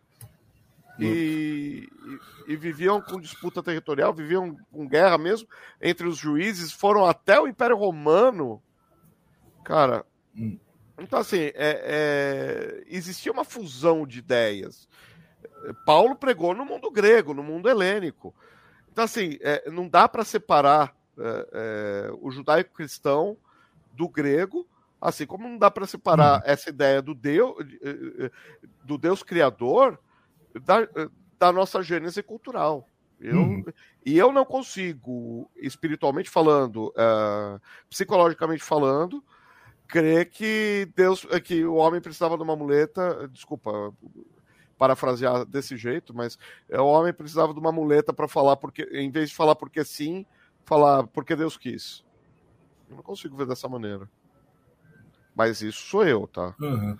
E, 0.98 1.88
e, 2.46 2.52
e, 2.52 2.56
viviam 2.56 3.00
com 3.02 3.20
disputa 3.20 3.62
territorial, 3.62 4.14
viviam 4.14 4.56
com 4.72 4.88
guerra 4.88 5.18
mesmo 5.18 5.46
entre 5.80 6.06
os 6.06 6.16
juízes, 6.16 6.72
foram 6.72 7.04
até 7.04 7.38
o 7.38 7.46
Império 7.46 7.76
Romano. 7.76 8.62
Cara, 9.62 10.06
hum. 10.34 10.58
então 10.98 11.18
assim, 11.18 11.50
é, 11.54 11.54
é, 11.54 12.84
existia 12.86 13.30
uma 13.30 13.44
fusão 13.44 14.06
de 14.06 14.20
ideias. 14.20 14.88
Paulo 15.84 16.16
pregou 16.16 16.54
no 16.54 16.64
mundo 16.64 16.90
grego, 16.90 17.34
no 17.34 17.42
mundo 17.42 17.68
helênico. 17.68 18.34
Então, 18.90 19.04
assim, 19.04 19.38
é, 19.42 19.70
não 19.70 19.88
dá 19.88 20.08
para 20.08 20.24
separar 20.24 20.96
é, 21.18 21.48
é, 21.52 22.10
o 22.20 22.30
judaico-cristão 22.30 23.36
do 23.92 24.08
grego, 24.08 24.66
assim 25.00 25.26
como 25.26 25.48
não 25.48 25.58
dá 25.58 25.70
para 25.70 25.86
separar 25.86 26.38
hum. 26.38 26.42
essa 26.44 26.70
ideia 26.70 27.02
do 27.02 27.14
Deus, 27.14 27.54
do 28.84 28.96
Deus 28.96 29.22
criador 29.22 29.98
da, 30.60 30.88
da 31.38 31.52
nossa 31.52 31.82
gênese 31.82 32.22
cultural. 32.22 32.88
Eu, 33.20 33.40
hum. 33.40 33.64
E 34.04 34.16
eu 34.16 34.32
não 34.32 34.44
consigo, 34.44 35.50
espiritualmente 35.56 36.28
falando, 36.28 36.88
uh, 36.88 37.60
psicologicamente 37.88 38.62
falando, 38.62 39.24
crer 39.88 40.28
que 40.30 40.88
Deus, 40.94 41.26
que 41.42 41.64
o 41.64 41.74
homem 41.74 42.00
precisava 42.00 42.36
de 42.36 42.42
uma 42.42 42.54
muleta. 42.54 43.28
Desculpa, 43.32 43.92
parafrasear 44.78 45.44
desse 45.46 45.76
jeito, 45.76 46.14
mas 46.14 46.38
é, 46.68 46.80
o 46.80 46.86
homem 46.86 47.12
precisava 47.12 47.52
de 47.52 47.58
uma 47.58 47.72
muleta 47.72 48.12
para 48.12 48.28
falar 48.28 48.56
porque, 48.56 48.82
em 48.92 49.10
vez 49.10 49.30
de 49.30 49.34
falar 49.34 49.54
porque 49.54 49.84
sim, 49.84 50.26
falar 50.64 51.06
porque 51.06 51.34
Deus 51.34 51.56
quis. 51.56 52.04
Eu 52.88 52.96
não 52.96 53.02
consigo 53.02 53.36
ver 53.36 53.46
dessa 53.46 53.68
maneira. 53.68 54.08
Mas 55.34 55.60
isso 55.60 55.82
sou 55.82 56.04
eu, 56.04 56.26
tá? 56.26 56.54
Uhum. 56.60 56.96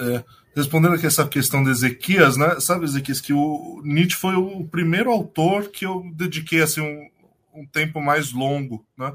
É, 0.00 0.24
respondendo 0.54 0.94
aqui 0.94 1.06
essa 1.06 1.26
questão 1.26 1.62
de 1.62 1.70
Ezequias, 1.70 2.36
né? 2.36 2.60
Sabe, 2.60 2.84
Ezequias, 2.84 3.20
que 3.20 3.32
o 3.32 3.80
Nietzsche 3.84 4.16
foi 4.16 4.34
o 4.34 4.64
primeiro 4.64 5.10
autor 5.10 5.68
que 5.68 5.84
eu 5.84 6.04
dediquei 6.14 6.62
assim 6.62 6.80
um, 6.80 7.60
um 7.60 7.66
tempo 7.66 8.00
mais 8.00 8.32
longo, 8.32 8.84
né? 8.96 9.12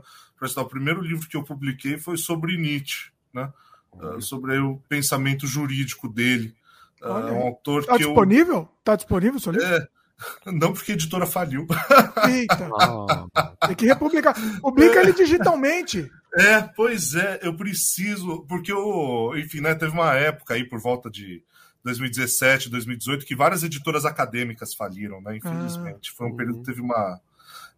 O 0.57 0.65
primeiro 0.65 1.01
livro 1.01 1.29
que 1.29 1.37
eu 1.37 1.43
publiquei 1.43 1.97
foi 1.97 2.17
sobre 2.17 2.57
Nietzsche, 2.57 3.11
né? 3.33 3.51
Uh, 3.93 4.21
sobre 4.21 4.57
o 4.57 4.77
pensamento 4.89 5.47
jurídico 5.47 6.09
dele. 6.09 6.53
É 7.01 7.07
um 7.07 7.47
autor 7.47 7.85
tá 7.85 7.97
que 7.97 8.05
disponível? 8.05 8.55
Eu... 8.55 8.69
Tá 8.83 8.95
disponível 8.95 9.39
seu 9.39 9.51
livro? 9.51 9.67
É, 9.67 9.87
não 10.45 10.73
porque 10.73 10.91
a 10.91 10.95
editora 10.95 11.25
faliu. 11.25 11.67
Eita. 12.29 12.69
Ah. 13.35 13.67
Tem 13.67 13.75
que 13.75 13.85
republicar. 13.85 14.35
Publica 14.59 14.99
ele 14.99 15.13
digitalmente. 15.13 16.09
É, 16.35 16.61
pois 16.61 17.15
é, 17.15 17.39
eu 17.41 17.55
preciso, 17.55 18.45
porque 18.47 18.71
eu, 18.71 19.31
enfim, 19.35 19.61
né, 19.61 19.73
teve 19.75 19.91
uma 19.93 20.13
época 20.13 20.53
aí 20.53 20.67
por 20.67 20.79
volta 20.79 21.09
de 21.09 21.43
2017, 21.83 22.69
2018 22.69 23.25
que 23.25 23.35
várias 23.35 23.63
editoras 23.63 24.05
acadêmicas 24.05 24.73
faliram, 24.73 25.21
né? 25.21 25.37
Infelizmente, 25.37 26.11
ah, 26.11 26.15
foi 26.17 26.27
um 26.27 26.35
período 26.35 26.59
que 26.59 26.65
teve 26.65 26.81
uma 26.81 27.19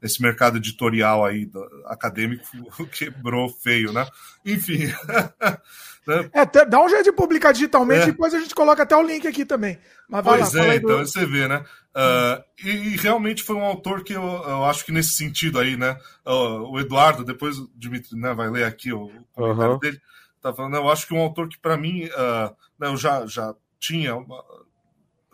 esse 0.01 0.21
mercado 0.21 0.57
editorial 0.57 1.25
aí 1.25 1.45
do, 1.45 1.63
acadêmico 1.85 2.45
quebrou 2.91 3.49
feio, 3.49 3.91
né? 3.91 4.07
Enfim. 4.45 4.87
né? 6.07 6.29
É, 6.33 6.65
dá 6.65 6.83
um 6.83 6.89
jeito 6.89 7.05
de 7.05 7.11
publicar 7.11 7.51
digitalmente, 7.51 8.03
é. 8.03 8.05
depois 8.07 8.33
a 8.33 8.39
gente 8.39 8.53
coloca 8.53 8.83
até 8.83 8.95
o 8.95 9.01
link 9.01 9.27
aqui 9.27 9.45
também. 9.45 9.79
Mas 10.07 10.23
pois 10.23 10.53
lá, 10.53 10.65
é, 10.65 10.75
então 10.75 10.99
do... 10.99 11.07
você 11.07 11.25
vê, 11.25 11.47
né? 11.47 11.65
Uh, 11.95 12.43
e, 12.63 12.69
e, 12.69 12.97
realmente 12.97 13.41
foi 13.41 13.55
um 13.55 13.63
autor 13.63 14.03
que 14.03 14.13
eu, 14.13 14.21
eu, 14.21 14.65
acho 14.65 14.85
que 14.85 14.91
nesse 14.91 15.13
sentido 15.13 15.59
aí, 15.59 15.77
né? 15.77 15.97
Uh, 16.25 16.69
o 16.69 16.79
Eduardo, 16.79 17.23
depois 17.23 17.57
o 17.57 17.71
Dimitri 17.73 18.19
né, 18.19 18.33
vai 18.33 18.49
ler 18.49 18.65
aqui 18.65 18.91
o 18.91 19.09
comentário 19.33 19.73
uhum. 19.73 19.79
dele, 19.79 20.01
tá 20.41 20.53
falando, 20.53 20.75
eu 20.75 20.89
acho 20.89 21.07
que 21.07 21.13
um 21.13 21.21
autor 21.21 21.47
que 21.47 21.57
para 21.57 21.77
mim, 21.77 22.03
uh, 22.05 22.53
né, 22.77 22.87
eu 22.87 22.97
já, 22.97 23.25
já 23.25 23.55
tinha 23.79 24.15
uma, 24.15 24.43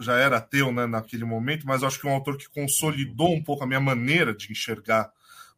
já 0.01 0.17
era 0.17 0.37
ateu 0.37 0.71
né, 0.71 0.85
naquele 0.85 1.25
momento, 1.25 1.65
mas 1.65 1.83
acho 1.83 1.99
que 1.99 2.07
um 2.07 2.11
autor 2.11 2.37
que 2.37 2.49
consolidou 2.49 3.33
um 3.33 3.43
pouco 3.43 3.63
a 3.63 3.67
minha 3.67 3.79
maneira 3.79 4.33
de 4.33 4.51
enxergar 4.51 5.11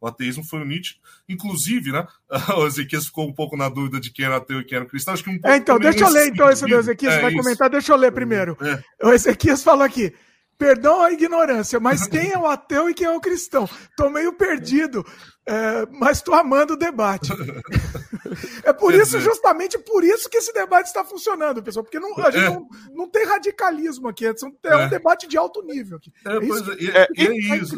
o 0.03 0.07
ateísmo 0.07 0.43
foi 0.43 0.59
o 0.59 0.65
Nietzsche. 0.65 0.95
Inclusive, 1.29 1.93
né? 1.93 2.05
O 2.57 2.67
Ezequias 2.67 3.05
ficou 3.05 3.25
um 3.25 3.33
pouco 3.33 3.55
na 3.55 3.69
dúvida 3.69 4.01
de 4.01 4.11
quem 4.11 4.25
era 4.25 4.35
ateu 4.35 4.59
e 4.59 4.65
quem 4.65 4.75
era 4.75 4.85
cristão. 4.85 5.13
Acho 5.13 5.23
que 5.23 5.29
um 5.29 5.39
é, 5.45 5.55
então, 5.55 5.79
deixa 5.79 6.03
eu 6.03 6.09
ler 6.09 6.27
então 6.27 6.49
esse 6.49 6.65
do 6.65 6.75
Ezequias. 6.75 7.13
É, 7.13 7.21
vai 7.21 7.31
isso. 7.31 7.41
comentar, 7.41 7.69
deixa 7.69 7.93
eu 7.93 7.95
ler 7.95 8.11
primeiro. 8.11 8.57
É. 8.61 9.07
O 9.07 9.13
Ezequias 9.13 9.63
falou 9.63 9.85
aqui. 9.85 10.13
Perdão 10.57 11.01
a 11.01 11.11
ignorância, 11.11 11.79
mas 11.79 12.05
quem 12.07 12.31
é 12.31 12.37
o 12.37 12.45
ateu 12.45 12.89
e 12.89 12.93
quem 12.93 13.07
é 13.07 13.11
o 13.11 13.19
cristão? 13.19 13.67
Tô 13.97 14.09
meio 14.09 14.33
perdido, 14.33 15.05
é, 15.45 15.85
mas 15.91 16.21
tô 16.21 16.33
amando 16.33 16.73
o 16.73 16.77
debate. 16.77 17.31
é 18.63 18.71
por 18.71 18.93
isso, 18.93 19.19
justamente 19.19 19.77
por 19.77 20.03
isso 20.03 20.29
que 20.29 20.37
esse 20.37 20.53
debate 20.53 20.87
está 20.87 21.03
funcionando, 21.03 21.61
pessoal, 21.61 21.83
porque 21.83 21.99
não, 21.99 22.17
a 22.19 22.31
gente 22.31 22.45
é. 22.45 22.49
não, 22.49 22.67
não 22.93 23.09
tem 23.09 23.25
radicalismo 23.25 24.07
aqui, 24.07 24.25
é 24.25 24.33
um 24.75 24.79
é. 24.79 24.89
debate 24.89 25.27
de 25.27 25.37
alto 25.37 25.61
nível 25.63 25.97
aqui. 25.97 26.11
É, 26.25 26.37
é 26.37 26.45
isso, 26.45 26.71
é, 26.71 27.07
e, 27.15 27.51
é, 27.51 27.57
isso. 27.57 27.75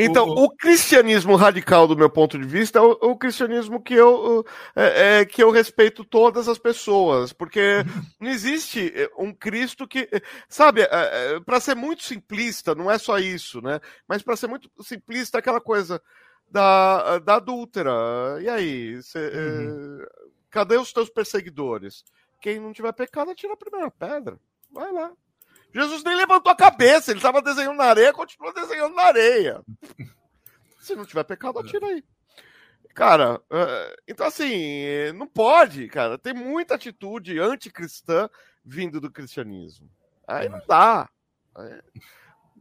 Então, 0.00 0.28
o, 0.28 0.44
o, 0.44 0.50
cristianismo 0.50 1.34
radical, 1.34 1.88
do 1.88 1.96
meu 1.96 2.08
ponto 2.08 2.38
de 2.38 2.46
vista, 2.46 2.78
é 2.78 2.82
o, 2.82 2.92
o 2.92 3.16
cristianismo 3.16 3.82
que 3.82 3.94
eu, 3.94 4.46
é, 4.76 5.20
é, 5.20 5.24
que 5.24 5.42
eu 5.42 5.50
respeito 5.50 6.04
todas 6.04 6.48
as 6.48 6.56
pessoas, 6.56 7.32
porque 7.32 7.84
não 8.20 8.30
existe 8.30 8.92
é, 8.94 9.10
um 9.18 9.34
Cristo 9.34 9.88
que. 9.88 10.08
Sabe, 10.48 10.82
é, 10.82 10.88
é 10.90 11.40
para 11.40 11.58
ser 11.58 11.74
muito 11.74 12.04
simplista, 12.04 12.76
não 12.76 12.88
é 12.88 12.96
só 12.96 13.18
isso, 13.18 13.60
né? 13.60 13.80
Mas 14.06 14.22
para 14.22 14.36
ser 14.36 14.46
muito 14.46 14.70
simplista, 14.80 15.38
aquela 15.38 15.60
coisa 15.60 16.00
da, 16.48 17.18
da 17.18 17.34
adúltera. 17.34 17.92
E 18.40 18.48
aí? 18.48 19.02
Cê, 19.02 19.18
uhum. 19.18 20.06
cadê 20.48 20.76
os 20.76 20.92
teus 20.92 21.10
perseguidores? 21.10 22.04
Quem 22.40 22.60
não 22.60 22.72
tiver 22.72 22.92
pecado, 22.92 23.32
atira 23.32 23.54
a 23.54 23.56
primeira 23.56 23.90
pedra. 23.90 24.38
Vai 24.70 24.92
lá. 24.92 25.12
Jesus 25.74 26.02
nem 26.02 26.16
levantou 26.16 26.52
a 26.52 26.56
cabeça, 26.56 27.10
ele 27.10 27.18
estava 27.18 27.42
desenhando 27.42 27.76
na 27.76 27.84
areia, 27.84 28.12
continua 28.12 28.52
desenhando 28.52 28.94
na 28.94 29.02
areia. 29.02 29.62
Se 30.80 30.94
não 30.94 31.04
tiver 31.04 31.24
pecado, 31.24 31.58
atira 31.58 31.86
aí. 31.86 32.02
Cara, 32.94 33.40
é, 33.50 33.96
então 34.08 34.26
assim, 34.26 35.12
não 35.14 35.26
pode, 35.26 35.86
cara. 35.88 36.18
Tem 36.18 36.34
muita 36.34 36.74
atitude 36.74 37.38
anticristã 37.38 38.28
vindo 38.64 39.00
do 39.00 39.10
cristianismo. 39.10 39.88
Aí 40.26 40.48
não 40.48 40.60
dá. 40.66 41.08
Aí, 41.54 41.80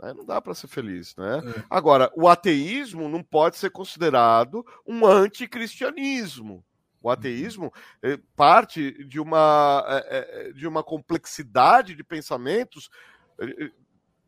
aí 0.01 0.13
não 0.13 0.25
dá 0.25 0.39
para 0.41 0.53
ser 0.53 0.67
feliz, 0.67 1.15
né? 1.15 1.39
É. 1.39 1.63
Agora, 1.69 2.11
o 2.15 2.27
ateísmo 2.27 3.09
não 3.09 3.23
pode 3.23 3.57
ser 3.57 3.71
considerado 3.71 4.65
um 4.85 5.05
anticristianismo. 5.05 6.63
O 7.07 7.09
ateísmo 7.09 7.73
eh, 8.03 8.19
parte 8.35 8.91
de 9.05 9.17
uma, 9.17 9.81
eh, 9.87 10.49
eh, 10.49 10.51
de 10.51 10.67
uma 10.67 10.83
complexidade 10.83 11.95
de 11.95 12.03
pensamentos 12.03 12.89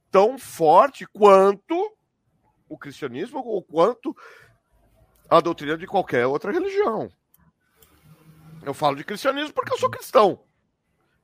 tão 0.09 0.39
forte 0.39 1.05
quanto 1.05 1.75
o 2.69 2.77
cristianismo 2.77 3.39
ou 3.39 3.61
quanto 3.61 4.15
a 5.29 5.41
doutrina 5.41 5.77
de 5.77 5.85
qualquer 5.85 6.25
outra 6.25 6.53
religião. 6.53 7.11
Eu 8.63 8.73
falo 8.73 8.95
de 8.95 9.03
cristianismo 9.03 9.51
porque 9.53 9.73
eu 9.73 9.77
sou 9.77 9.89
cristão. 9.89 10.41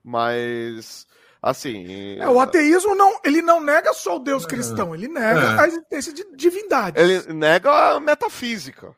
Mas 0.03 1.08
assim. 1.42 2.19
É, 2.19 2.27
o 2.27 2.38
ateísmo 2.38 2.95
não, 2.95 3.17
ele 3.24 3.42
não 3.42 3.61
nega 3.61 3.93
só 3.93 4.17
o 4.17 4.19
Deus 4.19 4.45
cristão, 4.45 4.93
ele 4.93 5.08
nega 5.08 5.40
é. 5.40 5.59
a 5.61 5.67
existência 5.67 6.11
de 6.11 6.35
divindade. 6.35 7.00
Ele 7.00 7.32
nega 7.32 7.95
a 7.95 8.00
metafísica 8.01 8.93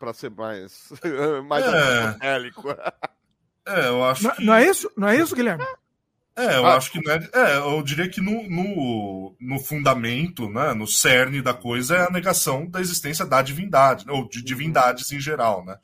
para 0.00 0.14
ser 0.14 0.30
mais, 0.30 0.88
mais 1.46 1.62
é. 1.62 2.16
É, 3.66 3.88
eu 3.88 4.02
acho 4.02 4.24
não, 4.24 4.30
que... 4.34 4.44
não 4.44 4.54
é 4.54 4.66
isso? 4.66 4.90
Não 4.96 5.06
é 5.06 5.16
isso, 5.20 5.36
Guilherme? 5.36 5.62
É, 6.34 6.56
eu 6.56 6.64
ah. 6.64 6.76
acho 6.76 6.90
que 6.90 7.00
não 7.02 7.12
é, 7.12 7.28
é, 7.34 7.56
eu 7.58 7.82
diria 7.82 8.08
que 8.08 8.20
no, 8.20 8.48
no, 8.48 9.36
no, 9.38 9.58
fundamento, 9.58 10.48
né, 10.48 10.72
no 10.72 10.86
cerne 10.86 11.42
da 11.42 11.52
coisa 11.52 11.96
é 11.96 12.06
a 12.06 12.10
negação 12.10 12.66
da 12.66 12.80
existência 12.80 13.26
da 13.26 13.42
divindade, 13.42 14.06
ou 14.08 14.26
de 14.26 14.42
divindades 14.42 15.12
em 15.12 15.20
geral, 15.20 15.64
né? 15.64 15.76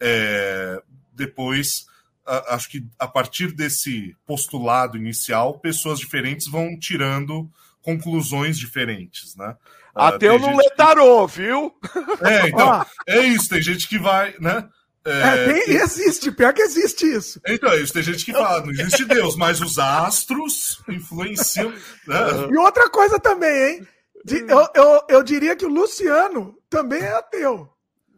É, 0.00 0.82
depois, 1.12 1.84
a, 2.24 2.54
acho 2.54 2.70
que 2.70 2.86
a 2.98 3.06
partir 3.06 3.52
desse 3.52 4.16
postulado 4.26 4.96
inicial, 4.96 5.58
pessoas 5.58 5.98
diferentes 5.98 6.46
vão 6.46 6.78
tirando 6.78 7.50
conclusões 7.82 8.58
diferentes, 8.58 9.36
né? 9.36 9.54
Ateu 9.94 10.38
não 10.38 10.56
lê 10.56 10.70
tarô, 10.76 11.26
viu? 11.26 11.74
É, 12.22 12.48
então, 12.48 12.86
é 13.06 13.20
isso. 13.20 13.48
Tem 13.48 13.60
gente 13.60 13.88
que 13.88 13.98
vai, 13.98 14.34
né? 14.38 14.68
É, 15.04 15.20
é, 15.20 15.52
tem, 15.52 15.76
existe, 15.76 16.30
pior 16.30 16.52
que 16.52 16.62
existe 16.62 17.06
isso. 17.06 17.40
Então, 17.46 17.70
é 17.72 17.80
isso 17.80 17.92
tem 17.92 18.02
gente 18.02 18.24
que 18.24 18.32
fala, 18.32 18.60
não 18.60 18.70
existe 18.70 19.04
Deus, 19.06 19.34
mas 19.34 19.60
os 19.60 19.78
astros 19.78 20.82
influenciam. 20.88 21.70
Né? 22.06 22.16
E 22.50 22.56
outra 22.58 22.88
coisa 22.90 23.18
também, 23.18 23.78
hein? 23.78 23.88
De, 24.24 24.40
eu, 24.40 24.68
eu, 24.74 25.02
eu 25.08 25.22
diria 25.22 25.56
que 25.56 25.64
o 25.64 25.70
Luciano 25.70 26.54
também 26.68 27.00
é 27.00 27.14
ateu. 27.14 27.70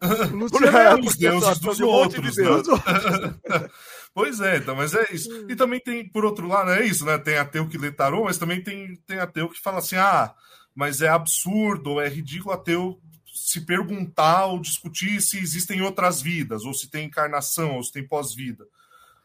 O 0.03 0.35
Luciano 0.37 0.77
é, 0.77 0.95
os 0.97 1.17
deuses 1.17 1.59
dos 1.59 1.81
outros, 1.81 2.37
né? 2.37 2.45
Pois 4.15 4.41
é, 4.41 4.59
então, 4.59 4.77
mas 4.77 4.93
é 4.93 5.07
isso. 5.11 5.47
E 5.49 5.57
também 5.57 5.81
tem, 5.81 6.07
por 6.07 6.23
outro 6.23 6.47
lado, 6.47 6.71
é 6.71 6.85
isso, 6.85 7.03
né? 7.07 7.17
Tem 7.17 7.39
ateu 7.39 7.67
que 7.67 7.79
lê 7.79 7.91
tarô, 7.91 8.25
mas 8.25 8.37
também 8.37 8.63
tem, 8.63 8.95
tem 9.07 9.19
ateu 9.19 9.49
que 9.49 9.59
fala 9.59 9.79
assim: 9.79 9.97
ah, 9.97 10.35
mas 10.75 11.03
é 11.03 11.09
absurdo, 11.09 12.01
é 12.01 12.09
ridículo 12.09 12.55
ateu 12.55 13.01
se 13.35 13.63
perguntar 13.63 14.47
ou 14.47 14.61
discutir 14.61 15.21
se 15.21 15.39
existem 15.39 15.83
outras 15.83 16.21
vidas, 16.21 16.65
ou 16.65 16.75
se 16.75 16.89
tem 16.89 17.07
encarnação, 17.07 17.77
ou 17.77 17.83
se 17.83 17.93
tem 17.93 18.07
pós-vida. 18.07 18.67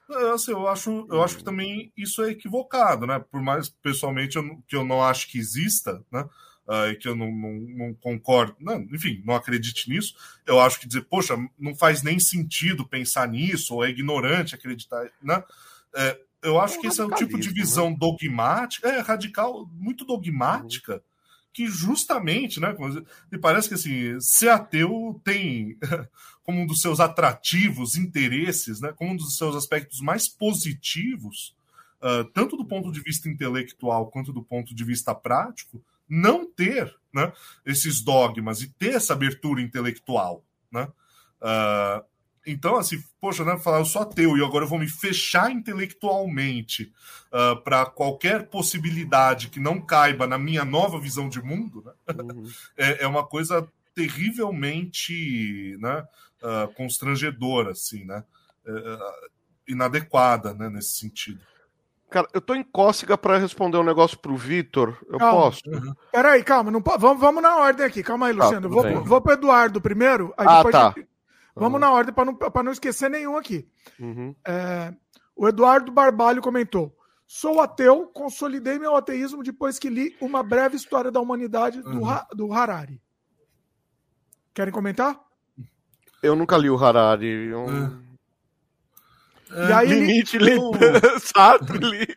É, 0.09 0.31
assim, 0.31 0.51
eu 0.51 0.67
acho, 0.67 1.05
eu 1.09 1.21
acho 1.21 1.37
que 1.37 1.43
também 1.43 1.91
isso 1.95 2.23
é 2.23 2.31
equivocado, 2.31 3.05
né? 3.05 3.19
Por 3.19 3.41
mais 3.41 3.67
pessoalmente 3.67 4.37
eu, 4.37 4.63
que 4.67 4.75
eu 4.75 4.85
não 4.85 5.03
acho 5.03 5.29
que 5.29 5.37
exista, 5.37 6.03
né? 6.11 6.27
Uh, 6.65 6.99
que 6.99 7.07
eu 7.07 7.15
não, 7.15 7.31
não, 7.31 7.53
não 7.53 7.93
concordo, 7.93 8.53
não, 8.59 8.81
enfim, 8.93 9.21
não 9.25 9.35
acredite 9.35 9.89
nisso. 9.89 10.15
Eu 10.45 10.59
acho 10.59 10.79
que 10.79 10.87
dizer, 10.87 11.03
poxa, 11.03 11.37
não 11.57 11.73
faz 11.73 12.03
nem 12.03 12.19
sentido 12.19 12.85
pensar 12.85 13.25
nisso, 13.29 13.75
ou 13.75 13.85
é 13.85 13.89
ignorante 13.89 14.55
acreditar, 14.55 15.09
né? 15.21 15.43
É, 15.95 16.19
eu 16.41 16.59
acho 16.59 16.77
é 16.77 16.81
que 16.81 16.87
esse 16.87 16.99
é 16.99 17.05
o 17.05 17.11
tipo 17.11 17.39
de 17.39 17.49
visão 17.49 17.89
né? 17.91 17.97
dogmática, 17.97 18.87
é 18.87 18.99
radical, 18.99 19.65
muito 19.73 20.05
dogmática, 20.05 20.95
uhum. 20.95 21.01
Que 21.53 21.67
justamente, 21.67 22.59
né? 22.59 22.75
Me 23.31 23.37
parece 23.37 23.67
que 23.67 23.75
assim, 23.75 24.19
ser 24.19 24.49
ateu 24.49 25.19
tem 25.23 25.77
como 26.43 26.61
um 26.61 26.65
dos 26.65 26.81
seus 26.81 26.99
atrativos, 26.99 27.95
interesses, 27.97 28.79
né? 28.79 28.93
Como 28.93 29.11
um 29.11 29.15
dos 29.15 29.37
seus 29.37 29.55
aspectos 29.55 29.99
mais 30.01 30.27
positivos, 30.27 31.55
uh, 32.01 32.23
tanto 32.31 32.55
do 32.55 32.65
ponto 32.65 32.91
de 32.91 33.01
vista 33.01 33.27
intelectual 33.27 34.11
quanto 34.11 34.31
do 34.31 34.43
ponto 34.43 34.75
de 34.75 34.83
vista 34.83 35.15
prático 35.15 35.83
não 36.09 36.45
ter 36.45 36.95
né, 37.13 37.33
esses 37.65 38.01
dogmas 38.01 38.61
e 38.61 38.69
ter 38.69 38.93
essa 38.93 39.13
abertura 39.13 39.61
intelectual. 39.61 40.43
Né? 40.71 40.87
Uh, 41.41 42.05
então, 42.47 42.77
assim, 42.77 43.03
poxa, 43.19 43.43
né, 43.43 43.57
falar 43.57 43.79
eu 43.79 43.85
sou 43.85 44.01
ateu 44.01 44.37
e 44.37 44.43
agora 44.43 44.63
eu 44.63 44.69
vou 44.69 44.79
me 44.79 44.87
fechar 44.87 45.51
intelectualmente 45.51 46.83
uh, 47.31 47.51
ah, 47.51 47.55
para 47.57 47.85
qualquer 47.85 48.47
possibilidade 48.47 49.49
que 49.49 49.59
não 49.59 49.81
caiba 49.81 50.25
na 50.25 50.37
minha 50.37 50.63
nova 50.63 50.99
visão 50.99 51.27
de 51.27 51.41
mundo, 51.41 51.83
né? 51.85 52.15
uhum. 52.17 52.49
é, 52.77 53.03
é, 53.03 53.07
uma 53.07 53.25
coisa 53.25 53.67
terrivelmente 53.93 55.77
né, 55.79 56.05
uh, 56.41 56.73
constrangedora, 56.73 57.71
assim, 57.71 58.05
né? 58.05 58.23
Uh, 58.65 59.37
inadequada 59.67 60.53
né, 60.53 60.69
nesse 60.69 60.95
sentido. 60.95 61.41
Cara, 62.09 62.27
eu 62.33 62.39
tô 62.39 62.55
em 62.55 62.63
cócega 62.63 63.17
para 63.17 63.37
responder 63.37 63.77
um 63.77 63.83
negócio 63.83 64.17
pro 64.17 64.35
Vitor. 64.35 64.97
Eu 65.09 65.19
calma. 65.19 65.41
posso? 65.41 65.61
Uhum. 65.67 65.93
Peraí, 66.09 66.41
calma. 66.41 66.71
Não, 66.71 66.81
vamos, 66.81 67.19
vamos 67.19 67.43
na 67.43 67.57
ordem 67.57 67.85
aqui. 67.85 68.01
Calma 68.01 68.27
aí, 68.27 68.35
tá, 68.35 68.43
Luciano. 68.45 68.69
Tá, 68.69 68.73
vou, 68.73 69.03
vou 69.03 69.21
pro 69.21 69.33
Eduardo 69.33 69.81
primeiro. 69.81 70.33
ah, 70.37 70.63
tá. 70.63 70.93
Gente... 70.95 71.06
Vamos 71.59 71.79
na 71.79 71.91
ordem 71.91 72.13
para 72.13 72.25
não, 72.25 72.37
não 72.63 72.71
esquecer 72.71 73.09
nenhum 73.09 73.37
aqui. 73.37 73.67
Uhum. 73.99 74.35
É, 74.45 74.93
o 75.35 75.47
Eduardo 75.47 75.91
Barbalho 75.91 76.41
comentou. 76.41 76.95
Sou 77.25 77.59
ateu, 77.59 78.07
consolidei 78.07 78.79
meu 78.79 78.95
ateísmo 78.95 79.43
depois 79.43 79.77
que 79.77 79.89
li 79.89 80.15
uma 80.21 80.41
breve 80.41 80.77
história 80.77 81.11
da 81.11 81.19
humanidade 81.19 81.81
do, 81.81 82.01
uhum. 82.01 82.17
do 82.33 82.53
Harari. 82.53 83.01
Querem 84.53 84.73
comentar? 84.73 85.19
Eu 86.23 86.35
nunca 86.35 86.57
li 86.57 86.69
o 86.69 86.77
Harari. 86.77 87.47
Eu... 87.47 87.65
É. 89.51 89.69
E 89.69 89.73
aí 89.73 89.87
Limite 89.87 90.37
ele... 90.37 90.57
Sartre. 91.19 92.07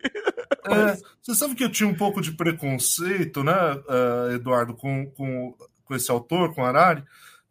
É, 0.65 0.97
você 1.21 1.35
sabe 1.35 1.55
que 1.55 1.63
eu 1.63 1.71
tinha 1.71 1.87
um 1.87 1.95
pouco 1.95 2.21
de 2.21 2.31
preconceito, 2.31 3.43
né, 3.43 3.53
uh, 3.53 4.31
Eduardo, 4.33 4.73
com, 4.75 5.09
com, 5.11 5.55
com 5.83 5.95
esse 5.95 6.09
autor, 6.09 6.53
com 6.53 6.63
Harari. 6.63 7.03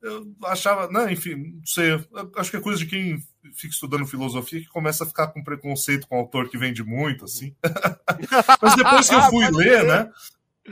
Eu 0.03 0.35
achava, 0.45 0.89
né, 0.91 1.13
enfim, 1.13 1.35
não 1.37 1.67
sei, 1.67 1.93
acho 2.37 2.51
que 2.51 2.57
é 2.57 2.61
coisa 2.61 2.79
de 2.79 2.87
quem 2.87 3.23
fica 3.55 3.75
estudando 3.75 4.07
filosofia 4.07 4.61
que 4.61 4.69
começa 4.69 5.05
a 5.05 5.07
ficar 5.07 5.29
com 5.29 5.45
preconceito 5.45 6.07
com 6.07 6.17
autor 6.17 6.49
que 6.49 6.57
vende 6.57 6.83
muito, 6.83 7.27
assim. 7.27 7.55
Mas 8.63 8.77
depois 8.77 9.09
que 9.09 9.15
eu 9.15 9.23
fui 9.23 9.45
ah, 9.45 9.51
ler, 9.51 9.85
né, 9.85 10.11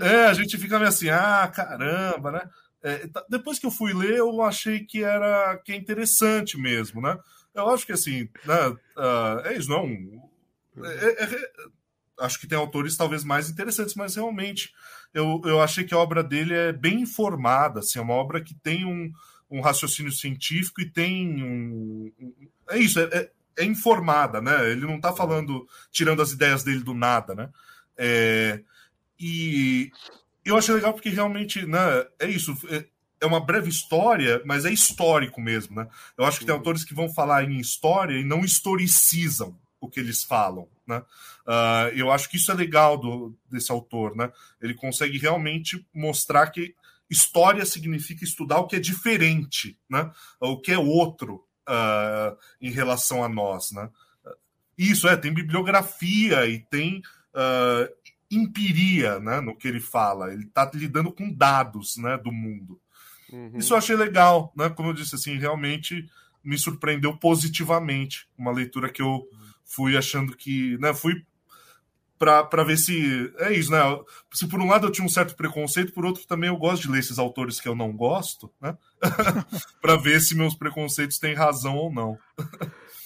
é, 0.01 0.27
a 0.27 0.33
gente 0.33 0.57
fica 0.57 0.79
meio 0.79 0.89
assim, 0.89 1.11
ah, 1.11 1.51
caramba, 1.55 2.33
né? 2.33 2.51
É, 2.83 3.09
depois 3.29 3.59
que 3.59 3.67
eu 3.67 3.71
fui 3.71 3.93
ler, 3.93 4.19
eu 4.19 4.41
achei 4.43 4.81
que 4.81 5.03
era 5.03 5.57
que 5.59 5.73
é 5.73 5.77
interessante 5.77 6.57
mesmo, 6.57 7.01
né? 7.01 7.19
Eu 7.55 7.69
acho 7.69 7.85
que 7.85 7.93
assim, 7.93 8.29
né, 8.45 8.69
uh, 8.69 9.41
é 9.45 9.57
isso, 9.57 9.69
não. 9.69 9.87
É, 10.85 11.25
é, 11.25 11.25
é, 11.25 11.51
acho 12.21 12.39
que 12.39 12.47
tem 12.47 12.57
autores 12.57 12.97
talvez 12.97 13.25
mais 13.25 13.51
interessantes, 13.51 13.95
mas 13.95 14.15
realmente 14.17 14.73
eu, 15.13 15.41
eu 15.45 15.61
achei 15.61 15.85
que 15.85 15.95
a 15.95 15.99
obra 15.99 16.23
dele 16.23 16.55
é 16.55 16.73
bem 16.73 17.01
informada, 17.01 17.81
assim, 17.81 17.99
é 17.99 18.03
uma 18.03 18.15
obra 18.15 18.43
que 18.43 18.55
tem 18.55 18.85
um, 18.85 19.11
um 19.51 19.61
raciocínio 19.61 20.13
científico 20.13 20.81
e 20.81 20.91
tem 20.91 21.43
um. 21.43 22.13
é 22.69 22.79
isso, 22.79 23.01
é, 23.01 23.05
é, 23.05 23.31
é 23.59 23.65
informada, 23.65 24.41
né? 24.41 24.71
Ele 24.71 24.87
não 24.87 24.97
está 24.97 25.13
falando, 25.13 25.67
tirando 25.91 26.23
as 26.23 26.33
ideias 26.33 26.63
dele 26.63 26.81
do 26.81 26.95
nada, 26.95 27.35
né? 27.35 27.49
É, 27.97 28.61
e 29.19 29.91
eu 30.45 30.57
achei 30.57 30.75
legal 30.75 30.95
porque 30.95 31.09
realmente, 31.09 31.67
né, 31.67 32.07
é 32.19 32.29
isso. 32.29 32.57
É, 32.71 32.85
é 33.21 33.27
uma 33.27 33.45
breve 33.45 33.69
história, 33.69 34.41
mas 34.45 34.65
é 34.65 34.71
histórico 34.71 35.41
mesmo, 35.41 35.75
né? 35.75 35.89
Eu 36.17 36.25
acho 36.25 36.39
que 36.39 36.45
tem 36.45 36.55
autores 36.55 36.85
que 36.85 36.95
vão 36.95 37.13
falar 37.13 37.43
em 37.43 37.59
história 37.59 38.15
e 38.17 38.25
não 38.25 38.45
historicizam 38.45 39.59
o 39.81 39.89
que 39.89 39.99
eles 39.99 40.23
falam, 40.23 40.69
né? 40.87 41.03
Uh, 41.49 41.89
eu 41.97 42.13
acho 42.13 42.29
que 42.29 42.37
isso 42.37 42.53
é 42.53 42.55
legal 42.55 42.99
do, 42.99 43.35
desse 43.51 43.73
autor, 43.73 44.15
né? 44.15 44.31
Ele 44.61 44.75
consegue 44.75 45.17
realmente 45.17 45.83
mostrar 45.95 46.49
que 46.49 46.75
história 47.09 47.65
significa 47.65 48.23
estudar 48.23 48.59
o 48.59 48.67
que 48.67 48.77
é 48.77 48.81
diferente, 48.81 49.79
né? 49.89 50.13
O 50.39 50.61
que 50.61 50.73
é 50.73 50.79
outro 50.79 51.47
uh, 51.67 52.37
em 52.61 52.71
relação 52.71 53.25
a 53.25 53.29
nós, 53.31 53.73
né? 53.73 53.89
Isso 54.77 55.09
é, 55.09 55.17
tem 55.17 55.33
bibliografia 55.33 56.47
e 56.47 56.59
tem 56.59 56.99
uh, 57.35 57.93
empiria, 58.31 59.19
né? 59.19 59.41
No 59.41 59.57
que 59.57 59.67
ele 59.67 59.81
fala. 59.81 60.31
Ele 60.31 60.45
está 60.45 60.71
lidando 60.75 61.11
com 61.11 61.33
dados, 61.33 61.97
né? 61.97 62.19
Do 62.19 62.31
mundo. 62.31 62.79
Uhum. 63.33 63.57
Isso 63.57 63.73
eu 63.73 63.79
achei 63.79 63.97
legal, 63.97 64.53
né? 64.55 64.69
Como 64.69 64.91
eu 64.91 64.95
disse, 64.95 65.15
assim, 65.15 65.39
realmente 65.39 66.07
me 66.45 66.59
surpreendeu 66.59 67.17
positivamente. 67.17 68.29
Uma 68.37 68.53
leitura 68.53 68.91
que 68.91 69.01
eu 69.01 69.27
fui 69.65 69.97
achando 69.97 70.37
que, 70.37 70.77
né? 70.79 70.93
Fui 70.95 71.25
para 72.19 72.65
ver 72.65 72.77
se 72.77 73.33
é 73.39 73.53
isso, 73.53 73.71
né? 73.71 73.79
Se 74.33 74.47
por 74.47 74.61
um 74.61 74.69
lado 74.69 74.87
eu 74.87 74.91
tinha 74.91 75.07
um 75.07 75.11
certo 75.11 75.37
preconceito, 75.37 75.93
por 75.93 76.05
outro 76.05 76.27
também 76.27 76.49
eu 76.49 76.57
gosto 76.57 76.83
de 76.83 76.91
ler 76.91 76.99
esses 76.99 77.19
autores 77.19 77.61
que 77.61 77.69
eu 77.69 77.75
não 77.75 77.93
gosto, 77.93 78.51
né? 78.61 78.77
para 79.81 79.97
ver 79.97 80.21
se 80.21 80.35
meus 80.35 80.55
preconceitos 80.55 81.19
têm 81.19 81.35
razão 81.35 81.77
ou 81.77 81.93
não. 81.93 82.19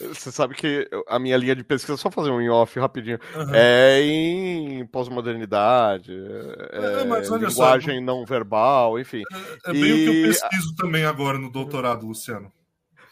Você 0.00 0.32
sabe 0.32 0.54
que 0.54 0.88
a 1.06 1.18
minha 1.18 1.36
linha 1.36 1.54
de 1.54 1.62
pesquisa, 1.62 1.96
só 1.96 2.10
fazer 2.10 2.30
um 2.30 2.50
off 2.50 2.78
rapidinho, 2.80 3.20
uhum. 3.36 3.54
é 3.54 4.00
em 4.02 4.86
pós-modernidade, 4.86 6.12
é, 6.12 7.00
é 7.00 7.04
linguagem 7.38 7.98
só, 7.98 8.00
não 8.00 8.24
verbal, 8.24 8.98
enfim. 8.98 9.22
É, 9.66 9.70
é 9.70 9.72
bem 9.72 9.84
e... 9.84 9.92
o 9.92 9.96
que 9.96 10.18
eu 10.18 10.28
pesquiso 10.28 10.74
também 10.76 11.04
agora 11.04 11.38
no 11.38 11.50
doutorado, 11.50 12.06
Luciano. 12.06 12.50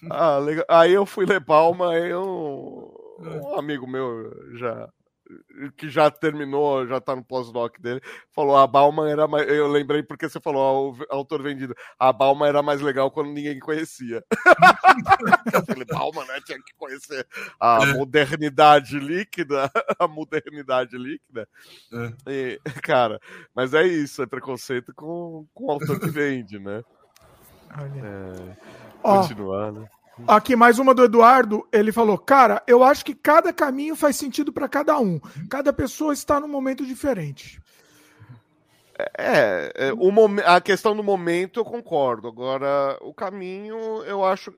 Ah, 0.09 0.39
legal. 0.39 0.65
Aí 0.69 0.93
eu 0.93 1.05
fui 1.05 1.27
ler 1.27 1.45
Palma, 1.45 1.93
aí 1.93 2.11
eu, 2.11 2.93
um 3.21 3.59
amigo 3.59 3.87
meu 3.87 4.33
já 4.57 4.89
que 5.77 5.89
já 5.89 6.11
terminou, 6.11 6.87
já 6.87 7.01
tá 7.01 7.15
no 7.15 7.25
pós-doc 7.25 7.79
dele, 7.79 8.01
falou 8.33 8.57
a 8.57 8.67
Bauman 8.67 9.09
era 9.09 9.27
mais. 9.27 9.49
Eu 9.49 9.69
lembrei 9.69 10.03
porque 10.03 10.29
você 10.29 10.41
falou, 10.41 10.93
o 10.93 11.15
autor 11.15 11.43
vendido. 11.43 11.75
A 11.99 12.13
Bauman 12.13 12.49
era 12.49 12.63
mais 12.63 12.81
legal 12.81 13.11
quando 13.11 13.33
ninguém 13.33 13.59
conhecia. 13.59 14.25
eu 15.55 15.65
falei, 15.65 15.85
Bauman, 15.85 16.25
né? 16.27 16.41
Tinha 16.45 16.59
que 16.59 16.75
conhecer 16.77 17.27
a 17.59 17.81
é. 17.83 17.93
modernidade 17.95 18.99
líquida. 18.99 19.71
A 19.99 20.09
modernidade 20.09 20.97
líquida. 20.97 21.49
É. 22.27 22.31
E, 22.31 22.61
cara, 22.83 23.21
mas 23.55 23.75
é 23.75 23.87
isso, 23.87 24.23
é 24.23 24.27
preconceito 24.27 24.95
com, 24.95 25.47
com 25.53 25.67
o 25.67 25.71
autor 25.71 26.01
que 26.01 26.09
vende, 26.09 26.59
né? 26.59 26.83
Olha. 27.77 28.03
É, 28.03 28.57
continuar, 29.03 29.73
né? 29.73 29.89
Aqui, 30.27 30.55
mais 30.55 30.79
uma 30.79 30.95
do 30.95 31.05
Eduardo. 31.05 31.67
Ele 31.73 31.93
falou: 31.93 32.19
Cara, 32.19 32.63
eu 32.67 32.83
acho 32.83 33.05
que 33.05 33.15
cada 33.15 33.53
caminho 33.53 33.97
faz 33.97 34.17
sentido 34.17 34.53
para 34.53 34.69
cada 34.69 34.99
um. 34.99 35.19
Cada 35.49 35.73
pessoa 35.73 36.13
está 36.13 36.39
num 36.39 36.49
momento 36.49 36.85
diferente. 36.85 37.61
É, 39.17 39.73
é 39.75 39.93
o 39.93 40.11
a 40.45 40.61
questão 40.61 40.95
do 40.95 41.03
momento 41.03 41.61
eu 41.61 41.65
concordo. 41.65 42.29
Agora, 42.29 42.99
o 43.01 43.15
caminho, 43.15 43.77
eu 44.05 44.25
acho. 44.25 44.53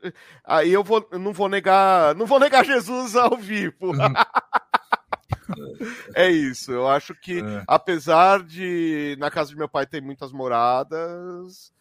Aí 0.44 0.72
eu 0.72 0.82
vou, 0.82 1.06
não 1.12 1.32
vou 1.32 1.48
negar. 1.48 2.14
Não 2.14 2.26
vou 2.26 2.40
negar 2.40 2.64
Jesus 2.66 3.16
ao 3.16 3.36
vivo. 3.36 3.92
é 6.14 6.30
isso. 6.30 6.72
Eu 6.72 6.88
acho 6.88 7.14
que, 7.14 7.40
é. 7.40 7.62
apesar 7.66 8.42
de 8.42 9.16
na 9.18 9.30
casa 9.30 9.50
de 9.50 9.56
meu 9.56 9.68
pai 9.68 9.86
ter 9.86 10.02
muitas 10.02 10.32
moradas, 10.32 11.72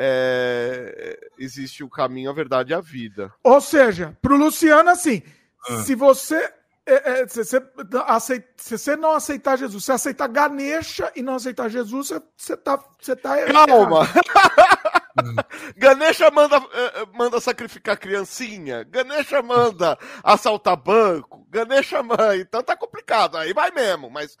é, 0.00 1.18
existe 1.36 1.82
o 1.82 1.90
caminho, 1.90 2.30
a 2.30 2.32
verdade 2.32 2.72
e 2.72 2.74
a 2.74 2.80
vida. 2.80 3.32
Ou 3.42 3.60
seja, 3.60 4.16
para 4.22 4.32
o 4.32 4.36
Luciano, 4.36 4.88
assim, 4.88 5.22
ah. 5.68 5.82
se 5.82 5.96
você 5.96 6.52
é, 6.86 7.20
é, 7.20 7.26
se, 7.26 7.44
você 7.44 7.62
aceita, 8.06 8.48
se 8.56 8.78
você 8.78 8.96
não 8.96 9.10
aceitar 9.10 9.58
Jesus, 9.58 9.84
se 9.84 9.92
aceitar 9.92 10.28
Ganesha 10.28 11.12
e 11.16 11.22
não 11.22 11.34
aceitar 11.34 11.68
Jesus, 11.68 12.08
você, 12.08 12.22
você 12.36 12.56
tá, 12.56 12.82
você 12.98 13.16
tá 13.16 13.36
Calma! 13.46 14.06
Ganesha 15.76 16.30
manda, 16.30 16.56
eh, 16.56 17.06
manda 17.12 17.40
sacrificar 17.40 17.98
criancinha. 17.98 18.84
Ganesha 18.84 19.42
manda 19.42 19.98
assaltar 20.22 20.76
banco. 20.76 21.46
Ganesha 21.50 22.02
manda. 22.02 22.36
Então 22.36 22.62
tá 22.62 22.76
complicado. 22.76 23.36
Aí 23.36 23.52
vai 23.52 23.70
mesmo. 23.70 24.10
Mas 24.10 24.36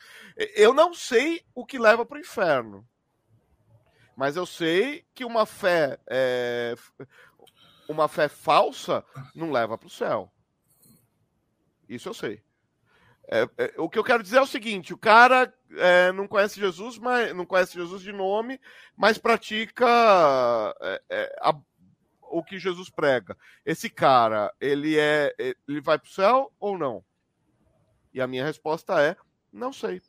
eu 0.54 0.72
não 0.72 0.94
sei 0.94 1.42
o 1.54 1.64
que 1.64 1.78
leva 1.78 2.04
pro 2.04 2.18
inferno. 2.18 2.84
Mas 4.18 4.34
eu 4.34 4.44
sei 4.44 5.06
que 5.14 5.24
uma 5.24 5.46
fé. 5.46 5.96
É, 6.08 6.74
uma 7.88 8.08
fé 8.08 8.28
falsa 8.28 9.04
não 9.32 9.52
leva 9.52 9.78
pro 9.78 9.88
céu. 9.88 10.28
Isso 11.88 12.08
eu 12.08 12.14
sei. 12.14 12.42
É, 13.28 13.48
é, 13.56 13.74
o 13.76 13.88
que 13.88 13.96
eu 13.96 14.02
quero 14.02 14.20
dizer 14.20 14.38
é 14.38 14.40
o 14.40 14.46
seguinte: 14.46 14.92
o 14.92 14.98
cara 14.98 15.54
é, 15.70 16.10
não 16.10 16.26
conhece 16.26 16.58
Jesus, 16.58 16.98
mas 16.98 17.32
não 17.32 17.46
conhece 17.46 17.74
Jesus 17.74 18.02
de 18.02 18.10
nome, 18.10 18.60
mas 18.96 19.18
pratica 19.18 19.86
é, 20.80 21.02
é, 21.08 21.36
a, 21.40 21.54
o 22.22 22.42
que 22.42 22.58
Jesus 22.58 22.90
prega. 22.90 23.38
Esse 23.64 23.88
cara, 23.88 24.52
ele 24.60 24.98
é, 24.98 25.32
ele 25.38 25.80
vai 25.80 25.96
para 25.96 26.08
o 26.08 26.12
céu 26.12 26.52
ou 26.58 26.76
não? 26.76 27.04
E 28.12 28.20
a 28.20 28.26
minha 28.26 28.44
resposta 28.44 29.00
é: 29.00 29.16
não 29.52 29.72
sei. 29.72 30.02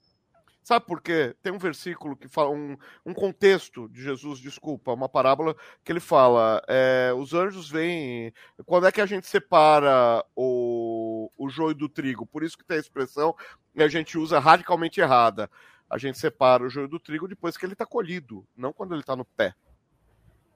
Sabe 0.62 0.86
por 0.86 1.02
quê? 1.02 1.36
Tem 1.42 1.52
um 1.52 1.58
versículo 1.58 2.16
que 2.16 2.28
fala, 2.28 2.52
um, 2.52 2.78
um 3.06 3.14
contexto 3.14 3.90
de 3.90 4.04
Jesus, 4.04 4.40
desculpa, 4.40 4.94
uma 4.94 5.10
parábola 5.10 5.56
que 5.84 5.92
ele 5.92 6.00
fala: 6.00 6.62
é, 6.68 7.12
os 7.18 7.34
anjos 7.34 7.70
vêm. 7.70 8.34
Quando 8.66 8.86
é 8.88 8.92
que 8.92 9.02
a 9.02 9.06
gente 9.06 9.28
separa 9.28 10.24
o, 10.36 11.32
o 11.38 11.50
joio 11.50 11.74
do 11.74 11.90
trigo? 11.90 12.26
Por 12.26 12.44
isso 12.44 12.58
que 12.58 12.66
tem 12.66 12.78
a 12.78 12.82
expressão 12.82 13.36
que 13.74 13.82
a 13.82 13.88
gente 13.88 14.18
usa 14.18 14.40
radicalmente 14.40 15.00
errada. 15.00 15.50
A 15.90 15.98
gente 15.98 16.20
separa 16.20 16.64
o 16.64 16.70
joio 16.70 16.88
do 16.88 17.00
trigo 17.00 17.28
depois 17.28 17.58
que 17.58 17.66
ele 17.66 17.74
está 17.74 17.86
colhido, 17.86 18.46
não 18.56 18.72
quando 18.72 18.94
ele 18.94 19.02
está 19.02 19.16
no 19.16 19.26
pé. 19.26 19.56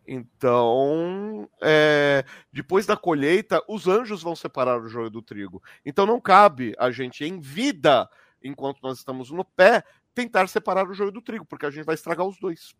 Então, 0.08 1.50
é, 1.62 2.26
depois 2.52 2.86
da 2.86 2.98
colheita, 2.98 3.64
os 3.68 3.88
anjos 3.88 4.22
vão 4.22 4.36
separar 4.36 4.80
o 4.80 4.88
joio 4.88 5.10
do 5.10 5.22
trigo. 5.22 5.64
Então, 5.86 6.06
não 6.06 6.20
cabe 6.20 6.76
a 6.78 6.92
gente, 6.92 7.24
em 7.24 7.40
vida, 7.40 8.10
enquanto 8.44 8.82
nós 8.82 8.98
estamos 8.98 9.32
no 9.32 9.46
pé, 9.46 9.84
tentar 10.14 10.48
separar 10.48 10.88
o 10.88 10.94
joio 10.94 11.12
do 11.12 11.22
trigo, 11.22 11.46
porque 11.46 11.66
a 11.66 11.72
gente 11.72 11.86
vai 11.86 11.96
estragar 11.96 12.26
os 12.26 12.38
dois. 12.40 12.76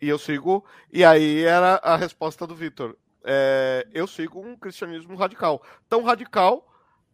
E 0.00 0.08
eu 0.08 0.18
sigo. 0.18 0.64
E 0.92 1.04
aí 1.04 1.42
era 1.42 1.76
a 1.82 1.96
resposta 1.96 2.46
do 2.46 2.54
Vitor. 2.54 2.96
É, 3.24 3.86
eu 3.92 4.06
sigo 4.06 4.40
um 4.40 4.56
cristianismo 4.56 5.16
radical. 5.16 5.62
Tão 5.88 6.02
radical 6.02 6.66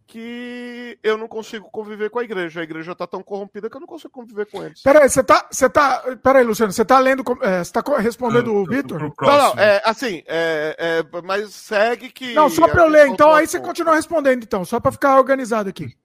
que 0.07 0.99
eu 1.02 1.16
não 1.16 1.26
consigo 1.26 1.70
conviver 1.70 2.10
com 2.10 2.18
a 2.18 2.24
igreja. 2.24 2.60
A 2.60 2.65
igreja 2.65 2.92
está 2.92 3.07
tão 3.07 3.23
corrompida 3.23 3.70
que 3.70 3.76
eu 3.76 3.81
não 3.81 3.86
consigo 3.86 4.12
conviver 4.12 4.47
com 4.47 4.62
eles. 4.62 4.83
Peraí, 4.83 5.08
você 5.08 5.23
tá. 5.23 5.49
Você 5.50 5.68
tá. 5.68 6.02
Peraí, 6.23 6.44
Luciano, 6.44 6.73
você 6.73 6.84
tá 6.84 6.99
lendo. 6.99 7.24
É, 7.42 7.65
você 7.65 7.73
tá 7.73 7.83
respondendo 7.99 8.55
o 8.55 8.65
Vitor? 8.65 9.00
Não, 9.00 9.39
não, 9.39 9.55
é 9.58 9.83
assim, 9.84 10.23
é, 10.26 10.76
é, 10.78 11.20
mas 11.23 11.55
segue 11.55 12.10
que. 12.10 12.34
Não, 12.34 12.49
só 12.49 12.68
para 12.68 12.83
eu 12.83 12.89
ler, 12.89 13.08
então 13.08 13.34
aí 13.34 13.47
você 13.47 13.58
continua 13.58 13.94
respondendo, 13.94 14.42
então, 14.42 14.65
só 14.65 14.78
para 14.78 14.92
ficar 14.92 15.16
organizado 15.16 15.68
aqui. 15.68 15.97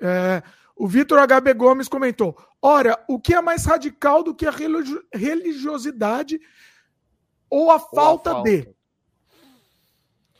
É, 0.00 0.42
o 0.74 0.86
Vitor 0.86 1.18
HB 1.26 1.54
Gomes 1.54 1.88
comentou: 1.88 2.36
Ora, 2.60 2.98
o 3.08 3.20
que 3.20 3.34
é 3.34 3.40
mais 3.40 3.64
radical 3.64 4.22
do 4.22 4.34
que 4.34 4.46
a 4.46 4.54
religiosidade 5.12 6.40
ou 7.50 7.70
a 7.70 7.78
falta, 7.78 8.30
ou 8.30 8.36
a 8.36 8.42
falta. 8.42 8.50
de? 8.50 8.68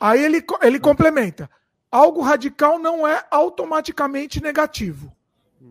Aí 0.00 0.24
ele, 0.24 0.44
ele 0.62 0.80
complementa: 0.80 1.50
algo 1.90 2.20
radical 2.20 2.78
não 2.78 3.06
é 3.06 3.24
automaticamente 3.30 4.42
negativo. 4.42 5.14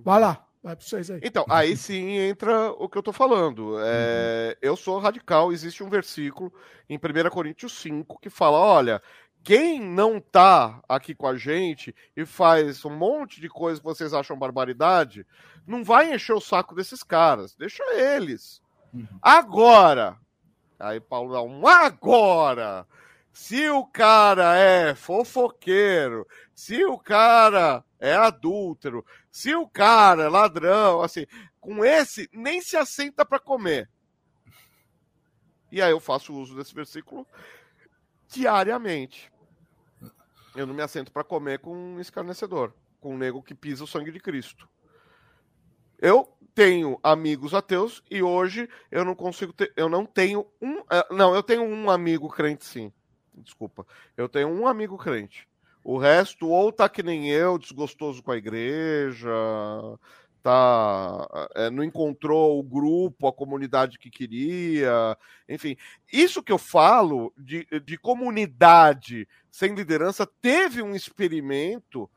Vai 0.03 0.19
lá. 0.19 0.45
Vai 0.63 0.75
para 0.75 0.83
vocês 0.83 1.11
aí. 1.11 1.19
Então, 1.23 1.45
aí 1.47 1.77
sim 1.77 2.17
entra 2.17 2.71
o 2.71 2.89
que 2.89 2.97
eu 2.97 3.03
tô 3.03 3.13
falando. 3.13 3.77
É, 3.79 4.49
uhum. 4.49 4.69
Eu 4.69 4.75
sou 4.75 4.97
radical, 4.97 5.51
existe 5.51 5.83
um 5.83 5.89
versículo 5.89 6.51
em 6.89 6.97
1 6.97 7.29
Coríntios 7.29 7.73
5 7.73 8.19
que 8.19 8.31
fala: 8.31 8.57
olha, 8.57 8.99
quem 9.43 9.79
não 9.79 10.19
tá 10.19 10.81
aqui 10.89 11.13
com 11.13 11.27
a 11.27 11.37
gente 11.37 11.95
e 12.17 12.25
faz 12.25 12.83
um 12.83 12.89
monte 12.89 13.39
de 13.39 13.47
coisa 13.47 13.79
que 13.79 13.85
vocês 13.85 14.11
acham 14.11 14.35
barbaridade, 14.35 15.23
não 15.67 15.83
vai 15.83 16.11
encher 16.11 16.33
o 16.33 16.41
saco 16.41 16.73
desses 16.73 17.03
caras. 17.03 17.55
Deixa 17.55 17.83
eles. 17.93 18.59
Uhum. 18.91 19.05
Agora. 19.21 20.17
Aí 20.79 20.99
Paulo 20.99 21.31
dá 21.31 21.43
um 21.43 21.67
agora. 21.67 22.87
Se 23.35 23.69
o 23.69 23.85
cara 23.85 24.57
é 24.57 24.95
fofoqueiro, 24.95 26.25
se 26.53 26.85
o 26.85 26.97
cara 26.97 27.83
é 27.99 28.13
adúltero, 28.13 29.05
se 29.29 29.53
o 29.53 29.67
cara 29.67 30.23
é 30.23 30.29
ladrão, 30.29 31.01
assim, 31.01 31.25
com 31.59 31.83
esse 31.83 32.29
nem 32.31 32.61
se 32.61 32.77
assenta 32.77 33.25
para 33.25 33.37
comer. 33.37 33.89
E 35.69 35.81
aí 35.81 35.91
eu 35.91 35.99
faço 35.99 36.33
uso 36.33 36.55
desse 36.55 36.73
versículo 36.73 37.27
diariamente. 38.29 39.29
Eu 40.55 40.65
não 40.65 40.73
me 40.73 40.81
assento 40.81 41.11
para 41.11 41.25
comer 41.25 41.59
com 41.59 41.75
um 41.75 41.99
escarnecedor, 41.99 42.73
com 43.01 43.15
um 43.15 43.17
nego 43.17 43.43
que 43.43 43.53
pisa 43.53 43.83
o 43.83 43.87
sangue 43.87 44.13
de 44.13 44.19
Cristo. 44.21 44.65
Eu 45.99 46.33
tenho 46.55 46.97
amigos 47.03 47.53
ateus 47.53 48.01
e 48.09 48.23
hoje 48.23 48.69
eu 48.89 49.03
não 49.03 49.13
consigo 49.13 49.51
ter, 49.51 49.73
eu 49.75 49.89
não 49.89 50.05
tenho 50.05 50.47
um, 50.61 50.77
eh, 50.89 51.07
não, 51.11 51.35
eu 51.35 51.43
tenho 51.43 51.63
um 51.63 51.89
amigo 51.89 52.29
crente 52.29 52.63
sim. 52.63 52.93
Desculpa. 53.37 53.85
Eu 54.15 54.29
tenho 54.29 54.49
um 54.49 54.67
amigo 54.67 54.97
crente. 54.97 55.47
O 55.83 55.97
resto 55.97 56.47
ou 56.47 56.71
tá 56.71 56.89
que 56.89 57.03
nem 57.03 57.29
eu, 57.29 57.57
desgostoso 57.57 58.23
com 58.23 58.31
a 58.31 58.37
igreja, 58.37 59.29
tá, 60.41 61.27
é, 61.55 61.69
não 61.69 61.83
encontrou 61.83 62.59
o 62.59 62.63
grupo, 62.63 63.27
a 63.27 63.33
comunidade 63.33 63.99
que 63.99 64.09
queria, 64.09 65.17
enfim. 65.47 65.77
Isso 66.11 66.41
que 66.41 66.51
eu 66.51 66.57
falo 66.57 67.33
de, 67.37 67.67
de 67.83 67.97
comunidade 67.97 69.27
sem 69.51 69.75
liderança 69.75 70.27
teve 70.41 70.81
um 70.81 70.95
experimento 70.95 72.09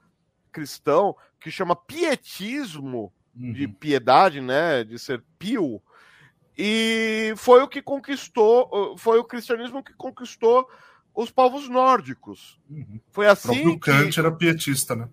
cristão 0.51 1.15
que 1.39 1.51
chama 1.51 1.77
pietismo, 1.77 3.13
uhum. 3.35 3.53
de 3.53 3.69
piedade, 3.69 4.41
né, 4.41 4.83
de 4.83 4.99
ser 4.99 5.23
pio, 5.39 5.81
e 6.61 7.33
foi 7.37 7.63
o 7.63 7.69
que 7.69 7.81
conquistou, 7.81 8.97
foi 8.99 9.19
o 9.19 9.25
cristianismo 9.25 9.83
que 9.83 9.95
conquistou 9.95 10.69
os 11.19 11.33
povos 11.33 11.69
nórdicos. 11.69 12.61
Uhum. 12.71 13.01
Foi 13.11 13.27
assim. 13.27 13.67
O 13.67 13.77
Kant 13.77 14.15
que... 14.15 14.21
era 14.21 14.31
pietista, 14.31 14.95
né? 14.95 15.09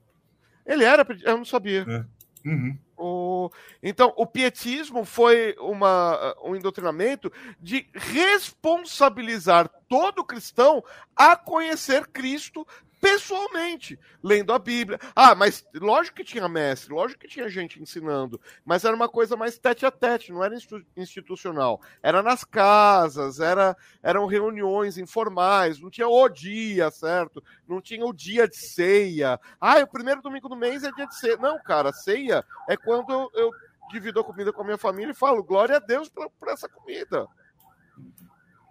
Ele 0.63 0.83
era, 0.83 1.05
eu 1.23 1.37
não 1.37 1.45
sabia. 1.45 1.83
É. 1.87 2.47
Uhum. 2.47 2.77
O... 2.95 3.49
Então, 3.81 4.13
o 4.15 4.27
pietismo 4.27 5.03
foi 5.03 5.55
uma, 5.59 6.35
um 6.43 6.55
indotrinamento 6.55 7.33
de 7.59 7.87
responsabilizar 7.91 9.67
todo 9.89 10.23
cristão 10.23 10.83
a 11.15 11.35
conhecer 11.35 12.05
Cristo 12.07 12.67
pessoalmente, 13.05 13.99
lendo 14.23 14.51
a 14.51 14.57
Bíblia. 14.57 14.99
Ah, 15.15 15.35
mas 15.35 15.63
lógico 15.75 16.17
que 16.17 16.23
tinha 16.23 16.49
mestre, 16.49 16.91
lógico 16.91 17.21
que 17.21 17.27
tinha 17.27 17.47
gente 17.47 17.79
ensinando, 17.79 18.41
mas 18.65 18.83
era 18.83 18.95
uma 18.95 19.07
coisa 19.07 19.37
mais 19.37 19.59
tete 19.59 19.85
a 19.85 19.91
tete, 19.91 20.31
não 20.31 20.43
era 20.43 20.55
institucional. 20.97 21.79
Era 22.01 22.23
nas 22.23 22.43
casas, 22.43 23.39
era, 23.39 23.77
eram 24.01 24.25
reuniões 24.25 24.97
informais, 24.97 25.79
não 25.79 25.91
tinha 25.91 26.07
o 26.07 26.27
dia, 26.27 26.89
certo? 26.89 27.43
Não 27.67 27.79
tinha 27.79 28.03
o 28.03 28.11
dia 28.11 28.47
de 28.47 28.57
ceia. 28.57 29.39
Ah, 29.61 29.77
o 29.83 29.87
primeiro 29.87 30.23
domingo 30.23 30.49
do 30.49 30.55
mês 30.55 30.83
é 30.83 30.91
dia 30.91 31.05
de 31.05 31.15
ceia. 31.15 31.37
Não, 31.37 31.61
cara, 31.61 31.93
ceia 31.93 32.43
é 32.67 32.75
quando 32.75 33.29
eu, 33.35 33.51
divido 33.91 34.19
a 34.19 34.23
comida 34.23 34.51
com 34.51 34.63
a 34.63 34.65
minha 34.65 34.79
família 34.79 35.11
e 35.11 35.15
falo 35.15 35.43
glória 35.43 35.75
a 35.75 35.79
Deus 35.79 36.09
por, 36.09 36.27
por 36.39 36.47
essa 36.47 36.67
comida. 36.67 37.27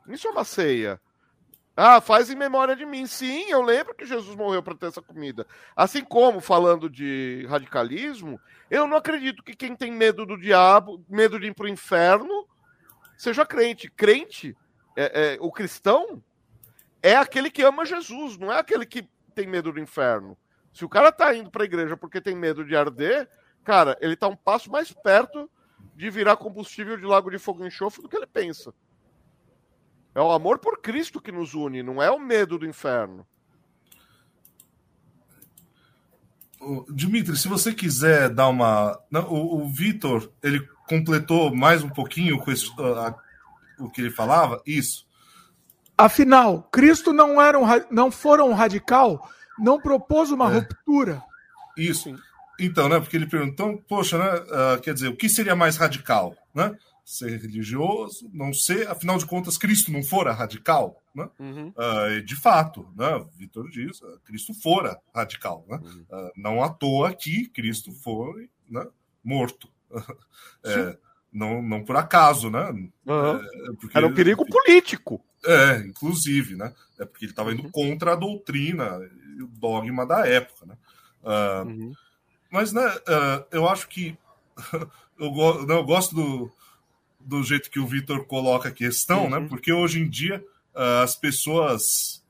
Isso 0.09 0.27
é 0.27 0.31
uma 0.33 0.45
ceia. 0.45 1.01
Ah, 1.77 2.01
faz 2.01 2.31
em 2.31 2.37
memória 2.37 2.77
de 2.77 2.87
mim. 2.87 3.07
Sim, 3.07 3.51
eu 3.51 3.61
lembro 3.61 3.95
que 3.95 4.07
Jesus 4.07 4.37
morreu 4.37 4.63
para 4.63 4.77
ter 4.77 4.87
essa 4.87 5.03
comida. 5.03 5.47
Assim 5.75 6.05
como, 6.05 6.41
falando 6.41 6.89
de 6.89 7.45
radicalismo, 7.49 8.41
eu 8.71 8.87
não 8.87 8.97
acredito 8.97 9.43
que 9.43 9.57
quem 9.57 9.75
tem 9.75 9.91
medo 9.91 10.25
do 10.25 10.39
diabo, 10.39 11.05
medo 11.09 11.39
de 11.39 11.49
ir 11.49 11.55
para 11.55 11.67
o 11.67 11.69
inferno, 11.69 12.47
seja 13.17 13.45
crente. 13.45 13.91
Crente, 13.91 14.57
é, 14.97 15.35
é, 15.35 15.39
o 15.41 15.51
cristão, 15.51 16.23
é 17.03 17.17
aquele 17.17 17.51
que 17.51 17.63
ama 17.63 17.85
Jesus, 17.85 18.39
não 18.39 18.53
é 18.53 18.61
aquele 18.61 18.87
que 18.87 19.09
tem 19.35 19.47
medo 19.47 19.73
do 19.73 19.81
inferno. 19.81 20.39
Se 20.73 20.85
o 20.85 20.89
cara 20.89 21.11
tá 21.11 21.35
indo 21.35 21.51
para 21.51 21.63
a 21.63 21.67
igreja 21.67 21.97
porque 21.97 22.21
tem 22.21 22.37
medo 22.37 22.65
de 22.65 22.77
arder, 22.77 23.29
cara, 23.65 23.97
ele 24.01 24.15
tá 24.15 24.29
um 24.29 24.37
passo 24.37 24.71
mais 24.71 24.93
perto 24.93 25.51
de 25.95 26.09
virar 26.09 26.37
combustível 26.37 26.97
de 26.97 27.05
lago 27.05 27.31
de 27.31 27.39
fogo 27.39 27.65
e 27.65 27.67
enxofre 27.67 28.03
do 28.03 28.09
que 28.09 28.17
ele 28.17 28.27
pensa. 28.27 28.73
É 30.15 30.21
o 30.21 30.31
amor 30.31 30.59
por 30.59 30.81
Cristo 30.81 31.21
que 31.21 31.33
nos 31.33 31.55
une, 31.55 31.83
não 31.83 32.03
é 32.03 32.11
o 32.11 32.21
medo 32.21 32.59
do 32.59 32.67
inferno. 32.67 33.27
Dimitri, 36.89 37.37
se 37.37 37.49
você 37.49 37.75
quiser 37.75 38.31
dar 38.31 38.49
uma. 38.49 38.99
o, 39.29 39.59
o 39.59 39.69
Vitor, 39.69 40.31
ele 40.43 40.67
completou 40.89 41.55
mais 41.55 41.83
um 41.83 41.89
pouquinho 41.89 42.39
com 42.39 42.51
esse, 42.51 42.69
uh, 42.71 43.15
o 43.79 43.91
que 43.91 44.01
ele 44.01 44.11
falava? 44.11 44.63
Isso. 44.67 45.07
Afinal, 45.97 46.63
Cristo 46.73 47.13
não, 47.13 47.41
era 47.41 47.59
um, 47.59 47.67
não 47.91 48.11
foram 48.11 48.51
um 48.51 48.55
radical, 48.55 49.29
não 49.59 49.81
propôs 49.81 50.31
uma 50.31 50.51
é. 50.51 50.55
ruptura. 50.55 51.23
Isso. 51.77 52.15
Então, 52.59 52.89
né? 52.89 52.99
Porque 52.99 53.17
ele 53.17 53.27
perguntou, 53.27 53.83
poxa, 53.89 54.19
né? 54.19 54.41
Uh, 54.41 54.81
quer 54.81 54.95
dizer, 54.95 55.09
o 55.09 55.17
que 55.17 55.29
seria 55.29 55.57
mais 55.57 55.77
radical? 55.77 56.37
Né? 56.55 56.75
Ser 57.05 57.39
religioso, 57.39 58.31
não 58.33 58.53
ser, 58.55 58.89
afinal 58.89 59.19
de 59.19 59.27
contas, 59.27 59.59
Cristo 59.59 59.93
não 59.93 60.03
fora 60.03 60.33
radical, 60.33 61.03
né? 61.15 61.29
Uhum. 61.39 61.69
Uh, 61.77 62.23
de 62.23 62.35
fato, 62.35 62.89
né? 62.97 63.25
Vitor 63.37 63.69
diz, 63.69 64.01
uh, 64.01 64.19
Cristo 64.25 64.55
fora 64.55 64.99
radical, 65.15 65.67
né? 65.69 65.79
Uhum. 65.83 66.07
Uh, 66.11 66.33
não 66.35 66.63
à 66.63 66.71
toa 66.71 67.13
que 67.13 67.49
Cristo 67.49 67.93
foi 67.93 68.49
né, 68.69 68.87
morto. 69.23 69.69
é, 70.65 70.97
não, 71.31 71.61
não 71.61 71.85
por 71.85 71.97
acaso, 71.97 72.49
né? 72.49 72.71
Uhum. 72.71 73.77
Porque, 73.79 73.99
Era 73.99 74.07
um 74.07 74.15
perigo 74.15 74.47
político. 74.47 75.23
É, 75.45 75.77
inclusive, 75.81 76.57
né? 76.57 76.73
É 76.99 77.05
porque 77.05 77.27
ele 77.27 77.33
estava 77.33 77.53
indo 77.53 77.65
uhum. 77.65 77.71
contra 77.71 78.15
a 78.15 78.17
doutrina 78.17 78.99
e 79.37 79.43
o 79.43 79.47
dogma 79.47 80.07
da 80.07 80.27
época, 80.27 80.65
né? 80.65 80.77
Uhum. 81.67 81.93
Mas, 82.51 82.73
né, 82.73 82.83
eu 83.51 83.69
acho 83.69 83.89
que 83.89 84.17
eu, 85.19 85.31
go 85.31 85.67
eu 85.69 85.85
gosto 85.85 86.15
do, 86.15 86.53
do 87.25 87.43
jeito 87.43 87.71
que 87.71 87.81
o 87.81 87.87
Vitor 87.87 88.27
coloca 88.27 88.69
a 88.69 88.73
questão, 88.73 89.29
né? 89.29 89.37
uhum. 89.37 89.43
né? 89.45 89.49
Porque 89.49 89.73
hoje 89.73 90.01
em 90.01 90.09
dia 90.09 90.45
uh, 90.75 91.03
as 91.03 91.17
pessoas 91.17 92.23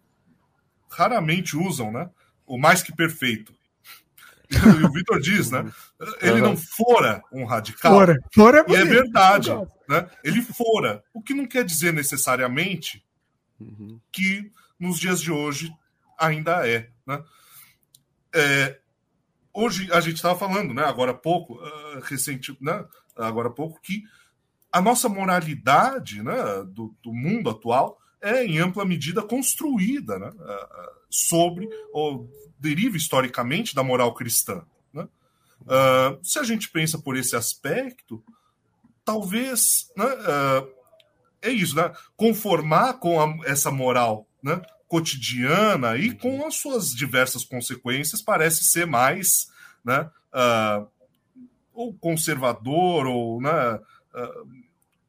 raramente 0.88 1.56
usam, 1.56 1.90
né? 1.90 2.08
O 2.46 2.56
mais 2.56 2.82
que 2.82 2.94
perfeito. 2.94 3.54
E 4.50 4.84
o 4.84 4.92
Vitor 4.92 5.20
diz, 5.20 5.50
né? 5.50 5.70
Ele 6.20 6.40
uhum. 6.40 6.48
não 6.48 6.56
fora 6.56 7.22
um 7.32 7.44
radical. 7.44 7.92
Fora, 7.92 8.18
fora 8.32 8.64
é, 8.68 8.72
e 8.72 8.76
é 8.76 8.84
verdade, 8.84 9.50
né? 9.88 10.08
Ele 10.22 10.42
fora. 10.42 11.02
O 11.12 11.20
que 11.20 11.34
não 11.34 11.46
quer 11.46 11.64
dizer 11.64 11.92
necessariamente 11.92 13.04
uhum. 13.58 13.98
que 14.12 14.52
nos 14.78 15.00
dias 15.00 15.20
de 15.20 15.32
hoje 15.32 15.74
ainda 16.18 16.68
é, 16.68 16.90
né? 17.06 17.22
É, 18.32 18.78
hoje 19.52 19.90
a 19.92 20.00
gente 20.00 20.16
estava 20.16 20.38
falando, 20.38 20.74
né? 20.74 20.84
Agora 20.84 21.12
há 21.12 21.14
pouco, 21.14 21.54
uh, 21.54 22.00
recente, 22.02 22.56
né? 22.60 22.84
Agora 23.16 23.48
há 23.48 23.52
pouco 23.52 23.80
que 23.80 24.02
a 24.74 24.82
nossa 24.82 25.08
moralidade 25.08 26.20
né, 26.20 26.34
do, 26.66 26.92
do, 27.00 27.12
mundo 27.12 27.48
atual 27.48 27.96
é, 28.20 28.44
em 28.44 28.58
ampla 28.58 28.84
medida, 28.84 29.22
construída 29.22 30.18
né, 30.18 30.32
sobre, 31.08 31.68
ou 31.92 32.28
deriva 32.58 32.96
historicamente 32.96 33.72
da 33.72 33.84
moral 33.84 34.12
cristã. 34.14 34.64
Né? 34.92 35.06
Uh, 35.60 36.18
se 36.24 36.40
a 36.40 36.42
gente 36.42 36.68
pensa 36.70 36.98
por 36.98 37.16
esse 37.16 37.36
aspecto, 37.36 38.20
talvez 39.04 39.92
né, 39.96 40.06
uh, 40.06 40.68
é 41.40 41.50
isso, 41.50 41.76
né? 41.76 41.92
conformar 42.16 42.94
com 42.94 43.20
a, 43.20 43.48
essa 43.48 43.70
moral 43.70 44.26
né, 44.42 44.60
cotidiana 44.88 45.96
e 45.96 46.12
com 46.16 46.44
as 46.44 46.56
suas 46.56 46.88
diversas 46.92 47.44
consequências 47.44 48.20
parece 48.20 48.64
ser 48.64 48.88
mais 48.88 49.46
né, 49.84 50.10
uh, 50.34 50.88
ou 51.72 51.94
conservador 51.94 53.06
ou 53.06 53.40
né, 53.40 53.78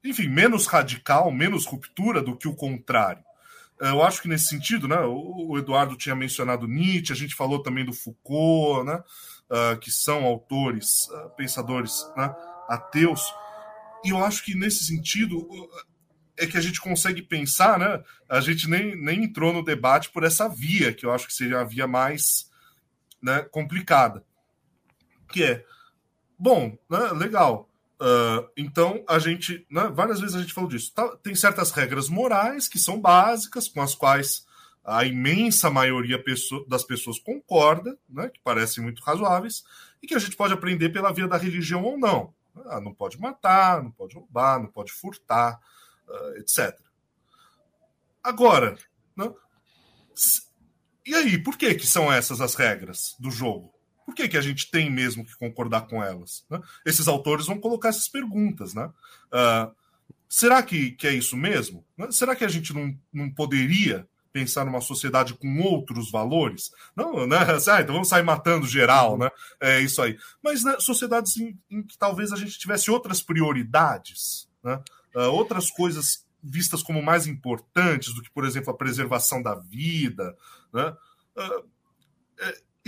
enfim, 0.04 0.28
menos 0.28 0.68
radical, 0.68 1.32
menos 1.32 1.66
ruptura 1.66 2.22
do 2.22 2.38
que 2.38 2.48
o 2.48 2.56
contrário. 2.56 3.24
Eu 3.80 4.02
acho 4.04 4.22
que 4.22 4.28
nesse 4.28 4.48
sentido, 4.48 4.88
né, 4.88 5.00
o 5.02 5.58
Eduardo 5.58 5.98
tinha 5.98 6.16
mencionado 6.16 6.68
Nietzsche, 6.68 7.12
a 7.12 7.16
gente 7.16 7.36
falou 7.36 7.62
também 7.62 7.84
do 7.84 7.92
Foucault, 7.92 8.86
né, 8.86 9.04
uh, 9.50 9.78
que 9.80 9.92
são 9.92 10.24
autores, 10.24 11.10
uh, 11.10 11.30
pensadores 11.36 12.10
né, 12.16 12.34
ateus, 12.70 13.22
e 14.04 14.12
eu 14.12 14.24
acho 14.24 14.46
que 14.46 14.56
nesse 14.56 14.86
sentido 14.86 15.46
é 16.38 16.48
que 16.48 16.58
a 16.58 16.62
gente 16.62 16.80
consegue 16.80 17.22
pensar, 17.22 17.78
né, 17.78 18.02
a 18.30 18.40
gente 18.40 18.70
nem, 18.70 18.96
nem 18.96 19.26
entrou 19.26 19.52
no 19.52 19.64
debate 19.64 20.10
por 20.10 20.24
essa 20.24 20.48
via, 20.48 20.94
que 20.94 21.06
eu 21.06 21.12
acho 21.12 21.28
que 21.28 21.34
seria 21.34 21.60
a 21.60 21.66
via 21.66 21.88
mais 21.88 22.50
né, 23.22 23.42
complicada, 23.52 24.24
que 25.34 25.44
é, 25.44 25.66
bom, 26.40 26.78
né, 26.90 27.12
legal, 27.12 27.70
Uh, 28.00 28.50
então, 28.58 29.04
a 29.08 29.20
gente, 29.20 29.66
né, 29.72 29.90
várias 29.94 30.20
vezes 30.20 30.36
a 30.36 30.42
gente 30.42 30.54
falou 30.54 30.70
disso. 30.70 30.94
Tá, 30.94 31.16
tem 31.18 31.34
certas 31.34 31.72
regras 31.72 32.10
morais 32.10 32.68
que 32.68 32.78
são 32.78 33.00
básicas, 33.00 33.68
com 33.68 33.82
as 33.82 33.96
quais 33.96 34.46
a 34.84 35.04
imensa 35.04 35.70
maioria 35.70 36.22
das 36.68 36.84
pessoas 36.84 37.18
concorda, 37.18 37.98
né, 38.08 38.30
que 38.30 38.40
parecem 38.42 38.84
muito 38.84 39.02
razoáveis, 39.02 39.64
e 40.02 40.08
que 40.08 40.14
a 40.14 40.20
gente 40.20 40.36
pode 40.36 40.54
aprender 40.54 40.90
pela 40.90 41.12
via 41.12 41.28
da 41.28 41.38
religião 41.38 41.84
ou 41.84 41.98
não. 41.98 42.34
Ah, 42.68 42.80
não 42.80 42.94
pode 42.94 43.20
matar, 43.20 43.84
não 43.84 43.92
pode 43.92 44.16
roubar, 44.16 44.60
não 44.60 44.68
pode 44.68 44.92
furtar, 44.92 45.60
uh, 46.08 46.38
etc. 46.38 46.80
Agora, 48.24 48.78
né, 49.16 49.32
e 51.06 51.14
aí, 51.14 51.38
por 51.38 51.56
que, 51.58 51.76
que 51.76 51.86
são 51.86 52.12
essas 52.12 52.42
as 52.42 52.56
regras 52.56 53.16
do 53.20 53.30
jogo? 53.30 53.75
Por 54.06 54.14
que, 54.14 54.28
que 54.28 54.38
a 54.38 54.42
gente 54.42 54.70
tem 54.70 54.90
mesmo 54.90 55.26
que 55.26 55.36
concordar 55.36 55.88
com 55.88 56.04
elas? 56.04 56.46
Né? 56.50 56.62
Esses 56.86 57.08
autores 57.08 57.48
vão 57.48 57.60
colocar 57.60 57.90
essas 57.90 58.08
perguntas. 58.08 58.74
Né? 58.74 58.86
Uh, 58.86 59.76
será 60.30 60.62
que, 60.62 60.92
que 60.92 61.08
é 61.08 61.14
isso 61.14 61.36
mesmo? 61.36 61.84
Né? 61.98 62.12
Será 62.12 62.36
que 62.36 62.46
a 62.46 62.48
gente 62.48 62.72
não, 62.72 62.96
não 63.12 63.30
poderia 63.30 64.08
pensar 64.32 64.66
numa 64.66 64.82
sociedade 64.82 65.34
com 65.34 65.62
outros 65.62 66.12
valores? 66.12 66.70
Não, 66.96 67.26
né? 67.26 67.38
Ah, 67.72 67.82
então 67.82 67.94
vamos 67.94 68.10
sair 68.10 68.24
matando 68.24 68.68
geral, 68.68 69.18
né? 69.18 69.32
É 69.60 69.80
isso 69.80 70.02
aí. 70.02 70.18
Mas 70.44 70.64
né, 70.64 70.76
sociedades 70.80 71.38
em, 71.38 71.58
em, 71.72 71.82
que 71.82 71.98
talvez 71.98 72.32
a 72.32 72.36
gente 72.36 72.60
tivesse 72.60 72.92
outras 72.92 73.24
prioridades, 73.24 74.48
né? 74.64 74.82
Uh, 75.16 75.32
outras 75.32 75.72
coisas 75.72 76.26
vistas 76.44 76.84
como 76.84 77.02
mais 77.02 77.26
importantes 77.26 78.14
do 78.14 78.22
que, 78.22 78.30
por 78.30 78.46
exemplo, 78.46 78.70
a 78.70 78.78
preservação 78.78 79.42
da 79.42 79.56
vida, 79.56 80.36
né? 80.72 80.96
Uh, 81.36 81.76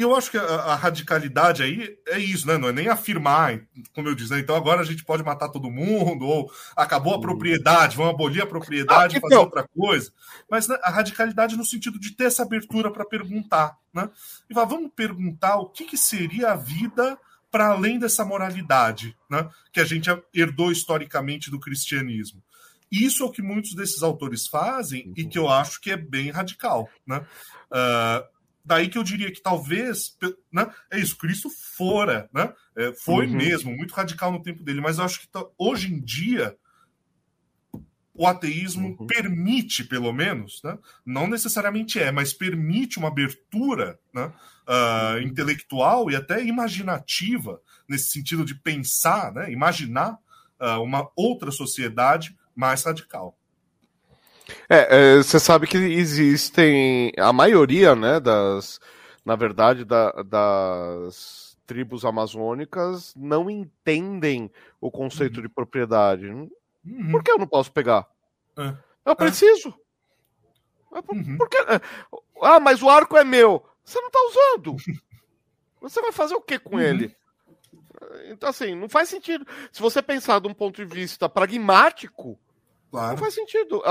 eu 0.03 0.16
acho 0.16 0.30
que 0.30 0.38
a, 0.38 0.43
a, 0.43 0.76
radicalidade 0.76 1.64
aí 1.64 1.98
é 2.08 2.19
isso, 2.19 2.45
né? 2.45 2.56
Não 2.58 2.69
é 2.69 2.72
nem 2.72 2.88
afirmar, 2.88 3.59
como 3.95 4.08
eu 4.08 4.14
disse, 4.14 4.32
né? 4.32 4.40
então 4.40 4.56
agora 4.56 4.82
a 4.82 4.85
gente 4.85 5.03
pode 5.03 5.24
matar 5.24 5.50
todo 5.50 5.72
mundo, 5.72 6.26
ou 6.26 6.51
acabou 6.76 7.16
a 7.16 7.19
propriedade, 7.19 7.98
vamos 7.98 8.14
abolir 8.14 8.43
a 8.43 8.45
propriedade 8.45 9.16
e 9.16 9.17
ah, 9.17 9.22
fazer 9.22 9.34
então. 9.34 9.45
outra 9.45 9.67
coisa. 9.67 10.11
Mas 10.50 10.67
né, 10.67 10.77
a 10.84 10.92
radicalidade 10.92 11.58
no 11.58 11.66
sentido 11.66 12.00
de 12.00 12.11
ter 12.11 12.26
essa 12.26 12.43
abertura 12.43 12.92
para 12.92 13.06
perguntar, 13.06 13.76
né? 13.92 14.08
E 14.48 14.53
falar, 14.53 14.67
vamos 14.67 14.92
perguntar 14.95 15.58
o 15.58 15.69
que, 15.69 15.85
que 15.85 15.98
seria 15.98 16.51
a 16.51 16.56
vida 16.56 17.17
para 17.50 17.69
além 17.69 17.98
dessa 17.98 18.24
moralidade, 18.24 19.17
né? 19.27 19.50
Que 19.74 19.80
a 19.80 19.85
gente 19.85 20.09
herdou 20.32 20.72
historicamente 20.72 21.50
do 21.50 21.59
cristianismo. 21.59 22.43
Isso 22.92 23.24
é 23.24 23.26
o 23.26 23.32
que 23.32 23.42
muitos 23.42 23.74
desses 23.74 24.03
autores 24.03 24.48
fazem 24.48 25.11
e 25.17 25.26
que 25.26 25.38
eu 25.38 25.50
acho 25.50 25.82
que 25.82 25.92
é 25.92 25.98
bem 25.98 26.30
radical, 26.30 26.88
né? 27.06 27.26
Uh, 27.72 28.36
Daí 28.68 28.90
que 28.90 28.98
eu 28.98 29.04
diria 29.04 29.32
que 29.32 29.42
talvez, 29.42 30.18
né, 30.52 30.70
é 30.92 31.00
isso, 31.00 31.18
Cristo 31.18 31.50
fora, 31.50 32.30
né? 32.34 32.54
É, 32.76 32.94
foi 32.94 33.26
uhum. 33.26 33.34
mesmo, 33.34 33.72
muito 33.72 33.94
radical 33.94 34.30
no 34.30 34.42
tempo 34.42 34.62
dele, 34.62 34.82
mas 34.82 34.98
eu 34.98 35.06
acho 35.06 35.22
que 35.22 35.28
hoje 35.58 35.94
em 35.94 36.02
dia 36.02 36.54
o 38.14 38.28
ateísmo 38.28 38.98
uhum. 39.00 39.08
permite, 39.08 39.86
pelo 39.86 40.12
menos, 40.12 40.62
né? 40.64 40.78
não 41.06 41.28
necessariamente 41.28 41.98
é, 41.98 42.12
mas 42.12 42.34
permite 42.34 42.98
uma 42.98 43.08
abertura 43.08 43.98
né? 44.14 44.34
Uh, 44.68 45.22
intelectual 45.22 46.12
e 46.12 46.16
até 46.16 46.44
imaginativa, 46.44 47.62
nesse 47.88 48.10
sentido 48.10 48.44
de 48.44 48.54
pensar, 48.56 49.32
né? 49.32 49.50
imaginar 49.50 50.18
uh, 50.60 50.82
uma 50.82 51.10
outra 51.16 51.52
sociedade 51.52 52.36
mais 52.54 52.84
radical. 52.84 53.38
É, 54.69 55.16
é, 55.16 55.17
você 55.17 55.40
sabe 55.40 55.67
que 55.67 55.77
existem 55.77 57.11
a 57.17 57.32
maioria, 57.34 57.95
né, 57.95 58.19
das, 58.19 58.80
na 59.26 59.35
verdade, 59.35 59.84
da, 59.84 60.11
das 60.24 61.58
tribos 61.66 62.06
amazônicas 62.06 63.14
não 63.16 63.50
entendem 63.50 64.50
o 64.80 64.90
conceito 64.90 65.38
uhum. 65.38 65.43
de 65.43 65.50
propriedade. 65.50 66.27
Uhum. 66.27 67.11
Por 67.11 67.24
que 67.24 67.32
eu 67.32 67.38
não 67.38 67.48
posso 67.48 67.72
pegar? 67.72 68.08
É. 68.58 68.74
Eu 69.06 69.11
é. 69.11 69.16
preciso. 69.16 69.74
É. 70.93 71.00
Uhum. 71.14 71.38
Por 71.38 71.50
que? 71.50 71.58
É, 71.58 71.82
ah, 72.42 72.59
mas 72.59 72.82
o 72.82 72.90
arco 72.90 73.17
é 73.17 73.24
meu. 73.24 73.64
Você 73.84 74.00
não 74.00 74.08
está 74.08 74.19
usando. 74.30 74.76
Você 75.82 76.01
vai 76.01 76.11
fazer 76.11 76.35
o 76.35 76.42
que 76.42 76.58
com 76.58 76.76
uhum. 76.76 76.82
ele? 76.82 77.16
Então, 78.26 78.50
assim, 78.50 78.76
não 78.76 78.90
faz 78.90 79.09
sentido. 79.09 79.45
Se 79.72 79.82
você 79.82 80.01
pensar 80.01 80.40
de 80.40 80.48
um 80.48 80.53
ponto 80.53 80.76
de 80.76 80.85
vista 80.85 81.27
pragmático, 81.27 82.40
Claro. 82.90 83.11
Não 83.11 83.17
faz 83.17 83.33
sentido. 83.33 83.82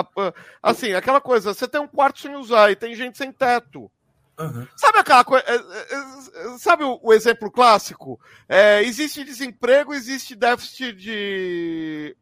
Assim, 0.62 0.92
aquela 0.92 1.20
coisa, 1.20 1.52
você 1.52 1.68
tem 1.68 1.80
um 1.80 1.88
quarto 1.88 2.20
sem 2.20 2.34
usar 2.34 2.70
e 2.70 2.76
tem 2.76 2.94
gente 2.94 3.18
sem 3.18 3.30
teto. 3.30 3.90
Uhum. 4.38 4.66
Sabe 4.76 4.98
aquela 4.98 5.24
coisa. 5.24 5.44
É, 5.46 5.54
é, 5.54 6.54
é, 6.54 6.58
sabe 6.58 6.84
o, 6.84 6.98
o 7.02 7.12
exemplo 7.12 7.50
clássico? 7.50 8.20
É, 8.48 8.82
existe 8.82 9.24
desemprego, 9.24 9.94
existe 9.94 10.34
déficit 10.34 10.92
de, 10.94 12.16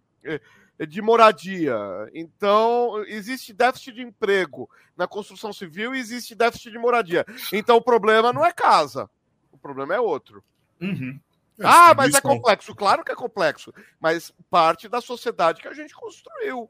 de 0.89 1.03
moradia. 1.03 1.77
Então, 2.13 3.05
existe 3.07 3.53
déficit 3.53 3.95
de 3.95 4.03
emprego 4.03 4.69
na 4.97 5.09
construção 5.09 5.53
civil 5.53 5.95
e 5.95 5.99
existe 5.99 6.35
déficit 6.35 6.71
de 6.71 6.79
moradia. 6.79 7.25
Então, 7.53 7.77
o 7.77 7.83
problema 7.83 8.33
não 8.33 8.45
é 8.45 8.53
casa, 8.53 9.11
o 9.53 9.59
problema 9.59 9.95
é 9.95 10.01
outro. 10.01 10.43
Uhum. 10.81 11.19
É, 11.59 11.67
ah, 11.67 11.95
mas 11.95 12.15
é 12.15 12.21
complexo. 12.21 12.75
Claro 12.75 13.05
que 13.05 13.13
é 13.13 13.15
complexo. 13.15 13.73
Mas 14.01 14.33
parte 14.51 14.89
da 14.89 15.01
sociedade 15.01 15.63
que 15.63 15.69
a 15.69 15.75
gente 15.75 15.95
construiu. 15.95 16.69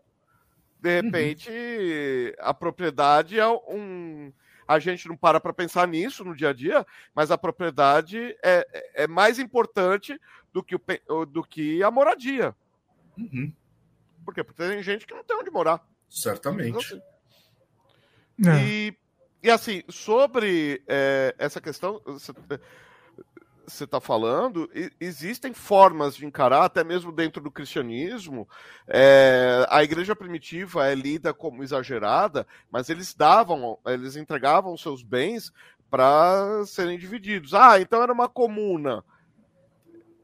De 0.81 0.89
uhum. 0.89 1.03
repente, 1.03 1.51
uhum. 1.51 2.35
a 2.41 2.53
propriedade 2.53 3.39
é 3.39 3.49
um. 3.49 4.33
A 4.67 4.79
gente 4.79 5.09
não 5.09 5.17
para 5.17 5.41
para 5.41 5.53
pensar 5.53 5.87
nisso 5.87 6.25
no 6.25 6.35
dia 6.35 6.51
a 6.51 6.53
dia, 6.53 6.87
mas 7.15 7.31
a 7.31 7.39
propriedade 7.39 8.37
é, 8.43 8.67
é, 8.73 9.05
é 9.05 9.07
mais 9.07 9.39
importante 9.39 10.19
do 10.53 10.63
que, 10.63 10.75
o, 10.75 11.27
do 11.27 11.43
que 11.43 11.83
a 11.83 11.91
moradia. 11.91 12.55
Uhum. 13.19 13.53
Por 14.25 14.35
quê? 14.35 14.43
Porque 14.43 14.63
tem 14.63 14.83
gente 14.83 15.07
que 15.07 15.15
não 15.15 15.25
tem 15.25 15.37
onde 15.37 15.51
morar. 15.51 15.87
Certamente. 16.09 16.69
Então, 16.69 16.81
assim, 16.81 17.03
é. 18.47 18.65
e, 18.65 18.99
e 19.43 19.51
assim, 19.51 19.83
sobre 19.89 20.83
é, 20.87 21.35
essa 21.39 21.61
questão, 21.61 22.01
você 23.67 23.85
está 23.85 24.01
falando, 24.01 24.71
existem 25.01 25.53
formas 25.53 26.17
de 26.17 26.27
encarar, 26.27 26.65
até 26.65 26.85
mesmo 26.85 27.11
dentro 27.11 27.43
do 27.43 27.51
cristianismo. 27.51 28.49
É, 28.87 29.67
a 29.69 29.83
igreja 29.83 30.15
primitiva 30.15 30.87
é 30.87 30.95
lida 30.95 31.33
como 31.33 31.63
exagerada, 31.63 32.47
mas 32.71 32.89
eles 32.89 33.15
davam, 33.15 33.79
eles 33.87 34.17
entregavam 34.17 34.77
seus 34.77 35.03
bens 35.03 35.53
para 35.91 36.65
serem 36.67 36.99
divididos. 36.99 37.55
Ah, 37.55 37.81
então 37.81 38.03
era 38.03 38.13
uma 38.13 38.29
comuna. 38.29 39.05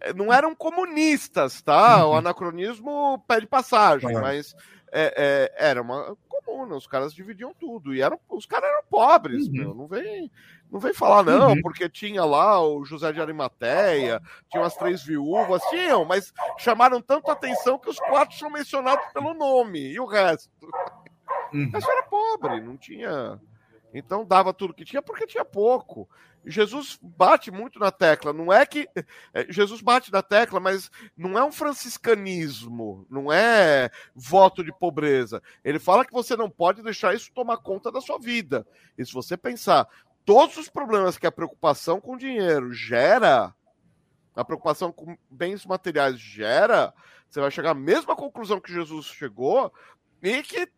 É, 0.01 0.13
não 0.15 0.33
eram 0.33 0.55
comunistas, 0.55 1.61
tá? 1.61 2.05
Uhum. 2.05 2.13
O 2.13 2.15
anacronismo 2.17 3.23
pede 3.29 3.47
passagem, 3.47 4.13
mas 4.15 4.55
é, 4.93 5.15
é, 5.17 5.69
era 5.69 5.83
uma 5.83 6.17
comuna, 6.29 6.77
os 6.77 6.87
caras 6.87 7.15
dividiam 7.15 7.55
tudo. 7.59 7.95
E 7.95 8.03
eram, 8.03 8.19
os 8.29 8.47
caras 8.47 8.69
eram 8.71 8.83
pobres, 8.89 9.47
uhum. 9.47 9.53
meu. 9.53 9.75
Não 9.75 9.87
vem, 9.87 10.31
não 10.71 10.81
vem 10.81 10.93
falar, 10.93 11.23
não, 11.23 11.51
uhum. 11.51 11.61
porque 11.63 11.89
tinha 11.89 12.25
lá 12.25 12.61
o 12.61 12.85
José 12.85 13.13
de 13.13 13.21
Arimateia, 13.21 14.21
tinha 14.51 14.65
as 14.65 14.77
três 14.77 15.03
viúvas, 15.03 15.63
tinham, 15.71 16.05
mas 16.05 16.33
chamaram 16.59 17.01
tanto 17.01 17.31
atenção 17.31 17.79
que 17.79 17.91
os 17.91 17.99
quatro 17.99 18.37
são 18.37 18.51
mencionados 18.51 19.05
pelo 19.13 19.35
nome, 19.35 19.81
e 19.81 20.01
o 20.01 20.07
resto. 20.07 20.51
Uhum. 21.53 21.71
Mas 21.73 21.85
era 21.85 22.03
pobre, 22.05 22.61
não 22.61 22.77
tinha. 22.77 23.41
Então 23.93 24.25
dava 24.25 24.53
tudo 24.53 24.75
que 24.75 24.85
tinha 24.85 25.03
porque 25.03 25.27
tinha 25.27 25.45
pouco. 25.45 26.09
Jesus 26.45 26.99
bate 27.03 27.51
muito 27.51 27.79
na 27.79 27.91
tecla, 27.91 28.33
não 28.33 28.53
é 28.53 28.65
que. 28.65 28.89
É, 29.35 29.47
Jesus 29.53 29.81
bate 29.81 30.11
na 30.11 30.23
tecla, 30.23 30.59
mas 30.59 30.91
não 31.17 31.39
é 31.39 31.45
um 31.45 31.53
franciscanismo, 31.53 33.07
não 33.11 33.31
é 33.31 33.91
voto 34.15 34.65
de 34.65 34.73
pobreza. 34.73 35.43
Ele 35.63 35.79
fala 35.79 36.05
que 36.05 36.13
você 36.13 36.37
não 36.37 36.49
pode 36.49 36.83
deixar 36.83 37.15
isso 37.15 37.33
tomar 37.33 37.59
conta 37.59 37.93
da 37.93 38.01
sua 38.01 38.19
vida. 38.19 38.67
E 38.97 39.05
se 39.05 39.13
você 39.13 39.37
pensar 39.37 39.87
todos 40.25 40.57
os 40.57 40.69
problemas 40.69 41.19
que 41.19 41.27
a 41.27 41.33
preocupação 41.33 42.01
com 42.01 42.17
dinheiro 42.17 42.73
gera, 42.73 43.55
a 44.35 44.45
preocupação 44.45 44.93
com 44.93 45.17
bens 45.31 45.67
materiais 45.67 46.19
gera, 46.19 46.95
você 47.29 47.41
vai 47.41 47.51
chegar 47.51 47.71
à 47.71 47.75
mesma 47.75 48.17
conclusão 48.17 48.61
que 48.61 48.73
Jesus 48.73 49.07
chegou 49.07 49.73
e 50.23 50.43
que 50.43 50.69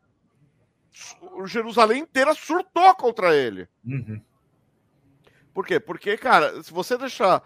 Jerusalém 1.47 2.03
inteira 2.03 2.35
surtou 2.35 2.95
contra 2.95 3.35
ele. 3.35 3.69
Uhum. 3.85 4.21
Por 5.53 5.67
quê? 5.67 5.79
Porque, 5.79 6.17
cara, 6.17 6.63
se 6.63 6.73
você 6.73 6.97
deixar 6.97 7.43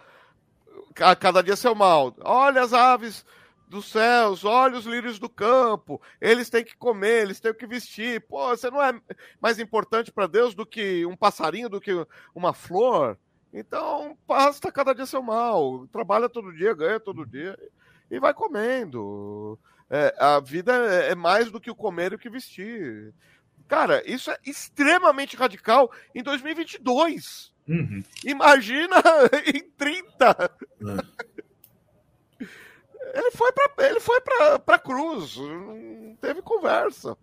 cada 1.18 1.42
dia 1.42 1.56
seu 1.56 1.74
mal, 1.74 2.14
olha 2.20 2.62
as 2.62 2.72
aves 2.72 3.24
dos 3.68 3.90
céus, 3.90 4.44
olha 4.44 4.78
os 4.78 4.86
lírios 4.86 5.18
do 5.18 5.28
campo, 5.28 6.00
eles 6.20 6.48
têm 6.48 6.64
que 6.64 6.76
comer, 6.76 7.22
eles 7.22 7.40
têm 7.40 7.52
que 7.52 7.66
vestir. 7.66 8.24
Pô, 8.26 8.48
você 8.48 8.70
não 8.70 8.82
é 8.82 8.98
mais 9.40 9.58
importante 9.58 10.12
para 10.12 10.26
Deus 10.26 10.54
do 10.54 10.64
que 10.64 11.04
um 11.04 11.16
passarinho, 11.16 11.68
do 11.68 11.80
que 11.80 11.92
uma 12.34 12.52
flor? 12.52 13.18
Então, 13.52 14.16
basta 14.26 14.70
cada 14.70 14.94
dia 14.94 15.06
seu 15.06 15.22
mal, 15.22 15.86
trabalha 15.88 16.28
todo 16.28 16.52
dia, 16.52 16.74
ganha 16.74 17.00
todo 17.00 17.26
dia 17.26 17.58
e 18.10 18.20
vai 18.20 18.32
comendo. 18.32 19.58
É, 19.88 20.14
a 20.18 20.40
vida 20.40 20.72
é 20.72 21.14
mais 21.14 21.50
do 21.50 21.60
que 21.60 21.70
o 21.70 21.76
comer 21.76 22.12
e 22.12 22.16
o 22.16 22.18
que 22.18 22.30
vestir. 22.30 23.14
Cara, 23.68 24.02
isso 24.08 24.30
é 24.30 24.38
extremamente 24.44 25.36
radical 25.36 25.90
em 26.14 26.22
2022. 26.22 27.52
Uhum. 27.68 28.02
Imagina 28.24 28.96
em 29.52 29.68
30. 29.70 30.50
É. 32.40 32.46
Ele 33.14 33.30
foi 33.30 33.52
para 33.52 33.88
ele 33.88 34.00
foi 34.00 34.20
pra 34.64 34.78
cruz, 34.78 35.36
não 35.36 36.16
teve 36.20 36.42
conversa. 36.42 37.16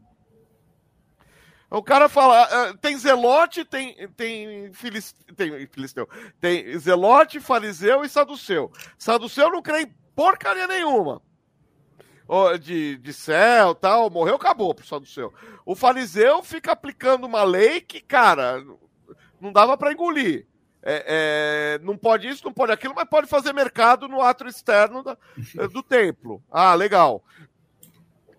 O 1.70 1.82
cara 1.82 2.08
fala, 2.08 2.44
ah, 2.44 2.78
tem 2.78 2.98
zelote, 2.98 3.66
tem 3.66 4.08
tem, 4.10 4.72
filisteu, 4.74 5.36
tem 5.36 5.68
filisteu, 5.68 6.10
tem 6.40 6.78
zelote, 6.78 7.40
fariseu 7.40 8.04
e 8.04 8.10
saduceu. 8.10 8.72
Saduceu 8.98 9.50
não 9.50 9.62
crê 9.62 9.84
em 9.84 9.96
porcaria 10.16 10.68
nenhuma 10.68 11.22
de, 12.60 12.98
de 12.98 13.14
céu 13.14 13.76
tal, 13.76 14.10
morreu, 14.10 14.36
acabou 14.36 14.74
pro 14.74 14.86
saduceu. 14.86 15.34
O 15.66 15.76
fariseu 15.76 16.44
fica 16.44 16.72
aplicando 16.72 17.26
uma 17.26 17.44
lei 17.44 17.82
que, 17.82 18.02
cara, 18.02 18.64
não 19.40 19.52
dava 19.52 19.78
para 19.78 19.92
engolir. 19.92 20.48
É, 20.86 21.78
é, 21.78 21.80
não 21.84 21.98
pode 21.98 22.28
isso, 22.28 22.44
não 22.44 22.52
pode 22.52 22.74
aquilo, 22.74 22.94
mas 22.94 23.08
pode 23.08 23.28
fazer 23.28 23.54
mercado 23.54 24.08
no 24.08 24.22
ato 24.22 24.46
externo 24.48 25.02
da, 25.02 25.18
do 25.72 25.82
templo. 25.82 26.44
Ah, 26.52 26.76
legal. 26.76 27.24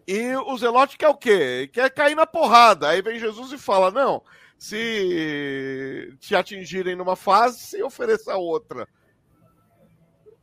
E 0.06 0.36
o 0.36 0.56
Zelote 0.58 0.98
quer 0.98 1.08
o 1.08 1.16
quê? 1.16 1.70
Quer 1.72 1.90
cair 1.90 2.14
na 2.14 2.26
porrada. 2.26 2.88
Aí 2.88 3.00
vem 3.00 3.18
Jesus 3.18 3.52
e 3.52 3.56
fala: 3.56 3.90
não, 3.90 4.22
se 4.58 6.14
te 6.20 6.36
atingirem 6.36 6.94
numa 6.94 7.16
fase, 7.16 7.60
se 7.60 7.82
ofereça 7.82 8.36
outra. 8.36 8.86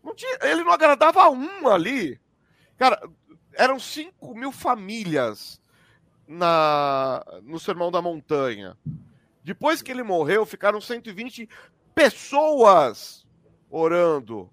Não 0.03 0.15
tinha, 0.15 0.35
ele 0.41 0.63
não 0.63 0.71
agradava 0.71 1.29
um 1.29 1.67
ali. 1.67 2.19
Cara, 2.77 2.99
eram 3.53 3.79
5 3.79 4.35
mil 4.35 4.51
famílias 4.51 5.61
na, 6.27 7.23
no 7.43 7.59
Sermão 7.59 7.91
da 7.91 8.01
Montanha. 8.01 8.77
Depois 9.43 9.81
que 9.81 9.91
ele 9.91 10.03
morreu, 10.03 10.45
ficaram 10.45 10.79
120 10.79 11.49
pessoas 11.93 13.25
orando 13.69 14.49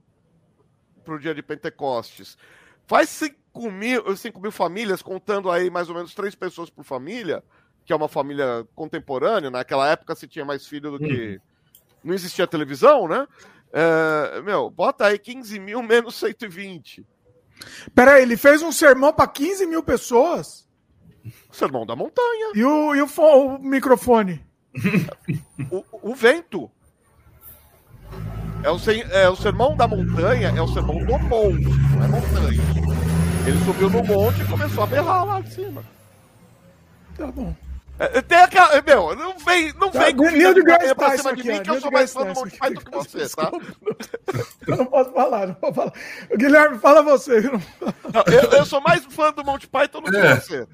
para 1.05 1.15
o 1.15 1.18
dia 1.18 1.35
de 1.35 1.43
Pentecostes. 1.43 2.36
Faz 2.86 3.09
5 3.10 3.70
mil, 3.70 4.17
5 4.17 4.41
mil 4.41 4.52
famílias, 4.52 5.02
contando 5.02 5.51
aí 5.51 5.70
mais 5.70 5.89
ou 5.89 5.94
menos 5.94 6.15
três 6.15 6.35
pessoas 6.35 6.70
por 6.70 6.85
família, 6.85 7.43
que 7.85 7.93
é 7.93 7.97
uma 7.97 8.09
família 8.09 8.67
contemporânea. 8.75 9.51
Naquela 9.51 9.89
época 9.91 10.15
se 10.15 10.27
tinha 10.27 10.44
mais 10.44 10.67
filho 10.67 10.93
do 10.93 10.99
que. 10.99 11.35
Uhum. 11.35 11.41
Não 12.05 12.15
existia 12.15 12.47
televisão, 12.47 13.09
né? 13.09 13.27
É, 13.73 14.41
meu, 14.43 14.70
bota 14.70 15.07
aí 15.07 15.18
15 15.18 15.59
mil 15.59 15.83
menos 15.83 16.15
120. 16.15 17.05
Peraí, 17.95 18.23
ele 18.23 18.37
fez 18.37 18.62
um 18.62 18.73
sermão 18.73 19.12
para 19.12 19.27
15 19.27 19.67
mil 19.67 19.83
pessoas? 19.83 20.67
Sermão 21.51 21.85
da 21.85 21.97
montanha. 21.97 22.53
E 22.55 22.65
o, 22.65 22.95
e 22.95 23.03
o, 23.03 23.07
o 23.07 23.59
microfone? 23.59 24.45
o, 25.70 26.11
o, 26.11 26.15
vento. 26.15 26.70
É 28.62 28.70
o, 28.70 28.77
é 29.12 29.28
o 29.28 29.37
sermão 29.37 29.77
da 29.77 29.87
montanha, 29.87 30.49
é 30.49 30.62
o 30.62 30.69
sermão 30.69 30.99
do 31.05 31.19
monte, 31.19 31.69
não 31.95 32.05
é 32.05 32.09
montanha. 32.09 32.62
Ele 33.47 33.65
subiu 33.65 33.89
no 33.89 34.03
monte 34.03 34.43
e 34.43 34.47
começou 34.47 34.85
a 34.85 34.87
berrar 34.87 35.25
lá 35.25 35.41
de 35.41 35.53
cima. 35.55 35.83
Tá 37.17 37.27
bom. 37.28 37.55
É, 37.99 38.23
tem 38.23 38.39
aquela. 38.39 38.81
Meu, 38.83 39.17
não 39.17 39.36
vem, 39.39 39.73
não 39.75 39.91
vem 39.91 40.15
com 40.15 40.31
Neil 40.31 40.55
deGrasse 40.55 40.94
pra 40.94 41.17
cima 41.17 41.35
de 41.35 41.43
mim, 41.43 41.62
que 41.62 41.70
eu 41.70 41.81
sou 41.81 41.91
mais 41.91 42.12
fã 42.12 42.25
do 42.25 42.35
Monty 42.35 42.57
Python 42.57 42.81
que 42.81 42.91
você, 42.91 43.28
tá? 43.35 43.51
Eu 44.67 44.77
não 44.77 44.86
posso 44.86 45.12
falar, 45.12 45.47
não 45.49 45.55
posso 45.55 45.75
falar. 45.75 45.93
Guilherme, 46.36 46.78
fala 46.78 47.02
você. 47.02 47.41
Não, 47.41 48.23
eu, 48.33 48.59
eu, 48.59 48.65
sou 48.65 48.81
mais 48.81 49.05
fã 49.07 49.33
do 49.33 49.44
Monty 49.44 49.67
Python 49.67 50.01
do 50.01 50.10
que 50.10 50.17
é. 50.17 50.36
você. 50.36 50.67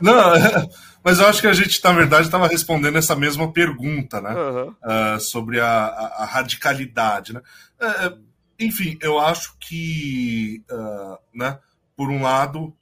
Não, 0.00 0.34
é, 0.34 0.68
mas 1.02 1.18
eu 1.18 1.26
acho 1.26 1.40
que 1.40 1.48
a 1.48 1.52
gente, 1.52 1.82
na 1.82 1.92
verdade, 1.92 2.26
estava 2.26 2.46
respondendo 2.46 2.96
essa 2.96 3.16
mesma 3.16 3.52
pergunta, 3.52 4.20
né? 4.20 4.32
Uhum. 4.32 4.68
Uh, 4.68 5.20
sobre 5.20 5.58
a, 5.58 5.86
a, 5.86 6.22
a, 6.22 6.24
radicalidade, 6.26 7.32
né? 7.32 7.40
Uh, 7.80 8.24
enfim, 8.58 8.96
eu 9.02 9.18
acho 9.18 9.56
que, 9.58 10.62
uh, 10.70 11.18
né, 11.34 11.58
por 11.96 12.08
um 12.08 12.22
lado, 12.22 12.72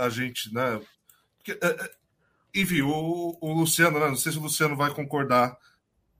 a 0.00 0.08
gente, 0.08 0.52
né? 0.52 0.80
Enfim, 2.54 2.82
o, 2.82 3.38
o 3.40 3.52
Luciano, 3.52 3.98
né, 3.98 4.08
não 4.08 4.16
sei 4.16 4.32
se 4.32 4.38
o 4.38 4.42
Luciano 4.42 4.76
vai 4.76 4.90
concordar 4.90 5.56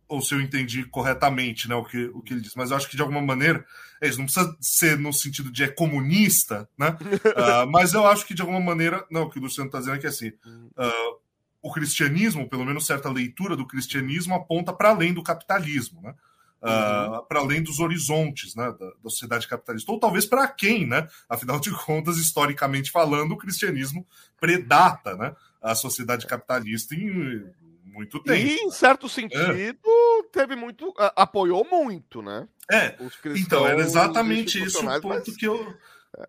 ou 0.08 0.20
se 0.20 0.34
eu 0.34 0.40
entendi 0.40 0.84
corretamente 0.84 1.66
né, 1.68 1.74
o, 1.74 1.84
que, 1.84 2.04
o 2.06 2.20
que 2.20 2.34
ele 2.34 2.42
disse, 2.42 2.56
mas 2.56 2.70
eu 2.70 2.76
acho 2.76 2.88
que 2.88 2.96
de 2.96 3.02
alguma 3.02 3.22
maneira, 3.22 3.64
é 3.98 4.08
isso, 4.08 4.18
não 4.18 4.26
precisa 4.26 4.54
ser 4.60 4.98
no 4.98 5.10
sentido 5.10 5.50
de 5.50 5.64
é 5.64 5.68
comunista, 5.68 6.68
né? 6.76 6.96
uh, 7.00 7.66
mas 7.72 7.94
eu 7.94 8.06
acho 8.06 8.26
que 8.26 8.34
de 8.34 8.42
alguma 8.42 8.60
maneira, 8.60 9.06
não, 9.10 9.22
o 9.22 9.30
que 9.30 9.38
o 9.38 9.42
Luciano 9.42 9.68
está 9.68 9.78
dizendo 9.78 9.96
é 9.96 10.00
que 10.00 10.06
assim, 10.06 10.28
uh, 10.28 11.18
o 11.62 11.72
cristianismo, 11.72 12.48
pelo 12.48 12.64
menos 12.64 12.84
certa 12.84 13.08
leitura 13.08 13.56
do 13.56 13.66
cristianismo, 13.66 14.34
aponta 14.34 14.72
para 14.72 14.90
além 14.90 15.14
do 15.14 15.22
capitalismo, 15.22 16.02
né? 16.02 16.14
Uh, 16.60 17.10
uhum. 17.14 17.24
para 17.24 17.40
além 17.40 17.60
dos 17.60 17.80
horizontes 17.80 18.54
né, 18.54 18.66
da, 18.78 18.86
da 18.86 19.10
sociedade 19.10 19.48
capitalista, 19.48 19.90
ou 19.90 19.98
talvez 19.98 20.26
para 20.26 20.46
quem, 20.46 20.86
né? 20.86 21.08
Afinal 21.28 21.58
de 21.58 21.70
contas, 21.84 22.18
historicamente 22.18 22.90
falando, 22.90 23.32
o 23.32 23.36
cristianismo 23.36 24.06
predata 24.40 25.16
né, 25.16 25.34
a 25.62 25.74
sociedade 25.74 26.26
capitalista 26.26 26.94
em 26.94 27.44
muito 27.84 28.20
tempo. 28.20 28.38
E, 28.38 28.56
em 28.56 28.70
certo 28.70 29.08
sentido, 29.08 29.52
é. 29.52 30.22
teve 30.32 30.56
muito. 30.56 30.92
apoiou 31.14 31.66
muito, 31.70 32.22
né? 32.22 32.48
É. 32.70 32.96
Então, 33.36 33.66
era 33.66 33.80
exatamente 33.80 34.58
esse 34.62 34.78
o 34.78 35.00
ponto 35.00 35.08
mas... 35.08 35.36
que 35.36 35.46
eu. 35.46 35.74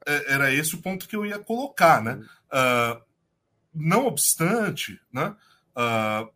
É, 0.05 0.33
era 0.33 0.53
esse 0.53 0.75
o 0.75 0.81
ponto 0.81 1.07
que 1.07 1.15
eu 1.15 1.25
ia 1.25 1.39
colocar, 1.39 2.01
né? 2.01 2.21
Uh, 2.51 3.01
não 3.73 4.05
obstante, 4.05 4.99
né? 5.11 5.35
Uh, 5.75 6.31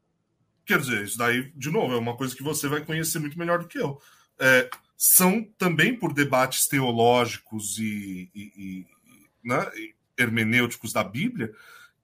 quer 0.65 0.79
dizer, 0.79 1.03
isso 1.03 1.17
daí, 1.17 1.51
de 1.55 1.69
novo, 1.69 1.93
é 1.93 1.97
uma 1.97 2.17
coisa 2.17 2.35
que 2.35 2.43
você 2.43 2.67
vai 2.67 2.83
conhecer 2.83 3.19
muito 3.19 3.37
melhor 3.37 3.59
do 3.59 3.67
que 3.67 3.79
eu. 3.79 4.01
É, 4.39 4.69
são 4.97 5.43
também 5.57 5.95
por 5.95 6.13
debates 6.13 6.67
teológicos 6.67 7.77
e, 7.79 8.29
e, 8.35 8.41
e, 8.57 8.85
né? 9.43 9.65
hermenêuticos 10.17 10.91
da 10.91 11.03
Bíblia, 11.03 11.53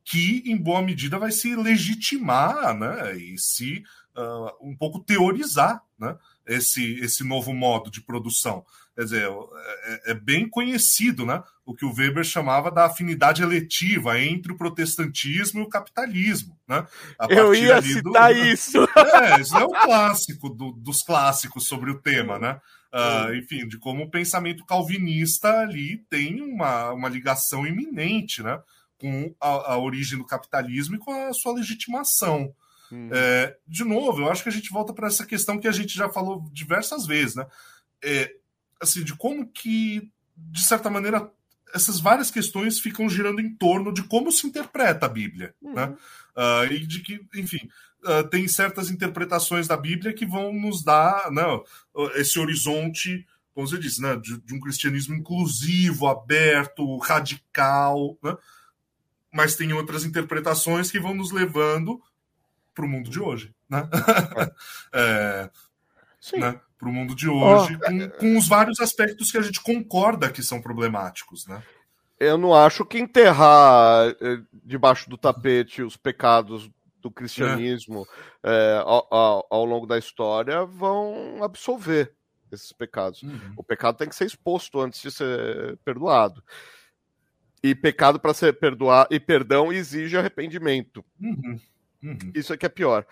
que 0.04 0.44
em 0.46 0.58
boa 0.58 0.82
medida 0.82 1.18
vai 1.18 1.32
se 1.32 1.56
legitimar 1.56 2.78
né, 2.78 3.16
e 3.18 3.38
se 3.38 3.84
uh, 4.18 4.70
um 4.70 4.76
pouco 4.76 5.00
teorizar 5.00 5.82
né, 5.98 6.18
esse, 6.46 7.00
esse 7.00 7.24
novo 7.24 7.54
modo 7.54 7.90
de 7.90 8.02
produção. 8.02 8.66
Quer 8.96 9.04
dizer, 9.06 9.28
é, 9.86 10.12
é, 10.12 10.14
bem 10.14 10.48
conhecido 10.48 11.26
né, 11.26 11.42
o 11.66 11.74
que 11.74 11.84
o 11.84 11.92
Weber 11.92 12.24
chamava 12.24 12.70
da 12.70 12.86
afinidade 12.86 13.42
eletiva 13.42 14.20
entre 14.20 14.52
o 14.52 14.58
protestantismo 14.58 15.62
e 15.62 15.64
o 15.64 15.70
capitalismo. 15.70 16.56
Né, 16.68 16.86
Eu 17.30 17.56
ia 17.56 17.82
citar 17.82 18.34
do... 18.34 18.40
isso. 18.46 18.78
É, 18.96 19.42
isso 19.42 19.58
é 19.58 19.64
o 19.64 19.70
clássico 19.70 20.48
do, 20.50 20.74
dos 20.74 21.02
clássicos 21.02 21.66
sobre 21.68 21.90
o 21.90 22.00
tema, 22.00 22.38
né? 22.38 22.60
Uh, 22.94 23.34
enfim, 23.34 23.68
de 23.68 23.80
como 23.80 24.04
o 24.04 24.12
pensamento 24.12 24.64
calvinista 24.64 25.62
ali 25.62 25.98
tem 26.12 26.40
uma, 26.42 26.92
uma 26.92 27.10
ligação 27.10 27.66
iminente 27.66 28.44
né, 28.44 28.62
com 29.04 29.36
a, 29.38 29.74
a 29.74 29.78
origem 29.78 30.18
do 30.18 30.26
capitalismo 30.26 30.96
e 30.96 31.00
com 31.00 31.12
a 31.28 31.34
sua 31.34 31.56
legitimação. 31.56 32.56
Uhum. 32.90 33.10
É, 33.12 33.58
de 33.68 33.84
novo, 33.84 34.22
eu 34.22 34.32
acho 34.32 34.44
que 34.44 34.48
a 34.48 34.52
gente 34.52 34.72
volta 34.72 34.94
para 34.94 35.08
essa 35.08 35.26
questão 35.26 35.60
que 35.60 35.68
a 35.68 35.74
gente 35.74 35.94
já 35.94 36.08
falou 36.08 36.50
diversas 36.54 37.06
vezes, 37.06 37.36
né? 37.36 37.46
É, 38.02 38.34
assim, 38.82 39.04
de 39.04 39.14
como 39.18 39.46
que, 39.46 40.10
de 40.38 40.64
certa 40.64 40.90
maneira, 40.90 41.30
essas 41.76 42.00
várias 42.00 42.32
questões 42.32 42.80
ficam 42.80 43.10
girando 43.10 43.42
em 43.42 43.54
torno 43.54 43.94
de 43.94 44.04
como 44.04 44.32
se 44.32 44.48
interpreta 44.48 45.06
a 45.06 45.10
Bíblia, 45.10 45.54
uhum. 45.62 45.74
né? 45.74 45.98
Uh, 46.34 46.72
e 46.72 46.88
de 46.88 47.02
que, 47.02 47.20
enfim, 47.36 47.68
uh, 48.06 48.24
tem 48.30 48.48
certas 48.48 48.90
interpretações 48.90 49.68
da 49.68 49.76
Bíblia 49.76 50.14
que 50.14 50.26
vão 50.26 50.54
nos 50.54 50.82
dar 50.82 51.30
não, 51.30 51.62
esse 52.16 52.40
horizonte, 52.40 53.28
como 53.54 53.68
você 53.68 53.78
disse, 53.78 54.02
né, 54.02 54.16
de, 54.16 54.40
de 54.40 54.54
um 54.54 54.62
cristianismo 54.62 55.14
inclusivo, 55.14 56.08
aberto, 56.08 56.98
radical, 57.00 58.18
né? 58.24 58.38
Mas 59.34 59.56
tem 59.56 59.74
outras 59.74 60.06
interpretações 60.06 60.92
que 60.92 61.00
vão 61.00 61.14
nos 61.14 61.32
levando 61.32 62.02
para 62.74 62.86
o 62.86 62.88
mundo 62.88 63.10
de 63.10 63.20
hoje, 63.20 63.54
né? 63.70 63.90
é, 64.94 65.50
né? 66.36 66.62
Para 66.78 66.90
o 66.90 66.94
mundo 66.94 67.16
de 67.16 67.28
hoje, 67.30 67.78
oh, 67.82 67.86
com, 67.86 68.10
com, 68.10 68.38
os 68.38 68.48
vários 68.48 68.80
aspectos 68.80 69.32
que 69.32 69.38
a 69.38 69.42
gente 69.42 69.62
concorda 69.62 70.30
que 70.30 70.44
são 70.44 70.62
problemáticos, 70.62 71.48
né? 71.48 71.64
Eu 72.20 72.38
não 72.38 72.54
acho 72.54 72.86
que 72.86 72.98
enterrar 72.98 74.16
eh, 74.22 74.42
debaixo 74.64 75.10
do 75.10 75.18
tapete 75.18 75.82
os 75.82 75.98
pecados 75.98 76.70
do 77.02 77.12
cristianismo 77.12 78.08
é. 78.42 78.76
É, 78.76 78.78
ao, 78.78 79.08
ao, 79.12 79.48
ao, 79.50 79.66
longo 79.66 79.86
da 79.86 79.98
história 79.98 80.64
vão 80.64 81.44
absolver 81.44 82.14
esses 82.50 82.72
pecados. 82.72 83.24
Uhum. 83.24 83.54
O 83.58 83.64
pecado 83.64 83.98
tem 83.98 84.08
que 84.08 84.16
ser 84.16 84.26
exposto 84.26 84.80
antes 84.80 85.02
de 85.02 85.12
ser 85.12 85.78
perdoado. 85.84 86.42
E 87.64 87.74
pecado 87.74 88.20
para 88.20 88.34
ser 88.34 88.60
perdoado 88.60 89.14
e 89.14 89.20
perdão 89.20 89.72
exige 89.72 90.18
arrependimento. 90.18 91.04
Uhum. 91.20 91.60
Uhum. 92.04 92.18
Isso 92.36 92.54
é 92.54 92.58
que 92.58 92.66
é 92.66 92.70
pior. 92.70 93.06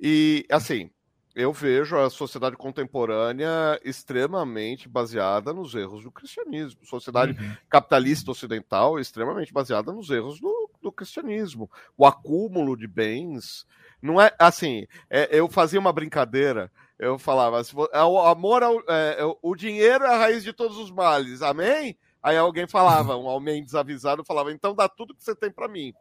E, 0.00 0.46
assim, 0.50 0.90
eu 1.38 1.52
vejo 1.52 1.96
a 1.96 2.10
sociedade 2.10 2.56
contemporânea 2.56 3.78
extremamente 3.84 4.88
baseada 4.88 5.52
nos 5.52 5.72
erros 5.72 6.02
do 6.02 6.10
cristianismo. 6.10 6.84
Sociedade 6.84 7.40
uhum. 7.40 7.54
capitalista 7.70 8.32
ocidental 8.32 8.98
extremamente 8.98 9.52
baseada 9.52 9.92
nos 9.92 10.10
erros 10.10 10.40
do, 10.40 10.70
do, 10.82 10.90
cristianismo. 10.90 11.70
O 11.96 12.04
acúmulo 12.04 12.76
de 12.76 12.88
bens. 12.88 13.64
Não 14.02 14.20
é 14.20 14.32
assim. 14.36 14.86
É, 15.08 15.28
eu 15.30 15.48
fazia 15.48 15.78
uma 15.78 15.92
brincadeira. 15.92 16.72
Eu 16.98 17.20
falava, 17.20 17.62
é 17.92 18.02
o 18.02 18.18
amor, 18.18 18.64
ao, 18.64 18.80
é, 18.88 19.18
é, 19.20 19.36
o 19.40 19.54
dinheiro 19.54 20.02
é 20.04 20.12
a 20.12 20.18
raiz 20.18 20.42
de 20.42 20.52
todos 20.52 20.76
os 20.76 20.90
males. 20.90 21.40
Amém? 21.40 21.96
Aí 22.22 22.36
alguém 22.36 22.66
falava, 22.66 23.16
um 23.16 23.26
homem 23.26 23.64
desavisado 23.64 24.24
falava, 24.24 24.52
então 24.52 24.74
dá 24.74 24.88
tudo 24.88 25.14
que 25.14 25.22
você 25.22 25.34
tem 25.34 25.50
para 25.50 25.68
mim, 25.68 25.94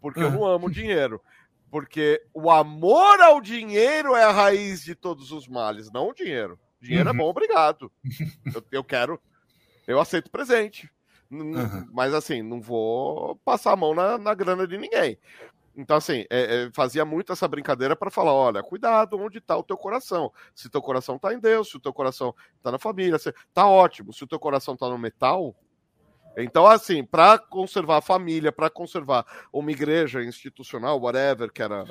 porque 0.00 0.20
eu 0.20 0.30
não 0.30 0.44
amo 0.44 0.70
dinheiro. 0.70 1.20
Porque 1.70 2.20
o 2.34 2.50
amor 2.50 3.20
ao 3.20 3.40
dinheiro 3.40 4.16
é 4.16 4.24
a 4.24 4.32
raiz 4.32 4.82
de 4.82 4.94
todos 4.96 5.30
os 5.30 5.46
males, 5.46 5.90
não 5.92 6.08
o 6.08 6.14
dinheiro. 6.14 6.58
Dinheiro 6.80 7.08
é 7.08 7.12
uhum. 7.12 7.16
é 7.16 7.18
bom, 7.18 7.28
obrigado. 7.28 7.92
Eu, 8.52 8.64
eu, 8.72 8.84
quero, 8.84 9.20
eu 9.86 10.00
aceito 10.00 10.30
presente. 10.30 10.90
Uhum. 11.30 11.88
Mas 11.92 12.12
assim, 12.12 12.42
não 12.42 12.60
vou 12.60 13.36
passar 13.44 13.72
a 13.72 13.76
mão 13.76 13.94
na, 13.94 14.18
na 14.18 14.34
grana 14.34 14.66
de 14.66 14.76
ninguém. 14.76 15.16
Então, 15.76 15.96
assim, 15.96 16.24
é, 16.30 16.64
é, 16.64 16.70
fazia 16.72 17.04
muito 17.04 17.32
essa 17.32 17.46
brincadeira 17.46 17.94
para 17.94 18.10
falar: 18.10 18.32
olha, 18.32 18.62
cuidado 18.62 19.18
onde 19.18 19.38
está 19.38 19.56
o 19.56 19.62
teu 19.62 19.76
coração. 19.76 20.32
Se 20.54 20.68
teu 20.68 20.82
coração 20.82 21.16
está 21.16 21.32
em 21.32 21.38
Deus, 21.38 21.70
se 21.70 21.76
o 21.76 21.80
teu 21.80 21.92
coração 21.92 22.34
está 22.56 22.70
na 22.70 22.78
família, 22.78 23.18
se, 23.18 23.32
tá 23.54 23.66
ótimo. 23.66 24.12
Se 24.12 24.24
o 24.24 24.26
teu 24.26 24.38
coração 24.38 24.74
está 24.74 24.88
no 24.88 24.98
metal, 24.98 25.54
então, 26.36 26.66
assim, 26.66 27.04
para 27.04 27.38
conservar 27.38 27.98
a 27.98 28.02
família, 28.02 28.52
para 28.52 28.70
conservar 28.70 29.26
uma 29.52 29.70
igreja 29.70 30.22
institucional, 30.22 31.00
whatever, 31.00 31.52
que 31.52 31.62
era 31.62 31.84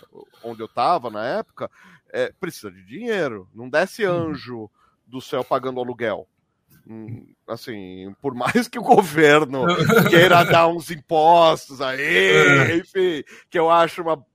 onde 0.43 0.61
eu 0.61 0.66
estava 0.66 1.09
na 1.09 1.25
época, 1.25 1.69
é, 2.11 2.32
precisa 2.40 2.72
de 2.72 2.83
dinheiro. 2.85 3.49
Não 3.53 3.69
desce 3.69 4.06
uhum. 4.06 4.32
anjo 4.32 4.72
do 5.06 5.22
céu 5.22 5.43
pagando 5.43 5.80
aluguel. 5.80 6.27
Hum, 6.88 7.33
assim, 7.48 8.14
por 8.22 8.33
mais 8.33 8.67
que 8.67 8.80
o 8.80 8.83
governo 8.83 9.66
queira 10.09 10.43
dar 10.43 10.67
uns 10.67 10.90
impostos 10.90 11.82
aí, 11.82 12.01
é. 12.01 12.77
enfim, 12.77 13.24
que 13.49 13.59
eu 13.59 13.69
acho 13.69 14.01
uma 14.01 14.25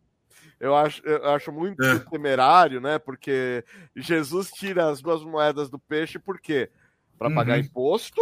eu 0.60 0.74
acho, 0.74 1.02
eu 1.04 1.30
acho 1.30 1.52
muito 1.52 1.84
é. 1.84 1.98
temerário, 1.98 2.80
né? 2.80 2.98
Porque 2.98 3.62
Jesus 3.94 4.50
tira 4.50 4.88
as 4.88 5.02
duas 5.02 5.22
moedas 5.22 5.68
do 5.68 5.78
peixe, 5.78 6.18
por 6.18 6.40
quê? 6.40 6.70
Para 7.18 7.28
uhum. 7.28 7.34
pagar 7.34 7.58
imposto 7.58 8.20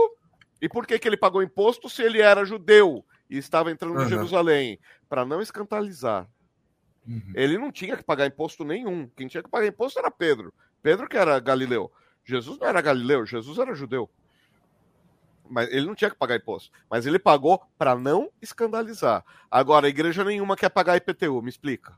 e 0.60 0.68
por 0.68 0.86
que, 0.86 0.98
que 0.98 1.08
ele 1.08 1.16
pagou 1.16 1.42
imposto 1.42 1.88
se 1.88 2.02
ele 2.02 2.20
era 2.20 2.44
judeu 2.44 3.04
e 3.28 3.36
estava 3.36 3.70
entrando 3.70 3.96
uhum. 3.96 4.04
em 4.04 4.08
Jerusalém? 4.08 4.80
Para 5.08 5.24
não 5.24 5.40
escandalizar. 5.40 6.28
Uhum. 7.06 7.32
Ele 7.34 7.58
não 7.58 7.70
tinha 7.70 7.96
que 7.96 8.04
pagar 8.04 8.26
imposto 8.26 8.64
nenhum. 8.64 9.08
Quem 9.16 9.28
tinha 9.28 9.42
que 9.42 9.50
pagar 9.50 9.66
imposto 9.66 9.98
era 9.98 10.10
Pedro. 10.10 10.52
Pedro 10.82 11.08
que 11.08 11.16
era 11.16 11.38
Galileu. 11.38 11.92
Jesus 12.24 12.58
não 12.58 12.66
era 12.66 12.80
Galileu, 12.80 13.26
Jesus 13.26 13.58
era 13.58 13.74
judeu. 13.74 14.08
Mas 15.48 15.68
ele 15.70 15.86
não 15.86 15.94
tinha 15.94 16.10
que 16.10 16.16
pagar 16.16 16.36
imposto. 16.36 16.70
Mas 16.88 17.04
ele 17.04 17.18
pagou 17.18 17.62
para 17.76 17.94
não 17.94 18.30
escandalizar. 18.40 19.24
Agora, 19.50 19.88
igreja 19.88 20.24
nenhuma 20.24 20.56
quer 20.56 20.70
pagar 20.70 20.96
IPTU, 20.96 21.42
me 21.42 21.50
explica. 21.50 21.96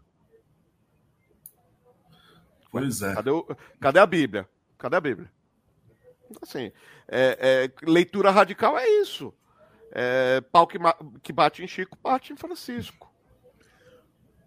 Pois 2.70 3.02
é. 3.02 3.14
Cadê, 3.14 3.30
o, 3.30 3.46
cadê 3.80 3.98
a 4.00 4.06
Bíblia? 4.06 4.48
Cadê 4.76 4.96
a 4.96 5.00
Bíblia? 5.00 5.30
Assim, 6.42 6.72
é, 7.06 7.70
é, 7.70 7.88
leitura 7.88 8.30
radical 8.30 8.76
é 8.76 8.88
isso. 9.00 9.32
É, 9.92 10.40
pau 10.40 10.66
que, 10.66 10.78
que 11.22 11.32
bate 11.32 11.62
em 11.62 11.68
Chico, 11.68 11.96
bate 12.02 12.32
em 12.32 12.36
Francisco. 12.36 13.12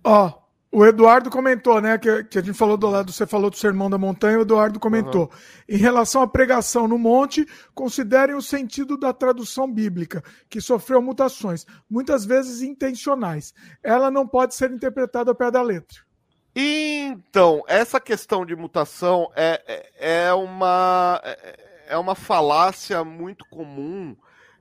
Ó, 0.03 0.27
oh, 0.27 0.46
o 0.71 0.85
Eduardo 0.85 1.29
comentou, 1.29 1.81
né? 1.81 1.97
Que, 1.97 2.23
que, 2.25 2.39
a 2.39 2.41
gente 2.41 2.57
falou 2.57 2.77
do 2.77 2.87
lado, 2.87 3.11
você 3.11 3.25
falou 3.25 3.49
do 3.49 3.57
Sermão 3.57 3.89
da 3.89 3.97
Montanha, 3.97 4.37
o 4.37 4.41
Eduardo 4.41 4.79
comentou. 4.79 5.23
Uhum. 5.23 5.29
Em 5.69 5.77
relação 5.77 6.21
à 6.21 6.27
pregação 6.27 6.87
no 6.87 6.97
monte, 6.97 7.47
considerem 7.73 8.35
o 8.35 8.41
sentido 8.41 8.97
da 8.97 9.13
tradução 9.13 9.71
bíblica, 9.71 10.23
que 10.49 10.59
sofreu 10.59 11.01
mutações, 11.01 11.65
muitas 11.89 12.25
vezes 12.25 12.61
intencionais. 12.61 13.53
Ela 13.81 14.11
não 14.11 14.27
pode 14.27 14.55
ser 14.55 14.71
interpretada 14.71 15.31
ao 15.31 15.35
pé 15.35 15.49
da 15.49 15.61
letra. 15.61 15.99
Então, 16.55 17.63
essa 17.67 17.99
questão 17.99 18.45
de 18.45 18.55
mutação 18.55 19.31
é, 19.35 19.61
é, 19.99 20.27
é 20.27 20.33
uma. 20.33 21.21
É, 21.23 21.67
é 21.89 21.97
uma 21.97 22.15
falácia 22.15 23.03
muito 23.03 23.45
comum 23.49 24.15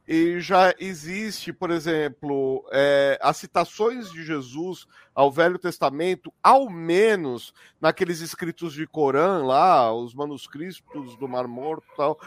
e 0.06 0.38
já 0.40 0.72
existe, 0.78 1.52
por 1.52 1.70
exemplo, 1.70 2.64
é, 2.72 3.18
as 3.20 3.38
citações 3.38 4.10
de 4.12 4.24
Jesus 4.24 4.86
ao 5.14 5.32
Velho 5.32 5.58
Testamento, 5.58 6.32
ao 6.42 6.70
menos 6.70 7.52
naqueles 7.80 8.20
escritos 8.20 8.72
de 8.72 8.86
Corã 8.86 9.44
lá, 9.44 9.92
os 9.92 10.14
manuscritos 10.14 11.16
do 11.16 11.26
Mar 11.26 11.48
Morto, 11.48 11.86
tal, 11.96 12.18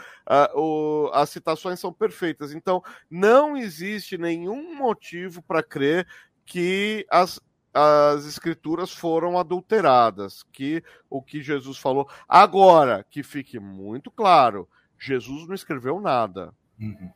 o, 0.54 1.10
as 1.14 1.30
citações 1.30 1.80
são 1.80 1.92
perfeitas. 1.92 2.52
Então, 2.52 2.82
não 3.10 3.56
existe 3.56 4.18
nenhum 4.18 4.74
motivo 4.74 5.40
para 5.42 5.62
crer 5.62 6.06
que 6.44 7.06
as 7.10 7.40
as 7.72 8.26
escrituras 8.26 8.92
foram 8.92 9.38
adulteradas, 9.38 10.42
que 10.52 10.82
o 11.08 11.22
que 11.22 11.40
Jesus 11.40 11.78
falou. 11.78 12.10
Agora, 12.28 13.06
que 13.08 13.22
fique 13.22 13.60
muito 13.60 14.10
claro, 14.10 14.68
Jesus 14.98 15.46
não 15.46 15.54
escreveu 15.54 16.00
nada. 16.00 16.52
Uhum. 16.80 17.12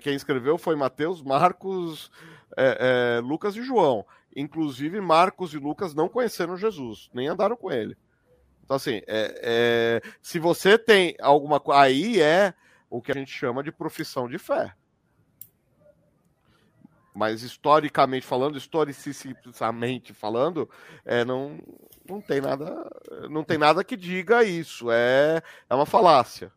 Quem 0.00 0.14
escreveu 0.14 0.56
foi 0.56 0.76
Mateus, 0.76 1.22
Marcos, 1.22 2.10
é, 2.56 3.18
é, 3.18 3.20
Lucas 3.20 3.54
e 3.56 3.62
João. 3.62 4.04
Inclusive, 4.34 5.00
Marcos 5.00 5.52
e 5.52 5.58
Lucas 5.58 5.94
não 5.94 6.08
conheceram 6.08 6.56
Jesus, 6.56 7.10
nem 7.12 7.28
andaram 7.28 7.56
com 7.56 7.70
ele. 7.70 7.96
Então, 8.64 8.76
assim, 8.76 9.02
é, 9.06 9.40
é 9.42 10.02
se 10.22 10.38
você 10.38 10.78
tem 10.78 11.14
alguma 11.20 11.60
coisa. 11.60 11.82
Aí 11.82 12.20
é 12.20 12.54
o 12.88 13.02
que 13.02 13.12
a 13.12 13.14
gente 13.14 13.30
chama 13.30 13.62
de 13.62 13.70
profissão 13.70 14.28
de 14.28 14.38
fé. 14.38 14.74
Mas 17.14 17.42
historicamente 17.42 18.26
falando, 18.26 18.58
historicamente 18.58 20.12
falando, 20.12 20.68
é, 21.04 21.24
não, 21.24 21.60
não 22.08 22.20
tem 22.20 22.40
nada, 22.40 22.90
não 23.30 23.44
tem 23.44 23.56
nada 23.56 23.84
que 23.84 23.96
diga 23.96 24.42
isso. 24.42 24.90
É, 24.90 25.40
é 25.68 25.74
uma 25.74 25.86
falácia. 25.86 26.50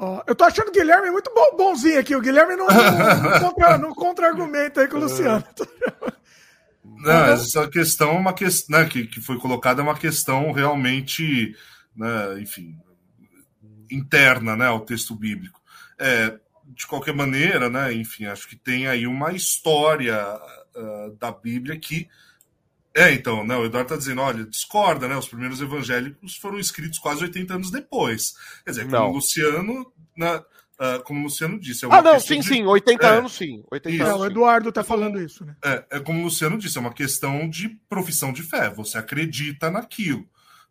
Ó, 0.00 0.22
eu 0.28 0.34
tô 0.34 0.44
achando 0.44 0.68
o 0.68 0.72
Guilherme 0.72 1.10
muito 1.10 1.28
bom, 1.34 1.56
bonzinho 1.56 1.98
aqui. 1.98 2.14
O 2.14 2.20
Guilherme 2.20 2.54
não, 2.54 2.68
não, 2.68 3.92
contra-argumenta 3.92 4.80
contra 4.80 4.82
aí 4.82 4.88
com 4.88 4.96
o 4.96 5.00
Luciano. 5.00 5.44
Não, 6.84 7.24
essa 7.24 7.68
questão 7.68 8.10
é 8.10 8.18
uma 8.18 8.32
questão 8.32 8.78
né, 8.78 8.86
que, 8.86 9.08
que 9.08 9.20
foi 9.20 9.38
colocada 9.38 9.80
é 9.80 9.84
uma 9.84 9.98
questão 9.98 10.52
realmente, 10.52 11.52
né, 11.96 12.40
enfim, 12.40 12.78
interna 13.90 14.54
né, 14.54 14.66
ao 14.66 14.80
texto 14.80 15.16
bíblico. 15.16 15.60
É, 15.98 16.38
de 16.64 16.86
qualquer 16.86 17.12
maneira, 17.12 17.68
né, 17.68 17.92
enfim, 17.92 18.26
acho 18.26 18.46
que 18.46 18.54
tem 18.54 18.86
aí 18.86 19.04
uma 19.04 19.32
história 19.32 20.16
uh, 20.76 21.16
da 21.18 21.32
Bíblia 21.32 21.76
que. 21.76 22.08
É, 22.98 23.12
então, 23.12 23.46
né, 23.46 23.56
o 23.56 23.64
Eduardo 23.64 23.94
está 23.94 23.96
dizendo, 23.96 24.20
olha, 24.20 24.44
discorda, 24.44 25.06
né? 25.06 25.16
Os 25.16 25.28
primeiros 25.28 25.60
evangélicos 25.60 26.36
foram 26.36 26.58
escritos 26.58 26.98
quase 26.98 27.22
80 27.22 27.54
anos 27.54 27.70
depois. 27.70 28.34
Quer 28.64 28.70
dizer, 28.70 28.90
como 28.90 29.10
o 29.10 29.12
Luciano, 29.12 29.92
né, 30.16 30.42
Uh, 30.80 31.02
como 31.02 31.18
o 31.18 31.22
Luciano 31.24 31.58
disse. 31.58 31.84
É 31.84 31.88
ah, 31.90 32.00
não, 32.00 32.20
sim, 32.20 32.38
de... 32.38 32.46
sim, 32.46 32.64
80 32.64 33.04
é, 33.04 33.10
anos 33.10 33.32
sim. 33.32 33.64
80 33.68 33.96
isso. 33.96 34.04
anos, 34.06 34.20
o 34.20 34.26
Eduardo 34.26 34.68
está 34.68 34.84
falando 34.84 35.20
isso, 35.20 35.44
né? 35.44 35.56
É, 35.64 35.84
é 35.90 35.98
como 35.98 36.20
o 36.20 36.22
Luciano 36.22 36.56
disse, 36.56 36.78
é 36.78 36.80
uma 36.80 36.92
questão 36.92 37.50
de 37.50 37.68
profissão 37.88 38.32
de 38.32 38.44
fé. 38.44 38.70
Você 38.70 38.96
acredita 38.96 39.72
naquilo. 39.72 40.24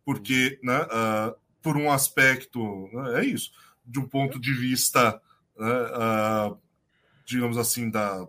Porque, 0.06 0.58
né, 0.64 0.80
uh, 0.84 1.36
por 1.62 1.76
um 1.76 1.92
aspecto, 1.92 2.90
né, 2.94 3.20
é 3.20 3.26
isso, 3.26 3.52
de 3.86 4.00
um 4.00 4.08
ponto 4.08 4.40
de 4.40 4.54
vista, 4.54 5.22
uh, 5.58 6.58
digamos 7.26 7.58
assim, 7.58 7.90
da. 7.90 8.26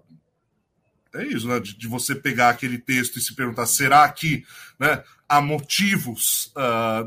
É 1.18 1.26
isso, 1.26 1.48
né? 1.48 1.60
De, 1.60 1.76
de, 1.76 1.88
você 1.88 2.14
pegar 2.14 2.50
aquele 2.50 2.78
texto 2.78 3.16
e 3.16 3.20
se 3.20 3.34
perguntar: 3.34 3.66
será 3.66 4.08
que 4.10 4.44
né, 4.78 5.02
há 5.28 5.40
motivos 5.40 6.52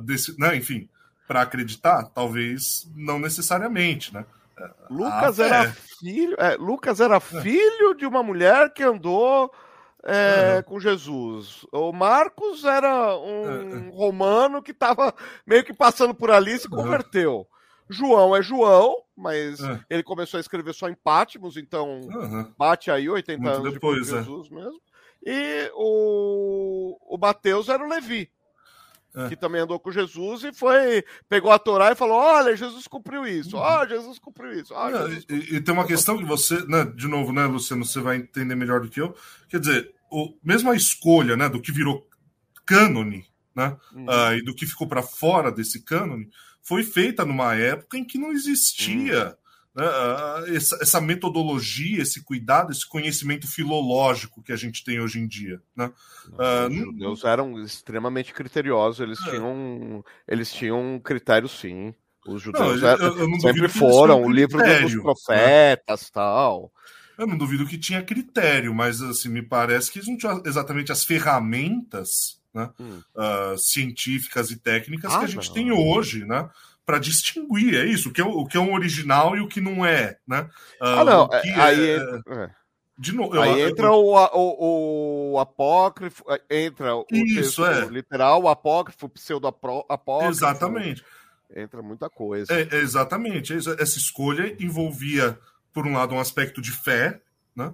desse. 0.04 0.38
Né, 0.40 0.56
enfim, 0.56 0.88
para 1.28 1.42
acreditar? 1.42 2.04
Talvez 2.14 2.90
não 2.96 3.20
necessariamente, 3.20 4.14
né? 4.14 4.26
Lucas 4.90 5.40
ah, 5.40 5.46
era 5.46 5.64
é. 5.64 5.72
filho. 6.00 6.36
É, 6.38 6.56
Lucas 6.56 7.00
era 7.00 7.20
filho 7.20 7.96
de 7.96 8.06
uma 8.06 8.22
mulher 8.22 8.74
que 8.74 8.84
andou 8.84 9.52
é, 10.04 10.58
uhum. 10.58 10.64
com 10.64 10.80
Jesus. 10.80 11.66
O 11.72 11.92
Marcos 11.92 12.64
era 12.66 13.16
um 13.18 13.90
romano 13.92 14.62
que 14.62 14.72
estava 14.72 15.14
meio 15.46 15.64
que 15.64 15.74
passando 15.74 16.14
por 16.14 16.32
ali 16.32 16.54
e 16.54 16.60
se 16.60 16.70
converteu. 16.70 17.38
Uhum. 17.38 17.46
João 17.92 18.36
é 18.36 18.42
João, 18.42 18.98
mas 19.16 19.60
ele 19.90 20.04
começou 20.04 20.38
a 20.38 20.42
escrever 20.42 20.74
só 20.74 20.90
em 20.90 20.96
Pátimos, 20.96 21.58
então 21.58 22.02
bate 22.58 22.90
aí 22.90 23.10
80 23.10 23.42
Muito 23.42 23.56
anos 23.56 23.74
depois, 23.74 24.08
de 24.08 24.16
é. 24.16 24.18
Jesus 24.18 24.50
mesmo. 24.50 24.82
E 25.24 25.72
o, 25.76 26.98
o 27.16 27.18
Mateus 27.18 27.70
era 27.70 27.84
o 27.84 27.88
Levi 27.88 28.30
é. 29.16 29.30
que 29.30 29.36
também 29.36 29.62
andou 29.62 29.80
com 29.80 29.92
Jesus 29.92 30.44
e 30.44 30.54
foi, 30.54 31.04
pegou 31.28 31.52
a 31.52 31.60
Torá 31.60 31.92
e 31.92 31.96
falou: 31.96 32.18
Olha, 32.18 32.56
Jesus 32.56 32.88
cumpriu 32.88 33.26
isso, 33.26 33.58
ó, 33.58 33.82
oh, 33.82 33.88
Jesus 33.88 34.18
cumpriu 34.20 34.54
isso. 34.54 34.74
Oh, 34.74 34.90
Jesus 34.90 35.26
cumpriu. 35.26 35.44
E, 35.44 35.56
e, 35.56 35.62
tem 35.62 35.74
uma 35.74 35.86
questão 35.86 36.18
que 36.18 36.26
você, 36.26 36.66
né, 36.66 36.86
de 36.86 37.08
novo, 37.08 37.34
né, 37.34 37.46
Luciano, 37.46 37.86
você 37.86 38.00
vai 38.00 38.18
entender 38.18 38.56
melhor 38.56 38.82
do 38.82 38.90
que 38.90 39.02
eu. 39.02 39.16
Quer 39.50 39.60
dizer, 39.60 39.94
o, 40.10 40.34
mesmo 40.44 40.72
a 40.72 40.76
escolha 40.76 41.36
né, 41.36 41.50
do 41.50 41.62
que 41.62 41.72
virou 41.72 42.08
cânone, 42.66 43.26
né, 43.56 43.76
uhum. 43.94 44.06
uh, 44.06 44.34
e 44.34 44.44
do 44.44 44.56
que 44.56 44.66
ficou 44.66 44.88
para 44.88 45.04
fora 45.04 45.52
desse 45.52 45.84
cânone, 45.84 46.30
foi 46.64 46.84
feita 46.84 47.26
numa 47.26 47.56
época 47.56 47.98
em 47.98 48.06
que 48.06 48.18
não 48.18 48.32
existia. 48.32 49.28
Uhum 49.28 49.42
né, 49.74 49.86
essa, 50.56 50.78
essa, 50.82 51.02
metodologia, 51.02 52.02
esse 52.02 52.24
cuidado, 52.24 52.72
esse 52.72 52.88
conhecimento 52.88 53.48
filológico 53.48 54.44
que 54.44 54.52
a 54.52 54.56
gente 54.56 54.84
tem 54.84 55.00
hoje 55.00 55.20
em 55.20 55.28
dia. 55.28 55.62
Né? 55.76 55.92
Não, 56.30 56.38
uh, 56.38 56.68
os 56.68 56.76
judeus 56.76 57.24
eram 57.24 57.62
extremamente 57.62 58.34
criteriosos, 58.34 59.00
eles, 59.00 59.20
é. 59.28 59.30
tinham, 59.30 60.04
eles 60.28 60.52
tinham 60.52 61.00
critérios 61.04 61.52
sim. 61.52 61.94
Os 62.28 62.42
judeus 62.42 62.82
não, 62.82 62.90
eu, 62.98 63.18
eu 63.20 63.40
sempre 63.40 63.68
foram, 63.68 64.22
o 64.24 64.30
livro 64.30 64.58
dos 64.58 64.94
né? 64.94 65.02
profetas 65.02 66.02
né? 66.02 66.08
tal. 66.14 66.72
Eu 67.18 67.26
não 67.26 67.38
duvido 67.38 67.66
que 67.66 67.78
tinha 67.78 68.04
critério, 68.04 68.74
mas 68.74 69.02
assim, 69.02 69.30
me 69.30 69.42
parece 69.42 69.92
que 69.92 70.00
eles 70.00 70.08
não 70.08 70.18
tinham 70.18 70.42
exatamente 70.46 70.92
as 70.92 71.04
ferramentas 71.04 72.41
né, 72.54 72.70
hum. 72.80 73.02
uh, 73.16 73.58
científicas 73.58 74.52
e 74.52 74.58
técnicas 74.58 75.14
ah, 75.14 75.20
que 75.20 75.26
a 75.26 75.28
gente 75.28 75.48
não. 75.48 75.54
tem 75.54 75.72
hoje, 75.72 76.26
né? 76.26 76.50
para 76.86 77.00
distinguir, 77.00 77.76
é 77.76 77.86
isso, 77.86 78.10
o 78.10 78.12
que 78.12 78.20
é, 78.20 78.24
o 78.26 78.46
que 78.46 78.58
é 78.58 78.60
um 78.60 78.74
original 78.74 79.36
e 79.36 79.40
o 79.40 79.48
que 79.48 79.62
não 79.62 79.86
é, 79.86 80.18
né? 80.28 80.42
Uh, 80.82 80.86
ah, 80.86 81.04
não, 81.06 81.30
é, 81.32 81.62
aí 81.62 81.90
é, 81.92 82.22
é... 82.28 82.50
De 83.02 83.14
novo, 83.14 83.40
aí 83.40 83.62
eu, 83.62 83.70
entra. 83.70 83.92
O, 83.92 84.14
o, 84.14 85.32
o, 85.34 85.40
apócrifo, 85.40 86.24
é, 86.30 86.66
entra 86.66 86.96
o 86.96 87.06
isso, 87.12 87.66
é. 87.66 87.86
literal, 87.86 88.44
o 88.44 88.48
apócrifo, 88.48 89.08
o 89.08 89.10
pseudo-apócrifo. 89.10 90.30
Exatamente. 90.30 91.04
Entra 91.56 91.82
muita 91.82 92.12
coisa. 92.12 92.54
É, 92.54 92.76
exatamente. 92.76 93.54
Essa 93.56 93.98
escolha 93.98 94.56
envolvia, 94.60 95.40
por 95.74 95.88
um 95.88 95.94
lado, 95.94 96.14
um 96.14 96.20
aspecto 96.20 96.62
de 96.62 96.72
fé, 96.72 97.20
né? 97.56 97.74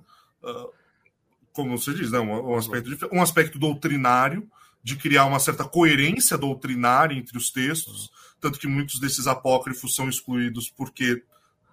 Como 1.52 1.78
você 1.78 1.94
diz, 1.94 2.10
né? 2.10 2.20
um, 2.20 2.52
um 2.52 2.56
aspecto 2.56 2.90
de 2.90 2.96
fé, 2.96 3.10
um 3.12 3.22
aspecto 3.22 3.60
doutrinário, 3.60 4.50
de 4.88 4.96
criar 4.96 5.26
uma 5.26 5.38
certa 5.38 5.66
coerência 5.66 6.38
doutrinária 6.38 7.14
entre 7.14 7.38
os 7.38 7.52
textos, 7.52 8.10
tanto 8.40 8.58
que 8.58 8.68
muitos 8.68 9.02
desses 9.02 9.28
apócrifos 9.28 9.94
são 9.94 10.08
excluídos 10.08 10.70
porque 10.70 11.24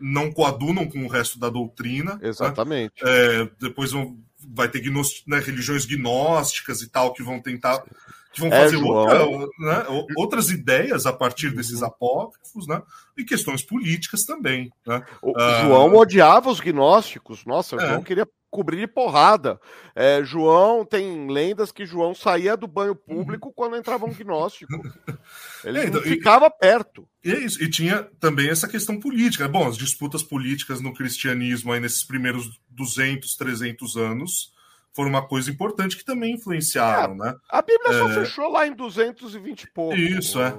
não 0.00 0.32
coadunam 0.32 0.88
com 0.88 1.04
o 1.04 1.08
resto 1.08 1.38
da 1.38 1.48
doutrina. 1.48 2.16
Né? 2.16 2.28
Exatamente. 2.28 3.04
Né? 3.04 3.10
É, 3.42 3.50
depois 3.60 3.92
vão, 3.92 4.18
vai 4.52 4.68
ter 4.68 4.82
né, 5.28 5.38
religiões 5.38 5.86
gnósticas 5.86 6.82
e 6.82 6.88
tal 6.88 7.14
que 7.14 7.22
vão 7.22 7.40
tentar 7.40 7.84
que 8.32 8.40
vão 8.40 8.52
é, 8.52 8.62
fazer 8.64 8.78
outra, 8.78 9.28
né, 9.60 10.06
outras 10.16 10.50
ideias 10.50 11.06
a 11.06 11.12
partir 11.12 11.54
desses 11.54 11.84
apócrifos, 11.84 12.66
né? 12.66 12.82
E 13.16 13.22
questões 13.22 13.62
políticas 13.62 14.24
também. 14.24 14.72
Né? 14.84 15.00
O 15.22 15.38
ah, 15.38 15.60
João 15.62 15.94
odiava 15.94 16.50
os 16.50 16.58
gnósticos. 16.58 17.44
Nossa, 17.44 17.76
o 17.76 17.80
é. 17.80 17.86
João 17.86 18.02
queria 18.02 18.26
cobrir 18.54 18.76
de 18.76 18.86
porrada. 18.86 19.60
É, 19.96 20.22
João, 20.22 20.84
tem 20.84 21.28
lendas 21.28 21.72
que 21.72 21.84
João 21.84 22.14
saía 22.14 22.56
do 22.56 22.68
banho 22.68 22.94
público 22.94 23.52
quando 23.52 23.74
entrava 23.74 24.06
um 24.06 24.14
gnóstico. 24.14 24.72
Ele 25.64 25.80
é, 25.80 25.86
então, 25.86 26.00
ficava 26.00 26.46
e, 26.46 26.50
perto. 26.50 27.08
E 27.24 27.32
é 27.32 27.38
isso. 27.40 27.60
E 27.60 27.68
tinha 27.68 28.04
também 28.20 28.48
essa 28.48 28.68
questão 28.68 29.00
política. 29.00 29.48
Bom, 29.48 29.66
as 29.66 29.76
disputas 29.76 30.22
políticas 30.22 30.80
no 30.80 30.94
cristianismo 30.94 31.72
aí 31.72 31.80
nesses 31.80 32.04
primeiros 32.04 32.60
200, 32.70 33.34
300 33.34 33.96
anos 33.96 34.52
foram 34.92 35.10
uma 35.10 35.26
coisa 35.26 35.50
importante 35.50 35.96
que 35.96 36.04
também 36.04 36.34
influenciaram, 36.34 37.14
é, 37.14 37.16
né? 37.16 37.34
A 37.50 37.60
Bíblia 37.60 37.92
só 37.94 38.08
é. 38.08 38.14
fechou 38.14 38.48
lá 38.52 38.68
em 38.68 38.72
220 38.72 39.62
e 39.64 39.70
pouco. 39.72 39.96
Isso, 39.96 40.40
é. 40.40 40.54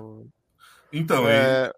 Então, 0.92 1.26
é... 1.30 1.34
É, 1.34 1.74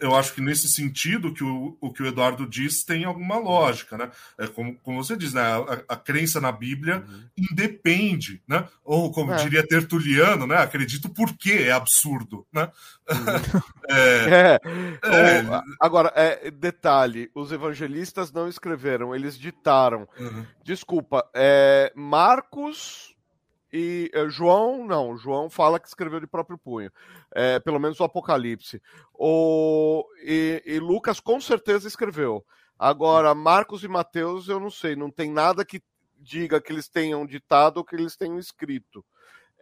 eu 0.00 0.14
acho 0.14 0.34
que 0.34 0.40
nesse 0.40 0.68
sentido 0.68 1.34
que 1.34 1.42
o, 1.42 1.76
o 1.80 1.92
que 1.92 2.02
o 2.02 2.06
Eduardo 2.06 2.46
diz 2.46 2.84
tem 2.84 3.04
alguma 3.04 3.36
lógica, 3.36 3.98
né? 3.98 4.10
É 4.38 4.46
como, 4.46 4.76
como 4.76 5.02
você 5.02 5.16
diz, 5.16 5.32
né? 5.32 5.42
A, 5.42 5.94
a 5.94 5.96
crença 5.96 6.40
na 6.40 6.52
Bíblia 6.52 7.04
uhum. 7.08 7.24
independe, 7.36 8.42
né? 8.46 8.68
Ou 8.84 9.10
como 9.10 9.32
é. 9.32 9.36
diria 9.36 9.66
Tertuliano, 9.66 10.46
né? 10.46 10.56
Acredito 10.56 11.08
porque 11.08 11.52
é 11.52 11.72
absurdo, 11.72 12.46
né? 12.52 12.70
Uhum. 13.10 13.62
é, 13.90 14.60
é, 15.04 15.62
agora, 15.80 16.12
é, 16.14 16.50
detalhe: 16.50 17.30
os 17.34 17.50
evangelistas 17.50 18.30
não 18.32 18.48
escreveram, 18.48 19.14
eles 19.14 19.38
ditaram. 19.38 20.08
Uhum. 20.18 20.46
Desculpa, 20.64 21.28
é, 21.34 21.92
Marcos 21.96 23.11
e 23.72 24.10
uh, 24.14 24.28
João, 24.28 24.86
não, 24.86 25.16
João 25.16 25.48
fala 25.48 25.80
que 25.80 25.88
escreveu 25.88 26.20
de 26.20 26.26
próprio 26.26 26.58
punho. 26.58 26.92
É, 27.34 27.58
pelo 27.58 27.80
menos 27.80 27.98
o 27.98 28.04
Apocalipse. 28.04 28.82
O, 29.14 30.04
e, 30.22 30.62
e, 30.66 30.78
Lucas 30.78 31.20
com 31.20 31.40
certeza 31.40 31.88
escreveu. 31.88 32.44
Agora, 32.78 33.34
Marcos 33.34 33.82
e 33.82 33.88
Mateus, 33.88 34.48
eu 34.48 34.60
não 34.60 34.70
sei, 34.70 34.94
não 34.94 35.10
tem 35.10 35.30
nada 35.30 35.64
que 35.64 35.82
diga 36.18 36.60
que 36.60 36.72
eles 36.72 36.88
tenham 36.88 37.24
ditado 37.24 37.78
ou 37.78 37.84
que 37.84 37.96
eles 37.96 38.16
tenham 38.16 38.38
escrito. 38.38 39.04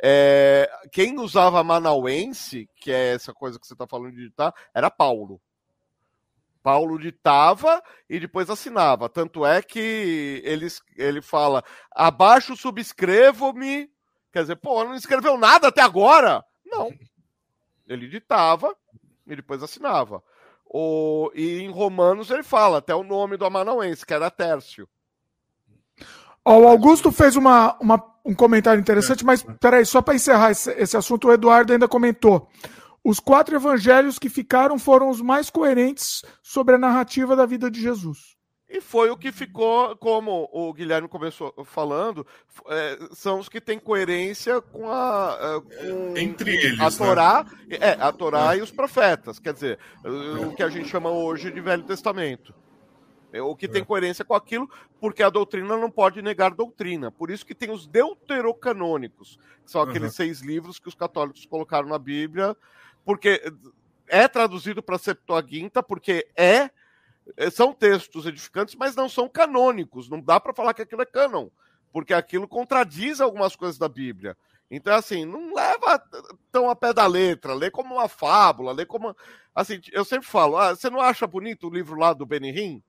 É, 0.02 0.68
quem 0.90 1.18
usava 1.18 1.62
manauense, 1.62 2.68
que 2.76 2.90
é 2.90 3.14
essa 3.14 3.32
coisa 3.32 3.60
que 3.60 3.66
você 3.66 3.74
está 3.74 3.86
falando 3.86 4.12
de 4.12 4.28
ditar, 4.28 4.52
era 4.74 4.90
Paulo. 4.90 5.40
Paulo 6.62 6.98
ditava 6.98 7.82
e 8.08 8.18
depois 8.18 8.50
assinava. 8.50 9.08
Tanto 9.08 9.47
é 9.47 9.62
que 9.62 10.42
ele, 10.44 10.66
ele 10.97 11.22
fala: 11.22 11.62
abaixo 11.90 12.56
subscrevo-me 12.56 13.90
Quer 14.33 14.42
dizer, 14.42 14.57
pô, 14.57 14.84
não 14.84 14.94
escreveu 14.94 15.36
nada 15.36 15.68
até 15.68 15.83
agora? 15.83 16.44
Não. 16.65 16.92
Ele 17.89 18.09
ditava 18.09 18.76
e 19.26 19.34
depois 19.34 19.62
assinava. 19.62 20.23
O, 20.65 21.31
e 21.34 21.59
em 21.59 21.70
Romanos 21.70 22.31
ele 22.31 22.44
fala 22.44 22.78
até 22.78 22.94
o 22.94 23.02
nome 23.02 23.36
do 23.36 23.44
Amanauense, 23.44 24.07
que 24.07 24.15
era 24.15 24.31
Tércio. 24.31 24.89
O 26.44 26.67
Augusto 26.67 27.10
fez 27.10 27.36
uma, 27.36 27.76
uma, 27.81 28.02
um 28.25 28.34
comentário 28.34 28.81
interessante, 28.81 29.25
mas 29.25 29.42
peraí, 29.60 29.84
só 29.84 30.00
para 30.00 30.15
encerrar 30.15 30.52
esse, 30.52 30.70
esse 30.73 30.97
assunto, 30.97 31.28
o 31.28 31.33
Eduardo 31.33 31.73
ainda 31.73 31.89
comentou. 31.89 32.49
Os 33.02 33.18
quatro 33.18 33.57
evangelhos 33.57 34.18
que 34.18 34.28
ficaram 34.28 34.78
foram 34.78 35.09
os 35.09 35.20
mais 35.20 35.50
coerentes 35.50 36.23
sobre 36.42 36.76
a 36.76 36.78
narrativa 36.78 37.34
da 37.34 37.47
vida 37.47 37.70
de 37.70 37.81
Jesus. 37.81 38.36
E 38.73 38.81
foi 38.81 39.10
o 39.10 39.16
que 39.16 39.32
ficou, 39.32 39.97
como 39.97 40.49
o 40.52 40.73
Guilherme 40.73 41.08
começou 41.08 41.52
falando, 41.65 42.24
é, 42.68 42.99
são 43.10 43.40
os 43.40 43.49
que 43.49 43.60
têm 43.60 43.81
coerência 43.81 44.60
com 44.60 44.89
a. 44.89 45.36
É, 45.40 45.86
com 45.89 46.16
Entre 46.16 46.55
eles. 46.55 46.78
A 46.78 46.84
né? 46.84 46.97
Torá, 46.97 47.47
né? 47.66 47.78
é, 47.81 47.90
a 48.00 48.12
Torá 48.12 48.55
é. 48.55 48.58
e 48.58 48.62
os 48.62 48.70
profetas. 48.70 49.40
Quer 49.40 49.55
dizer, 49.55 49.78
o 50.05 50.55
que 50.55 50.62
a 50.62 50.68
gente 50.68 50.89
chama 50.89 51.10
hoje 51.10 51.50
de 51.50 51.60
Velho 51.60 51.82
Testamento. 51.82 52.55
É 53.32 53.42
o 53.42 53.57
que 53.57 53.66
tem 53.66 53.82
é. 53.82 53.84
coerência 53.84 54.24
com 54.24 54.34
aquilo, 54.34 54.70
porque 55.00 55.23
a 55.24 55.31
doutrina 55.31 55.76
não 55.76 55.90
pode 55.90 56.23
negar 56.23 56.55
doutrina. 56.55 57.10
Por 57.10 57.28
isso 57.28 57.44
que 57.44 57.57
tem 57.57 57.73
os 57.73 57.89
deuterocanônicos, 57.89 59.36
que 59.65 59.70
são 59.70 59.82
aqueles 59.82 60.12
uhum. 60.12 60.16
seis 60.16 60.40
livros 60.42 60.78
que 60.78 60.89
os 60.89 60.94
católicos 60.94 61.44
colocaram 61.44 61.89
na 61.89 61.99
Bíblia, 61.99 62.57
porque 63.05 63.42
é 64.07 64.28
traduzido 64.28 64.81
para 64.81 64.99
Septuaginta, 64.99 65.82
porque 65.82 66.28
é 66.36 66.70
são 67.50 67.73
textos 67.73 68.26
edificantes, 68.26 68.75
mas 68.75 68.94
não 68.94 69.09
são 69.09 69.28
canônicos. 69.28 70.09
Não 70.09 70.20
dá 70.20 70.39
para 70.39 70.55
falar 70.55 70.75
que 70.75 70.83
aquilo 70.83 71.02
é 71.02 71.07
cânon, 71.07 71.49
porque 71.92 72.15
aquilo 72.15 72.49
contradiz 72.49 73.20
algumas 73.20 73.57
coisas 73.57 73.78
da 73.78 73.89
Bíblia. 73.89 74.36
Então, 74.70 74.94
assim, 74.94 75.25
não 75.25 75.52
leva 75.52 76.00
tão 76.52 76.70
a 76.70 76.76
pé 76.76 76.92
da 76.92 77.07
letra, 77.07 77.55
lê 77.55 77.70
como 77.70 77.94
uma 77.94 78.09
fábula, 78.09 78.73
lê 78.73 78.86
como. 78.86 79.17
Assim, 79.52 79.81
eu 79.92 80.05
sempre 80.05 80.28
falo, 80.28 80.57
ah, 80.57 80.75
você 80.75 80.89
não 80.89 81.00
acha 81.00 81.26
bonito 81.26 81.67
o 81.67 81.75
livro 81.75 81.99
lá 81.99 82.12
do 82.12 82.25
Benihim? 82.25 82.83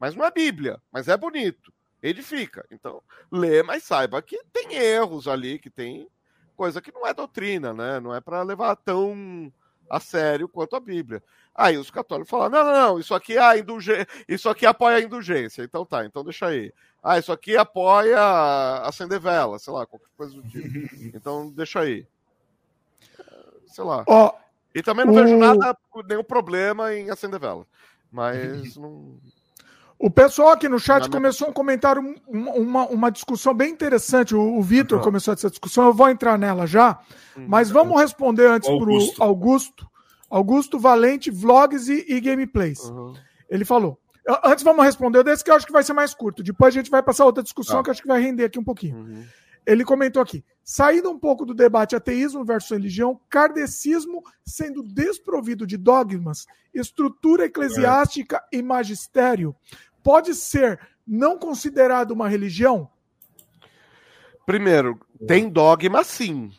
Mas 0.00 0.14
não 0.14 0.24
é 0.24 0.30
Bíblia, 0.30 0.80
mas 0.90 1.06
é 1.06 1.16
bonito. 1.16 1.72
Edifica. 2.02 2.64
Então, 2.70 3.02
lê, 3.30 3.62
mas 3.62 3.82
saiba 3.82 4.22
que 4.22 4.42
tem 4.52 4.74
erros 4.74 5.28
ali, 5.28 5.58
que 5.58 5.68
tem 5.68 6.08
coisa 6.56 6.80
que 6.80 6.92
não 6.92 7.06
é 7.06 7.12
doutrina, 7.12 7.74
né? 7.74 8.00
Não 8.00 8.14
é 8.14 8.20
para 8.20 8.42
levar 8.42 8.74
tão 8.76 9.52
a 9.88 10.00
sério 10.00 10.48
quanto 10.48 10.76
a 10.76 10.80
Bíblia. 10.80 11.22
Aí 11.54 11.76
os 11.76 11.90
católicos 11.90 12.30
falam: 12.30 12.48
não, 12.48 12.64
não, 12.64 12.72
não, 12.72 13.00
isso 13.00 13.14
aqui, 13.14 13.36
é 13.36 13.58
indulgência, 13.58 14.06
isso 14.28 14.48
aqui 14.48 14.64
apoia 14.64 14.96
a 14.96 15.00
indulgência. 15.00 15.62
Então 15.62 15.84
tá, 15.84 16.04
então 16.04 16.22
deixa 16.22 16.46
aí. 16.46 16.72
Ah, 17.02 17.18
isso 17.18 17.32
aqui 17.32 17.56
apoia 17.56 18.18
acender 18.82 19.20
vela, 19.20 19.58
sei 19.58 19.72
lá, 19.72 19.86
qualquer 19.86 20.08
coisa 20.16 20.34
do 20.34 20.42
tipo. 20.42 20.94
Então 21.16 21.50
deixa 21.50 21.80
aí. 21.80 22.06
Sei 23.66 23.84
lá. 23.84 24.04
Oh, 24.06 24.32
e 24.74 24.82
também 24.82 25.04
não 25.04 25.12
o... 25.12 25.16
vejo 25.16 25.36
nada, 25.36 25.76
nenhum 26.08 26.24
problema 26.24 26.94
em 26.94 27.10
acender 27.10 27.40
vela. 27.40 27.66
Mas 28.10 28.76
não. 28.76 29.18
O 29.98 30.08
pessoal 30.08 30.50
aqui 30.50 30.68
no 30.68 30.78
chat 30.78 31.10
começou 31.10 31.48
um 31.48 31.52
comentário, 31.52 32.14
uma, 32.28 32.86
uma 32.86 33.10
discussão 33.10 33.52
bem 33.52 33.72
interessante. 33.72 34.34
O, 34.34 34.58
o 34.58 34.62
Vitor 34.62 34.98
uhum. 34.98 35.04
começou 35.04 35.34
essa 35.34 35.50
discussão, 35.50 35.86
eu 35.86 35.92
vou 35.92 36.08
entrar 36.08 36.38
nela 36.38 36.66
já. 36.66 37.00
Uhum. 37.36 37.46
Mas 37.48 37.68
vamos 37.68 38.00
responder 38.00 38.46
antes 38.46 38.68
para 38.68 38.76
o 38.76 39.12
Augusto. 39.18 39.88
Augusto 40.30 40.78
Valente, 40.78 41.30
vlogs 41.30 41.88
e, 41.88 42.04
e 42.06 42.20
gameplays. 42.20 42.84
Uhum. 42.84 43.14
Ele 43.50 43.64
falou. 43.64 43.98
Antes 44.44 44.62
vamos 44.62 44.84
responder 44.84 45.24
desse 45.24 45.42
que 45.42 45.50
eu 45.50 45.56
acho 45.56 45.66
que 45.66 45.72
vai 45.72 45.82
ser 45.82 45.94
mais 45.94 46.14
curto. 46.14 46.42
Depois 46.42 46.74
a 46.74 46.78
gente 46.78 46.90
vai 46.90 47.02
passar 47.02 47.24
outra 47.24 47.42
discussão 47.42 47.80
ah. 47.80 47.82
que 47.82 47.88
eu 47.88 47.92
acho 47.92 48.02
que 48.02 48.08
vai 48.08 48.20
render 48.20 48.44
aqui 48.44 48.58
um 48.58 48.64
pouquinho. 48.64 48.98
Uhum. 48.98 49.24
Ele 49.68 49.84
comentou 49.84 50.22
aqui: 50.22 50.44
saindo 50.64 51.10
um 51.10 51.18
pouco 51.18 51.44
do 51.44 51.54
debate 51.54 51.94
ateísmo 51.96 52.44
versus 52.44 52.70
religião, 52.70 53.20
kardecismo 53.28 54.22
sendo 54.44 54.82
desprovido 54.82 55.66
de 55.66 55.76
dogmas, 55.76 56.46
estrutura 56.72 57.44
eclesiástica 57.44 58.42
é. 58.52 58.56
e 58.56 58.62
magistério, 58.62 59.54
pode 60.08 60.34
ser 60.34 60.80
não 61.06 61.38
considerado 61.38 62.12
uma 62.12 62.30
religião? 62.30 62.88
Primeiro, 64.46 64.98
tem 65.26 65.50
dogma 65.50 66.02
sim. 66.02 66.50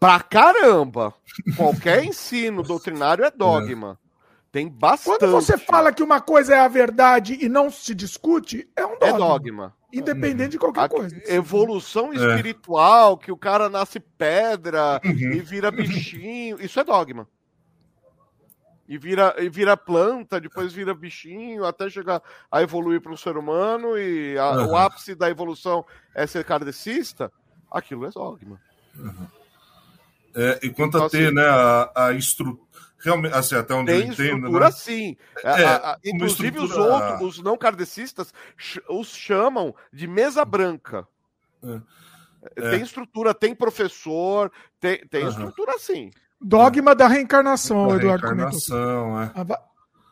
Pra 0.00 0.18
caramba. 0.18 1.14
Qualquer 1.56 2.04
ensino 2.04 2.64
doutrinário 2.64 3.24
é 3.24 3.30
dogma. 3.30 3.96
Tem 4.50 4.68
bastante. 4.68 5.20
Quando 5.20 5.30
você 5.30 5.56
fala 5.56 5.92
que 5.92 6.02
uma 6.02 6.20
coisa 6.20 6.56
é 6.56 6.58
a 6.58 6.66
verdade 6.66 7.38
e 7.40 7.48
não 7.48 7.70
se 7.70 7.94
discute, 7.94 8.68
é 8.74 8.84
um 8.84 8.98
dogma. 8.98 9.06
É 9.06 9.12
dogma. 9.12 9.76
Independente 9.92 10.50
de 10.50 10.58
qualquer 10.58 10.80
a 10.80 10.88
coisa. 10.88 11.16
Evolução 11.32 12.12
é. 12.12 12.16
espiritual, 12.16 13.16
que 13.16 13.30
o 13.30 13.36
cara 13.36 13.68
nasce 13.68 14.00
pedra 14.00 15.00
uhum. 15.04 15.12
e 15.12 15.38
vira 15.38 15.70
bichinho, 15.70 16.60
isso 16.60 16.80
é 16.80 16.82
dogma. 16.82 17.28
E 18.88 18.96
vira, 18.96 19.34
e 19.38 19.48
vira 19.48 19.76
planta, 19.76 20.40
depois 20.40 20.72
vira 20.72 20.94
bichinho, 20.94 21.64
até 21.64 21.90
chegar 21.90 22.22
a 22.50 22.62
evoluir 22.62 23.00
para 23.00 23.12
um 23.12 23.16
ser 23.16 23.36
humano, 23.36 23.98
e 23.98 24.38
a, 24.38 24.52
uhum. 24.52 24.68
o 24.68 24.76
ápice 24.76 25.14
da 25.14 25.28
evolução 25.28 25.84
é 26.14 26.26
ser 26.26 26.44
kardecista, 26.44 27.32
aquilo 27.70 28.06
é 28.06 28.10
dogma. 28.10 28.60
Uhum. 28.96 29.26
É, 30.36 30.60
e 30.62 30.70
quanto 30.70 30.96
então, 30.96 31.06
a 31.06 31.10
ter 31.10 31.26
assim, 31.26 31.34
né, 31.34 31.46
a, 31.46 31.92
a 32.06 32.12
estrutura. 32.12 32.66
Realmente, 32.98 33.34
assim, 33.34 33.54
até 33.54 33.74
onde 33.74 33.92
eu 33.92 34.00
entendo. 34.00 34.12
Estrutura, 34.12 34.64
né? 34.64 34.70
sim. 34.70 35.16
É, 35.44 35.64
a, 35.64 35.92
a, 35.92 35.98
inclusive, 36.04 36.58
os 36.58 36.76
outros, 36.76 37.38
os 37.38 37.42
não 37.42 37.56
kardecistas, 37.56 38.32
os 38.88 39.08
chamam 39.08 39.74
de 39.92 40.06
mesa 40.06 40.44
branca. 40.44 41.06
É. 41.62 41.80
é. 42.56 42.70
Tem 42.70 42.82
estrutura, 42.82 43.34
tem 43.34 43.54
professor, 43.54 44.50
tem, 44.80 45.06
tem 45.08 45.22
uhum. 45.22 45.30
estrutura 45.30 45.78
sim. 45.78 46.10
Dogma 46.40 46.94
da 46.94 47.08
reencarnação, 47.08 47.88
da 47.88 47.96
Eduardo 47.96 48.26
reencarnação, 48.26 49.22
É. 49.22 49.32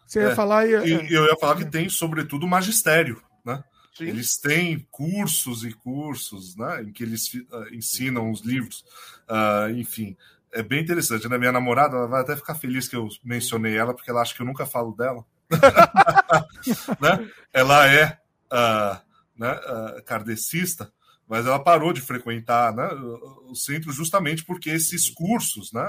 Você 0.07 0.20
ia 0.20 0.28
é. 0.28 0.35
falar. 0.35 0.67
Ia... 0.67 0.86
E, 0.86 1.12
eu 1.12 1.25
ia 1.25 1.36
falar 1.36 1.57
que 1.57 1.65
tem, 1.65 1.89
sobretudo, 1.89 2.47
magistério, 2.47 3.23
né? 3.44 3.62
Sim. 3.97 4.07
Eles 4.07 4.36
têm 4.39 4.86
cursos 4.91 5.65
e 5.65 5.73
cursos, 5.73 6.57
né, 6.57 6.83
em 6.83 6.93
que 6.93 7.05
eles 7.05 7.33
uh, 7.33 7.73
ensinam 7.73 8.28
os 8.31 8.41
livros, 8.41 8.85
uh, 9.28 9.70
enfim, 9.70 10.17
é 10.53 10.62
bem 10.62 10.81
interessante, 10.81 11.28
né? 11.28 11.36
Minha 11.36 11.53
namorada 11.53 11.97
ela 11.97 12.07
vai 12.07 12.23
até 12.23 12.35
ficar 12.36 12.55
feliz 12.55 12.89
que 12.89 12.97
eu 12.97 13.09
mencionei 13.23 13.77
ela, 13.77 13.93
porque 13.93 14.11
ela 14.11 14.23
acha 14.23 14.35
que 14.35 14.41
eu 14.41 14.47
nunca 14.47 14.65
falo 14.65 14.94
dela. 14.97 15.25
né? 17.01 17.28
Ela 17.53 17.86
é 17.89 18.19
uh, 18.53 19.01
né, 19.36 19.53
uh, 19.53 20.03
kardecista, 20.05 20.93
mas 21.28 21.47
ela 21.47 21.59
parou 21.59 21.93
de 21.93 22.01
frequentar 22.01 22.75
né, 22.75 22.86
o 23.49 23.55
centro 23.55 23.93
justamente 23.93 24.44
porque 24.44 24.70
esses 24.70 25.09
cursos, 25.09 25.73
né, 25.73 25.89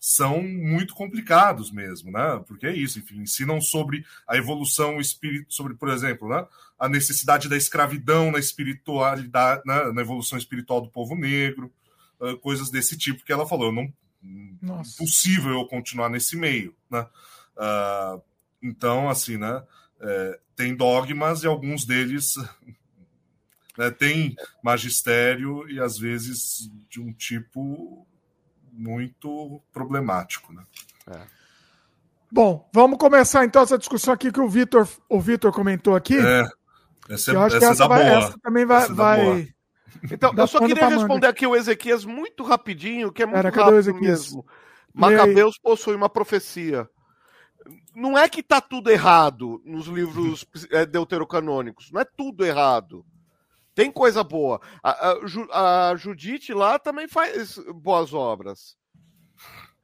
são 0.00 0.42
muito 0.42 0.94
complicados 0.94 1.72
mesmo, 1.72 2.12
né? 2.12 2.42
Porque 2.46 2.66
é 2.66 2.74
isso, 2.74 3.00
enfim, 3.00 3.20
ensinam 3.20 3.60
sobre 3.60 4.04
a 4.28 4.36
evolução 4.36 5.00
espírita, 5.00 5.46
sobre, 5.48 5.74
por 5.74 5.88
exemplo, 5.88 6.28
né, 6.28 6.46
a 6.78 6.88
necessidade 6.88 7.48
da 7.48 7.56
escravidão 7.56 8.30
na 8.30 8.38
espiritualidade, 8.38 9.62
né, 9.66 9.90
na 9.92 10.00
evolução 10.00 10.38
espiritual 10.38 10.80
do 10.80 10.88
povo 10.88 11.16
negro, 11.16 11.72
coisas 12.40 12.70
desse 12.70 12.96
tipo 12.96 13.24
que 13.24 13.32
ela 13.32 13.46
falou. 13.46 13.72
Não 13.72 13.92
Nossa. 14.62 14.94
impossível 14.94 15.52
eu 15.52 15.66
continuar 15.66 16.08
nesse 16.08 16.36
meio, 16.36 16.74
né? 16.90 17.06
Uh, 17.56 18.22
então, 18.62 19.08
assim, 19.08 19.36
né? 19.36 19.62
É, 20.00 20.38
tem 20.54 20.76
dogmas 20.76 21.42
e 21.42 21.46
alguns 21.46 21.84
deles 21.84 22.36
né, 23.78 23.92
tem 23.92 24.34
magistério 24.62 25.70
e 25.70 25.78
às 25.78 25.96
vezes 25.96 26.68
de 26.90 27.00
um 27.00 27.12
tipo 27.12 28.04
muito 28.72 29.62
problemático. 29.72 30.52
Né? 30.52 30.64
É. 31.06 31.20
Bom, 32.30 32.68
vamos 32.72 32.98
começar 32.98 33.44
então 33.44 33.62
essa 33.62 33.78
discussão 33.78 34.12
aqui 34.12 34.32
que 34.32 34.40
o 34.40 34.48
Vitor 34.48 34.86
o 35.08 35.20
Vitor 35.20 35.52
comentou 35.52 35.94
aqui. 35.94 36.18
É, 36.18 36.44
essa, 37.08 37.32
eu 37.32 37.40
acho 37.40 37.56
essa 37.56 37.66
que 37.66 37.72
essa, 37.72 37.88
vai, 37.88 38.06
essa 38.06 38.38
também 38.42 38.66
vai. 38.66 38.88
vai... 38.88 39.48
Então, 40.10 40.32
eu 40.36 40.46
só 40.46 40.60
queria 40.60 40.88
responder 40.88 41.26
aqui 41.26 41.46
o 41.46 41.56
Ezequias 41.56 42.04
muito 42.04 42.42
rapidinho, 42.42 43.10
que 43.10 43.22
é 43.22 43.26
muito 43.26 43.38
Era, 43.38 43.50
rápido 43.50 43.94
mesmo. 43.94 44.44
Macabeus 44.92 45.58
possui 45.58 45.94
uma 45.94 46.08
profecia. 46.08 46.88
Não 47.94 48.16
é 48.16 48.28
que 48.28 48.42
tá 48.42 48.60
tudo 48.60 48.90
errado 48.90 49.60
nos 49.64 49.86
livros 49.86 50.44
é, 50.70 50.84
deuterocanônicos, 50.86 51.90
não 51.90 52.00
é 52.00 52.04
tudo 52.04 52.44
errado. 52.44 53.04
Tem 53.78 53.92
coisa 53.92 54.24
boa. 54.24 54.60
A, 54.82 55.12
a, 55.52 55.90
a 55.90 55.94
Judite 55.94 56.52
lá 56.52 56.80
também 56.80 57.06
faz 57.06 57.60
boas 57.76 58.12
obras. 58.12 58.76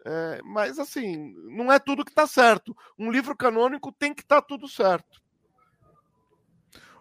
É, 0.04 0.40
mas 0.42 0.80
assim, 0.80 1.32
não 1.44 1.72
é 1.72 1.78
tudo 1.78 2.04
que 2.04 2.10
está 2.10 2.26
certo. 2.26 2.76
Um 2.98 3.08
livro 3.08 3.36
canônico 3.36 3.92
tem 3.92 4.12
que 4.12 4.22
estar 4.22 4.42
tá 4.42 4.48
tudo 4.48 4.66
certo. 4.66 5.22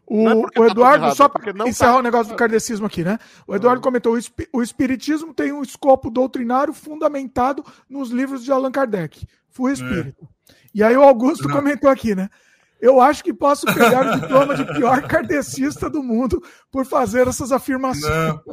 O, 0.06 0.30
é 0.30 0.36
o 0.36 0.48
tá 0.48 0.68
Eduardo, 0.68 1.06
errado, 1.06 1.18
só 1.18 1.28
para 1.28 1.68
encerrar 1.68 1.94
tá... 1.94 1.98
o 1.98 2.04
negócio 2.04 2.32
do 2.32 2.38
kardecismo 2.38 2.86
aqui, 2.86 3.04
né? 3.04 3.18
O 3.48 3.56
Eduardo 3.56 3.80
uhum. 3.80 3.86
comentou: 3.86 4.16
o 4.54 4.62
Espiritismo 4.62 5.34
tem 5.34 5.52
um 5.52 5.64
escopo 5.64 6.12
doutrinário 6.12 6.76
fundamentado 6.76 7.66
nos 7.90 8.12
livros 8.12 8.44
de 8.44 8.52
Allan 8.52 8.72
Kardec. 8.72 9.26
Fui 9.50 9.72
é. 9.72 9.74
espírito. 9.74 10.30
É. 10.48 10.54
E 10.76 10.84
aí 10.84 10.96
o 10.96 11.02
Augusto 11.02 11.48
não. 11.48 11.56
comentou 11.56 11.90
aqui, 11.90 12.14
né? 12.14 12.30
Eu 12.84 13.00
acho 13.00 13.24
que 13.24 13.34
posso 13.34 13.66
pegar 13.66 14.06
o 14.06 14.20
diploma 14.20 14.56
de 14.58 14.66
pior 14.66 15.08
kardecista 15.08 15.90
do 15.90 16.04
mundo 16.04 16.44
por 16.70 16.86
fazer 16.86 17.30
essas 17.30 17.54
afirmações. 17.54 18.14
Não, 18.14 18.44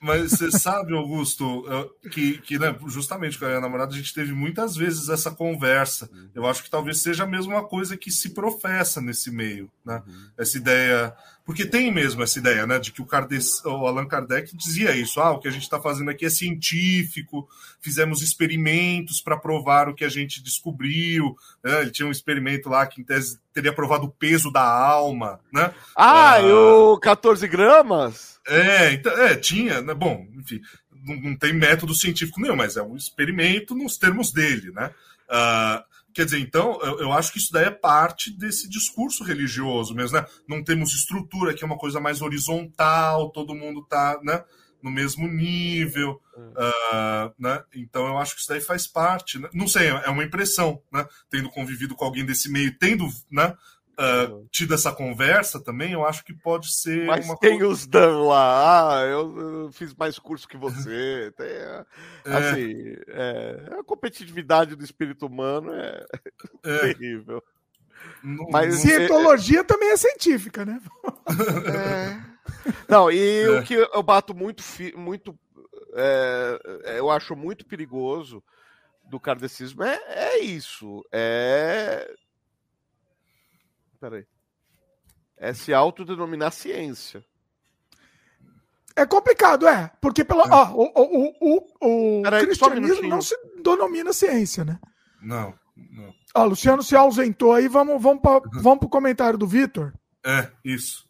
Mas 0.00 0.30
você 0.30 0.50
sabe, 0.50 0.94
Augusto, 0.94 1.64
que, 2.10 2.38
que 2.38 2.58
né, 2.58 2.74
justamente 2.86 3.38
com 3.38 3.44
a 3.44 3.48
minha 3.48 3.60
namorada 3.60 3.92
a 3.92 3.96
gente 3.96 4.14
teve 4.14 4.32
muitas 4.32 4.74
vezes 4.74 5.10
essa 5.10 5.30
conversa. 5.30 6.08
Eu 6.34 6.46
acho 6.46 6.62
que 6.62 6.70
talvez 6.70 7.02
seja 7.02 7.24
a 7.24 7.26
mesma 7.26 7.62
coisa 7.62 7.94
que 7.94 8.10
se 8.10 8.30
professa 8.30 9.02
nesse 9.02 9.30
meio, 9.30 9.70
né? 9.84 10.02
Uhum. 10.06 10.30
Essa 10.38 10.56
ideia. 10.56 11.14
Porque 11.44 11.66
tem 11.66 11.92
mesmo 11.92 12.22
essa 12.22 12.38
ideia, 12.38 12.66
né? 12.66 12.78
De 12.78 12.90
que 12.90 13.02
o, 13.02 13.06
Kardec, 13.06 13.44
o 13.66 13.86
Allan 13.86 14.06
Kardec 14.06 14.56
dizia 14.56 14.96
isso. 14.96 15.20
Ah, 15.20 15.32
o 15.32 15.38
que 15.38 15.46
a 15.46 15.50
gente 15.50 15.64
está 15.64 15.78
fazendo 15.78 16.10
aqui 16.10 16.24
é 16.24 16.30
científico, 16.30 17.46
fizemos 17.82 18.22
experimentos 18.22 19.20
para 19.20 19.36
provar 19.36 19.88
o 19.88 19.94
que 19.94 20.06
a 20.06 20.08
gente 20.08 20.42
descobriu. 20.42 21.36
Né? 21.62 21.82
Ele 21.82 21.90
tinha 21.90 22.08
um 22.08 22.10
experimento 22.10 22.70
lá 22.70 22.86
que, 22.86 23.02
em 23.02 23.04
tese, 23.04 23.38
teria 23.52 23.74
provado 23.74 24.06
o 24.06 24.10
peso 24.10 24.50
da 24.50 24.64
alma, 24.64 25.38
né? 25.52 25.74
Ah, 25.94 26.32
ah 26.32 26.40
e 26.40 26.50
o 26.50 26.98
14 26.98 27.46
gramas? 27.46 28.40
É, 28.46 28.92
então, 28.92 29.12
é 29.12 29.36
tinha, 29.36 29.82
né? 29.82 29.92
Bom, 29.92 30.26
enfim, 30.34 30.62
não, 31.04 31.16
não, 31.16 31.36
tem 31.36 31.52
método 31.52 31.94
científico 31.94 32.40
nenhum, 32.40 32.56
mas 32.56 32.78
é 32.78 32.82
um 32.82 32.96
experimento 32.96 33.74
nos 33.74 33.98
termos 33.98 34.32
dele, 34.32 34.72
né? 34.72 34.90
Uh, 35.28 35.93
quer 36.14 36.24
dizer, 36.24 36.38
então, 36.38 36.78
eu, 36.82 37.00
eu, 37.00 37.12
acho 37.12 37.32
que 37.32 37.38
isso 37.38 37.52
daí 37.52 37.64
é 37.64 37.70
parte 37.70 38.30
desse 38.30 38.68
discurso 38.68 39.24
religioso 39.24 39.94
mesmo, 39.94 40.16
né? 40.16 40.26
Não 40.48 40.62
temos 40.62 40.94
estrutura, 40.94 41.52
que 41.52 41.64
é 41.64 41.66
uma 41.66 41.78
coisa 41.78 42.00
mais 42.00 42.22
horizontal, 42.22 43.30
todo 43.30 43.54
mundo 43.54 43.84
tá, 43.84 44.18
né? 44.22 44.42
no 44.84 44.90
mesmo 44.90 45.26
nível, 45.26 46.20
uh, 46.36 47.34
né? 47.38 47.64
Então 47.74 48.06
eu 48.06 48.18
acho 48.18 48.34
que 48.34 48.40
isso 48.42 48.50
daí 48.50 48.60
faz 48.60 48.86
parte. 48.86 49.38
Né? 49.38 49.48
Não 49.54 49.66
sei, 49.66 49.88
é 49.88 50.10
uma 50.10 50.22
impressão, 50.22 50.78
né? 50.92 51.08
Tendo 51.30 51.48
convivido 51.48 51.94
com 51.94 52.04
alguém 52.04 52.22
desse 52.22 52.50
meio, 52.52 52.76
tendo, 52.78 53.08
né? 53.32 53.56
Uh, 53.98 54.46
tido 54.50 54.74
essa 54.74 54.92
conversa 54.92 55.62
também, 55.62 55.92
eu 55.92 56.04
acho 56.04 56.24
que 56.24 56.34
pode 56.34 56.72
ser. 56.72 57.06
Mas 57.06 57.24
uma 57.24 57.36
tem 57.38 57.58
coisa... 57.58 57.72
os 57.72 57.86
Dan 57.86 58.18
lá, 58.24 59.00
ah, 59.00 59.04
eu, 59.04 59.38
eu, 59.38 59.72
fiz 59.72 59.94
mais 59.94 60.18
curso 60.18 60.48
que 60.48 60.56
você. 60.56 61.32
Tem, 61.36 61.46
é. 61.46 61.84
assim, 62.24 62.96
é, 63.08 63.76
a 63.78 63.84
competitividade 63.84 64.74
do 64.74 64.84
espírito 64.84 65.26
humano 65.26 65.72
é, 65.72 66.04
é. 66.64 66.78
terrível. 66.94 67.42
Não, 68.22 68.48
Mas 68.50 68.76
cientologia 68.76 69.60
é, 69.60 69.64
também 69.64 69.90
é 69.90 69.96
científica, 69.96 70.64
né? 70.64 70.80
É. 71.66 72.34
Não, 72.88 73.10
e 73.10 73.48
o 73.48 73.62
que 73.62 73.74
eu 73.74 74.02
bato 74.02 74.34
muito, 74.34 74.62
muito 74.96 75.38
eu 76.96 77.10
acho 77.10 77.36
muito 77.36 77.66
perigoso 77.66 78.42
do 79.04 79.20
kardecismo 79.20 79.82
é, 79.82 80.00
é 80.06 80.38
isso. 80.40 81.02
É 81.12 82.14
peraí. 84.04 84.26
É 85.36 85.52
se 85.52 85.72
autodenominar 85.72 86.52
ciência. 86.52 87.24
É 88.94 89.04
complicado, 89.04 89.66
é. 89.66 89.90
Porque 90.00 90.24
pelo, 90.24 90.42
é. 90.42 90.50
Ó, 90.50 90.70
o, 90.72 90.92
o, 90.94 91.34
o, 91.40 92.18
o 92.18 92.22
peraí, 92.22 92.44
cristianismo 92.44 93.06
um 93.06 93.08
não 93.08 93.22
se 93.22 93.34
denomina 93.62 94.12
ciência, 94.12 94.64
né? 94.64 94.78
Não, 95.20 95.54
não. 95.76 96.14
Ó, 96.34 96.44
Luciano 96.44 96.82
se 96.82 96.94
ausentou 96.94 97.54
aí, 97.54 97.66
vamos, 97.66 98.00
vamos, 98.00 98.22
pra, 98.22 98.40
vamos 98.60 98.78
pro 98.80 98.88
comentário 98.88 99.38
do 99.38 99.46
Vitor. 99.46 99.92
É, 100.24 100.50
isso. 100.64 101.04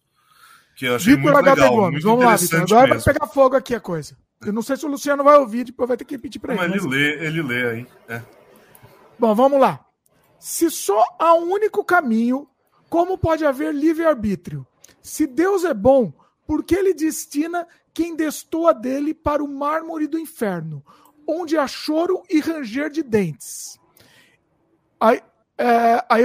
Que 0.76 0.86
eu 0.86 0.96
achei 0.96 1.16
Vitor 1.16 1.32
muito 1.32 1.44
legal, 1.44 1.74
Gomes. 1.74 2.02
vamos 2.02 2.24
lá, 2.24 2.36
Vitor. 2.36 2.62
Agora 2.62 2.98
vai 2.98 3.14
pegar 3.14 3.26
fogo 3.26 3.56
aqui 3.56 3.74
a 3.74 3.80
coisa. 3.80 4.16
Eu 4.40 4.52
não 4.52 4.62
sei 4.62 4.76
se 4.76 4.86
o 4.86 4.88
Luciano 4.88 5.24
vai 5.24 5.36
ouvir, 5.38 5.64
depois 5.64 5.88
vai 5.88 5.96
ter 5.96 6.04
que 6.04 6.14
repetir 6.14 6.40
para 6.40 6.54
ele. 6.54 6.62
Mas 6.62 6.84
ele 6.84 6.88
lê, 6.88 7.26
ele 7.26 7.42
lê 7.42 7.70
aí. 7.70 7.86
É. 8.08 8.22
Bom, 9.18 9.34
vamos 9.34 9.60
lá. 9.60 9.84
Se 10.38 10.70
só 10.70 11.02
há 11.18 11.34
um 11.34 11.52
único 11.52 11.84
caminho 11.84 12.48
como 12.94 13.18
pode 13.18 13.44
haver 13.44 13.74
livre-arbítrio? 13.74 14.64
Se 15.02 15.26
Deus 15.26 15.64
é 15.64 15.74
bom, 15.74 16.12
por 16.46 16.62
que 16.62 16.76
ele 16.76 16.94
destina 16.94 17.66
quem 17.92 18.14
destoa 18.14 18.72
dele 18.72 19.12
para 19.12 19.42
o 19.42 19.48
mármore 19.48 20.06
do 20.06 20.16
inferno, 20.16 20.80
onde 21.26 21.58
há 21.58 21.66
choro 21.66 22.22
e 22.30 22.38
ranger 22.38 22.88
de 22.88 23.02
dentes? 23.02 23.80
Aí, 25.00 25.20
é, 25.58 26.04
aí 26.08 26.22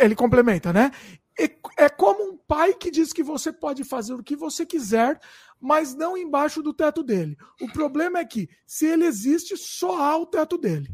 ele 0.00 0.16
complementa, 0.16 0.72
né? 0.72 0.90
É, 1.38 1.84
é 1.84 1.88
como 1.88 2.32
um 2.32 2.36
pai 2.36 2.74
que 2.74 2.90
diz 2.90 3.12
que 3.12 3.22
você 3.22 3.52
pode 3.52 3.84
fazer 3.84 4.14
o 4.14 4.22
que 4.24 4.34
você 4.34 4.66
quiser, 4.66 5.20
mas 5.60 5.94
não 5.94 6.18
embaixo 6.18 6.64
do 6.64 6.74
teto 6.74 7.04
dele. 7.04 7.38
O 7.62 7.72
problema 7.72 8.18
é 8.18 8.24
que, 8.24 8.50
se 8.66 8.86
ele 8.86 9.04
existe, 9.04 9.56
só 9.56 10.02
há 10.02 10.16
o 10.16 10.26
teto 10.26 10.58
dele. 10.58 10.90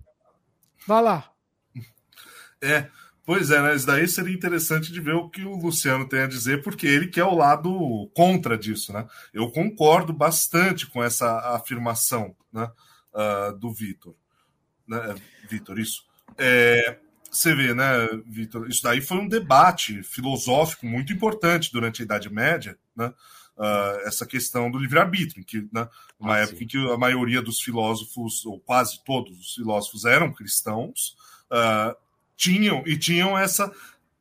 Vá 0.87 1.01
lá. 1.01 1.33
É, 2.63 2.91
Pois 3.27 3.51
é, 3.51 3.63
né? 3.63 3.75
Isso 3.75 3.87
daí 3.87 4.07
seria 4.07 4.35
interessante 4.35 4.93
de 4.93 5.01
ver 5.01 5.15
o 5.15 5.31
que 5.31 5.43
o 5.43 5.57
Luciano 5.57 6.07
tem 6.07 6.21
a 6.21 6.27
dizer, 6.27 6.63
porque 6.63 6.87
ele 6.87 7.07
que 7.07 7.19
é 7.19 7.25
o 7.25 7.35
lado 7.35 8.11
contra 8.15 8.57
disso, 8.57 8.93
né? 8.93 9.07
Eu 9.33 9.51
concordo 9.51 10.13
bastante 10.13 10.87
com 10.87 11.03
essa 11.03 11.55
afirmação 11.55 12.37
né, 12.53 12.71
uh, 13.15 13.59
do 13.59 13.73
Vitor. 13.73 14.15
Né? 14.87 15.15
Vitor, 15.49 15.79
isso. 15.79 16.05
É, 16.37 16.99
você 17.31 17.55
vê, 17.55 17.73
né, 17.73 18.09
Vitor? 18.27 18.69
Isso 18.69 18.83
daí 18.83 19.01
foi 19.01 19.17
um 19.17 19.29
debate 19.29 20.03
filosófico 20.03 20.85
muito 20.85 21.11
importante 21.11 21.73
durante 21.73 22.03
a 22.03 22.05
Idade 22.05 22.31
Média, 22.31 22.79
né? 22.95 23.13
Uh, 23.57 24.01
essa 24.05 24.27
questão 24.27 24.69
do 24.69 24.79
livre-arbítrio, 24.79 25.45
que 25.45 25.69
né, 25.73 25.89
uma 26.19 26.35
ah, 26.35 26.39
época 26.41 26.59
sim. 26.59 26.65
em 26.65 26.67
que 26.67 26.93
a 26.93 26.99
maioria 26.99 27.41
dos 27.41 27.61
filósofos, 27.61 28.45
ou 28.45 28.59
quase 28.59 29.03
todos 29.05 29.39
os 29.39 29.55
filósofos, 29.55 30.05
eram 30.05 30.33
cristãos, 30.33 31.17
uh, 31.53 32.04
tinham 32.37 32.83
e 32.87 32.97
tinham 32.97 33.37
essa 33.37 33.73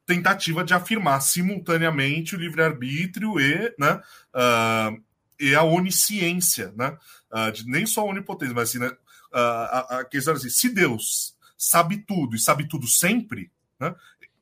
tentativa 0.06 0.64
de 0.64 0.74
afirmar 0.74 1.22
simultaneamente 1.22 2.36
o 2.36 2.40
livre-arbítrio 2.40 3.40
e, 3.40 3.74
né, 3.80 4.02
uh, 4.36 5.02
e 5.40 5.56
a 5.56 5.64
onisciência, 5.64 6.74
né? 6.76 6.98
Uh, 7.32 7.52
de, 7.52 7.66
nem 7.66 7.86
só 7.86 8.02
a 8.02 8.06
onipotência, 8.06 8.54
mas 8.54 8.70
assim, 8.70 8.80
né, 8.80 8.88
uh, 8.88 8.98
a, 9.32 10.00
a 10.00 10.06
questão 10.06 10.34
assim, 10.34 10.50
se 10.50 10.70
Deus 10.70 11.36
sabe 11.58 11.98
tudo 12.06 12.36
e 12.36 12.40
sabe 12.40 12.68
tudo 12.68 12.88
sempre, 12.88 13.52
né, 13.80 13.96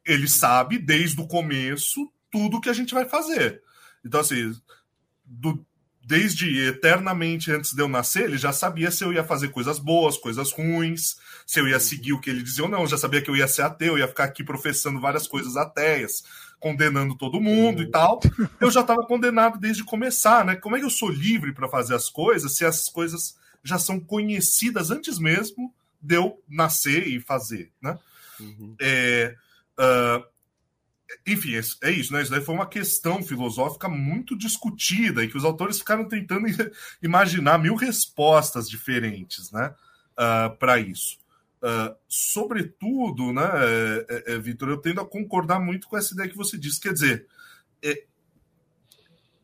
ele 0.05 0.27
sabe 0.27 0.77
desde 0.77 1.21
o 1.21 1.27
começo 1.27 2.11
tudo 2.31 2.59
que 2.61 2.69
a 2.69 2.73
gente 2.73 2.93
vai 2.93 3.07
fazer. 3.07 3.61
Então, 4.03 4.19
assim, 4.19 4.55
do, 5.23 5.65
desde 6.03 6.67
eternamente 6.67 7.51
antes 7.51 7.73
de 7.73 7.81
eu 7.81 7.87
nascer, 7.87 8.23
ele 8.23 8.37
já 8.37 8.51
sabia 8.51 8.89
se 8.89 9.03
eu 9.03 9.13
ia 9.13 9.23
fazer 9.23 9.49
coisas 9.49 9.77
boas, 9.79 10.17
coisas 10.17 10.51
ruins, 10.51 11.17
se 11.45 11.59
eu 11.59 11.67
ia 11.67 11.79
seguir 11.79 12.13
o 12.13 12.19
que 12.19 12.29
ele 12.29 12.43
dizia 12.43 12.63
ou 12.63 12.69
não. 12.69 12.81
Eu 12.81 12.87
já 12.87 12.97
sabia 12.97 13.21
que 13.21 13.29
eu 13.29 13.35
ia 13.35 13.47
ser 13.47 13.61
ateu, 13.61 13.93
eu 13.93 13.99
ia 13.99 14.07
ficar 14.07 14.23
aqui 14.23 14.43
professando 14.43 14.99
várias 14.99 15.27
coisas 15.27 15.55
ateias, 15.55 16.23
condenando 16.59 17.15
todo 17.15 17.41
mundo 17.41 17.81
e 17.81 17.89
tal. 17.89 18.19
Eu 18.59 18.69
já 18.69 18.81
estava 18.81 19.03
condenado 19.05 19.59
desde 19.59 19.83
começar, 19.83 20.45
né? 20.45 20.55
Como 20.55 20.75
é 20.75 20.79
que 20.79 20.85
eu 20.85 20.91
sou 20.91 21.09
livre 21.09 21.51
para 21.53 21.67
fazer 21.67 21.95
as 21.95 22.07
coisas 22.07 22.55
se 22.55 22.63
as 22.63 22.87
coisas 22.87 23.35
já 23.63 23.79
são 23.79 23.99
conhecidas 23.99 24.91
antes 24.91 25.17
mesmo 25.17 25.73
de 25.99 26.15
eu 26.15 26.39
nascer 26.47 27.07
e 27.07 27.19
fazer, 27.19 27.71
né? 27.81 27.97
Uhum. 28.39 28.75
É, 28.79 29.35
uh, 29.79 30.23
enfim, 31.25 31.55
é 31.83 31.91
isso, 31.91 32.13
né? 32.13 32.21
Isso 32.21 32.31
daí 32.31 32.41
foi 32.41 32.55
uma 32.55 32.67
questão 32.67 33.21
filosófica 33.23 33.87
muito 33.89 34.37
discutida 34.37 35.23
e 35.23 35.27
que 35.27 35.37
os 35.37 35.45
autores 35.45 35.79
ficaram 35.79 36.07
tentando 36.07 36.47
imaginar 37.01 37.57
mil 37.57 37.75
respostas 37.75 38.69
diferentes, 38.69 39.51
né? 39.51 39.67
Uh, 40.17 40.21
ah, 40.21 40.55
para 40.59 40.79
isso. 40.79 41.19
Uh, 41.61 41.95
sobretudo, 42.07 43.31
né, 43.31 43.47
é, 44.09 44.33
é, 44.33 44.39
Vitor, 44.39 44.67
eu 44.69 44.77
tendo 44.77 44.99
a 44.99 45.05
concordar 45.05 45.59
muito 45.59 45.87
com 45.87 45.95
essa 45.95 46.13
ideia 46.13 46.29
que 46.29 46.35
você 46.35 46.57
disse. 46.57 46.81
Quer 46.81 46.93
dizer, 46.93 47.27
é, 47.83 48.03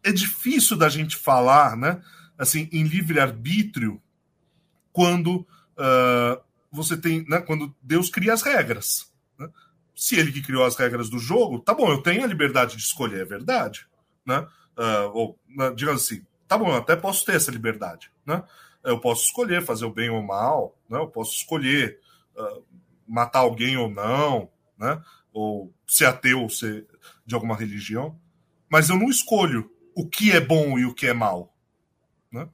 é 0.03 0.11
difícil 0.11 0.75
da 0.75 0.89
gente 0.89 1.15
falar, 1.15 1.77
né, 1.77 2.01
assim, 2.37 2.67
em 2.71 2.83
livre-arbítrio 2.83 4.01
quando 4.91 5.45
uh, 5.77 6.41
você 6.71 6.97
tem, 6.97 7.23
né, 7.27 7.39
quando 7.39 7.75
Deus 7.81 8.09
cria 8.09 8.33
as 8.33 8.41
regras. 8.41 9.11
Né? 9.37 9.47
Se 9.97 10.15
ele 10.15 10.31
que 10.31 10.43
criou 10.43 10.63
as 10.63 10.75
regras 10.75 11.09
do 11.09 11.17
jogo, 11.17 11.59
tá 11.59 11.73
bom, 11.73 11.89
eu 11.89 12.03
tenho 12.03 12.23
a 12.23 12.27
liberdade 12.27 12.77
de 12.77 12.83
escolher, 12.83 13.21
é 13.21 13.25
verdade, 13.25 13.87
né? 14.23 14.47
Uh, 14.77 15.09
ou, 15.11 15.39
né, 15.49 15.73
digamos 15.75 16.03
assim, 16.03 16.23
tá 16.47 16.55
bom, 16.55 16.69
eu 16.69 16.75
até 16.75 16.95
posso 16.95 17.25
ter 17.25 17.35
essa 17.35 17.49
liberdade, 17.49 18.11
né? 18.23 18.43
Eu 18.83 18.99
posso 18.99 19.23
escolher 19.23 19.65
fazer 19.65 19.85
o 19.85 19.91
bem 19.91 20.11
ou 20.11 20.19
o 20.19 20.25
mal, 20.25 20.77
né? 20.87 20.99
Eu 20.99 21.07
posso 21.07 21.33
escolher 21.33 21.99
uh, 22.37 22.63
matar 23.07 23.39
alguém 23.39 23.75
ou 23.75 23.89
não, 23.89 24.51
né? 24.77 25.01
Ou 25.33 25.73
ser 25.87 26.05
ateu 26.05 26.43
ou 26.43 26.49
ser 26.49 26.85
de 27.25 27.33
alguma 27.33 27.55
religião, 27.55 28.19
mas 28.69 28.89
eu 28.89 28.99
não 28.99 29.09
escolho 29.09 29.71
o 29.95 30.07
que 30.07 30.31
é 30.31 30.39
bom 30.39 30.77
e 30.77 30.85
o 30.85 30.93
que 30.93 31.07
é 31.07 31.13
mal, 31.13 31.55
né? 32.31 32.47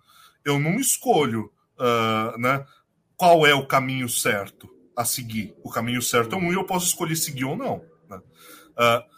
Eu 0.45 0.57
não 0.59 0.75
escolho, 0.75 1.51
uh, 1.77 2.39
né? 2.39 2.65
Qual 3.17 3.45
é 3.45 3.53
o 3.53 3.67
caminho 3.67 4.07
certo 4.07 4.72
a 4.95 5.05
seguir. 5.05 5.55
O 5.63 5.69
caminho 5.69 6.01
certo 6.01 6.35
é 6.35 6.38
um 6.38 6.51
e 6.51 6.55
eu 6.55 6.65
posso 6.65 6.88
escolher 6.88 7.15
seguir 7.15 7.45
ou 7.45 7.55
não. 7.55 7.83
Né? 8.09 8.17
Uh, 8.17 9.13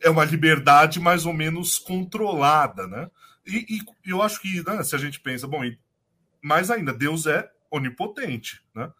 é 0.00 0.10
uma 0.10 0.24
liberdade 0.24 1.00
mais 1.00 1.26
ou 1.26 1.32
menos 1.32 1.78
controlada, 1.78 2.86
né? 2.86 3.10
E, 3.46 3.78
e 4.04 4.10
eu 4.10 4.22
acho 4.22 4.40
que, 4.40 4.62
né, 4.62 4.82
se 4.82 4.94
a 4.94 4.98
gente 4.98 5.20
pensa, 5.20 5.46
bom, 5.46 5.64
e, 5.64 5.78
mais 6.42 6.70
ainda, 6.70 6.92
Deus 6.92 7.26
é 7.26 7.50
onipotente, 7.70 8.62
né? 8.74 8.92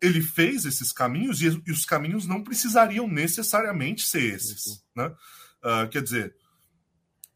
Ele 0.00 0.20
fez 0.20 0.64
esses 0.64 0.92
caminhos 0.92 1.40
e, 1.40 1.62
e 1.66 1.70
os 1.70 1.84
caminhos 1.84 2.26
não 2.26 2.42
precisariam 2.42 3.06
necessariamente 3.06 4.02
ser 4.02 4.34
esses, 4.34 4.66
uhum. 4.66 4.78
né? 4.96 5.14
Uh, 5.62 5.88
quer 5.88 6.02
dizer, 6.02 6.34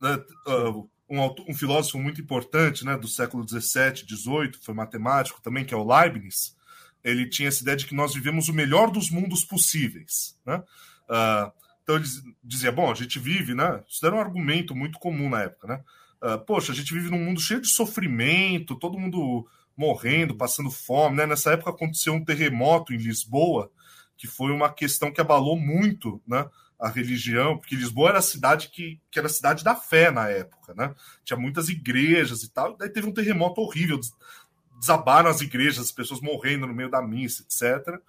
uh, 0.02 0.90
um, 1.08 1.20
um, 1.48 1.54
filósofo 1.54 1.98
muito 1.98 2.20
importante 2.20 2.84
né, 2.84 2.96
do 2.96 3.08
século 3.08 3.46
XVII, 3.48 4.06
XVIII, 4.06 4.52
foi 4.60 4.74
matemático 4.74 5.40
também, 5.40 5.64
que 5.64 5.72
é 5.72 5.76
o 5.76 5.86
Leibniz, 5.86 6.56
ele 7.02 7.28
tinha 7.28 7.48
essa 7.48 7.62
ideia 7.62 7.76
de 7.76 7.86
que 7.86 7.94
nós 7.94 8.14
vivemos 8.14 8.48
o 8.48 8.52
melhor 8.52 8.90
dos 8.90 9.10
mundos 9.10 9.44
possíveis. 9.44 10.36
Né? 10.44 10.56
Uh, 11.08 11.52
então 11.82 11.96
ele 11.96 12.06
dizia, 12.44 12.70
bom, 12.70 12.90
a 12.90 12.94
gente 12.94 13.18
vive, 13.18 13.54
né? 13.54 13.82
Isso 13.88 14.04
era 14.04 14.14
um 14.14 14.20
argumento 14.20 14.74
muito 14.76 14.98
comum 14.98 15.30
na 15.30 15.44
época, 15.44 15.66
né? 15.66 15.80
Uh, 16.22 16.38
poxa, 16.44 16.72
a 16.72 16.74
gente 16.74 16.92
vive 16.92 17.10
num 17.10 17.24
mundo 17.24 17.40
cheio 17.40 17.62
de 17.62 17.68
sofrimento, 17.68 18.76
todo 18.76 18.98
mundo 18.98 19.48
morrendo, 19.74 20.34
passando 20.34 20.70
fome, 20.70 21.16
né? 21.16 21.24
Nessa 21.24 21.52
época 21.52 21.70
aconteceu 21.70 22.12
um 22.12 22.22
terremoto 22.22 22.92
em 22.92 22.98
Lisboa, 22.98 23.70
que 24.18 24.26
foi 24.26 24.52
uma 24.52 24.70
questão 24.70 25.10
que 25.10 25.20
abalou 25.20 25.58
muito, 25.58 26.20
né? 26.26 26.46
A 26.78 26.88
religião, 26.88 27.58
porque 27.58 27.74
Lisboa 27.74 28.10
era 28.10 28.18
a 28.18 28.22
cidade 28.22 28.68
que, 28.68 29.00
que 29.10 29.18
era 29.18 29.26
a 29.26 29.30
cidade 29.30 29.64
da 29.64 29.74
fé 29.74 30.10
na 30.10 30.28
época, 30.28 30.74
né? 30.74 30.94
Tinha 31.24 31.38
muitas 31.38 31.68
igrejas 31.68 32.42
e 32.42 32.50
tal, 32.50 32.76
daí 32.76 32.88
teve 32.88 33.08
um 33.08 33.12
terremoto 33.12 33.60
horrível, 33.60 33.98
desabaram 34.78 35.28
as 35.28 35.40
igrejas, 35.40 35.86
as 35.86 35.92
pessoas 35.92 36.20
morrendo 36.20 36.66
no 36.66 36.74
meio 36.74 36.90
da 36.90 37.02
missa, 37.02 37.42
etc. 37.42 38.00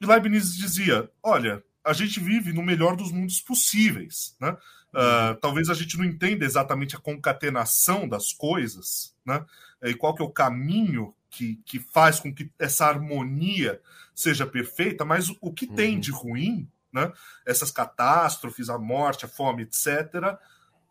E 0.00 0.06
Leibniz 0.06 0.56
dizia: 0.56 1.10
olha, 1.22 1.62
a 1.84 1.92
gente 1.92 2.20
vive 2.20 2.52
no 2.52 2.62
melhor 2.62 2.96
dos 2.96 3.10
mundos 3.10 3.40
possíveis, 3.40 4.36
né? 4.40 4.56
Uh, 4.94 5.34
talvez 5.42 5.68
a 5.68 5.74
gente 5.74 5.98
não 5.98 6.04
entenda 6.04 6.44
exatamente 6.44 6.96
a 6.96 7.00
concatenação 7.00 8.08
das 8.08 8.32
coisas, 8.32 9.14
né? 9.24 9.44
E 9.82 9.94
qual 9.94 10.14
que 10.14 10.22
é 10.22 10.24
o 10.24 10.30
caminho 10.30 11.14
que, 11.28 11.56
que 11.66 11.78
faz 11.78 12.18
com 12.18 12.32
que 12.32 12.50
essa 12.58 12.86
harmonia 12.86 13.80
seja 14.14 14.46
perfeita, 14.46 15.04
mas 15.04 15.28
o, 15.40 15.52
que 15.52 15.66
uhum. 15.66 15.74
tem 15.74 16.00
de 16.00 16.10
ruim 16.10 16.66
né? 16.96 17.12
essas 17.44 17.70
catástrofes, 17.70 18.70
a 18.70 18.78
morte, 18.78 19.26
a 19.26 19.28
fome, 19.28 19.64
etc., 19.64 20.38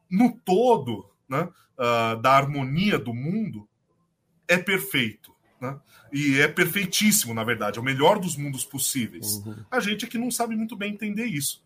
no 0.10 0.38
todo 0.38 1.10
né? 1.28 1.50
Uh, 1.78 2.22
da 2.22 2.32
harmonia 2.38 2.98
do 2.98 3.14
mundo, 3.14 3.68
é 4.48 4.58
perfeito. 4.58 5.34
Né? 5.60 5.78
E 6.14 6.40
é 6.40 6.48
perfeitíssimo, 6.48 7.34
na 7.34 7.44
verdade, 7.44 7.80
é 7.80 7.82
o 7.82 7.86
melhor 7.86 8.20
dos 8.20 8.38
mundos 8.38 8.64
possíveis. 8.64 9.38
Uhum. 9.38 9.66
A 9.70 9.80
gente 9.80 10.06
é 10.06 10.08
que 10.08 10.18
não 10.18 10.30
sabe 10.30 10.56
muito 10.56 10.76
bem 10.76 10.94
entender 10.94 11.26
isso. 11.26 11.64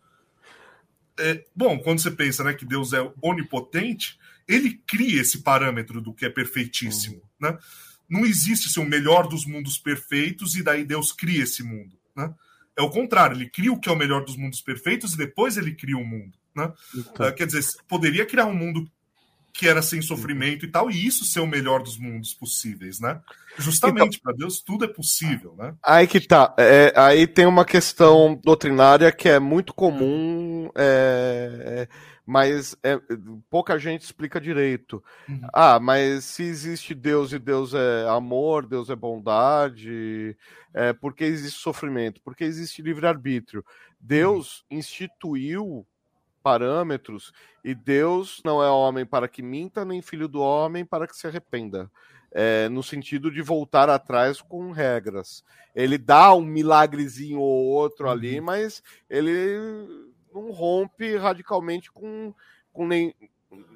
É, 1.18 1.44
bom, 1.54 1.78
quando 1.78 2.00
você 2.00 2.10
pensa 2.10 2.42
né, 2.42 2.54
que 2.54 2.64
Deus 2.64 2.92
é 2.92 3.12
onipotente, 3.22 4.18
ele 4.48 4.80
cria 4.86 5.20
esse 5.20 5.42
parâmetro 5.42 6.00
do 6.00 6.14
que 6.14 6.24
é 6.24 6.30
perfeitíssimo. 6.30 7.16
Uhum. 7.16 7.50
Né? 7.50 7.58
Não 8.08 8.24
existe 8.24 8.68
assim, 8.68 8.80
o 8.80 8.88
melhor 8.88 9.28
dos 9.28 9.44
mundos 9.44 9.78
perfeitos 9.78 10.56
e 10.56 10.62
daí 10.62 10.84
Deus 10.84 11.12
cria 11.12 11.44
esse 11.44 11.62
mundo. 11.62 11.96
Né? 12.16 12.34
É 12.80 12.82
o 12.82 12.90
contrário, 12.90 13.36
ele 13.36 13.48
cria 13.48 13.72
o 13.72 13.78
que 13.78 13.88
é 13.88 13.92
o 13.92 13.96
melhor 13.96 14.24
dos 14.24 14.36
mundos 14.36 14.62
perfeitos 14.62 15.12
e 15.12 15.18
depois 15.18 15.56
ele 15.56 15.74
cria 15.74 15.96
o 15.96 16.00
um 16.00 16.06
mundo. 16.06 16.32
Né? 16.56 16.72
Então. 16.96 17.28
Uh, 17.28 17.34
quer 17.34 17.46
dizer, 17.46 17.62
poderia 17.86 18.24
criar 18.24 18.46
um 18.46 18.54
mundo 18.54 18.90
que 19.52 19.68
era 19.68 19.82
sem 19.82 20.00
sofrimento 20.00 20.64
e 20.64 20.68
tal, 20.70 20.90
e 20.90 21.06
isso 21.06 21.24
ser 21.24 21.40
o 21.40 21.46
melhor 21.46 21.82
dos 21.82 21.98
mundos 21.98 22.32
possíveis, 22.32 23.00
né? 23.00 23.20
Justamente 23.58 24.16
então, 24.16 24.20
para 24.22 24.32
Deus 24.32 24.62
tudo 24.62 24.84
é 24.84 24.88
possível, 24.88 25.54
né? 25.58 25.74
Aí 25.84 26.06
que 26.06 26.20
tá. 26.20 26.54
É, 26.56 26.92
aí 26.96 27.26
tem 27.26 27.46
uma 27.46 27.64
questão 27.64 28.40
doutrinária 28.42 29.10
que 29.12 29.28
é 29.28 29.38
muito 29.38 29.74
comum, 29.74 30.70
é, 30.74 31.88
mas 32.30 32.76
é, 32.84 32.96
pouca 33.50 33.76
gente 33.76 34.02
explica 34.02 34.40
direito. 34.40 35.02
Uhum. 35.28 35.40
Ah, 35.52 35.80
mas 35.80 36.24
se 36.26 36.44
existe 36.44 36.94
Deus 36.94 37.32
e 37.32 37.40
Deus 37.40 37.74
é 37.74 38.08
amor, 38.08 38.64
Deus 38.66 38.88
é 38.88 38.94
bondade, 38.94 40.36
é, 40.72 40.92
por 40.92 41.12
que 41.12 41.24
existe 41.24 41.58
sofrimento? 41.58 42.20
Porque 42.22 42.44
existe 42.44 42.82
livre-arbítrio. 42.82 43.64
Deus 43.98 44.60
uhum. 44.70 44.78
instituiu 44.78 45.84
parâmetros 46.40 47.32
e 47.64 47.74
Deus 47.74 48.40
não 48.44 48.62
é 48.62 48.70
homem 48.70 49.04
para 49.04 49.26
que 49.26 49.42
minta, 49.42 49.84
nem 49.84 50.00
filho 50.00 50.28
do 50.28 50.40
homem 50.40 50.84
para 50.84 51.08
que 51.08 51.16
se 51.16 51.26
arrependa. 51.26 51.90
É, 52.30 52.68
no 52.68 52.80
sentido 52.80 53.28
de 53.28 53.42
voltar 53.42 53.90
atrás 53.90 54.40
com 54.40 54.70
regras. 54.70 55.42
Ele 55.74 55.98
dá 55.98 56.32
um 56.32 56.44
milagrezinho 56.44 57.40
ou 57.40 57.66
outro 57.66 58.06
uhum. 58.06 58.12
ali, 58.12 58.40
mas 58.40 58.84
ele 59.10 60.09
não 60.32 60.50
rompe 60.50 61.16
radicalmente 61.16 61.90
com, 61.90 62.34
com 62.72 62.86
nem, 62.86 63.14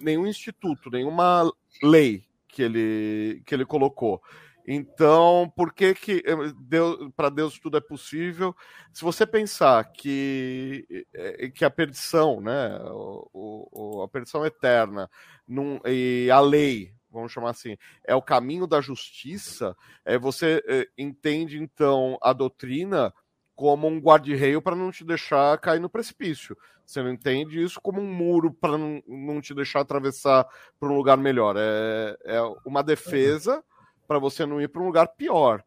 nenhum 0.01 0.27
instituto, 0.27 0.91
nenhuma 0.91 1.51
lei 1.83 2.25
que 2.49 2.63
ele, 2.63 3.43
que 3.45 3.55
ele 3.55 3.65
colocou. 3.65 4.23
Então, 4.67 5.53
por 5.55 5.75
que 5.75 5.95
que 5.95 6.23
eh, 6.25 6.53
Deus, 6.59 7.11
para 7.15 7.29
Deus 7.29 7.59
tudo 7.59 7.77
é 7.77 7.81
possível? 7.83 8.57
Se 8.95 9.03
você 9.03 9.27
pensar 9.27 9.85
que, 9.93 11.07
eh, 11.13 11.51
que 11.51 11.67
a 11.67 11.71
perdição, 11.71 12.41
né, 12.41 12.79
o, 12.85 13.69
o, 13.73 14.03
a 14.03 14.09
perdição 14.09 14.45
eterna 14.47 15.11
num, 15.47 15.79
e 15.85 16.31
a 16.31 16.41
lei, 16.41 16.95
vamos 17.11 17.31
chamar 17.31 17.51
assim, 17.51 17.77
é 18.05 18.15
o 18.15 18.23
caminho 18.23 18.67
da 18.67 18.81
justiça, 18.81 19.77
é, 20.05 20.19
você 20.19 20.63
é, 20.67 20.89
entende 20.97 21.59
então 21.59 22.19
a 22.23 22.33
doutrina 22.33 23.13
como 23.55 23.87
um 23.87 23.99
guarda-reio 23.99 24.61
para 24.61 24.77
não 24.77 24.91
te 24.91 25.05
deixar 25.05 25.59
cair 25.59 25.81
no 25.81 25.89
precipício. 25.89 26.57
Você 26.85 27.03
não 27.03 27.11
entende 27.11 27.63
isso 27.63 27.81
como 27.81 28.01
um 28.01 28.13
muro 28.13 28.53
para 28.53 28.77
não, 28.77 29.03
não 29.07 29.41
te 29.41 29.55
deixar 29.55 29.81
atravessar 29.81 30.47
para 30.79 30.89
um 30.89 30.97
lugar 30.97 31.17
melhor. 31.17 31.57
É, 31.59 32.17
é 32.25 32.41
uma 32.65 32.83
defesa 32.83 33.65
para 34.07 34.19
você 34.19 34.45
não 34.45 34.61
ir 34.61 34.69
para 34.69 34.83
um 34.83 34.87
lugar 34.87 35.09
pior. 35.09 35.65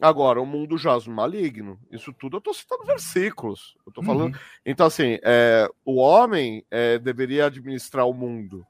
Agora, 0.00 0.40
o 0.40 0.46
mundo 0.46 0.78
jaz 0.78 1.06
no 1.06 1.14
maligno. 1.14 1.78
Isso 1.90 2.12
tudo 2.12 2.36
eu 2.36 2.38
estou 2.38 2.54
citando 2.54 2.84
versículos. 2.84 3.76
Eu 3.84 3.92
tô 3.92 4.02
falando. 4.02 4.34
Uhum. 4.34 4.40
Então, 4.64 4.86
assim, 4.86 5.18
é, 5.24 5.68
o 5.84 5.96
homem 5.96 6.64
é, 6.70 6.98
deveria 6.98 7.46
administrar 7.46 8.06
o 8.06 8.14
mundo. 8.14 8.64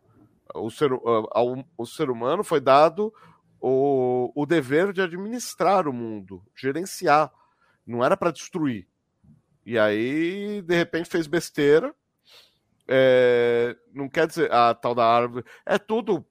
O 0.54 0.70
ser, 0.70 0.90
ao, 1.32 1.64
o 1.76 1.86
ser 1.86 2.08
humano 2.08 2.42
foi 2.42 2.60
dado 2.60 3.12
o, 3.60 4.32
o 4.34 4.46
dever 4.46 4.92
de 4.92 5.02
administrar 5.02 5.86
o 5.86 5.92
mundo, 5.92 6.42
gerenciar. 6.56 7.30
Não 7.88 8.04
era 8.04 8.16
para 8.16 8.30
destruir. 8.30 8.86
E 9.64 9.78
aí, 9.78 10.62
de 10.62 10.76
repente, 10.76 11.08
fez 11.08 11.26
besteira. 11.26 11.94
É, 12.86 13.76
não 13.92 14.08
quer 14.08 14.26
dizer 14.26 14.52
a 14.52 14.74
tal 14.74 14.94
da 14.94 15.04
árvore. 15.04 15.44
É 15.66 15.78
tudo 15.78 16.24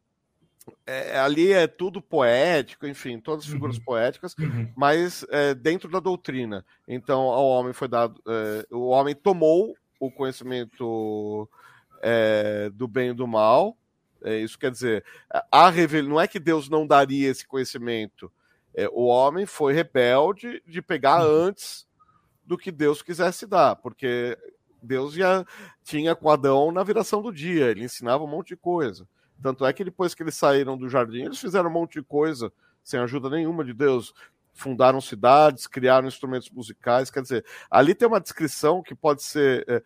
é, 0.85 1.17
ali 1.19 1.51
é 1.51 1.67
tudo 1.67 2.01
poético, 2.01 2.87
enfim, 2.87 3.19
todas 3.19 3.45
as 3.45 3.51
figuras 3.51 3.77
uhum. 3.77 3.83
poéticas, 3.83 4.35
uhum. 4.37 4.71
mas 4.75 5.25
é, 5.29 5.53
dentro 5.53 5.89
da 5.89 5.99
doutrina. 5.99 6.65
Então, 6.87 7.21
ao 7.21 7.45
homem 7.45 7.73
foi 7.73 7.87
dado, 7.87 8.21
é, 8.27 8.67
o 8.71 8.87
homem 8.87 9.15
tomou 9.15 9.75
o 9.99 10.11
conhecimento 10.11 11.49
é, 12.01 12.69
do 12.73 12.87
bem 12.87 13.09
e 13.09 13.13
do 13.13 13.27
mal. 13.27 13.77
É, 14.23 14.37
isso 14.39 14.57
quer 14.57 14.71
dizer, 14.71 15.03
a 15.51 15.69
revel... 15.69 16.03
não 16.03 16.19
é 16.19 16.27
que 16.27 16.39
Deus 16.39 16.69
não 16.69 16.87
daria 16.87 17.29
esse 17.29 17.45
conhecimento. 17.45 18.31
É, 18.77 18.88
o 18.89 19.06
homem 19.06 19.47
foi 19.47 19.73
rebelde 19.73 20.61
de 20.67 20.83
pegar 20.83 21.25
uhum. 21.25 21.47
antes 21.47 21.88
do 22.45 22.56
que 22.56 22.72
Deus 22.72 23.01
quisesse 23.01 23.47
dar, 23.47 23.75
porque 23.75 24.38
Deus 24.83 25.14
já 25.14 25.43
tinha 25.83 26.15
com 26.15 26.30
Adão 26.30 26.72
na 26.72 26.83
viração 26.83 27.23
do 27.23 27.33
dia, 27.33 27.72
ele 27.72 27.83
ensinava 27.83 28.23
um 28.23 28.27
monte 28.27 28.49
de 28.49 28.57
coisa. 28.57 29.09
Tanto 29.41 29.65
é 29.65 29.73
que 29.73 29.83
depois 29.83 30.14
que 30.14 30.22
eles 30.22 30.35
saíram 30.35 30.77
do 30.77 30.88
jardim, 30.88 31.23
eles 31.23 31.39
fizeram 31.39 31.72
um 31.72 31.73
monte 31.73 31.93
de 31.93 32.03
coisa 32.03 32.53
sem 32.83 32.99
ajuda 32.99 33.31
nenhuma 33.31 33.65
de 33.65 33.73
Deus. 33.73 34.14
Fundaram 34.53 35.01
cidades, 35.01 35.65
criaram 35.65 36.07
instrumentos 36.07 36.49
musicais. 36.51 37.09
Quer 37.09 37.22
dizer, 37.23 37.45
ali 37.69 37.95
tem 37.95 38.07
uma 38.07 38.22
descrição 38.22 38.83
que 38.83 38.93
pode 38.93 39.23
ser. 39.23 39.65
É, 39.67 39.83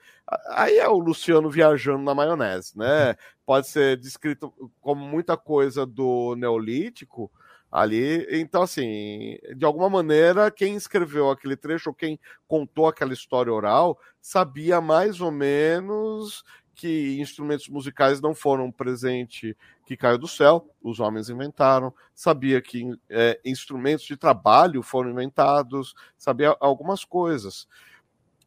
aí 0.50 0.78
é 0.78 0.88
o 0.88 0.98
Luciano 0.98 1.50
viajando 1.50 2.03
na 2.03 2.16
maionese, 2.16 2.78
né? 2.78 3.16
Pode 3.45 3.68
ser 3.68 3.98
descrito 3.98 4.53
como 4.80 5.06
muita 5.06 5.36
coisa 5.36 5.86
do 5.86 6.36
Neolítico 6.36 7.32
ali. 7.72 8.27
Então, 8.30 8.64
assim, 8.64 9.38
de 9.56 9.66
alguma 9.66 9.90
maneira, 9.90 10.51
quem 10.51 10.75
escreveu 10.75 11.30
aquele 11.30 11.56
trecho 11.56 11.90
ou 11.90 11.95
quem 11.95 12.19
contou 12.48 12.88
aquela 12.88 13.14
história 13.14 13.53
oral 13.53 13.98
sabia 14.19 14.82
mais 14.82 15.22
ou 15.22 15.32
menos 15.32 16.43
que 16.75 17.19
instrumentos 17.19 17.67
musicais 17.69 18.19
não 18.19 18.33
foram 18.33 18.72
presente 18.72 19.56
que 19.85 19.95
caiu 19.95 20.17
do 20.17 20.27
céu, 20.27 20.67
os 20.82 21.00
homens 21.00 21.30
inventaram, 21.30 21.93
sabia 22.14 22.61
que 22.61 22.90
é, 23.09 23.40
instrumentos 23.45 24.06
de 24.06 24.17
trabalho 24.17 24.82
foram 24.82 25.11
inventados, 25.11 25.93
sabia 26.17 26.56
algumas 26.59 27.06
coisas. 27.06 27.67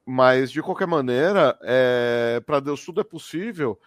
Mas, 0.07 0.51
de 0.51 0.61
qualquer 0.63 0.87
maneira, 0.87 1.59
é, 1.63 2.43
para 2.45 2.61
Deus 2.61 2.85
tudo 2.85 3.01
é 3.01 3.05
possível, 3.05 3.79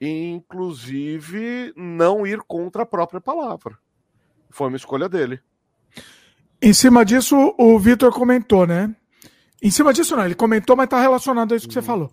inclusive 0.00 1.72
não 1.76 2.26
ir 2.26 2.40
contra 2.42 2.82
a 2.82 2.86
própria 2.86 3.20
palavra. 3.20 3.78
Foi 4.56 4.68
uma 4.68 4.78
escolha 4.78 5.06
dele. 5.06 5.38
Em 6.62 6.72
cima 6.72 7.04
disso, 7.04 7.54
o 7.58 7.78
Vitor 7.78 8.10
comentou, 8.10 8.66
né? 8.66 8.96
Em 9.62 9.70
cima 9.70 9.92
disso, 9.92 10.16
não, 10.16 10.24
ele 10.24 10.34
comentou, 10.34 10.74
mas 10.74 10.84
está 10.84 10.98
relacionado 10.98 11.52
a 11.52 11.56
isso 11.58 11.68
que 11.68 11.74
você 11.74 11.80
uhum. 11.80 11.84
falou. 11.84 12.10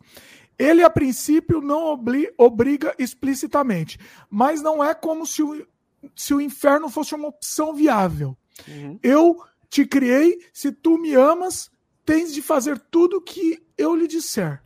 Ele, 0.60 0.84
a 0.84 0.90
princípio, 0.90 1.62
não 1.62 1.98
obriga 2.38 2.94
explicitamente, 3.00 3.98
mas 4.30 4.62
não 4.62 4.84
é 4.84 4.94
como 4.94 5.26
se 5.26 5.42
o, 5.42 5.66
se 6.14 6.34
o 6.34 6.42
inferno 6.42 6.90
fosse 6.90 7.16
uma 7.16 7.30
opção 7.30 7.74
viável. 7.74 8.38
Uhum. 8.68 9.00
Eu 9.02 9.42
te 9.70 9.86
criei, 9.86 10.38
se 10.52 10.70
tu 10.70 10.98
me 10.98 11.14
amas, 11.14 11.72
tens 12.06 12.34
de 12.34 12.42
fazer 12.42 12.78
tudo 12.92 13.22
que 13.22 13.64
eu 13.78 13.96
lhe 13.96 14.06
disser. 14.06 14.62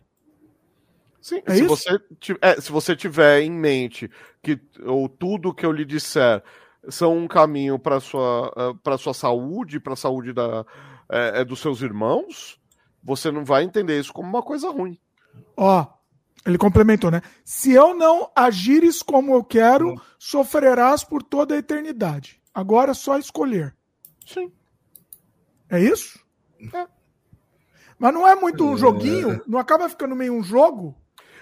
Sim, 1.21 1.43
é 1.45 1.53
se, 1.53 1.63
isso? 1.63 1.67
Você, 1.67 1.99
é, 2.41 2.59
se 2.59 2.71
você 2.71 2.95
tiver 2.95 3.41
em 3.41 3.51
mente 3.51 4.09
que 4.41 4.59
ou 4.83 5.07
tudo 5.07 5.53
que 5.53 5.63
eu 5.65 5.71
lhe 5.71 5.85
disser 5.85 6.41
são 6.89 7.17
um 7.17 7.27
caminho 7.27 7.77
para 7.77 7.99
sua 7.99 8.75
para 8.83 8.97
sua 8.97 9.13
saúde, 9.13 9.79
para 9.79 9.93
a 9.93 9.97
saúde 9.97 10.33
da, 10.33 10.65
é, 11.09 11.41
é, 11.41 11.45
dos 11.45 11.59
seus 11.59 11.81
irmãos, 11.81 12.59
você 13.03 13.31
não 13.31 13.45
vai 13.45 13.63
entender 13.63 13.99
isso 13.99 14.11
como 14.11 14.27
uma 14.27 14.43
coisa 14.43 14.69
ruim. 14.69 14.99
Ó, 15.55 15.85
ele 16.45 16.57
complementou, 16.57 17.11
né? 17.11 17.21
Se 17.43 17.71
eu 17.71 17.93
não 17.95 18.31
agires 18.35 19.01
como 19.01 19.33
eu 19.33 19.43
quero, 19.43 19.95
sofrerás 20.19 21.03
por 21.03 21.23
toda 21.23 21.55
a 21.55 21.57
eternidade. 21.57 22.41
Agora 22.53 22.91
é 22.91 22.93
só 22.93 23.17
escolher. 23.17 23.75
Sim. 24.25 24.51
É 25.69 25.79
isso? 25.79 26.19
É. 26.73 26.87
Mas 27.99 28.13
não 28.13 28.27
é 28.27 28.35
muito 28.35 28.63
um 28.63 28.75
é. 28.75 28.77
joguinho? 28.77 29.41
Não 29.47 29.59
acaba 29.59 29.89
ficando 29.89 30.15
meio 30.15 30.33
um 30.33 30.43
jogo? 30.43 30.95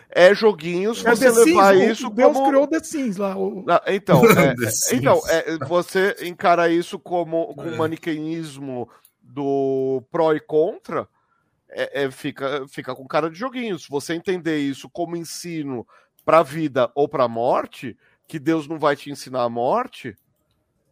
É 0.09 0.33
joguinhos 0.33 1.05
é 1.05 1.09
você 1.09 1.29
levar 1.29 1.73
Sims, 1.73 1.91
isso 1.91 2.09
Deus 2.09 2.33
como... 2.33 2.47
criou 2.47 2.67
The 2.67 2.79
Sims 2.79 3.17
lá. 3.17 3.37
O... 3.37 3.65
então, 3.87 4.21
é, 4.37 4.95
então 4.95 5.21
é, 5.27 5.57
você 5.65 6.15
encara 6.21 6.69
isso 6.69 6.97
como 6.99 7.53
com 7.55 7.63
um 7.63 7.77
maniqueísmo 7.77 8.89
do 9.21 10.03
pró 10.11 10.33
e 10.33 10.39
contra, 10.39 11.07
é, 11.69 12.03
é, 12.03 12.11
fica, 12.11 12.65
fica 12.67 12.95
com 12.95 13.07
cara 13.07 13.29
de 13.29 13.37
joguinho. 13.37 13.77
Se 13.77 13.89
você 13.89 14.13
entender 14.13 14.57
isso 14.59 14.89
como 14.89 15.17
ensino 15.17 15.85
para 16.23 16.39
a 16.39 16.43
vida 16.43 16.89
ou 16.95 17.07
para 17.07 17.25
a 17.25 17.29
morte, 17.29 17.97
que 18.27 18.39
Deus 18.39 18.67
não 18.67 18.79
vai 18.79 18.95
te 18.95 19.11
ensinar 19.11 19.43
a 19.43 19.49
morte, 19.49 20.15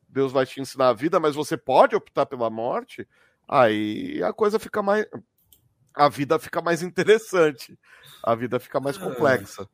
Deus 0.09 0.31
vai 0.31 0.45
te 0.45 0.61
ensinar 0.61 0.89
a 0.89 0.93
vida, 0.93 1.19
mas 1.19 1.35
você 1.35 1.57
pode 1.57 1.95
optar 1.95 2.25
pela 2.25 2.49
morte, 2.49 3.07
aí 3.47 4.21
a 4.23 4.33
coisa 4.33 4.59
fica 4.59 4.81
mais. 4.81 5.05
A 5.95 6.09
vida 6.09 6.39
fica 6.39 6.61
mais 6.61 6.81
interessante. 6.81 7.77
A 8.23 8.35
vida 8.35 8.59
fica 8.59 8.79
mais 8.79 8.97
é. 8.97 8.99
complexa. 8.99 9.67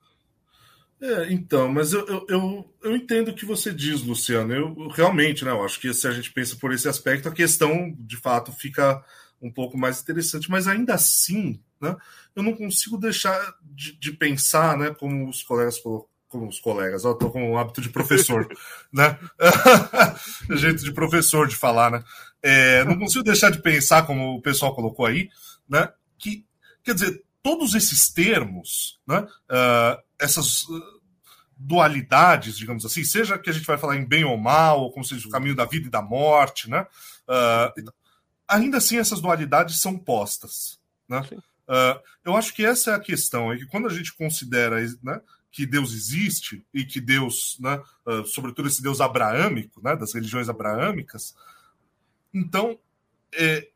É, 1.02 1.32
então, 1.32 1.70
mas 1.70 1.94
eu, 1.94 2.06
eu, 2.08 2.26
eu, 2.28 2.74
eu, 2.84 2.96
entendo 2.96 3.30
o 3.30 3.34
que 3.34 3.46
você 3.46 3.74
diz, 3.74 4.02
Luciano. 4.02 4.54
Eu, 4.54 4.76
eu, 4.78 4.88
realmente, 4.90 5.46
né? 5.46 5.52
Eu 5.52 5.64
acho 5.64 5.80
que 5.80 5.94
se 5.94 6.06
a 6.08 6.12
gente 6.12 6.32
pensa 6.32 6.58
por 6.58 6.74
esse 6.74 6.90
aspecto, 6.90 7.30
a 7.30 7.34
questão 7.34 7.96
de 7.98 8.18
fato 8.18 8.52
fica 8.52 9.02
um 9.42 9.52
pouco 9.52 9.78
mais 9.78 10.02
interessante, 10.02 10.52
mas 10.52 10.68
ainda 10.68 10.94
assim, 10.94 11.62
né, 11.80 11.96
eu 12.36 12.44
não 12.44 12.54
consigo 12.54 12.98
deixar 12.98 13.56
de, 13.62 13.98
de 13.98 14.12
pensar, 14.12 14.78
né, 14.78 14.94
como 14.94 15.30
os 15.30 15.42
colegas 15.42 15.82
como 16.28 16.48
os 16.48 16.60
colegas, 16.60 17.06
eu 17.06 17.16
tô 17.16 17.32
com 17.32 17.52
o 17.52 17.58
hábito 17.58 17.82
de 17.82 17.90
professor, 17.90 18.48
né? 18.94 19.18
jeito 20.56 20.84
de 20.84 20.92
professor 20.94 21.48
de 21.48 21.56
falar, 21.56 21.90
né? 21.90 22.04
É, 22.44 22.84
não 22.84 23.00
consigo 23.00 23.24
deixar 23.24 23.50
de 23.50 23.60
pensar, 23.60 24.06
como 24.06 24.36
o 24.36 24.42
pessoal 24.42 24.76
colocou 24.76 25.08
aí, 25.08 25.28
né? 25.68 25.92
Que, 26.20 26.46
quer 26.84 26.94
dizer, 26.94 27.24
todos 27.42 27.74
esses 27.74 28.10
termos, 28.10 29.00
né? 29.08 29.22
Uh, 29.22 30.02
essas 30.20 30.66
dualidades, 31.58 32.58
digamos 32.58 32.86
assim, 32.86 33.04
seja 33.04 33.38
que 33.38 33.50
a 33.50 33.54
gente 33.54 33.66
vai 33.66 33.78
falar 33.78 33.98
em 33.98 34.06
bem 34.06 34.24
ou 34.24 34.38
mal, 34.38 34.82
ou 34.82 34.92
como 34.92 35.04
se 35.04 35.16
diz, 35.16 35.26
o 35.26 35.30
caminho 35.30 35.56
da 35.56 35.66
vida 35.66 35.88
e 35.88 35.92
da 35.92 36.02
morte, 36.02 36.70
né? 36.70 36.86
Uh, 37.28 37.92
ainda 38.48 38.78
assim, 38.78 38.98
essas 38.98 39.20
dualidades 39.20 39.82
são 39.82 39.98
postas, 39.98 40.80
né? 41.08 41.22
Uh, 41.70 42.02
eu 42.26 42.36
acho 42.36 42.54
que 42.54 42.66
essa 42.66 42.92
é 42.92 42.94
a 42.96 43.00
questão, 43.00 43.52
é 43.52 43.58
que 43.58 43.66
quando 43.68 43.88
a 43.88 43.94
gente 43.94 44.14
considera 44.16 44.78
né, 45.04 45.22
que 45.52 45.68
Deus 45.68 45.94
existe 45.94 46.66
e 46.74 46.84
que 46.84 47.00
Deus, 47.00 47.58
né, 47.60 47.80
uh, 48.08 48.26
sobretudo 48.26 48.68
esse 48.68 48.82
Deus 48.82 49.00
abraâmico, 49.00 49.80
né, 49.84 49.96
das 49.96 50.14
religiões 50.16 50.50
abraâmicas, 50.50 51.36
então 52.34 52.80
é, 53.34 53.70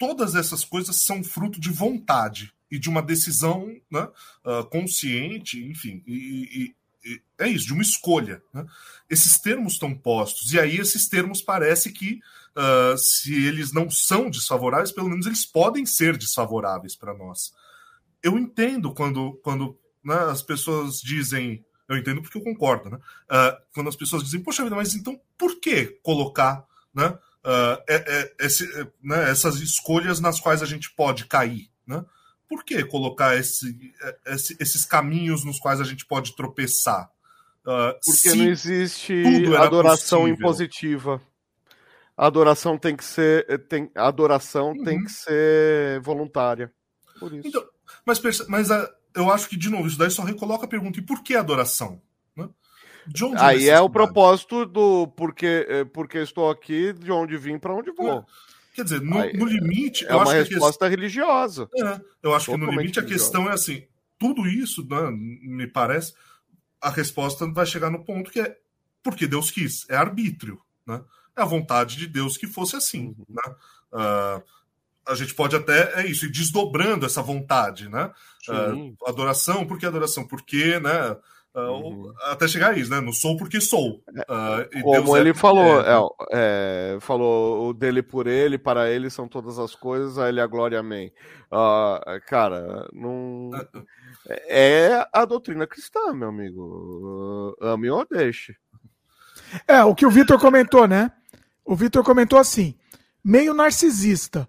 todas 0.00 0.34
essas 0.34 0.64
coisas 0.64 1.02
são 1.02 1.22
fruto 1.22 1.60
de 1.60 1.68
vontade 1.68 2.54
e 2.70 2.78
de 2.78 2.88
uma 2.88 3.02
decisão 3.02 3.76
né, 3.90 4.08
uh, 4.42 4.64
consciente, 4.70 5.62
enfim, 5.62 6.02
e, 6.06 6.74
e, 7.04 7.10
e, 7.10 7.22
é 7.38 7.46
isso, 7.46 7.66
de 7.66 7.74
uma 7.74 7.82
escolha. 7.82 8.42
Né? 8.54 8.64
Esses 9.10 9.38
termos 9.38 9.74
estão 9.74 9.94
postos, 9.94 10.54
e 10.54 10.58
aí 10.58 10.78
esses 10.78 11.06
termos 11.06 11.42
parece 11.42 11.92
que, 11.92 12.18
uh, 12.56 12.96
se 12.96 13.44
eles 13.44 13.72
não 13.72 13.90
são 13.90 14.30
desfavoráveis, 14.30 14.90
pelo 14.90 15.10
menos 15.10 15.26
eles 15.26 15.44
podem 15.44 15.84
ser 15.84 16.16
desfavoráveis 16.16 16.96
para 16.96 17.12
nós. 17.12 17.52
Eu 18.22 18.38
entendo 18.38 18.94
quando, 18.94 19.38
quando 19.42 19.78
né, 20.02 20.16
as 20.30 20.40
pessoas 20.42 21.00
dizem. 21.00 21.62
Eu 21.88 21.96
entendo 21.96 22.22
porque 22.22 22.38
eu 22.38 22.42
concordo, 22.42 22.88
né? 22.88 22.96
Uh, 22.96 23.62
quando 23.74 23.88
as 23.88 23.96
pessoas 23.96 24.22
dizem, 24.22 24.40
poxa 24.40 24.62
vida, 24.62 24.76
mas 24.76 24.94
então 24.94 25.20
por 25.36 25.58
que 25.58 25.98
colocar 26.04 26.64
né, 26.94 27.18
uh, 27.44 27.82
é, 27.88 27.94
é, 27.96 28.34
esse, 28.46 28.64
é, 28.80 28.86
né, 29.02 29.30
essas 29.30 29.56
escolhas 29.56 30.20
nas 30.20 30.40
quais 30.40 30.62
a 30.62 30.66
gente 30.66 30.90
pode 30.94 31.26
cair? 31.26 31.70
Né? 31.86 32.04
por 32.50 32.64
que 32.64 32.82
colocar 32.84 33.36
esse, 33.36 33.94
esse, 34.26 34.56
esses 34.58 34.84
caminhos 34.84 35.44
nos 35.44 35.60
quais 35.60 35.80
a 35.80 35.84
gente 35.84 36.04
pode 36.04 36.34
tropeçar? 36.34 37.08
Uh, 37.64 37.94
Porque 38.04 38.34
não 38.34 38.46
existe 38.46 39.22
adoração 39.56 40.22
possível. 40.22 40.34
impositiva. 40.34 41.22
A 42.16 42.26
adoração 42.26 42.76
tem 42.76 42.96
que 42.96 43.04
ser. 43.04 43.46
Tem, 43.68 43.88
a 43.94 44.08
adoração 44.08 44.72
uhum. 44.72 44.82
tem 44.82 45.04
que 45.04 45.12
ser 45.12 46.00
voluntária. 46.00 46.72
Por 47.20 47.32
isso. 47.32 47.46
Então, 47.46 47.64
mas 48.04 48.20
mas 48.48 48.70
uh, 48.70 48.88
eu 49.14 49.30
acho 49.30 49.48
que, 49.48 49.56
de 49.56 49.70
novo, 49.70 49.86
isso 49.86 49.98
daí 49.98 50.10
só 50.10 50.24
recoloca 50.24 50.64
a 50.64 50.68
pergunta: 50.68 50.98
e 50.98 51.02
por 51.02 51.22
que 51.22 51.36
adoração? 51.36 52.02
Aí 53.38 53.68
é 53.68 53.80
o 53.80 53.90
propósito 53.90 54.66
do 54.66 55.08
porque, 55.08 55.66
eh, 55.68 55.84
porque 55.84 56.18
estou 56.18 56.50
aqui, 56.50 56.92
de 56.92 57.10
onde 57.10 57.36
vim, 57.36 57.58
para 57.58 57.74
onde 57.74 57.90
vou. 57.90 58.18
É. 58.18 58.24
Quer 58.74 58.84
dizer, 58.84 59.00
no, 59.00 59.18
Aí, 59.18 59.32
no 59.36 59.46
limite. 59.46 60.06
É 60.06 60.14
uma 60.14 60.32
resposta 60.32 60.88
que 60.88 60.90
religiosa. 60.94 61.68
É, 61.76 62.00
eu 62.22 62.34
acho 62.34 62.50
que 62.50 62.56
no 62.56 62.70
limite 62.70 63.00
religiosa. 63.00 63.06
a 63.06 63.08
questão 63.08 63.50
é 63.50 63.54
assim: 63.54 63.84
tudo 64.18 64.46
isso, 64.46 64.86
né, 64.88 65.10
me 65.10 65.66
parece, 65.66 66.14
a 66.80 66.90
resposta 66.90 67.46
vai 67.50 67.66
chegar 67.66 67.90
no 67.90 68.04
ponto 68.04 68.30
que 68.30 68.40
é 68.40 68.56
porque 69.02 69.26
Deus 69.26 69.50
quis, 69.50 69.88
é 69.88 69.96
arbítrio. 69.96 70.60
Né? 70.86 71.02
É 71.36 71.42
a 71.42 71.46
vontade 71.46 71.96
de 71.96 72.06
Deus 72.06 72.36
que 72.36 72.46
fosse 72.46 72.76
assim. 72.76 73.08
Uhum. 73.08 73.24
Né? 73.28 73.54
Uh, 73.92 74.42
a 75.06 75.14
gente 75.14 75.34
pode 75.34 75.56
até, 75.56 76.00
é 76.00 76.06
isso, 76.06 76.26
ir 76.26 76.30
desdobrando 76.30 77.06
essa 77.06 77.22
vontade, 77.22 77.88
né? 77.88 78.12
Uh, 78.48 78.94
adoração, 79.06 79.66
por 79.66 79.78
que 79.78 79.86
adoração? 79.86 80.26
Porque, 80.26 80.78
né? 80.78 81.16
Uh, 81.54 81.60
uhum. 81.60 82.12
Até 82.26 82.46
chegar 82.46 82.70
a 82.70 82.78
isso, 82.78 82.90
né? 82.90 83.00
Não 83.00 83.12
sou 83.12 83.36
porque 83.36 83.60
sou. 83.60 84.02
Uh, 84.08 84.82
Como 84.82 85.16
ele 85.16 85.30
é, 85.30 85.34
falou, 85.34 85.80
é, 85.80 86.08
é, 86.32 86.98
falou 87.00 87.68
o 87.68 87.74
dele 87.74 88.02
por 88.02 88.28
ele, 88.28 88.56
para 88.56 88.88
ele 88.88 89.10
são 89.10 89.26
todas 89.26 89.58
as 89.58 89.74
coisas, 89.74 90.16
a 90.16 90.28
ele 90.28 90.40
a 90.40 90.46
glória, 90.46 90.78
amém. 90.78 91.12
Uh, 91.50 92.20
cara, 92.26 92.88
não. 92.92 93.50
É 94.48 95.04
a 95.12 95.24
doutrina 95.24 95.66
cristã, 95.66 96.12
meu 96.12 96.28
amigo. 96.28 97.56
ame 97.60 97.90
ou 97.90 98.06
deixe. 98.08 98.54
É, 99.66 99.82
o 99.82 99.94
que 99.94 100.06
o 100.06 100.10
Vitor 100.10 100.38
comentou, 100.38 100.86
né? 100.86 101.10
O 101.64 101.74
Vitor 101.74 102.04
comentou 102.04 102.38
assim, 102.38 102.76
meio 103.24 103.52
narcisista. 103.54 104.48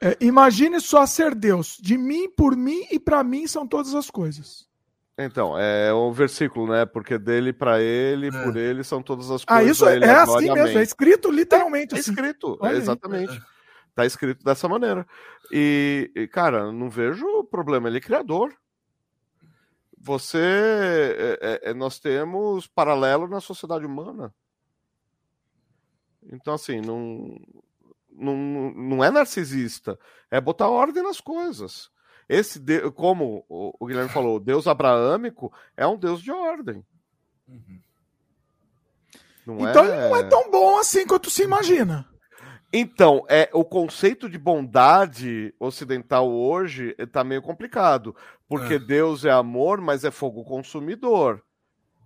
É, 0.00 0.16
imagine 0.20 0.80
só 0.80 1.04
ser 1.04 1.34
Deus. 1.34 1.76
De 1.80 1.98
mim, 1.98 2.30
por 2.30 2.56
mim 2.56 2.86
e 2.90 2.98
para 2.98 3.22
mim 3.22 3.46
são 3.46 3.66
todas 3.66 3.94
as 3.94 4.10
coisas. 4.10 4.71
Então, 5.18 5.58
é 5.58 5.92
o 5.92 6.10
versículo, 6.12 6.72
né? 6.72 6.86
Porque 6.86 7.18
dele 7.18 7.52
para 7.52 7.80
ele, 7.80 8.28
é. 8.28 8.30
por 8.30 8.56
ele 8.56 8.82
são 8.82 9.02
todas 9.02 9.30
as 9.30 9.42
ah, 9.46 9.58
coisas. 9.58 9.66
Ah, 9.66 9.70
isso 9.70 9.88
é, 9.88 9.98
é 9.98 10.14
assim 10.14 10.50
mesmo, 10.50 10.60
amém. 10.62 10.78
é 10.78 10.82
escrito 10.82 11.30
literalmente. 11.30 11.94
É, 11.94 11.98
assim. 11.98 12.10
escrito, 12.12 12.58
exatamente. 12.72 13.42
Tá 13.94 14.06
escrito 14.06 14.42
dessa 14.42 14.68
maneira. 14.68 15.06
E, 15.50 16.10
e, 16.16 16.26
cara, 16.26 16.72
não 16.72 16.88
vejo 16.88 17.44
problema, 17.44 17.88
ele 17.88 17.98
é 17.98 18.00
criador. 18.00 18.54
Você. 19.98 20.38
É, 20.38 21.38
é, 21.40 21.70
é, 21.70 21.74
nós 21.74 21.98
temos 21.98 22.66
paralelo 22.66 23.28
na 23.28 23.40
sociedade 23.40 23.84
humana. 23.84 24.34
Então, 26.22 26.54
assim, 26.54 26.80
não, 26.80 27.36
não, 28.10 28.36
não 28.72 29.04
é 29.04 29.10
narcisista, 29.10 29.98
é 30.30 30.40
botar 30.40 30.68
ordem 30.68 31.02
nas 31.02 31.20
coisas. 31.20 31.90
Esse, 32.28 32.58
de, 32.58 32.90
como 32.92 33.44
o 33.48 33.86
Guilherme 33.86 34.08
falou, 34.12 34.36
o 34.36 34.40
Deus 34.40 34.66
abraâmico 34.66 35.52
é 35.76 35.86
um 35.86 35.96
Deus 35.96 36.22
de 36.22 36.30
ordem. 36.30 36.84
Uhum. 37.48 37.80
Não 39.46 39.68
então 39.68 39.84
é... 39.84 40.08
não 40.08 40.16
é 40.16 40.22
tão 40.24 40.50
bom 40.50 40.78
assim 40.78 41.06
quanto 41.06 41.30
se 41.30 41.42
imagina. 41.42 42.08
Então, 42.72 43.26
é 43.28 43.50
o 43.52 43.64
conceito 43.64 44.30
de 44.30 44.38
bondade 44.38 45.54
ocidental 45.60 46.30
hoje 46.32 46.94
está 46.98 47.22
meio 47.22 47.42
complicado, 47.42 48.16
porque 48.48 48.74
é. 48.74 48.78
Deus 48.78 49.26
é 49.26 49.30
amor, 49.30 49.78
mas 49.78 50.04
é 50.04 50.10
fogo 50.10 50.42
consumidor. 50.42 51.42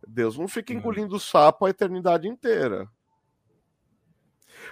Deus 0.08 0.36
não 0.36 0.48
fica 0.48 0.72
uhum. 0.72 0.80
engolindo 0.80 1.20
sapo 1.20 1.66
a 1.66 1.70
eternidade 1.70 2.26
inteira. 2.26 2.88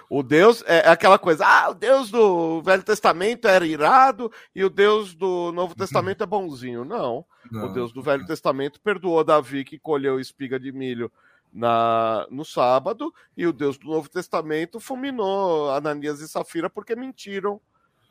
O 0.09 0.21
Deus 0.21 0.63
é 0.67 0.87
aquela 0.87 1.17
coisa, 1.17 1.45
ah, 1.45 1.69
o 1.69 1.73
Deus 1.73 2.11
do 2.11 2.61
Velho 2.61 2.83
Testamento 2.83 3.47
era 3.47 3.65
irado 3.65 4.31
e 4.53 4.63
o 4.63 4.69
Deus 4.69 5.15
do 5.15 5.51
Novo 5.51 5.73
uhum. 5.73 5.77
Testamento 5.77 6.23
é 6.23 6.27
bonzinho. 6.27 6.85
Não. 6.85 7.25
Não. 7.51 7.65
O 7.65 7.73
Deus 7.73 7.91
do 7.91 8.01
Velho 8.01 8.25
Testamento 8.25 8.79
perdoou 8.81 9.23
Davi 9.23 9.63
que 9.63 9.79
colheu 9.79 10.19
espiga 10.19 10.59
de 10.59 10.71
milho 10.71 11.11
na, 11.53 12.27
no 12.29 12.43
sábado 12.43 13.13
e 13.35 13.47
o 13.47 13.53
Deus 13.53 13.77
do 13.77 13.87
Novo 13.87 14.09
Testamento 14.09 14.79
fulminou 14.79 15.71
Ananias 15.71 16.19
e 16.19 16.27
Safira 16.27 16.69
porque 16.69 16.95
mentiram 16.95 17.59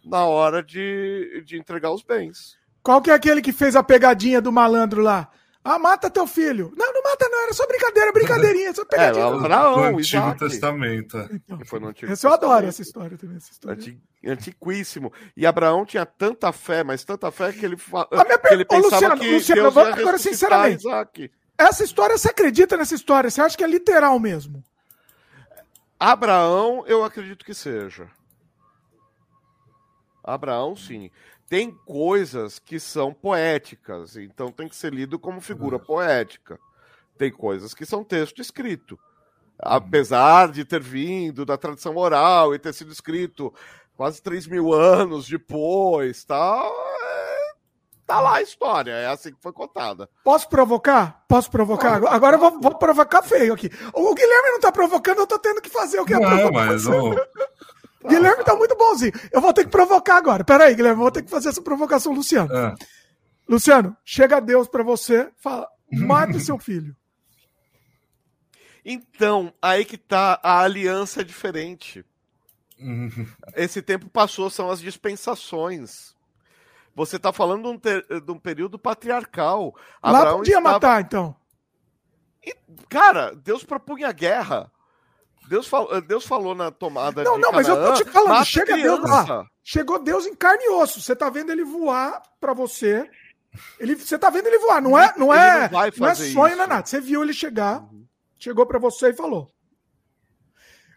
na 0.04 0.24
hora 0.24 0.62
de, 0.62 1.42
de 1.44 1.58
entregar 1.58 1.90
os 1.90 2.02
bens. 2.02 2.58
Qual 2.82 3.00
que 3.00 3.10
é 3.10 3.14
aquele 3.14 3.40
que 3.40 3.52
fez 3.52 3.76
a 3.76 3.82
pegadinha 3.82 4.40
do 4.40 4.52
malandro 4.52 5.02
lá? 5.02 5.30
Ah, 5.62 5.78
mata 5.78 6.10
teu 6.10 6.26
filho. 6.26 6.72
Não, 6.76 6.92
não 7.20 7.42
era 7.44 7.52
só 7.52 7.66
brincadeira, 7.66 8.12
brincadeirinha, 8.12 8.74
só 8.74 8.82
É, 8.84 8.84
pegadinha. 8.86 9.26
Do 9.30 9.36
Abraão, 9.36 9.84
Antigo 9.84 10.00
Isaac. 10.00 10.38
Testamento. 10.38 11.18
é. 11.18 11.28
Então, 11.32 11.60
foi 11.64 11.80
no 11.80 11.88
Antigo 11.88 12.12
esse 12.12 12.26
eu 12.26 12.32
adoro 12.32 12.48
Testamento. 12.66 12.68
essa 12.68 12.82
história 12.82 13.18
também. 13.18 13.36
Essa 13.36 13.52
história. 13.52 13.76
Anti- 13.78 14.02
Antiquíssimo. 14.26 15.12
E 15.36 15.46
Abraão 15.46 15.84
tinha 15.84 16.04
tanta 16.06 16.50
fé, 16.52 16.82
mas 16.84 17.04
tanta 17.04 17.30
fé 17.30 17.52
que 17.52 17.64
ele, 17.64 17.76
fa- 17.76 18.08
A 18.10 18.24
minha 18.24 18.38
que 18.38 18.54
ele 18.54 18.64
per- 18.64 18.78
Ô, 18.78 18.82
pensava 18.82 18.94
Luciano, 19.14 19.20
que 19.20 19.34
Luciano, 19.34 19.62
Deus 19.62 19.74
vamos- 19.74 19.96
ia 19.96 20.02
agora, 20.02 20.18
sinceramente. 20.18 20.86
Isaac. 20.86 21.30
Essa 21.56 21.84
história, 21.84 22.18
você 22.18 22.28
acredita 22.30 22.76
nessa 22.76 22.94
história? 22.94 23.30
Você 23.30 23.40
acha 23.40 23.56
que 23.56 23.62
é 23.62 23.66
literal 23.66 24.18
mesmo? 24.18 24.64
Abraão, 26.00 26.84
eu 26.86 27.04
acredito 27.04 27.44
que 27.44 27.54
seja. 27.54 28.08
Abraão, 30.22 30.74
sim. 30.74 31.10
Tem 31.48 31.70
coisas 31.70 32.58
que 32.58 32.80
são 32.80 33.12
poéticas, 33.12 34.16
então 34.16 34.50
tem 34.50 34.66
que 34.66 34.74
ser 34.74 34.92
lido 34.92 35.18
como 35.18 35.40
figura 35.40 35.78
poética. 35.78 36.58
Tem 37.18 37.30
coisas 37.32 37.74
que 37.74 37.86
são 37.86 38.02
texto 38.04 38.40
escrito. 38.40 38.98
Apesar 39.58 40.50
de 40.50 40.64
ter 40.64 40.80
vindo 40.80 41.44
da 41.44 41.56
tradição 41.56 41.96
oral 41.96 42.54
e 42.54 42.58
ter 42.58 42.72
sido 42.74 42.92
escrito 42.92 43.54
quase 43.96 44.20
3 44.20 44.46
mil 44.48 44.72
anos 44.72 45.28
depois, 45.28 46.24
tal, 46.24 46.66
é, 46.66 47.52
tá 48.04 48.20
lá 48.20 48.36
a 48.36 48.42
história, 48.42 48.90
é 48.90 49.06
assim 49.06 49.32
que 49.32 49.40
foi 49.40 49.52
contada. 49.52 50.08
Posso 50.24 50.48
provocar? 50.48 51.24
Posso 51.28 51.48
provocar? 51.50 52.02
Agora 52.08 52.34
eu 52.36 52.40
vou, 52.40 52.60
vou 52.60 52.74
provocar 52.76 53.22
feio 53.22 53.54
aqui. 53.54 53.70
O 53.94 54.12
Guilherme 54.14 54.50
não 54.50 54.60
tá 54.60 54.72
provocando, 54.72 55.18
eu 55.18 55.26
tô 55.26 55.38
tendo 55.38 55.62
que 55.62 55.70
fazer 55.70 56.00
o 56.00 56.04
que 56.04 56.14
é 56.14 56.18
Não, 56.18 56.28
provocar. 56.28 56.52
mas 56.52 56.86
ô, 56.86 57.14
Guilherme 58.08 58.42
tá 58.42 58.56
muito 58.56 58.76
bonzinho. 58.76 59.12
Eu 59.32 59.40
vou 59.40 59.52
ter 59.52 59.64
que 59.64 59.70
provocar 59.70 60.16
agora. 60.16 60.42
Pera 60.44 60.64
aí, 60.64 60.74
Guilherme, 60.74 60.98
eu 60.98 61.02
vou 61.04 61.12
ter 61.12 61.22
que 61.22 61.30
fazer 61.30 61.50
essa 61.50 61.62
provocação, 61.62 62.12
Luciano. 62.12 62.52
é. 62.54 62.74
Luciano, 63.48 63.94
chega 64.04 64.40
Deus 64.40 64.66
pra 64.68 64.82
você, 64.82 65.30
fala, 65.36 65.68
mate 65.92 66.40
seu 66.40 66.58
filho. 66.58 66.96
Então, 68.84 69.52
aí 69.62 69.84
que 69.84 69.96
tá, 69.96 70.38
a 70.42 70.60
aliança 70.60 71.20
é 71.22 71.24
diferente. 71.24 72.04
Uhum. 72.78 73.26
Esse 73.54 73.80
tempo 73.80 74.08
passou, 74.10 74.50
são 74.50 74.70
as 74.70 74.80
dispensações. 74.80 76.14
Você 76.94 77.16
está 77.16 77.32
falando 77.32 77.62
de 77.62 77.68
um, 77.68 77.78
ter- 77.78 78.06
de 78.20 78.30
um 78.30 78.38
período 78.38 78.78
patriarcal. 78.78 79.74
Lá 80.02 80.32
podia 80.36 80.58
estava- 80.58 80.72
matar, 80.74 81.00
então. 81.00 81.34
Cara, 82.88 83.34
Deus 83.34 83.64
propunha 83.64 84.12
guerra. 84.12 84.70
Deus, 85.48 85.66
fal... 85.66 86.00
Deus 86.02 86.26
falou 86.26 86.54
na 86.54 86.70
tomada 86.70 87.22
Não, 87.22 87.38
não, 87.38 87.52
mas 87.52 87.68
eu 87.68 87.76
tô 87.76 87.94
te 87.94 88.04
falando, 88.04 88.44
chega 88.44 88.76
Deus 88.76 89.00
lá. 89.02 89.46
Chegou 89.62 89.98
Deus 90.02 90.26
em 90.26 90.34
carne 90.34 90.64
e 90.64 90.68
osso. 90.70 91.00
Você 91.00 91.16
tá 91.16 91.28
vendo 91.30 91.50
ele 91.52 91.64
voar 91.64 92.22
pra 92.40 92.52
você. 92.52 93.08
Ele, 93.78 93.94
você 93.94 94.18
tá 94.18 94.30
vendo 94.30 94.46
ele 94.46 94.58
voar. 94.58 94.80
Não 94.82 94.98
é, 94.98 95.14
não 95.16 95.32
é, 95.32 95.70
não 95.70 95.80
não 95.98 96.08
é 96.08 96.14
sonho, 96.14 96.26
isso. 96.28 96.34
não 96.34 96.46
é 96.46 96.66
nada. 96.66 96.86
Você 96.86 97.00
viu 97.00 97.22
ele 97.22 97.32
chegar, 97.32 97.84
chegou 98.44 98.66
pra 98.66 98.78
você 98.78 99.08
e 99.08 99.14
falou. 99.14 99.50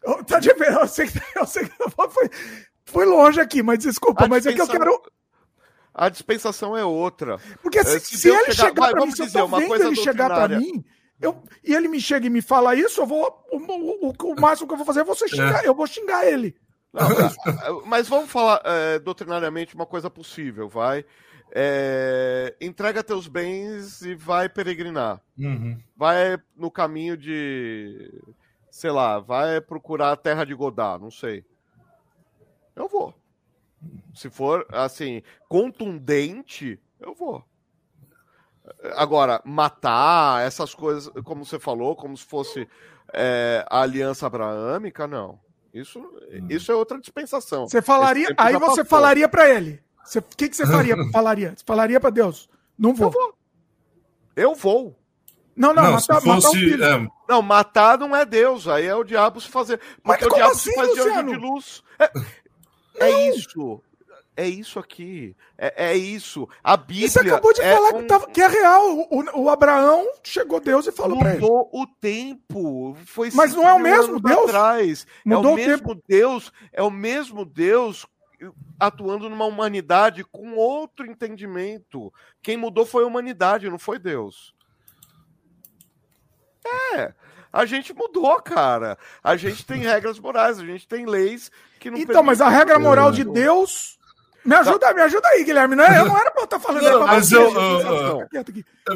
Eu, 0.04 0.24
tá 0.24 0.40
de 0.40 0.54
ver, 0.54 0.72
eu 0.74 0.88
sei 0.88 1.08
que, 1.08 1.20
eu 1.36 1.46
sei 1.46 1.66
que 1.66 1.74
foi, 2.10 2.30
foi 2.86 3.06
longe 3.06 3.40
aqui, 3.42 3.64
mas 3.64 3.80
desculpa, 3.80 4.26
A 4.26 4.28
mas 4.28 4.46
é 4.46 4.54
que 4.54 4.62
eu 4.62 4.66
dispensação- 4.66 5.00
quero. 5.02 5.12
A 5.94 6.10
dispensação 6.10 6.78
é 6.78 6.86
outra. 6.86 7.38
Porque 7.62 7.84
se, 7.84 7.96
É, 7.96 8.00
se 8.00 8.18
se 8.20 8.30
ele 8.30 8.52
chegar- 8.52 8.68
chegar 8.68 8.82
vai, 8.82 8.92
pra 8.92 9.06
mim, 9.06 9.12
se 9.12 9.24
eu 9.24 9.32
tô 9.32 9.46
uma 9.46 9.58
vendo 9.60 9.68
coisa 9.70 9.88
ele 9.88 9.96
chegar 9.96 10.28
pra 10.28 10.48
doutrinária. 10.48 10.60
mim, 10.60 10.86
eu, 11.20 11.44
e 11.64 11.74
ele 11.74 11.88
me 11.88 12.00
chega 12.00 12.28
e 12.28 12.30
me 12.30 12.42
fala 12.42 12.76
isso, 12.76 13.02
eu 13.02 13.08
vou. 13.08 13.44
O, 13.52 13.58
o- 13.58 14.10
o- 14.10 14.34
o 14.34 14.40
máximo 14.40 14.68
que 14.68 14.74
eu 14.74 14.78
vou 14.78 14.86
fazer 14.86 15.00
é 15.00 15.04
você 15.04 15.28
xingar, 15.28 15.66
eu 15.66 15.74
vou 15.74 15.88
xingar 15.88 16.26
ele. 16.28 16.56
Não, 16.94 17.10
mas, 17.10 17.36
mas 17.86 18.08
vamos 18.08 18.30
falar 18.32 18.62
é, 18.64 19.00
doutrinariamente 19.00 19.74
uma 19.76 19.86
coisa 19.88 20.10
possível, 20.10 20.70
vai. 20.70 21.04
É, 21.52 22.56
entrega 22.60 23.04
teus 23.04 23.28
bens 23.28 24.02
e 24.02 24.16
vai 24.16 24.50
peregrinar. 24.50 25.22
Uhum. 25.38 25.80
vai 25.96 26.38
no 26.56 26.70
caminho 26.70 27.16
de, 27.16 28.14
sei 28.70 28.92
lá, 28.92 29.20
vai 29.20 29.62
procurar 29.62 30.12
a 30.12 30.18
terra 30.18 30.46
de 30.46 30.54
Godá, 30.54 30.98
não 31.00 31.10
sei. 31.10 31.46
Eu 32.76 32.88
vou. 32.88 33.14
Se 34.14 34.30
for, 34.30 34.66
assim, 34.72 35.22
contundente, 35.48 36.80
eu 37.00 37.14
vou. 37.14 37.44
Agora, 38.96 39.42
matar 39.46 40.46
essas 40.46 40.74
coisas, 40.76 41.12
como 41.24 41.46
você 41.46 41.58
falou, 41.58 41.96
como 41.96 42.18
se 42.18 42.26
fosse 42.26 42.68
é, 43.14 43.66
a 43.70 43.82
aliança 43.82 44.28
abraâmica, 44.28 45.08
não. 45.08 45.40
Isso, 45.74 46.02
isso 46.50 46.72
é 46.72 46.76
outra 46.76 47.00
dispensação. 47.00 47.68
Você 47.68 47.82
falaria, 47.82 48.34
aí 48.38 48.54
você 48.54 48.82
passou. 48.82 48.86
falaria 48.86 49.30
pra 49.30 49.50
ele. 49.50 49.82
Você- 50.08 50.20
O 50.20 50.24
que, 50.24 50.50
que 50.50 50.56
você 50.56 50.66
faria? 50.66 50.96
falaria? 51.12 51.54
Você 51.56 51.64
falaria 51.66 52.00
pra 52.00 52.10
Deus? 52.10 52.50
Não 52.78 52.94
vou. 52.94 53.08
Eu 53.08 53.12
vou. 53.12 53.34
Eu 54.36 54.56
vou. 54.56 54.96
Não, 55.56 55.74
não, 55.74 55.84
Não, 55.84 55.92
matar, 55.94 56.02
se 56.22 56.28
matar 56.28 56.38
um 56.38 56.42
fosse. 56.42 56.56
filho. 56.56 56.84
é, 56.84 57.08
Não, 57.28 57.42
matar 57.42 57.98
não 57.98 58.16
é 58.16 58.24
Deus, 58.24 58.68
aí 58.68 58.86
é 58.86 58.96
o 58.96 59.04
diabo 59.04 59.42
se 59.42 59.48
fazer. 59.50 59.82
Mas 60.04 60.20
Porque 60.20 60.32
o 60.34 60.36
diabo 60.38 60.52
assim, 60.52 60.70
se 60.70 60.76
faz 60.76 60.94
de 60.94 61.00
anjo 61.00 61.24
de 61.24 61.36
luz. 61.36 61.84
É, 62.00 62.12
é 63.00 63.30
isso. 63.30 63.82
É 64.36 64.48
isso 64.48 64.78
aqui. 64.78 65.36
É, 65.58 65.88
é 65.94 65.98
isso. 65.98 66.48
A 66.64 66.78
Bíblia. 66.78 67.10
Você 67.10 67.20
acabou 67.22 67.52
de 67.54 67.62
é 67.62 67.74
falar 67.76 67.90
um- 67.96 68.02
que, 68.02 68.06
tava- 68.06 68.28
que 68.28 68.40
é 68.40 68.48
real. 68.48 68.84
O, 69.10 69.20
o- 69.20 69.42
o 69.46 69.50
Abraão 69.50 70.06
chegou 70.24 70.60
Deus 70.60 70.86
e 70.86 70.92
falou 70.92 71.18
pra 71.18 71.32
ele. 71.32 71.40
Mudou 71.42 71.68
o 71.74 71.88
tempo. 72.00 72.96
Foi 73.06 73.32
Mas 73.34 73.56
não 73.56 73.68
é 73.68 73.74
o 73.74 73.80
mesmo 73.80 74.20
Deus? 74.20 74.44
Atrás. 74.44 75.08
Mudou 75.26 75.44
é 75.44 75.50
o 75.50 75.54
o 75.54 75.56
mesmo 75.58 76.02
Deus. 76.08 76.54
É 76.72 76.84
o 76.84 76.92
mesmo 76.92 77.44
Deus 77.46 78.06
atuando 78.80 79.30
numa 79.30 79.46
humanidade 79.46 80.24
com 80.24 80.56
outro 80.56 81.06
entendimento. 81.06 82.14
Quem 82.42 82.58
mudou 82.58 82.86
foi 82.86 83.04
a 83.04 83.08
humanidade, 83.08 83.70
não 83.70 83.80
foi 83.80 83.98
Deus. 83.98 84.54
É. 86.94 87.14
A 87.52 87.66
gente 87.66 87.94
mudou, 87.94 88.40
cara. 88.42 88.98
A 89.24 89.36
gente 89.36 89.66
tem 89.66 89.82
regras 89.82 90.20
morais, 90.20 90.60
a 90.60 90.66
gente 90.66 90.88
tem 90.88 91.06
leis 91.06 91.52
que 91.80 91.90
não 91.90 91.98
Então, 91.98 92.24
mas 92.24 92.42
a 92.42 92.50
regra 92.50 92.78
moral 92.78 93.12
de 93.12 93.24
Deus. 93.24 93.97
Me 94.48 94.56
ajuda, 94.56 94.94
me 94.94 95.02
ajuda 95.02 95.28
aí, 95.28 95.44
Guilherme. 95.44 95.76
Não 95.76 95.84
é, 95.84 96.00
eu 96.00 96.06
não 96.06 96.18
era 96.18 96.32
pra 96.32 96.42
eu 96.42 96.46
estar 96.46 96.60
falando. 96.60 96.82
Não, 96.84 97.06
mas 97.06 97.30
você, 97.30 97.36
eu-. 97.38 98.28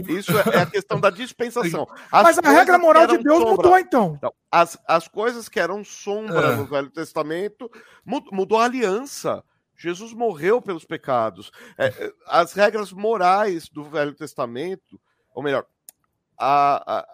Isso 0.07 0.31
é 0.37 0.61
a 0.61 0.65
questão 0.65 0.99
da 0.99 1.09
dispensação. 1.09 1.85
As 2.11 2.23
Mas 2.23 2.37
a 2.39 2.49
regra 2.49 2.77
que 2.77 2.81
moral 2.81 3.05
de 3.07 3.17
Deus 3.17 3.37
sombra- 3.39 3.51
mudou, 3.55 3.77
então. 3.77 4.17
Não, 4.21 4.33
as, 4.51 4.77
as 4.87 5.07
coisas 5.07 5.49
que 5.49 5.59
eram 5.59 5.83
sombra 5.83 6.53
É. 6.53 6.55
no 6.55 6.65
Velho 6.65 6.89
Testamento 6.89 7.69
mu- 8.05 8.23
mudou 8.31 8.59
a 8.59 8.65
aliança. 8.65 9.43
Jesus 9.77 10.13
morreu 10.13 10.61
pelos 10.61 10.85
pecados. 10.85 11.51
É, 11.77 11.87
é, 11.87 12.13
as 12.27 12.53
regras 12.53 12.91
morais 12.93 13.67
do 13.67 13.83
Velho 13.83 14.13
Testamento, 14.13 14.99
ou 15.33 15.41
melhor, 15.43 15.65
a- 16.37 17.05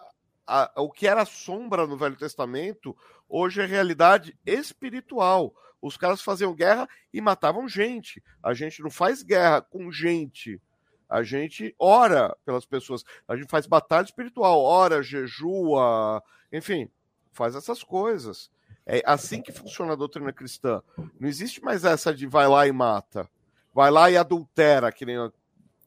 a- 0.46 0.70
a- 0.76 0.82
o 0.82 0.90
que 0.90 1.06
era 1.08 1.24
sombra 1.24 1.86
no 1.86 1.96
Velho 1.96 2.16
Testamento, 2.16 2.96
hoje 3.28 3.60
é 3.62 3.66
realidade 3.66 4.38
espiritual. 4.46 5.52
Os 5.80 5.96
caras 5.96 6.20
faziam 6.20 6.54
guerra 6.54 6.88
e 7.12 7.20
matavam 7.20 7.68
gente. 7.68 8.22
A 8.42 8.52
gente 8.54 8.82
não 8.82 8.90
faz 8.90 9.22
guerra 9.22 9.60
com 9.62 9.90
gente. 9.92 10.60
A 11.08 11.22
gente 11.22 11.74
ora 11.78 12.36
pelas 12.44 12.66
pessoas. 12.66 13.04
A 13.26 13.36
gente 13.36 13.48
faz 13.48 13.66
batalha 13.66 14.04
espiritual, 14.04 14.60
ora, 14.60 15.02
jejua, 15.02 16.22
enfim, 16.52 16.90
faz 17.32 17.54
essas 17.54 17.82
coisas. 17.82 18.50
É 18.84 19.02
assim 19.06 19.40
que 19.40 19.52
funciona 19.52 19.92
a 19.92 19.96
doutrina 19.96 20.32
cristã. 20.32 20.82
Não 21.18 21.28
existe 21.28 21.62
mais 21.62 21.84
essa 21.84 22.12
de 22.12 22.26
vai 22.26 22.48
lá 22.48 22.66
e 22.66 22.72
mata. 22.72 23.28
Vai 23.74 23.90
lá 23.90 24.10
e 24.10 24.16
adultera, 24.16 24.90
que 24.90 25.04
nem 25.06 25.18
o 25.18 25.32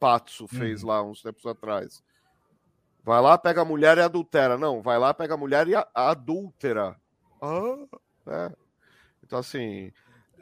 Patso 0.00 0.48
fez 0.48 0.82
lá 0.82 1.02
uns 1.02 1.20
tempos 1.22 1.44
atrás. 1.46 2.02
Vai 3.04 3.20
lá, 3.20 3.36
pega 3.36 3.60
a 3.62 3.64
mulher 3.64 3.98
e 3.98 4.00
adultera. 4.00 4.56
Não, 4.56 4.80
vai 4.80 4.98
lá, 4.98 5.12
pega 5.12 5.34
a 5.34 5.36
mulher 5.36 5.66
e 5.68 5.74
a- 5.74 5.86
adúltera. 5.94 6.96
Ah, 7.40 7.86
é. 8.26 8.52
Então, 9.32 9.40
assim, 9.40 9.90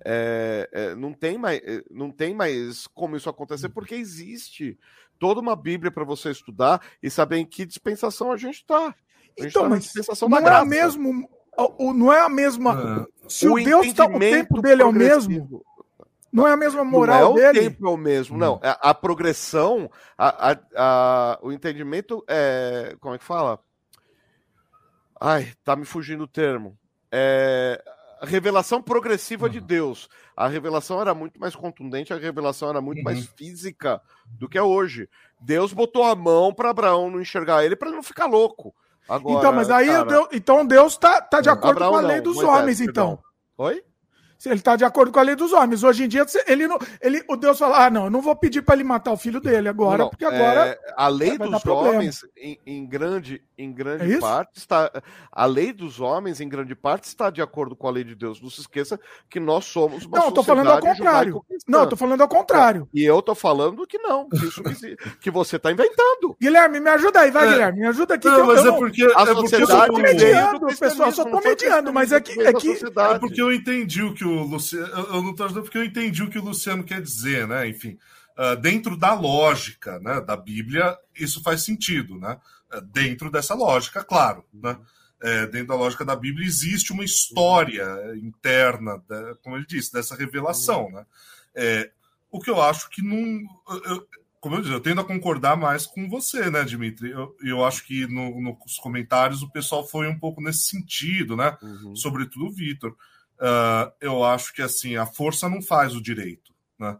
é, 0.05 0.69
é, 0.73 0.95
não, 0.97 1.13
tem 1.13 1.39
mais, 1.39 1.61
é, 1.63 1.81
não 1.93 2.11
tem 2.11 2.35
mais 2.35 2.89
como 2.89 3.15
isso 3.17 3.31
acontecer, 3.31 3.69
porque 3.69 3.95
existe 3.95 4.77
toda 5.17 5.39
uma 5.41 5.55
Bíblia 5.55 5.93
para 5.93 6.03
você 6.03 6.33
estudar 6.33 6.83
e 7.01 7.09
saber 7.09 7.37
em 7.37 7.47
que 7.47 7.65
dispensação 7.65 8.33
a 8.33 8.37
gente 8.37 8.57
está. 8.57 8.93
Então, 9.39 9.63
tá 9.63 9.69
mas 9.69 9.85
dispensação 9.85 10.29
não 10.29 10.43
da 10.43 10.59
é 10.59 10.65
mesmo. 10.65 11.29
o- 11.57 11.91
o- 11.91 11.95
Não 11.95 12.13
é 12.13 12.19
a 12.21 12.29
mesma. 12.29 13.07
é, 13.23 13.29
Se 13.29 13.47
o, 13.47 13.55
Deus 13.63 13.93
tá, 13.95 14.07
o 14.07 14.19
tempo 14.19 14.61
dele 14.61 14.83
é 14.83 14.85
o 14.85 14.91
mesmo, 14.93 15.65
não 16.33 16.49
é 16.49 16.53
a 16.53 16.57
mesma 16.57 16.83
Não 16.83 16.91
moral 16.91 17.23
é 17.23 17.27
o 17.29 17.35
dele. 17.35 17.61
tempo 17.71 17.87
é 17.87 17.91
o 17.93 17.97
mesmo, 17.97 18.37
não. 18.37 18.59
A, 18.61 18.91
a 18.91 18.95
progressão, 18.95 19.89
a, 20.19 20.51
a- 20.51 20.61
a- 20.75 21.39
o 21.43 21.53
entendimento 21.53 22.25
é. 22.27 22.97
Como 22.99 23.15
é 23.15 23.19
que 23.19 23.25
fala? 23.25 23.61
Ai, 25.21 25.53
tá 25.63 25.77
me 25.77 25.85
fugindo 25.85 26.25
o 26.25 26.29
termo. 26.29 26.77
É, 27.13 27.81
revelação 28.23 28.83
progressiva 28.83 29.49
de 29.49 29.61
Deus. 29.61 30.09
A 30.37 30.47
revelação 30.49 31.01
era 31.01 31.15
muito 31.15 31.39
mais 31.41 31.55
contundente, 31.55 32.13
a 32.13 32.17
revelação 32.19 32.69
era 32.69 32.81
muito 32.81 32.99
Uhum. 32.99 33.05
mais 33.05 33.27
física 33.37 34.01
do 34.27 34.49
que 34.49 34.59
é 34.59 34.63
hoje. 34.63 35.09
Deus 35.41 35.73
botou 35.73 36.05
a 36.05 36.15
mão 36.15 36.53
para 36.53 36.71
Abraão 36.71 37.11
não 37.11 37.21
enxergar 37.21 37.65
ele 37.65 37.77
para 37.77 37.91
não 37.91 38.03
ficar 38.03 38.27
louco. 38.27 38.75
Agora, 39.09 39.39
então, 39.39 39.53
mas 39.53 39.71
aí 39.71 39.89
cara, 39.89 40.05
Deus, 40.05 40.29
então 40.33 40.65
Deus 40.67 40.97
tá, 40.97 41.21
tá 41.21 41.41
de 41.41 41.49
acordo 41.49 41.83
Abraão 41.83 41.93
com 41.93 41.99
a 41.99 42.01
lei 42.03 42.17
não, 42.19 42.23
dos 42.25 42.37
Moisés, 42.37 42.59
homens, 42.59 42.79
perdão. 42.79 43.13
então. 43.13 43.25
Oi? 43.67 43.83
Ele 44.47 44.55
está 44.55 44.75
de 44.75 44.85
acordo 44.85 45.13
com 45.13 45.19
a 45.19 45.23
lei 45.23 45.37
dos 45.37 45.53
homens. 45.53 45.83
Hoje 45.83 46.05
em 46.05 46.09
dia, 46.09 46.25
ele 46.47 46.67
não, 46.67 46.79
ele, 47.01 47.23
o 47.29 47.37
Deus 47.37 47.59
fala: 47.59 47.87
ah, 47.87 47.91
não, 47.91 48.05
eu 48.05 48.11
não 48.11 48.23
vou 48.23 48.35
pedir 48.35 48.63
para 48.63 48.75
ele 48.75 48.85
matar 48.85 49.13
o 49.13 49.17
filho 49.17 49.41
dele 49.41 49.69
agora, 49.69 49.99
não, 49.99 50.11
porque 50.11 50.25
agora. 50.25 50.69
É, 50.69 50.95
a 50.97 51.09
lei 51.09 51.37
dos 51.37 51.67
homens, 51.67 52.25
em, 52.37 52.59
em, 52.67 52.87
grande, 52.87 53.43
em 53.59 53.73
grande 53.73 54.15
é 54.15 54.19
parte, 54.19 54.57
está. 54.57 54.91
A 55.31 55.45
lei 55.45 55.73
dos 55.73 56.01
homens, 56.01 56.41
em 56.41 56.49
grande 56.49 56.75
parte, 56.75 57.05
está 57.05 57.29
de 57.29 57.43
acordo 57.43 57.77
com 57.77 57.87
a 57.87 57.91
lei 57.91 58.05
de 58.05 58.15
Deus. 58.15 58.41
Não 58.41 58.49
se 58.49 58.61
esqueça 58.61 58.99
que 59.29 59.39
nós 59.39 59.67
somos 59.67 60.07
uma 60.07 60.19
Não, 60.19 60.27
eu 60.27 60.33
tô 60.33 60.43
falando 60.43 60.71
ao 60.71 60.81
contrário. 60.81 61.45
Não, 61.69 61.81
eu 61.81 61.87
tô 61.87 61.97
falando 61.97 62.21
ao 62.23 62.29
contrário. 62.29 62.89
E 62.95 63.05
eu 63.05 63.21
tô 63.21 63.35
falando 63.35 63.87
que 63.87 63.99
não, 63.99 64.29
que, 64.29 64.37
isso 64.47 64.63
que, 64.63 64.97
que 65.21 65.31
você 65.31 65.57
está 65.57 65.71
inventando. 65.71 66.37
Guilherme, 66.41 66.81
me 66.81 66.91
ajuda 66.91 67.21
aí, 67.21 67.31
vai, 67.31 67.47
é. 67.47 67.53
Guilherme, 67.53 67.81
me 67.81 67.87
ajuda 67.87 68.15
aqui. 68.15 68.29
Não, 68.29 68.47
mas 68.47 68.65
eu, 68.65 68.75
é 68.75 68.79
porque. 68.79 69.03
A 69.03 69.23
é 69.23 69.35
porque 69.35 69.55
eu 69.57 69.67
sou 69.67 69.99
mediando, 69.99 70.67
pessoal, 70.79 71.13
só 71.13 71.25
tô 71.25 71.41
mediando, 71.41 71.93
mas 71.93 72.13
é 72.13 72.21
que. 72.21 72.41
É, 72.41 72.53
que... 72.55 72.71
é 72.71 73.19
porque 73.19 73.43
eu 73.43 73.53
entendi 73.53 74.03
o 74.03 74.15
que 74.15 74.25
o 74.25 74.30
Luciano. 74.43 74.87
Eu 74.87 75.23
não 75.23 75.35
tô 75.35 75.45
ajudando 75.45 75.65
porque 75.65 75.79
eu 75.79 75.85
entendi 75.85 76.23
o 76.23 76.31
que 76.31 76.39
o 76.39 76.45
Luciano 76.45 76.85
quer 76.85 77.01
dizer, 77.01 77.47
né? 77.47 77.69
Enfim, 77.69 77.99
uh, 78.39 78.57
dentro 78.57 78.97
da 78.97 79.15
lógica 79.15 79.99
né, 80.01 80.21
da 80.21 80.37
Bíblia, 80.37 80.97
isso 81.15 81.43
faz 81.43 81.65
sentido, 81.65 82.19
né? 82.19 82.39
Uh, 82.73 82.81
dentro 82.81 83.31
dessa 83.31 83.55
lógica, 83.55 84.05
claro, 84.05 84.45
né? 84.53 84.79
É, 85.23 85.47
dentro 85.47 85.69
da 85.69 85.75
lógica 85.75 86.03
da 86.03 86.17
Bíblia 86.17 86.47
existe 86.47 86.95
uma 86.95 87.05
história 87.05 87.85
interna, 88.17 89.03
como 89.43 89.55
ele 89.55 89.67
disse, 89.67 89.93
dessa 89.93 90.17
revelação, 90.17 90.91
né? 90.91 91.05
É, 91.55 91.91
o 92.31 92.41
que 92.41 92.49
eu 92.49 92.63
acho 92.63 92.89
que 92.89 93.03
não. 93.03 93.43
Eu, 93.85 94.07
como 94.41 94.57
eu 94.57 94.63
disse, 94.63 94.73
eu 94.73 94.81
tendo 94.81 95.03
a 95.03 95.05
concordar 95.05 95.57
mais 95.57 95.85
com 95.85 96.09
você, 96.09 96.51
né, 96.51 96.65
Dimitri? 96.65 97.11
Eu, 97.11 97.37
eu 97.43 97.65
acho 97.65 97.85
que 97.85 98.07
no, 98.07 98.41
nos 98.41 98.79
comentários 98.79 99.43
o 99.43 99.51
pessoal 99.51 99.87
foi 99.87 100.09
um 100.09 100.19
pouco 100.19 100.41
nesse 100.41 100.61
sentido, 100.61 101.37
né? 101.37 101.59
Uhum. 101.61 101.95
Sobretudo 101.95 102.47
o 102.47 102.53
Vitor 102.53 102.97
uh, 103.41 103.93
eu 104.01 104.23
acho 104.25 104.53
que 104.53 104.63
assim 104.63 104.97
a 104.97 105.07
força 105.07 105.49
não 105.49 105.63
faz 105.63 105.95
o 105.95 106.03
direito, 106.03 106.53
né? 106.79 106.99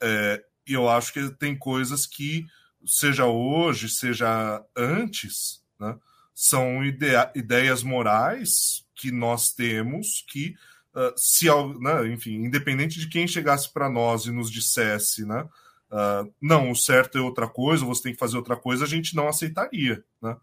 É, 0.00 0.44
e 0.66 0.72
eu 0.74 0.88
acho 0.88 1.12
que 1.12 1.30
tem 1.30 1.56
coisas 1.56 2.06
que, 2.06 2.46
seja 2.84 3.26
hoje, 3.26 3.88
seja 3.88 4.64
antes, 4.76 5.62
né, 5.78 5.96
são 6.34 6.84
ideias 6.84 7.82
morais 7.82 8.84
que 8.94 9.10
nós 9.10 9.52
temos 9.52 10.24
que, 10.28 10.56
uh, 10.94 11.12
se, 11.16 11.46
né, 11.80 12.08
enfim, 12.08 12.44
independente 12.44 12.98
de 12.98 13.08
quem 13.08 13.26
chegasse 13.28 13.72
para 13.72 13.88
nós 13.88 14.26
e 14.26 14.32
nos 14.32 14.50
dissesse, 14.50 15.24
né, 15.24 15.42
uh, 15.90 16.32
não, 16.40 16.70
o 16.70 16.76
certo 16.76 17.18
é 17.18 17.20
outra 17.20 17.48
coisa, 17.48 17.84
você 17.84 18.02
tem 18.02 18.12
que 18.12 18.18
fazer 18.18 18.36
outra 18.36 18.56
coisa, 18.56 18.84
a 18.84 18.88
gente 18.88 19.14
não 19.14 19.28
aceitaria, 19.28 20.02
né? 20.20 20.36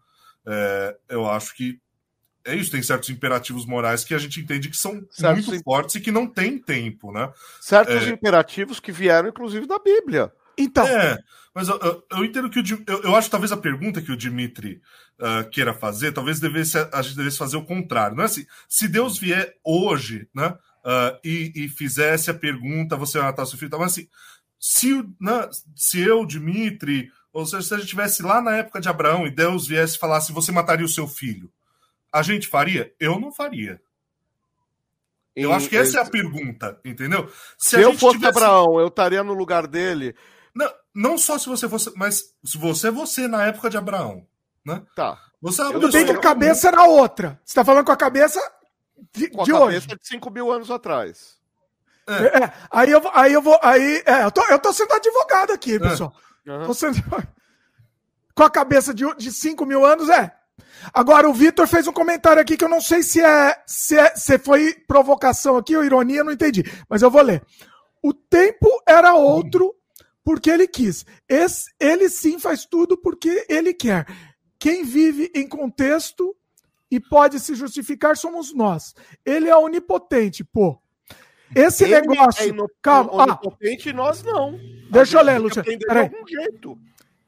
É, 0.46 0.96
eu 1.10 1.28
acho 1.28 1.54
que 1.54 1.78
é 2.44 2.54
isso, 2.54 2.70
tem 2.70 2.82
certos 2.82 3.10
imperativos 3.10 3.66
morais 3.66 4.04
que 4.04 4.14
a 4.14 4.18
gente 4.18 4.40
entende 4.40 4.68
que 4.68 4.76
são 4.76 5.06
certos 5.10 5.46
muito 5.46 5.62
fortes 5.62 5.94
e 5.94 6.00
que 6.00 6.10
não 6.10 6.26
tem 6.26 6.58
tempo, 6.58 7.12
né? 7.12 7.30
Certos 7.60 8.02
é... 8.02 8.08
imperativos 8.10 8.80
que 8.80 8.92
vieram, 8.92 9.28
inclusive, 9.28 9.66
da 9.66 9.78
Bíblia. 9.78 10.32
Então. 10.56 10.86
É, 10.86 11.18
mas 11.54 11.68
eu, 11.68 11.78
eu, 11.78 12.04
eu 12.12 12.24
entendo 12.24 12.50
que 12.50 12.60
o, 12.60 12.84
eu, 12.86 13.02
eu 13.02 13.16
acho 13.16 13.30
talvez 13.30 13.52
a 13.52 13.56
pergunta 13.56 14.02
que 14.02 14.12
o 14.12 14.16
Dimitri 14.16 14.80
uh, 15.18 15.48
queira 15.50 15.74
fazer, 15.74 16.12
talvez 16.12 16.40
devesse, 16.40 16.78
a 16.92 17.02
gente 17.02 17.16
devesse 17.16 17.38
fazer 17.38 17.56
o 17.56 17.64
contrário. 17.64 18.16
Não 18.16 18.22
é 18.22 18.26
assim, 18.26 18.46
se 18.68 18.88
Deus 18.88 19.18
vier 19.18 19.54
hoje, 19.64 20.28
né, 20.34 20.48
uh, 20.48 21.18
e, 21.24 21.52
e, 21.54 21.68
fizesse 21.68 22.30
a 22.30 22.34
pergunta, 22.34 22.96
você 22.96 23.18
vai 23.18 23.28
matar 23.28 23.46
seu 23.46 23.58
filho, 23.58 23.70
mas 23.72 23.92
assim, 23.92 24.08
se, 24.58 24.94
né, 25.20 25.48
se 25.74 26.00
eu, 26.00 26.26
Dimitri, 26.26 27.10
ou 27.32 27.46
seja, 27.46 27.62
se 27.62 27.74
a 27.74 27.76
gente 27.76 27.86
estivesse 27.86 28.22
lá 28.22 28.40
na 28.40 28.56
época 28.56 28.80
de 28.80 28.88
Abraão 28.88 29.26
e 29.26 29.30
Deus 29.30 29.66
viesse 29.66 29.96
e 29.96 29.98
falasse, 29.98 30.32
você 30.32 30.52
mataria 30.52 30.86
o 30.86 30.88
seu 30.88 31.08
filho, 31.08 31.50
a 32.12 32.22
gente 32.22 32.46
faria? 32.48 32.92
Eu 32.98 33.18
não 33.18 33.32
faria. 33.32 33.80
Eu 35.34 35.52
acho 35.52 35.68
que 35.68 35.76
essa 35.76 35.98
é 35.98 36.02
a 36.02 36.10
pergunta, 36.10 36.78
entendeu? 36.84 37.28
Se, 37.56 37.70
se 37.70 37.80
eu 37.80 37.94
fosse 37.96 38.18
tivesse... 38.18 38.38
Abraão, 38.38 38.80
eu 38.80 38.88
estaria 38.88 39.22
no 39.22 39.32
lugar 39.32 39.66
dele. 39.66 40.14
Não, 40.54 40.70
não 40.94 41.18
só 41.18 41.38
se 41.38 41.48
você 41.48 41.68
fosse, 41.68 41.92
mas 41.96 42.34
se 42.44 42.58
você 42.58 42.88
é 42.88 42.90
você 42.90 43.28
na 43.28 43.46
época 43.46 43.70
de 43.70 43.76
Abraão, 43.76 44.26
né? 44.64 44.82
Tá. 44.94 45.18
Você 45.40 45.62
é 45.62 45.72
Tudo 45.72 45.90
bem 45.90 46.04
que 46.04 46.12
a 46.12 46.18
cabeça 46.18 46.68
era 46.68 46.84
outra. 46.84 47.40
Você 47.44 47.54
tá 47.54 47.64
falando 47.64 47.86
com 47.86 47.92
a 47.92 47.96
cabeça 47.96 48.40
de, 49.12 49.28
com 49.28 49.42
a 49.42 49.44
de 49.44 49.52
cabeça 49.52 49.86
hoje. 49.86 49.98
de 49.98 50.08
5 50.08 50.30
mil 50.30 50.50
anos 50.50 50.70
atrás. 50.70 51.38
É. 52.06 52.44
É, 52.44 52.52
aí 52.70 52.90
eu, 52.90 53.00
aí 53.14 53.32
eu 53.32 53.40
vou. 53.40 53.58
Aí, 53.62 54.02
é, 54.04 54.24
eu, 54.24 54.30
tô, 54.30 54.42
eu 54.46 54.58
tô 54.58 54.72
sendo 54.72 54.92
advogado 54.92 55.52
aqui, 55.52 55.76
é. 55.76 55.78
pessoal. 55.78 56.12
Uhum. 56.46 56.74
Sendo... 56.74 56.98
Com 58.34 58.42
a 58.42 58.50
cabeça 58.50 58.92
de, 58.92 59.04
de 59.16 59.30
5 59.30 59.64
mil 59.64 59.84
anos, 59.84 60.08
é. 60.08 60.34
Agora, 60.92 61.28
o 61.28 61.34
Vitor 61.34 61.66
fez 61.66 61.86
um 61.86 61.92
comentário 61.92 62.40
aqui 62.40 62.56
que 62.56 62.64
eu 62.64 62.68
não 62.68 62.80
sei 62.80 63.02
se 63.02 63.20
é, 63.20 63.56
se 63.66 63.96
é 63.98 64.14
se 64.14 64.38
foi 64.38 64.74
provocação 64.86 65.56
aqui 65.56 65.76
ou 65.76 65.84
ironia, 65.84 66.24
não 66.24 66.32
entendi. 66.32 66.64
Mas 66.88 67.02
eu 67.02 67.10
vou 67.10 67.22
ler. 67.22 67.42
O 68.02 68.12
tempo 68.12 68.68
era 68.86 69.14
outro 69.14 69.74
porque 70.24 70.50
ele 70.50 70.66
quis. 70.66 71.04
Esse, 71.28 71.70
ele 71.78 72.08
sim 72.08 72.38
faz 72.38 72.64
tudo 72.64 72.96
porque 72.96 73.46
ele 73.48 73.74
quer. 73.74 74.06
Quem 74.58 74.84
vive 74.84 75.30
em 75.34 75.48
contexto 75.48 76.36
e 76.90 76.98
pode 76.98 77.38
se 77.38 77.54
justificar 77.54 78.16
somos 78.16 78.52
nós. 78.54 78.94
Ele 79.24 79.48
é 79.48 79.56
onipotente, 79.56 80.44
pô. 80.44 80.78
Esse 81.54 81.84
ele 81.84 82.00
negócio. 82.00 82.64
É 82.64 82.66
calma. 82.82 83.12
Onipotente 83.12 83.90
ah, 83.90 83.92
nós 83.92 84.22
não. 84.22 84.58
Deixa 84.90 85.18
eu 85.18 85.24
ler, 85.24 85.38
Luciano. 85.38 85.68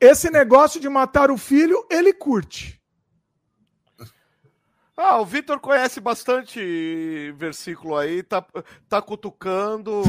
Esse 0.01 0.31
negócio 0.31 0.81
de 0.81 0.89
matar 0.89 1.31
o 1.31 1.39
filho, 1.39 1.87
ele 1.89 2.13
curte. 2.13 2.82
Ah, 4.97 5.21
o 5.21 5.25
Vitor 5.25 5.59
conhece 5.59 6.01
bastante 6.01 7.33
versículo 7.37 7.97
aí, 7.97 8.23
tá, 8.23 8.45
tá 8.89 9.01
cutucando. 9.01 10.03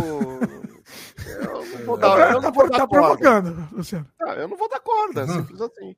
Eu 1.26 1.66
não 1.66 1.86
vou 1.86 1.98
dar, 1.98 2.32
eu 2.34 2.42
não 2.42 2.52
vou 2.52 2.64
tá, 2.66 2.70
dar 2.70 2.78
tá 2.80 2.88
provocando, 2.88 3.70
Luciano. 3.72 4.08
Ah, 4.22 4.34
eu 4.34 4.48
não 4.48 4.58
vou 4.58 4.68
dar 4.68 4.82
corda, 4.82 5.22
é 5.22 5.28
simples 5.28 5.62
assim. 5.62 5.96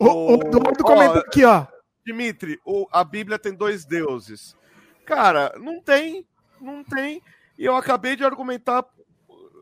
O, 0.00 0.06
o, 0.06 0.30
o 0.30 0.34
Eduardo 0.34 0.84
comentou 0.84 1.18
aqui, 1.18 1.44
ó. 1.44 1.66
Dimitri, 2.06 2.58
o, 2.64 2.86
a 2.90 3.04
Bíblia 3.04 3.38
tem 3.38 3.52
dois 3.52 3.84
deuses. 3.84 4.56
Cara, 5.04 5.52
não 5.58 5.82
tem, 5.82 6.26
não 6.60 6.82
tem. 6.82 7.22
E 7.58 7.64
eu 7.64 7.76
acabei 7.76 8.16
de 8.16 8.24
argumentar 8.24 8.84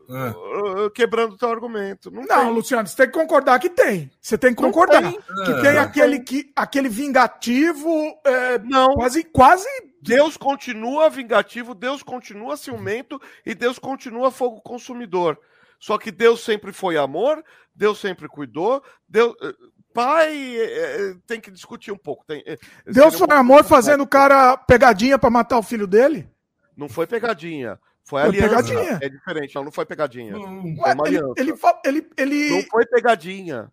é. 0.09 0.89
quebrando 0.91 1.33
o 1.33 1.37
teu 1.37 1.49
argumento. 1.49 2.09
Não, 2.09 2.23
não 2.23 2.51
Luciano, 2.51 2.87
você 2.87 2.95
tem 2.95 3.07
que 3.07 3.13
concordar 3.13 3.59
que 3.59 3.69
tem. 3.69 4.09
Você 4.21 4.37
tem 4.37 4.53
que 4.53 4.61
concordar. 4.61 5.01
Tem. 5.01 5.19
Que 5.45 5.51
é. 5.51 5.61
tem 5.61 5.77
aquele, 5.77 6.19
que, 6.19 6.51
aquele 6.55 6.89
vingativo. 6.89 7.89
É, 8.25 8.59
não. 8.59 8.93
Quase, 8.95 9.23
quase. 9.23 9.67
Deus 10.01 10.37
continua 10.37 11.09
vingativo, 11.09 11.75
Deus 11.75 12.01
continua 12.01 12.55
ciumento 12.55 13.21
e 13.45 13.53
Deus 13.53 13.77
continua 13.77 14.31
fogo 14.31 14.61
consumidor. 14.61 15.37
Só 15.79 15.97
que 15.97 16.11
Deus 16.11 16.41
sempre 16.41 16.71
foi 16.71 16.97
amor, 16.97 17.43
Deus 17.75 17.99
sempre 17.99 18.27
cuidou, 18.27 18.81
Deus. 19.07 19.35
Eh, 19.41 19.53
pai 19.93 20.57
é, 20.57 21.15
tem 21.25 21.41
que 21.41 21.51
discutir 21.51 21.91
um 21.91 21.97
pouco. 21.97 22.23
Tem, 22.25 22.43
Deus 22.85 23.17
foi 23.17 23.27
um 23.27 23.37
amor 23.37 23.63
fazendo 23.63 24.03
o 24.03 24.07
cara 24.07 24.55
pegadinha 24.55 25.19
para 25.19 25.29
matar 25.29 25.57
o 25.57 25.63
filho 25.63 25.87
dele? 25.87 26.29
Não 26.75 26.87
foi 26.87 27.07
pegadinha. 27.07 27.79
Foi, 28.07 28.21
foi 28.21 28.29
aliança. 28.29 28.47
Pegadinha. 28.47 28.99
É 29.01 29.09
diferente, 29.09 29.55
não, 29.55 29.65
não 29.65 29.71
foi 29.71 29.85
pegadinha. 29.85 30.37
Hum, 30.37 30.77
foi 30.79 30.93
uma 30.93 31.05
aliança. 31.05 31.33
Ele, 31.35 31.53
ele, 31.83 32.09
ele, 32.15 32.49
Não 32.51 32.63
foi 32.69 32.85
pegadinha. 32.85 33.71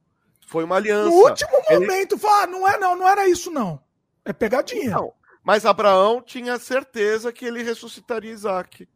Foi 0.48 0.64
uma 0.64 0.74
aliança. 0.74 1.08
No 1.08 1.14
último 1.14 1.52
momento, 1.70 2.14
ele... 2.16 2.20
fala, 2.20 2.42
ah, 2.42 2.46
não 2.48 2.68
é 2.68 2.76
não, 2.76 2.96
não 2.96 3.08
era 3.08 3.28
isso 3.28 3.48
não. 3.48 3.80
É 4.24 4.32
pegadinha. 4.32 4.90
Não, 4.90 5.12
mas 5.44 5.64
Abraão 5.64 6.20
tinha 6.20 6.58
certeza 6.58 7.32
que 7.32 7.44
ele 7.44 7.62
ressuscitaria 7.62 8.32
Isaac. 8.32 8.88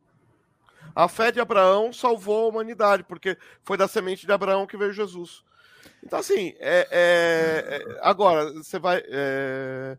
A 0.92 1.06
fé 1.06 1.30
de 1.30 1.38
Abraão 1.38 1.92
salvou 1.92 2.46
a 2.46 2.48
humanidade, 2.48 3.04
porque 3.04 3.38
foi 3.62 3.76
da 3.76 3.86
semente 3.86 4.26
de 4.26 4.32
Abraão 4.32 4.66
que 4.66 4.76
veio 4.76 4.92
Jesus. 4.92 5.44
Então, 6.02 6.18
assim, 6.18 6.52
é, 6.58 6.88
é, 6.90 7.76
é 7.76 7.98
agora, 8.02 8.52
você 8.54 8.76
vai. 8.76 9.04
É, 9.06 9.96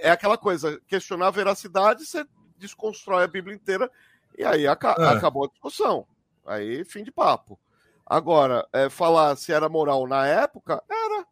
é 0.00 0.10
aquela 0.10 0.38
coisa, 0.38 0.80
questionar 0.86 1.26
a 1.26 1.30
veracidade, 1.30 2.06
você 2.06 2.24
desconstrói 2.56 3.24
a 3.24 3.28
Bíblia 3.28 3.54
inteira 3.54 3.90
e 4.36 4.44
aí 4.44 4.66
aca 4.66 4.94
é. 4.98 5.04
acabou 5.06 5.44
a 5.44 5.48
discussão. 5.48 6.06
Aí, 6.46 6.84
fim 6.84 7.02
de 7.02 7.12
papo. 7.12 7.58
Agora, 8.04 8.66
é, 8.72 8.88
falar 8.90 9.36
se 9.36 9.52
era 9.52 9.68
moral 9.68 10.06
na 10.06 10.26
época, 10.26 10.82
era. 10.88 11.26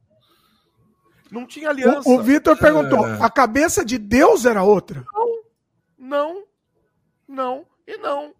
Não 1.31 1.47
tinha 1.47 1.70
aliança. 1.70 2.09
O, 2.09 2.15
o 2.15 2.23
Vitor 2.23 2.57
perguntou: 2.57 3.07
é. 3.07 3.19
a 3.20 3.31
cabeça 3.31 3.85
de 3.85 3.99
Deus 3.99 4.45
era 4.45 4.62
outra? 4.62 5.05
Não, 5.12 5.43
não, 5.99 6.45
não 7.29 7.67
e 7.87 7.97
não. 7.99 8.35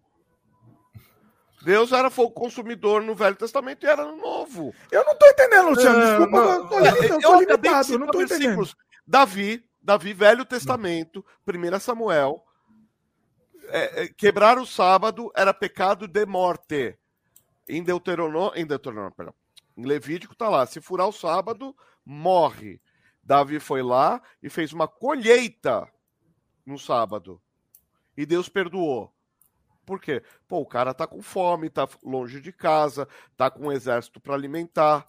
Deus 1.63 1.91
era 1.91 2.09
fogo 2.09 2.31
consumidor 2.31 3.03
no 3.03 3.13
Velho 3.13 3.35
Testamento 3.35 3.85
e 3.85 3.89
era 3.89 4.03
no 4.03 4.17
Novo. 4.17 4.73
Eu 4.91 5.05
não 5.05 5.13
estou 5.13 5.29
entendendo, 5.29 5.69
Luciano. 5.69 5.99
É, 5.99 6.05
Desculpa, 6.05 6.37
não, 6.37 6.69
eu, 6.71 6.85
eu, 6.85 7.05
eu, 7.05 7.21
eu 7.21 7.39
limitado, 7.39 7.93
eu 7.93 7.99
não 7.99 8.05
estou 8.07 8.21
entendendo. 8.23 8.69
Davi, 9.05 9.63
Davi, 9.81 10.13
Velho 10.13 10.45
Testamento, 10.45 11.23
1 11.47 11.79
Samuel, 11.79 12.43
é, 13.71 14.03
é, 14.03 14.07
quebrar 14.07 14.57
o 14.57 14.65
sábado 14.65 15.31
era 15.35 15.53
pecado 15.53 16.07
de 16.07 16.25
morte. 16.25 16.97
Em 17.67 17.83
Deuteronômio, 17.83 18.59
em 18.59 18.65
Deuteronômio, 18.65 19.13
perdão. 19.15 19.33
Em 19.77 19.85
Levítico 19.85 20.35
tá 20.35 20.49
lá, 20.49 20.65
se 20.65 20.81
furar 20.81 21.07
o 21.07 21.13
sábado, 21.13 21.75
morre. 22.05 22.81
Davi 23.23 23.59
foi 23.59 23.81
lá 23.81 24.21
e 24.41 24.49
fez 24.49 24.73
uma 24.73 24.87
colheita 24.87 25.87
no 26.65 26.77
sábado. 26.77 27.41
E 28.17 28.25
Deus 28.25 28.49
perdoou. 28.49 29.13
Por 29.85 29.99
quê? 29.99 30.23
Pô, 30.47 30.59
o 30.59 30.65
cara 30.65 30.93
tá 30.93 31.07
com 31.07 31.21
fome, 31.21 31.69
tá 31.69 31.87
longe 32.03 32.39
de 32.41 32.51
casa, 32.51 33.07
tá 33.35 33.49
com 33.49 33.67
um 33.67 33.71
exército 33.71 34.19
para 34.19 34.33
alimentar. 34.33 35.07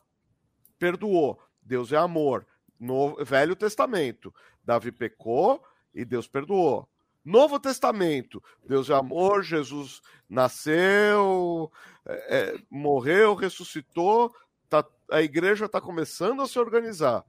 Perdoou. 0.79 1.41
Deus 1.61 1.93
é 1.93 1.97
amor. 1.97 2.47
No 2.79 3.17
Velho 3.25 3.55
Testamento. 3.55 4.35
Davi 4.65 4.93
pecou 4.93 5.63
e 5.95 6.05
Deus 6.05 6.27
perdoou. 6.27 6.89
Novo 7.25 7.61
Testamento, 7.61 8.43
Deus 8.67 8.91
é 8.91 8.95
amor, 8.95 9.43
Jesus 9.43 10.01
nasceu, 10.29 11.71
é, 12.05 12.39
é 12.39 12.59
morreu, 12.71 13.35
ressuscitou, 13.35 14.35
tá, 14.69 14.85
a 15.11 15.23
igreja 15.23 15.67
está 15.67 15.81
começando 15.81 16.43
a 16.43 16.49
se 16.49 16.59
organizar, 16.59 17.25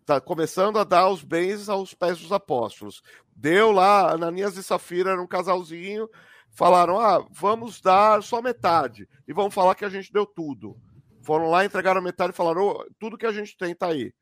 está 0.00 0.20
começando 0.20 0.78
a 0.78 0.84
dar 0.84 1.08
os 1.08 1.22
bens 1.22 1.68
aos 1.68 1.94
pés 1.94 2.18
dos 2.18 2.32
apóstolos. 2.32 3.02
Deu 3.36 3.70
lá, 3.70 4.12
Ananias 4.12 4.56
e 4.56 4.62
Safira 4.62 5.20
um 5.20 5.26
casalzinho, 5.26 6.08
falaram: 6.50 6.98
ah, 6.98 7.26
vamos 7.30 7.80
dar 7.80 8.22
só 8.22 8.42
metade 8.42 9.08
e 9.26 9.32
vamos 9.32 9.54
falar 9.54 9.74
que 9.74 9.84
a 9.84 9.88
gente 9.88 10.12
deu 10.12 10.26
tudo. 10.26 10.76
Foram 11.22 11.48
lá, 11.50 11.64
entregaram 11.64 12.02
metade 12.02 12.32
e 12.32 12.36
falaram: 12.36 12.66
oh, 12.66 12.86
tudo 12.98 13.16
que 13.16 13.26
a 13.26 13.32
gente 13.32 13.56
tem 13.56 13.72
está 13.72 13.88
aí. 13.88 14.12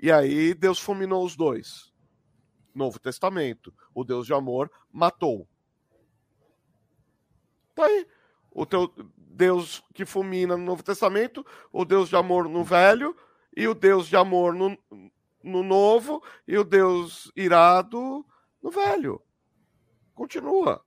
E 0.00 0.10
aí 0.10 0.54
Deus 0.54 0.78
fulminou 0.78 1.24
os 1.24 1.36
dois. 1.36 1.93
Novo 2.74 2.98
Testamento. 2.98 3.72
O 3.94 4.04
Deus 4.04 4.26
de 4.26 4.34
amor 4.34 4.70
matou. 4.92 5.48
Tá 7.74 7.84
aí. 7.86 8.06
O 8.50 8.64
teu 8.64 8.92
Deus 9.16 9.82
que 9.92 10.04
fulmina 10.04 10.56
no 10.56 10.64
Novo 10.64 10.82
Testamento, 10.82 11.44
o 11.72 11.84
Deus 11.84 12.08
de 12.08 12.16
amor 12.16 12.48
no 12.48 12.62
Velho, 12.62 13.16
e 13.56 13.66
o 13.66 13.74
Deus 13.74 14.06
de 14.06 14.16
amor 14.16 14.54
no, 14.54 14.78
no 15.42 15.62
Novo, 15.62 16.22
e 16.46 16.56
o 16.56 16.64
Deus 16.64 17.30
irado 17.34 18.24
no 18.62 18.70
Velho. 18.70 19.20
Continua. 20.14 20.84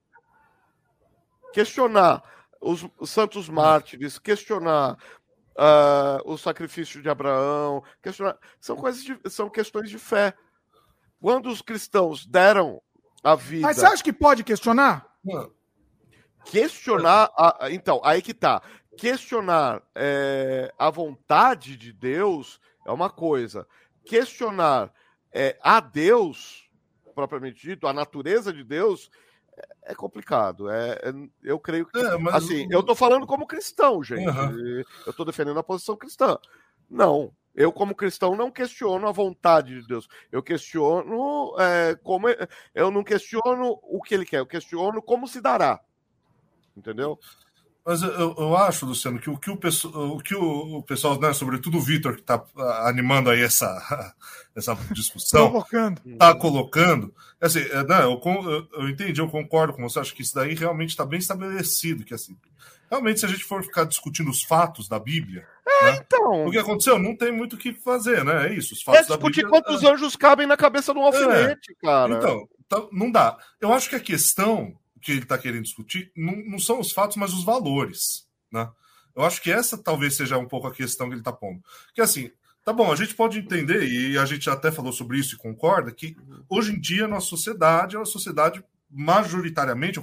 Questionar 1.52 2.22
os, 2.60 2.86
os 2.98 3.10
santos 3.10 3.48
mártires, 3.48 4.18
questionar 4.18 4.98
uh, 5.58 6.22
o 6.24 6.38
sacrifício 6.38 7.02
de 7.02 7.08
Abraão, 7.08 7.82
questionar, 8.02 8.38
são 8.60 8.76
coisas 8.76 9.02
de, 9.02 9.18
são 9.28 9.50
questões 9.50 9.90
de 9.90 9.98
fé. 9.98 10.34
Quando 11.20 11.48
os 11.48 11.60
cristãos 11.60 12.26
deram 12.26 12.80
a 13.22 13.34
vida. 13.34 13.66
Mas 13.66 13.76
você 13.76 13.86
acha 13.86 14.02
que 14.02 14.12
pode 14.12 14.44
questionar? 14.44 15.06
Questionar. 16.44 17.30
A, 17.36 17.68
então, 17.70 18.00
aí 18.04 18.22
que 18.22 18.34
tá. 18.34 18.62
Questionar 18.96 19.82
é, 19.94 20.72
a 20.78 20.90
vontade 20.90 21.76
de 21.76 21.92
Deus 21.92 22.60
é 22.86 22.90
uma 22.90 23.10
coisa. 23.10 23.66
Questionar 24.04 24.92
é, 25.32 25.56
a 25.62 25.80
Deus, 25.80 26.68
propriamente 27.14 27.60
dito, 27.60 27.86
a 27.86 27.92
natureza 27.92 28.52
de 28.52 28.64
Deus, 28.64 29.10
é, 29.56 29.92
é 29.92 29.94
complicado. 29.94 30.70
É, 30.70 30.92
é, 30.92 31.12
eu 31.42 31.58
creio 31.58 31.86
que. 31.86 31.98
É, 31.98 32.16
mas... 32.16 32.36
Assim, 32.36 32.66
eu 32.70 32.82
tô 32.82 32.94
falando 32.94 33.26
como 33.26 33.46
cristão, 33.46 34.02
gente. 34.02 34.26
Uhum. 34.26 34.84
Eu 35.06 35.12
tô 35.12 35.24
defendendo 35.24 35.58
a 35.58 35.64
posição 35.64 35.96
cristã. 35.96 36.38
Não, 36.90 37.32
eu, 37.58 37.72
como 37.72 37.92
cristão, 37.92 38.36
não 38.36 38.52
questiono 38.52 39.08
a 39.08 39.12
vontade 39.12 39.80
de 39.80 39.88
Deus. 39.88 40.08
Eu 40.30 40.40
questiono 40.40 41.56
é, 41.58 41.96
como. 41.96 42.28
Eu 42.72 42.88
não 42.88 43.02
questiono 43.02 43.80
o 43.82 44.00
que 44.00 44.14
ele 44.14 44.24
quer, 44.24 44.38
eu 44.38 44.46
questiono 44.46 45.02
como 45.02 45.26
se 45.26 45.40
dará. 45.40 45.80
Entendeu? 46.76 47.18
Mas 47.84 48.00
eu, 48.02 48.34
eu 48.38 48.56
acho, 48.56 48.86
Luciano, 48.86 49.18
que 49.18 49.28
o 49.28 49.36
que 49.36 49.50
o, 49.50 49.54
o, 49.56 50.18
que 50.18 50.36
o 50.36 50.82
pessoal, 50.82 51.18
né, 51.18 51.32
sobretudo 51.32 51.78
o 51.78 51.80
Vitor, 51.80 52.14
que 52.14 52.20
está 52.20 52.44
ah, 52.58 52.88
animando 52.88 53.28
aí 53.28 53.42
essa, 53.42 54.14
essa 54.54 54.76
discussão, 54.92 55.64
está 56.06 56.34
colocando. 56.36 57.12
Assim, 57.40 57.60
é, 57.60 57.82
não, 57.82 57.98
eu, 57.98 58.20
eu, 58.24 58.68
eu, 58.72 58.88
entendi, 58.88 59.20
eu 59.20 59.28
concordo 59.28 59.72
com 59.72 59.82
você, 59.82 59.98
acho 59.98 60.14
que 60.14 60.22
isso 60.22 60.34
daí 60.34 60.54
realmente 60.54 60.90
está 60.90 61.04
bem 61.04 61.18
estabelecido. 61.18 62.04
Que 62.04 62.14
assim, 62.14 62.36
realmente, 62.90 63.20
se 63.20 63.26
a 63.26 63.28
gente 63.28 63.44
for 63.44 63.62
ficar 63.62 63.84
discutindo 63.84 64.30
os 64.30 64.42
fatos 64.42 64.88
da 64.88 64.98
Bíblia, 64.98 65.46
é, 65.66 65.84
né? 65.84 66.04
então. 66.04 66.46
O 66.46 66.50
que 66.50 66.58
aconteceu? 66.58 66.98
Não 66.98 67.16
tem 67.16 67.30
muito 67.30 67.54
o 67.54 67.58
que 67.58 67.72
fazer, 67.72 68.24
né? 68.24 68.48
É 68.48 68.54
isso. 68.54 68.74
Os 68.74 68.82
fatos 68.82 69.02
é 69.02 69.04
discutir 69.04 69.42
Bíblia, 69.42 69.62
quantos 69.62 69.82
é... 69.82 69.90
anjos 69.92 70.16
cabem 70.16 70.46
na 70.46 70.56
cabeça 70.56 70.92
de 70.92 70.98
um 70.98 71.04
alfinete, 71.04 71.72
é. 71.72 71.86
cara. 71.86 72.14
Então, 72.14 72.48
então, 72.66 72.88
não 72.92 73.10
dá. 73.10 73.38
Eu 73.60 73.72
acho 73.72 73.88
que 73.88 73.96
a 73.96 74.00
questão 74.00 74.76
que 75.00 75.12
ele 75.12 75.22
está 75.22 75.38
querendo 75.38 75.62
discutir 75.62 76.12
não, 76.16 76.36
não, 76.36 76.58
são 76.58 76.80
os 76.80 76.92
fatos, 76.92 77.16
mas 77.16 77.32
os 77.32 77.44
valores, 77.44 78.26
né? 78.52 78.70
Eu 79.16 79.24
acho 79.24 79.42
que 79.42 79.50
essa 79.50 79.76
talvez 79.76 80.14
seja 80.14 80.38
um 80.38 80.46
pouco 80.46 80.66
a 80.66 80.72
questão 80.72 81.08
que 81.08 81.14
ele 81.14 81.20
está 81.20 81.32
pondo. 81.32 81.60
Que 81.94 82.00
assim, 82.00 82.30
tá 82.64 82.72
bom, 82.72 82.92
a 82.92 82.96
gente 82.96 83.14
pode 83.14 83.38
entender, 83.38 83.84
e 83.84 84.16
a 84.18 84.24
gente 84.24 84.48
até 84.48 84.70
falou 84.70 84.92
sobre 84.92 85.18
isso 85.18 85.34
e 85.34 85.38
concorda, 85.38 85.90
que 85.90 86.16
hoje 86.48 86.72
em 86.72 86.80
dia 86.80 87.06
a 87.06 87.08
nossa 87.08 87.26
sociedade 87.26 87.96
é 87.96 87.98
uma 87.98 88.04
sociedade 88.04 88.62
majoritariamente, 88.90 90.00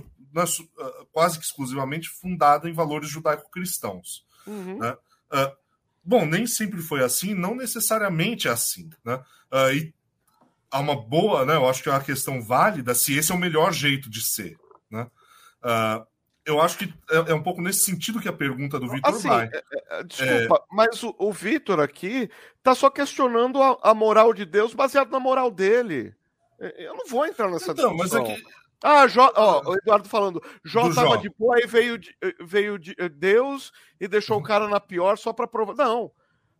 quase 1.11 1.39
que 1.39 1.45
exclusivamente, 1.45 2.09
fundada 2.09 2.69
em 2.69 2.73
valores 2.73 3.09
judaico-cristãos. 3.09 4.25
Uhum. 4.47 4.79
Né? 4.79 4.91
Uh, 5.31 5.65
Bom, 6.05 6.23
nem 6.23 6.45
sempre 6.45 6.83
foi 6.83 7.03
assim, 7.03 7.33
não 7.33 7.55
necessariamente 7.55 8.47
é 8.47 8.51
assim, 8.51 8.91
né? 9.03 9.15
Uh, 9.51 9.73
e 9.73 9.93
há 10.69 10.79
uma 10.79 10.95
boa, 10.95 11.43
né? 11.43 11.55
Eu 11.55 11.67
acho 11.67 11.81
que 11.81 11.89
é 11.89 11.91
uma 11.91 12.03
questão 12.03 12.39
válida 12.43 12.93
se 12.93 13.17
esse 13.17 13.31
é 13.31 13.35
o 13.35 13.39
melhor 13.39 13.73
jeito 13.73 14.07
de 14.07 14.21
ser, 14.21 14.55
né? 14.89 15.07
Uh, 15.63 16.05
eu 16.45 16.61
acho 16.61 16.77
que 16.77 16.93
é, 17.09 17.31
é, 17.31 17.33
um 17.33 17.41
pouco 17.41 17.59
nesse 17.59 17.79
sentido 17.79 18.21
que 18.21 18.27
a 18.27 18.33
pergunta 18.33 18.79
do 18.79 18.87
Vitor 18.87 19.15
assim, 19.15 19.27
vai. 19.27 19.49
É, 19.51 19.63
é, 19.89 20.03
desculpa, 20.03 20.55
é... 20.57 20.75
mas 20.75 21.01
o, 21.01 21.15
o 21.17 21.33
Vitor 21.33 21.79
aqui 21.79 22.29
tá 22.61 22.75
só 22.75 22.87
questionando 22.91 23.59
a, 23.59 23.75
a, 23.81 23.95
moral 23.95 24.31
de 24.31 24.45
Deus 24.45 24.75
baseado 24.75 25.09
na 25.09 25.19
moral 25.19 25.49
dele. 25.49 26.13
Eu 26.59 26.93
não 26.93 27.07
vou 27.07 27.25
entrar 27.25 27.49
nessa 27.49 27.71
então, 27.71 27.95
discussão. 27.95 28.21
Mas 28.21 28.29
é 28.29 28.35
que 28.35 28.43
ah, 28.85 29.07
Jó, 29.07 29.31
ó, 29.35 29.61
o 29.69 29.75
Eduardo 29.75 30.07
falando, 30.07 30.41
Jó 30.63 30.93
tava 30.93 31.09
Jó. 31.09 31.15
de 31.17 31.29
boa, 31.29 31.55
aí 31.55 31.65
veio, 31.65 31.99
veio 32.41 32.77
de 32.77 32.93
Deus 33.09 33.71
e 33.99 34.07
deixou 34.07 34.37
o 34.37 34.39
uhum. 34.39 34.45
cara 34.45 34.67
na 34.67 34.79
pior 34.79 35.17
só 35.17 35.33
para 35.33 35.47
provar. 35.47 35.73
Não. 35.75 36.11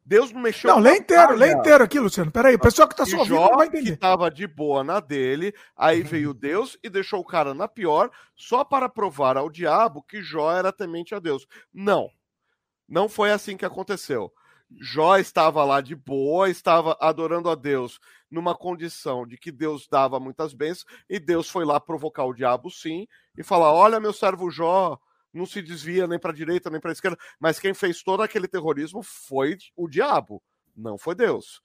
Deus 0.03 0.31
não 0.31 0.41
mexeu. 0.41 0.69
Não, 0.69 0.79
lê 0.79 0.97
inteiro, 0.97 1.35
lê 1.35 1.51
inteiro 1.51 1.83
aqui, 1.83 1.99
Luciano. 1.99 2.31
Peraí, 2.31 2.55
o 2.55 2.59
pessoal 2.59 2.87
que 2.87 2.95
tá 2.95 3.05
só 3.05 3.17
ouvindo 3.17 3.39
não 3.39 3.57
vai 3.57 3.67
entender. 3.67 3.91
que 3.91 3.97
tava 3.97 4.29
de 4.29 4.45
boa 4.45 4.83
na 4.83 4.99
dele, 4.99 5.53
aí 5.75 6.01
uhum. 6.01 6.07
veio 6.07 6.33
Deus 6.33 6.77
e 6.83 6.89
deixou 6.89 7.19
o 7.19 7.25
cara 7.25 7.55
na 7.55 7.67
pior, 7.67 8.11
só 8.35 8.63
para 8.63 8.89
provar 8.89 9.35
ao 9.35 9.49
diabo 9.49 10.03
que 10.03 10.21
Jó 10.21 10.51
era 10.51 10.71
temente 10.71 11.15
a 11.15 11.19
Deus. 11.19 11.47
Não. 11.73 12.09
Não 12.87 13.09
foi 13.09 13.31
assim 13.31 13.57
que 13.57 13.65
aconteceu. 13.65 14.31
Jó 14.81 15.17
estava 15.17 15.63
lá 15.63 15.79
de 15.79 15.95
boa, 15.95 16.49
estava 16.49 16.97
adorando 16.99 17.49
a 17.49 17.55
Deus 17.55 17.99
numa 18.29 18.55
condição 18.55 19.25
de 19.25 19.37
que 19.37 19.51
Deus 19.51 19.87
dava 19.87 20.19
muitas 20.19 20.53
bênçãos 20.53 20.85
e 21.09 21.19
Deus 21.19 21.49
foi 21.49 21.63
lá 21.63 21.79
provocar 21.79 22.25
o 22.25 22.33
diabo 22.33 22.69
sim 22.69 23.07
e 23.37 23.43
falar: 23.43 23.71
"Olha, 23.73 23.99
meu 23.99 24.11
servo 24.11 24.49
Jó, 24.49 24.99
não 25.33 25.45
se 25.45 25.61
desvia 25.61 26.07
nem 26.07 26.19
para 26.19 26.31
a 26.31 26.35
direita 26.35 26.69
nem 26.69 26.81
para 26.81 26.91
a 26.91 26.93
esquerda", 26.93 27.17
mas 27.39 27.59
quem 27.59 27.73
fez 27.73 28.01
todo 28.03 28.23
aquele 28.23 28.47
terrorismo 28.47 29.01
foi 29.03 29.57
o 29.75 29.87
diabo, 29.87 30.41
não 30.75 30.97
foi 30.97 31.15
Deus. 31.15 31.61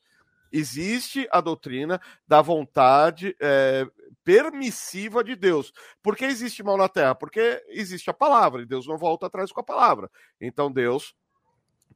Existe 0.53 1.29
a 1.31 1.41
doutrina 1.41 2.01
da 2.27 2.43
vontade 2.43 3.37
é, 3.41 3.87
permissiva 4.25 5.23
de 5.23 5.37
Deus. 5.37 5.73
Por 6.03 6.17
que 6.17 6.25
existe 6.25 6.63
mal 6.63 6.77
na 6.77 6.89
terra? 6.89 7.15
Porque 7.15 7.63
existe 7.69 8.11
a 8.11 8.15
palavra 8.15 8.63
e 8.63 8.67
Deus 8.67 8.87
não 8.87 8.99
volta 8.99 9.27
atrás 9.27 9.53
com 9.53 9.61
a 9.61 9.65
palavra. 9.65 10.11
Então 10.41 10.71
Deus 10.73 11.15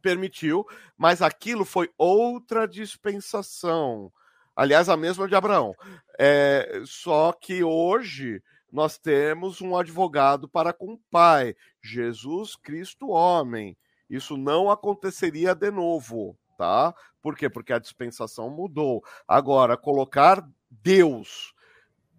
permitiu, 0.04 0.66
mas 0.98 1.22
aquilo 1.22 1.64
foi 1.64 1.88
outra 1.96 2.68
dispensação. 2.68 4.12
Aliás, 4.54 4.90
a 4.90 4.98
mesma 4.98 5.26
de 5.26 5.34
Abraão. 5.34 5.74
É, 6.18 6.82
só 6.84 7.32
que 7.32 7.64
hoje 7.64 8.42
nós 8.70 8.98
temos 8.98 9.62
um 9.62 9.74
advogado 9.74 10.46
para 10.46 10.74
com 10.74 10.92
o 10.92 11.00
Pai, 11.10 11.56
Jesus 11.82 12.54
Cristo 12.54 13.08
homem. 13.08 13.74
Isso 14.10 14.36
não 14.36 14.70
aconteceria 14.70 15.54
de 15.54 15.70
novo, 15.70 16.36
tá? 16.58 16.94
Por 17.22 17.34
quê? 17.34 17.48
Porque 17.48 17.72
a 17.72 17.78
dispensação 17.78 18.50
mudou. 18.50 19.02
Agora, 19.26 19.74
colocar 19.74 20.46
Deus 20.70 21.54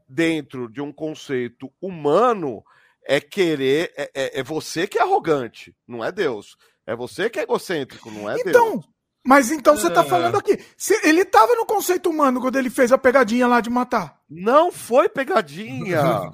dentro 0.09 0.67
de 0.67 0.81
um 0.81 0.91
conceito 0.91 1.71
humano 1.79 2.63
é 3.05 3.21
querer, 3.21 3.93
é, 3.95 4.09
é, 4.15 4.39
é 4.39 4.43
você 4.43 4.87
que 4.87 4.97
é 4.97 5.01
arrogante, 5.01 5.75
não 5.87 6.03
é 6.03 6.11
Deus. 6.11 6.57
É 6.87 6.95
você 6.95 7.29
que 7.29 7.39
é 7.39 7.43
egocêntrico, 7.43 8.11
não 8.11 8.29
é 8.29 8.35
então, 8.39 8.73
Deus. 8.73 8.85
Mas 9.25 9.51
então 9.51 9.75
você 9.75 9.87
está 9.87 10.01
é. 10.01 10.05
falando 10.05 10.37
aqui. 10.37 10.63
Se 10.77 10.93
ele 11.07 11.21
estava 11.21 11.55
no 11.55 11.65
conceito 11.65 12.09
humano 12.09 12.39
quando 12.39 12.57
ele 12.57 12.69
fez 12.69 12.91
a 12.91 12.97
pegadinha 12.97 13.47
lá 13.47 13.59
de 13.59 13.71
matar. 13.71 14.19
Não 14.29 14.71
foi 14.71 15.09
pegadinha. 15.09 16.01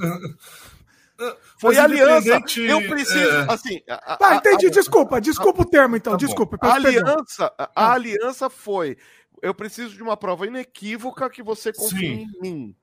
Foi 1.59 1.77
aliança. 1.77 2.41
Eu 2.57 2.81
preciso, 2.89 3.29
é... 3.29 3.53
assim. 3.53 3.79
A, 3.87 4.17
tá, 4.17 4.35
entendi. 4.37 4.65
A, 4.65 4.71
desculpa, 4.71 5.21
desculpa 5.21 5.61
a, 5.61 5.65
o 5.65 5.69
termo, 5.69 5.95
então. 5.95 6.13
Tá 6.13 6.17
desculpa. 6.17 6.57
A 6.59 6.73
aliança, 6.73 7.53
a, 7.55 7.69
a 7.75 7.93
aliança 7.93 8.49
foi. 8.49 8.97
Eu 9.39 9.53
preciso 9.53 9.95
de 9.95 10.01
uma 10.01 10.17
prova 10.17 10.47
inequívoca 10.47 11.29
que 11.29 11.43
você 11.43 11.71
confie 11.71 12.15
Sim. 12.15 12.27
em 12.37 12.41
mim. 12.41 12.75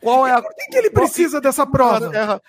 Qual 0.00 0.26
é 0.26 0.32
a. 0.32 0.40
Por 0.40 0.54
que, 0.54 0.66
que 0.70 0.78
ele 0.78 0.90
precisa 0.90 1.42
dessa 1.42 1.66
prova? 1.66 2.40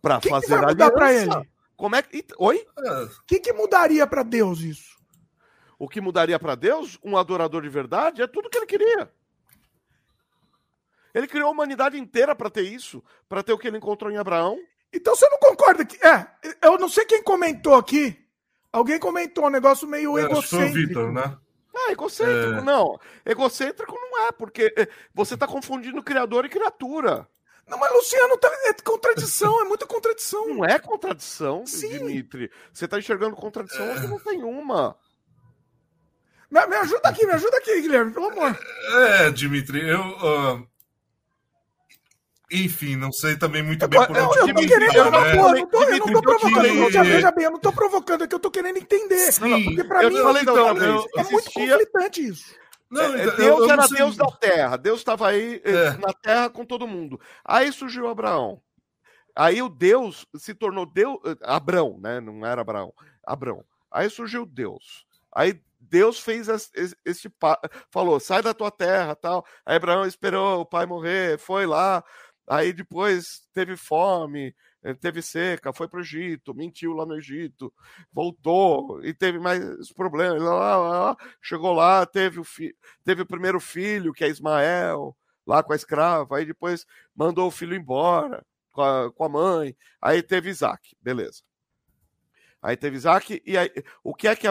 Para 0.00 0.20
fazer 0.20 0.46
que 0.46 0.52
vai 0.52 0.66
mudar 0.66 0.90
para 0.92 1.12
ele? 1.12 1.51
Como 1.82 1.96
é 1.96 2.02
que. 2.02 2.24
Oi? 2.38 2.64
O 2.78 3.26
que, 3.26 3.40
que 3.40 3.52
mudaria 3.52 4.06
para 4.06 4.22
Deus 4.22 4.60
isso? 4.60 4.96
O 5.76 5.88
que 5.88 6.00
mudaria 6.00 6.38
para 6.38 6.54
Deus? 6.54 6.96
Um 7.02 7.16
adorador 7.16 7.60
de 7.60 7.68
verdade? 7.68 8.22
É 8.22 8.26
tudo 8.28 8.48
que 8.48 8.56
ele 8.56 8.66
queria. 8.66 9.10
Ele 11.12 11.26
criou 11.26 11.48
a 11.48 11.50
humanidade 11.50 11.98
inteira 11.98 12.36
para 12.36 12.48
ter 12.48 12.62
isso, 12.62 13.02
para 13.28 13.42
ter 13.42 13.52
o 13.52 13.58
que 13.58 13.66
ele 13.66 13.78
encontrou 13.78 14.12
em 14.12 14.16
Abraão. 14.16 14.60
Então 14.92 15.16
você 15.16 15.28
não 15.28 15.40
concorda 15.40 15.84
que. 15.84 15.96
É, 16.06 16.24
eu 16.62 16.78
não 16.78 16.88
sei 16.88 17.04
quem 17.04 17.20
comentou 17.20 17.74
aqui. 17.74 18.16
Alguém 18.72 19.00
comentou 19.00 19.46
um 19.46 19.50
negócio 19.50 19.88
meio 19.88 20.16
É, 20.16 20.22
egocêntrico. 20.22 20.86
Vitor, 20.86 21.12
né? 21.12 21.36
Ah, 21.74 21.90
egocêntrico, 21.90 22.60
É. 22.60 22.62
não. 22.62 22.96
Egocêntrico 23.26 23.92
não 23.92 24.28
é, 24.28 24.30
porque 24.30 24.72
eh, 24.76 24.86
você 25.12 25.34
está 25.34 25.48
confundindo 25.48 26.00
criador 26.00 26.44
e 26.44 26.48
criatura. 26.48 27.26
Não, 27.66 27.78
mas 27.78 27.92
Luciano, 27.92 28.36
tá- 28.36 28.50
é 28.66 28.72
contradição, 28.82 29.60
é 29.60 29.64
muita 29.64 29.86
contradição. 29.86 30.46
Não 30.48 30.64
é 30.64 30.78
contradição, 30.78 31.64
Sim. 31.66 31.88
Dimitri. 31.88 32.50
Você 32.72 32.84
está 32.84 32.98
enxergando 32.98 33.34
contradição 33.36 33.90
onde 33.90 34.06
não 34.06 34.18
tem 34.18 34.42
uma. 34.42 34.96
Me, 36.50 36.66
me 36.66 36.76
ajuda 36.76 37.08
aqui, 37.08 37.24
me 37.24 37.32
ajuda 37.32 37.56
aqui, 37.56 37.80
Guilherme, 37.80 38.12
pelo 38.12 38.30
amor. 38.30 38.58
É, 39.08 39.30
Dimitri, 39.30 39.88
eu. 39.88 40.00
ah, 40.02 40.62
Enfim, 42.50 42.96
não 42.96 43.10
sei 43.10 43.36
também 43.38 43.62
muito 43.62 43.88
bem 43.88 43.98
Eu, 43.98 44.06
por 44.06 44.16
eu, 44.16 44.24
onde 44.26 44.38
eu 44.38 44.46
tô 44.46 44.46
Dimitri, 44.52 44.68
querendo. 44.68 44.94
Eu 44.96 45.10
não, 45.10 45.20
né? 45.22 45.32
tô, 45.32 45.48
eu 45.48 45.54
não 45.54 45.66
tô, 45.66 45.82
eu 45.82 45.98
não 45.98 46.06
tô 46.06 46.12
eu 46.12 46.22
provocando. 46.22 46.62
tive- 46.64 46.84
Veja, 46.84 47.02
veja 47.04 47.30
bem, 47.30 47.44
eu 47.46 47.50
não 47.52 47.58
tô 47.60 47.72
provocando, 47.72 48.24
é 48.24 48.26
que 48.26 48.34
eu 48.34 48.40
tô 48.40 48.50
querendo 48.50 48.76
entender. 48.76 49.32
Sim, 49.32 49.64
Porque 49.64 49.84
pra 49.84 50.02
eu 50.02 50.10
mim 50.10 50.16
te 50.16 50.22
falei 50.22 50.42
então, 50.42 50.68
é 50.68 51.24
muito 51.30 51.50
conflitante 51.52 52.26
isso. 52.28 52.61
Não, 52.92 53.02
É, 53.16 53.22
então, 53.24 53.36
Deus 53.36 53.70
era 53.70 53.88
Deus 53.88 54.16
da 54.16 54.26
terra. 54.26 54.76
Deus 54.76 55.00
estava 55.00 55.28
aí 55.28 55.60
eh, 55.64 55.72
É. 55.86 55.96
na 55.96 56.12
terra 56.12 56.50
com 56.50 56.64
todo 56.64 56.86
mundo. 56.86 57.18
Aí 57.44 57.72
surgiu 57.72 58.06
Abraão. 58.08 58.60
Aí 59.34 59.62
o 59.62 59.68
Deus 59.68 60.26
se 60.36 60.54
tornou 60.54 60.84
Deus. 60.86 61.18
eh, 61.24 61.36
Abrão, 61.42 61.98
né? 62.00 62.20
Não 62.20 62.44
era 62.44 62.60
Abraão. 62.60 62.92
Abrão. 63.24 63.64
Aí 63.90 64.10
surgiu 64.10 64.44
Deus. 64.46 65.06
Aí 65.34 65.60
Deus 65.80 66.20
fez 66.20 66.48
es- 66.48 66.70
es- 66.74 66.96
esse 67.04 67.28
pa- 67.28 67.60
falou: 67.90 68.20
sai 68.20 68.42
da 68.42 68.54
tua 68.54 68.70
terra, 68.70 69.14
tal. 69.16 69.44
Aí 69.66 69.76
Abraão 69.76 70.04
esperou 70.06 70.60
o 70.60 70.66
pai 70.66 70.86
morrer, 70.86 71.38
foi 71.38 71.66
lá. 71.66 72.04
Aí 72.48 72.72
depois 72.72 73.42
teve 73.54 73.76
fome, 73.76 74.54
teve 75.00 75.22
seca, 75.22 75.72
foi 75.72 75.86
para 75.86 75.98
o 75.98 76.02
Egito, 76.02 76.54
mentiu 76.54 76.92
lá 76.92 77.06
no 77.06 77.16
Egito, 77.16 77.72
voltou 78.12 79.02
e 79.04 79.14
teve 79.14 79.38
mais 79.38 79.92
problemas. 79.92 80.42
Lá, 80.42 80.76
lá, 80.76 80.76
lá. 80.76 81.16
Chegou 81.40 81.72
lá, 81.72 82.04
teve 82.04 82.40
o, 82.40 82.44
fi 82.44 82.74
teve 83.04 83.22
o 83.22 83.26
primeiro 83.26 83.60
filho, 83.60 84.12
que 84.12 84.24
é 84.24 84.28
Ismael, 84.28 85.16
lá 85.46 85.62
com 85.62 85.72
a 85.72 85.76
escrava. 85.76 86.36
Aí 86.36 86.44
depois 86.44 86.84
mandou 87.14 87.46
o 87.46 87.52
filho 87.52 87.76
embora 87.76 88.44
com 88.72 88.82
a, 88.82 89.12
com 89.12 89.24
a 89.24 89.28
mãe. 89.28 89.76
Aí 90.00 90.22
teve 90.22 90.50
Isaac, 90.50 90.96
beleza. 91.00 91.42
Aí 92.60 92.76
teve 92.76 92.96
Isaac, 92.96 93.42
e 93.44 93.58
aí, 93.58 93.70
o 94.02 94.14
que 94.14 94.28
é 94.28 94.36
que 94.36 94.46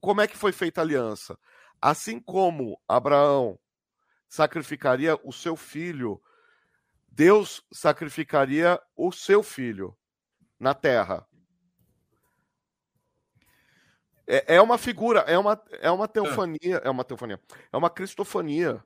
como 0.00 0.20
é 0.20 0.26
que 0.26 0.36
foi 0.36 0.52
feita 0.52 0.80
a 0.80 0.84
aliança? 0.84 1.38
Assim 1.80 2.20
como 2.20 2.78
Abraão 2.86 3.58
sacrificaria 4.28 5.18
o 5.24 5.32
seu 5.32 5.56
filho, 5.56 6.20
Deus 7.14 7.62
sacrificaria 7.72 8.80
o 8.96 9.12
seu 9.12 9.42
filho 9.42 9.96
na 10.58 10.74
terra. 10.74 11.24
É, 14.26 14.56
é 14.56 14.60
uma 14.60 14.76
figura, 14.78 15.20
é 15.20 15.38
uma, 15.38 15.62
é 15.80 15.90
uma 15.90 16.08
teofania, 16.08 16.76
é 16.82 16.90
uma 16.90 17.04
teofania, 17.04 17.40
é 17.72 17.76
uma 17.76 17.90
cristofania. 17.90 18.82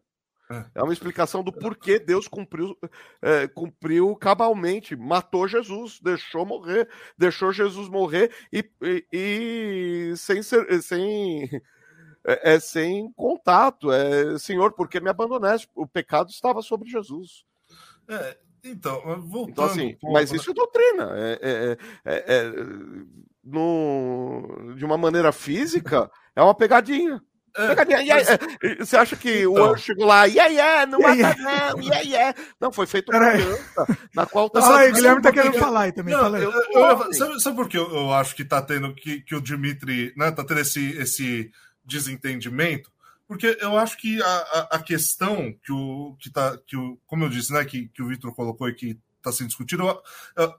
É. 0.50 0.64
É 0.76 0.82
uma 0.82 0.94
explicação 0.94 1.44
do 1.44 1.52
porquê 1.52 1.98
Deus 1.98 2.26
cumpriu, 2.26 2.76
é, 3.20 3.46
cumpriu 3.48 4.16
cabalmente, 4.16 4.96
matou 4.96 5.46
Jesus, 5.46 6.00
deixou 6.00 6.46
morrer, 6.46 6.88
deixou 7.18 7.52
Jesus 7.52 7.86
morrer 7.88 8.34
e, 8.50 8.64
e- 8.82 9.06
e 9.12 10.16
sem 10.16 10.42
ser, 10.42 10.82
sem 10.82 11.44
é, 12.26 12.54
é 12.54 12.60
sem 12.60 13.12
contato, 13.12 13.92
é 13.92 14.38
Senhor, 14.38 14.72
porque 14.72 15.00
me 15.00 15.10
abandonaste? 15.10 15.68
O 15.74 15.86
pecado 15.86 16.30
estava 16.30 16.62
sobre 16.62 16.90
Jesus. 16.90 17.44
É, 18.08 18.36
então, 18.64 19.00
voltando. 19.22 19.50
Então 19.50 19.64
assim, 19.64 19.86
um 19.88 19.98
pouco, 19.98 20.12
mas 20.12 20.30
né? 20.30 20.36
isso 20.38 20.50
é 20.50 20.54
doutrina, 20.54 21.10
é, 21.14 21.38
é- 21.42 21.78
é- 22.04 22.24
é- 22.36 22.52
no- 23.44 24.74
de 24.76 24.84
uma 24.84 24.98
maneira 24.98 25.32
física 25.32 26.10
é 26.34 26.42
uma 26.42 26.54
pegadinha. 26.54 27.20
É, 27.56 27.74
Pegadinha, 27.74 28.14
é, 28.18 28.74
você 28.84 28.96
acha 28.96 29.16
que 29.16 29.44
o 29.46 29.52
Então. 29.52 29.72
anjo 29.72 29.82
chegou 29.82 30.04
lá, 30.06 30.26
yeah, 30.26 30.46
yeah, 30.52 30.86
não 30.86 31.00
Yeah, 31.00 31.36
mata 31.44 31.72
não, 31.74 31.82
yeah, 31.82 32.00
yeah. 32.02 32.34
Não, 32.60 32.70
foi 32.70 32.86
feito 32.86 33.10
uma 33.10 33.18
Peraí. 33.18 33.42
aliança, 33.42 33.98
na 34.14 34.26
qual 34.26 34.48
tá 34.50 34.60
Fala 34.60 34.80
aí, 34.80 34.92
Guilherme 34.92 35.22
tá 35.22 35.32
querendo 35.32 35.52
que- 35.54 35.58
falar 35.58 35.80
aí 35.80 35.92
também. 35.92 36.14
Não, 36.14 36.20
fala 36.20 36.36
aí. 36.36 36.44
eu- 36.44 36.52
eu- 36.52 36.80
eu- 36.82 37.12
sabe, 37.14 37.40
sabe 37.42 37.56
por 37.56 37.68
que 37.68 37.76
eu, 37.78 37.90
eu 37.90 38.12
acho 38.12 38.36
que 38.36 38.44
tá 38.44 38.62
tendo 38.62 38.94
que, 38.94 39.22
que 39.22 39.34
o 39.34 39.40
Dimitri, 39.40 40.12
né, 40.16 40.30
tá 40.30 40.44
tendo 40.44 40.60
esse, 40.60 40.90
esse 40.98 41.50
desentendimento? 41.84 42.90
Porque 43.28 43.58
eu 43.60 43.76
acho 43.76 43.98
que 43.98 44.20
a, 44.22 44.68
a, 44.70 44.82
questão 44.82 45.52
que 45.62 45.70
o 45.70 46.16
que 46.18 46.30
tá 46.30 46.56
que 46.66 46.74
o, 46.74 46.98
como 47.06 47.24
eu 47.24 47.28
disse, 47.28 47.52
né, 47.52 47.62
que, 47.62 47.88
que 47.88 48.02
o 48.02 48.08
Vitor 48.08 48.34
colocou 48.34 48.66
e 48.70 48.74
que 48.74 48.98
está 49.18 49.30
sendo 49.30 49.48
discutido, 49.48 49.82
eu, 49.86 50.02
eu, 50.34 50.54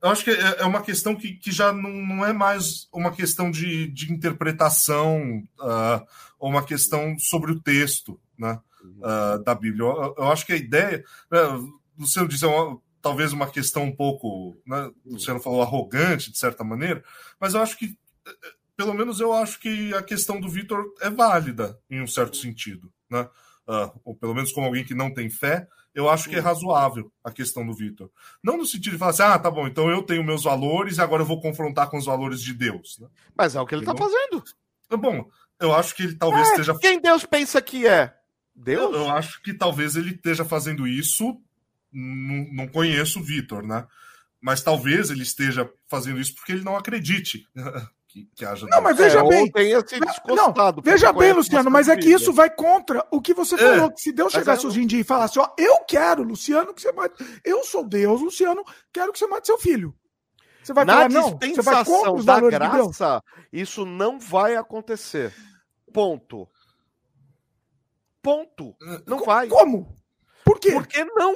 eu 0.00 0.10
acho 0.10 0.22
que 0.22 0.30
é, 0.30 0.60
é 0.60 0.64
uma 0.64 0.80
questão 0.80 1.16
que, 1.16 1.32
que 1.32 1.50
já 1.50 1.72
não, 1.72 1.90
não 1.90 2.24
é 2.24 2.32
mais 2.32 2.88
uma 2.92 3.10
questão 3.10 3.50
de, 3.50 3.88
de 3.88 4.12
interpretação 4.12 5.42
ah, 5.60 6.04
ou 6.38 6.50
uma 6.50 6.62
questão 6.64 7.18
sobre 7.18 7.50
o 7.50 7.60
texto, 7.60 8.20
né, 8.38 8.60
ah, 9.02 9.38
da 9.44 9.54
Bíblia. 9.54 9.82
Eu, 9.82 10.14
eu 10.16 10.30
acho 10.30 10.46
que 10.46 10.52
a 10.52 10.56
ideia, 10.56 11.04
né, 11.28 11.40
o 11.40 11.74
Luciano 11.98 12.28
disse, 12.28 12.44
é 12.44 12.48
uma- 12.48 12.78
talvez 13.02 13.32
uma 13.32 13.50
questão 13.50 13.84
um 13.84 13.96
pouco, 13.96 14.56
né, 14.64 14.88
o 15.04 15.14
Luciano 15.14 15.40
falou 15.40 15.62
arrogante, 15.62 16.30
de 16.30 16.38
certa 16.38 16.62
maneira, 16.62 17.02
mas 17.40 17.54
eu 17.54 17.60
acho 17.60 17.76
que, 17.76 17.98
pelo 18.76 18.94
menos 18.94 19.20
eu 19.20 19.32
acho 19.32 19.60
que 19.60 19.92
a 19.94 20.02
questão 20.02 20.40
do 20.40 20.48
Vitor 20.48 20.84
é 21.00 21.10
válida, 21.10 21.78
em 21.88 22.00
um 22.00 22.06
certo 22.06 22.36
sentido, 22.36 22.92
né? 23.10 23.28
Ah, 23.66 23.92
ou 24.04 24.14
pelo 24.14 24.34
menos 24.34 24.52
como 24.52 24.66
alguém 24.66 24.84
que 24.84 24.94
não 24.94 25.12
tem 25.12 25.30
fé, 25.30 25.66
eu 25.94 26.08
acho 26.08 26.28
que 26.28 26.36
é 26.36 26.40
razoável 26.40 27.10
a 27.22 27.30
questão 27.30 27.64
do 27.64 27.72
Vitor. 27.72 28.10
Não 28.42 28.58
no 28.58 28.66
sentido 28.66 28.92
de 28.92 28.98
falar 28.98 29.12
assim, 29.12 29.22
ah, 29.22 29.38
tá 29.38 29.50
bom, 29.50 29.66
então 29.66 29.88
eu 29.88 30.02
tenho 30.02 30.24
meus 30.24 30.42
valores 30.42 30.98
e 30.98 31.00
agora 31.00 31.22
eu 31.22 31.26
vou 31.26 31.40
confrontar 31.40 31.88
com 31.88 31.96
os 31.96 32.04
valores 32.04 32.42
de 32.42 32.52
Deus. 32.52 32.98
Né? 32.98 33.08
Mas 33.34 33.54
é 33.54 33.60
o 33.60 33.66
que 33.66 33.74
ele 33.74 33.82
está 33.82 33.96
fazendo. 33.96 34.42
Bom, 34.90 35.30
eu 35.60 35.72
acho 35.72 35.94
que 35.94 36.02
ele 36.02 36.14
talvez 36.16 36.48
esteja 36.48 36.76
Quem 36.78 37.00
Deus 37.00 37.24
pensa 37.24 37.62
que 37.62 37.86
é? 37.86 38.14
eu, 38.56 38.62
Deus? 38.90 38.96
eu 38.96 39.10
acho 39.10 39.40
que 39.42 39.54
talvez 39.54 39.96
ele 39.96 40.10
esteja 40.10 40.44
fazendo 40.44 40.86
isso. 40.86 41.40
Não, 41.92 42.52
não 42.52 42.68
conheço 42.68 43.20
o 43.20 43.22
Vitor, 43.22 43.64
né? 43.64 43.86
Mas 44.40 44.62
talvez 44.62 45.10
ele 45.10 45.22
esteja 45.22 45.70
fazendo 45.88 46.20
isso 46.20 46.34
porque 46.34 46.52
ele 46.52 46.64
não 46.64 46.76
acredite 46.76 47.46
que, 48.14 48.28
que 48.36 48.44
haja. 48.44 48.64
Não, 48.70 48.80
mas 48.80 48.96
veja 48.96 49.18
É, 49.18 49.28
bem. 49.28 49.42
Ou 49.42 49.50
tenha 49.52 49.80
se 49.80 49.98
Não, 50.28 50.52
porque 50.52 50.88
Veja 50.88 51.12
bem, 51.12 51.32
Luciano, 51.32 51.68
mas 51.68 51.88
é 51.88 51.96
que 51.96 52.08
isso 52.08 52.32
vai 52.32 52.48
contra 52.48 53.04
o 53.10 53.20
que 53.20 53.34
você 53.34 53.56
É. 53.56 53.58
falou. 53.58 53.90
Que 53.90 54.00
se 54.00 54.12
Deus 54.12 54.32
chegasse 54.32 54.62
eu- 54.64 54.70
hoje 54.70 54.80
em 54.82 54.86
dia 54.86 55.00
e 55.00 55.04
falasse, 55.04 55.36
ó, 55.40 55.48
eu 55.58 55.78
quero, 55.88 56.22
Luciano, 56.22 56.72
que 56.72 56.80
você 56.80 56.92
mate. 56.92 57.16
Eu 57.44 57.64
sou 57.64 57.84
Deus, 57.84 58.20
Luciano, 58.20 58.62
quero 58.92 59.12
que 59.12 59.18
você 59.18 59.26
mate 59.26 59.46
seu 59.48 59.58
filho. 59.58 59.92
Você 60.62 60.72
vai 60.72 60.84
Na 60.84 60.92
falar, 60.94 61.08
não? 61.10 61.38
Você 61.40 61.60
vai 61.62 61.84
contra 61.84 62.12
os 62.12 62.24
da 62.24 62.34
valores 62.34 62.58
de 62.58 62.68
Deus? 62.70 62.86
graça, 62.98 63.22
isso 63.52 63.84
não 63.84 64.20
vai 64.20 64.54
acontecer. 64.54 65.34
Ponto. 65.92 66.48
Ponto. 68.22 68.74
Não 69.06 69.18
vai. 69.24 69.48
Como? 69.48 69.94
Por 70.44 70.58
quê? 70.60 70.70
Por 70.72 70.86
que 70.86 71.04
não? 71.04 71.34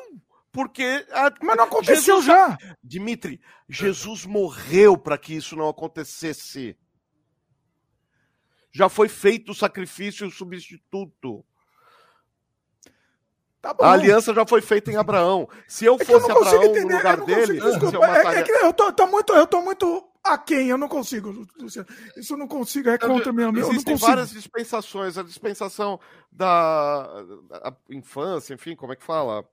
Porque 0.51 1.07
a... 1.11 1.33
Mas 1.43 1.57
não 1.57 1.65
aconteceu 1.65 2.23
Jesus 2.23 2.25
já. 2.25 2.57
Dimitri, 2.83 3.41
Jesus 3.69 4.25
morreu 4.25 4.97
para 4.97 5.19
que 5.19 5.35
isso 5.35 5.55
não 5.55 5.69
acontecesse. 5.69 6.77
Já 8.71 8.89
foi 8.89 9.09
feito 9.09 9.53
o 9.53 9.55
sacrifício 9.55 10.31
substituto. 10.31 11.45
Tá 13.61 13.75
bom. 13.75 13.85
A 13.85 13.93
aliança 13.93 14.33
já 14.33 14.47
foi 14.47 14.61
feita 14.61 14.91
em 14.91 14.97
Abraão. 14.97 15.49
Se 15.67 15.85
eu 15.85 15.97
É 15.99 16.03
eu 16.03 16.07
fosse 16.07 16.29
não 16.29 16.37
consigo 16.37 16.57
Abraão 16.57 16.73
no 16.73 16.79
entender. 16.79 16.97
lugar 16.97 17.15
eu 17.15 17.19
não 17.19 17.27
dele, 17.27 17.61
consigo, 17.61 17.87
eu 17.87 18.05
é, 18.05 18.09
mataria... 18.09 18.39
é 18.39 18.43
que 18.43 18.53
eu 18.53 18.73
tô, 18.73 18.93
tô 18.93 19.07
muito, 19.07 19.33
eu 19.33 19.47
tô 19.47 19.63
muito 19.63 20.09
aquém, 20.23 20.69
eu 20.69 20.79
não 20.79 20.89
consigo, 20.89 21.47
Luciano. 21.59 21.89
Isso 22.17 22.35
eu 22.35 22.37
não 22.39 22.47
consigo, 22.47 22.89
é 22.89 22.99
contra 22.99 23.33
minha. 23.33 23.49
Eu 23.49 23.53
não 23.53 23.61
Existem 23.61 23.97
várias 23.97 24.31
dispensações. 24.31 25.19
A 25.19 25.23
dispensação 25.23 25.99
da, 26.31 27.23
da 27.49 27.77
infância, 27.91 28.55
enfim, 28.55 28.77
como 28.77 28.93
é 28.93 28.97
que 28.97 29.05
fala? 29.05 29.45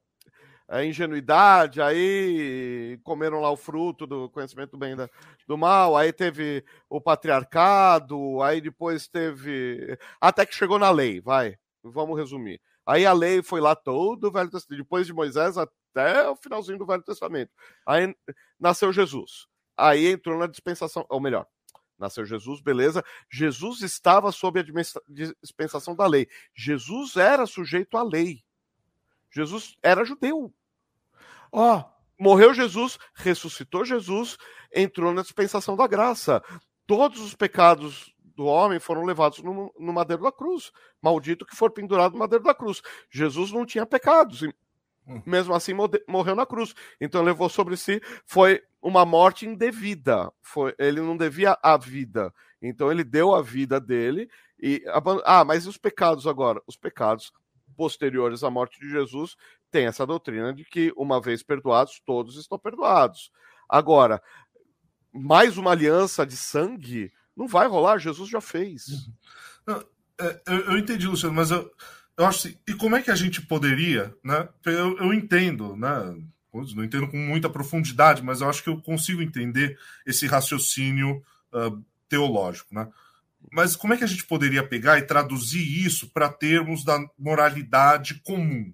A 0.68 0.84
ingenuidade, 0.84 1.82
aí 1.82 3.00
comeram 3.04 3.40
lá 3.40 3.52
o 3.52 3.58
fruto 3.58 4.08
do 4.08 4.30
conhecimento 4.30 4.72
do 4.72 4.78
bem 4.78 4.96
da- 4.96 5.10
do 5.48 5.58
mal, 5.58 5.96
aí 5.96 6.12
teve 6.12 6.64
o 6.90 7.00
patriarcado, 7.00 8.42
aí 8.42 8.60
depois 8.62 9.08
teve. 9.08 9.98
Até 10.20 10.46
que 10.46 10.56
chegou 10.56 10.80
na 10.80 10.90
lei, 10.90 11.22
vai. 11.22 11.56
Vamos 11.84 12.18
resumir. 12.18 12.60
Aí 12.86 13.06
a 13.06 13.14
lei 13.14 13.44
foi 13.44 13.62
lá 13.62 13.76
todo 13.76 14.26
o 14.28 14.32
Velho 14.32 14.50
Testamento, 14.50 14.84
depois 14.84 15.06
de 15.08 15.14
Moisés 15.14 15.56
até 15.58 16.28
o 16.30 16.36
finalzinho 16.36 16.80
do 16.80 16.86
Velho 16.86 17.04
Testamento. 17.04 17.52
Aí 17.86 18.16
nasceu 18.60 18.92
Jesus. 18.92 19.48
Aí 19.78 20.08
entrou 20.08 20.38
na 20.40 20.48
dispensação, 20.48 21.06
ou 21.10 21.20
melhor, 21.20 21.48
Nasceu 21.98 22.26
Jesus, 22.26 22.62
beleza. 22.62 23.04
Jesus 23.32 23.82
estava 23.82 24.32
sob 24.32 24.60
a 24.60 24.66
dispensação 25.42 25.96
da 25.96 26.06
lei. 26.06 26.28
Jesus 26.54 27.16
era 27.16 27.46
sujeito 27.46 27.98
à 27.98 28.04
lei. 28.04 28.44
Jesus 29.36 29.76
era 29.84 30.06
judeu. 30.06 30.54
Ó, 31.52 31.84
Morreu 32.18 32.54
Jesus, 32.54 32.98
ressuscitou 33.14 33.84
Jesus, 33.84 34.38
entrou 34.74 35.14
na 35.14 35.22
dispensação 35.22 35.76
da 35.76 35.86
graça. 35.86 36.42
Todos 36.88 37.20
os 37.20 37.36
pecados 37.36 38.14
do 38.20 38.46
homem 38.46 38.80
foram 38.80 39.04
levados 39.04 39.40
no, 39.40 39.74
no 39.78 39.94
madeiro 39.94 40.24
da 40.24 40.32
cruz. 40.32 40.72
Maldito 41.02 41.46
que 41.46 41.56
for 41.56 41.72
pendurado 41.72 42.14
no 42.14 42.20
madeiro 42.20 42.44
da 42.44 42.54
cruz. 42.54 42.82
Jesus 43.10 43.52
não 43.52 43.66
tinha 43.66 43.86
pecados. 43.86 44.44
Hum. 44.44 45.22
Mesmo 45.26 45.54
assim, 45.54 45.74
morreu 46.08 46.36
na 46.36 46.46
cruz. 46.46 46.74
Então 47.02 47.22
levou 47.22 47.50
sobre 47.50 47.76
si, 47.76 48.02
foi 48.26 48.62
uma 48.82 49.06
morte 49.06 49.46
indevida. 49.46 50.32
Foi, 50.42 50.74
ele 50.80 51.02
não 51.02 51.18
devia 51.18 51.58
a 51.62 51.76
vida. 51.76 52.34
Então 52.62 52.90
ele 52.90 53.04
deu 53.04 53.36
a 53.36 53.42
vida 53.42 53.80
dele. 53.80 54.30
E, 54.62 54.82
ah, 55.26 55.44
mas 55.44 55.66
e 55.66 55.70
os 55.70 55.78
pecados 55.78 56.26
agora? 56.26 56.62
Os 56.66 56.78
pecados 56.78 57.34
posteriores 57.76 58.44
à 58.44 58.50
morte 58.50 58.80
de 58.80 58.90
Jesus 58.90 59.36
têm 59.70 59.86
essa 59.86 60.06
doutrina 60.06 60.54
de 60.54 60.64
que, 60.64 60.94
uma 60.96 61.22
vez 61.22 61.44
perdoados, 61.44 62.02
todos 62.06 62.38
estão 62.38 62.58
perdoados. 62.58 63.32
Agora, 63.68 64.22
mais 65.14 65.58
uma 65.58 65.72
aliança 65.72 66.26
de 66.26 66.38
sangue 66.38 67.12
não 67.36 67.48
vai 67.48 67.68
rolar, 67.68 67.98
Jesus 67.98 68.30
já 68.30 68.42
fez. 68.42 68.88
Uhum. 69.68 69.84
É, 70.20 70.42
eu, 70.48 70.60
eu, 70.72 70.78
entendi, 70.78 71.08
Luciano, 71.08 71.36
mas 71.36 71.52
eu, 71.52 71.70
eu 72.18 72.26
acho 72.26 72.48
assim, 72.48 72.58
e 72.68 72.74
como 72.74 72.96
é 72.96 73.02
que 73.02 73.12
a 73.12 73.16
gente 73.16 73.42
poderia, 73.42 74.16
né? 74.24 74.48
Eu, 74.66 74.98
eu 74.98 75.14
entendo, 75.14 75.76
né? 75.76 76.16
Não 76.54 76.86
entendo 76.86 77.10
com 77.10 77.18
muita 77.18 77.50
profundidade, 77.50 78.24
mas 78.24 78.40
eu 78.40 78.50
acho 78.50 78.64
que 78.64 78.70
eu 78.70 78.82
consigo 78.82 79.22
entender 79.22 79.78
esse 80.06 80.26
raciocínio 80.26 81.22
uh, 81.52 81.84
teológico, 82.08 82.74
né? 82.74 82.90
Mas 83.52 83.76
como 83.76 83.94
é 83.94 83.98
que 83.98 84.04
a 84.04 84.08
gente 84.08 84.26
poderia 84.26 84.68
pegar 84.68 84.98
e 84.98 85.04
traduzir 85.04 85.64
isso 85.86 86.12
para 86.12 86.30
termos 86.30 86.84
da 86.84 87.00
moralidade 87.18 88.22
comum, 88.24 88.74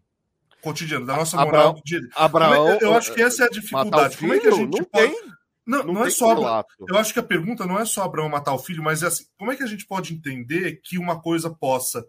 cotidiana, 0.62 1.06
da 1.06 1.16
nossa 1.16 1.38
moral 1.38 1.80
dia? 1.86 2.02
Abraão, 2.16 2.70
é, 2.70 2.80
eu 2.82 2.94
acho 2.94 3.14
que 3.14 3.22
essa 3.22 3.44
é 3.44 3.46
a 3.48 3.50
dificuldade. 3.50 4.18
Como 4.18 4.34
é 4.34 4.40
que 4.40 4.48
a 4.48 4.52
gente 4.52 4.78
não 4.78 4.86
pode... 4.86 5.08
tem? 5.08 5.32
Não, 5.66 5.84
não, 5.84 5.94
não 5.94 6.06
é 6.06 6.10
só. 6.10 6.34
Relato. 6.34 6.86
Eu 6.88 6.98
acho 6.98 7.14
que 7.14 7.20
a 7.20 7.24
pergunta 7.24 7.66
não 7.66 7.80
é 7.80 7.86
só 7.86 8.04
Abraão 8.04 8.28
matar 8.28 8.54
o 8.54 8.60
filho, 8.60 8.84
mas 8.84 9.04
é 9.04 9.08
assim: 9.08 9.26
como 9.38 9.52
é 9.52 9.56
que 9.56 9.64
a 9.64 9.68
gente 9.68 9.86
pode 9.86 10.14
entender 10.14 10.82
que 10.84 10.98
uma 10.98 11.22
coisa 11.22 11.50
possa 11.50 12.06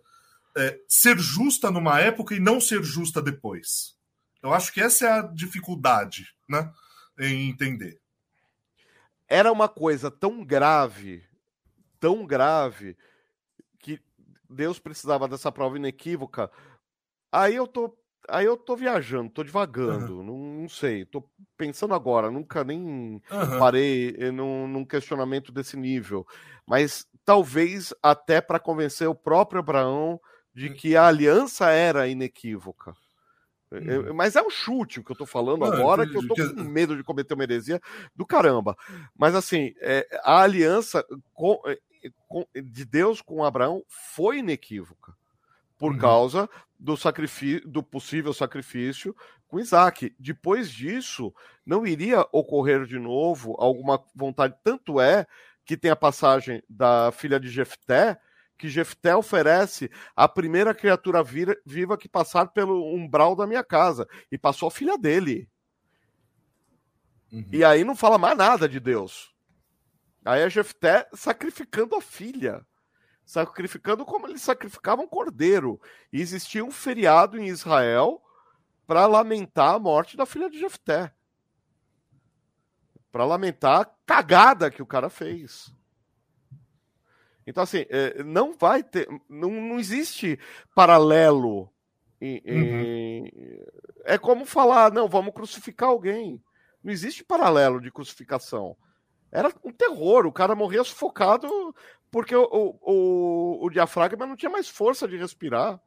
é, 0.56 0.78
ser 0.88 1.18
justa 1.18 1.70
numa 1.70 2.00
época 2.00 2.34
e 2.34 2.40
não 2.40 2.60
ser 2.60 2.82
justa 2.82 3.20
depois? 3.20 3.94
Eu 4.42 4.52
acho 4.52 4.72
que 4.72 4.80
essa 4.80 5.06
é 5.06 5.10
a 5.12 5.22
dificuldade, 5.22 6.26
né? 6.48 6.72
Em 7.18 7.48
entender. 7.48 8.00
Era 9.28 9.52
uma 9.52 9.68
coisa 9.68 10.10
tão 10.10 10.44
grave, 10.44 11.22
tão 12.02 12.26
grave, 12.26 12.96
que 13.78 14.00
Deus 14.50 14.80
precisava 14.80 15.28
dessa 15.28 15.52
prova 15.52 15.76
inequívoca. 15.76 16.50
Aí 17.30 17.54
eu 17.54 17.66
tô 17.68 17.96
Aí 18.28 18.46
eu 18.46 18.56
tô 18.56 18.76
viajando, 18.76 19.30
tô 19.30 19.42
devagando, 19.42 20.18
uhum. 20.18 20.22
não, 20.22 20.38
não, 20.60 20.68
sei, 20.68 21.04
tô 21.04 21.28
pensando 21.56 21.92
agora, 21.92 22.30
nunca 22.30 22.62
nem 22.62 23.20
uhum. 23.28 23.58
parei 23.58 24.14
eh, 24.16 24.30
num, 24.30 24.68
num, 24.68 24.84
questionamento 24.84 25.50
desse 25.50 25.76
nível. 25.76 26.24
Mas 26.64 27.04
talvez 27.24 27.92
até 28.00 28.40
para 28.40 28.60
convencer 28.60 29.08
o 29.08 29.14
próprio 29.14 29.58
Abraão 29.58 30.20
de 30.54 30.68
hum. 30.68 30.72
que 30.72 30.94
a 30.94 31.08
aliança 31.08 31.70
era 31.70 32.06
inequívoca. 32.06 32.94
Uhum. 33.72 34.14
Mas 34.14 34.36
é 34.36 34.42
um 34.42 34.50
chute 34.50 35.00
o 35.00 35.04
que 35.04 35.10
eu 35.10 35.16
tô 35.16 35.24
falando 35.26 35.60
não, 35.60 35.72
agora, 35.72 36.06
que 36.06 36.16
eu 36.16 36.26
tô 36.26 36.34
com 36.34 36.62
medo 36.62 36.94
de 36.94 37.02
cometer 37.02 37.32
uma 37.32 37.42
heresia 37.42 37.80
do 38.14 38.26
caramba. 38.26 38.76
Mas 39.16 39.34
assim, 39.34 39.72
é, 39.80 40.06
a 40.22 40.42
aliança 40.42 41.04
eh, 41.66 41.78
de 42.54 42.84
Deus 42.84 43.20
com 43.20 43.44
Abraão 43.44 43.82
foi 43.88 44.38
inequívoca 44.38 45.14
por 45.78 45.92
uhum. 45.92 45.98
causa 45.98 46.50
do 46.78 46.96
sacrifício, 46.96 47.66
do 47.68 47.82
possível 47.82 48.32
sacrifício 48.32 49.16
com 49.48 49.60
Isaac. 49.60 50.14
Depois 50.18 50.70
disso, 50.70 51.34
não 51.66 51.86
iria 51.86 52.26
ocorrer 52.32 52.86
de 52.86 52.98
novo 52.98 53.56
alguma 53.58 54.02
vontade. 54.14 54.54
Tanto 54.62 55.00
é 55.00 55.26
que 55.64 55.76
tem 55.76 55.90
a 55.90 55.96
passagem 55.96 56.62
da 56.68 57.10
filha 57.12 57.38
de 57.38 57.48
Jefté, 57.48 58.18
que 58.56 58.68
Jefté 58.68 59.14
oferece 59.16 59.90
a 60.14 60.28
primeira 60.28 60.72
criatura 60.72 61.22
viva 61.66 61.98
que 61.98 62.08
passar 62.08 62.46
pelo 62.48 62.94
umbral 62.94 63.34
da 63.34 63.46
minha 63.46 63.64
casa. 63.64 64.08
E 64.30 64.38
passou 64.38 64.68
a 64.68 64.70
filha 64.70 64.96
dele. 64.96 65.48
Uhum. 67.32 67.44
E 67.50 67.64
aí 67.64 67.82
não 67.82 67.96
fala 67.96 68.18
mais 68.18 68.36
nada 68.36 68.68
de 68.68 68.78
Deus. 68.78 69.31
Aí 70.24 70.42
é 70.42 70.50
Jefté 70.50 71.08
sacrificando 71.12 71.96
a 71.96 72.00
filha 72.00 72.64
sacrificando 73.24 74.04
como 74.04 74.26
eles 74.26 74.42
sacrificavam 74.42 75.08
cordeiro. 75.08 75.80
E 76.12 76.20
existia 76.20 76.64
um 76.64 76.70
feriado 76.70 77.38
em 77.38 77.46
Israel 77.46 78.22
para 78.86 79.06
lamentar 79.06 79.74
a 79.74 79.78
morte 79.78 80.16
da 80.16 80.26
filha 80.26 80.50
de 80.50 80.58
Jefté. 80.58 81.12
Para 83.10 83.24
lamentar 83.24 83.80
a 83.80 83.84
cagada 84.06 84.70
que 84.70 84.82
o 84.82 84.86
cara 84.86 85.08
fez. 85.08 85.74
Então, 87.46 87.62
assim, 87.62 87.84
é, 87.88 88.22
não 88.22 88.52
vai 88.52 88.82
ter. 88.82 89.08
Não, 89.28 89.50
não 89.50 89.78
existe 89.78 90.38
paralelo. 90.74 91.72
Em, 92.20 92.40
em, 92.44 93.22
uhum. 93.22 93.64
É 94.04 94.16
como 94.16 94.44
falar, 94.44 94.92
não, 94.92 95.08
vamos 95.08 95.34
crucificar 95.34 95.88
alguém. 95.88 96.42
Não 96.82 96.92
existe 96.92 97.24
paralelo 97.24 97.80
de 97.80 97.90
crucificação. 97.90 98.76
Era 99.32 99.50
um 99.64 99.72
terror, 99.72 100.26
o 100.26 100.32
cara 100.32 100.54
morria 100.54 100.84
sufocado 100.84 101.48
porque 102.10 102.36
o, 102.36 102.46
o, 102.82 103.64
o, 103.64 103.70
diafragma 103.70 104.26
não 104.26 104.36
tinha 104.36 104.50
mais 104.50 104.68
força 104.68 105.08
de 105.08 105.16
respirar. 105.16 105.80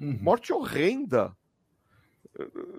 Uhum. 0.00 0.18
Morte 0.20 0.52
horrenda. 0.52 1.36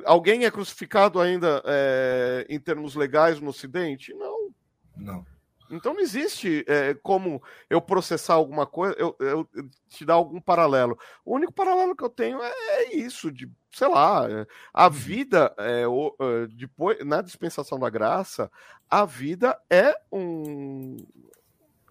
Alguém 0.04 0.44
é 0.44 0.52
crucificado 0.52 1.22
ainda 1.22 1.64
é, 1.66 2.46
em 2.50 2.60
termos 2.60 2.94
legais 2.96 3.40
no 3.40 3.52
Ocidente? 3.52 4.14
Não. 4.14 4.54
Não. 4.98 5.26
Então 5.70 5.94
não 5.94 6.02
existe 6.02 6.64
é, 6.68 6.94
como 6.94 7.42
eu 7.70 7.82
processar 7.82 8.36
alguma 8.36 8.66
coisa, 8.66 8.96
eu, 8.98 9.16
eu, 9.20 9.48
te 9.90 10.06
dar 10.06 10.16
algum 10.16 10.40
paralelo. 10.40 10.98
O 11.26 11.36
único 11.36 11.54
paralelo 11.54 11.96
que 11.96 12.04
eu 12.04 12.10
tenho 12.10 12.42
é, 12.42 12.52
é 12.52 12.96
isso, 12.96 13.32
de, 13.32 13.50
sei 13.72 13.88
lá, 13.88 14.28
é, 14.30 14.46
a 14.74 14.86
uhum. 14.86 14.92
vida, 14.92 15.54
é, 15.58 15.88
o, 15.88 16.16
é, 16.20 16.48
depois, 16.48 17.04
na 17.06 17.22
dispensação 17.22 17.80
da 17.80 17.90
graça, 17.90 18.52
a 18.90 19.06
vida 19.06 19.58
é 19.70 19.96
um, 20.12 20.98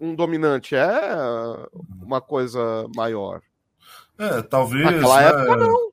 um 0.01 0.15
dominante 0.15 0.75
é 0.77 0.91
uma 2.03 2.21
coisa 2.21 2.87
maior. 2.95 3.41
É, 4.19 4.43
talvez. 4.43 4.85
Naquela 4.85 5.21
né, 5.21 5.29
época, 5.29 5.57
não. 5.57 5.93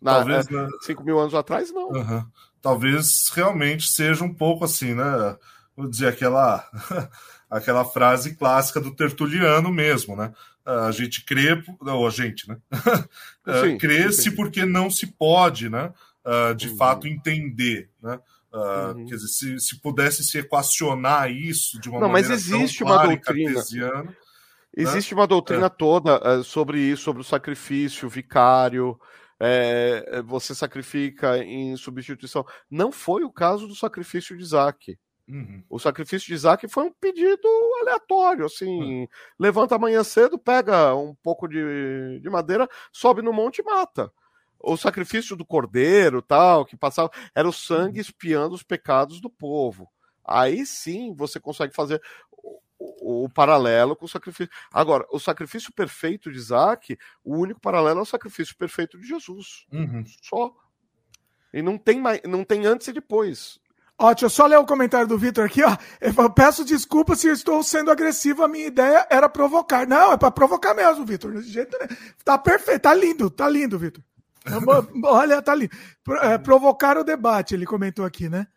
Na, 0.00 0.14
talvez, 0.14 0.48
é, 0.48 0.52
né, 0.52 0.68
cinco 0.82 1.04
mil 1.04 1.18
anos 1.18 1.34
atrás, 1.34 1.72
não. 1.72 1.88
Uhum. 1.88 2.26
Talvez 2.60 3.28
realmente 3.32 3.88
seja 3.88 4.24
um 4.24 4.34
pouco 4.34 4.64
assim, 4.64 4.94
né? 4.94 5.36
Vou 5.76 5.88
dizer 5.88 6.08
aquela, 6.08 6.68
aquela 7.50 7.84
frase 7.84 8.36
clássica 8.36 8.80
do 8.80 8.94
Tertuliano 8.94 9.70
mesmo, 9.72 10.14
né? 10.14 10.32
A 10.64 10.92
gente 10.92 11.24
crê, 11.24 11.60
ou 11.80 12.06
a 12.06 12.10
gente, 12.10 12.48
né? 12.48 12.56
Crê-se 13.80 14.30
porque 14.30 14.64
não 14.64 14.88
se 14.90 15.06
pode, 15.06 15.68
né? 15.68 15.92
Uh, 16.24 16.54
de 16.54 16.68
uhum. 16.68 16.76
fato 16.76 17.08
entender, 17.08 17.90
né? 18.00 18.20
Uh, 18.52 18.96
uhum. 18.96 19.06
Quer 19.06 19.16
dizer, 19.16 19.28
se, 19.28 19.58
se 19.58 19.80
pudesse 19.80 20.22
se 20.22 20.38
equacionar 20.38 21.32
isso 21.32 21.80
de 21.80 21.88
uma 21.88 21.98
Não, 21.98 22.08
maneira. 22.08 22.28
mas 22.28 22.46
existe 22.46 22.84
uma 22.84 23.04
doutrina. 23.04 23.60
Né? 23.72 24.14
Existe 24.76 25.14
né? 25.14 25.20
uma 25.20 25.26
doutrina 25.26 25.66
é. 25.66 25.70
toda 25.70 26.38
uh, 26.38 26.44
sobre 26.44 26.78
isso, 26.78 27.02
sobre 27.02 27.22
o 27.22 27.24
sacrifício 27.24 28.08
vicário. 28.08 29.00
É, 29.44 30.22
você 30.24 30.54
sacrifica 30.54 31.38
em 31.38 31.76
substituição. 31.76 32.46
Não 32.70 32.92
foi 32.92 33.24
o 33.24 33.32
caso 33.32 33.66
do 33.66 33.74
sacrifício 33.74 34.36
de 34.36 34.42
Isaac. 34.44 34.96
Uhum. 35.28 35.62
O 35.70 35.78
sacrifício 35.78 36.26
de 36.26 36.34
Isaac 36.34 36.66
foi 36.68 36.84
um 36.84 36.92
pedido 36.92 37.48
aleatório, 37.80 38.46
assim, 38.46 38.66
uhum. 38.66 39.08
levanta 39.38 39.76
amanhã 39.76 40.02
cedo, 40.02 40.38
pega 40.38 40.94
um 40.94 41.14
pouco 41.22 41.46
de, 41.46 42.20
de 42.20 42.28
madeira, 42.28 42.68
sobe 42.92 43.22
no 43.22 43.32
monte 43.32 43.58
e 43.58 43.64
mata 43.64 44.12
o 44.62 44.76
sacrifício 44.76 45.34
do 45.34 45.44
cordeiro, 45.44 46.22
tal, 46.22 46.64
que 46.64 46.76
passava, 46.76 47.10
era 47.34 47.48
o 47.48 47.52
sangue 47.52 47.98
uhum. 47.98 48.02
espiando 48.02 48.54
os 48.54 48.62
pecados 48.62 49.20
do 49.20 49.28
povo. 49.28 49.90
Aí 50.24 50.64
sim 50.64 51.12
você 51.14 51.40
consegue 51.40 51.74
fazer 51.74 52.00
o, 52.30 52.60
o, 52.78 53.24
o, 53.24 53.28
paralelo 53.28 53.96
com 53.96 54.04
o 54.04 54.08
sacrifício. 54.08 54.52
Agora, 54.72 55.04
o 55.10 55.18
sacrifício 55.18 55.72
perfeito 55.72 56.30
de 56.30 56.38
Isaac, 56.38 56.96
o 57.24 57.36
único 57.36 57.60
paralelo 57.60 57.98
é 57.98 58.02
o 58.02 58.06
sacrifício 58.06 58.56
perfeito 58.56 58.98
de 58.98 59.06
Jesus. 59.06 59.66
Uhum. 59.72 60.04
Só. 60.22 60.54
E 61.52 61.60
não 61.60 61.76
tem, 61.76 62.00
mais, 62.00 62.22
não 62.22 62.44
tem 62.44 62.64
antes 62.64 62.86
e 62.86 62.92
depois. 62.92 63.60
Ó, 64.02 64.08
deixa 64.08 64.26
eu 64.26 64.30
só 64.30 64.46
ler 64.46 64.58
o 64.58 64.66
comentário 64.66 65.06
do 65.06 65.16
Vitor 65.16 65.44
aqui, 65.44 65.62
ó. 65.62 65.76
Eu 66.00 66.28
peço 66.28 66.64
desculpa 66.64 67.14
se 67.14 67.28
eu 67.28 67.32
estou 67.32 67.62
sendo 67.62 67.88
agressivo, 67.88 68.42
a 68.42 68.48
minha 68.48 68.66
ideia 68.66 69.06
era 69.08 69.28
provocar. 69.28 69.86
Não, 69.86 70.12
é 70.12 70.16
para 70.16 70.32
provocar 70.32 70.74
mesmo, 70.74 71.06
Vitor. 71.06 71.32
Desse 71.32 71.50
jeito, 71.50 71.78
né? 71.78 71.86
Tá 72.24 72.36
perfeito, 72.36 72.82
tá 72.82 72.92
lindo, 72.92 73.30
tá 73.30 73.48
lindo, 73.48 73.78
Vitor. 73.78 74.02
Olha, 75.04 75.40
tá 75.40 75.52
ali. 75.52 75.70
É, 76.20 76.36
provocar 76.36 76.98
o 76.98 77.04
debate, 77.04 77.54
ele 77.54 77.64
comentou 77.64 78.04
aqui, 78.04 78.28
né? 78.28 78.48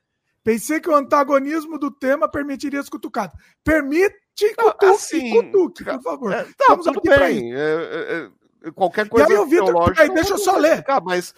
Pensei 0.43 0.79
que 0.79 0.89
o 0.89 0.95
antagonismo 0.95 1.77
do 1.77 1.91
tema 1.91 2.27
permitiria 2.27 2.79
as 2.79 2.89
cutucadas. 2.89 3.39
Permite 3.63 4.15
cutuque, 4.57 4.85
assim, 4.87 5.29
cutuque, 5.29 5.83
por 5.83 6.01
favor. 6.01 6.33
É, 6.33 6.43
tá, 6.43 6.73
Estamos 6.73 6.87
aqui 6.87 7.07
bem. 7.07 7.53
É, 7.53 7.59
é, 7.59 8.29
é, 8.63 8.71
qualquer 8.71 9.07
coisa 9.07 9.29
e 9.29 9.35
aí, 9.35 9.39
o 9.39 9.45
Vitor, 9.45 9.93
deixa 10.11 10.33
eu 10.33 10.37
só 10.39 10.57
ler. 10.57 10.83
Mas... 11.03 11.35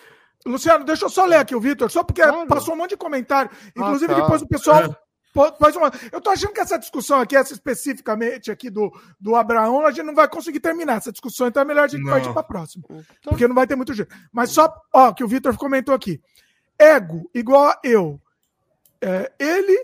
Luciano, 0.48 0.86
deixa 0.86 1.06
eu 1.06 1.10
só 1.10 1.26
ler 1.26 1.38
aqui 1.38 1.56
o 1.56 1.60
Vitor, 1.60 1.90
só 1.92 2.04
porque 2.04 2.22
claro. 2.22 2.48
passou 2.48 2.74
um 2.74 2.78
monte 2.78 2.92
de 2.92 2.98
comentário. 2.98 3.52
Ah, 3.54 3.72
Inclusive, 3.76 4.12
ah, 4.12 4.16
tá. 4.16 4.22
depois 4.22 4.42
o 4.42 4.48
pessoal 4.48 4.84
é. 4.84 5.08
Faz 5.60 5.76
uma... 5.76 5.92
Eu 6.12 6.20
tô 6.20 6.32
achando 6.32 6.52
que 6.52 6.60
essa 6.60 6.80
discussão 6.80 7.20
aqui, 7.20 7.36
essa 7.36 7.54
especificamente 7.54 8.50
aqui 8.50 8.72
do, 8.72 8.92
do 9.20 9.36
Abraão, 9.36 9.86
a 9.86 9.92
gente 9.92 10.06
não 10.06 10.16
vai 10.16 10.28
conseguir 10.28 10.60
terminar 10.60 10.98
essa 10.98 11.12
discussão, 11.12 11.48
então 11.48 11.62
é 11.62 11.66
melhor 11.66 11.84
a 11.84 11.88
gente 11.88 12.04
não. 12.04 12.12
partir 12.12 12.32
para 12.32 12.42
a 12.42 12.44
próxima. 12.44 12.84
Então... 12.90 13.06
Porque 13.24 13.48
não 13.48 13.54
vai 13.54 13.68
ter 13.68 13.76
muito 13.76 13.94
jeito. 13.94 14.16
Mas 14.32 14.50
só, 14.50 14.74
ó, 14.92 15.14
que 15.14 15.24
o 15.24 15.28
Vitor 15.28 15.56
comentou 15.56 15.94
aqui. 15.94 16.20
ego, 16.80 17.30
igual 17.36 17.68
a 17.68 17.80
eu. 17.84 18.20
É, 19.00 19.32
ele, 19.38 19.78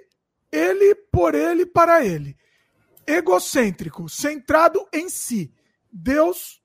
ele, 0.52 0.96
por 1.12 1.36
ele, 1.36 1.68
para 1.68 2.04
ele. 2.04 2.36
Egocêntrico, 3.06 4.10
centrado 4.10 4.88
em 4.92 5.08
si. 5.08 5.54
Deus, 5.92 6.63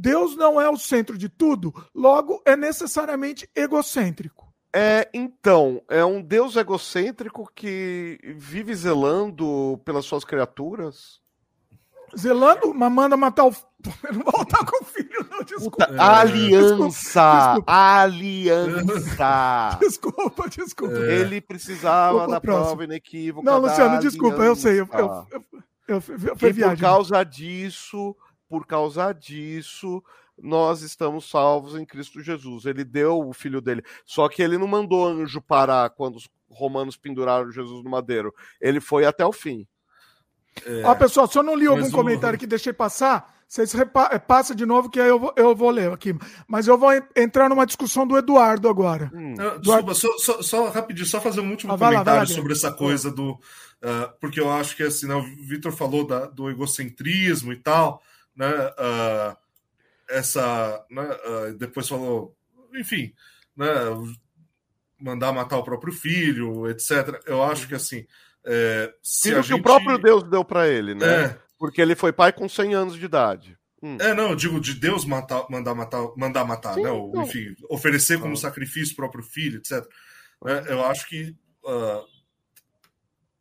Deus 0.00 0.34
não 0.34 0.58
é 0.58 0.66
o 0.66 0.78
centro 0.78 1.18
de 1.18 1.28
tudo, 1.28 1.74
logo 1.94 2.40
é 2.46 2.56
necessariamente 2.56 3.46
egocêntrico. 3.54 4.50
É, 4.74 5.06
então, 5.12 5.82
é 5.90 6.02
um 6.02 6.22
Deus 6.22 6.56
egocêntrico 6.56 7.52
que 7.54 8.18
vive 8.34 8.74
zelando 8.74 9.78
pelas 9.84 10.06
suas 10.06 10.24
criaturas. 10.24 11.20
Zelando, 12.16 12.72
mas 12.72 12.90
manda 12.90 13.14
matar 13.14 13.44
o. 13.44 13.50
Não 14.10 14.22
voltar 14.22 14.64
com 14.64 14.82
o 14.82 14.86
filho, 14.86 15.26
não, 15.30 15.42
desculpa. 15.42 15.86
Puta, 15.86 16.02
aliança! 16.02 17.46
Desculpa, 17.46 17.72
aliança! 17.72 19.78
Desculpa, 19.80 20.48
desculpa. 20.50 20.98
É. 20.98 21.20
Ele 21.20 21.40
precisava 21.40 22.28
da 22.28 22.40
prova 22.40 22.84
inequívoca. 22.84 23.50
Não, 23.50 23.58
Luciano, 23.58 23.98
desculpa, 24.00 24.42
eu 24.42 24.54
sei. 24.54 24.80
Eu, 24.80 24.88
eu, 24.92 25.26
eu, 25.30 25.44
eu, 25.88 25.88
eu, 25.88 26.36
foi 26.36 26.50
e 26.50 26.54
por 26.54 26.78
causa 26.78 27.24
disso, 27.24 28.14
por 28.50 28.66
causa 28.66 29.12
disso, 29.12 30.02
nós 30.36 30.82
estamos 30.82 31.30
salvos 31.30 31.76
em 31.76 31.84
Cristo 31.84 32.20
Jesus. 32.20 32.64
Ele 32.64 32.82
deu 32.82 33.20
o 33.20 33.32
filho 33.32 33.60
dele. 33.60 33.80
Só 34.04 34.28
que 34.28 34.42
ele 34.42 34.58
não 34.58 34.66
mandou 34.66 35.06
anjo 35.06 35.40
parar 35.40 35.88
quando 35.90 36.16
os 36.16 36.28
romanos 36.50 36.96
penduraram 36.96 37.52
Jesus 37.52 37.84
no 37.84 37.88
madeiro. 37.88 38.34
Ele 38.60 38.80
foi 38.80 39.06
até 39.06 39.24
o 39.24 39.32
fim. 39.32 39.68
É, 40.66 40.82
Ó, 40.84 40.92
pessoal, 40.96 41.28
se 41.28 41.38
eu 41.38 41.44
não 41.44 41.54
li 41.54 41.68
algum 41.68 41.88
comentário 41.92 42.36
que 42.36 42.44
deixei 42.44 42.72
passar, 42.72 43.32
vocês 43.46 43.72
repa 43.72 44.18
passa 44.18 44.52
de 44.52 44.66
novo 44.66 44.90
que 44.90 44.98
aí 44.98 45.08
eu 45.08 45.20
vou, 45.20 45.32
eu 45.36 45.54
vou 45.54 45.70
ler 45.70 45.92
aqui. 45.92 46.12
Mas 46.48 46.66
eu 46.66 46.76
vou 46.76 46.90
entrar 47.14 47.48
numa 47.48 47.64
discussão 47.64 48.04
do 48.04 48.18
Eduardo 48.18 48.68
agora. 48.68 49.12
Hum. 49.14 49.34
Eduardo... 49.34 49.94
Só, 49.94 50.18
só, 50.18 50.42
só, 50.42 50.68
rapidinho, 50.70 51.06
só 51.06 51.20
fazer 51.20 51.40
um 51.40 51.50
último 51.50 51.72
ah, 51.74 51.78
comentário 51.78 52.10
lá, 52.10 52.18
lá, 52.18 52.26
sobre 52.26 52.52
essa 52.52 52.72
coisa 52.72 53.12
do. 53.12 53.30
Uh, 53.30 54.10
porque 54.20 54.40
eu 54.40 54.50
acho 54.50 54.76
que 54.76 54.82
assim, 54.82 55.06
né, 55.06 55.14
o 55.14 55.22
Vitor 55.46 55.70
falou 55.70 56.04
da, 56.04 56.26
do 56.26 56.50
egocentrismo 56.50 57.52
e 57.52 57.56
tal, 57.56 58.02
né? 58.40 58.48
Uh, 58.48 59.36
essa. 60.08 60.82
Né, 60.90 61.02
uh, 61.02 61.58
depois 61.58 61.86
falou, 61.86 62.34
enfim, 62.74 63.12
né, 63.54 63.68
mandar 64.98 65.30
matar 65.32 65.58
o 65.58 65.62
próprio 65.62 65.92
filho, 65.92 66.68
etc. 66.70 67.20
Eu 67.26 67.42
acho 67.42 67.68
que 67.68 67.74
assim. 67.74 68.06
É, 68.42 68.94
se 69.02 69.28
Filho 69.28 69.42
gente... 69.42 69.54
que 69.54 69.60
o 69.60 69.62
próprio 69.62 69.98
Deus 69.98 70.22
deu 70.22 70.42
para 70.42 70.66
ele, 70.66 70.94
né? 70.94 71.24
É. 71.24 71.38
Porque 71.58 71.82
ele 71.82 71.94
foi 71.94 72.10
pai 72.10 72.32
com 72.32 72.48
100 72.48 72.74
anos 72.74 72.96
de 72.96 73.04
idade. 73.04 73.58
Hum. 73.82 73.98
É, 74.00 74.14
não, 74.14 74.30
eu 74.30 74.36
digo 74.36 74.58
de 74.58 74.72
Deus 74.72 75.04
matar, 75.04 75.44
mandar 75.50 75.74
matar, 75.74 76.08
mandar 76.16 76.44
matar, 76.46 76.74
Sim, 76.74 76.82
né? 76.82 76.90
Ou, 76.90 77.20
enfim, 77.20 77.54
oferecer 77.68 78.18
como 78.18 78.34
sacrifício 78.38 78.94
o 78.94 78.96
próprio 78.96 79.22
filho, 79.22 79.58
etc. 79.58 79.86
É, 80.46 80.72
eu 80.72 80.86
acho 80.86 81.06
que 81.06 81.36
uh, 81.64 82.02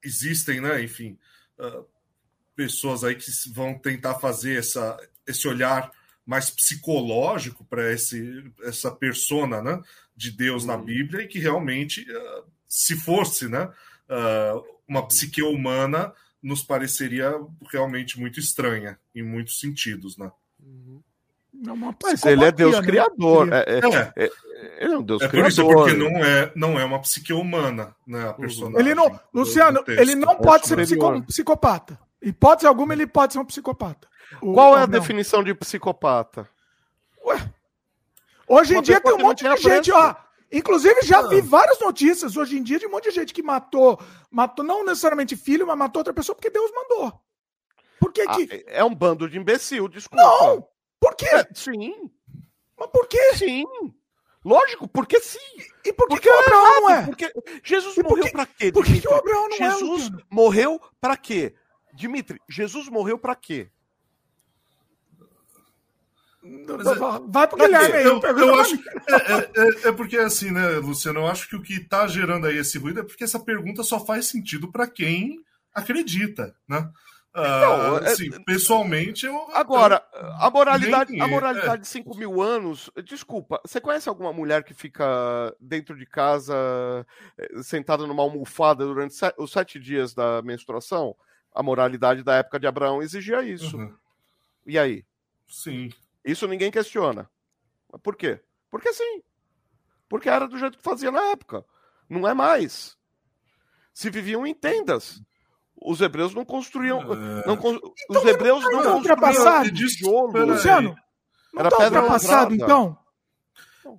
existem, 0.04 0.60
né? 0.60 0.84
Enfim, 0.84 1.18
uh, 1.58 1.86
pessoas 2.60 3.06
aí 3.06 3.16
que 3.16 3.32
vão 3.54 3.74
tentar 3.74 4.16
fazer 4.16 4.60
essa, 4.60 4.98
esse 5.26 5.48
olhar 5.48 5.90
mais 6.26 6.50
psicológico 6.50 7.64
para 7.64 7.90
essa 7.90 8.92
persona, 8.92 9.62
né? 9.62 9.82
De 10.14 10.30
Deus 10.30 10.66
na 10.66 10.76
Bíblia 10.76 11.24
e 11.24 11.28
que 11.30 11.40
realmente, 11.40 12.02
uh, 12.02 12.44
se 12.68 12.98
fosse, 12.98 13.48
né? 13.48 13.70
uma 14.88 15.06
psique 15.08 15.44
humana 15.44 16.12
nos 16.42 16.64
pareceria 16.64 17.32
realmente 17.72 18.20
muito 18.20 18.40
estranha 18.40 19.00
em 19.14 19.22
muitos 19.22 19.60
sentidos, 19.60 20.18
né? 20.18 20.32
É 21.54 21.74
Mas 22.04 22.26
ele 22.26 22.44
é 22.44 22.52
Deus 22.52 22.76
né? 22.76 22.82
criador. 22.82 23.54
É, 23.54 23.66
é, 23.68 23.80
é. 23.80 24.24
é, 24.26 24.84
ele 24.84 24.94
é 24.94 24.98
um 24.98 25.04
Deus 25.04 25.22
é 25.22 25.28
criador. 25.28 25.44
Por 25.44 25.48
isso, 25.48 25.68
porque 25.68 25.94
não 25.94 26.26
é, 26.26 26.52
não 26.56 26.80
é 26.80 26.84
uma 26.84 27.00
psique 27.00 27.32
humana, 27.32 27.96
né? 28.06 28.24
A 28.24 28.32
uhum. 28.32 28.34
personagem. 28.34 28.80
Ele 28.80 28.96
não, 28.96 29.20
Luciano, 29.32 29.84
ele 29.88 30.16
não 30.16 30.36
pode 30.38 30.68
ser 30.68 30.76
psico, 30.78 31.22
psicopata. 31.24 32.09
Hipótese 32.22 32.68
alguma, 32.68 32.94
ele 32.94 33.08
pode 33.08 33.34
ser 33.34 33.40
um 33.40 33.46
psicopata. 33.46 34.08
O, 34.42 34.54
Qual 34.54 34.78
é 34.78 34.84
a 34.84 34.88
não. 34.88 35.00
definição 35.00 35.44
de 35.44 35.54
psicopata? 35.54 36.50
Ué. 37.26 37.54
Hoje 38.48 38.74
em 38.74 38.78
uma 38.78 38.84
dia 38.84 39.00
tem 39.00 39.14
um 39.14 39.20
monte 39.20 39.44
de 39.44 39.58
gente, 39.58 39.92
ó. 39.92 40.16
Inclusive, 40.52 41.02
já 41.04 41.22
vi 41.28 41.42
várias 41.42 41.80
notícias 41.80 42.36
hoje 42.36 42.58
em 42.58 42.64
dia 42.64 42.80
de 42.80 42.88
um 42.88 42.92
monte 42.92 43.10
de 43.10 43.12
gente 43.12 43.34
que 43.34 43.44
matou, 43.44 44.02
matou 44.32 44.66
não 44.66 44.84
necessariamente 44.84 45.36
filho, 45.36 45.68
mas 45.68 45.78
matou 45.78 46.00
outra 46.00 46.14
pessoa 46.14 46.36
porque 46.36 46.50
Deus 46.50 46.72
mandou. 46.74 47.14
Por 48.00 48.12
que, 48.12 48.22
ah, 48.22 48.36
que... 48.36 48.66
É 48.68 48.84
um 48.84 48.96
bando 48.96 49.30
de 49.30 49.38
imbecil, 49.38 49.88
desculpa. 49.88 50.24
Não! 50.24 50.68
Por 51.00 51.16
quê? 51.16 51.28
É, 51.28 51.48
sim. 51.54 51.94
Mas 52.78 52.90
por 52.90 53.08
quê? 53.08 53.36
Sim. 53.36 53.66
Lógico, 54.44 54.88
porque 54.88 55.20
sim. 55.20 55.38
E 55.86 55.94
por 55.94 56.08
que, 56.08 56.16
porque 56.16 56.30
que 56.30 56.30
o 56.30 56.40
Abraão 56.40 56.66
é 56.66 56.82
não 56.82 56.90
é? 56.90 57.06
Porque 57.06 57.34
Jesus 57.64 57.98
e 57.98 58.04
morreu 58.04 58.32
para 58.32 58.46
quê? 58.46 58.72
Por 58.72 58.86
que, 58.86 59.02
que 59.02 59.08
o 59.08 59.14
Abraão 59.14 59.50
não 59.50 59.58
Jesus 59.58 59.82
é? 59.82 59.86
Jesus 59.86 60.12
morreu 60.30 60.82
para 61.00 61.18
quê? 61.18 61.54
Dimitri, 62.00 62.42
Jesus 62.48 62.88
morreu 62.88 63.20
para 63.20 63.36
quê? 63.36 63.70
É, 66.42 67.28
Vai 67.28 67.46
pro 67.46 67.58
Guilherme 67.58 67.98
aí. 67.98 68.06
Eu, 68.06 68.22
eu, 68.22 68.38
eu 68.38 68.56
acho, 68.56 68.76
é, 68.76 69.16
é, 69.16 69.50
é, 69.58 69.88
é, 69.90 69.92
porque 69.92 70.16
assim, 70.18 70.50
né, 70.50 70.78
Luciano? 70.78 71.20
Eu 71.20 71.28
acho 71.28 71.50
que 71.50 71.58
o 71.58 71.62
que 71.62 71.74
está 71.74 72.08
gerando 72.08 72.48
aí 72.48 72.58
esse 72.58 72.78
ruído 72.78 73.02
é 73.02 73.04
porque 73.04 73.26
essa 73.26 73.38
pergunta 73.38 73.84
só 73.84 74.00
faz 74.00 74.28
sentido 74.28 74.72
para 74.72 74.88
quem 74.88 75.44
acredita, 75.76 76.56
né? 76.66 76.90
Então, 77.32 77.94
uh, 77.94 78.06
assim, 78.06 78.32
pessoalmente, 78.44 79.26
eu. 79.26 79.36
Agora, 79.54 80.02
a 80.40 80.50
moralidade, 80.50 81.22
a 81.22 81.28
moralidade 81.28 81.76
é. 81.76 81.82
de 81.82 81.88
5 81.88 82.18
mil 82.18 82.42
anos. 82.42 82.90
Desculpa, 83.04 83.62
você 83.64 83.82
conhece 83.82 84.08
alguma 84.08 84.32
mulher 84.32 84.64
que 84.64 84.74
fica 84.74 85.54
dentro 85.60 85.98
de 85.98 86.06
casa 86.06 86.56
sentada 87.62 88.08
numa 88.08 88.24
almofada 88.24 88.86
durante 88.86 89.16
os 89.38 89.52
sete 89.52 89.78
dias 89.78 90.14
da 90.14 90.42
menstruação? 90.42 91.14
A 91.54 91.64
moralidade 91.64 92.24
da 92.24 92.36
época 92.36 92.60
de 92.60 92.68
Abraão 92.68 93.02
exigia 93.02 93.42
isso. 93.42 93.78
Uhum. 93.78 93.94
E 94.66 94.78
aí? 94.78 95.06
Sim. 95.48 95.90
Isso 96.24 96.48
ninguém 96.48 96.72
questiona. 96.72 97.30
Mas 97.92 98.02
por 98.02 98.16
quê? 98.16 98.40
Porque 98.70 98.94
sim. 98.94 99.24
Porque 100.08 100.30
era 100.30 100.48
do 100.48 100.58
jeito 100.58 100.78
que 100.78 100.84
fazia 100.84 101.12
na 101.12 101.22
época. 101.32 101.66
Não 102.10 102.28
é 102.28 102.34
mais. 102.34 102.98
Se 103.94 104.10
viviam 104.10 104.46
em 104.46 104.54
tendas. 104.54 105.22
Os 105.76 106.02
hebreus 106.02 106.34
não 106.34 106.44
construíam. 106.44 107.02
É... 107.02 107.48
Não, 107.48 107.54
então, 107.54 107.80
os 108.10 108.26
hebreus 108.26 108.64
não, 108.64 108.84
não 108.84 109.04
construíam 109.04 109.74
tijolo. 109.74 110.46
Luciano, 110.46 110.96
não 111.54 111.60
era 111.62 111.70
tá 111.70 111.84
ultrapassado, 111.86 112.54
então? 112.54 112.98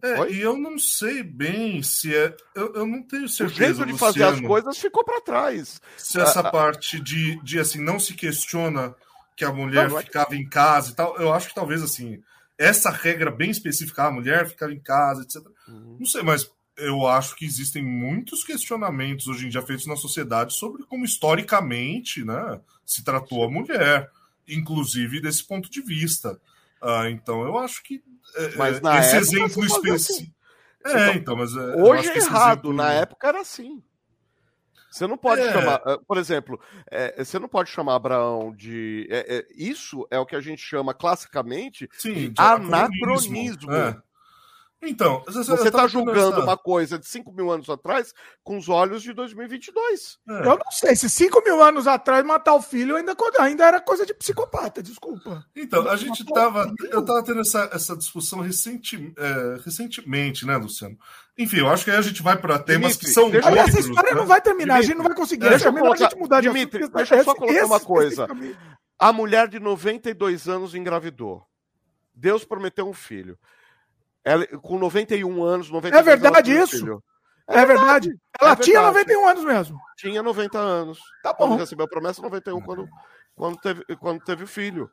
É, 0.03 0.31
e 0.31 0.41
eu 0.41 0.57
não 0.57 0.79
sei 0.79 1.23
bem 1.23 1.83
se 1.83 2.15
é. 2.15 2.37
Eu, 2.55 2.75
eu 2.75 2.87
não 2.87 3.03
tenho 3.03 3.29
certeza. 3.29 3.83
O 3.83 3.87
jeito 3.87 3.93
de 3.93 3.99
fazer 3.99 4.25
as 4.25 4.41
coisas 4.41 4.79
ficou 4.79 5.05
para 5.05 5.21
trás. 5.21 5.81
Se 5.97 6.21
essa 6.21 6.41
ah, 6.41 6.51
parte 6.51 7.01
de, 7.01 7.43
de 7.43 7.59
assim, 7.59 7.81
não 7.81 7.99
se 7.99 8.15
questiona 8.15 8.95
que 9.37 9.45
a 9.45 9.53
mulher 9.53 9.89
não, 9.89 9.99
é... 9.99 10.03
ficava 10.03 10.37
em 10.37 10.49
casa 10.49 10.91
e 10.91 10.95
tal. 10.95 11.17
Eu 11.17 11.33
acho 11.33 11.49
que 11.49 11.55
talvez 11.55 11.83
assim, 11.83 12.23
essa 12.59 12.91
regra 12.91 13.31
bem 13.31 13.51
específica, 13.51 14.05
a 14.05 14.11
mulher 14.11 14.47
ficava 14.47 14.73
em 14.73 14.81
casa, 14.81 15.23
etc. 15.23 15.37
Uhum. 15.67 15.97
Não 15.99 16.07
sei, 16.07 16.23
mas 16.23 16.51
eu 16.77 17.07
acho 17.07 17.37
que 17.37 17.45
existem 17.45 17.83
muitos 17.83 18.45
questionamentos 18.45 19.27
hoje 19.27 19.47
em 19.47 19.49
dia 19.49 19.63
feitos 19.63 19.87
na 19.87 19.97
sociedade 19.97 20.55
sobre 20.55 20.83
como 20.85 21.05
historicamente 21.05 22.25
né, 22.25 22.61
se 22.85 23.05
tratou 23.05 23.45
a 23.45 23.51
mulher, 23.51 24.11
inclusive 24.49 25.21
desse 25.21 25.47
ponto 25.47 25.71
de 25.71 25.81
vista. 25.81 26.41
Uh, 26.83 27.09
então 27.11 27.43
eu 27.43 27.59
acho 27.59 27.83
que 27.83 28.03
mas 28.57 28.83
é, 28.83 28.99
esse 29.01 29.17
exemplo 29.17 29.65
específico. 29.65 29.95
Assim. 29.95 30.33
É, 30.85 30.91
então, 30.91 31.15
então 31.15 31.37
mas 31.37 31.55
é, 31.55 31.77
hoje 31.83 32.09
é 32.09 32.17
errado, 32.17 32.69
exemplo... 32.69 32.73
na 32.73 32.93
época 32.93 33.29
era 33.29 33.41
assim. 33.41 33.83
Você 34.91 35.07
não 35.07 35.17
pode 35.17 35.41
é. 35.43 35.53
chamar, 35.53 35.81
eh, 35.87 35.99
por 36.07 36.19
exemplo, 36.19 36.61
é, 36.91 37.23
você 37.25 37.39
não 37.39 37.49
pode 37.49 37.71
chamar 37.71 37.95
Abraão 37.95 38.53
de. 38.53 39.07
É, 39.09 39.37
é, 39.37 39.47
isso 39.55 40.07
é 40.11 40.19
o 40.19 40.27
que 40.27 40.35
a 40.35 40.41
gente 40.41 40.61
chama 40.61 40.93
classicamente 40.93 41.89
Sim, 41.93 42.31
de 42.31 42.35
anacronismo. 42.37 43.73
É. 43.73 43.97
Então, 44.83 45.23
você 45.27 45.69
está 45.69 45.87
julgando 45.87 46.37
essa... 46.37 46.43
uma 46.43 46.57
coisa 46.57 46.99
de 46.99 47.07
5 47.07 47.31
mil 47.33 47.51
anos 47.51 47.69
atrás 47.69 48.15
com 48.43 48.57
os 48.57 48.67
olhos 48.69 49.03
de 49.03 49.13
2022. 49.13 50.19
É. 50.27 50.33
Eu 50.41 50.57
não 50.57 50.71
sei, 50.71 50.97
se 50.97 51.11
5 51.11 51.43
mil 51.45 51.63
anos 51.63 51.87
atrás 51.87 52.25
matar 52.25 52.55
o 52.55 52.63
filho 52.63 52.97
ainda, 52.97 53.15
ainda 53.39 53.67
era 53.67 53.81
coisa 53.81 54.07
de 54.07 54.15
psicopata, 54.15 54.83
desculpa. 54.83 55.45
Então, 55.55 55.87
a 55.87 55.97
gente 55.97 56.23
estava. 56.23 56.73
Eu 56.91 57.01
estava 57.01 57.23
tendo 57.23 57.41
essa, 57.41 57.69
essa 57.73 57.95
discussão 57.95 58.41
recenti, 58.41 59.13
é, 59.19 59.61
recentemente, 59.63 60.47
né, 60.47 60.57
Luciano? 60.57 60.97
Enfim, 61.37 61.59
eu 61.59 61.69
acho 61.69 61.85
que 61.85 61.91
aí 61.91 61.99
a 61.99 62.03
gente 62.03 62.23
vai 62.23 62.39
para 62.39 62.59
temas 62.59 62.93
Dimitri, 62.93 63.07
que 63.07 63.13
são. 63.13 63.27
Aliás, 63.27 63.47
outros, 63.47 63.69
essa 63.69 63.81
história 63.81 64.15
né? 64.15 64.21
não 64.21 64.27
vai 64.27 64.41
terminar, 64.41 64.75
Dimitri, 64.75 64.85
a 64.85 64.87
gente 64.87 64.97
não 64.97 65.05
vai 65.05 65.15
conseguir. 65.15 65.49
Deixa 65.49 65.69
eu 65.69 65.73
colocar, 65.75 65.93
a 65.93 66.09
gente 66.09 66.19
mudar 66.19 66.41
de 66.41 66.49
Dimitri, 66.49 66.83
assunto, 66.85 66.97
deixa 66.97 67.17
eu 67.17 67.25
só 67.25 67.35
colocar 67.35 67.67
uma 67.67 67.81
coisa. 67.81 68.29
A 68.99 69.13
mulher 69.13 69.49
de 69.49 69.61
92 69.61 70.49
anos 70.49 70.75
engravidou. 70.75 71.43
Deus 72.15 72.45
prometeu 72.45 72.89
um 72.89 72.93
filho. 72.93 73.39
Ela, 74.25 74.47
com 74.47 74.79
91 74.79 75.43
anos, 75.43 75.71
92 75.71 76.07
É 76.07 76.17
verdade 76.17 76.53
isso? 76.53 76.79
Filho. 76.79 77.03
É, 77.49 77.61
é 77.61 77.67
verdade. 77.67 78.09
verdade. 78.09 78.21
Ela 78.41 78.53
é 78.53 78.57
tinha 78.57 78.81
verdade. 78.81 79.13
91 79.15 79.29
anos 79.29 79.45
mesmo. 79.45 79.81
Tinha 79.97 80.23
90 80.23 80.59
anos. 80.59 81.01
Tá 81.23 81.33
bom. 81.33 81.49
Quando 81.49 81.61
recebeu 81.61 81.85
a 81.87 81.89
promessa, 81.89 82.23
91, 82.23 82.61
quando, 82.61 82.89
quando, 83.35 83.57
teve, 83.59 83.85
quando 83.97 84.25
teve 84.25 84.45
o 84.45 84.47
filho. 84.47 84.91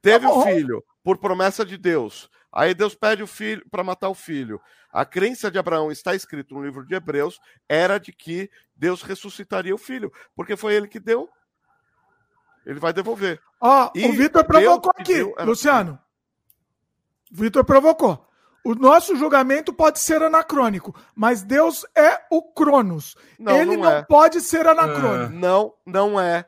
Teve 0.00 0.26
tá 0.26 0.32
o 0.32 0.42
filho 0.42 0.84
por 1.02 1.18
promessa 1.18 1.64
de 1.66 1.76
Deus. 1.76 2.30
Aí 2.52 2.74
Deus 2.74 2.94
pede 2.94 3.22
o 3.22 3.26
filho 3.26 3.62
para 3.70 3.84
matar 3.84 4.08
o 4.08 4.14
filho. 4.14 4.60
A 4.90 5.04
crença 5.04 5.50
de 5.50 5.58
Abraão 5.58 5.92
está 5.92 6.14
escrito 6.14 6.54
no 6.54 6.64
livro 6.64 6.86
de 6.86 6.94
Hebreus 6.94 7.38
era 7.68 7.98
de 7.98 8.10
que 8.10 8.50
Deus 8.74 9.02
ressuscitaria 9.02 9.74
o 9.74 9.78
filho, 9.78 10.10
porque 10.34 10.56
foi 10.56 10.74
ele 10.74 10.88
que 10.88 10.98
deu. 10.98 11.28
Ele 12.64 12.80
vai 12.80 12.92
devolver. 12.92 13.40
Ó, 13.60 13.90
o 13.94 14.12
Vitor 14.12 14.44
provocou 14.44 14.92
aqui, 14.96 15.14
deu. 15.14 15.34
Luciano. 15.40 15.98
Vitor 17.30 17.64
provocou. 17.64 18.26
O 18.64 18.74
nosso 18.74 19.16
julgamento 19.16 19.72
pode 19.72 19.98
ser 19.98 20.22
anacrônico, 20.22 20.94
mas 21.14 21.42
Deus 21.42 21.86
é 21.96 22.20
o 22.30 22.42
Cronos. 22.42 23.16
Não, 23.38 23.56
ele 23.56 23.76
não, 23.76 23.84
não 23.84 23.90
é. 23.90 24.02
pode 24.02 24.40
ser 24.40 24.66
anacrônico. 24.66 25.32
É. 25.32 25.36
Não, 25.36 25.72
não 25.86 26.20
é. 26.20 26.44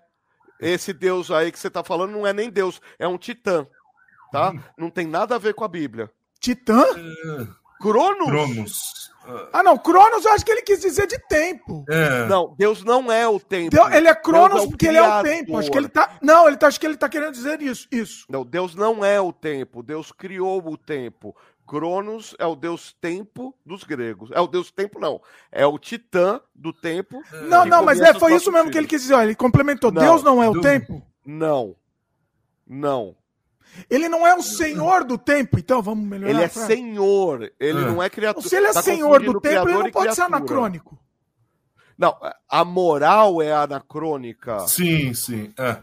Esse 0.61 0.93
Deus 0.93 1.31
aí 1.31 1.51
que 1.51 1.59
você 1.59 1.69
está 1.69 1.83
falando 1.83 2.13
não 2.13 2.27
é 2.27 2.33
nem 2.33 2.51
Deus, 2.51 2.81
é 2.99 3.09
um 3.09 3.17
titã. 3.17 3.67
Tá? 4.31 4.51
Hum. 4.51 4.61
Não 4.79 4.91
tem 4.91 5.07
nada 5.07 5.35
a 5.35 5.39
ver 5.39 5.55
com 5.55 5.65
a 5.65 5.69
Bíblia. 5.69 6.11
Titã? 6.39 6.85
Cronos? 7.81 8.27
Cronos. 8.27 9.11
Ah, 9.53 9.63
não. 9.63 9.79
Cronos 9.79 10.25
eu 10.25 10.33
acho 10.33 10.45
que 10.45 10.53
ele 10.53 10.63
quis 10.63 10.81
dizer 10.81 11.07
de 11.07 11.19
tempo. 11.29 11.85
É. 11.89 12.27
Não, 12.27 12.55
Deus 12.59 12.85
não 12.85 13.11
é 13.11 13.27
o 13.27 13.41
tempo. 13.41 13.71
Deus, 13.71 13.93
ele 13.93 14.09
é 14.09 14.15
Cronos 14.15 14.65
é 14.65 14.67
porque 14.67 14.87
ele 14.87 14.99
é 14.99 15.03
o 15.03 15.23
tempo. 15.23 15.57
Acho 15.57 15.71
que 15.71 15.79
ele 15.79 15.89
tá. 15.89 16.19
Não, 16.21 16.47
ele 16.47 16.57
tá, 16.57 16.67
acho 16.67 16.79
que 16.79 16.87
ele 16.87 16.97
tá 16.97 17.09
querendo 17.09 17.33
dizer 17.33 17.63
isso. 17.63 17.89
isso. 17.91 18.27
Não, 18.29 18.45
Deus 18.45 18.75
não 18.75 19.05
é 19.05 19.21
o 19.21 19.33
tempo. 19.33 19.83
Deus 19.83 20.13
criou 20.13 20.63
o 20.67 20.77
tempo. 20.77 21.35
Cronos 21.67 22.35
é 22.39 22.45
o 22.45 22.57
deus 22.57 22.93
tempo 23.01 23.55
dos 23.65 23.85
gregos. 23.85 24.31
É 24.33 24.41
o 24.41 24.49
deus 24.49 24.73
tempo, 24.73 24.99
não. 24.99 25.21
É 25.53 25.65
o 25.65 25.79
titã 25.79 26.41
do 26.55 26.73
tempo. 26.73 27.23
Não, 27.49 27.65
não, 27.65 27.85
mas 27.85 28.01
é, 28.01 28.13
foi 28.13 28.35
isso 28.35 28.51
mesmo 28.51 28.65
filhos. 28.65 28.73
que 28.73 28.79
ele 28.79 28.87
quis 28.89 29.03
dizer. 29.03 29.23
Ele 29.23 29.37
complementou. 29.37 29.93
Não, 29.93 30.03
Deus 30.03 30.23
não 30.23 30.43
é 30.43 30.49
o 30.49 30.55
do... 30.55 30.61
tempo? 30.61 31.01
Não. 31.25 31.77
Não. 32.67 33.15
Ele 33.89 34.09
não 34.09 34.27
é 34.27 34.35
o 34.35 34.43
senhor 34.43 35.05
do 35.05 35.17
tempo, 35.17 35.59
então 35.59 35.83
vamos 35.83 36.07
melhorar. 36.07 36.31
Ele 36.31 36.43
é 36.43 36.49
senhor, 36.49 37.53
ele 37.59 37.79
é. 37.79 37.85
não 37.85 38.03
é 38.03 38.11
criatura. 38.11 38.49
Se 38.49 38.57
ele 38.57 38.67
é 38.67 38.73
tá 38.73 38.83
senhor 38.83 39.23
do 39.23 39.41
tempo, 39.41 39.69
ele 39.69 39.79
não 39.79 39.91
pode 39.91 40.15
ser 40.15 40.23
anacrônico. 40.23 40.99
Não, 41.97 42.17
a 42.49 42.65
moral 42.65 43.43
é 43.43 43.53
anacrônica. 43.53 44.67
Sim, 44.67 45.13
sim. 45.13 45.53
É. 45.59 45.83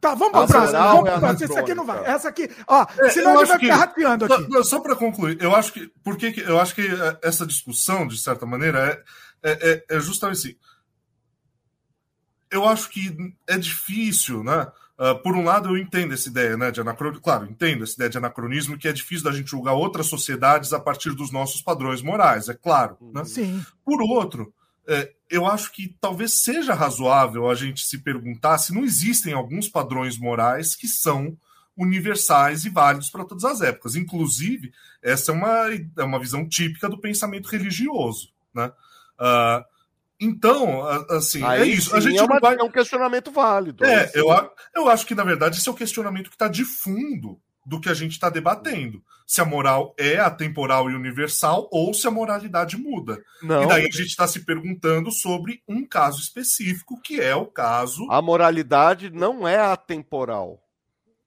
Tá, 0.00 0.14
vamos 0.14 0.32
para 0.32 0.42
a 0.42 0.46
próxima. 0.48 0.78
Vamos 0.80 1.02
pra 1.02 1.18
próxima. 1.20 1.44
Essa 1.44 1.60
aqui 1.60 1.74
não 1.74 1.86
vai. 1.86 2.04
Essa 2.04 2.28
aqui, 2.28 2.50
ó, 2.66 2.86
é, 2.98 3.08
senão 3.10 3.34
a 3.34 3.38
gente 3.38 3.48
vai 3.48 3.58
ficar 3.60 3.76
rateando 3.76 4.24
aqui. 4.24 4.52
Só, 4.52 4.62
só 4.64 4.80
para 4.80 4.96
concluir, 4.96 5.40
eu 5.40 5.54
acho 5.54 5.72
que. 5.72 5.92
Porque 6.02 6.34
eu 6.44 6.60
acho 6.60 6.74
que 6.74 6.82
é, 6.82 7.18
essa 7.22 7.46
discussão, 7.46 8.06
de 8.06 8.18
certa 8.18 8.44
maneira, 8.44 9.04
é, 9.42 9.50
é, 9.50 9.70
é, 9.70 9.96
é 9.96 10.00
justamente 10.00 10.38
assim. 10.38 10.56
Eu 12.50 12.68
acho 12.68 12.90
que 12.90 13.34
é 13.46 13.56
difícil, 13.56 14.42
né? 14.42 14.66
Uh, 15.02 15.20
por 15.20 15.34
um 15.34 15.42
lado, 15.42 15.70
eu 15.70 15.76
entendo 15.76 16.14
essa 16.14 16.28
ideia 16.28 16.56
né, 16.56 16.70
de 16.70 16.80
anacronismo, 16.80 17.20
claro, 17.20 17.44
entendo 17.44 17.82
essa 17.82 17.94
ideia 17.94 18.08
de 18.08 18.18
anacronismo, 18.18 18.78
que 18.78 18.86
é 18.86 18.92
difícil 18.92 19.24
da 19.24 19.32
gente 19.32 19.50
julgar 19.50 19.72
outras 19.72 20.06
sociedades 20.06 20.72
a 20.72 20.78
partir 20.78 21.10
dos 21.10 21.32
nossos 21.32 21.60
padrões 21.60 22.00
morais, 22.00 22.48
é 22.48 22.54
claro. 22.54 22.96
Né? 23.12 23.24
Sim. 23.24 23.66
Por 23.84 24.00
outro, 24.00 24.54
é, 24.86 25.12
eu 25.28 25.44
acho 25.44 25.72
que 25.72 25.96
talvez 26.00 26.42
seja 26.44 26.72
razoável 26.72 27.50
a 27.50 27.54
gente 27.56 27.84
se 27.84 27.98
perguntar 27.98 28.58
se 28.58 28.72
não 28.72 28.84
existem 28.84 29.32
alguns 29.32 29.68
padrões 29.68 30.16
morais 30.16 30.76
que 30.76 30.86
são 30.86 31.36
universais 31.76 32.64
e 32.64 32.70
válidos 32.70 33.10
para 33.10 33.24
todas 33.24 33.44
as 33.44 33.60
épocas. 33.60 33.96
Inclusive, 33.96 34.72
essa 35.02 35.32
é 35.32 35.34
uma, 35.34 35.66
é 35.98 36.04
uma 36.04 36.20
visão 36.20 36.48
típica 36.48 36.88
do 36.88 36.98
pensamento 37.00 37.48
religioso. 37.48 38.28
Né? 38.54 38.70
Uh, 39.18 39.64
então, 40.24 40.84
assim, 41.10 41.42
Aí, 41.42 41.62
é 41.62 41.66
isso. 41.66 41.90
Sim, 41.90 41.96
a 41.96 42.00
gente 42.00 42.18
é, 42.20 42.22
uma, 42.22 42.38
vai... 42.38 42.54
é 42.54 42.62
um 42.62 42.70
questionamento 42.70 43.32
válido. 43.32 43.84
É, 43.84 44.08
eu, 44.14 44.28
eu 44.72 44.88
acho 44.88 45.04
que, 45.04 45.16
na 45.16 45.24
verdade, 45.24 45.58
esse 45.58 45.68
é 45.68 45.72
o 45.72 45.74
questionamento 45.74 46.30
que 46.30 46.36
está 46.36 46.46
de 46.46 46.64
fundo 46.64 47.40
do 47.66 47.80
que 47.80 47.88
a 47.88 47.94
gente 47.94 48.12
está 48.12 48.30
debatendo. 48.30 49.02
Se 49.26 49.40
a 49.40 49.44
moral 49.44 49.94
é 49.98 50.18
atemporal 50.18 50.88
e 50.88 50.94
universal 50.94 51.68
ou 51.72 51.92
se 51.92 52.06
a 52.06 52.10
moralidade 52.10 52.76
muda. 52.76 53.20
Não. 53.42 53.64
E 53.64 53.66
daí 53.66 53.82
a 53.82 53.90
gente 53.90 54.06
está 54.06 54.28
se 54.28 54.44
perguntando 54.44 55.10
sobre 55.10 55.60
um 55.68 55.84
caso 55.84 56.20
específico, 56.20 57.00
que 57.00 57.20
é 57.20 57.34
o 57.34 57.46
caso. 57.46 58.06
A 58.08 58.22
moralidade 58.22 59.10
não 59.10 59.46
é 59.46 59.58
atemporal. 59.58 60.60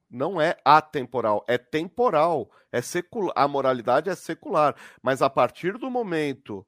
Não 0.10 0.40
é 0.40 0.56
atemporal, 0.64 1.44
é 1.48 1.58
temporal. 1.58 2.50
É 2.72 2.82
secular. 2.82 3.34
A 3.36 3.48
moralidade 3.48 4.10
é 4.10 4.16
secular. 4.16 4.76
Mas 5.02 5.22
a 5.22 5.30
partir 5.30 5.78
do 5.78 5.90
momento 5.90 6.66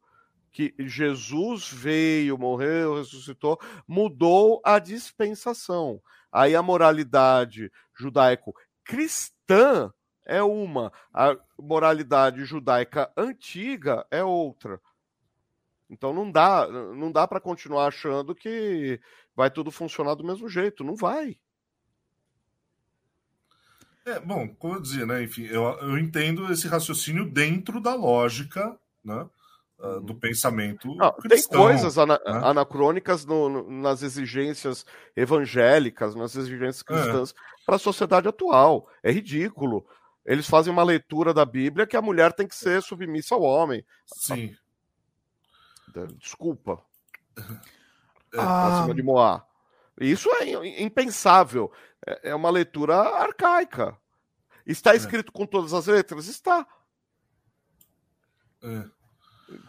que 0.57 0.73
Jesus 0.79 1.71
veio, 1.71 2.35
morreu, 2.35 2.95
ressuscitou, 2.97 3.59
mudou 3.87 4.59
a 4.65 4.79
dispensação. 4.79 6.01
Aí 6.31 6.55
a 6.55 6.63
moralidade 6.63 7.71
judaico-cristã 7.95 9.37
cristã 9.47 9.93
é 10.25 10.41
uma, 10.41 10.91
a 11.13 11.37
moralidade 11.59 12.43
judaica 12.43 13.11
antiga 13.15 14.03
é 14.09 14.23
outra. 14.23 14.81
Então 15.87 16.11
não 16.11 16.31
dá, 16.31 16.67
não 16.67 17.11
dá 17.11 17.27
para 17.27 17.39
continuar 17.39 17.85
achando 17.85 18.33
que 18.33 18.99
vai 19.35 19.51
tudo 19.51 19.69
funcionar 19.69 20.15
do 20.15 20.23
mesmo 20.23 20.49
jeito, 20.49 20.83
não 20.83 20.95
vai. 20.95 21.37
É, 24.03 24.19
bom, 24.19 24.47
como 24.55 24.73
eu 24.73 24.81
dizia, 24.81 25.05
né? 25.05 25.21
Enfim, 25.21 25.43
eu, 25.43 25.63
eu 25.81 25.99
entendo 25.99 26.51
esse 26.51 26.67
raciocínio 26.67 27.29
dentro 27.29 27.79
da 27.79 27.93
lógica, 27.93 28.75
né? 29.03 29.29
Uh, 29.79 30.01
do 30.01 30.15
pensamento. 30.15 30.87
Não, 30.95 31.11
cristão, 31.13 31.59
tem 31.59 31.67
coisas 31.67 31.99
ana 31.99 32.19
né? 32.25 32.41
anacrônicas 32.43 33.25
no, 33.25 33.47
no, 33.47 33.69
nas 33.69 34.01
exigências 34.01 34.83
evangélicas, 35.15 36.15
nas 36.15 36.35
exigências 36.35 36.81
é. 36.81 36.83
cristãs, 36.83 37.31
é 37.31 37.33
para 37.63 37.75
a 37.75 37.79
sociedade 37.79 38.27
atual. 38.27 38.89
É 39.03 39.11
ridículo. 39.11 39.85
Eles 40.25 40.47
fazem 40.47 40.73
uma 40.73 40.83
leitura 40.83 41.31
da 41.31 41.45
Bíblia 41.45 41.85
que 41.85 41.95
a 41.95 42.01
mulher 42.01 42.33
tem 42.33 42.47
que 42.47 42.55
ser 42.55 42.81
submissa 42.81 43.35
ao 43.35 43.41
homem. 43.41 43.85
Sim. 44.05 44.55
Desculpa. 46.17 46.81
É, 48.33 48.39
ah. 48.39 48.79
Acima 48.79 48.93
de 48.93 49.03
Moá. 49.03 49.45
Isso 49.99 50.29
é 50.35 50.81
impensável. 50.81 51.71
É, 52.05 52.31
é 52.31 52.35
uma 52.35 52.49
leitura 52.49 52.95
arcaica. 52.95 53.97
Está 54.65 54.93
é. 54.93 54.97
escrito 54.97 55.29
é. 55.29 55.37
com 55.37 55.45
todas 55.45 55.73
as 55.73 55.87
letras? 55.87 56.27
Está. 56.27 56.67
É. 58.61 58.96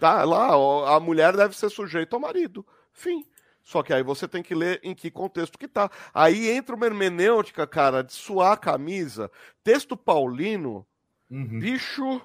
Tá 0.01 0.25
lá, 0.25 0.49
a 0.95 1.01
mulher 1.01 1.37
deve 1.37 1.57
ser 1.57 1.71
sujeita 1.71 2.17
ao 2.17 2.21
marido. 2.21 2.67
Fim. 2.93 3.25
Só 3.63 3.83
que 3.83 3.93
aí 3.93 4.03
você 4.03 4.27
tem 4.27 4.43
que 4.43 4.55
ler 4.55 4.81
em 4.83 4.95
que 4.95 5.11
contexto 5.11 5.59
que 5.59 5.69
tá. 5.69 5.91
Aí 6.15 6.49
entra 6.49 6.75
uma 6.75 6.87
hermenêutica, 6.87 7.67
cara, 7.67 8.03
de 8.03 8.13
suar 8.15 8.53
a 8.53 8.57
camisa. 8.57 9.31
Texto 9.63 9.97
paulino, 9.97 10.87
uhum. 11.31 11.59
bicho. 11.59 12.21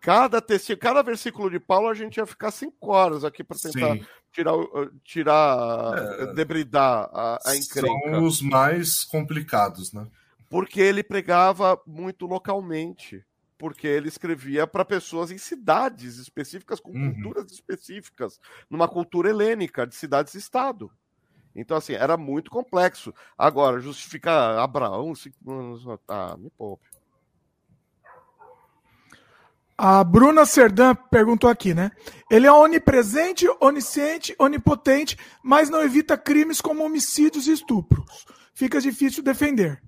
Cada, 0.00 0.42
texto, 0.42 0.76
cada 0.76 1.02
versículo 1.02 1.48
de 1.48 1.58
Paulo 1.58 1.88
a 1.88 1.94
gente 1.94 2.16
ia 2.16 2.26
ficar 2.26 2.50
cinco 2.50 2.90
horas 2.90 3.24
aqui 3.24 3.42
para 3.42 3.56
tentar 3.56 3.94
Sim. 3.94 4.04
tirar, 4.32 4.54
tirar 5.02 5.94
é, 5.96 6.34
debridar 6.34 7.08
a, 7.12 7.38
a 7.46 7.56
encrenca. 7.56 8.10
São 8.10 8.24
os 8.24 8.42
mais 8.42 9.04
complicados, 9.04 9.92
né? 9.92 10.06
Porque 10.50 10.80
ele 10.80 11.02
pregava 11.02 11.80
muito 11.86 12.26
localmente 12.26 13.24
porque 13.58 13.86
ele 13.86 14.08
escrevia 14.08 14.66
para 14.66 14.84
pessoas 14.84 15.30
em 15.30 15.38
cidades 15.38 16.18
específicas, 16.18 16.80
com 16.80 16.90
uhum. 16.90 17.14
culturas 17.14 17.50
específicas, 17.50 18.40
numa 18.68 18.88
cultura 18.88 19.30
helênica, 19.30 19.86
de 19.86 19.94
cidades-estado. 19.94 20.90
Então, 21.54 21.76
assim, 21.76 21.92
era 21.92 22.16
muito 22.16 22.50
complexo. 22.50 23.14
Agora, 23.38 23.80
justificar 23.80 24.58
Abraão, 24.58 25.14
cinco 25.14 25.50
anos, 25.50 25.84
ah, 26.08 26.36
me 26.36 26.50
poupe. 26.50 26.88
A 29.76 30.04
Bruna 30.04 30.46
Serdã 30.46 30.94
perguntou 30.94 31.50
aqui, 31.50 31.74
né? 31.74 31.90
Ele 32.30 32.46
é 32.46 32.52
onipresente, 32.52 33.46
onisciente, 33.60 34.34
onipotente, 34.38 35.16
mas 35.42 35.68
não 35.68 35.82
evita 35.82 36.16
crimes 36.16 36.60
como 36.60 36.84
homicídios 36.84 37.48
e 37.48 37.52
estupros. 37.52 38.24
Fica 38.54 38.80
difícil 38.80 39.22
defender. 39.22 39.82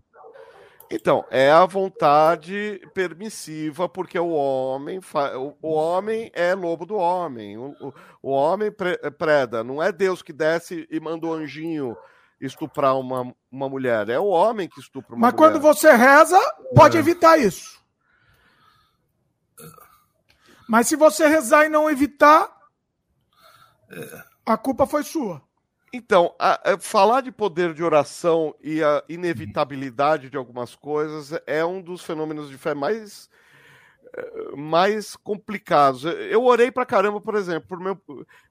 Então, 0.90 1.24
é 1.30 1.50
a 1.50 1.66
vontade 1.66 2.80
permissiva, 2.94 3.88
porque 3.88 4.18
o 4.18 4.30
homem, 4.30 5.00
fa... 5.00 5.36
o 5.36 5.72
homem 5.72 6.30
é 6.32 6.54
lobo 6.54 6.86
do 6.86 6.94
homem. 6.94 7.58
O, 7.58 7.74
o, 7.80 7.94
o 8.22 8.30
homem 8.30 8.70
pre... 8.70 8.96
preda. 9.12 9.64
Não 9.64 9.82
é 9.82 9.90
Deus 9.90 10.22
que 10.22 10.32
desce 10.32 10.86
e 10.90 11.00
manda 11.00 11.26
o 11.26 11.32
anjinho 11.32 11.96
estuprar 12.40 12.96
uma, 12.96 13.34
uma 13.50 13.68
mulher. 13.68 14.08
É 14.08 14.18
o 14.18 14.26
homem 14.26 14.68
que 14.68 14.80
estupra 14.80 15.14
uma 15.14 15.22
Mas 15.26 15.34
mulher. 15.34 15.52
quando 15.52 15.60
você 15.60 15.92
reza, 15.92 16.38
pode 16.74 16.96
é. 16.96 17.00
evitar 17.00 17.36
isso. 17.36 17.84
Mas 20.68 20.86
se 20.88 20.96
você 20.96 21.26
rezar 21.26 21.64
e 21.64 21.68
não 21.68 21.90
evitar, 21.90 22.50
é. 23.90 24.24
a 24.44 24.56
culpa 24.56 24.86
foi 24.86 25.02
sua. 25.02 25.45
Então, 25.96 26.34
a, 26.38 26.72
a, 26.72 26.78
falar 26.78 27.22
de 27.22 27.32
poder 27.32 27.72
de 27.72 27.82
oração 27.82 28.54
e 28.62 28.82
a 28.82 29.02
inevitabilidade 29.08 30.28
de 30.28 30.36
algumas 30.36 30.74
coisas 30.74 31.32
é 31.46 31.64
um 31.64 31.80
dos 31.80 32.02
fenômenos 32.02 32.50
de 32.50 32.58
fé 32.58 32.74
mais 32.74 33.30
eh, 34.14 34.54
mais 34.54 35.16
complicados. 35.16 36.04
Eu 36.04 36.44
orei 36.44 36.70
pra 36.70 36.84
caramba, 36.84 37.18
por 37.18 37.34
exemplo, 37.34 37.66
por 37.66 37.80
meu 37.80 37.98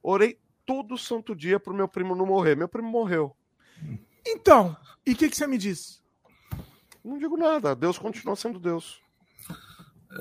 orei 0.02 0.40
todo 0.66 0.98
santo 0.98 1.36
dia 1.36 1.60
pro 1.60 1.72
meu 1.72 1.88
primo 1.88 2.16
não 2.16 2.26
morrer. 2.26 2.56
Meu 2.56 2.68
primo 2.68 2.90
morreu. 2.90 3.36
Então, 4.26 4.76
e 5.06 5.12
o 5.12 5.16
que, 5.16 5.30
que 5.30 5.38
você 5.38 5.46
me 5.46 5.60
diz? 5.60 6.02
Não 7.04 7.20
digo 7.20 7.38
nada. 7.38 7.76
Deus 7.76 8.00
continua 8.00 8.36
sendo 8.36 8.60
Deus. 8.60 9.00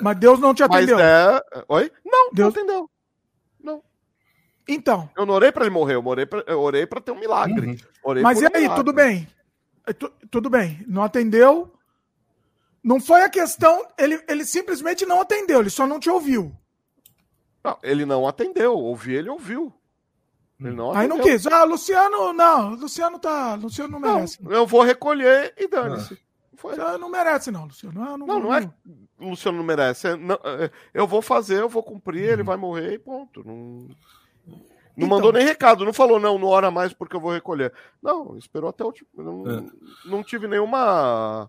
Mas 0.03 0.19
Deus 0.19 0.39
não 0.39 0.53
te 0.53 0.63
atendeu. 0.63 0.99
Mas 0.99 1.07
é... 1.07 1.65
Oi? 1.69 1.91
Não, 2.05 2.31
Deus... 2.35 2.55
não 2.55 2.63
atendeu. 2.63 2.91
Não. 4.67 4.75
Então. 4.75 5.11
Eu 5.17 5.27
não 5.27 5.35
orei 5.35 5.53
para 5.53 5.65
ele 5.65 5.75
morrer, 5.75 5.95
eu 5.95 6.07
orei 6.07 6.27
pra, 6.27 6.45
eu 6.47 6.61
orei 6.61 6.87
pra 6.87 7.01
ter 7.01 7.13
um 7.13 7.19
milagre. 7.21 7.67
Uhum. 7.67 7.77
Orei 8.03 8.23
Mas 8.23 8.41
e 8.41 8.45
um 8.45 8.49
aí, 8.55 8.63
milagre. 8.63 8.77
tudo 8.77 8.93
bem. 8.93 9.29
É, 9.87 9.93
tu, 9.93 10.11
tudo 10.31 10.51
bem. 10.51 10.85
Não 10.87 11.03
atendeu. 11.03 11.73
Não 12.83 13.01
foi 13.01 13.23
a 13.23 13.31
questão. 13.31 13.87
Ele, 13.99 14.23
ele 14.29 14.45
simplesmente 14.45 15.07
não 15.07 15.21
atendeu, 15.21 15.61
ele 15.61 15.71
só 15.71 15.87
não 15.87 15.99
te 15.99 16.11
ouviu. 16.11 16.55
Não, 17.63 17.79
ele 17.83 18.05
não 18.05 18.29
atendeu. 18.29 18.77
Ouvi, 18.77 19.15
ele 19.15 19.31
ouviu. 19.31 19.73
Ele 20.61 20.75
não 20.75 20.95
Aí 20.95 21.09
não 21.09 21.19
quis. 21.19 21.47
Ah, 21.47 21.65
Luciano, 21.65 22.33
não. 22.33 22.71
Luciano 22.75 23.19
tá. 23.19 23.55
Luciano 23.55 23.99
não 23.99 24.01
merece. 24.01 24.43
Não, 24.43 24.53
eu 24.53 24.67
vou 24.67 24.83
recolher 24.83 25.55
e 25.57 25.67
dane-se. 25.67 26.19
Foi. 26.57 26.77
Não 26.77 27.11
merece, 27.11 27.51
não, 27.51 27.65
Luciano. 27.65 28.01
Ah, 28.03 28.17
não, 28.17 28.27
não, 28.27 28.41
não, 28.41 28.55
é. 28.55 28.71
O 29.19 29.31
Luciano 29.31 29.59
não 29.59 29.65
merece. 29.65 30.09
É, 30.09 30.17
não, 30.17 30.39
é, 30.45 30.71
eu 30.93 31.07
vou 31.07 31.21
fazer, 31.21 31.61
eu 31.61 31.69
vou 31.69 31.83
cumprir, 31.83 32.29
ele 32.29 32.43
vai 32.43 32.57
morrer 32.57 32.95
e 32.95 32.99
ponto. 32.99 33.43
Não, 33.45 33.89
não 34.97 35.07
então, 35.07 35.09
mandou 35.09 35.33
nem 35.33 35.45
recado, 35.45 35.85
não 35.85 35.93
falou, 35.93 36.21
não, 36.21 36.39
não 36.39 36.49
ora 36.49 36.71
mais 36.71 36.93
porque 36.93 37.17
eu 37.17 37.21
vou 37.21 37.33
recolher. 37.33 37.73
Não, 38.03 38.37
esperou 38.37 38.71
até 38.71 38.85
o 38.85 38.89
último. 38.89 39.09
Não, 39.17 39.51
é. 39.51 39.65
não 40.05 40.23
tive 40.23 40.47
nenhuma. 40.47 41.49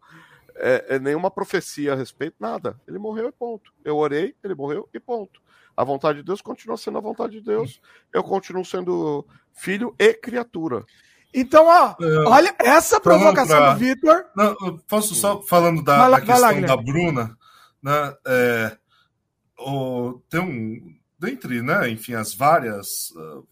É, 0.58 0.98
nenhuma 1.00 1.30
profecia 1.30 1.94
a 1.94 1.96
respeito, 1.96 2.38
nada. 2.40 2.80
Ele 2.88 2.98
morreu 2.98 3.28
e 3.28 3.32
ponto. 3.32 3.74
Eu 3.84 3.98
orei, 3.98 4.34
ele 4.44 4.56
morreu 4.56 4.88
e 4.94 5.00
ponto. 5.00 5.42
A 5.76 5.84
vontade 5.84 6.20
de 6.20 6.24
Deus 6.24 6.42
continua 6.42 6.78
sendo 6.78 6.98
a 6.98 7.02
vontade 7.02 7.34
de 7.34 7.42
Deus. 7.42 7.82
Eu 8.14 8.24
continuo 8.24 8.64
sendo 8.64 9.26
filho 9.54 9.94
e 10.00 10.14
criatura. 10.14 10.86
Então, 11.34 11.66
ó, 11.68 11.96
é, 12.02 12.18
olha 12.28 12.56
essa 12.60 13.00
provocação 13.02 13.58
pra... 13.58 13.74
do 13.74 13.80
Vitor. 13.80 14.26
Posso 14.88 15.14
só 15.14 15.42
falando 15.42 15.84
da, 15.84 16.08
lá, 16.08 16.18
da 16.18 16.26
questão 16.26 16.62
lá, 16.62 16.68
da 16.68 16.78
Bruna, 16.78 17.38
né? 17.84 18.16
É, 18.26 18.78
o, 19.60 20.22
tem 20.30 20.40
um. 20.40 20.96
Dentre, 21.26 21.62
né, 21.62 21.90
enfim, 21.90 22.14
as 22.14 22.34
várias 22.34 23.12
uh, 23.12 23.48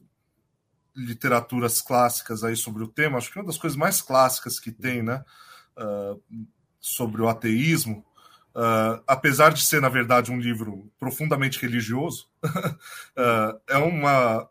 literaturas 0.95 1.81
clássicas 1.81 2.43
aí 2.43 2.55
sobre 2.55 2.83
o 2.83 2.87
tema, 2.87 3.17
acho 3.17 3.31
que 3.31 3.39
uma 3.39 3.45
das 3.45 3.57
coisas 3.57 3.77
mais 3.77 4.01
clássicas 4.01 4.59
que 4.59 4.71
tem, 4.71 5.01
né? 5.01 5.23
Uh, 5.77 6.21
sobre 6.79 7.21
o 7.21 7.27
ateísmo, 7.27 8.05
Uh, 8.55 9.01
apesar 9.07 9.51
de 9.51 9.65
ser, 9.65 9.81
na 9.81 9.89
verdade, 9.89 10.31
um 10.31 10.39
livro 10.39 10.87
profundamente 10.99 11.59
religioso, 11.59 12.29
é 13.67 13.77
uma, 13.77 14.47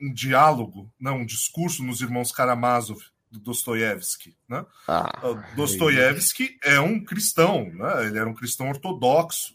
um 0.00 0.10
diálogo, 0.12 0.90
né, 0.98 1.10
um 1.10 1.26
discurso 1.26 1.82
nos 1.84 2.00
Irmãos 2.00 2.32
Karamazov, 2.32 3.02
do 3.30 3.38
Dostoiévski. 3.38 4.36
Né? 4.48 4.64
Ah, 4.88 5.10
Dostoiévski 5.54 6.58
é 6.62 6.80
um 6.80 7.02
cristão, 7.02 7.64
né? 7.74 8.06
ele 8.06 8.18
era 8.18 8.28
um 8.28 8.34
cristão 8.34 8.68
ortodoxo, 8.68 9.54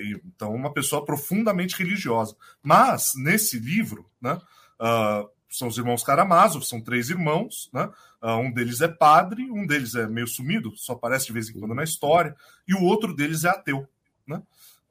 e, 0.00 0.20
então 0.24 0.54
uma 0.54 0.72
pessoa 0.72 1.04
profundamente 1.04 1.76
religiosa. 1.76 2.36
Mas, 2.62 3.12
nesse 3.16 3.58
livro, 3.58 4.08
né, 4.20 4.40
são 5.50 5.68
os 5.68 5.78
irmãos 5.78 6.04
Karamazov, 6.04 6.64
são 6.64 6.80
três 6.80 7.08
irmãos, 7.10 7.70
né? 7.72 7.90
Uh, 8.20 8.36
um 8.36 8.52
deles 8.52 8.80
é 8.80 8.88
padre, 8.88 9.48
um 9.50 9.64
deles 9.64 9.94
é 9.94 10.06
meio 10.08 10.26
sumido, 10.26 10.76
só 10.76 10.92
aparece 10.92 11.26
de 11.26 11.32
vez 11.32 11.48
em 11.48 11.58
quando 11.58 11.74
na 11.74 11.84
história, 11.84 12.36
e 12.66 12.74
o 12.74 12.82
outro 12.82 13.14
deles 13.14 13.44
é 13.44 13.48
ateu. 13.48 13.88
Né? 14.26 14.42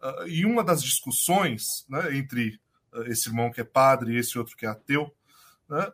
Uh, 0.01 0.27
e 0.27 0.45
uma 0.45 0.63
das 0.63 0.81
discussões 0.81 1.85
né, 1.89 2.17
entre 2.17 2.59
uh, 2.93 3.03
esse 3.03 3.27
irmão 3.27 3.51
que 3.51 3.59
é 3.59 3.65
padre 3.65 4.13
e 4.13 4.17
esse 4.17 4.37
outro 4.37 4.55
que 4.55 4.65
é 4.65 4.69
ateu, 4.69 5.13
né, 5.69 5.85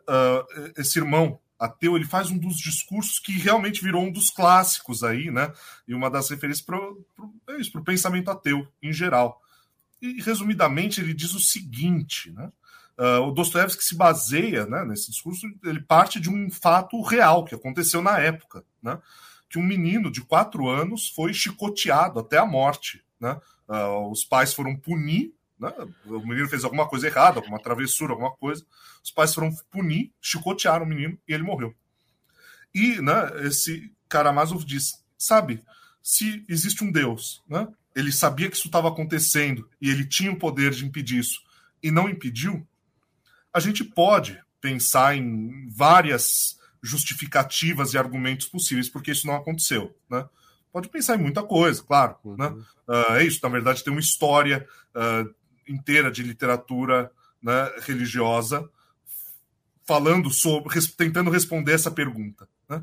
esse 0.76 1.00
irmão 1.00 1.40
ateu 1.58 1.96
ele 1.96 2.04
faz 2.04 2.30
um 2.30 2.38
dos 2.38 2.56
discursos 2.56 3.18
que 3.18 3.32
realmente 3.32 3.82
virou 3.82 4.02
um 4.02 4.12
dos 4.12 4.30
clássicos 4.30 5.02
aí, 5.02 5.30
né? 5.30 5.52
E 5.86 5.94
uma 5.94 6.10
das 6.10 6.28
referências 6.28 6.64
para 6.64 6.78
o 6.78 7.04
é 7.48 7.80
pensamento 7.84 8.30
ateu 8.30 8.66
em 8.82 8.92
geral. 8.92 9.40
E 10.00 10.20
resumidamente 10.20 11.00
ele 11.00 11.14
diz 11.14 11.34
o 11.34 11.40
seguinte, 11.40 12.30
né? 12.32 12.50
Uh, 12.96 13.26
o 13.26 13.32
Dostoiévski 13.32 13.82
se 13.82 13.96
baseia 13.96 14.66
né, 14.66 14.84
nesse 14.84 15.10
discurso, 15.10 15.48
ele 15.64 15.80
parte 15.80 16.20
de 16.20 16.30
um 16.30 16.48
fato 16.48 17.02
real 17.02 17.44
que 17.44 17.52
aconteceu 17.52 18.00
na 18.00 18.20
época, 18.20 18.64
né, 18.80 19.00
que 19.50 19.58
um 19.58 19.64
menino 19.64 20.12
de 20.12 20.20
quatro 20.20 20.68
anos 20.68 21.08
foi 21.08 21.34
chicoteado 21.34 22.20
até 22.20 22.38
a 22.38 22.46
morte. 22.46 23.04
Né, 23.18 23.36
uh, 23.68 24.10
os 24.10 24.24
pais 24.24 24.54
foram 24.54 24.76
punir, 24.76 25.34
né, 25.58 25.72
o 26.06 26.20
menino 26.20 26.48
fez 26.48 26.64
alguma 26.64 26.88
coisa 26.88 27.06
errada, 27.06 27.38
alguma 27.38 27.60
travessura, 27.60 28.12
alguma 28.12 28.32
coisa, 28.32 28.64
os 29.02 29.10
pais 29.10 29.34
foram 29.34 29.54
punir, 29.70 30.12
chicotearam 30.20 30.84
o 30.84 30.88
menino 30.88 31.18
e 31.26 31.32
ele 31.32 31.42
morreu. 31.42 31.74
E 32.74 33.00
né, 33.00 33.30
esse 33.46 33.92
Karamazov 34.08 34.64
diz, 34.64 35.02
sabe, 35.16 35.62
se 36.02 36.44
existe 36.48 36.82
um 36.82 36.90
Deus, 36.90 37.42
né, 37.48 37.68
ele 37.94 38.10
sabia 38.10 38.50
que 38.50 38.56
isso 38.56 38.66
estava 38.66 38.88
acontecendo 38.88 39.68
e 39.80 39.88
ele 39.88 40.04
tinha 40.04 40.32
o 40.32 40.38
poder 40.38 40.72
de 40.72 40.84
impedir 40.84 41.18
isso 41.18 41.40
e 41.82 41.90
não 41.90 42.08
impediu, 42.08 42.66
a 43.52 43.60
gente 43.60 43.84
pode 43.84 44.42
pensar 44.60 45.16
em 45.16 45.68
várias 45.68 46.58
justificativas 46.82 47.94
e 47.94 47.98
argumentos 47.98 48.46
possíveis 48.48 48.88
porque 48.88 49.12
isso 49.12 49.26
não 49.26 49.34
aconteceu, 49.34 49.96
né? 50.10 50.26
Pode 50.72 50.88
pensar 50.88 51.14
em 51.14 51.22
muita 51.22 51.42
coisa, 51.42 51.82
claro, 51.82 52.16
uhum. 52.24 52.36
né? 52.36 52.48
Uh, 52.88 53.12
é 53.12 53.24
isso, 53.24 53.38
na 53.42 53.48
verdade 53.48 53.84
tem 53.84 53.92
uma 53.92 54.00
história 54.00 54.66
uh, 54.94 55.34
inteira 55.68 56.10
de 56.10 56.22
literatura 56.22 57.10
né, 57.42 57.70
religiosa 57.82 58.68
falando 59.86 60.30
sobre, 60.30 60.74
tentando 60.96 61.30
responder 61.30 61.72
essa 61.72 61.90
pergunta, 61.90 62.48
né? 62.68 62.82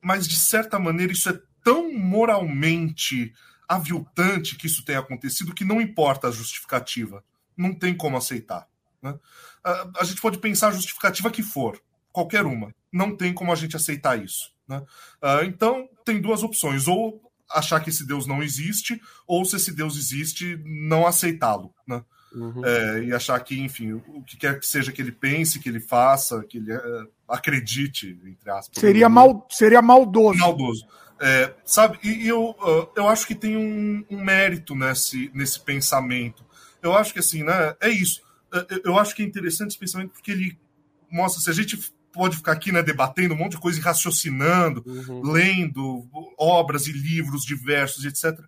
Mas 0.00 0.28
de 0.28 0.38
certa 0.38 0.78
maneira 0.78 1.12
isso 1.12 1.28
é 1.28 1.40
tão 1.62 1.92
moralmente 1.92 3.32
aviltante 3.68 4.56
que 4.56 4.66
isso 4.66 4.84
tenha 4.84 5.00
acontecido 5.00 5.54
que 5.54 5.64
não 5.64 5.80
importa 5.80 6.28
a 6.28 6.30
justificativa, 6.30 7.24
não 7.56 7.74
tem 7.74 7.96
como 7.96 8.16
aceitar. 8.16 8.68
Né? 9.02 9.18
A, 9.64 10.00
a, 10.00 10.04
gente 10.04 10.20
pode 10.20 10.38
pensar 10.38 10.68
a 10.68 10.72
justificativa 10.72 11.30
que 11.30 11.42
for, 11.42 11.80
qualquer 12.12 12.44
uma. 12.44 12.74
Não 12.92 13.16
tem 13.16 13.32
como 13.32 13.50
a 13.52 13.56
gente 13.56 13.76
aceitar 13.76 14.22
isso. 14.22 14.52
Né? 14.68 14.78
Uh, 15.22 15.44
então, 15.44 15.88
tem 16.04 16.20
duas 16.20 16.42
opções: 16.42 16.86
ou 16.86 17.23
achar 17.50 17.80
que 17.80 17.90
esse 17.90 18.06
Deus 18.06 18.26
não 18.26 18.42
existe, 18.42 19.00
ou 19.26 19.44
se 19.44 19.56
esse 19.56 19.72
Deus 19.72 19.96
existe, 19.96 20.60
não 20.64 21.06
aceitá-lo. 21.06 21.72
Né? 21.86 22.02
Uhum. 22.32 22.64
É, 22.64 23.04
e 23.04 23.12
achar 23.12 23.38
que, 23.40 23.60
enfim, 23.60 23.92
o 23.92 24.22
que 24.24 24.36
quer 24.36 24.58
que 24.58 24.66
seja 24.66 24.90
que 24.90 25.00
ele 25.00 25.12
pense, 25.12 25.58
que 25.58 25.68
ele 25.68 25.80
faça, 25.80 26.42
que 26.44 26.58
ele 26.58 26.72
é, 26.72 26.80
acredite, 27.28 28.18
entre 28.24 28.50
aspas. 28.50 28.80
Seria, 28.80 29.08
mal, 29.08 29.46
seria 29.50 29.80
maldoso. 29.80 30.38
Maldoso. 30.38 30.86
É, 31.20 31.54
sabe, 31.64 31.98
e, 32.02 32.24
e 32.24 32.28
eu, 32.28 32.50
uh, 32.50 32.88
eu 32.96 33.08
acho 33.08 33.26
que 33.26 33.36
tem 33.36 33.56
um, 33.56 34.04
um, 34.10 34.22
mérito 34.22 34.74
nesse, 34.74 35.30
nesse 35.32 35.60
pensamento. 35.60 36.44
Eu 36.82 36.94
acho 36.94 37.12
que, 37.12 37.20
assim, 37.20 37.44
né, 37.44 37.76
é 37.80 37.88
isso 37.88 38.24
eu 38.84 38.98
acho 38.98 39.14
que 39.14 39.22
é 39.22 39.26
interessante, 39.26 39.70
especialmente 39.70 40.12
porque 40.12 40.30
ele 40.30 40.58
mostra, 41.10 41.42
se 41.42 41.50
a 41.50 41.52
gente 41.52 41.92
pode 42.14 42.36
ficar 42.36 42.52
aqui 42.52 42.70
né, 42.70 42.82
debatendo 42.82 43.34
um 43.34 43.36
monte 43.36 43.52
de 43.52 43.58
coisa 43.58 43.78
e 43.78 43.82
raciocinando, 43.82 44.82
uhum. 44.86 45.20
lendo 45.22 46.08
obras 46.38 46.86
e 46.86 46.92
livros 46.92 47.42
diversos, 47.44 48.04
etc. 48.04 48.40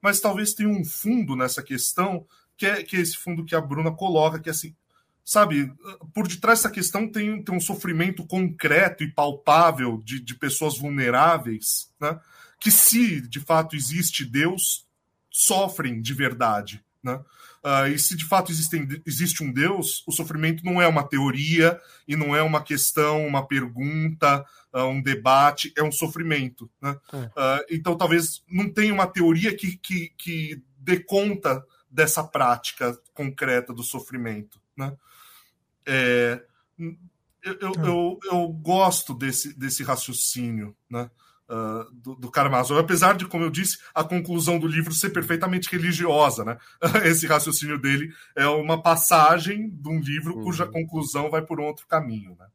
Mas 0.00 0.20
talvez 0.20 0.52
tenha 0.52 0.68
um 0.68 0.84
fundo 0.84 1.34
nessa 1.34 1.62
questão, 1.62 2.26
que 2.56 2.66
é, 2.66 2.82
que 2.82 2.96
é 2.96 3.00
esse 3.00 3.16
fundo 3.16 3.44
que 3.44 3.56
a 3.56 3.60
Bruna 3.60 3.90
coloca, 3.90 4.38
que 4.38 4.50
é 4.50 4.52
assim, 4.52 4.76
sabe, 5.24 5.72
por 6.12 6.28
detrás 6.28 6.58
dessa 6.58 6.70
questão 6.70 7.10
tem, 7.10 7.42
tem 7.42 7.54
um 7.54 7.60
sofrimento 7.60 8.26
concreto 8.26 9.02
e 9.02 9.10
palpável 9.10 10.02
de, 10.04 10.20
de 10.20 10.34
pessoas 10.34 10.78
vulneráveis, 10.78 11.90
né? 11.98 12.20
que 12.60 12.70
se 12.70 13.20
de 13.22 13.40
fato 13.40 13.74
existe 13.74 14.24
Deus, 14.24 14.86
sofrem 15.30 16.00
de 16.00 16.12
verdade. 16.12 16.84
Né? 17.02 17.18
Uh, 17.64 17.86
e 17.88 17.98
se 17.98 18.14
de 18.14 18.26
fato 18.26 18.52
existem, 18.52 18.86
existe 19.06 19.42
um 19.42 19.50
Deus, 19.50 20.04
o 20.06 20.12
sofrimento 20.12 20.62
não 20.62 20.82
é 20.82 20.86
uma 20.86 21.02
teoria 21.02 21.80
e 22.06 22.14
não 22.14 22.36
é 22.36 22.42
uma 22.42 22.62
questão, 22.62 23.26
uma 23.26 23.46
pergunta, 23.46 24.44
uh, 24.70 24.84
um 24.84 25.00
debate, 25.00 25.72
é 25.74 25.82
um 25.82 25.90
sofrimento. 25.90 26.70
Né? 26.78 26.94
É. 27.10 27.16
Uh, 27.18 27.64
então 27.70 27.96
talvez 27.96 28.44
não 28.46 28.70
tenha 28.70 28.92
uma 28.92 29.06
teoria 29.06 29.56
que, 29.56 29.78
que, 29.78 30.12
que 30.18 30.62
dê 30.76 31.00
conta 31.00 31.64
dessa 31.90 32.22
prática 32.22 32.94
concreta 33.14 33.72
do 33.72 33.82
sofrimento. 33.82 34.60
Né? 34.76 34.94
É, 35.86 36.44
eu, 36.78 37.58
eu, 37.60 37.70
é. 37.70 37.88
eu, 37.88 38.18
eu, 38.24 38.48
gosto 38.48 39.14
desse, 39.14 39.58
desse 39.58 39.82
raciocínio. 39.82 40.76
Né? 40.90 41.10
Uh, 41.46 41.84
do, 41.92 42.14
do 42.14 42.30
Karamazov, 42.30 42.80
apesar 42.80 43.16
de, 43.16 43.26
como 43.26 43.44
eu 43.44 43.50
disse, 43.50 43.76
a 43.94 44.02
conclusão 44.02 44.58
do 44.58 44.66
livro 44.66 44.94
ser 44.94 45.10
perfeitamente 45.10 45.68
religiosa, 45.70 46.42
né? 46.42 46.56
Esse 47.04 47.26
raciocínio 47.26 47.78
dele 47.78 48.08
é 48.34 48.46
uma 48.46 48.80
passagem 48.80 49.68
de 49.68 49.88
um 49.88 50.00
livro 50.00 50.34
uhum. 50.34 50.44
cuja 50.44 50.66
conclusão 50.66 51.30
vai 51.30 51.42
por 51.42 51.60
um 51.60 51.64
outro 51.64 51.86
caminho, 51.86 52.34
né? 52.38 52.46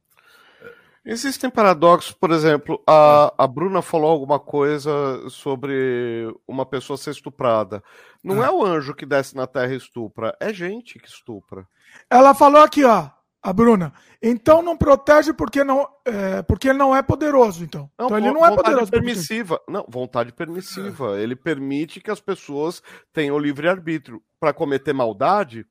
Existem 1.06 1.50
paradoxos, 1.50 2.12
por 2.12 2.30
exemplo, 2.30 2.84
a, 2.86 3.34
a 3.38 3.48
Bruna 3.48 3.82
falou 3.82 4.12
alguma 4.12 4.40
coisa 4.40 5.28
sobre 5.30 6.32
uma 6.48 6.66
pessoa 6.66 6.98
ser 6.98 7.12
estuprada. 7.12 7.84
Não 8.24 8.42
ah. 8.42 8.46
é 8.46 8.52
o 8.52 8.64
anjo 8.64 8.94
que 8.94 9.06
desce 9.06 9.36
na 9.36 9.48
terra 9.48 9.74
e 9.74 9.78
estupra, 9.78 10.36
é 10.40 10.54
gente 10.54 11.00
que 11.00 11.08
estupra. 11.08 11.68
Ela 12.10 12.36
falou 12.36 12.62
aqui, 12.62 12.84
ó. 12.84 13.10
A 13.42 13.54
Bruna. 13.54 13.94
Então 14.22 14.62
não 14.62 14.76
protege 14.76 15.32
porque 15.32 15.64
não, 15.64 15.88
é, 16.06 16.42
porque 16.42 16.70
ele 16.70 16.78
não 16.78 16.96
é 16.96 17.02
poderoso, 17.02 17.64
então. 17.64 17.90
Não, 17.98 18.08
então 18.08 18.18
ele 18.18 18.32
não 18.32 18.46
é 18.46 18.54
poderoso. 18.54 18.92
permissiva. 18.92 19.62
Não, 19.68 19.86
vontade 19.88 20.34
permissiva. 20.34 21.20
Ele 21.20 21.36
permite 21.36 22.02
que 22.02 22.12
as 22.12 22.20
pessoas 22.20 22.84
tenham 23.14 23.40
livre-arbítrio. 23.40 24.22
Para 24.40 24.54
cometer 24.54 24.94
maldade, 24.94 25.66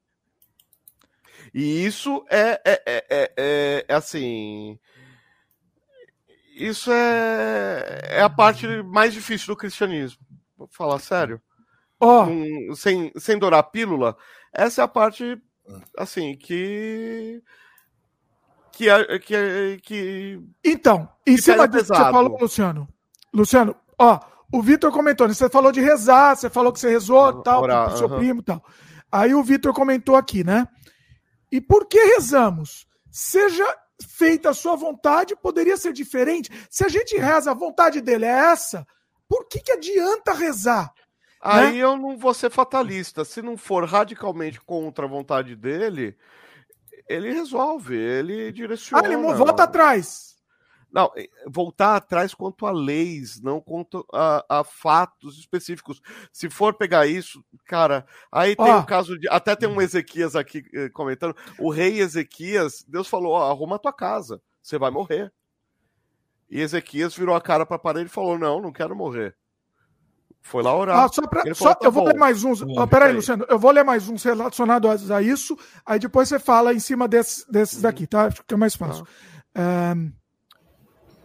e 1.55 1.85
isso 1.85 2.25
é, 2.31 2.61
é, 2.65 2.83
é, 2.87 3.05
é, 3.37 3.85
é 3.89 3.95
assim. 3.95 4.79
Isso 6.55 6.91
é, 6.91 8.01
é 8.05 8.21
a 8.21 8.29
parte 8.29 8.67
mais 8.83 9.13
difícil 9.13 9.49
do 9.49 9.57
cristianismo. 9.57 10.21
Vou 10.57 10.69
falar 10.71 10.99
sério. 10.99 11.41
Ó, 12.01 12.25
Um, 12.25 12.75
sem, 12.75 13.13
sem 13.17 13.39
dourar 13.39 13.61
a 13.61 13.63
pílula, 13.63 14.17
essa 14.53 14.83
é 14.83 14.85
a 14.85 14.89
parte, 14.89 15.41
assim, 15.97 16.37
que. 16.37 17.43
Que, 18.73 18.87
que, 19.19 19.81
que 19.83 20.41
então, 20.65 21.09
em 21.27 21.35
Que 21.35 21.43
cima 21.43 21.67
disso 21.67 21.91
que 21.93 21.99
você 21.99 22.13
falou, 22.13 22.39
Luciano. 22.39 22.89
Luciano, 23.35 23.75
ó, 23.99 24.21
o 24.53 24.63
Vitor 24.63 24.93
comentou, 24.93 25.27
né? 25.27 25.35
Você 25.35 25.49
falou 25.49 25.73
de 25.73 25.81
rezar, 25.81 26.37
você 26.37 26.49
falou 26.49 26.73
que 26.73 26.79
você 26.79 26.89
rezou, 26.89 27.43
tal, 27.43 27.63
Orar, 27.63 27.89
pro 27.89 27.99
seu 27.99 28.07
aham. 28.07 28.19
primo 28.19 28.41
e 28.41 28.45
tal. 28.45 28.65
Aí 29.11 29.35
o 29.35 29.43
Vitor 29.43 29.73
comentou 29.73 30.15
aqui, 30.15 30.45
né? 30.45 30.67
E 31.51 31.61
por 31.61 31.87
que 31.87 31.99
rezamos? 31.99 32.87
Seja 33.11 33.65
feita 34.07 34.51
a 34.51 34.55
sua 34.55 34.77
vontade, 34.77 35.35
poderia 35.35 35.77
ser 35.77 35.93
diferente. 35.93 36.51
Se 36.71 36.85
a 36.85 36.89
gente 36.89 37.17
reza, 37.17 37.51
a 37.51 37.55
vontade 37.55 38.01
dele 38.01 38.27
é 38.27 38.53
essa, 38.53 38.87
por 39.29 39.49
que, 39.49 39.61
que 39.61 39.73
adianta 39.73 40.33
rezar? 40.33 40.93
Aí 41.41 41.78
eu 41.78 41.97
não 41.97 42.17
vou 42.17 42.34
ser 42.34 42.50
fatalista. 42.50 43.25
Se 43.25 43.41
não 43.41 43.57
for 43.57 43.84
radicalmente 43.84 44.60
contra 44.60 45.05
a 45.05 45.08
vontade 45.08 45.55
dele, 45.55 46.17
ele 47.08 47.33
resolve, 47.33 47.97
ele 47.97 48.52
direciona. 48.52 49.07
Ah, 49.07 49.12
ele 49.12 49.17
volta 49.34 49.62
atrás. 49.65 50.28
Não, 50.91 51.12
voltar 51.47 51.97
atrás 51.97 52.33
quanto 52.33 52.65
a 52.65 52.70
leis, 52.70 53.42
não 53.42 53.60
quanto 53.60 54.07
a, 54.12 54.60
a 54.60 54.65
fatos 54.65 55.39
específicos. 55.39 56.00
Se 56.33 56.49
for 56.49 56.75
pegar 56.75 57.07
isso, 57.07 57.44
cara, 57.67 58.07
aí 58.33 58.57
tem 58.57 58.75
o 58.75 58.86
caso 58.86 59.18
de. 59.18 59.28
Até 59.28 59.55
tem 59.55 59.68
um 59.68 59.83
Ezequias 59.83 60.34
aqui 60.34 60.65
eh, 60.73 60.89
comentando. 60.89 61.36
O 61.58 61.70
rei 61.70 62.00
Ezequias, 62.00 62.84
Deus 62.89 63.07
falou: 63.07 63.33
ó, 63.33 63.50
arruma 63.50 63.76
a 63.76 63.78
tua 63.78 63.92
casa, 63.92 64.41
você 64.62 64.78
vai 64.78 64.91
morrer. 64.91 65.31
E 66.49 66.58
Ezequias 66.58 67.15
virou 67.15 67.34
a 67.34 67.41
cara 67.41 67.67
para 67.67 67.76
a 67.76 67.81
parede 67.81 68.07
e 68.07 68.12
falou: 68.12 68.39
não, 68.39 68.58
não 68.58 68.73
quero 68.73 68.97
morrer. 68.97 69.36
Foi 70.42 70.62
lá 70.62 70.75
orar. 70.75 70.99
Ah, 71.05 71.08
só 71.08 71.26
pra, 71.26 71.42
só- 71.55 71.65
falou, 71.65 71.75
tá 71.75 71.86
eu 71.86 71.92
vou 71.92 72.05
bom. 72.05 72.08
ler 72.10 72.17
mais 72.18 72.42
uns. 72.44 72.62
Bom, 72.62 72.75
Ó, 72.78 72.86
peraí, 72.86 73.10
aí. 73.10 73.15
Luciano. 73.17 73.44
Eu 73.49 73.58
vou 73.58 73.70
ler 73.70 73.84
mais 73.84 74.08
uns 74.08 74.23
relacionados 74.23 75.10
a 75.10 75.20
isso. 75.20 75.57
Aí 75.84 75.99
depois 75.99 76.28
você 76.28 76.39
fala 76.39 76.73
em 76.73 76.78
cima 76.78 77.07
desses, 77.07 77.44
desses 77.50 77.83
daqui, 77.83 78.07
tá? 78.07 78.26
Acho 78.26 78.42
que 78.47 78.55
é 78.55 78.57
mais 78.57 78.75
fácil. 78.75 79.07
Ahn, 79.55 80.10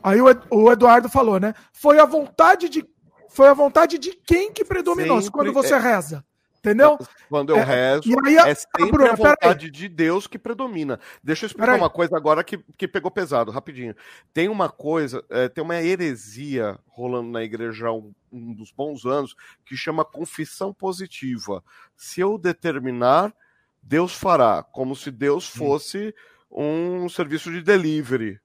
aí 0.04 0.20
o, 0.22 0.30
Ed- 0.30 0.42
o 0.50 0.72
Eduardo 0.72 1.08
falou, 1.10 1.40
né? 1.40 1.54
Foi 1.72 2.00
a 2.00 2.06
vontade 2.06 2.68
de. 2.70 2.86
Foi 3.30 3.48
a 3.48 3.54
vontade 3.54 3.98
de 3.98 4.12
quem 4.28 4.52
que 4.52 4.64
predominou 4.66 5.18
Sempre 5.22 5.32
quando 5.34 5.54
você 5.54 5.74
é- 5.74 5.80
reza. 5.80 6.24
Entendeu? 6.64 6.98
Quando 7.28 7.50
eu 7.50 7.58
É, 7.58 7.64
rezo, 7.64 8.10
aí 8.26 8.38
é 8.38 8.56
sempre 8.56 9.06
a 9.06 9.16
vontade 9.16 9.70
de 9.70 9.90
Deus 9.90 10.28
que 10.28 10.40
predomina. 10.40 10.98
Deixa 11.22 11.44
eu 11.44 11.48
explicar 11.48 11.76
uma 11.76 11.90
coisa 11.90 12.16
agora 12.16 12.42
que, 12.42 12.58
que 12.78 12.88
pegou 12.88 13.12
pesado, 13.12 13.52
rapidinho. 13.52 13.94
Tem 14.34 14.48
uma 14.48 14.70
coisa, 14.70 15.22
é, 15.30 15.50
tem 15.50 15.62
uma 15.62 15.82
heresia 15.82 16.80
rolando 16.88 17.30
na 17.30 17.44
igreja 17.44 17.88
há 17.88 17.92
um, 17.94 18.14
um 18.32 18.54
dos 18.54 18.72
bons 18.72 19.06
anos 19.06 19.36
que 19.66 19.76
chama 19.76 20.06
confissão 20.06 20.74
positiva. 20.74 21.62
Se 21.98 22.22
eu 22.22 22.38
determinar, 22.38 23.34
Deus 23.82 24.14
fará, 24.14 24.64
como 24.64 24.96
se 24.96 25.12
Deus 25.12 25.46
fosse 25.46 26.16
um 26.50 27.10
serviço 27.10 27.52
de 27.52 27.62
delivery. 27.62 28.40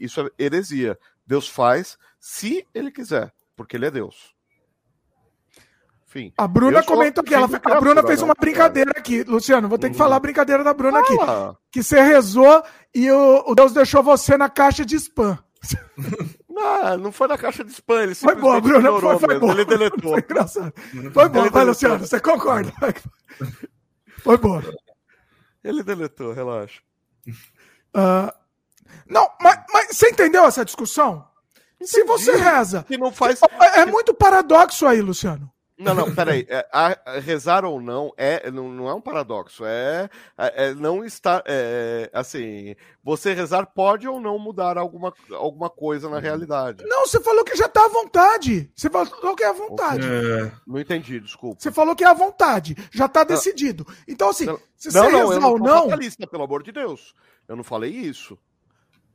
Isso 0.00 0.20
é 0.20 0.30
heresia. 0.36 0.98
Deus 1.24 1.48
faz 1.48 1.96
se 2.18 2.66
ele 2.74 2.90
quiser, 2.90 3.32
porque 3.54 3.76
ele 3.76 3.86
é 3.86 3.90
Deus. 3.92 4.34
Enfim. 6.10 6.32
A 6.36 6.48
Bruna 6.48 6.82
comentou 6.82 7.22
aqui. 7.22 7.32
Ela, 7.32 7.46
a 7.46 7.80
Bruna 7.80 8.02
fez 8.02 8.20
uma 8.20 8.34
cara. 8.34 8.40
brincadeira 8.44 8.90
aqui. 8.96 9.22
Luciano, 9.22 9.68
vou 9.68 9.78
ter 9.78 9.90
que 9.90 9.96
falar 9.96 10.16
a 10.16 10.20
brincadeira 10.20 10.64
da 10.64 10.74
Bruna 10.74 10.98
aqui. 10.98 11.14
Fala. 11.14 11.56
Que 11.70 11.84
você 11.84 12.00
rezou 12.02 12.64
e 12.92 13.08
o, 13.08 13.44
o 13.46 13.54
Deus 13.54 13.72
deixou 13.72 14.02
você 14.02 14.36
na 14.36 14.50
caixa 14.50 14.84
de 14.84 14.96
spam. 14.96 15.38
Não, 16.48 16.98
não 16.98 17.12
foi 17.12 17.26
na 17.28 17.38
caixa 17.38 17.64
de 17.64 17.70
spam, 17.70 18.02
ele 18.02 18.14
Foi 18.14 18.34
boa, 18.34 18.60
Bruna. 18.60 18.78
ignorou 18.80 19.18
Foi, 19.18 19.28
foi 19.30 19.38
boa. 19.38 19.52
ele 19.52 19.64
deletou. 19.64 20.10
Foi 20.10 20.20
engraçado. 20.28 20.74
Foi 21.12 21.28
boa, 21.28 21.48
vai. 21.48 21.64
Luciano. 21.64 21.98
Você 22.00 22.20
concorda? 22.20 22.70
Foi 24.22 24.36
boa. 24.36 24.62
Ele 25.64 25.82
deletou, 25.82 26.34
relaxa. 26.34 26.82
Ah, 27.94 28.34
não, 29.08 29.30
mas, 29.40 29.58
mas 29.72 29.86
você 29.96 30.10
entendeu 30.10 30.44
essa 30.44 30.64
discussão? 30.64 31.26
Se 31.80 32.04
você 32.04 32.36
reza. 32.36 32.84
Se 32.86 32.98
não 32.98 33.10
faz. 33.10 33.40
É, 33.58 33.80
é 33.80 33.86
muito 33.86 34.12
paradoxo 34.12 34.86
aí, 34.86 35.00
Luciano. 35.00 35.50
Não, 35.80 35.94
não, 35.94 36.14
peraí. 36.14 36.46
É, 36.48 36.66
a- 36.72 36.98
a 37.06 37.18
rezar 37.18 37.64
ou 37.64 37.80
não 37.80 38.12
é, 38.16 38.50
não, 38.50 38.68
não 38.68 38.88
é 38.88 38.94
um 38.94 39.00
paradoxo. 39.00 39.64
É, 39.64 40.08
é- 40.36 40.66
é 40.66 40.74
não 40.74 41.04
estar. 41.04 41.42
é, 41.46 42.10
assim, 42.12 42.76
você 43.02 43.32
rezar 43.32 43.66
pode 43.66 44.06
ou 44.06 44.20
não 44.20 44.38
mudar 44.38 44.76
alguma, 44.76 45.12
alguma 45.32 45.70
coisa 45.70 46.08
na 46.10 46.18
realidade. 46.18 46.84
Não, 46.86 47.06
você 47.06 47.18
falou 47.20 47.44
que 47.44 47.56
já 47.56 47.68
tá 47.68 47.84
à 47.84 47.88
vontade. 47.88 48.70
Você 48.76 48.90
falou 48.90 49.34
que 49.34 49.42
é 49.42 49.48
à 49.48 49.52
vontade. 49.52 50.06
É, 50.06 50.52
Não 50.66 50.78
entendi, 50.78 51.18
desculpa. 51.18 51.60
Você 51.60 51.72
falou 51.72 51.96
que 51.96 52.04
é 52.04 52.08
à 52.08 52.14
vontade. 52.14 52.76
Já 52.92 53.08
tá 53.08 53.24
decidido. 53.24 53.86
Então, 54.06 54.28
assim, 54.30 54.46
Não, 54.46 54.58
se 54.76 54.90
você 54.92 54.98
Não, 54.98 55.10
não, 55.10 55.18
eu 55.20 55.28
rezar 55.28 55.40
não 55.40 55.50
ou 55.52 55.58
não. 55.58 55.84
fatalista, 55.84 56.26
pelo 56.26 56.44
amor 56.44 56.62
de 56.62 56.72
Deus. 56.72 57.14
Eu 57.48 57.56
não 57.56 57.64
falei 57.64 57.90
isso. 57.90 58.36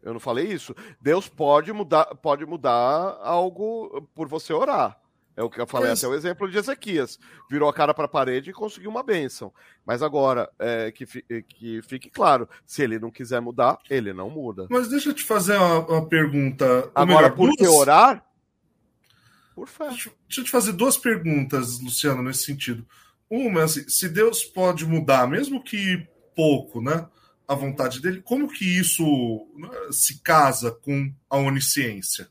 Eu 0.02 0.14
não 0.14 0.20
falei 0.20 0.46
isso. 0.48 0.76
Deus 1.02 1.28
pode 1.28 1.72
mudar, 1.74 2.06
pode 2.16 2.46
mudar 2.46 3.18
algo 3.22 4.08
por 4.14 4.28
você 4.28 4.54
orar. 4.54 5.00
É 5.38 5.44
o 5.44 5.50
que 5.50 5.60
eu 5.60 5.68
falei, 5.68 5.90
Mas- 5.90 6.00
até 6.04 6.08
o 6.08 6.16
exemplo 6.16 6.50
de 6.50 6.58
Ezequias. 6.58 7.20
Virou 7.50 7.68
a 7.68 7.74
cara 7.74 7.94
para 7.94 8.06
a 8.06 8.08
parede 8.08 8.50
e 8.52 8.54
conseguiu 8.54 8.90
uma 8.90 9.04
bênção. 9.04 9.54
Mas 9.86 10.02
agora, 10.02 10.50
é, 10.58 10.92
que, 10.92 11.06
fi- 11.06 11.26
que 11.48 11.82
fique 11.82 12.10
claro, 12.10 12.48
se 12.66 12.82
ele 12.84 12.98
não 13.00 13.12
quiser 13.12 13.42
mudar, 13.42 13.78
ele 13.90 14.14
não 14.14 14.30
muda. 14.30 14.66
mas 14.70 14.88
deixa 14.88 15.10
eu 15.10 15.14
te 15.14 15.24
fazer 15.24 15.58
uma, 15.58 15.80
uma 15.88 16.08
pergunta. 16.08 16.90
Agora, 16.96 17.06
melhor, 17.24 17.36
por 17.36 17.52
que 17.52 17.64
duas- 17.66 17.76
orar? 17.76 18.26
Por 19.54 19.68
fé. 19.68 19.88
Deixa 19.90 20.12
deixa 20.28 20.42
eu 20.42 20.46
te 20.46 20.52
fazer 20.52 20.74
duas 20.74 20.98
perguntas, 20.98 21.80
Luciano, 21.82 22.22
nesse 22.22 22.44
sentido. 22.44 22.86
Uma 23.30 23.62
é 23.62 23.64
assim, 23.64 23.88
se 23.88 24.08
Deus 24.10 24.44
pode 24.44 24.86
mudar, 24.86 25.28
mesmo 25.28 25.64
que 25.64 26.06
pouco, 26.36 26.82
né? 26.82 27.08
A 27.48 27.56
vontade 27.56 28.02
dele, 28.02 28.22
como 28.22 28.48
que 28.48 28.66
isso 28.66 29.04
né, 29.56 29.70
se 29.92 30.22
casa 30.22 30.72
com 30.72 31.14
a 31.30 31.38
onisciência? 31.38 32.28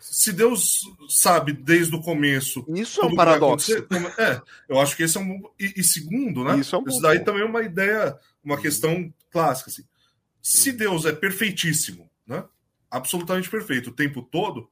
Se 0.00 0.32
Deus 0.32 0.80
sabe 1.08 1.52
desde 1.52 1.94
o 1.94 2.00
começo. 2.00 2.64
Isso 2.68 3.00
é 3.02 3.06
um 3.06 3.14
paradoxo. 3.14 3.72
É, 4.18 4.40
eu 4.68 4.80
acho 4.80 4.96
que 4.96 5.02
esse 5.02 5.16
é 5.16 5.20
um. 5.20 5.42
E, 5.58 5.74
e 5.76 5.84
segundo, 5.84 6.42
né? 6.42 6.58
Isso 6.58 6.74
é 6.74 6.78
um 6.78 6.84
Isso 6.88 7.00
daí 7.00 7.20
também 7.20 7.42
é 7.42 7.44
uma 7.44 7.62
ideia, 7.62 8.18
uma 8.42 8.58
questão 8.60 9.12
clássica. 9.30 9.70
Assim. 9.70 9.84
Se 10.42 10.72
Deus 10.72 11.04
é 11.04 11.12
perfeitíssimo, 11.12 12.10
né? 12.26 12.44
absolutamente 12.90 13.48
perfeito 13.48 13.90
o 13.90 13.94
tempo 13.94 14.22
todo, 14.22 14.68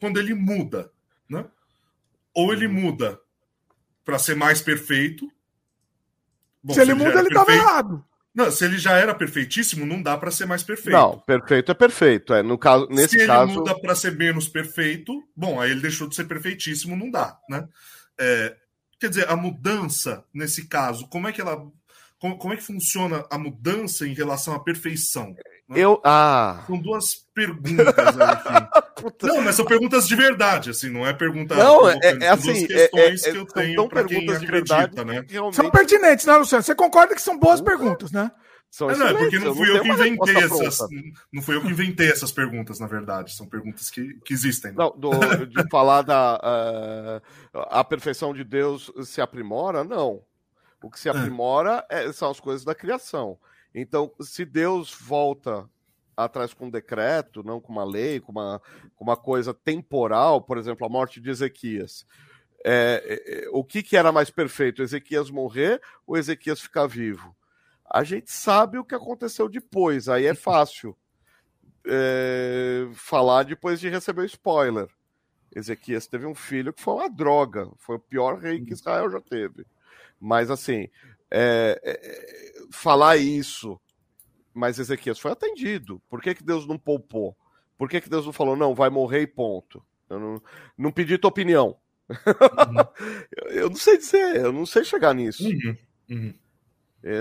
quando 0.00 0.18
ele 0.18 0.32
muda, 0.34 0.90
né? 1.28 1.44
ou 2.32 2.46
Uhum. 2.46 2.52
ele 2.52 2.68
muda 2.68 3.20
para 4.04 4.18
ser 4.18 4.36
mais 4.36 4.60
perfeito. 4.62 5.30
Bom, 6.62 6.72
se 6.74 6.80
ele 6.80 6.90
já 6.92 6.94
muda, 6.96 7.18
ele 7.20 7.28
tava 7.30 7.46
perfeito- 7.46 7.68
errado. 7.68 8.04
Não, 8.36 8.50
se 8.50 8.66
ele 8.66 8.76
já 8.76 8.92
era 8.98 9.14
perfeitíssimo, 9.14 9.86
não 9.86 10.02
dá 10.02 10.14
para 10.14 10.30
ser 10.30 10.44
mais 10.44 10.62
perfeito. 10.62 10.90
Não, 10.90 11.18
perfeito 11.20 11.72
é 11.72 11.74
perfeito. 11.74 12.34
É, 12.34 12.42
no 12.42 12.58
caso, 12.58 12.86
nesse 12.90 13.08
se 13.08 13.16
ele 13.16 13.26
caso. 13.26 13.50
muda 13.50 13.80
para 13.80 13.94
ser 13.94 14.14
menos 14.14 14.46
perfeito, 14.46 15.26
bom, 15.34 15.58
aí 15.58 15.70
ele 15.70 15.80
deixou 15.80 16.06
de 16.06 16.14
ser 16.14 16.24
perfeitíssimo, 16.24 16.94
não 16.94 17.10
dá, 17.10 17.38
né? 17.48 17.66
É, 18.20 18.54
quer 19.00 19.08
dizer, 19.08 19.30
a 19.30 19.34
mudança 19.36 20.22
nesse 20.34 20.68
caso, 20.68 21.08
como 21.08 21.26
é 21.26 21.32
que 21.32 21.40
ela, 21.40 21.56
como, 22.18 22.36
como 22.36 22.52
é 22.52 22.58
que 22.58 22.62
funciona 22.62 23.24
a 23.30 23.38
mudança 23.38 24.06
em 24.06 24.12
relação 24.12 24.52
à 24.52 24.62
perfeição? 24.62 25.34
Eu. 25.74 26.00
Ah. 26.04 26.62
São 26.66 26.78
duas 26.78 27.26
perguntas 27.34 27.96
aí. 27.98 28.36
que-. 28.36 29.26
Não, 29.26 29.42
mas 29.42 29.54
são 29.56 29.64
perguntas 29.64 30.06
de 30.08 30.16
verdade, 30.16 30.70
assim, 30.70 30.88
não 30.88 31.06
é 31.06 31.12
pergunta. 31.12 31.54
Não, 31.54 31.88
é, 31.88 31.98
é 32.02 32.10
são 32.20 32.32
assim, 32.32 32.52
duas 32.52 32.62
é, 32.62 32.66
questões 32.88 33.24
é, 33.26 33.30
que 33.30 33.36
eu 33.36 33.46
são 33.46 33.54
tenho 33.62 33.88
para 33.88 34.04
quem 34.04 34.08
perguntas 34.18 34.40
de 34.40 34.46
acredita, 34.46 34.70
verdade 34.80 35.04
né? 35.04 35.22
que 35.22 35.32
realmente 35.32 35.56
São 35.56 35.70
pertinentes, 35.70 36.26
né, 36.26 36.36
Luciano? 36.36 36.62
Você 36.64 36.74
concorda 36.74 37.14
que 37.14 37.20
são 37.22 37.38
boas 37.38 37.60
perguntas, 37.60 38.10
né? 38.10 38.30
são 38.70 38.90
É, 38.90 38.96
não, 38.96 39.06
é 39.06 39.14
porque 39.14 39.38
não 39.38 39.54
fui 39.54 39.70
eu 39.70 39.74
que 39.74 39.80
tenho 39.82 39.94
uma 39.94 40.06
inventei 40.08 40.36
essas. 40.36 40.76
pronta. 40.78 40.94
Não 41.32 41.42
fui 41.42 41.56
eu 41.56 41.60
que 41.62 41.68
inventei 41.68 42.10
essas 42.10 42.32
perguntas, 42.32 42.80
na 42.80 42.86
verdade. 42.86 43.34
São 43.34 43.46
perguntas 43.46 43.90
que, 43.90 44.14
que 44.24 44.32
existem. 44.34 44.72
né? 44.72 44.76
Não, 44.78 44.90
do- 44.96 45.46
de 45.46 45.68
falar 45.70 46.02
da 46.02 46.40
eh, 46.42 47.20
a 47.70 47.84
perfeição 47.84 48.32
de 48.34 48.44
Deus 48.44 48.90
se 49.04 49.20
aprimora, 49.20 49.84
não. 49.84 50.22
O 50.82 50.90
que 50.90 50.98
se 50.98 51.08
aprimora 51.08 51.84
é- 51.88 52.10
são 52.12 52.30
as 52.30 52.40
coisas 52.40 52.64
da 52.64 52.74
criação. 52.74 53.38
Então, 53.78 54.10
se 54.22 54.46
Deus 54.46 54.90
volta 54.90 55.68
atrás 56.16 56.54
com 56.54 56.64
um 56.64 56.70
decreto, 56.70 57.42
não 57.44 57.60
com 57.60 57.70
uma 57.70 57.84
lei, 57.84 58.18
com 58.20 58.32
uma, 58.32 58.58
com 58.94 59.04
uma 59.04 59.18
coisa 59.18 59.52
temporal, 59.52 60.40
por 60.40 60.56
exemplo, 60.56 60.86
a 60.86 60.88
morte 60.88 61.20
de 61.20 61.28
Ezequias. 61.28 62.06
é, 62.64 63.02
é, 63.04 63.44
é, 63.44 63.48
o 63.50 63.62
que, 63.62 63.82
que 63.82 63.94
era 63.94 64.10
mais 64.10 64.30
perfeito? 64.30 64.82
Ezequias 64.82 65.30
morrer 65.30 65.78
ou 66.06 66.16
Ezequias 66.16 66.58
ficar 66.58 66.86
vivo? 66.86 67.36
A 67.84 68.02
gente 68.02 68.32
sabe 68.32 68.78
o 68.78 68.84
que 68.84 68.94
aconteceu 68.94 69.46
depois, 69.46 70.08
aí 70.08 70.24
é 70.24 70.34
fácil 70.34 70.96
é, 71.86 72.88
falar 72.94 73.42
depois 73.42 73.78
de 73.78 73.90
receber 73.90 74.22
o 74.22 74.24
spoiler. 74.24 74.88
Ezequias 75.54 76.06
teve 76.06 76.24
um 76.24 76.34
filho 76.34 76.72
que 76.72 76.80
foi 76.80 76.94
uma 76.94 77.10
droga, 77.10 77.70
foi 77.76 77.96
o 77.96 78.00
pior 78.00 78.38
rei 78.38 78.64
que 78.64 78.72
Israel 78.72 79.10
já 79.10 79.20
teve. 79.20 79.66
Mas 80.18 80.50
assim, 80.50 80.88
é, 81.30 81.80
é, 81.82 82.52
falar 82.70 83.16
isso, 83.16 83.80
mas 84.54 84.78
Ezequias 84.78 85.18
foi 85.18 85.32
atendido. 85.32 86.00
Por 86.08 86.20
que, 86.20 86.34
que 86.34 86.44
Deus 86.44 86.66
não 86.66 86.78
poupou? 86.78 87.36
Por 87.76 87.88
que, 87.88 88.00
que 88.00 88.08
Deus 88.08 88.24
não 88.24 88.32
falou, 88.32 88.56
não, 88.56 88.74
vai 88.74 88.88
morrer 88.88 89.22
e 89.22 89.26
ponto? 89.26 89.82
Eu 90.08 90.18
não, 90.18 90.42
não 90.78 90.92
pedi 90.92 91.18
tua 91.18 91.28
opinião. 91.28 91.76
Uhum. 92.08 92.16
eu 93.50 93.68
não 93.68 93.76
sei 93.76 93.98
dizer, 93.98 94.36
eu 94.36 94.52
não 94.52 94.64
sei 94.64 94.84
chegar 94.84 95.14
nisso. 95.14 95.44
Uhum. 95.44 95.76
Uhum. 96.10 96.34
É, 97.02 97.20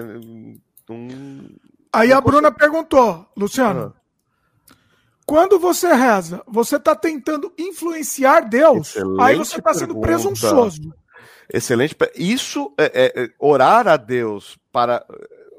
Aí 1.91 2.11
a 2.11 2.21
Bruna 2.21 2.51
perguntou, 2.51 3.27
Luciano. 3.35 3.93
Ah. 3.95 4.05
Quando 5.25 5.59
você 5.59 5.91
reza, 5.91 6.43
você 6.47 6.75
está 6.75 6.95
tentando 6.95 7.51
influenciar 7.57 8.41
Deus? 8.41 8.89
Excelente 8.89 9.21
aí 9.21 9.35
você 9.35 9.57
está 9.57 9.73
sendo 9.73 9.99
presunçoso. 9.99 10.93
Excelente. 11.51 11.95
Isso 12.15 12.73
é, 12.77 12.83
é, 12.85 13.23
é, 13.23 13.29
orar 13.39 13.87
a 13.87 13.97
Deus 13.97 14.57
para 14.71 15.05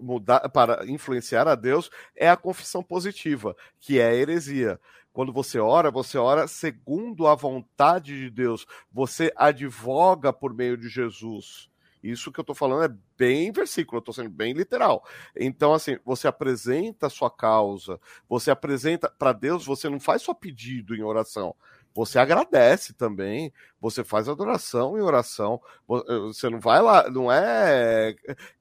mudar, 0.01 0.49
para 0.51 0.87
influenciar 0.87 1.49
a 1.49 1.55
Deus 1.55 1.91
é 2.15 2.29
a 2.29 2.37
confissão 2.37 2.83
positiva, 2.83 3.57
que 3.81 3.99
é 3.99 4.09
a 4.09 4.15
heresia. 4.15 4.81
Quando 5.13 5.33
você 5.33 5.59
ora, 5.59 5.91
você 5.91 6.19
ora 6.19 6.47
segundo 6.47 7.27
a 7.27 7.35
vontade 7.35 8.19
de 8.19 8.31
Deus. 8.31 8.67
Você 8.93 9.33
advoga 9.35 10.33
por 10.33 10.53
meio 10.53 10.77
de 10.77 10.89
Jesus. 10.89 11.71
Isso 12.03 12.31
que 12.31 12.39
eu 12.39 12.43
estou 12.43 12.55
falando 12.55 12.85
é 12.85 12.97
bem 13.19 13.51
versículo, 13.51 13.97
eu 13.97 14.01
estou 14.01 14.15
sendo 14.15 14.29
bem 14.29 14.53
literal. 14.53 15.05
Então, 15.35 15.73
assim, 15.73 15.99
você 16.05 16.29
apresenta 16.29 17.07
a 17.07 17.11
sua 17.11 17.31
causa, 17.31 17.99
você 18.29 18.51
apresenta 18.51 19.11
para 19.11 19.33
Deus, 19.33 19.65
você 19.65 19.89
não 19.89 19.99
faz 19.99 20.23
só 20.23 20.35
pedido 20.35 20.95
em 20.95 21.03
oração. 21.03 21.55
Você 21.97 22.19
agradece 22.19 22.93
também, 22.93 23.51
você 23.81 24.05
faz 24.05 24.29
adoração 24.29 24.99
em 24.99 25.01
oração. 25.01 25.59
Eh, 25.91 26.19
você 26.27 26.51
não 26.51 26.61
vai 26.61 26.83
lá, 26.83 27.09
não 27.09 27.33
é 27.33 28.15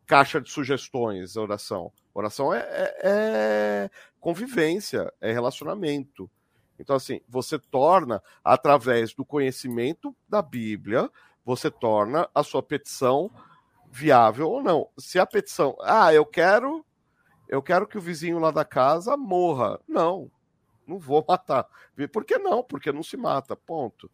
caixa 0.08 0.40
de 0.40 0.50
sugestões 0.50 1.36
oração. 1.36 1.92
Oração 2.14 2.54
é, 2.54 2.60
é, 2.60 2.96
é 3.04 3.90
convivência, 4.22 5.14
é 5.20 5.34
relacionamento. 5.34 6.32
Então, 6.80 6.96
assim, 6.96 7.20
você 7.28 7.60
torna, 7.60 8.24
através 8.42 9.14
do 9.14 9.26
conhecimento 9.26 10.16
da 10.30 10.42
Bíblia, 10.42 11.12
você 11.44 11.70
torna 11.70 12.30
a 12.34 12.42
sua 12.42 12.64
petição 12.64 13.30
viável 13.92 14.50
ou 14.50 14.64
não. 14.64 14.88
Se 14.98 15.20
a 15.20 15.26
petição, 15.26 15.76
ah, 15.82 16.14
eu 16.14 16.26
quero, 16.26 16.86
eu 17.50 17.62
quero 17.62 17.86
que 17.86 17.98
o 17.98 18.02
vizinho 18.02 18.40
lá 18.40 18.50
da 18.50 18.64
casa 18.64 19.18
morra. 19.18 19.78
Não, 19.86 20.32
não 20.88 21.00
vou 21.00 21.24
matar. 21.28 21.68
Por 22.12 22.26
que 22.26 22.38
não? 22.38 22.64
Porque 22.64 22.92
não 22.92 23.04
se 23.04 23.18
mata, 23.18 23.56
ponto. 23.56 24.10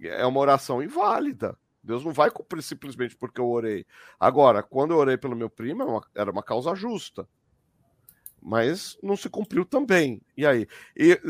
É 0.00 0.24
uma 0.26 0.40
oração 0.40 0.82
inválida. 0.82 1.56
Deus 1.82 2.04
não 2.04 2.12
vai 2.12 2.30
cumprir 2.30 2.62
simplesmente 2.62 3.16
porque 3.16 3.40
eu 3.40 3.48
orei. 3.48 3.86
Agora, 4.18 4.62
quando 4.62 4.92
eu 4.92 4.98
orei 4.98 5.16
pelo 5.16 5.36
meu 5.36 5.50
primo, 5.50 5.82
era 5.82 5.90
uma, 5.90 6.06
era 6.14 6.30
uma 6.30 6.42
causa 6.42 6.74
justa. 6.74 7.28
Mas 8.40 8.98
não 9.02 9.16
se 9.16 9.28
cumpriu 9.28 9.64
também. 9.64 10.20
E 10.36 10.46
aí? 10.46 10.66
E, 10.96 11.20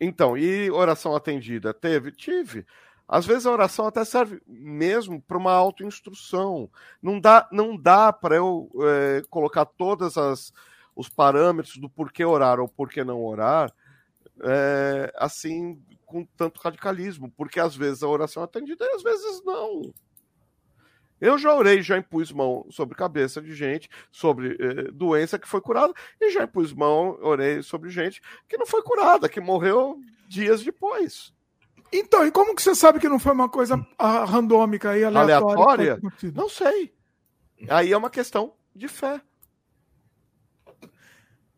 então, 0.00 0.36
e 0.36 0.70
oração 0.70 1.14
atendida? 1.14 1.72
Teve? 1.72 2.12
Tive. 2.12 2.66
Às 3.06 3.24
vezes 3.24 3.46
a 3.46 3.52
oração 3.52 3.86
até 3.86 4.04
serve 4.04 4.40
mesmo 4.46 5.20
para 5.22 5.38
uma 5.38 5.52
autoinstrução. 5.52 6.70
Não 7.00 7.18
dá, 7.18 7.48
não 7.50 7.76
dá 7.76 8.12
para 8.12 8.36
eu 8.36 8.70
é, 8.82 9.22
colocar 9.30 9.64
todas 9.64 10.16
as 10.16 10.52
os 10.98 11.08
parâmetros 11.08 11.76
do 11.76 11.88
porquê 11.88 12.24
orar 12.24 12.58
ou 12.58 12.66
porquê 12.66 13.04
não 13.04 13.24
orar, 13.24 13.72
é, 14.42 15.12
assim 15.16 15.80
com 16.06 16.24
tanto 16.24 16.60
radicalismo, 16.60 17.30
porque 17.36 17.60
às 17.60 17.76
vezes 17.76 18.02
a 18.02 18.08
oração 18.08 18.42
é 18.42 18.44
atendida 18.44 18.84
e 18.84 18.94
às 18.94 19.02
vezes 19.02 19.44
não. 19.44 19.92
Eu 21.20 21.36
já 21.36 21.54
orei, 21.54 21.82
já 21.82 21.98
impus 21.98 22.30
mão 22.30 22.64
sobre 22.70 22.96
cabeça 22.96 23.42
de 23.42 23.54
gente, 23.54 23.90
sobre 24.10 24.56
eh, 24.58 24.90
doença 24.92 25.38
que 25.38 25.48
foi 25.48 25.60
curada, 25.60 25.92
e 26.20 26.30
já 26.30 26.44
impus 26.44 26.72
mão, 26.72 27.18
orei 27.20 27.62
sobre 27.62 27.90
gente 27.90 28.22
que 28.48 28.56
não 28.56 28.66
foi 28.66 28.82
curada, 28.82 29.28
que 29.28 29.40
morreu 29.40 29.98
dias 30.28 30.62
depois. 30.62 31.32
Então, 31.92 32.26
e 32.26 32.30
como 32.30 32.54
que 32.54 32.62
você 32.62 32.74
sabe 32.74 33.00
que 33.00 33.08
não 33.08 33.18
foi 33.18 33.32
uma 33.32 33.48
coisa 33.48 33.84
ah, 33.98 34.24
randômica 34.24 34.96
e 34.96 35.04
aleatória? 35.04 35.98
aleatória? 35.98 36.00
Não 36.34 36.48
sei. 36.48 36.94
Aí 37.68 37.92
é 37.92 37.96
uma 37.96 38.10
questão 38.10 38.54
de 38.74 38.86
fé. 38.86 39.20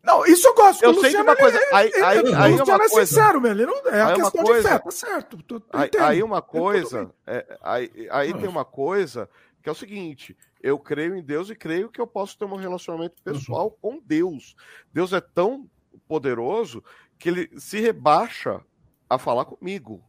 Não, 0.03 0.25
isso 0.25 0.47
eu 0.47 0.55
gosto. 0.55 0.83
Eu 0.83 0.95
sei 0.95 1.11
que 1.11 1.17
uma 1.17 1.35
coisa. 1.35 1.59
Aí, 1.73 1.91
aí, 1.93 2.03
aí, 2.03 2.33
aí 2.35 2.53
uma 2.53 2.75
é 2.75 2.89
coisa, 2.89 3.05
sincero, 3.05 3.39
meu. 3.39 3.51
Ele 3.51 3.65
não, 3.65 3.77
é 3.87 4.01
a 4.01 4.13
questão 4.13 4.43
coisa, 4.43 4.61
de 4.61 4.67
fé, 4.67 4.79
tá 4.79 4.91
certo. 4.91 5.43
Tô, 5.43 5.61
aí, 5.71 5.89
aí, 5.99 6.23
uma 6.23 6.41
coisa. 6.41 7.13
É, 7.25 7.59
aí 7.61 8.07
aí 8.09 8.33
tem 8.33 8.49
uma 8.49 8.65
coisa 8.65 9.29
que 9.61 9.69
é 9.69 9.71
o 9.71 9.75
seguinte: 9.75 10.35
eu 10.61 10.79
creio 10.79 11.15
em 11.15 11.21
Deus 11.21 11.49
e 11.49 11.55
creio 11.55 11.89
que 11.89 12.01
eu 12.01 12.07
posso 12.07 12.37
ter 12.37 12.45
um 12.45 12.55
relacionamento 12.55 13.21
pessoal 13.23 13.77
uhum. 13.81 13.97
com 13.97 14.03
Deus. 14.03 14.55
Deus 14.91 15.13
é 15.13 15.21
tão 15.21 15.69
poderoso 16.07 16.83
que 17.19 17.29
ele 17.29 17.49
se 17.59 17.79
rebaixa 17.79 18.61
a 19.09 19.17
falar 19.19 19.45
comigo 19.45 20.03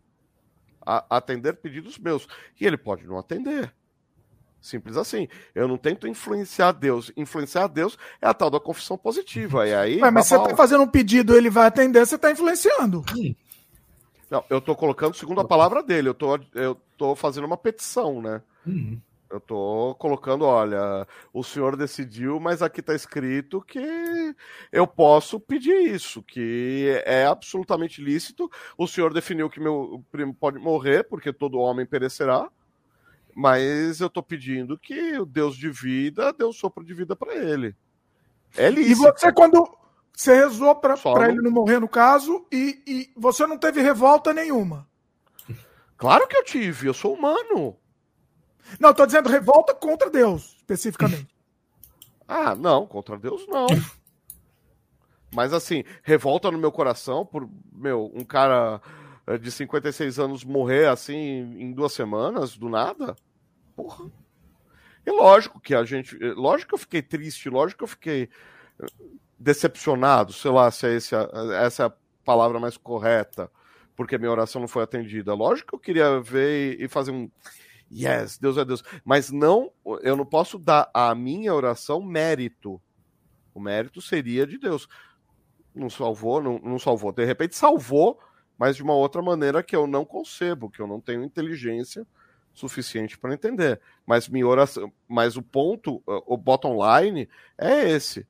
a 0.84 1.04
atender 1.16 1.54
pedidos 1.54 1.98
meus. 1.98 2.26
E 2.60 2.66
ele 2.66 2.76
pode 2.76 3.06
não 3.06 3.18
atender. 3.18 3.72
Simples 4.62 4.97
assim. 4.97 5.26
Eu 5.52 5.66
não 5.66 5.76
tento 5.76 6.07
influenciar 6.07 6.70
Deus. 6.70 7.10
Influenciar 7.16 7.66
Deus 7.66 7.99
é 8.20 8.28
a 8.28 8.32
tal 8.32 8.49
da 8.49 8.60
confissão 8.60 8.97
positiva. 8.97 9.66
E 9.66 9.74
aí, 9.74 10.00
Ué, 10.00 10.10
mas 10.10 10.28
você 10.28 10.36
está 10.36 10.55
fazendo 10.55 10.84
um 10.84 10.89
pedido, 10.89 11.36
ele 11.36 11.50
vai 11.50 11.66
atender, 11.66 12.07
você 12.07 12.15
está 12.15 12.31
influenciando. 12.31 13.05
Não, 14.31 14.44
eu 14.49 14.58
estou 14.58 14.76
colocando 14.76 15.16
segundo 15.16 15.41
a 15.41 15.44
palavra 15.44 15.82
dele. 15.82 16.08
Eu 16.08 16.15
tô, 16.15 16.39
eu 16.55 16.78
tô 16.97 17.16
fazendo 17.16 17.44
uma 17.44 17.57
petição, 17.57 18.23
né? 18.23 18.41
Uhum. 18.65 19.00
Eu 19.28 19.41
tô 19.41 19.97
colocando, 19.99 20.44
olha, 20.44 21.07
o 21.32 21.42
senhor 21.42 21.74
decidiu, 21.74 22.39
mas 22.39 22.62
aqui 22.62 22.81
está 22.81 22.94
escrito 22.94 23.62
que 23.62 23.81
eu 24.70 24.86
posso 24.86 25.41
pedir 25.41 25.94
isso, 25.94 26.23
que 26.23 27.02
é 27.05 27.24
absolutamente 27.24 28.02
lícito. 28.02 28.50
O 28.76 28.86
senhor 28.86 29.12
definiu 29.12 29.50
que 29.50 29.58
meu 29.58 30.05
primo 30.12 30.34
pode 30.34 30.58
morrer, 30.58 31.02
porque 31.05 31.32
todo 31.32 31.58
homem 31.58 31.86
perecerá. 31.86 32.49
Mas 33.35 34.01
eu 34.01 34.11
tô 34.11 34.23
pedindo 34.23 34.78
que 34.78 35.19
o 35.19 35.25
Deus 35.25 35.57
de 35.57 35.70
vida 35.70 36.33
dê 36.33 36.44
um 36.44 36.52
sopro 36.52 36.85
de 36.85 36.93
vida 36.93 37.17
para 37.17 37.35
ele. 37.35 37.75
É 38.57 38.69
lícito. 38.69 38.91
E 38.91 38.94
você, 38.94 39.33
quando 39.33 39.78
você 40.12 40.35
rezou 40.35 40.75
para 40.77 40.97
no... 40.97 41.25
ele 41.25 41.41
não 41.41 41.51
morrer, 41.51 41.81
no 41.81 41.89
caso, 41.89 42.47
e, 42.52 42.83
e 42.86 43.12
você 43.17 43.47
não 43.47 43.57
teve 43.57 43.81
revolta 43.81 44.33
nenhuma? 44.33 44.86
Claro 45.97 46.27
que 46.27 46.36
eu 46.36 46.44
tive, 46.44 46.89
eu 46.89 46.94
sou 46.94 47.15
humano. 47.15 47.77
Não, 48.78 48.91
eu 48.91 48.94
tô 48.94 49.07
dizendo 49.07 49.28
revolta 49.28 49.75
contra 49.75 50.11
Deus, 50.11 50.57
especificamente. 50.57 51.35
ah, 52.28 52.55
não, 52.55 52.86
contra 52.86 53.19
Deus 53.19 53.47
não. 53.49 53.67
Mas 55.35 55.52
assim, 55.55 55.83
revolta 56.02 56.51
no 56.51 56.59
meu 56.59 56.70
coração 56.70 57.25
por, 57.25 57.49
meu, 57.73 58.11
um 58.15 58.25
cara 58.25 58.83
de 59.41 59.51
56 59.51 60.18
anos 60.18 60.44
morrer 60.44 60.89
assim 60.89 61.15
em 61.15 61.73
duas 61.73 61.92
semanas, 61.92 62.57
do 62.57 62.68
nada. 62.68 63.17
Porra. 63.76 64.10
E 65.05 65.10
lógico 65.10 65.60
que 65.60 65.75
a 65.75 65.84
gente. 65.84 66.17
Eh, 66.23 66.34
lógico 66.34 66.70
que 66.70 66.75
eu 66.75 66.78
fiquei 66.78 67.02
triste, 67.02 67.49
lógico 67.49 67.78
que 67.78 67.84
eu 67.84 67.89
fiquei 67.89 68.28
eh, 68.81 68.86
decepcionado, 69.39 70.33
sei 70.33 70.51
lá 70.51 70.70
se 70.70 70.86
é 70.86 70.94
esse, 70.94 71.15
essa 71.60 71.83
é 71.83 71.86
a 71.86 71.92
palavra 72.25 72.60
mais 72.60 72.76
correta, 72.76 73.51
porque 73.97 74.18
minha 74.18 74.31
oração 74.31 74.60
não 74.60 74.68
foi 74.68 74.84
atendida. 74.84 75.34
Lógico 75.34 75.70
que 75.70 75.75
eu 75.75 75.81
queria 75.81 76.20
ver 76.20 76.81
e 76.81 76.89
fazer 76.89 77.10
um 77.10 77.28
Yes, 77.92 78.39
Deus 78.39 78.57
é 78.57 78.65
Deus. 78.65 78.83
Mas 79.05 79.31
não, 79.31 79.70
eu 80.01 80.17
não 80.17 80.25
posso 80.25 80.59
dar 80.59 80.91
à 80.94 81.15
minha 81.15 81.55
oração 81.55 82.01
mérito. 82.01 82.81
O 83.55 83.60
mérito 83.60 84.01
seria 84.01 84.47
de 84.47 84.57
Deus. 84.57 84.89
Não 85.75 85.91
salvou, 85.91 86.42
não, 86.42 86.59
não 86.59 86.78
salvou. 86.78 87.12
De 87.12 87.25
repente 87.25 87.55
salvou, 87.55 88.18
mas 88.58 88.76
de 88.76 88.82
uma 88.82 88.94
outra 88.94 89.22
maneira 89.22 89.62
que 89.62 89.74
eu 89.74 89.86
não 89.86 90.05
concebo, 90.05 90.70
que 90.70 90.81
eu 90.81 90.86
não 90.86 91.00
tenho 91.00 91.24
inteligência 91.24 92.06
suficiente 92.52 93.18
para 93.18 93.34
entender. 93.34 93.81
Mas 94.06 94.28
minha 94.28 94.47
oração, 94.47 94.92
mas 95.08 95.36
o 95.36 95.42
ponto, 95.42 96.02
o 96.06 96.36
bottom 96.36 96.76
line 96.76 97.28
é 97.58 97.89
esse. 97.90 98.26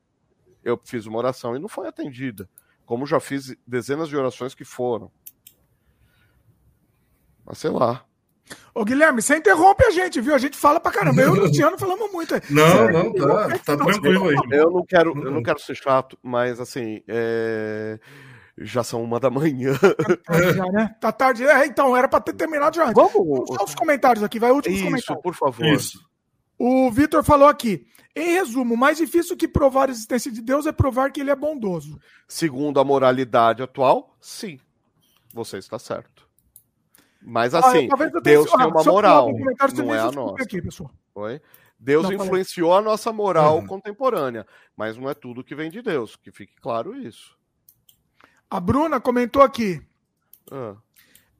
Eu 0.63 0.79
fiz 0.83 1.05
uma 1.05 1.17
oração 1.17 1.55
e 1.55 1.59
não 1.59 1.67
foi 1.67 1.87
atendida, 1.87 2.49
como 2.85 3.05
já 3.05 3.19
fiz 3.19 3.55
dezenas 3.67 4.07
de 4.07 4.15
orações 4.15 4.55
que 4.55 4.63
foram. 4.63 5.11
Mas 7.45 7.57
sei 7.57 7.69
lá. 7.69 8.05
Ô, 8.73 8.83
Guilherme, 8.83 9.21
você 9.21 9.37
interrompe 9.37 9.83
a 9.85 9.91
gente, 9.91 10.19
viu? 10.21 10.33
A 10.33 10.37
gente 10.37 10.57
fala 10.57 10.79
pra 10.79 10.91
caramba. 10.91 11.21
Eu 11.21 11.35
e 11.35 11.39
o 11.39 11.41
Luciano 11.47 11.77
falamos 11.77 12.11
muito. 12.11 12.33
Não, 12.49 12.89
não, 12.89 13.13
tá, 13.13 13.59
tá 13.59 13.77
tranquilo 13.77 14.29
aí. 14.29 14.37
Eu 14.51 14.71
não 14.71 14.85
quero, 14.85 15.09
eu 15.17 15.31
não 15.31 15.43
quero 15.43 15.59
ser 15.59 15.75
chato, 15.75 16.17
mas 16.21 16.59
assim, 16.59 17.01
é... 17.07 17.99
já 18.57 18.83
são 18.83 19.03
uma 19.03 19.19
da 19.19 19.29
manhã. 19.29 19.73
Tá 20.25 20.31
tarde 20.31 20.53
já, 20.53 20.65
né? 20.65 20.95
Tá 20.99 21.11
tarde. 21.11 21.43
É, 21.45 21.65
então, 21.65 21.95
era 21.95 22.07
pra 22.07 22.19
ter 22.19 22.33
terminado 22.33 22.75
já. 22.75 22.91
Vamos. 22.91 23.13
Vamos 23.13 23.63
os 23.63 23.75
comentários 23.75 24.23
aqui, 24.23 24.39
vai 24.39 24.51
últimos 24.51 24.77
Isso, 24.77 24.85
comentários. 24.85 25.23
por 25.23 25.33
favor. 25.33 25.65
Isso. 25.65 25.99
O 26.57 26.89
Vitor 26.91 27.23
falou 27.23 27.47
aqui. 27.47 27.85
Em 28.15 28.33
resumo, 28.33 28.75
o 28.75 28.77
mais 28.77 28.97
difícil 28.97 29.35
que 29.35 29.47
provar 29.47 29.89
a 29.89 29.91
existência 29.91 30.31
de 30.31 30.41
Deus 30.41 30.67
é 30.67 30.71
provar 30.71 31.11
que 31.11 31.19
ele 31.19 31.31
é 31.31 31.35
bondoso. 31.35 31.99
Segundo 32.27 32.79
a 32.79 32.83
moralidade 32.83 33.63
atual, 33.63 34.15
sim. 34.21 34.59
Você 35.33 35.57
está 35.57 35.79
certo. 35.79 36.27
Mas 37.19 37.55
assim, 37.55 37.89
ah, 37.91 38.21
Deus 38.21 38.51
tem 38.51 38.67
uma 38.67 38.83
moral, 38.83 39.31
não 39.75 39.95
é 39.95 39.99
a 39.99 40.11
nossa. 40.11 40.43
Aqui, 40.43 40.61
Oi? 41.15 41.41
Deus 41.79 42.03
não, 42.03 42.13
influenciou 42.13 42.69
falei. 42.69 42.85
a 42.85 42.89
nossa 42.91 43.11
moral 43.11 43.57
uhum. 43.57 43.67
contemporânea, 43.67 44.45
mas 44.75 44.97
não 44.97 45.09
é 45.09 45.13
tudo 45.13 45.43
que 45.43 45.55
vem 45.55 45.71
de 45.71 45.81
Deus, 45.81 46.15
que 46.15 46.31
fique 46.31 46.53
claro 46.61 46.95
isso. 46.95 47.35
A 48.53 48.59
Bruna 48.59 49.01
comentou 49.01 49.41
aqui. 49.41 49.81
Ah. 50.51 50.75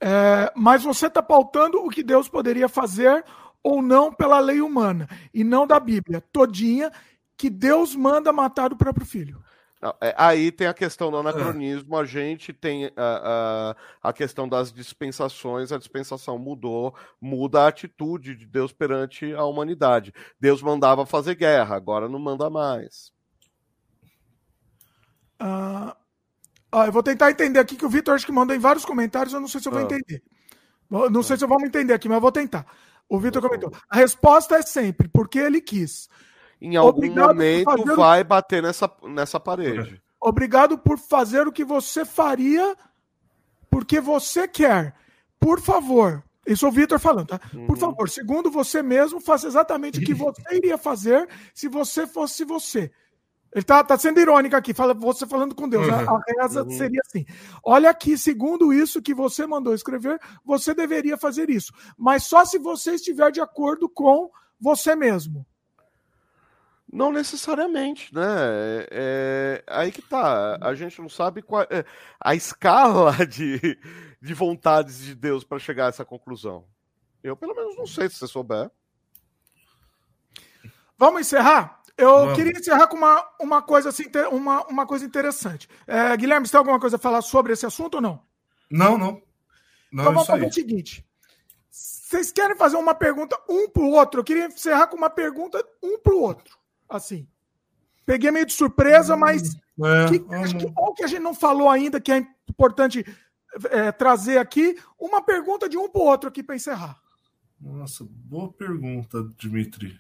É, 0.02 0.52
mas 0.56 0.84
você 0.84 1.06
está 1.06 1.22
pautando 1.22 1.78
o 1.78 1.90
que 1.92 2.02
Deus 2.02 2.28
poderia 2.28 2.68
fazer 2.68 3.24
ou 3.62 3.84
não 3.84 4.12
pela 4.12 4.40
lei 4.40 4.62
humana, 4.62 5.08
e 5.32 5.44
não 5.44 5.68
da 5.68 5.80
Bíblia, 5.80 6.22
todinha, 6.34 6.92
que 7.38 7.52
Deus 7.52 7.96
manda 7.96 8.34
matar 8.34 8.74
o 8.74 8.76
próprio 8.76 9.06
filho. 9.06 9.44
Não, 9.80 9.94
é, 10.02 10.16
aí 10.18 10.52
tem 10.52 10.66
a 10.66 10.74
questão 10.74 11.12
do 11.12 11.18
anacronismo, 11.18 11.96
a 11.96 12.04
gente 12.04 12.52
tem 12.52 12.88
a, 12.98 13.76
a, 14.02 14.10
a, 14.10 14.12
questão 14.12 14.50
das 14.50 14.74
dispensações, 14.74 15.72
a 15.72 15.78
dispensação 15.78 16.40
mudou, 16.40 16.96
muda 17.22 17.62
a 17.62 17.68
atitude 17.68 18.36
de 18.36 18.48
Deus 18.48 18.74
perante 18.74 19.32
a 19.36 19.44
humanidade. 19.44 20.12
Deus 20.40 20.64
mandava 20.64 21.06
fazer 21.06 21.36
guerra, 21.36 21.76
agora 21.76 22.10
não 22.10 22.18
manda 22.18 22.50
mais. 22.50 23.14
Ah, 25.40 25.96
ah, 26.74 26.88
eu 26.88 26.92
vou 26.92 27.04
tentar 27.04 27.30
entender 27.30 27.60
aqui 27.60 27.76
que 27.76 27.86
o 27.86 27.90
Vitor 27.90 28.16
acho 28.16 28.26
que 28.26 28.32
mandou 28.32 28.56
em 28.56 28.60
vários 28.60 28.84
comentários, 28.84 29.34
eu 29.34 29.40
não 29.40 29.48
sei 29.48 29.62
se 29.62 29.68
eu 29.68 29.72
vou 29.72 29.82
ah. 29.82 29.84
entender. 29.84 30.24
Não 30.90 31.24
sei 31.24 31.38
se 31.38 31.44
eu 31.44 31.48
vou 31.48 31.60
entender 31.62 31.94
aqui, 31.94 32.08
mas 32.08 32.16
eu 32.16 32.22
vou 32.22 32.32
tentar. 32.32 32.66
O 33.08 33.20
Vitor 33.20 33.42
comentou. 33.42 33.72
A 33.90 33.98
resposta 33.98 34.56
é 34.56 34.62
sempre 34.62 35.08
porque 35.08 35.40
ele 35.40 35.62
quis. 35.62 36.10
Em 36.60 36.76
algum 36.76 36.98
Obrigado 36.98 37.28
momento 37.28 37.96
vai 37.96 38.22
o... 38.22 38.26
bater 38.26 38.64
nessa, 38.64 38.92
nessa 39.04 39.40
parede. 39.40 40.02
Obrigado 40.20 40.78
por 40.78 40.98
fazer 40.98 41.48
o 41.48 41.52
que 41.52 41.64
você 41.64 42.06
faria 42.06 42.76
porque 43.70 44.00
você 44.00 44.48
quer. 44.48 44.96
Por 45.40 45.60
favor. 45.60 46.24
Isso 46.46 46.66
é 46.66 46.70
o 46.70 46.72
Vitor 46.72 47.00
falando, 47.00 47.28
tá? 47.28 47.40
Uhum. 47.54 47.68
Por 47.68 47.78
favor, 47.78 48.10
segundo 48.10 48.52
você 48.52 48.82
mesmo, 48.84 49.20
faça 49.20 49.48
exatamente 49.48 50.00
o 50.00 50.04
que 50.04 50.14
você 50.14 50.42
iria 50.52 50.78
fazer 50.78 51.28
se 51.54 51.68
você 51.68 52.06
fosse 52.06 52.44
você. 52.44 52.92
Ele 53.54 53.64
tá, 53.64 53.84
tá 53.84 53.98
sendo 53.98 54.20
irônico 54.20 54.56
aqui, 54.56 54.74
fala, 54.74 54.94
você 54.94 55.28
falando 55.28 55.54
com 55.54 55.70
Deus. 55.70 55.88
Uhum. 55.88 55.94
A, 55.94 56.18
a 56.18 56.22
reza 56.42 56.64
uhum. 56.64 56.72
seria 56.72 57.02
assim: 57.06 57.26
olha 57.64 57.90
aqui, 57.90 58.18
segundo 58.18 58.74
isso 58.74 59.02
que 59.02 59.14
você 59.14 59.46
mandou 59.46 59.76
escrever, 59.76 60.20
você 60.44 60.74
deveria 60.74 61.18
fazer 61.18 61.50
isso. 61.50 61.72
Mas 61.98 62.24
só 62.24 62.44
se 62.46 62.58
você 62.58 62.96
estiver 62.96 63.32
de 63.32 63.42
acordo 63.42 63.88
com 63.88 64.32
você 64.60 64.96
mesmo. 64.96 65.46
Não 66.92 67.12
necessariamente, 67.12 68.14
né? 68.14 68.24
É, 68.24 68.88
é, 68.92 69.64
aí 69.68 69.92
que 69.92 70.02
tá. 70.02 70.58
A 70.62 70.76
gente 70.76 71.02
não 71.02 71.10
sabe 71.10 71.42
qual 71.42 71.64
é 71.64 71.84
a 72.20 72.36
escala 72.36 73.14
de, 73.26 73.80
de 74.22 74.34
vontades 74.34 75.00
de 75.00 75.16
Deus 75.16 75.44
para 75.44 75.58
chegar 75.60 75.86
a 75.86 75.90
essa 75.90 76.06
conclusão. 76.06 76.66
Eu, 77.24 77.36
pelo 77.36 77.56
menos, 77.56 77.76
não 77.78 77.88
sei 77.88 78.10
se 78.10 78.16
você 78.16 78.28
souber. 78.28 78.70
Vamos 80.98 81.22
encerrar? 81.22 81.83
Eu 81.98 82.10
Vamos. 82.10 82.36
queria 82.36 82.52
encerrar 82.52 82.88
com 82.88 82.98
uma, 82.98 83.24
uma 83.40 83.62
coisa 83.62 83.90
assim, 83.90 84.06
uma, 84.32 84.66
uma 84.66 84.86
coisa 84.86 85.06
interessante. 85.06 85.70
É, 85.86 86.16
Guilherme, 86.18 86.48
você 86.48 86.52
tem 86.52 86.58
alguma 86.58 86.80
coisa 86.80 86.96
a 86.96 87.00
falar 87.00 87.22
sobre 87.22 87.54
esse 87.54 87.66
assunto 87.66 87.96
ou 87.96 88.02
não? 88.02 88.22
Não, 88.70 88.98
não. 88.98 89.22
não 89.92 90.04
então 90.04 90.14
vamos 90.14 90.26
fazer 90.26 90.48
o 90.48 90.52
seguinte. 90.52 91.06
Vocês 91.70 92.32
querem 92.32 92.56
fazer 92.58 92.78
uma 92.78 92.96
pergunta 92.96 93.38
um 93.50 93.70
para 93.70 93.84
o 93.84 93.92
outro? 93.92 94.20
Eu 94.20 94.24
queria 94.24 94.48
encerrar 94.48 94.88
com 94.88 94.98
uma 94.98 95.10
pergunta 95.10 95.64
um 95.82 96.00
para 96.00 96.14
o 96.14 96.22
outro. 96.22 96.58
Assim. 96.90 97.28
Peguei 98.06 98.32
meio 98.32 98.46
de 98.46 98.54
surpresa, 98.54 99.16
mas 99.16 99.56
é, 99.56 100.10
que, 100.10 100.36
acho 100.36 100.58
que, 100.58 100.66
que 100.98 101.04
a 101.04 101.08
gente 101.08 101.22
não 101.22 101.34
falou 101.34 101.70
ainda, 101.70 102.02
que 102.02 102.12
é 102.12 102.28
importante 102.50 103.06
é, 103.70 103.92
trazer 103.92 104.38
aqui, 104.38 104.78
uma 105.00 105.22
pergunta 105.22 105.70
de 105.70 105.78
um 105.78 105.90
para 105.90 106.02
o 106.02 106.06
outro 106.06 106.30
aqui 106.30 106.44
para 106.44 106.56
encerrar. 106.56 107.00
Nossa, 107.60 108.06
boa 108.10 108.52
pergunta, 108.52 109.24
Dimitri. 109.38 109.98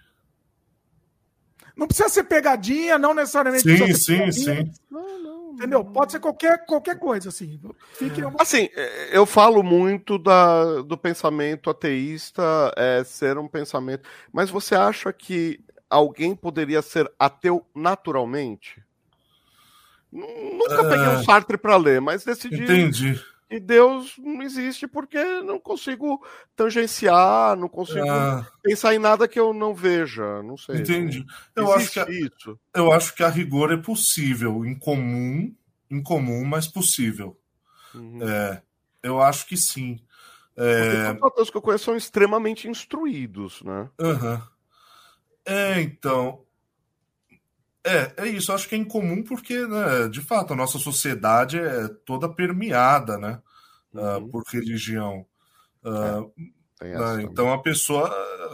Não 1.75 1.87
precisa 1.87 2.09
ser 2.09 2.23
pegadinha, 2.23 2.97
não 2.97 3.13
necessariamente. 3.13 3.63
Sim, 3.63 3.93
sim, 3.93 4.31
sim. 4.31 4.71
Não, 4.89 5.19
não, 5.19 5.53
Entendeu? 5.53 5.83
Pode 5.83 6.11
ser 6.11 6.19
qualquer, 6.19 6.65
qualquer 6.65 6.97
coisa, 6.97 7.29
assim. 7.29 7.59
Fique 7.93 8.21
Assim, 8.39 8.69
eu 9.11 9.25
falo 9.25 9.63
muito 9.63 10.17
da, 10.17 10.81
do 10.81 10.97
pensamento 10.97 11.69
ateísta 11.69 12.73
é, 12.75 13.03
ser 13.03 13.37
um 13.37 13.47
pensamento. 13.47 14.07
Mas 14.31 14.49
você 14.49 14.75
acha 14.75 15.11
que 15.11 15.59
alguém 15.89 16.35
poderia 16.35 16.81
ser 16.81 17.11
ateu 17.19 17.65
naturalmente? 17.75 18.83
Nunca 20.11 20.83
peguei 20.83 21.07
um 21.07 21.19
é. 21.19 21.23
Sartre 21.23 21.57
para 21.57 21.75
ler, 21.75 21.99
mas 21.99 22.23
decidi. 22.23 22.63
Entendi 22.63 23.19
e 23.53 23.59
Deus 23.59 24.15
não 24.17 24.41
existe 24.41 24.87
porque 24.87 25.23
não 25.41 25.59
consigo 25.59 26.25
tangenciar, 26.55 27.55
não 27.55 27.69
consigo 27.69 28.09
ah. 28.09 28.47
pensar 28.63 28.95
em 28.95 28.97
nada 28.97 29.27
que 29.27 29.39
eu 29.39 29.53
não 29.53 29.75
veja, 29.75 30.41
não 30.41 30.57
sei. 30.57 30.77
Entendi. 30.77 31.23
Eu 31.55 31.71
acho 31.71 31.91
que 31.91 31.99
a, 31.99 32.09
isso. 32.09 32.59
Eu 32.73 32.91
acho 32.91 33.13
que 33.13 33.21
a 33.21 33.29
rigor 33.29 33.71
é 33.71 33.77
possível, 33.77 34.65
incomum, 34.65 35.53
incomum, 35.87 36.43
mas 36.43 36.67
possível. 36.67 37.37
Uhum. 37.93 38.27
É, 38.27 38.63
eu 39.03 39.21
acho 39.21 39.45
que 39.45 39.55
sim. 39.55 39.99
É... 40.57 41.15
Os 41.39 41.51
que 41.51 41.57
eu 41.57 41.61
conheço 41.61 41.85
são 41.85 41.95
extremamente 41.95 42.67
instruídos, 42.67 43.61
né? 43.61 43.87
Uhum. 44.01 44.41
É, 45.45 45.79
então. 45.79 46.41
É, 47.85 48.13
é 48.17 48.27
isso. 48.27 48.51
Eu 48.51 48.55
acho 48.55 48.67
que 48.67 48.75
é 48.75 48.77
incomum 48.77 49.23
porque, 49.23 49.65
né, 49.67 50.07
de 50.09 50.21
fato, 50.21 50.53
a 50.53 50.55
nossa 50.55 50.79
sociedade 50.79 51.59
é 51.59 51.87
toda 52.05 52.33
permeada, 52.33 53.17
né, 53.17 53.41
ah, 53.93 54.17
uhum. 54.17 54.25
uh, 54.25 54.29
por 54.29 54.43
religião. 54.51 55.25
Uh, 55.83 56.31
é, 56.81 56.97
né, 56.97 57.23
então 57.23 57.51
a 57.51 57.61
pessoa 57.61 58.09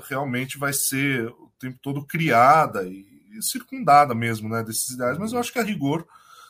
realmente 0.07 0.57
vai 0.57 0.73
ser 0.73 1.27
o 1.27 1.51
tempo 1.59 1.77
todo 1.81 2.05
criada 2.05 2.83
e, 2.87 3.05
e 3.37 3.41
circundada 3.43 4.15
mesmo, 4.15 4.49
né, 4.49 4.63
desses 4.63 4.89
ideais. 4.89 5.17
Mas 5.17 5.31
eu 5.31 5.39
acho 5.39 5.53
que 5.53 5.59
a 5.59 5.63
rigor 5.63 6.07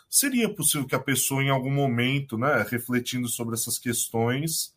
seria 0.10 0.54
possível 0.54 0.88
que 0.88 0.96
a 0.96 1.00
pessoa, 1.00 1.44
em 1.44 1.50
algum 1.50 1.72
momento, 1.72 2.38
né, 2.38 2.66
refletindo 2.68 3.28
sobre 3.28 3.56
essas 3.56 3.78
questões, 3.78 4.74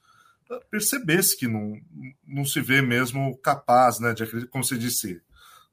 percebesse 0.71 1.37
que 1.37 1.49
não, 1.49 1.81
não 2.27 2.45
se 2.45 2.61
vê 2.61 2.83
mesmo 2.83 3.37
capaz, 3.39 3.99
né, 3.99 4.13
de 4.13 4.23
acreditar, 4.23 4.51
como 4.51 4.65
você 4.65 4.77
disse, 4.77 5.23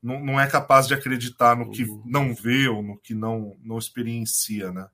não, 0.01 0.23
não 0.23 0.39
é 0.39 0.47
capaz 0.47 0.87
de 0.87 0.93
acreditar 0.93 1.55
no 1.55 1.71
que 1.71 1.83
uhum. 1.83 2.03
não 2.05 2.33
vê 2.33 2.67
ou 2.67 2.81
no 2.81 2.97
que 2.97 3.13
não, 3.13 3.57
não 3.61 3.77
experiencia 3.77 4.71
né? 4.71 4.87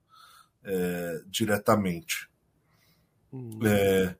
É, 0.64 1.22
diretamente. 1.28 2.28
Uhum. 3.32 3.60
É, 3.64 4.16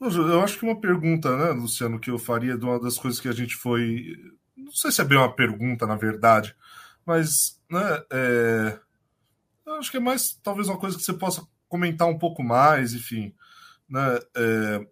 eu 0.00 0.42
acho 0.42 0.58
que 0.58 0.64
uma 0.64 0.78
pergunta, 0.78 1.36
né, 1.36 1.50
Luciano, 1.50 1.98
que 1.98 2.10
eu 2.10 2.18
faria 2.18 2.56
de 2.56 2.64
uma 2.64 2.78
das 2.78 2.98
coisas 2.98 3.20
que 3.20 3.28
a 3.28 3.32
gente 3.32 3.54
foi. 3.54 4.16
Não 4.56 4.72
sei 4.72 4.90
se 4.90 5.00
é 5.00 5.04
bem 5.04 5.18
uma 5.18 5.34
pergunta, 5.34 5.86
na 5.86 5.96
verdade, 5.96 6.54
mas 7.04 7.60
né, 7.70 8.02
é, 8.10 8.78
eu 9.66 9.74
acho 9.74 9.90
que 9.90 9.96
é 9.96 10.00
mais 10.00 10.38
talvez 10.42 10.68
uma 10.68 10.78
coisa 10.78 10.96
que 10.96 11.02
você 11.02 11.12
possa 11.12 11.46
comentar 11.68 12.08
um 12.08 12.18
pouco 12.18 12.42
mais, 12.42 12.92
enfim. 12.94 13.34
Né, 13.88 14.18
é, 14.36 14.86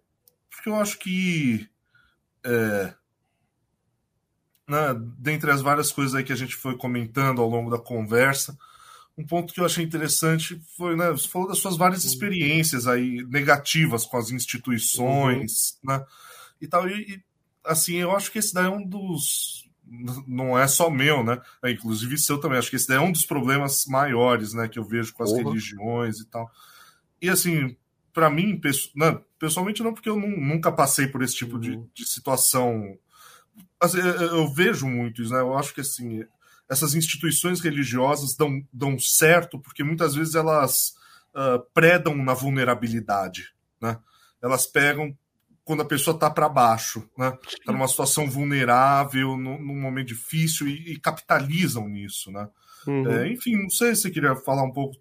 porque 0.49 0.69
eu 0.69 0.75
acho 0.75 0.97
que. 0.99 1.69
É, 2.45 2.93
né, 4.67 4.95
dentre 5.17 5.51
as 5.51 5.61
várias 5.61 5.91
coisas 5.91 6.15
aí 6.15 6.23
que 6.23 6.33
a 6.33 6.37
gente 6.37 6.55
foi 6.55 6.77
comentando 6.77 7.41
ao 7.41 7.49
longo 7.49 7.69
da 7.69 7.77
conversa, 7.77 8.57
um 9.17 9.25
ponto 9.25 9.53
que 9.53 9.59
eu 9.59 9.65
achei 9.65 9.83
interessante 9.83 10.59
foi, 10.75 10.95
né, 10.95 11.11
você 11.11 11.27
falou 11.27 11.47
das 11.47 11.59
suas 11.59 11.77
várias 11.77 12.03
experiências 12.03 12.87
aí 12.87 13.23
negativas 13.29 14.05
com 14.05 14.17
as 14.17 14.31
instituições, 14.31 15.77
uhum. 15.83 15.91
né, 15.91 16.05
e 16.61 16.67
tal, 16.67 16.87
e, 16.87 16.93
e, 16.93 17.23
assim, 17.63 17.97
eu 17.97 18.15
acho 18.15 18.31
que 18.31 18.39
esse 18.39 18.53
daí 18.53 18.65
é 18.65 18.69
um 18.69 18.83
dos, 18.83 19.69
não 20.27 20.57
é 20.57 20.67
só 20.67 20.89
meu, 20.89 21.23
né, 21.23 21.41
é, 21.61 21.71
inclusive 21.71 22.17
seu 22.17 22.39
também, 22.39 22.57
acho 22.57 22.69
que 22.69 22.75
esse 22.75 22.87
daí 22.87 22.97
é 22.97 23.01
um 23.01 23.11
dos 23.11 23.25
problemas 23.25 23.85
maiores, 23.85 24.53
né, 24.53 24.67
que 24.67 24.79
eu 24.79 24.83
vejo 24.83 25.13
com 25.13 25.23
as 25.23 25.31
uhum. 25.31 25.43
religiões 25.43 26.19
e 26.19 26.25
tal, 26.25 26.49
e 27.21 27.29
assim, 27.29 27.75
para 28.13 28.29
mim, 28.29 28.59
pessoalmente 29.39 29.81
não, 29.81 29.93
porque 29.93 30.09
eu 30.09 30.19
nunca 30.19 30.71
passei 30.71 31.07
por 31.07 31.21
esse 31.21 31.35
tipo 31.35 31.55
uhum. 31.55 31.61
de, 31.61 31.83
de 31.93 32.05
situação 32.05 32.97
assim, 33.83 33.99
eu 33.99 34.47
vejo 34.53 34.87
muito 34.87 35.21
isso, 35.21 35.33
né? 35.33 35.39
Eu 35.39 35.57
acho 35.57 35.73
que 35.73 35.81
assim, 35.81 36.23
essas 36.69 36.95
instituições 36.95 37.59
religiosas 37.59 38.35
dão, 38.35 38.63
dão 38.71 38.97
certo 38.97 39.59
porque 39.59 39.83
muitas 39.83 40.15
vezes 40.15 40.35
elas 40.35 40.93
uh, 41.35 41.59
predam 41.73 42.15
na 42.15 42.33
vulnerabilidade, 42.33 43.53
né? 43.81 43.97
Elas 44.41 44.65
pegam 44.65 45.15
quando 45.63 45.81
a 45.81 45.85
pessoa 45.85 46.13
está 46.13 46.29
para 46.29 46.49
baixo, 46.49 47.07
né? 47.17 47.37
Está 47.47 47.71
numa 47.71 47.87
situação 47.87 48.29
vulnerável, 48.29 49.37
num, 49.37 49.59
num 49.61 49.79
momento 49.79 50.07
difícil 50.07 50.67
e, 50.67 50.93
e, 50.93 50.99
capitalizam 50.99 51.87
nisso, 51.87 52.31
né? 52.31 52.49
Uhum. 52.85 53.09
É, 53.09 53.29
enfim, 53.29 53.55
não 53.55 53.69
sei 53.69 53.95
se 53.95 54.03
você 54.03 54.11
queria 54.11 54.35
falar 54.35 54.63
um 54.63 54.73
pouco 54.73 54.97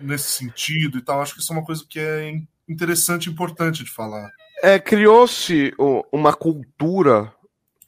nesse 0.00 0.30
sentido 0.32 0.98
e 0.98 1.02
tal. 1.02 1.22
Acho 1.22 1.34
que 1.34 1.40
isso 1.40 1.52
é 1.52 1.56
uma 1.56 1.64
coisa 1.64 1.84
que 1.88 1.98
é 1.98 2.32
interessante 2.68 3.26
e 3.26 3.32
importante 3.32 3.82
de 3.82 3.90
falar. 3.90 4.30
É, 4.62 4.78
criou-se 4.78 5.72
uma 6.12 6.34
cultura 6.34 7.32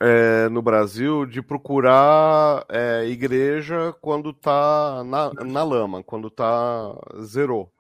é, 0.03 0.49
no 0.49 0.61
Brasil 0.61 1.25
de 1.25 1.41
procurar 1.41 2.67
é, 2.69 3.07
igreja 3.07 3.95
quando 4.01 4.33
tá 4.33 5.05
na, 5.05 5.33
na 5.45 5.63
lama, 5.63 6.03
quando 6.03 6.29
tá 6.29 6.93
zerou. 7.21 7.73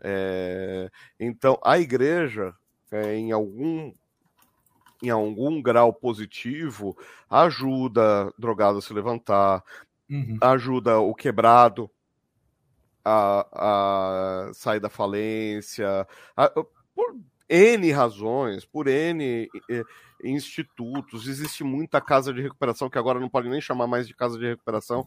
É, 0.00 0.88
então, 1.18 1.58
a 1.64 1.76
igreja, 1.78 2.54
é, 2.92 3.16
em 3.16 3.32
algum 3.32 3.92
em 5.02 5.10
algum 5.10 5.60
grau 5.60 5.92
positivo, 5.92 6.96
ajuda 7.28 8.32
drogado 8.38 8.78
a 8.78 8.82
se 8.82 8.90
levantar, 8.94 9.62
uhum. 10.08 10.38
ajuda 10.40 10.98
o 10.98 11.14
quebrado 11.14 11.90
a, 13.04 14.48
a 14.48 14.54
sair 14.54 14.80
da 14.80 14.88
falência, 14.88 16.06
a, 16.34 16.48
por 16.94 17.16
N 17.50 17.92
razões, 17.92 18.64
por 18.64 18.86
N 18.86 19.46
eh, 20.24 20.28
institutos, 20.30 21.28
existe 21.28 21.62
muita 21.62 22.00
casa 22.00 22.32
de 22.32 22.40
recuperação, 22.40 22.90
que 22.90 22.98
agora 22.98 23.20
não 23.20 23.28
pode 23.28 23.48
nem 23.48 23.60
chamar 23.60 23.86
mais 23.86 24.06
de 24.08 24.14
casa 24.14 24.38
de 24.38 24.46
recuperação, 24.46 25.06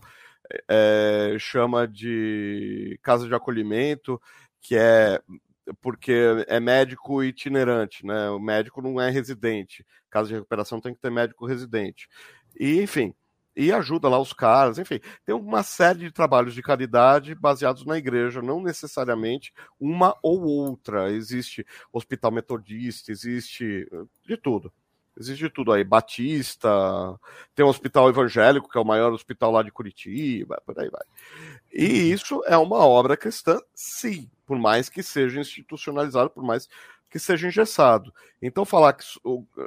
é, 0.69 1.35
chama 1.39 1.87
de 1.87 2.99
casa 3.01 3.27
de 3.27 3.33
acolhimento, 3.33 4.21
que 4.61 4.75
é 4.75 5.21
porque 5.81 6.13
é 6.47 6.59
médico 6.59 7.23
itinerante, 7.23 8.05
né? 8.05 8.29
O 8.29 8.39
médico 8.39 8.81
não 8.81 9.01
é 9.01 9.09
residente. 9.09 9.85
Casa 10.09 10.29
de 10.29 10.35
recuperação 10.35 10.79
tem 10.79 10.93
que 10.93 11.01
ter 11.01 11.11
médico 11.11 11.45
residente. 11.45 12.07
E, 12.57 12.81
enfim, 12.81 13.13
e 13.55 13.71
ajuda 13.71 14.07
lá 14.07 14.19
os 14.19 14.33
caras, 14.33 14.77
enfim, 14.77 14.99
tem 15.25 15.35
uma 15.35 15.63
série 15.63 15.99
de 15.99 16.11
trabalhos 16.11 16.53
de 16.53 16.61
caridade 16.61 17.33
baseados 17.33 17.85
na 17.85 17.97
igreja, 17.97 18.41
não 18.41 18.61
necessariamente 18.61 19.51
uma 19.79 20.15
ou 20.21 20.43
outra. 20.43 21.11
Existe 21.11 21.65
hospital 21.91 22.31
metodista, 22.31 23.11
existe 23.11 23.87
de 24.25 24.37
tudo. 24.37 24.71
Existe 25.19 25.49
tudo 25.49 25.71
aí, 25.71 25.83
Batista, 25.83 26.69
tem 27.55 27.65
um 27.65 27.69
hospital 27.69 28.07
evangélico, 28.07 28.69
que 28.69 28.77
é 28.77 28.81
o 28.81 28.85
maior 28.85 29.11
hospital 29.11 29.51
lá 29.51 29.63
de 29.63 29.71
Curitiba, 29.71 30.61
por 30.65 30.79
aí 30.79 30.89
vai. 30.89 31.01
E 31.73 32.11
isso 32.11 32.43
é 32.45 32.55
uma 32.55 32.85
obra 32.85 33.17
cristã, 33.17 33.59
sim, 33.73 34.29
por 34.45 34.59
mais 34.59 34.89
que 34.89 35.01
seja 35.01 35.39
institucionalizado, 35.39 36.29
por 36.29 36.43
mais 36.43 36.69
que 37.09 37.17
seja 37.17 37.47
engessado. 37.47 38.13
Então 38.41 38.65
falar 38.65 38.93
que 38.93 39.03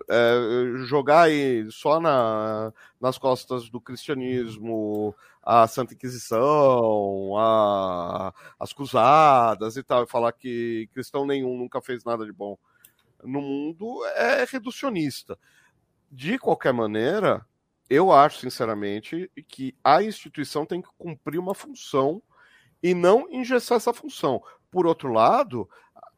é, 0.08 0.76
jogar 0.86 1.22
aí 1.22 1.66
só 1.70 1.98
na, 2.00 2.72
nas 3.00 3.18
costas 3.18 3.68
do 3.68 3.80
cristianismo 3.80 5.14
a 5.42 5.66
Santa 5.66 5.94
Inquisição, 5.94 7.36
a, 7.38 8.32
as 8.58 8.72
cruzadas 8.72 9.76
e 9.76 9.82
tal, 9.82 10.04
e 10.04 10.06
falar 10.06 10.32
que 10.32 10.88
cristão 10.92 11.26
nenhum 11.26 11.56
nunca 11.56 11.80
fez 11.80 12.04
nada 12.04 12.24
de 12.24 12.32
bom 12.32 12.56
no 13.22 13.40
mundo 13.40 14.04
é 14.16 14.44
reducionista. 14.44 15.38
De 16.10 16.38
qualquer 16.38 16.72
maneira, 16.72 17.46
eu 17.88 18.12
acho, 18.12 18.40
sinceramente, 18.40 19.30
que 19.48 19.74
a 19.82 20.02
instituição 20.02 20.66
tem 20.66 20.80
que 20.80 20.88
cumprir 20.98 21.38
uma 21.38 21.54
função 21.54 22.22
e 22.82 22.94
não 22.94 23.28
engessar 23.30 23.76
essa 23.76 23.92
função. 23.92 24.42
Por 24.70 24.86
outro 24.86 25.12
lado, 25.12 25.68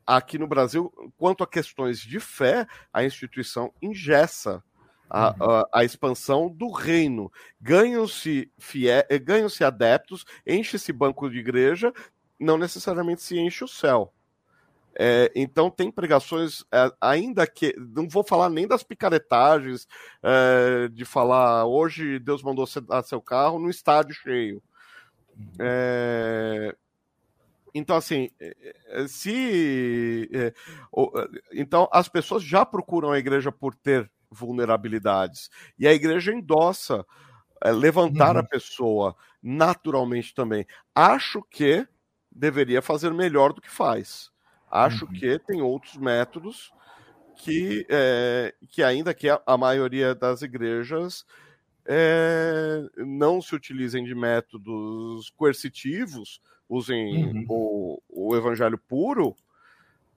aqui 0.06 0.38
no 0.38 0.46
Brasil, 0.46 0.92
quanto 1.16 1.42
a 1.42 1.46
questões 1.46 2.00
de 2.00 2.20
fé, 2.20 2.66
a 2.92 3.04
instituição 3.04 3.72
ingessa 3.80 4.62
a, 5.08 5.30
uhum. 5.30 5.50
a, 5.50 5.68
a, 5.72 5.84
expansão 5.84 6.48
do 6.48 6.70
reino. 6.70 7.30
Ganham-se 7.60 8.50
ganham 9.22 9.48
adeptos, 9.66 10.24
enche-se 10.46 10.92
banco 10.92 11.28
de 11.28 11.38
igreja, 11.38 11.92
não 12.40 12.56
necessariamente 12.56 13.22
se 13.22 13.38
enche 13.38 13.62
o 13.62 13.68
céu. 13.68 14.12
É, 14.98 15.32
então 15.34 15.70
tem 15.70 15.90
pregações, 15.90 16.64
é, 16.72 16.92
ainda 17.00 17.46
que 17.46 17.74
não 17.78 18.06
vou 18.08 18.22
falar 18.22 18.50
nem 18.50 18.66
das 18.66 18.82
picaretagens 18.82 19.88
é, 20.22 20.88
de 20.88 21.04
falar 21.04 21.64
hoje 21.64 22.18
Deus 22.18 22.42
mandou 22.42 22.66
dar 22.86 23.02
seu 23.02 23.20
carro 23.20 23.58
no 23.58 23.70
estádio 23.70 24.14
cheio. 24.14 24.62
É, 25.58 26.76
então, 27.74 27.96
assim, 27.96 28.30
é, 28.38 28.74
é, 28.88 29.08
se. 29.08 30.28
Então, 31.52 31.88
as 31.90 32.08
pessoas 32.08 32.42
já 32.42 32.66
procuram 32.66 33.10
a 33.10 33.18
igreja 33.18 33.50
por 33.50 33.74
ter 33.74 34.10
vulnerabilidades. 34.30 35.50
E 35.78 35.86
a 35.86 35.92
igreja 35.92 36.32
endossa 36.32 37.04
levantar 37.64 38.34
uhum. 38.34 38.40
a 38.40 38.44
pessoa 38.44 39.16
naturalmente 39.42 40.34
também. 40.34 40.66
Acho 40.94 41.42
que 41.42 41.86
deveria 42.30 42.82
fazer 42.82 43.12
melhor 43.12 43.52
do 43.52 43.60
que 43.60 43.70
faz. 43.70 44.31
Acho 44.72 45.04
uhum. 45.04 45.12
que 45.12 45.38
tem 45.38 45.60
outros 45.60 45.98
métodos 45.98 46.72
que, 47.36 47.86
é, 47.90 48.54
que 48.70 48.82
ainda 48.82 49.12
que 49.12 49.28
a, 49.28 49.38
a, 49.46 49.58
maioria 49.58 50.14
das 50.14 50.40
igrejas 50.40 51.26
é, 51.84 52.82
não 52.96 53.42
se 53.42 53.54
utilizem 53.54 54.02
de 54.02 54.14
métodos 54.14 55.28
coercitivos, 55.36 56.40
usem 56.66 57.22
uhum. 57.22 57.44
o, 57.50 58.02
o 58.08 58.34
evangelho 58.34 58.78
puro, 58.78 59.36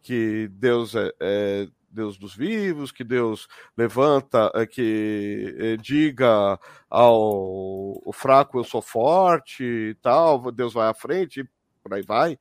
que 0.02 0.48
Deus 0.54 0.96
é, 0.96 1.12
é, 1.20 1.68
Deus 1.90 2.18
dos 2.18 2.34
vivos, 2.34 2.94
que 2.94 3.04
Deus 3.04 3.50
levanta, 3.76 4.50
é, 4.56 4.66
que 4.66 5.54
é, 5.60 5.78
diga 5.78 6.58
ao 6.90 8.02
fraco 8.14 8.58
eu 8.58 8.64
sou 8.64 8.82
forte 8.82 9.64
e 9.64 9.96
tal, 9.96 10.50
Deus 10.50 10.74
vai 10.74 10.88
à 10.88 10.94
frente, 10.94 11.44
por 11.84 11.94
aí 11.94 12.04
vai. 12.04 12.40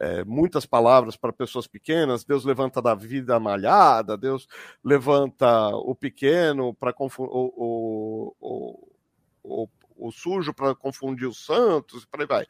É, 0.00 0.22
muitas 0.24 0.64
palavras 0.64 1.16
para 1.16 1.32
pessoas 1.32 1.66
pequenas. 1.66 2.24
Deus 2.24 2.44
levanta 2.44 2.80
da 2.80 2.94
vida 2.94 3.38
malhada, 3.40 4.16
Deus 4.16 4.46
levanta 4.84 5.68
o 5.76 5.94
pequeno 5.94 6.72
para 6.74 6.92
confundir 6.92 7.32
o, 7.32 8.34
o, 8.38 8.88
o, 9.42 9.68
o, 9.96 10.12
sujo 10.12 10.54
para 10.54 10.74
confundir 10.74 11.26
os 11.26 11.44
santos, 11.44 12.04
por 12.04 12.20
aí 12.20 12.26
vai 12.26 12.46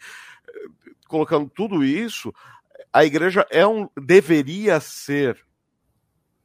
colocando 1.08 1.48
tudo 1.48 1.82
isso, 1.82 2.32
a 2.92 3.04
igreja 3.04 3.46
é 3.50 3.66
um 3.66 3.88
deveria 4.00 4.78
ser 4.78 5.44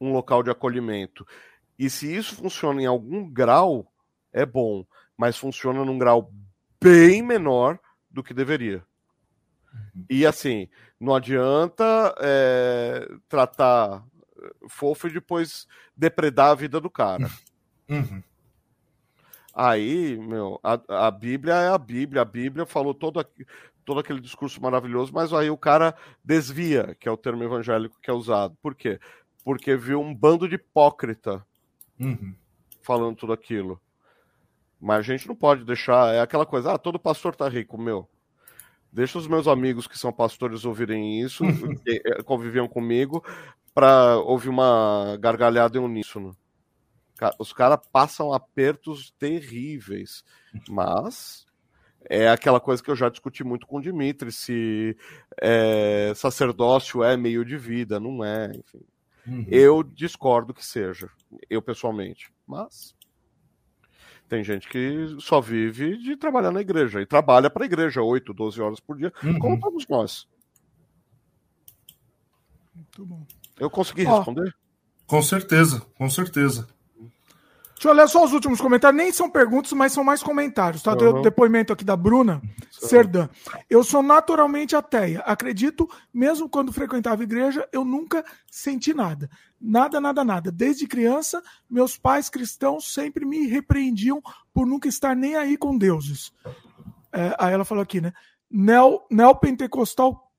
um 0.00 0.12
local 0.12 0.42
de 0.42 0.50
acolhimento. 0.50 1.26
E 1.78 1.88
se 1.88 2.12
isso 2.12 2.34
funciona 2.34 2.82
em 2.82 2.86
algum 2.86 3.30
grau, 3.30 3.92
é 4.32 4.44
bom, 4.44 4.84
mas 5.16 5.36
funciona 5.36 5.84
num 5.84 5.98
grau 5.98 6.32
bem 6.82 7.22
menor 7.22 7.78
do 8.10 8.22
que 8.22 8.34
deveria. 8.34 8.84
E 10.08 10.26
assim, 10.26 10.68
não 10.98 11.14
adianta 11.14 12.14
é, 12.18 13.08
tratar 13.28 14.04
fofo 14.68 15.08
e 15.08 15.12
depois 15.12 15.66
depredar 15.96 16.50
a 16.50 16.54
vida 16.54 16.80
do 16.80 16.90
cara. 16.90 17.30
Uhum. 17.88 18.22
Aí, 19.54 20.18
meu, 20.18 20.58
a, 20.62 21.06
a 21.06 21.10
Bíblia 21.10 21.54
é 21.54 21.68
a 21.68 21.78
Bíblia. 21.78 22.22
A 22.22 22.24
Bíblia 22.24 22.66
falou 22.66 22.92
todo, 22.92 23.24
todo 23.84 24.00
aquele 24.00 24.20
discurso 24.20 24.60
maravilhoso, 24.60 25.12
mas 25.14 25.32
aí 25.32 25.48
o 25.48 25.56
cara 25.56 25.94
desvia, 26.24 26.96
que 26.98 27.08
é 27.08 27.12
o 27.12 27.16
termo 27.16 27.44
evangélico 27.44 28.00
que 28.02 28.10
é 28.10 28.12
usado. 28.12 28.56
Por 28.60 28.74
quê? 28.74 28.98
Porque 29.44 29.76
viu 29.76 30.00
um 30.00 30.14
bando 30.14 30.48
de 30.48 30.56
hipócrita 30.56 31.46
uhum. 32.00 32.34
falando 32.82 33.16
tudo 33.16 33.32
aquilo. 33.32 33.80
Mas 34.80 34.98
a 34.98 35.02
gente 35.02 35.28
não 35.28 35.36
pode 35.36 35.64
deixar. 35.64 36.14
É 36.14 36.20
aquela 36.20 36.44
coisa, 36.44 36.72
ah, 36.72 36.78
todo 36.78 36.98
pastor 36.98 37.36
tá 37.36 37.48
rico, 37.48 37.78
meu. 37.78 38.08
Deixa 38.94 39.18
os 39.18 39.26
meus 39.26 39.48
amigos 39.48 39.88
que 39.88 39.98
são 39.98 40.12
pastores 40.12 40.64
ouvirem 40.64 41.20
isso, 41.20 41.42
que 41.84 42.00
eh, 42.04 42.22
conviviam 42.22 42.68
comigo, 42.68 43.24
para 43.74 44.16
ouvir 44.18 44.48
uma 44.48 45.18
gargalhada 45.20 45.76
em 45.76 45.80
uníssono. 45.80 46.36
Os 47.36 47.52
caras 47.52 47.80
passam 47.90 48.32
apertos 48.32 49.10
terríveis, 49.18 50.22
mas 50.68 51.44
é 52.08 52.28
aquela 52.28 52.60
coisa 52.60 52.82
que 52.82 52.90
eu 52.90 52.94
já 52.94 53.08
discuti 53.08 53.42
muito 53.42 53.66
com 53.66 53.78
o 53.78 53.82
Dimitri, 53.82 54.30
se 54.30 54.96
é, 55.40 56.12
sacerdócio 56.14 57.02
é 57.02 57.16
meio 57.16 57.44
de 57.44 57.56
vida, 57.56 57.98
não 57.98 58.24
é, 58.24 58.52
enfim. 58.54 58.84
Uhum. 59.26 59.46
Eu 59.48 59.82
discordo 59.82 60.54
que 60.54 60.64
seja, 60.64 61.08
eu 61.50 61.60
pessoalmente, 61.60 62.30
mas 62.46 62.94
tem 64.34 64.42
gente 64.42 64.68
que 64.68 65.14
só 65.20 65.40
vive 65.40 65.96
de 65.96 66.16
trabalhar 66.16 66.50
na 66.50 66.60
igreja 66.60 67.00
e 67.00 67.06
trabalha 67.06 67.48
para 67.48 67.62
a 67.62 67.66
igreja 67.66 68.02
8, 68.02 68.34
12 68.34 68.60
horas 68.60 68.80
por 68.80 68.96
dia, 68.96 69.12
uhum. 69.22 69.38
como 69.38 69.60
todos 69.60 69.86
nós. 69.86 70.26
Muito 72.74 73.06
bom. 73.06 73.24
Eu 73.60 73.70
consegui 73.70 74.04
oh, 74.04 74.16
responder? 74.16 74.52
Com 75.06 75.22
certeza, 75.22 75.86
com 75.96 76.10
certeza. 76.10 76.66
Deixa 77.84 77.88
eu 77.90 78.02
ler 78.02 78.08
só 78.08 78.24
os 78.24 78.32
últimos 78.32 78.62
comentários. 78.62 78.96
Nem 78.96 79.12
são 79.12 79.28
perguntas, 79.28 79.70
mas 79.74 79.92
são 79.92 80.02
mais 80.02 80.22
comentários. 80.22 80.82
Tá? 80.82 80.94
Uhum. 80.94 81.20
depoimento 81.20 81.70
aqui 81.70 81.84
da 81.84 81.94
Bruna 81.94 82.40
Serdan. 82.70 83.28
Eu 83.68 83.84
sou 83.84 84.02
naturalmente 84.02 84.74
ateia. 84.74 85.20
Acredito, 85.20 85.86
mesmo 86.12 86.48
quando 86.48 86.72
frequentava 86.72 87.22
igreja, 87.22 87.68
eu 87.70 87.84
nunca 87.84 88.24
senti 88.50 88.94
nada. 88.94 89.28
Nada, 89.60 90.00
nada, 90.00 90.24
nada. 90.24 90.50
Desde 90.50 90.86
criança, 90.86 91.42
meus 91.68 91.98
pais 91.98 92.30
cristãos 92.30 92.90
sempre 92.90 93.26
me 93.26 93.46
repreendiam 93.48 94.22
por 94.54 94.66
nunca 94.66 94.88
estar 94.88 95.14
nem 95.14 95.36
aí 95.36 95.54
com 95.54 95.76
deuses. 95.76 96.32
É, 97.12 97.36
aí 97.38 97.52
ela 97.52 97.66
falou 97.66 97.82
aqui, 97.82 98.00
né? 98.00 98.14
Neo, 98.50 99.02
neopentecostal 99.10 100.32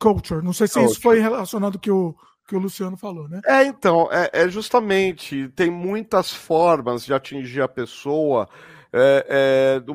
culture. 0.00 0.44
Não 0.44 0.52
sei 0.52 0.66
se 0.66 0.82
isso 0.82 1.00
foi 1.00 1.20
relacionado 1.20 1.78
que 1.78 1.92
o, 1.92 2.16
que 2.52 2.56
o 2.56 2.60
Luciano 2.60 2.98
falou, 2.98 3.26
né? 3.26 3.40
É, 3.46 3.64
então, 3.64 4.10
é, 4.12 4.28
é 4.30 4.48
justamente, 4.48 5.48
tem 5.56 5.70
muitas 5.70 6.30
formas 6.30 7.02
de 7.02 7.14
atingir 7.14 7.62
a 7.62 7.68
pessoa 7.68 8.46
é, 8.92 9.78
é, 9.78 9.80
do, 9.80 9.94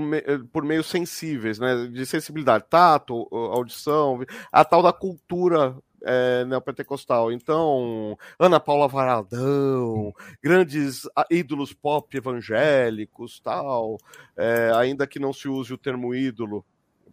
por 0.52 0.64
meios 0.64 0.88
sensíveis, 0.88 1.60
né? 1.60 1.86
De 1.86 2.04
sensibilidade, 2.04 2.66
tato, 2.68 3.28
audição, 3.32 4.26
a 4.52 4.66
tal 4.66 4.82
da 4.82 4.92
cultura 4.92 5.78
é, 6.02 6.46
neopentecostal. 6.46 7.32
Então, 7.32 8.18
Ana 8.40 8.60
Paula 8.60 8.88
Varadão, 8.88 10.12
grandes 10.42 11.04
ídolos 11.30 11.74
pop 11.74 12.18
evangélicos, 12.18 13.40
tal, 13.40 14.00
é, 14.36 14.72
ainda 14.74 15.06
que 15.06 15.20
não 15.20 15.32
se 15.32 15.48
use 15.48 15.72
o 15.72 15.78
termo 15.78 16.16
ídolo 16.16 16.66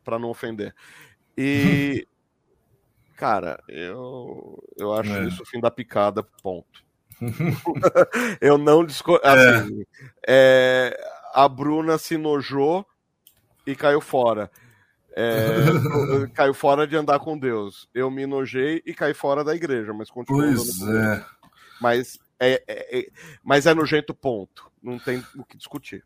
para 0.03 0.19
não 0.19 0.31
ofender. 0.31 0.75
E, 1.37 2.09
cara, 3.17 3.63
eu, 3.69 4.63
eu 4.77 4.93
acho 4.93 5.13
é. 5.13 5.25
isso 5.25 5.43
o 5.43 5.47
fim 5.47 5.61
da 5.61 5.71
picada, 5.71 6.23
ponto. 6.43 6.85
eu 8.41 8.59
não 8.59 8.85
discordo. 8.85 9.27
Assim, 9.27 9.85
é. 10.27 10.97
a 11.33 11.49
Bruna 11.49 11.99
se 11.99 12.17
nojou 12.17 12.87
e 13.67 13.75
caiu 13.75 14.01
fora. 14.01 14.51
É, 15.17 15.55
caiu 16.35 16.53
fora 16.53 16.87
de 16.87 16.97
andar 16.97 17.19
com 17.21 17.39
Deus. 17.39 17.89
Eu 17.95 18.11
me 18.11 18.27
nojei 18.27 18.83
e 18.85 18.93
caí 18.93 19.15
fora 19.15 19.45
da 19.45 19.55
igreja, 19.55 19.93
mas 19.93 20.11
continuo. 20.11 20.41
Pois 20.41 20.83
é. 20.83 21.25
Mas 21.81 22.19
é, 22.41 22.63
é, 22.67 22.99
é, 22.99 23.07
mas 23.43 23.67
é 23.67 23.75
nojento, 23.75 24.13
ponto. 24.13 24.71
Não 24.83 24.99
tem 24.99 25.25
o 25.37 25.45
que 25.45 25.57
discutir. 25.57 26.05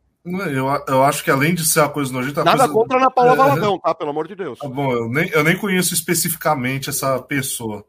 Eu, 0.50 0.66
eu 0.86 1.04
acho 1.04 1.24
que 1.24 1.30
além 1.30 1.54
de 1.54 1.64
ser 1.66 1.80
uma 1.80 1.88
coisa 1.88 2.12
nojenta. 2.12 2.44
Nada 2.44 2.68
coisa... 2.68 2.74
contra 2.74 3.04
a 3.04 3.10
Paula 3.10 3.32
é... 3.32 3.36
Valadão, 3.36 3.78
tá? 3.78 3.94
Pelo 3.94 4.10
amor 4.10 4.28
de 4.28 4.34
Deus. 4.34 4.58
Tá 4.58 4.68
bom, 4.68 4.92
eu 4.92 5.08
nem, 5.08 5.28
eu 5.30 5.44
nem 5.44 5.56
conheço 5.56 5.94
especificamente 5.94 6.90
essa 6.90 7.20
pessoa. 7.20 7.84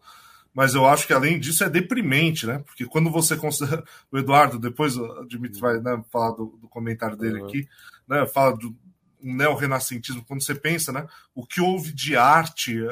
Mas 0.53 0.73
eu 0.73 0.85
acho 0.85 1.05
que 1.05 1.13
além 1.13 1.39
disso 1.39 1.63
é 1.63 1.69
deprimente, 1.69 2.45
né? 2.45 2.61
Porque 2.65 2.85
quando 2.85 3.09
você 3.09 3.35
considera. 3.35 3.83
O 4.11 4.17
Eduardo, 4.17 4.57
depois 4.57 4.97
o 4.97 5.25
Dimitri 5.25 5.59
vai 5.59 5.79
né, 5.79 6.01
falar 6.11 6.31
do, 6.31 6.57
do 6.59 6.67
comentário 6.67 7.15
dele 7.15 7.41
uhum. 7.41 7.47
aqui, 7.47 7.67
né? 8.07 8.25
Fala 8.25 8.57
do, 8.57 8.75
um 9.21 9.35
neorrenascentismo, 9.35 10.23
quando 10.25 10.43
você 10.43 10.55
pensa, 10.55 10.91
né? 10.91 11.05
O 11.35 11.45
que 11.45 11.61
houve 11.61 11.91
de 11.91 12.15
arte. 12.15 12.81
Uh, 12.81 12.91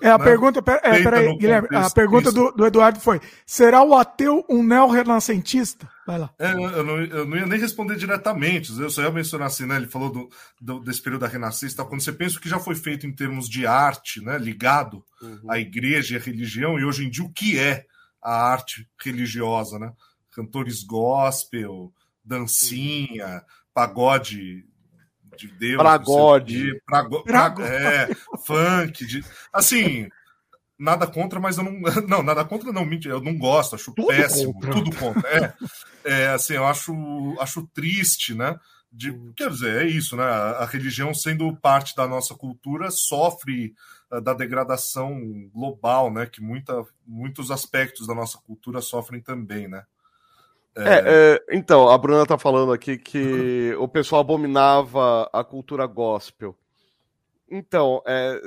é, 0.00 0.10
a 0.10 0.18
né, 0.18 0.24
pergunta, 0.24 0.62
pera, 0.62 0.80
é, 0.82 1.02
peraí, 1.02 1.36
Guilherme, 1.36 1.68
a 1.72 1.90
pergunta 1.90 2.30
do, 2.30 2.52
do, 2.52 2.66
Eduardo 2.66 3.00
foi: 3.00 3.20
será 3.44 3.82
o 3.82 3.94
ateu 3.94 4.44
um 4.48 4.62
neorrenascentista? 4.62 5.90
Vai 6.06 6.18
lá. 6.18 6.30
É, 6.38 6.52
eu, 6.52 6.84
não, 6.84 7.00
eu 7.00 7.26
não 7.26 7.36
ia 7.36 7.46
nem 7.46 7.58
responder 7.58 7.96
diretamente, 7.96 8.78
eu 8.78 8.90
só 8.90 9.02
ia 9.02 9.10
mencionar 9.10 9.48
assim, 9.48 9.66
né? 9.66 9.76
Ele 9.76 9.86
falou 9.86 10.10
do, 10.10 10.28
do 10.60 10.80
desse 10.80 11.02
período 11.02 11.22
da 11.22 11.28
Renascença, 11.28 11.84
quando 11.84 12.02
você 12.02 12.12
pensa 12.12 12.38
o 12.38 12.40
que 12.40 12.48
já 12.48 12.58
foi 12.58 12.74
feito 12.74 13.06
em 13.06 13.12
termos 13.12 13.48
de 13.48 13.66
arte, 13.66 14.22
né? 14.22 14.38
Ligado 14.38 15.04
uhum. 15.20 15.50
à 15.50 15.58
igreja 15.58 16.14
e 16.14 16.18
à 16.18 16.20
religião, 16.20 16.78
e 16.78 16.84
hoje 16.84 17.04
em 17.04 17.10
dia 17.10 17.24
o 17.24 17.32
que 17.32 17.58
é 17.58 17.84
a 18.22 18.50
arte 18.50 18.88
religiosa, 19.02 19.78
né? 19.78 19.92
Cantores 20.30 20.82
gospel, 20.82 21.92
dancinha, 22.24 23.42
pagode 23.72 24.64
de 25.36 25.48
Deus. 25.48 25.82
Pragode. 25.82 26.80
Prago, 26.86 27.22
prago, 27.24 27.62
é, 27.62 28.08
funk. 28.44 29.06
De, 29.06 29.24
assim, 29.52 30.08
nada 30.78 31.06
contra, 31.06 31.40
mas 31.40 31.56
eu 31.58 31.64
não. 31.64 31.80
Não, 32.08 32.22
nada 32.22 32.44
contra, 32.44 32.72
não, 32.72 32.84
mentira, 32.84 33.14
eu 33.14 33.20
não 33.20 33.36
gosto, 33.36 33.74
acho 33.74 33.92
tudo 33.92 34.08
péssimo, 34.08 34.52
contra. 34.54 34.72
tudo 34.72 34.96
contra. 34.96 35.56
É, 36.04 36.22
é, 36.22 36.26
assim, 36.28 36.54
eu 36.54 36.66
acho, 36.66 36.92
acho 37.40 37.66
triste, 37.72 38.34
né? 38.34 38.58
De, 38.92 39.12
quer 39.36 39.50
dizer, 39.50 39.82
é 39.82 39.88
isso, 39.88 40.16
né? 40.16 40.24
A, 40.24 40.64
religião, 40.64 41.12
sendo 41.12 41.54
parte 41.56 41.96
da 41.96 42.06
nossa 42.06 42.34
cultura, 42.34 42.90
sofre 42.90 43.74
uh, 44.10 44.20
da 44.20 44.32
degradação 44.34 45.20
global, 45.52 46.12
né? 46.12 46.26
Que 46.26 46.40
muita, 46.40 46.84
muitos 47.06 47.50
aspectos 47.50 48.06
da 48.06 48.14
nossa 48.14 48.38
cultura 48.38 48.80
sofrem 48.80 49.20
também, 49.20 49.66
né? 49.66 49.84
É, 50.76 51.38
é, 51.46 51.56
então, 51.56 51.88
a 51.88 51.96
Bruna 51.96 52.26
tá 52.26 52.36
falando 52.36 52.72
aqui 52.72 52.98
que 52.98 53.74
o 53.78 53.86
pessoal 53.86 54.22
abominava 54.22 55.28
a 55.32 55.44
cultura 55.44 55.86
gospel. 55.86 56.56
Então, 57.48 58.02
é, 58.04 58.40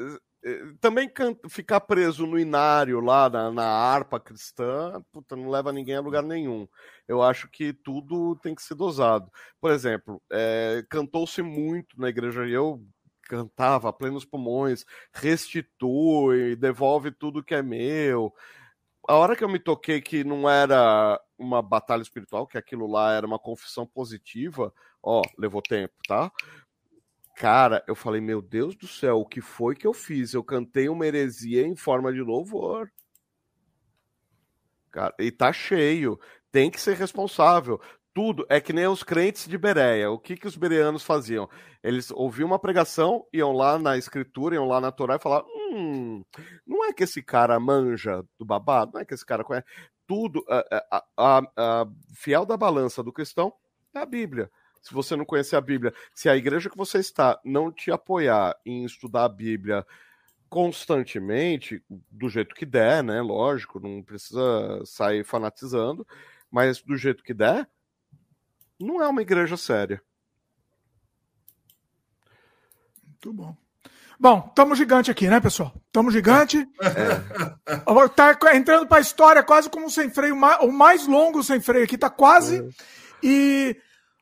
é 0.44 0.64
também 0.82 1.10
ficar 1.50 1.80
preso 1.82 2.26
no 2.26 2.38
inário 2.38 3.00
lá, 3.00 3.30
na, 3.30 3.52
na 3.52 3.66
harpa 3.66 4.20
cristã, 4.20 5.02
puta, 5.12 5.36
não 5.36 5.50
leva 5.50 5.72
ninguém 5.72 5.96
a 5.96 6.02
lugar 6.02 6.24
nenhum. 6.24 6.68
Eu 7.08 7.24
acho 7.24 7.50
que 7.50 7.72
tudo 7.72 8.36
tem 8.36 8.54
que 8.54 8.62
ser 8.62 8.76
dosado. 8.76 9.32
Por 9.62 9.72
exemplo, 9.72 10.22
é, 10.30 10.84
cantou-se 10.90 11.42
muito 11.42 12.00
na 12.00 12.10
igreja, 12.10 12.46
e 12.46 12.52
eu 12.52 12.84
cantava 13.24 13.90
a 13.90 13.94
plenos 13.94 14.26
pulmões, 14.26 14.86
restitui, 15.14 16.56
devolve 16.56 17.12
tudo 17.12 17.44
que 17.44 17.56
é 17.56 17.62
meu 17.62 18.34
a 19.08 19.16
hora 19.16 19.36
que 19.36 19.44
eu 19.44 19.50
me 19.50 19.58
toquei 19.58 20.02
que 20.02 20.24
não 20.24 20.50
era 20.50 21.20
uma 21.38 21.62
batalha 21.62 22.02
espiritual, 22.02 22.46
que 22.46 22.58
aquilo 22.58 22.86
lá 22.88 23.14
era 23.14 23.26
uma 23.26 23.40
confissão 23.40 23.88
positiva, 23.88 24.74
ó, 25.02 25.22
levou 25.38 25.62
tempo, 25.62 25.94
tá? 26.08 26.32
Cara, 27.38 27.84
eu 27.88 27.96
falei, 27.96 28.20
meu 28.20 28.42
Deus 28.42 28.76
do 28.76 28.88
céu, 28.88 29.20
o 29.20 29.26
que 29.26 29.40
foi 29.42 29.76
que 29.76 29.88
eu 29.88 29.94
fiz? 29.94 30.34
Eu 30.34 30.44
cantei 30.44 30.90
uma 30.90 31.06
heresia 31.06 31.66
em 31.66 31.76
forma 31.76 32.12
de 32.12 32.20
louvor. 32.20 32.92
Cara, 34.92 35.14
e 35.20 35.32
tá 35.32 35.54
cheio. 35.54 36.20
Tem 36.52 36.72
que 36.72 36.82
ser 36.82 36.98
responsável 36.98 37.80
tudo 38.18 38.48
é 38.50 38.60
que 38.60 38.74
nem 38.74 38.88
os 38.88 39.04
crentes 39.04 39.48
de 39.48 39.60
Bereia. 39.60 40.10
O 40.10 40.18
que, 40.18 40.36
que 40.36 40.48
os 40.48 40.58
bereanos 40.58 41.04
faziam? 41.04 41.48
Eles 41.84 42.10
ouviam 42.10 42.48
uma 42.48 42.58
pregação, 42.58 43.24
iam 43.32 43.52
lá 43.52 43.78
na 43.78 43.96
escritura, 43.96 44.56
iam 44.56 44.68
lá 44.68 44.82
na 44.82 44.92
Torá 44.92 45.18
e 45.18 45.20
falavam: 45.20 45.48
hum, 45.56 46.24
não 46.66 46.84
é 46.84 46.92
que 46.92 47.04
esse 47.04 47.22
cara 47.22 47.60
manja 47.60 48.26
do 48.40 48.44
babado, 48.44 48.94
não 48.96 49.02
é 49.02 49.06
que 49.06 49.14
esse 49.14 49.24
cara 49.24 49.44
conhece. 49.44 49.68
Tudo, 50.08 50.44
a, 50.50 51.06
a, 51.16 51.42
a, 51.56 51.88
fiel 52.16 52.44
da 52.44 52.58
balança 52.58 53.04
do 53.04 53.14
cristão 53.14 53.54
é 53.94 54.00
a 54.00 54.06
Bíblia. 54.06 54.50
Se 54.82 54.96
você 54.96 55.16
não 55.16 55.24
conhecer 55.24 55.56
a 55.56 55.62
Bíblia, 55.62 55.94
se 56.12 56.28
a 56.28 56.36
igreja 56.36 56.72
que 56.72 56.78
você 56.78 56.98
está 56.98 57.40
não 57.46 57.72
te 57.72 57.92
apoiar 57.92 58.58
em 58.66 58.84
estudar 58.84 59.26
a 59.26 59.30
Bíblia 59.30 59.86
constantemente, 60.50 61.84
do 62.10 62.30
jeito 62.30 62.56
que 62.56 62.66
der, 62.66 63.04
né? 63.04 63.22
Lógico, 63.22 63.80
não 63.80 64.02
precisa 64.02 64.82
sair 64.86 65.24
fanatizando, 65.24 66.08
mas 66.50 66.82
do 66.82 66.98
jeito 66.98 67.24
que 67.24 67.34
der, 67.36 67.70
não 68.80 69.02
é 69.02 69.08
uma 69.08 69.22
igreja 69.22 69.58
séria. 69.58 70.02
Muito 73.04 73.34
bom. 73.34 73.56
Bom, 74.20 74.46
estamos 74.50 74.78
gigante 74.78 75.12
aqui, 75.12 75.28
né, 75.28 75.40
pessoal? 75.40 75.74
Estamos 75.86 76.14
gigante. 76.14 76.68
É. 76.82 78.08
Tá 78.16 78.56
entrando 78.56 78.88
para 78.88 78.98
a 78.98 79.02
história 79.02 79.44
quase 79.44 79.70
como 79.70 79.86
um 79.86 79.90
sem 79.90 80.10
freio, 80.10 80.36
o 80.36 80.72
mais 80.72 81.06
longo 81.06 81.44
sem 81.44 81.60
freio 81.60 81.86
aqui, 81.86 81.98
tá 81.98 82.10
quase. 82.10 82.60
É. 82.60 82.70
E 83.22 83.78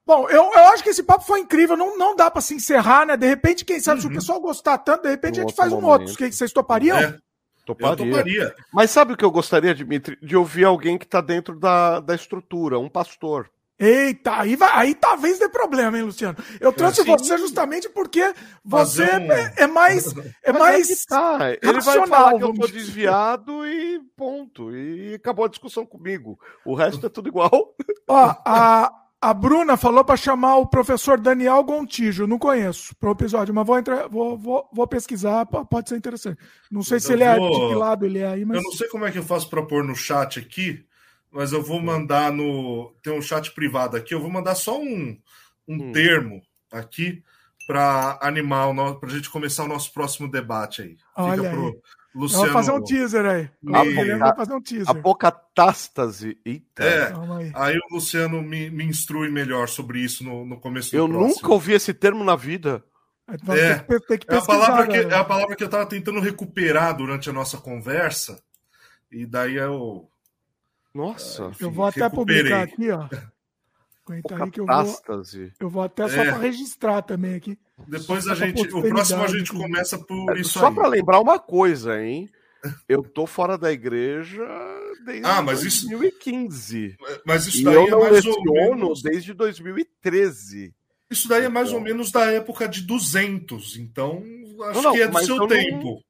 Bom, 0.05 0.29
eu, 0.29 0.43
eu 0.43 0.65
acho 0.67 0.83
que 0.83 0.89
esse 0.89 1.01
papo 1.01 1.25
foi 1.25 1.39
incrível. 1.39 1.75
Não, 1.75 1.97
não 1.97 2.15
dá 2.15 2.29
para 2.29 2.41
se 2.41 2.53
encerrar, 2.53 3.07
né? 3.07 3.17
De 3.17 3.25
repente, 3.25 3.65
quem 3.65 3.79
sabe, 3.79 3.97
uhum. 3.97 4.01
se 4.01 4.07
o 4.07 4.09
uhum. 4.09 4.15
pessoal 4.15 4.39
gostar 4.39 4.77
tanto, 4.77 5.03
de 5.03 5.09
repente 5.09 5.39
um 5.39 5.43
a 5.43 5.47
gente 5.47 5.55
faz 5.55 5.73
um 5.73 5.83
outro. 5.83 6.13
O 6.13 6.15
que 6.15 6.31
vocês 6.31 6.53
topariam? 6.53 6.97
É. 6.97 7.17
Toparia. 7.65 7.95
toparia. 7.97 8.55
Mas 8.71 8.91
sabe 8.91 9.13
o 9.13 9.17
que 9.17 9.25
eu 9.25 9.31
gostaria, 9.31 9.73
Dimitri? 9.73 10.15
De 10.21 10.37
ouvir 10.37 10.65
alguém 10.65 10.99
que 10.99 11.05
está 11.05 11.19
dentro 11.19 11.59
da, 11.59 11.99
da 11.99 12.13
estrutura, 12.13 12.77
um 12.77 12.87
pastor. 12.87 13.49
Eita, 13.77 14.39
aí, 14.39 14.55
vai, 14.55 14.69
aí 14.71 14.95
talvez 14.95 15.37
dê 15.37 15.49
problema, 15.49 15.97
hein, 15.97 16.05
Luciano? 16.05 16.37
Eu 16.61 16.71
trouxe 16.71 17.01
assim, 17.01 17.11
você 17.11 17.37
justamente 17.37 17.89
porque 17.89 18.33
você 18.63 19.03
um... 19.03 19.31
é, 19.31 19.53
é, 19.57 19.67
mais. 19.67 20.13
É 20.43 20.53
Mas 20.53 20.61
mais 20.61 20.89
é 20.91 20.95
tá. 21.07 21.37
Ele 21.61 21.81
vai 21.81 22.07
falar 22.07 22.37
que 22.37 22.43
eu 22.43 22.53
tô 22.53 22.67
desviado 22.67 23.67
e 23.67 23.99
ponto. 24.15 24.73
E 24.73 25.15
acabou 25.15 25.45
a 25.45 25.49
discussão 25.49 25.85
comigo. 25.85 26.39
O 26.63 26.75
resto 26.75 27.05
é 27.05 27.09
tudo 27.09 27.27
igual. 27.27 27.49
Ó, 28.07 28.35
a, 28.45 28.93
a 29.19 29.33
Bruna 29.33 29.75
falou 29.75 30.05
para 30.05 30.15
chamar 30.15 30.57
o 30.57 30.67
professor 30.67 31.19
Daniel 31.19 31.63
Gontijo. 31.63 32.27
Não 32.27 32.37
conheço 32.37 32.95
pro 32.95 33.11
episódio, 33.11 33.53
mas 33.53 33.65
vou, 33.65 33.77
entrar, 33.77 34.07
vou, 34.07 34.37
vou, 34.37 34.69
vou 34.71 34.87
pesquisar, 34.87 35.45
pode 35.47 35.89
ser 35.89 35.97
interessante. 35.97 36.39
Não 36.71 36.83
sei 36.83 36.97
eu 36.97 37.01
se 37.01 37.13
ele 37.13 37.25
vou... 37.25 37.47
é 37.47 37.51
de 37.51 37.67
que 37.67 37.75
lado 37.75 38.05
ele 38.05 38.19
é 38.19 38.27
aí, 38.27 38.45
mas. 38.45 38.57
Eu 38.57 38.63
não 38.63 38.71
sei 38.71 38.87
como 38.87 39.05
é 39.05 39.11
que 39.11 39.17
eu 39.17 39.23
faço 39.23 39.49
para 39.49 39.63
pôr 39.63 39.83
no 39.83 39.95
chat 39.95 40.39
aqui 40.39 40.85
mas 41.35 41.51
eu 41.51 41.61
vou 41.61 41.81
mandar 41.81 42.31
no. 42.31 42.95
Tem 43.03 43.11
um 43.11 43.21
chat 43.21 43.51
privado 43.51 43.97
aqui, 43.97 44.13
eu 44.13 44.21
vou 44.21 44.31
mandar 44.31 44.55
só 44.55 44.79
um, 44.79 45.19
um 45.67 45.75
hum. 45.75 45.91
termo 45.91 46.41
aqui 46.71 47.21
para 47.67 48.17
animar, 48.21 48.73
para 48.99 49.09
a 49.09 49.11
gente 49.11 49.29
começar 49.29 49.65
o 49.65 49.67
nosso 49.67 49.91
próximo 49.91 50.31
debate 50.31 50.81
aí. 50.81 50.97
Olha 51.17 51.43
Fica 51.43 51.49
pro 51.49 51.65
aí. 51.67 51.81
Luciano. 52.15 52.47
Vamos 52.47 52.53
fazer 52.53 52.71
um 52.71 52.83
teaser 52.83 53.25
aí. 53.25 53.49
Me... 53.61 54.17
Vai 54.17 54.35
fazer 54.35 54.53
um 54.53 54.61
teaser. 54.61 54.89
Apocatástase. 54.89 56.37
Eita. 56.45 56.83
É, 56.83 57.13
aí. 57.13 57.51
aí. 57.53 57.77
o 57.77 57.95
Luciano 57.95 58.41
me, 58.41 58.69
me 58.69 58.85
instrui 58.85 59.29
melhor 59.29 59.67
sobre 59.67 59.99
isso 59.99 60.23
no, 60.23 60.45
no 60.45 60.57
começo 60.57 60.91
do 60.91 60.97
Eu 60.97 61.09
próximo. 61.09 61.27
nunca 61.27 61.51
ouvi 61.51 61.73
esse 61.73 61.93
termo 61.93 62.23
na 62.23 62.37
vida. 62.37 62.81
É, 63.27 63.35
tem 63.79 63.99
que, 63.99 64.07
tem 64.07 64.17
que 64.19 64.33
é, 64.33 64.37
a 64.37 64.41
palavra 64.41 64.87
que, 64.87 64.97
é 64.97 65.15
a 65.15 65.23
palavra 65.23 65.55
que 65.55 65.63
eu 65.63 65.67
estava 65.67 65.85
tentando 65.85 66.21
recuperar 66.21 66.95
durante 66.95 67.29
a 67.29 67.33
nossa 67.33 67.57
conversa. 67.57 68.41
E 69.11 69.25
daí 69.25 69.55
eu 69.55 70.07
nossa. 70.95 71.51
eu 71.59 71.69
vou 71.69 71.85
até 71.85 72.09
publicar 72.09 72.63
aqui, 72.63 72.89
ó. 72.89 73.07
Aguenta 74.07 74.43
aí 74.43 74.51
que 74.51 74.59
eu 74.59 74.65
vou, 74.65 75.23
eu 75.59 75.69
vou 75.69 75.83
até 75.83 76.07
só 76.07 76.21
é. 76.21 76.25
para 76.25 76.37
registrar 76.37 77.01
também 77.01 77.33
aqui. 77.35 77.57
Depois 77.87 78.27
a 78.27 78.35
gente, 78.35 78.61
o 78.61 78.81
próximo 78.81 79.23
a 79.23 79.27
gente 79.27 79.51
começa 79.51 79.97
por 79.97 80.37
é, 80.37 80.41
isso 80.41 80.59
Só 80.59 80.71
para 80.71 80.87
lembrar 80.87 81.19
uma 81.19 81.39
coisa, 81.39 82.01
hein? 82.01 82.29
Eu 82.87 83.03
tô 83.03 83.27
fora 83.27 83.57
da 83.57 83.71
igreja 83.71 84.43
desde 85.05 85.25
ah, 85.25 85.41
mas 85.41 85.61
2015. 85.61 86.85
Isso, 86.85 86.97
mas 87.25 87.47
isso 87.47 87.61
e 87.61 87.63
daí 87.63 87.75
eu 87.75 87.87
é 87.87 87.89
não 87.91 87.99
mais 87.99 88.25
ou 88.25 88.43
menos... 88.43 89.01
desde 89.01 89.33
2013. 89.33 90.73
Isso 91.09 91.27
daí 91.27 91.45
é 91.45 91.49
mais 91.49 91.67
Então. 91.69 91.79
ou 91.79 91.83
menos 91.83 92.11
da 92.11 92.31
época 92.31 92.67
de 92.67 92.81
200, 92.81 93.77
então 93.77 94.23
acho 94.63 94.73
Não, 94.73 94.81
não, 94.81 94.93
que 94.93 95.01
é 95.01 95.07
do 95.07 95.19
seu 95.19 95.47
tempo. 95.47 95.85
Não, 95.85 96.01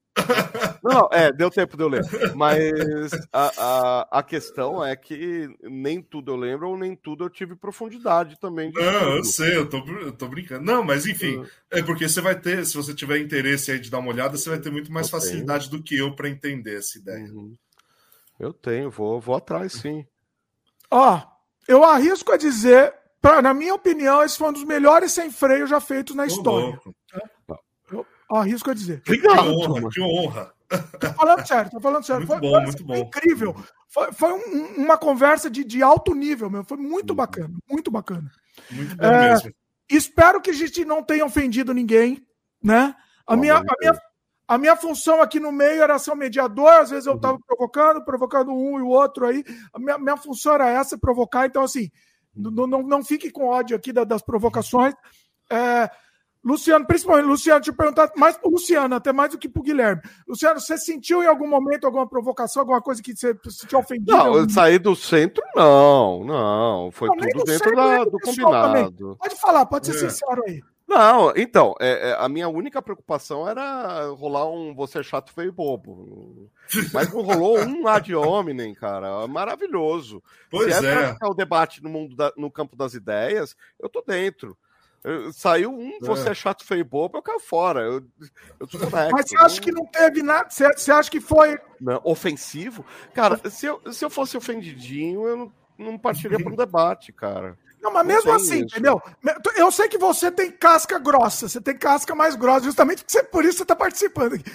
não, 0.83 1.09
é, 1.11 1.31
deu 1.31 1.49
tempo 1.51 1.75
de 1.77 1.83
eu 1.83 1.87
ler. 1.89 2.07
Mas 2.31 3.27
a, 3.31 3.53
a, 3.57 4.19
a 4.19 4.23
questão 4.23 4.83
é 4.83 4.95
que 4.95 5.49
nem 5.63 6.01
tudo 6.01 6.31
eu 6.31 6.35
lembro, 6.35 6.69
ou 6.69 6.77
nem 6.77 6.95
tudo 6.95 7.23
eu 7.25 7.29
tive 7.29 7.55
profundidade 7.55 8.39
também. 8.39 8.71
de 8.71 8.79
Não, 8.79 9.13
eu 9.15 9.21
estudo. 9.21 9.23
sei, 9.23 9.55
eu 9.57 9.69
tô, 9.69 9.77
eu 10.01 10.11
tô 10.11 10.27
brincando. 10.27 10.63
Não, 10.65 10.83
mas 10.83 11.05
enfim, 11.05 11.41
é 11.71 11.81
porque 11.81 12.07
você 12.07 12.21
vai 12.21 12.39
ter, 12.39 12.65
se 12.65 12.75
você 12.75 12.93
tiver 12.93 13.19
interesse 13.19 13.71
aí 13.71 13.79
de 13.79 13.89
dar 13.89 13.99
uma 13.99 14.09
olhada, 14.11 14.37
você 14.37 14.49
vai 14.49 14.59
ter 14.59 14.69
muito 14.71 14.91
mais 14.91 15.07
Eu 15.07 15.11
tenho. 15.15 15.21
facilidade 15.21 15.69
do 15.69 15.81
que 15.81 15.97
eu 15.97 16.15
para 16.15 16.29
entender 16.29 16.77
essa 16.79 16.97
ideia. 16.97 17.33
Uhum. 17.33 17.55
Eu 18.39 18.53
tenho, 18.53 18.89
vou, 18.91 19.19
vou 19.19 19.35
atrás 19.35 19.73
sim. 19.73 20.05
Ó, 20.91 21.21
eu 21.67 21.83
arrisco 21.83 22.31
a 22.31 22.37
dizer, 22.37 22.93
pra, 23.21 23.41
na 23.41 23.53
minha 23.53 23.73
opinião, 23.73 24.23
esse 24.23 24.37
foi 24.37 24.49
um 24.49 24.53
dos 24.53 24.63
melhores 24.63 25.11
sem 25.11 25.31
freio 25.31 25.67
já 25.67 25.79
feitos 25.79 26.15
na 26.15 26.25
Ô, 26.27 26.27
história. 26.27 26.65
louco, 26.65 26.89
Eu 26.89 26.95
arrisco 28.31 28.69
a 28.71 28.73
dizer. 28.73 29.01
Que 29.01 29.27
honra, 29.27 29.89
que 29.89 30.01
honra. 30.01 30.53
Tô 30.99 31.13
falando 31.13 31.45
sério, 31.47 31.71
tô 31.71 31.79
falando 31.79 32.03
sério. 32.05 32.27
Muito 32.27 32.39
foi, 32.39 32.41
bom, 32.41 32.53
foi, 32.55 32.63
muito 32.63 32.85
foi 32.85 32.97
bom. 32.97 33.03
incrível. 33.07 33.55
Foi, 33.87 34.11
foi 34.13 34.33
um- 34.33 34.83
uma 34.83 34.97
conversa 34.97 35.49
de, 35.49 35.63
de 35.63 35.81
alto 35.83 36.13
nível, 36.15 36.49
meu. 36.49 36.63
Foi 36.63 36.77
muito 36.77 37.11
Uhum. 37.11 37.15
bacana, 37.15 37.53
muito 37.69 37.91
bacana. 37.91 38.31
Muito 38.71 38.95
bom 38.97 39.05
É, 39.05 39.29
mesmo. 39.29 39.51
Espero 39.89 40.41
que 40.41 40.49
a 40.49 40.53
gente 40.53 40.83
não 40.83 41.03
tenha 41.03 41.23
ofendido 41.25 41.73
ninguém, 41.73 42.25
né? 42.63 42.95
A 43.27 43.35
minha, 43.37 43.57
a, 43.57 43.61
minha, 43.79 44.01
a 44.47 44.57
minha 44.57 44.75
função 44.75 45.21
aqui 45.21 45.39
no 45.39 45.51
meio 45.51 45.83
era 45.83 45.99
ser 45.99 46.11
um 46.11 46.15
mediador, 46.15 46.69
às 46.81 46.89
vezes 46.89 47.05
eu 47.05 47.11
Uhum. 47.13 47.17
estava 47.17 47.37
provocando, 47.45 48.03
provocando 48.03 48.51
um 48.51 48.79
e 48.79 48.81
o 48.81 48.87
outro 48.87 49.27
aí. 49.27 49.43
A 49.71 49.79
minha, 49.79 49.97
minha 49.99 50.17
função 50.17 50.55
era 50.55 50.67
essa, 50.69 50.97
provocar. 50.97 51.45
Então, 51.45 51.63
assim, 51.63 51.89
Uhum. 52.35 52.49
não, 52.51 52.67
não, 52.67 52.81
não 52.83 53.03
fique 53.05 53.29
com 53.29 53.45
ódio 53.45 53.77
aqui 53.77 53.93
da- 53.93 54.03
das 54.03 54.23
provocações. 54.23 54.95
É, 55.51 55.89
Luciano, 56.45 56.85
principalmente, 56.85 57.25
Luciano, 57.25 57.59
deixa 57.59 57.71
eu 57.71 57.75
perguntar 57.75 58.11
mais 58.15 58.37
pro 58.37 58.51
Luciano, 58.51 58.93
até 58.93 59.11
mais 59.11 59.31
do 59.31 59.37
que 59.39 59.49
pro 59.49 59.63
Guilherme. 59.63 60.01
Luciano, 60.27 60.59
você 60.59 60.77
sentiu 60.77 61.23
em 61.23 61.25
algum 61.27 61.47
momento 61.47 61.85
alguma 61.85 62.07
provocação, 62.07 62.61
alguma 62.61 62.79
coisa 62.81 63.01
que 63.01 63.15
você 63.15 63.35
se 63.49 63.65
te 63.65 63.75
ofendeu? 63.75 64.15
Não, 64.15 64.35
eu 64.37 64.47
saí 64.49 64.77
do 64.77 64.95
centro, 64.95 65.43
não, 65.55 66.23
não. 66.23 66.91
Foi 66.91 67.07
Não, 67.09 67.17
tudo 67.17 67.29
do 67.39 67.43
dentro 67.45 67.51
centro, 67.69 67.75
da- 67.75 68.03
do 68.05 68.19
combinado. 68.19 69.17
Pode 69.19 69.35
falar, 69.41 69.65
pode 69.65 69.87
ser 69.87 69.95
É. 70.05 70.09
sincero 70.09 70.43
aí. 70.45 70.61
Não, 70.87 71.33
então, 71.35 71.73
é, 71.81 72.11
é, 72.11 72.15
a 72.19 72.29
minha 72.29 72.47
única 72.47 72.79
preocupação 72.79 73.49
era 73.49 74.05
rolar 74.09 74.45
um 74.47 74.75
você 74.75 74.99
é 74.99 75.03
chato, 75.03 75.33
feio 75.33 75.47
e 75.47 75.51
bobo. 75.51 76.47
Mas 76.93 77.11
não 77.11 77.23
rolou 77.23 77.57
um 77.57 77.87
ad 77.87 78.13
hominem, 78.13 78.71
cara. 78.75 79.25
Maravilhoso. 79.27 80.21
Pois 80.51 80.75
Se 80.75 80.85
é, 80.85 80.91
pra 80.93 81.01
é. 81.01 81.13
ficar 81.13 81.27
o 81.29 81.33
debate 81.33 81.81
no, 81.81 81.89
mundo 81.89 82.15
da- 82.15 82.31
no 82.37 82.51
campo 82.51 82.75
das 82.75 82.93
ideias, 82.93 83.55
eu 83.79 83.89
tô 83.89 84.03
dentro. 84.05 84.55
Saiu 85.33 85.71
um 85.71 85.99
você 86.01 86.29
é 86.29 86.33
chato, 86.33 86.65
feio 86.65 86.79
e 86.81 86.83
bobo, 86.83 87.17
eu 87.17 87.21
caio 87.21 87.39
fora. 87.39 87.81
Eu, 87.81 88.03
eu 88.59 88.67
tô 88.67 88.79
conecto, 88.79 89.11
Mas 89.11 89.29
você 89.29 89.37
acha 89.37 89.61
que 89.61 89.71
não 89.71 89.85
teve 89.85 90.23
nada? 90.23 90.49
Você, 90.49 90.67
você 90.73 90.91
acha 90.91 91.11
que 91.11 91.21
foi. 91.21 91.59
não- 91.79 92.01
ofensivo? 92.03 92.83
Cara, 93.13 93.39
se 93.49 93.65
eu, 93.65 93.81
se 93.91 94.03
eu 94.03 94.09
fosse 94.09 94.35
ofendidinho, 94.35 95.27
eu 95.27 95.37
não, 95.37 95.53
não 95.77 95.97
partiria 95.97 96.39
para 96.39 96.51
um 96.51 96.55
debate, 96.55 97.11
cara. 97.13 97.57
Não, 97.81 97.93
mas 97.93 98.07
Não 98.07 98.15
mesmo 98.15 98.31
assim, 98.33 98.55
isso. 98.55 98.63
entendeu? 98.63 98.99
Eu 99.55 99.71
sei 99.71 99.87
que 99.87 99.97
você 99.97 100.31
tem 100.31 100.51
casca 100.51 100.97
grossa, 100.97 101.47
você 101.47 101.61
tem 101.61 101.77
casca 101.77 102.15
mais 102.15 102.35
grossa, 102.35 102.65
justamente 102.65 103.05
por 103.31 103.45
isso 103.45 103.59
você 103.59 103.65
tá 103.65 103.75
participando 103.75 104.33
aqui. 104.33 104.51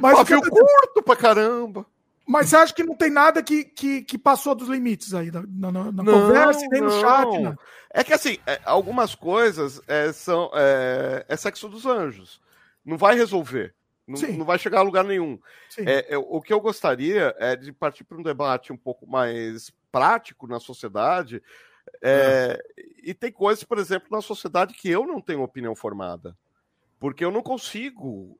Mas, 0.00 0.18
o 0.18 0.34
eu 0.34 0.40
curto 0.42 1.02
pra 1.04 1.14
caramba. 1.14 1.86
Mas 2.26 2.48
você 2.48 2.56
acha 2.56 2.74
que 2.74 2.82
não 2.84 2.94
tem 2.96 3.10
nada 3.10 3.42
que, 3.42 3.64
que, 3.64 4.02
que 4.02 4.16
passou 4.18 4.54
dos 4.54 4.68
limites 4.68 5.12
aí 5.14 5.30
na, 5.30 5.42
na- 5.46 5.72
na- 5.72 5.92
na 5.92 6.04
conversa, 6.10 6.64
e 6.64 6.68
nem 6.68 6.80
no 6.82 6.90
chat, 6.90 7.38
né? 7.40 7.56
É 7.92 8.02
que 8.04 8.12
assim, 8.12 8.38
é, 8.46 8.60
algumas 8.64 9.14
coisas 9.14 9.80
é, 9.86 10.12
são 10.12 10.50
é, 10.54 11.24
é 11.28 11.36
sexo 11.36 11.68
dos 11.68 11.84
anjos. 11.86 12.40
Não 12.84 12.96
vai 12.96 13.14
resolver. 13.14 13.74
Não, 14.06 14.18
não 14.36 14.44
vai 14.44 14.58
chegar 14.58 14.80
a 14.80 14.82
lugar 14.82 15.04
nenhum. 15.04 15.38
É, 15.86 16.14
é, 16.14 16.18
o 16.18 16.40
que 16.40 16.52
eu 16.52 16.60
gostaria 16.60 17.34
é 17.38 17.54
de 17.54 17.72
partir 17.72 18.02
para 18.04 18.18
um 18.18 18.22
debate 18.22 18.72
um 18.72 18.76
pouco 18.76 19.06
mais 19.06 19.72
prático 19.92 20.46
na 20.46 20.58
sociedade. 20.58 21.42
é, 22.02 22.60
E 23.02 23.14
tem 23.14 23.30
coisas, 23.30 23.62
por 23.64 23.78
exemplo, 23.78 24.08
na 24.10 24.20
sociedade 24.20 24.74
que 24.74 24.88
eu 24.88 25.06
não 25.06 25.20
tenho 25.20 25.42
opinião 25.42 25.74
formada. 25.76 26.36
Porque 26.98 27.24
eu 27.24 27.30
não 27.32 27.42
consigo, 27.42 28.38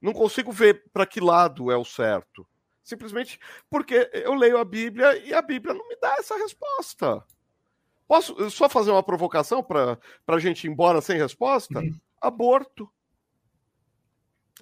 não 0.00 0.12
consigo 0.14 0.50
ver 0.50 0.84
para 0.94 1.04
que 1.06 1.20
lado 1.20 1.70
é 1.70 1.76
o 1.76 1.84
certo. 1.84 2.46
Simplesmente 2.86 3.40
porque 3.68 4.08
eu 4.12 4.32
leio 4.34 4.58
a 4.58 4.64
Bíblia 4.64 5.18
e 5.18 5.34
a 5.34 5.42
Bíblia 5.42 5.74
não 5.74 5.88
me 5.88 5.96
dá 5.96 6.14
essa 6.20 6.36
resposta. 6.36 7.20
Posso 8.06 8.48
só 8.48 8.68
fazer 8.68 8.92
uma 8.92 9.02
provocação 9.02 9.60
para 9.60 9.98
a 10.28 10.38
gente 10.38 10.64
ir 10.64 10.70
embora 10.70 11.00
sem 11.00 11.18
resposta? 11.18 11.82
Aborto. 12.20 12.88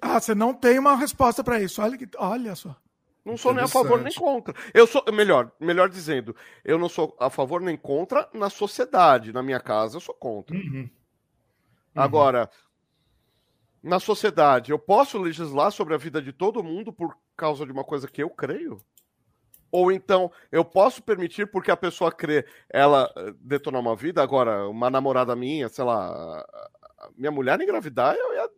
Ah, 0.01 0.19
você 0.19 0.33
não 0.33 0.55
tem 0.55 0.79
uma 0.79 0.95
resposta 0.95 1.43
para 1.43 1.61
isso. 1.61 1.83
Olha, 1.83 1.95
que, 1.95 2.09
olha 2.17 2.55
só. 2.55 2.75
Não 3.23 3.37
sou 3.37 3.53
nem 3.53 3.63
a 3.63 3.67
favor 3.67 4.01
nem 4.01 4.11
contra. 4.11 4.55
Eu 4.73 4.87
sou, 4.87 5.05
melhor, 5.13 5.51
melhor 5.59 5.87
dizendo, 5.87 6.35
eu 6.63 6.79
não 6.79 6.89
sou 6.89 7.15
a 7.19 7.29
favor 7.29 7.61
nem 7.61 7.77
contra 7.77 8.27
na 8.33 8.49
sociedade. 8.49 9.31
Na 9.31 9.43
minha 9.43 9.59
casa, 9.59 9.97
eu 9.97 10.01
sou 10.01 10.15
contra. 10.15 10.55
Uhum. 10.55 10.89
Agora, 11.93 12.49
na 13.83 13.99
sociedade, 13.99 14.71
eu 14.71 14.79
posso 14.79 15.19
legislar 15.19 15.71
sobre 15.71 15.93
a 15.93 15.97
vida 15.97 16.19
de 16.19 16.33
todo 16.33 16.63
mundo 16.63 16.91
por 16.91 17.15
causa 17.35 17.65
de 17.65 17.71
uma 17.71 17.83
coisa 17.83 18.07
que 18.07 18.23
eu 18.23 18.29
creio? 18.29 18.81
Ou 19.71 19.91
então, 19.91 20.31
eu 20.51 20.63
posso 20.63 21.03
permitir 21.03 21.47
porque 21.47 21.69
a 21.69 21.75
pessoa 21.75 22.11
crê, 22.11 22.45
ela 22.69 23.11
eh, 23.17 23.33
detonar 23.41 23.81
uma 23.81 23.95
vida? 23.95 24.23
Agora, 24.23 24.69
uma 24.69 24.89
namorada 24.89 25.35
minha, 25.35 25.67
sei 25.67 25.83
lá, 25.83 26.45
minha 27.17 27.31
mulher 27.31 27.59
engravidar, 27.59 28.15
eu 28.15 28.33
ia. 28.33 28.49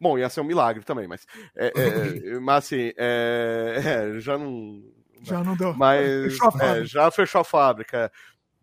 Bom, 0.00 0.18
ia 0.18 0.28
ser 0.28 0.40
um 0.40 0.44
milagre 0.44 0.82
também, 0.82 1.06
mas. 1.06 1.26
é, 1.54 1.66
é, 1.68 2.40
mas 2.40 2.64
assim, 2.64 2.92
é, 2.96 4.12
é, 4.16 4.20
já 4.20 4.36
não. 4.36 4.82
Já 5.22 5.44
não 5.44 5.54
deu. 5.54 5.74
Mas 5.74 6.32
Fechou 6.32 6.60
é, 6.60 6.84
já 6.84 7.10
fechou 7.10 7.42
a 7.42 7.44
fábrica. 7.44 8.06
é. 8.06 8.10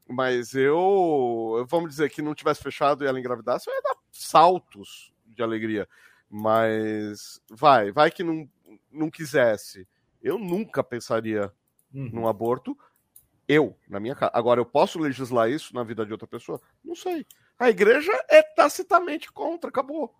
Mas 0.09 0.53
eu, 0.55 1.65
vamos 1.69 1.89
dizer 1.89 2.09
que 2.09 2.21
não 2.21 2.33
tivesse 2.33 2.63
fechado 2.63 3.03
e 3.03 3.07
ela 3.07 3.19
engravidasse, 3.19 3.69
eu 3.69 3.73
ia 3.73 3.81
dar 3.81 3.95
saltos 4.11 5.11
de 5.25 5.43
alegria. 5.43 5.87
Mas 6.29 7.41
vai, 7.49 7.91
vai 7.91 8.09
que 8.09 8.23
não, 8.23 8.49
não 8.91 9.09
quisesse. 9.09 9.87
Eu 10.21 10.37
nunca 10.37 10.83
pensaria 10.83 11.51
Uhum. 11.93 12.09
num 12.13 12.27
aborto. 12.27 12.77
Eu, 13.47 13.77
na 13.87 13.99
minha 13.99 14.13
casa. 14.15 14.31
Agora, 14.33 14.59
eu 14.59 14.65
posso 14.65 14.99
legislar 14.99 15.49
isso 15.49 15.73
na 15.73 15.83
vida 15.83 16.05
de 16.05 16.11
outra 16.11 16.27
pessoa? 16.27 16.59
Não 16.83 16.95
sei. 16.95 17.25
A 17.57 17.69
igreja 17.69 18.11
é 18.29 18.41
tacitamente 18.43 19.31
contra, 19.31 19.69
acabou. 19.69 20.13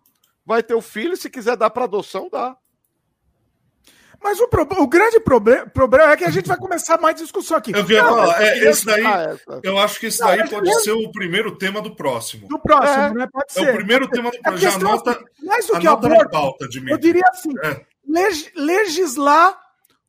Vai 0.46 0.62
ter 0.62 0.74
o 0.74 0.80
filho, 0.80 1.14
se 1.16 1.28
quiser 1.28 1.56
dar 1.56 1.68
para 1.68 1.84
adoção, 1.84 2.28
dá. 2.32 2.56
Mas 4.20 4.40
o, 4.40 4.48
prob- 4.48 4.72
o 4.80 4.86
grande 4.88 5.20
proble- 5.20 5.66
problema 5.66 6.10
é 6.12 6.16
que 6.16 6.24
a 6.24 6.30
gente 6.30 6.48
vai 6.48 6.56
começar 6.56 6.98
mais 7.00 7.14
discussão 7.16 7.56
aqui. 7.56 7.70
Eu 7.72 7.82
Não, 7.86 7.86
falar, 8.16 8.42
é, 8.42 8.58
esse 8.68 8.84
daí, 8.84 9.04
essa. 9.06 9.60
eu 9.62 9.78
acho 9.78 10.00
que 10.00 10.06
esse 10.06 10.18
daí 10.18 10.48
pode 10.48 10.68
eu- 10.68 10.80
ser 10.80 10.90
o 10.92 11.12
primeiro 11.12 11.56
tema 11.56 11.80
do 11.80 11.94
próximo. 11.94 12.48
Do 12.48 12.58
próximo, 12.58 12.98
É. 13.04 13.14
né? 13.14 13.28
Pode 13.30 13.46
É 13.50 13.52
ser. 13.52 13.70
o 13.70 13.76
primeiro 13.76 14.08
tema 14.08 14.30
do 14.32 14.36
É 14.36 14.40
próximo. 14.40 14.60
Já 14.70 14.74
anota, 14.76 15.24
mais 15.44 15.66
do 15.66 15.78
que 15.78 15.86
anota 15.86 16.08
na 16.08 16.14
aborto, 16.16 16.30
pauta, 16.32 16.64
eu 16.64 16.68
Dimitri. 16.68 16.98
diria 17.00 17.22
assim, 17.28 17.52
É. 17.62 17.86
leg- 18.08 18.52
legislar 18.56 19.58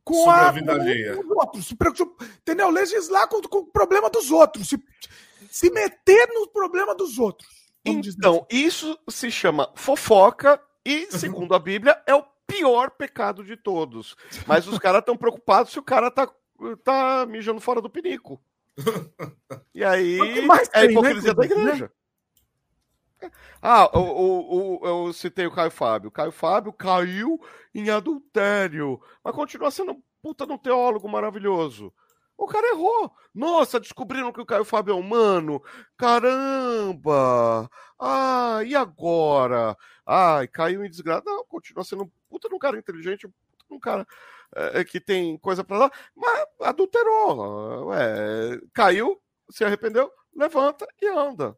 com 0.03 0.13
Sobre 0.15 0.31
a, 0.31 0.47
a 0.47 0.51
vida 0.51 0.71
alheia. 0.73 1.19
outros. 1.35 1.71
Entendeu? 2.41 2.69
Legislar 2.69 3.27
com, 3.27 3.41
com 3.41 3.57
o 3.59 3.65
problema 3.65 4.09
dos 4.09 4.31
outros. 4.31 4.69
Se, 4.69 4.81
se 5.51 5.69
meter 5.71 6.27
no 6.33 6.47
problema 6.47 6.95
dos 6.95 7.19
outros. 7.19 7.47
Então, 7.85 8.45
isso 8.49 8.97
se 9.09 9.31
chama 9.31 9.71
fofoca 9.75 10.61
e, 10.85 11.07
segundo 11.11 11.53
a 11.55 11.59
Bíblia, 11.59 12.01
é 12.07 12.13
o 12.15 12.23
pior 12.45 12.91
pecado 12.91 13.43
de 13.43 13.55
todos. 13.55 14.15
Mas 14.47 14.67
os 14.67 14.77
caras 14.79 14.99
estão 14.99 15.15
preocupados 15.15 15.71
se 15.71 15.79
o 15.79 15.83
cara 15.83 16.09
tá, 16.11 16.27
tá 16.83 17.25
mijando 17.27 17.61
fora 17.61 17.81
do 17.81 17.89
pinico. 17.89 18.41
E 19.73 19.83
aí 19.83 20.19
É 20.19 20.39
é 20.39 20.79
a 20.79 20.85
né, 20.85 20.91
hipocrisia 20.91 21.33
da 21.33 21.41
né? 21.41 21.45
igreja. 21.45 21.91
Ah, 23.61 23.89
o- 23.97 24.79
eu 24.83 25.13
citei 25.13 25.45
o 25.45 25.51
Caio 25.51 25.71
Fábio. 25.71 26.11
Caio 26.11 26.31
Fábio 26.31 26.71
caiu 26.73 27.39
em 27.73 27.89
adultério, 27.89 28.99
mas 29.23 29.35
continua 29.35 29.71
sendo 29.71 29.91
um 29.93 30.01
puta 30.21 30.45
de 30.45 30.53
um 30.53 30.57
teólogo 30.57 31.07
maravilhoso. 31.09 31.93
O 32.37 32.47
cara 32.47 32.67
errou. 32.69 33.11
Nossa, 33.33 33.79
descobriram 33.79 34.31
que 34.31 34.41
o 34.41 34.45
Caio 34.45 34.63
Fábio 34.65 34.93
é 34.93 34.95
humano. 34.95 35.61
Caramba! 35.97 37.69
Ah, 37.99 38.61
e 38.65 38.75
agora? 38.75 39.75
Ai, 40.05 40.47
caiu 40.47 40.83
em 40.85 40.89
desgraça. 40.89 41.23
Não, 41.25 41.43
continua 41.45 41.83
sendo 41.83 42.03
um 42.03 42.11
puta 42.29 42.47
de 42.49 42.55
um 42.55 42.59
cara 42.59 42.77
inteligente, 42.77 43.27
um 43.27 43.31
puta 43.31 43.65
de 43.69 43.73
um 43.75 43.79
cara 43.79 44.07
é, 44.55 44.83
que 44.83 44.99
tem 45.01 45.37
coisa 45.37 45.63
pra 45.63 45.77
lá, 45.77 45.91
mas 46.15 46.47
adulterou. 46.61 47.87
Ué, 47.87 48.59
caiu, 48.73 49.21
se 49.49 49.63
arrependeu, 49.65 50.11
levanta 50.35 50.87
e 51.01 51.07
anda. 51.07 51.55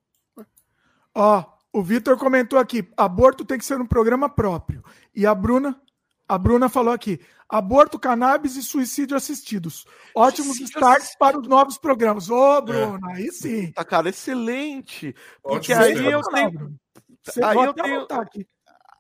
Ó, 1.16 1.44
o 1.74 1.82
Vitor 1.82 2.18
comentou 2.18 2.60
aqui: 2.60 2.90
aborto 2.98 3.46
tem 3.46 3.58
que 3.58 3.66
ser 3.66 3.80
um 3.80 3.86
programa 3.86 4.30
próprio. 4.30 4.84
E 5.16 5.26
a 5.26 5.34
Bruna, 5.34 5.80
a 6.28 6.38
Bruna 6.38 6.70
falou 6.70 6.94
aqui: 6.94 7.20
aborto, 7.48 8.00
cannabis 8.00 8.56
e 8.56 8.64
suicídio 8.64 9.18
assistidos. 9.18 9.86
Ótimos 10.16 10.60
starts 10.60 11.16
para 11.18 11.40
os 11.40 11.48
novos 11.48 11.78
programas. 11.78 12.30
Ô, 12.30 12.62
Bruno, 12.62 13.00
é. 13.10 13.16
aí 13.16 13.32
sim. 13.32 13.72
Tá, 13.72 13.84
cara, 13.84 14.10
excelente. 14.10 15.16
Porque 15.44 15.74
Ótimo 15.74 15.84
aí 15.84 16.12
eu 16.12 16.22
tenho. 16.22 16.80
aí 17.44 17.58
eu 17.58 17.74
tenho. 17.74 18.08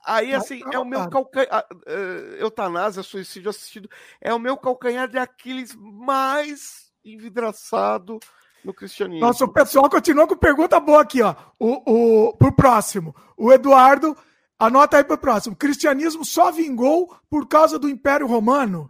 Aí, 0.03 0.33
assim, 0.33 0.61
é 0.71 0.79
o 0.79 0.85
meu 0.85 1.07
calcanhar. 1.09 1.65
Uh, 1.87 2.35
eutanásia, 2.37 3.03
suicídio 3.03 3.49
assistido, 3.49 3.89
é 4.19 4.33
o 4.33 4.39
meu 4.39 4.57
calcanhar 4.57 5.07
de 5.07 5.17
Aquiles 5.17 5.75
mais 5.75 6.91
envidraçado 7.05 8.19
no 8.63 8.73
cristianismo. 8.73 9.25
Nossa, 9.25 9.45
o 9.45 9.51
pessoal 9.51 9.89
continua 9.89 10.27
com 10.27 10.35
pergunta 10.35 10.79
boa 10.79 11.01
aqui, 11.01 11.21
ó. 11.21 11.35
O, 11.59 12.27
o, 12.29 12.37
pro 12.37 12.51
próximo. 12.51 13.15
O 13.37 13.51
Eduardo, 13.51 14.15
anota 14.57 14.97
aí 14.97 15.03
pro 15.03 15.17
próximo. 15.17 15.55
Cristianismo 15.55 16.23
só 16.23 16.51
vingou 16.51 17.15
por 17.29 17.47
causa 17.47 17.79
do 17.79 17.89
Império 17.89 18.27
Romano? 18.27 18.89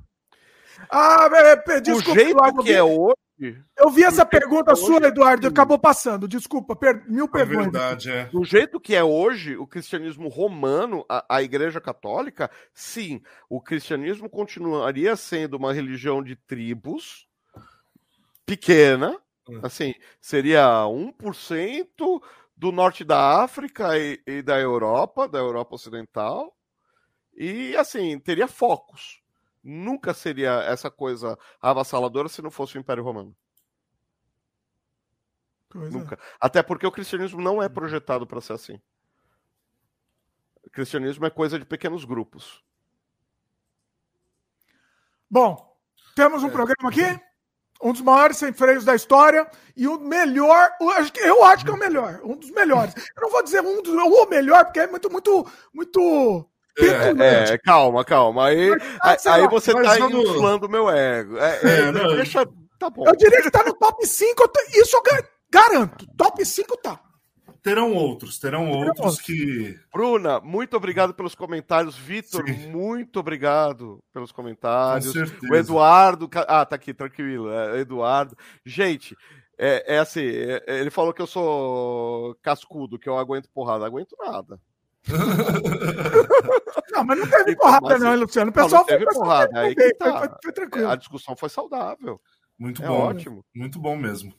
Ah, 0.89 1.29
é, 1.31 1.63
é, 1.73 1.79
desculpa, 1.79 2.11
o 2.11 2.13
jeito 2.13 2.31
Eduardo, 2.31 2.63
que 2.63 2.73
é 2.73 2.83
hoje. 2.83 3.15
Eu 3.75 3.89
vi 3.89 4.03
essa 4.03 4.23
pergunta 4.23 4.75
sua, 4.75 5.07
Eduardo, 5.07 5.47
acabou 5.47 5.79
passando. 5.79 6.27
Desculpa, 6.27 6.75
per, 6.75 7.03
mil 7.09 7.27
perguntas. 7.27 7.65
É 7.65 7.71
verdade, 7.71 8.11
é. 8.11 8.25
Do 8.25 8.43
jeito 8.43 8.79
que 8.79 8.95
é 8.95 9.03
hoje, 9.03 9.57
o 9.57 9.65
cristianismo 9.65 10.27
romano, 10.27 11.03
a, 11.09 11.25
a 11.27 11.41
Igreja 11.41 11.81
Católica, 11.81 12.51
sim, 12.71 13.19
o 13.49 13.59
cristianismo 13.59 14.29
continuaria 14.29 15.15
sendo 15.15 15.57
uma 15.57 15.73
religião 15.73 16.21
de 16.21 16.35
tribos 16.35 17.27
pequena. 18.45 19.17
Assim, 19.63 19.93
seria 20.19 20.85
1% 20.85 22.21
do 22.55 22.71
norte 22.71 23.03
da 23.03 23.43
África 23.43 23.97
e, 23.97 24.21
e 24.25 24.41
da 24.41 24.59
Europa, 24.59 25.27
da 25.27 25.39
Europa 25.39 25.75
Ocidental, 25.75 26.55
e 27.33 27.75
assim, 27.75 28.19
teria 28.19 28.47
focos 28.47 29.21
nunca 29.63 30.13
seria 30.13 30.61
essa 30.63 30.89
coisa 30.89 31.37
avassaladora 31.61 32.27
se 32.27 32.41
não 32.41 32.51
fosse 32.51 32.77
o 32.77 32.79
Império 32.79 33.03
Romano. 33.03 33.35
Pois 35.69 35.93
nunca. 35.93 36.15
É. 36.15 36.17
Até 36.39 36.63
porque 36.63 36.85
o 36.85 36.91
cristianismo 36.91 37.41
não 37.41 37.61
é 37.61 37.69
projetado 37.69 38.25
para 38.27 38.41
ser 38.41 38.53
assim. 38.53 38.81
O 40.63 40.69
cristianismo 40.69 41.25
é 41.25 41.29
coisa 41.29 41.57
de 41.57 41.65
pequenos 41.65 42.03
grupos. 42.05 42.63
Bom, 45.29 45.77
temos 46.13 46.43
um 46.43 46.47
é. 46.47 46.51
programa 46.51 46.89
aqui, 46.89 47.23
um 47.83 47.91
dos 47.91 48.01
maiores 48.01 48.37
sem 48.37 48.53
freios 48.53 48.85
da 48.85 48.95
história 48.95 49.47
e 49.75 49.87
o 49.87 49.99
melhor, 49.99 50.69
eu 50.79 51.43
acho 51.43 51.63
que 51.65 51.71
é 51.71 51.73
o 51.73 51.77
melhor, 51.77 52.19
um 52.23 52.35
dos 52.35 52.51
melhores. 52.51 52.93
Eu 53.15 53.23
não 53.23 53.31
vou 53.31 53.43
dizer 53.43 53.61
um 53.61 53.81
dos, 53.81 53.93
o 53.93 54.25
melhor 54.27 54.65
porque 54.65 54.81
é 54.81 54.87
muito, 54.87 55.11
muito, 55.11 55.45
muito 55.73 56.45
é, 56.77 57.53
é, 57.53 57.57
calma, 57.57 58.03
calma. 58.03 58.47
Aí, 58.47 58.71
aí, 59.01 59.17
aí 59.25 59.47
você 59.47 59.73
tá 59.73 59.95
vamos... 59.97 60.29
inflando 60.29 60.69
meu 60.69 60.89
ego. 60.89 61.37
É, 61.37 61.59
é, 61.63 61.79
é 61.89 62.15
deixa, 62.15 62.47
tá 62.79 62.89
bom. 62.89 63.05
Eu 63.05 63.15
diria 63.15 63.41
que 63.41 63.51
tá 63.51 63.63
no 63.63 63.73
top 63.73 64.05
5, 64.05 64.51
isso 64.73 64.95
eu 64.95 65.23
garanto. 65.51 66.05
Top 66.17 66.43
5 66.43 66.77
tá. 66.77 66.99
Terão 67.63 67.93
outros, 67.93 68.39
terão 68.39 68.71
outros 68.71 69.21
que. 69.21 69.79
Bruna, 69.93 70.39
muito 70.39 70.75
obrigado 70.75 71.13
pelos 71.13 71.35
comentários. 71.35 71.95
Vitor, 71.95 72.43
muito 72.67 73.19
obrigado 73.19 74.03
pelos 74.11 74.31
comentários. 74.31 75.13
O 75.47 75.55
Eduardo. 75.55 76.27
Ah, 76.47 76.65
tá 76.65 76.75
aqui, 76.75 76.91
tranquilo. 76.91 77.51
É, 77.51 77.79
Eduardo. 77.81 78.35
Gente, 78.65 79.15
é, 79.59 79.95
é 79.95 79.99
assim, 79.99 80.25
é, 80.25 80.63
ele 80.67 80.89
falou 80.89 81.13
que 81.13 81.21
eu 81.21 81.27
sou 81.27 82.33
cascudo, 82.41 82.97
que 82.97 83.07
eu 83.07 83.15
aguento 83.15 83.47
porrada. 83.53 83.85
aguento 83.85 84.15
nada. 84.19 84.59
não, 86.91 87.03
mas 87.03 87.19
não 87.19 87.29
teve 87.29 87.55
porrada, 87.55 87.99
não, 87.99 88.15
Luciano. 88.15 88.49
O 88.49 88.53
pessoal 88.53 88.81
não, 88.81 88.87
teve 88.87 89.05
porrada. 89.05 89.59
Aí 89.59 89.75
que 89.75 89.93
tá. 89.95 90.17
foi, 90.17 90.29
foi, 90.43 90.51
tranquilo. 90.51 90.89
A 90.89 90.95
discussão 90.95 91.35
foi 91.35 91.49
saudável. 91.49 92.19
Muito 92.57 92.83
é 92.83 92.87
bom. 92.87 93.01
Ótimo. 93.01 93.45
Muito 93.53 93.79
bom 93.79 93.95
mesmo. 93.95 94.33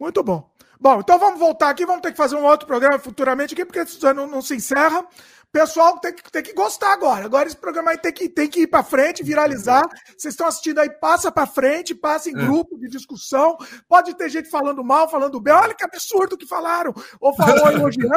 Muito 0.00 0.22
bom. 0.22 0.50
Bom, 0.82 0.98
então 0.98 1.16
vamos 1.16 1.38
voltar 1.38 1.70
aqui, 1.70 1.86
vamos 1.86 2.02
ter 2.02 2.10
que 2.10 2.16
fazer 2.16 2.34
um 2.34 2.42
outro 2.42 2.66
programa 2.66 2.98
futuramente 2.98 3.54
aqui, 3.54 3.64
porque 3.64 3.84
não, 4.12 4.26
não 4.26 4.42
se 4.42 4.56
encerra 4.56 5.06
pessoal 5.52 5.98
tem 5.98 6.14
que, 6.14 6.32
tem 6.32 6.42
que 6.42 6.54
gostar 6.54 6.92
agora. 6.92 7.26
Agora 7.26 7.46
esse 7.46 7.56
programa 7.56 7.90
aí 7.90 7.98
tem 7.98 8.12
que, 8.12 8.28
tem 8.28 8.48
que 8.48 8.62
ir 8.62 8.66
para 8.66 8.82
frente, 8.82 9.22
viralizar. 9.22 9.86
Vocês 10.16 10.32
estão 10.32 10.46
assistindo 10.46 10.78
aí, 10.78 10.88
passa 10.88 11.30
para 11.30 11.46
frente, 11.46 11.94
passa 11.94 12.30
em 12.30 12.36
é. 12.36 12.44
grupo 12.44 12.78
de 12.78 12.88
discussão. 12.88 13.56
Pode 13.86 14.14
ter 14.14 14.30
gente 14.30 14.48
falando 14.48 14.82
mal, 14.82 15.08
falando 15.10 15.38
bem. 15.38 15.52
Olha 15.52 15.74
que 15.74 15.84
absurdo 15.84 16.38
que 16.38 16.46
falaram. 16.46 16.94
Ou 17.20 17.36
falou 17.36 17.68
elogiando, 17.70 18.16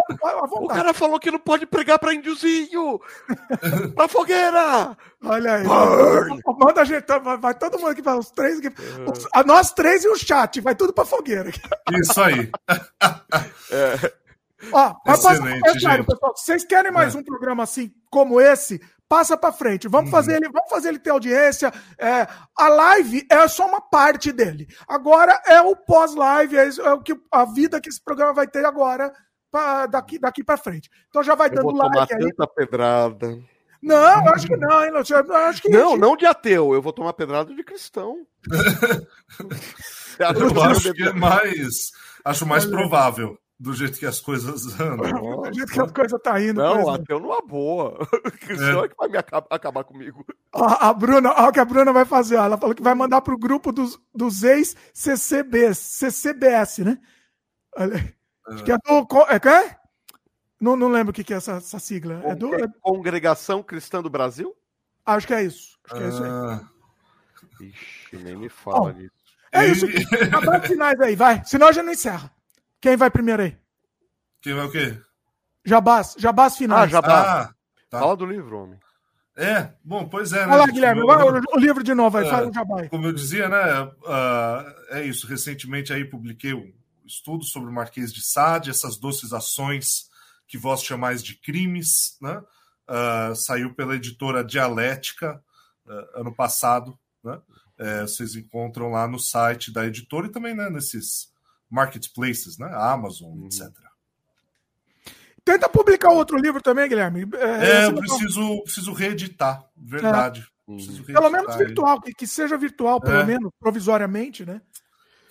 O 0.53 0.67
cara 0.67 0.93
falou 0.93 1.19
que 1.19 1.30
não 1.30 1.39
pode 1.39 1.65
pregar 1.65 1.99
para 1.99 2.14
índiozinho. 2.14 2.99
pra 3.93 4.07
fogueira. 4.07 4.97
Olha 5.23 5.55
aí. 5.55 5.64
Manda 6.57 6.81
a 6.81 6.85
gente, 6.85 7.05
vai, 7.05 7.38
vai 7.38 7.53
todo 7.53 7.77
mundo 7.77 7.89
aqui 7.89 8.01
para 8.01 8.17
os 8.17 8.31
três. 8.31 8.59
Aqui, 8.59 8.69
os, 9.05 9.27
a 9.33 9.43
nós 9.43 9.72
três 9.72 10.05
e 10.05 10.07
o 10.07 10.15
chat, 10.15 10.61
vai 10.61 10.73
tudo 10.73 10.93
para 10.93 11.03
fogueira. 11.03 11.51
Isso 11.91 12.22
aí. 12.22 12.49
é. 13.72 14.25
Ó, 14.76 14.94
Excelente, 15.08 15.80
sério, 15.80 16.04
pessoal. 16.04 16.36
Se 16.36 16.45
vocês 16.48 16.66
querem 16.66 16.92
mais 16.92 17.16
é. 17.16 17.18
um 17.18 17.24
programa 17.24 17.64
assim 17.64 17.94
como 18.12 18.42
esse, 18.42 18.82
passa 19.08 19.38
para 19.38 19.54
frente. 19.54 19.88
Vamos 19.88 20.12
fazer 20.12 20.32
uhum. 20.32 20.38
ele, 20.38 20.50
vamos 20.50 20.70
fazer 20.70 20.90
ele 20.90 21.00
ter 21.00 21.12
audiência. 21.12 21.72
É, 21.98 22.28
a 22.58 22.68
live 22.68 23.26
é 23.32 23.48
só 23.48 23.66
uma 23.68 23.80
parte 23.80 24.34
dele. 24.34 24.68
Agora 24.86 25.42
é 25.45 25.62
o 25.62 25.78
pós-live, 25.78 26.58
é, 26.58 26.68
é, 26.68 26.92
o 26.92 27.00
que 27.00 27.18
a 27.32 27.45
vida 27.45 27.80
que 27.80 27.88
esse 27.88 28.04
programa 28.04 28.34
vai 28.34 28.48
ter 28.48 28.66
agora 28.66 29.14
pra, 29.50 29.86
daqui 29.86 30.20
daqui 30.20 30.44
para 30.44 30.58
frente. 30.58 30.90
Então 31.08 31.24
já 31.24 31.36
vai 31.36 31.48
eu 31.48 31.54
dando 31.54 31.72
vou 31.72 31.88
like 31.88 32.14
aí. 32.14 32.34
Tanta 32.34 32.45
pedrada. 32.45 33.40
Não, 33.82 34.28
acho 34.34 34.45
que 34.45 34.58
não, 34.58 34.84
hein, 34.84 34.92
acho 34.94 35.62
que 35.62 35.70
não, 35.70 35.95
não 35.95 36.18
de 36.18 36.26
ateu. 36.26 36.74
Eu 36.74 36.82
vou 36.82 36.92
tomar 36.92 37.14
pedrada 37.14 37.56
de 37.56 37.64
cristão. 37.64 38.28
eu 40.20 40.64
acho 40.64 40.92
que 40.94 41.04
é 41.04 41.14
mais, 41.14 41.92
acho 42.26 42.45
mais 42.45 42.66
provável 42.66 43.40
do 43.59 43.74
jeito 43.74 43.98
que 43.98 44.06
as 44.06 44.19
coisas 44.19 44.66
andam. 44.80 45.42
do 45.42 45.53
jeito 45.53 45.72
que 45.72 45.82
as 45.82 45.92
coisas 45.92 46.22
tá 46.22 46.40
indo. 46.42 46.61
Não, 46.61 46.90
até 46.90 47.14
eu 47.14 47.19
numa 47.19 47.42
boa. 47.42 47.98
É. 48.48 48.85
é 48.85 48.88
que 48.88 48.95
vai 48.95 49.09
me 49.09 49.17
acabar, 49.17 49.48
acabar 49.50 49.84
comigo. 49.84 50.25
A, 50.53 50.90
a 50.90 50.93
Bruna, 50.93 51.34
olha 51.34 51.50
o 51.50 51.51
que 51.51 51.59
a 51.59 51.66
Bruna 51.66 51.92
vai 51.92 52.06
fazer. 52.06 52.35
Ela 52.35 52.58
falou 52.58 52.75
que 52.75 52.84
vai 52.84 52.93
mandar 52.93 53.22
pro 53.22 53.38
grupo 53.38 53.72
dos, 53.72 54.00
dos 54.14 54.43
ex-CCBs, 54.43 55.77
CCBS, 55.77 56.80
né? 56.80 57.00
Olha, 57.75 57.98
é. 57.98 58.14
Acho 58.48 58.64
que 58.64 58.72
é 58.72 58.77
do. 58.77 59.08
É, 59.27 59.50
é? 59.50 59.77
Não, 60.61 60.75
não 60.75 60.88
lembro 60.88 61.11
o 61.11 61.14
que, 61.14 61.24
que 61.24 61.34
é 61.34 61.38
essa, 61.38 61.53
essa 61.53 61.80
sigla. 61.80 62.22
é 62.24 62.35
do, 62.35 62.53
é... 62.56 62.67
Congregação 62.82 63.64
Cristã 63.64 64.01
do 64.01 64.09
Brasil? 64.09 64.56
Acho 65.06 65.27
que 65.27 65.34
é 65.34 65.43
isso. 65.43 65.77
Acho 65.85 65.95
que 65.95 66.03
é 66.03 66.09
isso 66.09 66.24
aí. 66.24 66.30
Ah. 66.30 66.69
Ixi, 67.61 68.17
nem 68.17 68.35
me 68.35 68.50
fala 68.50 68.93
disso. 68.93 69.11
É 69.51 69.67
isso. 69.67 69.85
Abraço 70.35 70.67
finais 70.67 71.00
aí, 71.00 71.16
vai. 71.16 71.43
Senão 71.45 71.67
a 71.67 71.72
gente 71.72 71.85
não 71.85 71.93
encerra. 71.93 72.32
Quem 72.85 72.95
vai 72.95 73.09
primeiro 73.09 73.41
aí? 73.41 73.57
Quem 74.43 74.53
vai 74.53 74.67
o 74.67 74.72
quê? 74.72 74.95
Jabás, 75.65 76.14
Jabás 76.19 76.55
finais. 76.55 76.83
Ah, 76.83 76.88
Jabás. 76.88 77.27
Ah, 77.27 77.55
tá. 77.89 77.99
Fala 77.99 78.15
do 78.15 78.27
livro, 78.27 78.59
homem. 78.59 78.80
É, 79.35 79.73
bom, 79.83 80.07
pois 80.07 80.31
é. 80.33 80.45
Né, 80.45 80.53
Olha 80.53 80.57
lá, 80.57 80.67
Guilherme, 80.67 81.01
o, 81.01 81.55
o 81.55 81.59
livro 81.59 81.83
de 81.83 81.95
novo, 81.95 82.15
aí, 82.15 82.27
é, 82.27 82.30
fala 82.30 82.47
o 82.47 82.53
Jabá. 82.53 82.88
Como 82.88 83.07
eu 83.07 83.11
dizia, 83.11 83.49
né, 83.49 83.81
uh, 83.81 84.75
é 84.91 85.03
isso, 85.03 85.25
recentemente 85.25 85.91
aí 85.91 86.05
publiquei 86.05 86.53
um 86.53 86.72
estudo 87.03 87.43
sobre 87.43 87.72
o 87.72 87.73
Marquês 87.73 88.14
de 88.14 88.23
Sade, 88.23 88.69
essas 88.69 88.97
doces 88.97 89.33
ações 89.33 90.07
que 90.47 90.55
vós 90.55 90.83
chamais 90.83 91.23
de 91.23 91.33
crimes, 91.33 92.19
né, 92.22 92.38
uh, 92.38 93.35
saiu 93.35 93.73
pela 93.73 93.95
editora 93.95 94.43
Dialética 94.43 95.41
uh, 95.88 96.19
ano 96.19 96.35
passado, 96.35 96.95
né, 97.23 97.41
é, 97.80 98.01
vocês 98.03 98.35
encontram 98.35 98.91
lá 98.91 99.07
no 99.07 99.17
site 99.17 99.73
da 99.73 99.88
editora 99.88 100.27
e 100.27 100.31
também 100.31 100.53
né, 100.53 100.69
nesses 100.69 101.33
marketplaces, 101.69 102.58
né? 102.58 102.69
Amazon, 102.74 103.32
uhum. 103.32 103.45
etc. 103.45 103.69
Tenta 105.44 105.69
publicar 105.69 106.11
outro 106.11 106.38
livro 106.38 106.61
também, 106.61 106.90
Guilherme. 106.90 107.27
É, 107.35 107.84
é 107.84 107.85
eu 107.85 107.95
preciso, 107.95 108.64
preciso 108.64 108.94
reeditar, 108.94 109.64
verdade. 109.77 110.42
É. 110.42 110.74
Preciso 110.74 110.98
reeditar 111.03 111.22
pelo 111.22 111.32
menos 111.32 111.56
virtual, 111.56 112.02
que, 112.02 112.11
que 112.14 112.26
seja 112.26 112.58
virtual, 112.58 113.00
pelo 113.00 113.19
é. 113.19 113.26
menos, 113.26 113.52
provisoriamente, 113.60 114.44
né? 114.44 114.61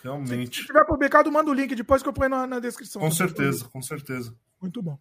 Realmente. 0.05 0.61
Se 0.61 0.67
tiver 0.67 0.85
publicado, 0.85 1.33
manda 1.33 1.51
o 1.51 1.55
link 1.55 1.75
depois 1.75 2.03
que 2.03 2.09
eu 2.09 2.13
ponho 2.13 2.29
na, 2.29 2.47
na 2.47 2.61
descrição. 2.61 3.01
Com 3.01 3.11
certeza, 3.11 3.65
com 3.65 3.83
certeza. 3.83 4.37
Muito 4.61 4.83
bom. 4.83 4.99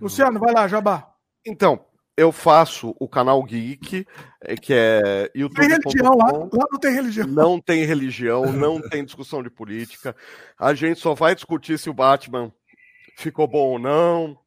Luciano, 0.00 0.40
vai 0.40 0.52
lá, 0.52 0.66
Jabá. 0.66 1.14
Então, 1.46 1.84
eu 2.16 2.30
faço 2.30 2.94
o 3.00 3.08
canal 3.08 3.42
Geek, 3.42 4.06
eh, 4.42 4.56
que 4.56 4.74
é 4.74 5.30
YouTube. 5.34 5.60
Tem 5.60 5.68
religião 5.68 6.16
lá, 6.16 6.26
lá 6.26 6.66
não 6.70 6.78
tem 6.78 6.92
religião. 6.92 7.26
Não 7.26 7.60
tem 7.60 7.84
religião, 7.84 8.52
não 8.52 8.80
tem 8.80 9.04
discussão 9.04 9.42
de 9.42 9.50
política. 9.50 10.14
A 10.58 10.74
gente 10.74 11.00
só 11.00 11.14
vai 11.14 11.34
discutir 11.34 11.78
se 11.78 11.88
o 11.88 11.94
Batman 11.94 12.52
ficou 13.16 13.46
bom 13.46 13.72
ou 13.72 13.78
não. 13.78 14.38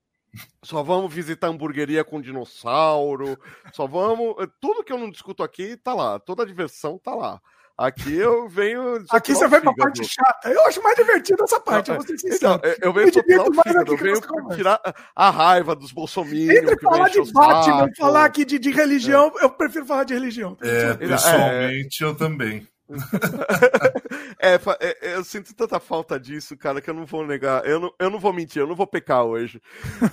Só 0.62 0.84
vamos 0.84 1.14
visitar 1.14 1.48
hamburgueria 1.48 2.04
com 2.04 2.22
dinossauro. 2.22 3.40
Só 3.72 3.88
vamos. 3.88 4.36
Eh, 4.40 4.48
tudo 4.62 4.84
que 4.84 4.94
eu 4.94 4.98
não 4.98 5.10
discuto 5.10 5.42
aqui 5.42 5.78
tá 5.78 5.94
lá. 5.94 6.20
Toda 6.20 6.44
a 6.44 6.46
diversão 6.46 6.98
tá 6.98 7.16
lá. 7.16 7.42
Aqui 7.78 8.16
eu 8.16 8.48
venho. 8.48 9.04
Aqui 9.10 9.34
você 9.34 9.48
vem 9.50 9.60
pra 9.60 9.74
parte 9.74 10.04
chata. 10.06 10.50
Eu 10.50 10.66
acho 10.66 10.82
mais 10.82 10.96
divertido 10.96 11.44
essa 11.44 11.60
parte, 11.60 11.90
eu 11.90 11.96
vou 11.96 12.06
ser 12.06 12.18
sincero. 12.18 12.56
Então, 12.56 12.72
eu 12.82 12.94
venho 12.94 13.14
sopilar 13.14 13.48
o 13.48 13.54
fígado, 13.54 13.92
eu 13.92 13.98
venho 13.98 14.22
tirar 14.56 14.80
a 15.14 15.30
raiva 15.30 15.76
dos 15.76 15.92
bolsominions. 15.92 16.58
Entre 16.58 16.80
falar 16.80 17.10
de 17.10 17.34
Batman 17.34 17.90
e 17.92 17.96
falar 17.98 18.26
aqui 18.26 18.46
de, 18.46 18.58
de 18.58 18.72
religião, 18.72 19.32
é. 19.40 19.44
eu 19.44 19.50
prefiro 19.50 19.86
falar 19.86 20.06
de 20.06 20.14
religião. 20.14 20.58
É, 20.62 20.94
pessoalmente, 21.06 22.02
é... 22.02 22.08
eu 22.08 22.16
também. 22.16 22.66
É, 24.40 24.56
é, 24.56 25.16
eu 25.16 25.24
sinto 25.24 25.56
tanta 25.56 25.80
falta 25.80 26.20
disso, 26.20 26.56
cara, 26.58 26.80
que 26.80 26.90
eu 26.90 26.94
não 26.94 27.06
vou 27.06 27.26
negar. 27.26 27.66
Eu 27.66 27.80
não, 27.80 27.94
eu 27.98 28.10
não 28.10 28.20
vou 28.20 28.34
mentir, 28.34 28.62
eu 28.62 28.68
não 28.68 28.76
vou 28.76 28.86
pecar 28.86 29.24
hoje. 29.24 29.62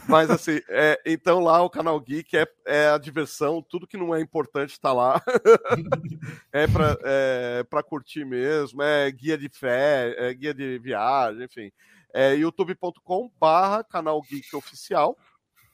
Mas 0.08 0.30
assim, 0.30 0.60
é, 0.70 0.98
então 1.04 1.40
lá 1.40 1.60
o 1.62 1.68
canal 1.68 2.00
Geek 2.00 2.36
é, 2.36 2.46
é 2.66 2.88
a 2.88 2.98
diversão, 2.98 3.62
tudo 3.62 3.86
que 3.86 3.96
não 3.96 4.14
é 4.14 4.20
importante 4.20 4.80
tá 4.80 4.92
lá. 4.92 5.20
é, 6.52 6.66
pra, 6.66 6.96
é 7.04 7.64
pra 7.68 7.82
curtir 7.82 8.24
mesmo, 8.24 8.82
é 8.82 9.10
guia 9.10 9.36
de 9.36 9.48
fé, 9.48 10.14
é 10.16 10.32
guia 10.32 10.54
de 10.54 10.78
viagem, 10.78 11.44
enfim. 11.44 11.70
É 12.14 12.34
youtube.com/barra 12.34 13.84
canal 13.84 14.20
Geek 14.22 14.54
Oficial. 14.54 15.16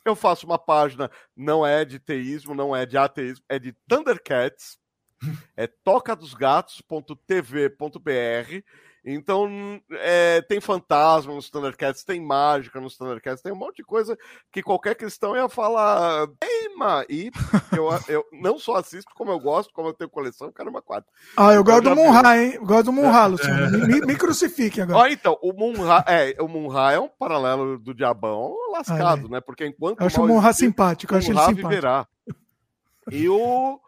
Eu 0.04 0.16
faço 0.16 0.46
uma 0.46 0.58
página, 0.58 1.10
não 1.36 1.66
é 1.66 1.84
de 1.84 1.98
teísmo, 1.98 2.54
não 2.54 2.74
é 2.74 2.86
de 2.86 2.96
ateísmo, 2.96 3.44
é 3.48 3.58
de 3.58 3.72
Thundercats 3.86 4.78
é 5.56 5.66
tocadosgatos.tv.br. 5.66 8.62
Então, 9.10 9.80
é, 9.90 10.42
tem 10.42 10.60
fantasma 10.60 11.32
nos 11.32 11.48
Thundercats, 11.48 12.04
tem 12.04 12.20
mágica 12.20 12.78
nos 12.78 12.96
Thundercats, 12.96 13.42
tem 13.42 13.52
um 13.52 13.56
monte 13.56 13.76
de 13.76 13.84
coisa 13.84 14.18
que 14.52 14.62
qualquer 14.62 14.94
cristão 14.96 15.34
ia 15.34 15.48
falar. 15.48 16.28
Eima! 16.42 17.06
E 17.08 17.30
eu, 17.72 17.88
eu 18.06 18.24
não 18.32 18.58
só 18.58 18.76
assisto, 18.76 19.10
como 19.14 19.30
eu 19.30 19.40
gosto, 19.40 19.72
como 19.72 19.88
eu 19.88 19.94
tenho 19.94 20.10
coleção, 20.10 20.52
caramba, 20.52 20.82
quatro. 20.82 21.10
Ah, 21.36 21.54
eu 21.54 21.64
gosto 21.64 21.84
do 21.84 21.96
Munra, 21.96 22.36
hein? 22.36 22.58
Gosto 22.60 22.86
do 22.86 22.92
Munra, 22.92 23.26
Luciano. 23.26 23.86
Me, 23.86 24.00
me 24.00 24.16
crucifique 24.16 24.82
agora. 24.82 24.98
Ó, 24.98 25.06
então, 25.06 25.38
o 25.42 25.54
Munra, 25.54 26.04
é, 26.06 26.36
o 26.38 26.48
Munra 26.48 26.92
é 26.92 27.00
um 27.00 27.08
paralelo 27.08 27.78
do 27.78 27.94
diabão 27.94 28.54
lascado, 28.72 29.22
ah, 29.24 29.28
é. 29.28 29.32
né? 29.34 29.40
Porque 29.40 29.66
enquanto. 29.66 30.00
Eu 30.00 30.06
acho 30.06 30.22
o 30.22 30.28
Munra 30.28 30.52
simpático, 30.52 31.14
eu 31.14 31.18
acho 31.18 31.30
ele 31.30 31.38
simpático. 31.38 31.68
viverá. 31.68 32.06
E 33.10 33.28
o. 33.28 33.80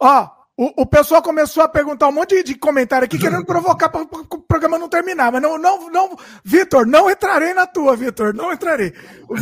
Ó, 0.00 0.28
o, 0.56 0.82
o 0.82 0.86
pessoal 0.86 1.20
começou 1.20 1.62
a 1.62 1.68
perguntar 1.68 2.08
um 2.08 2.12
monte 2.12 2.42
de, 2.42 2.54
comentário 2.54 3.04
aqui, 3.04 3.18
querendo 3.18 3.44
provocar 3.44 3.90
para 3.90 4.00
o 4.02 4.38
programa 4.40 4.78
não 4.78 4.88
terminar. 4.88 5.30
Mas 5.30 5.42
não, 5.42 5.58
não, 5.58 5.90
não, 5.90 6.16
Vitor, 6.42 6.86
não 6.86 7.10
entrarei 7.10 7.52
na 7.52 7.66
tua, 7.66 7.94
Vitor, 7.94 8.32
não 8.32 8.50
entrarei. 8.50 8.94
O 9.28 9.36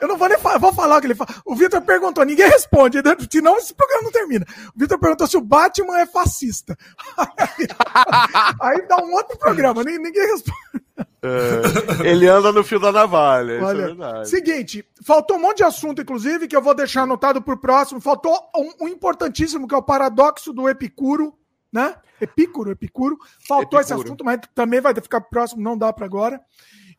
eu 0.00 0.06
não 0.06 0.16
vou 0.16 0.28
nem 0.28 0.38
falar, 0.38 0.58
vou 0.58 0.72
falar 0.72 0.98
o 0.98 1.00
que 1.00 1.08
ele 1.08 1.14
fala. 1.16 1.30
O 1.44 1.56
Vitor 1.56 1.80
perguntou, 1.82 2.24
ninguém 2.24 2.48
responde, 2.48 3.02
né? 3.02 3.16
senão 3.30 3.56
esse 3.56 3.74
programa 3.74 4.04
não 4.04 4.12
termina. 4.12 4.46
O 4.74 4.78
Vitor 4.78 4.98
perguntou 4.98 5.26
se 5.26 5.36
o 5.36 5.40
Batman 5.40 5.98
é 5.98 6.06
fascista. 6.06 6.78
Aí, 7.16 7.66
aí 8.62 8.86
dá 8.86 8.96
um 9.02 9.12
outro 9.12 9.36
programa, 9.38 9.82
ninguém 9.82 10.26
responde. 10.26 10.79
É, 11.22 12.08
ele 12.08 12.26
anda 12.26 12.52
no 12.52 12.64
fio 12.64 12.80
da 12.80 12.90
navalha. 12.90 13.62
Olha, 13.62 13.96
é 14.20 14.24
seguinte, 14.24 14.84
faltou 15.04 15.36
um 15.36 15.40
monte 15.40 15.58
de 15.58 15.64
assunto, 15.64 16.00
inclusive, 16.00 16.48
que 16.48 16.56
eu 16.56 16.62
vou 16.62 16.74
deixar 16.74 17.02
anotado 17.02 17.42
para 17.42 17.54
o 17.54 17.58
próximo. 17.58 18.00
Faltou 18.00 18.34
um, 18.56 18.84
um, 18.84 18.88
importantíssimo, 18.88 19.68
que 19.68 19.74
é 19.74 19.78
o 19.78 19.82
paradoxo 19.82 20.52
do 20.52 20.68
Epicuro, 20.68 21.34
né? 21.72 21.96
Epicuro, 22.20 22.70
Epicuro. 22.70 23.18
Faltou 23.46 23.78
Epicuro. 23.78 23.82
esse 23.82 23.92
assunto, 23.92 24.24
mas 24.24 24.40
também 24.54 24.80
vai 24.80 24.94
ficar 24.94 25.20
próximo, 25.20 25.62
não 25.62 25.76
dá 25.76 25.92
para 25.92 26.06
agora. 26.06 26.40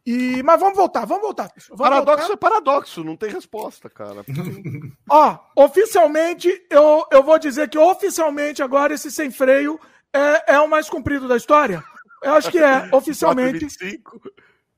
E, 0.05 0.41
mas 0.43 0.59
vamos 0.59 0.75
voltar, 0.75 1.05
vamos 1.05 1.23
voltar. 1.23 1.51
Vamos 1.69 1.77
paradoxo 1.77 2.27
voltar. 2.27 2.33
é 2.33 2.37
paradoxo, 2.37 3.03
não 3.03 3.15
tem 3.15 3.29
resposta, 3.29 3.89
cara. 3.89 4.25
Ó, 5.09 5.37
oficialmente, 5.55 6.49
eu, 6.69 7.05
eu 7.11 7.21
vou 7.21 7.37
dizer 7.37 7.69
que 7.69 7.77
oficialmente 7.77 8.63
agora 8.63 8.95
esse 8.95 9.11
sem 9.11 9.29
freio 9.29 9.79
é, 10.11 10.55
é 10.55 10.59
o 10.59 10.67
mais 10.67 10.89
comprido 10.89 11.27
da 11.27 11.37
história. 11.37 11.83
Eu 12.21 12.33
acho 12.33 12.51
que 12.51 12.59
é, 12.59 12.89
oficialmente. 12.93 13.67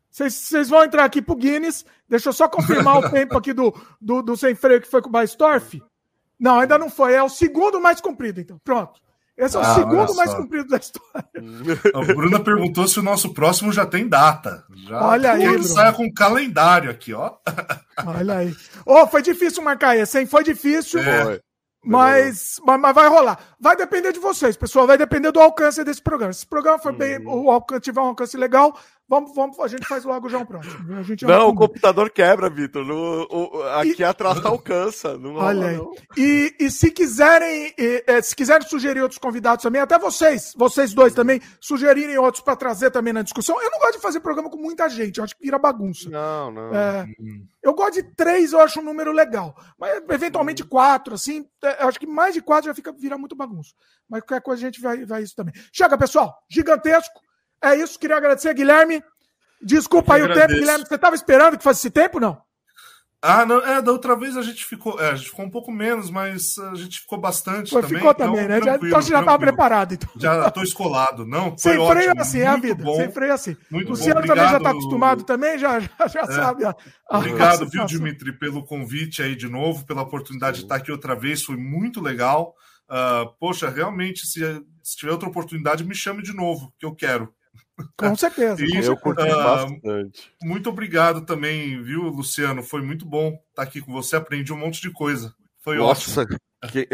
Vocês 0.10 0.70
vão 0.70 0.84
entrar 0.84 1.06
aqui 1.06 1.22
pro 1.22 1.36
Guinness. 1.36 1.86
Deixa 2.08 2.30
eu 2.30 2.34
só 2.34 2.48
confirmar 2.48 3.00
o 3.00 3.10
tempo 3.12 3.38
aqui 3.38 3.54
do, 3.54 3.74
do, 4.00 4.22
do 4.22 4.38
sem 4.38 4.56
freio 4.56 4.82
que 4.82 4.88
foi 4.88 5.02
com 5.02 5.10
o 5.10 5.12
Baistorff. 5.12 5.82
Não, 6.40 6.60
ainda 6.60 6.78
não 6.78 6.90
foi. 6.90 7.14
É 7.14 7.24
o 7.24 7.30
segundo 7.30 7.80
mais 7.80 8.00
comprido, 8.00 8.40
então. 8.40 8.60
Pronto. 8.64 9.02
Esse 9.36 9.56
é 9.56 9.60
o 9.60 9.64
ah, 9.64 9.74
segundo 9.74 10.16
mais 10.16 10.32
comprido 10.32 10.68
da 10.68 10.78
história. 10.78 11.28
A 11.96 12.06
Bruna 12.06 12.40
perguntou 12.40 12.88
se 12.88 13.00
o 13.00 13.04
nosso 13.04 13.34
próximo 13.34 13.72
já 13.72 13.84
tem 13.84 14.08
data. 14.08 14.64
Já 14.88 15.08
Olha 15.08 15.32
aí. 15.32 15.44
Ele 15.44 15.64
sai 15.64 15.92
com 15.94 16.14
calendário 16.14 16.92
aqui, 16.92 17.14
ó. 17.14 17.38
Olha 18.06 18.38
aí. 18.38 18.56
Oh, 18.86 19.08
foi 19.08 19.24
difícil 19.24 19.64
marcar 19.64 19.98
esse, 19.98 20.20
hein? 20.20 20.28
Foi 20.28 20.44
difícil. 20.44 21.00
É. 21.00 21.40
Mas, 21.84 22.60
mas, 22.66 22.80
mas, 22.80 22.96
vai 22.96 23.08
rolar. 23.10 23.38
Vai 23.60 23.76
depender 23.76 24.14
de 24.14 24.20
vocês, 24.20 24.56
pessoal. 24.56 24.88
Vai 24.88 24.98
depender 24.98 25.32
do 25.32 25.42
alcance 25.42 25.84
desse 25.84 26.02
programa. 26.02 26.32
Se 26.32 26.40
esse 26.40 26.48
programa 26.48 26.80
for 26.80 26.94
bem, 26.94 27.18
uhum. 27.20 27.46
o 27.46 27.52
alcance 27.52 27.82
tiver 27.82 28.02
um 28.02 28.08
alcance 28.08 28.38
legal, 28.38 28.78
vamos, 29.08 29.36
vamos, 29.36 29.60
a 29.60 29.68
gente 29.68 29.88
faz 29.88 30.04
logo 30.04 30.30
já 30.30 30.38
um 30.40 30.46
próximo. 30.46 30.86
não, 31.24 31.50
o 31.50 31.56
computador 31.56 32.10
quebra, 32.10 32.50
Vitor. 32.50 32.86
aqui 33.80 34.02
e... 34.02 34.04
atrás 34.04 34.40
tá 34.40 34.50
alcança. 34.50 35.18
Não 35.18 35.36
Olha 35.36 35.68
aí. 35.68 35.80
E, 36.18 36.56
e 36.60 36.72
se 36.72 36.92
quiserem, 36.92 37.74
e, 37.78 38.04
e, 38.08 38.22
se 38.22 38.36
quiserem 38.36 38.68
sugerir 38.68 39.02
outros 39.02 39.20
convidados 39.20 39.64
também, 39.64 39.82
até 39.82 39.98
vocês, 39.98 40.54
vocês 40.56 40.94
dois 40.94 41.14
também, 41.14 41.42
sugerirem 41.60 42.18
outros 42.18 42.44
para 42.44 42.56
trazer 42.56 42.92
também 42.92 43.14
na 43.14 43.22
discussão. 43.22 43.62
Eu 43.62 43.72
não 43.72 43.80
gosto 43.80 43.96
de 43.96 44.02
fazer 44.02 44.20
programa 44.20 44.50
com 44.50 44.58
muita 44.58 44.88
gente, 44.90 45.18
eu 45.18 45.24
acho 45.24 45.36
que 45.36 45.44
vira 45.44 45.60
bagunça. 45.60 46.10
Não, 46.10 46.52
não. 46.52 46.76
É, 46.76 47.06
eu 47.62 47.74
gosto 47.74 47.94
de 47.94 48.04
três, 48.04 48.54
eu 48.54 48.60
acho 48.60 48.80
um 48.80 48.84
número 48.84 49.12
legal. 49.12 49.56
Mas 49.78 50.04
eventualmente 50.10 50.64
quatro, 50.64 51.16
assim, 51.16 51.46
é, 51.64 51.84
eu 51.84 51.88
acho 51.88 52.00
que 52.00 52.08
mais 52.08 52.34
de 52.34 52.42
quatro 52.42 52.68
já 52.70 52.74
fica, 52.74 52.92
vira 52.92 53.18
muito 53.18 53.36
bagunça. 53.36 53.74
Mas 54.10 54.22
qualquer 54.22 54.42
coisa 54.42 54.62
a 54.62 54.66
gente 54.66 54.82
vai, 54.82 55.06
vai 55.06 55.24
isso 55.24 55.36
também. 55.36 55.54
Chega, 55.72 55.98
pessoal. 55.98 56.44
Gigantesco. 56.50 57.22
É 57.64 57.76
isso. 57.76 57.98
Queria 57.98 58.18
agradecer, 58.18 58.54
Guilherme. 58.54 59.04
Desculpa 59.62 60.16
aí 60.16 60.24
o 60.24 60.34
tempo, 60.34 60.54
Guilherme. 60.54 60.86
Você 60.86 60.96
estava 60.96 61.16
esperando 61.16 61.58
que 61.58 61.64
fosse 61.64 61.80
esse 61.80 61.90
tempo, 61.90 62.20
não? 62.20 62.42
Ah, 63.26 63.46
não, 63.46 63.60
é, 63.60 63.82
da 63.82 63.90
outra 63.90 64.18
vez 64.18 64.36
a 64.36 64.42
gente 64.42 64.66
ficou, 64.66 65.00
é, 65.00 65.12
a 65.12 65.16
gente 65.16 65.30
ficou 65.30 65.46
um 65.46 65.50
pouco 65.50 65.72
menos, 65.72 66.10
mas 66.10 66.58
a 66.60 66.76
gente 66.76 67.00
ficou 67.00 67.18
bastante 67.18 67.70
Foi, 67.70 67.82
também. 67.82 67.98
Ficou 67.98 68.14
também, 68.14 68.46
né? 68.50 68.62
Já, 68.62 68.76
então 68.76 69.02
você 69.02 69.12
já 69.12 69.22
estava 69.22 69.40
preparado. 69.40 69.94
Então. 69.94 70.10
Já 70.18 70.46
estou 70.46 70.62
escolado, 70.62 71.26
não? 71.26 71.56
Sem 71.58 71.76
freio 71.88 72.10
ótimo, 72.10 72.22
assim, 72.22 72.40
é 72.40 72.48
a 72.48 72.58
vida. 72.58 72.84
Bom, 72.84 72.98
sem 72.98 73.10
freio 73.10 73.34
assim. 73.34 73.56
Muito 73.72 73.88
o 73.88 73.92
Luciano 73.92 74.20
também 74.28 74.50
já 74.50 74.58
está 74.58 74.72
acostumado 74.72 75.24
também, 75.24 75.58
já, 75.58 75.80
já, 75.80 76.08
já 76.08 76.22
é. 76.22 76.26
sabe. 76.26 76.66
A, 76.66 76.76
a 77.10 77.18
Obrigado, 77.20 77.66
viu, 77.70 77.86
Dimitri, 77.86 78.38
pelo 78.38 78.66
convite 78.66 79.24
aí 79.24 79.38
de 79.38 79.48
novo, 79.48 79.86
pela 79.86 80.02
oportunidade 80.02 80.58
de 80.58 80.64
estar 80.64 80.76
aqui 80.76 80.92
outra 80.92 81.16
vez, 81.16 81.44
foi 81.44 81.56
muito 81.56 82.02
legal. 82.02 82.54
Uh, 82.90 83.32
poxa, 83.40 83.70
realmente, 83.70 84.28
se, 84.28 84.42
se 84.84 84.98
tiver 84.98 85.14
outra 85.14 85.30
oportunidade, 85.30 85.86
me 85.86 85.96
chame 85.96 86.22
de 86.22 86.36
novo, 86.36 86.74
que 86.78 86.86
eu 86.86 86.94
quero. 86.94 87.34
Com 87.98 88.16
certeza. 88.16 88.64
E, 88.64 88.86
eu 88.86 88.98
curti 88.98 89.24
uh, 89.24 89.36
bastante. 89.36 90.32
Muito 90.44 90.70
obrigado 90.70 91.26
também, 91.26 91.82
viu, 91.82 92.04
Luciano? 92.04 92.64
Foi 92.64 92.82
muito 92.82 93.06
bom 93.06 93.38
estar 93.50 93.64
aqui 93.64 93.82
com 93.82 93.92
você. 93.92 94.16
Aprendi 94.16 94.54
um 94.54 94.58
monte 94.58 94.82
de 94.82 94.92
coisa. 94.92 95.34
Foi 95.60 95.78
Nossa, 95.78 96.22
ótimo. 96.22 96.38
Que... 96.72 96.88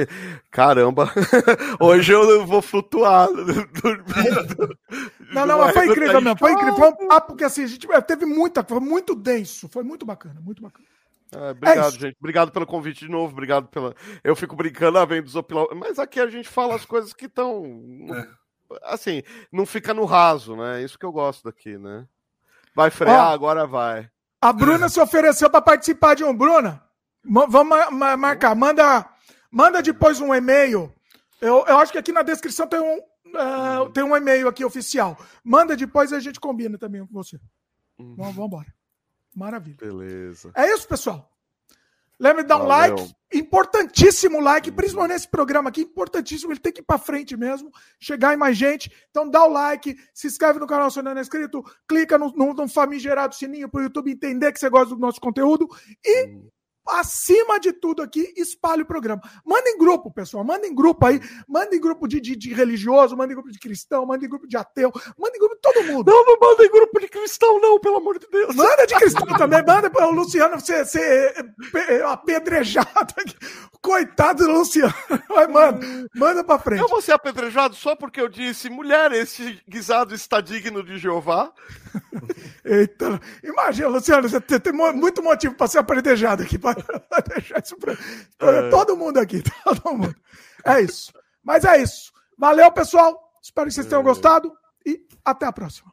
Caramba, 0.50 1.12
hoje 1.80 2.12
eu 2.12 2.46
vou 2.46 2.62
flutuar. 2.62 3.30
não, 5.32 5.46
não, 5.46 5.60
mas 5.60 5.74
foi 5.74 5.88
incrível 5.88 6.22
mesmo. 6.22 6.40
Foi 6.40 6.54
incrível. 6.54 6.76
Foi 6.76 6.90
um 6.90 7.08
papo 7.08 7.36
que 7.36 7.44
assim, 7.44 7.64
a 7.64 7.68
gente 7.68 7.88
teve 8.08 8.26
muita, 8.26 8.64
foi 8.64 8.80
muito 8.80 9.14
denso. 9.14 9.70
Foi 9.70 9.84
muito 9.84 10.06
bacana, 10.06 10.40
muito 10.42 10.62
bacana. 10.62 10.88
É, 11.32 11.52
obrigado, 11.52 11.96
é 11.96 12.00
gente. 12.00 12.18
Obrigado 12.20 12.52
pelo 12.52 12.66
convite 12.66 13.06
de 13.06 13.12
novo. 13.12 13.34
Obrigado 13.34 13.68
pela. 13.68 13.94
Eu 14.24 14.36
fico 14.36 14.56
brincando 14.56 14.98
a 14.98 15.06
vendo 15.06 15.26
dos 15.26 15.36
opilão, 15.36 15.68
mas 15.76 16.00
aqui 16.00 16.20
a 16.20 16.28
gente 16.28 16.50
fala 16.50 16.76
as 16.76 16.86
coisas 16.86 17.14
que 17.14 17.26
estão. 17.26 17.64
É. 18.12 18.28
Assim, 18.84 19.24
não 19.52 19.66
fica 19.66 19.94
no 19.94 20.06
raso, 20.06 20.56
né? 20.56 20.82
É 20.82 20.84
isso 20.84 20.98
que 20.98 21.06
eu 21.06 21.12
gosto 21.12 21.44
daqui, 21.44 21.78
né? 21.78 22.08
Vai 22.76 22.90
frear, 22.90 23.30
Ó, 23.30 23.34
agora 23.34 23.66
vai. 23.66 24.10
A 24.42 24.54
Bruna 24.54 24.88
se 24.90 25.00
ofereceu 25.00 25.50
para 25.50 25.62
participar 25.62 26.16
de 26.16 26.24
um. 26.24 26.36
Bruna, 26.36 26.82
vamos 27.24 27.78
marcar. 28.18 28.56
Manda, 28.56 29.06
Manda 29.52 29.82
depois 29.82 30.22
um 30.22 30.34
e-mail. 30.34 30.94
Eu, 31.42 31.66
eu 31.68 31.78
acho 31.80 31.92
que 31.92 31.98
aqui 31.98 32.12
na 32.12 32.22
descrição 32.22 32.68
tem 32.68 32.80
um, 32.80 32.98
uh, 33.00 33.90
tem 33.92 34.04
um 34.04 34.16
e-mail 34.16 34.48
aqui 34.48 34.64
oficial. 34.64 35.18
Manda 35.44 35.76
depois 35.76 36.12
e 36.12 36.16
a 36.16 36.20
gente 36.20 36.40
combina 36.40 36.78
também 36.78 37.06
com 37.06 37.14
você. 37.14 37.40
Uhum. 37.98 38.16
Vamos 38.16 38.38
embora. 38.38 38.74
Maravilha. 39.36 39.78
Beleza. 39.80 40.52
É 40.56 40.72
isso, 40.74 40.88
pessoal. 40.88 41.29
Lembre 42.20 42.44
de 42.44 42.50
dar 42.50 42.62
um 42.62 42.68
like. 42.68 43.16
Importantíssimo 43.32 44.42
like, 44.42 44.72
principalmente 44.72 45.14
nesse 45.14 45.28
programa 45.28 45.70
aqui. 45.70 45.82
Importantíssimo. 45.82 46.52
Ele 46.52 46.60
tem 46.60 46.74
que 46.74 46.82
ir 46.82 46.84
para 46.84 46.98
frente 46.98 47.38
mesmo. 47.38 47.72
Chegar 48.00 48.34
em 48.34 48.38
mais 48.38 48.58
gente. 48.58 48.92
Então 49.10 49.30
dá 49.30 49.46
o 49.46 49.52
like. 49.52 49.96
Se 50.14 50.28
inscreve 50.28 50.60
no 50.60 50.68
canal 50.68 50.92
se 50.92 51.02
não 51.02 51.12
é 51.12 51.22
inscrito. 51.22 51.64
Clica 51.88 52.18
no, 52.18 52.32
no, 52.32 52.54
no 52.54 52.68
famigerado 52.68 53.36
sininho 53.36 53.70
para 53.70 53.80
o 53.80 53.84
YouTube 53.84 54.12
entender 54.12 54.52
que 54.52 54.60
você 54.60 54.70
gosta 54.70 54.94
do 54.96 55.02
nosso 55.02 55.22
conteúdo. 55.22 55.68
E. 56.04 56.38
Acima 56.88 57.60
de 57.60 57.72
tudo 57.72 58.02
aqui, 58.02 58.34
espalhe 58.36 58.82
o 58.82 58.86
programa. 58.86 59.22
Manda 59.46 59.70
em 59.70 59.78
grupo, 59.78 60.12
pessoal. 60.12 60.44
Manda 60.44 60.66
em 60.66 60.74
grupo 60.74 61.06
aí. 61.06 61.20
Manda 61.48 61.76
em 61.76 61.80
grupo 61.80 62.08
de, 62.08 62.20
de, 62.20 62.36
de, 62.36 62.54
religioso, 62.54 63.16
manda 63.16 63.32
em 63.32 63.36
grupo 63.36 63.52
de 63.52 63.60
cristão, 63.60 64.06
manda 64.06 64.26
em 64.26 64.30
grupo 64.30 64.48
de 64.48 64.58
ateu, 64.58 64.92
manda 65.18 65.36
em 65.36 65.40
grupo 65.40 65.56
de 65.56 65.62
todo 65.62 65.84
mundo. 65.86 66.12
Não, 66.12 66.26
não 66.26 66.38
manda 66.40 66.66
em 66.66 66.72
grupo 66.72 67.00
de 67.00 67.08
cristão, 67.08 67.60
não, 67.60 67.80
pelo 67.80 67.98
amor 67.98 68.18
de 68.18 68.28
Deus. 68.28 68.56
Manda 68.56 68.88
de 68.88 68.96
cristão 68.96 69.28
também. 69.38 69.64
Manda 69.66 69.90
para 69.90 70.08
o 70.08 70.12
Luciano 70.12 70.60
ser, 70.60 70.86
ser 70.86 71.36
apedrejado 72.08 73.14
aqui. 73.18 73.36
Coitado 73.82 74.46
do 74.46 74.52
Luciano. 74.52 74.94
Vai, 75.30 75.48
manda. 75.48 75.86
Manda 76.16 76.44
pra 76.44 76.60
frente. 76.60 76.82
Eu 76.82 76.88
vou 76.88 77.02
ser 77.02 77.12
apedrejado 77.12 77.76
só 77.76 77.96
porque 77.96 78.20
eu 78.20 78.28
disse, 78.28 78.70
mulher, 78.70 79.12
esse 79.12 79.62
guisado 79.68 80.16
está 80.16 80.42
digno 80.42 80.84
de 80.84 80.98
Jeová. 80.98 81.52
Eita. 82.64 83.20
Imagina, 83.44 83.88
Luciano, 83.88 84.28
você 84.28 84.40
tem 84.40 84.74
muito 84.74 85.24
motivo 85.24 85.56
para 85.56 85.68
ser 85.68 85.80
apedrejado 85.80 86.44
aqui. 86.44 86.58
Pra 86.60 86.76
deixar 87.28 87.62
isso 87.64 87.78
pra, 87.78 87.98
pra 88.38 88.52
é. 88.52 88.70
todo 88.70 88.96
mundo 88.96 89.18
aqui. 89.18 89.42
Todo 89.64 89.98
mundo. 89.98 90.16
É 90.66 90.82
isso. 90.82 91.12
Mas 91.44 91.66
é 91.66 91.82
isso. 91.82 92.12
Valeu, 92.38 92.72
pessoal. 92.72 93.20
Espero 93.42 93.68
que 93.68 93.74
vocês 93.74 93.88
tenham 93.88 94.02
é. 94.02 94.04
gostado 94.04 94.52
e 94.86 95.02
até 95.26 95.46
a 95.46 95.52
próxima. 95.52 95.92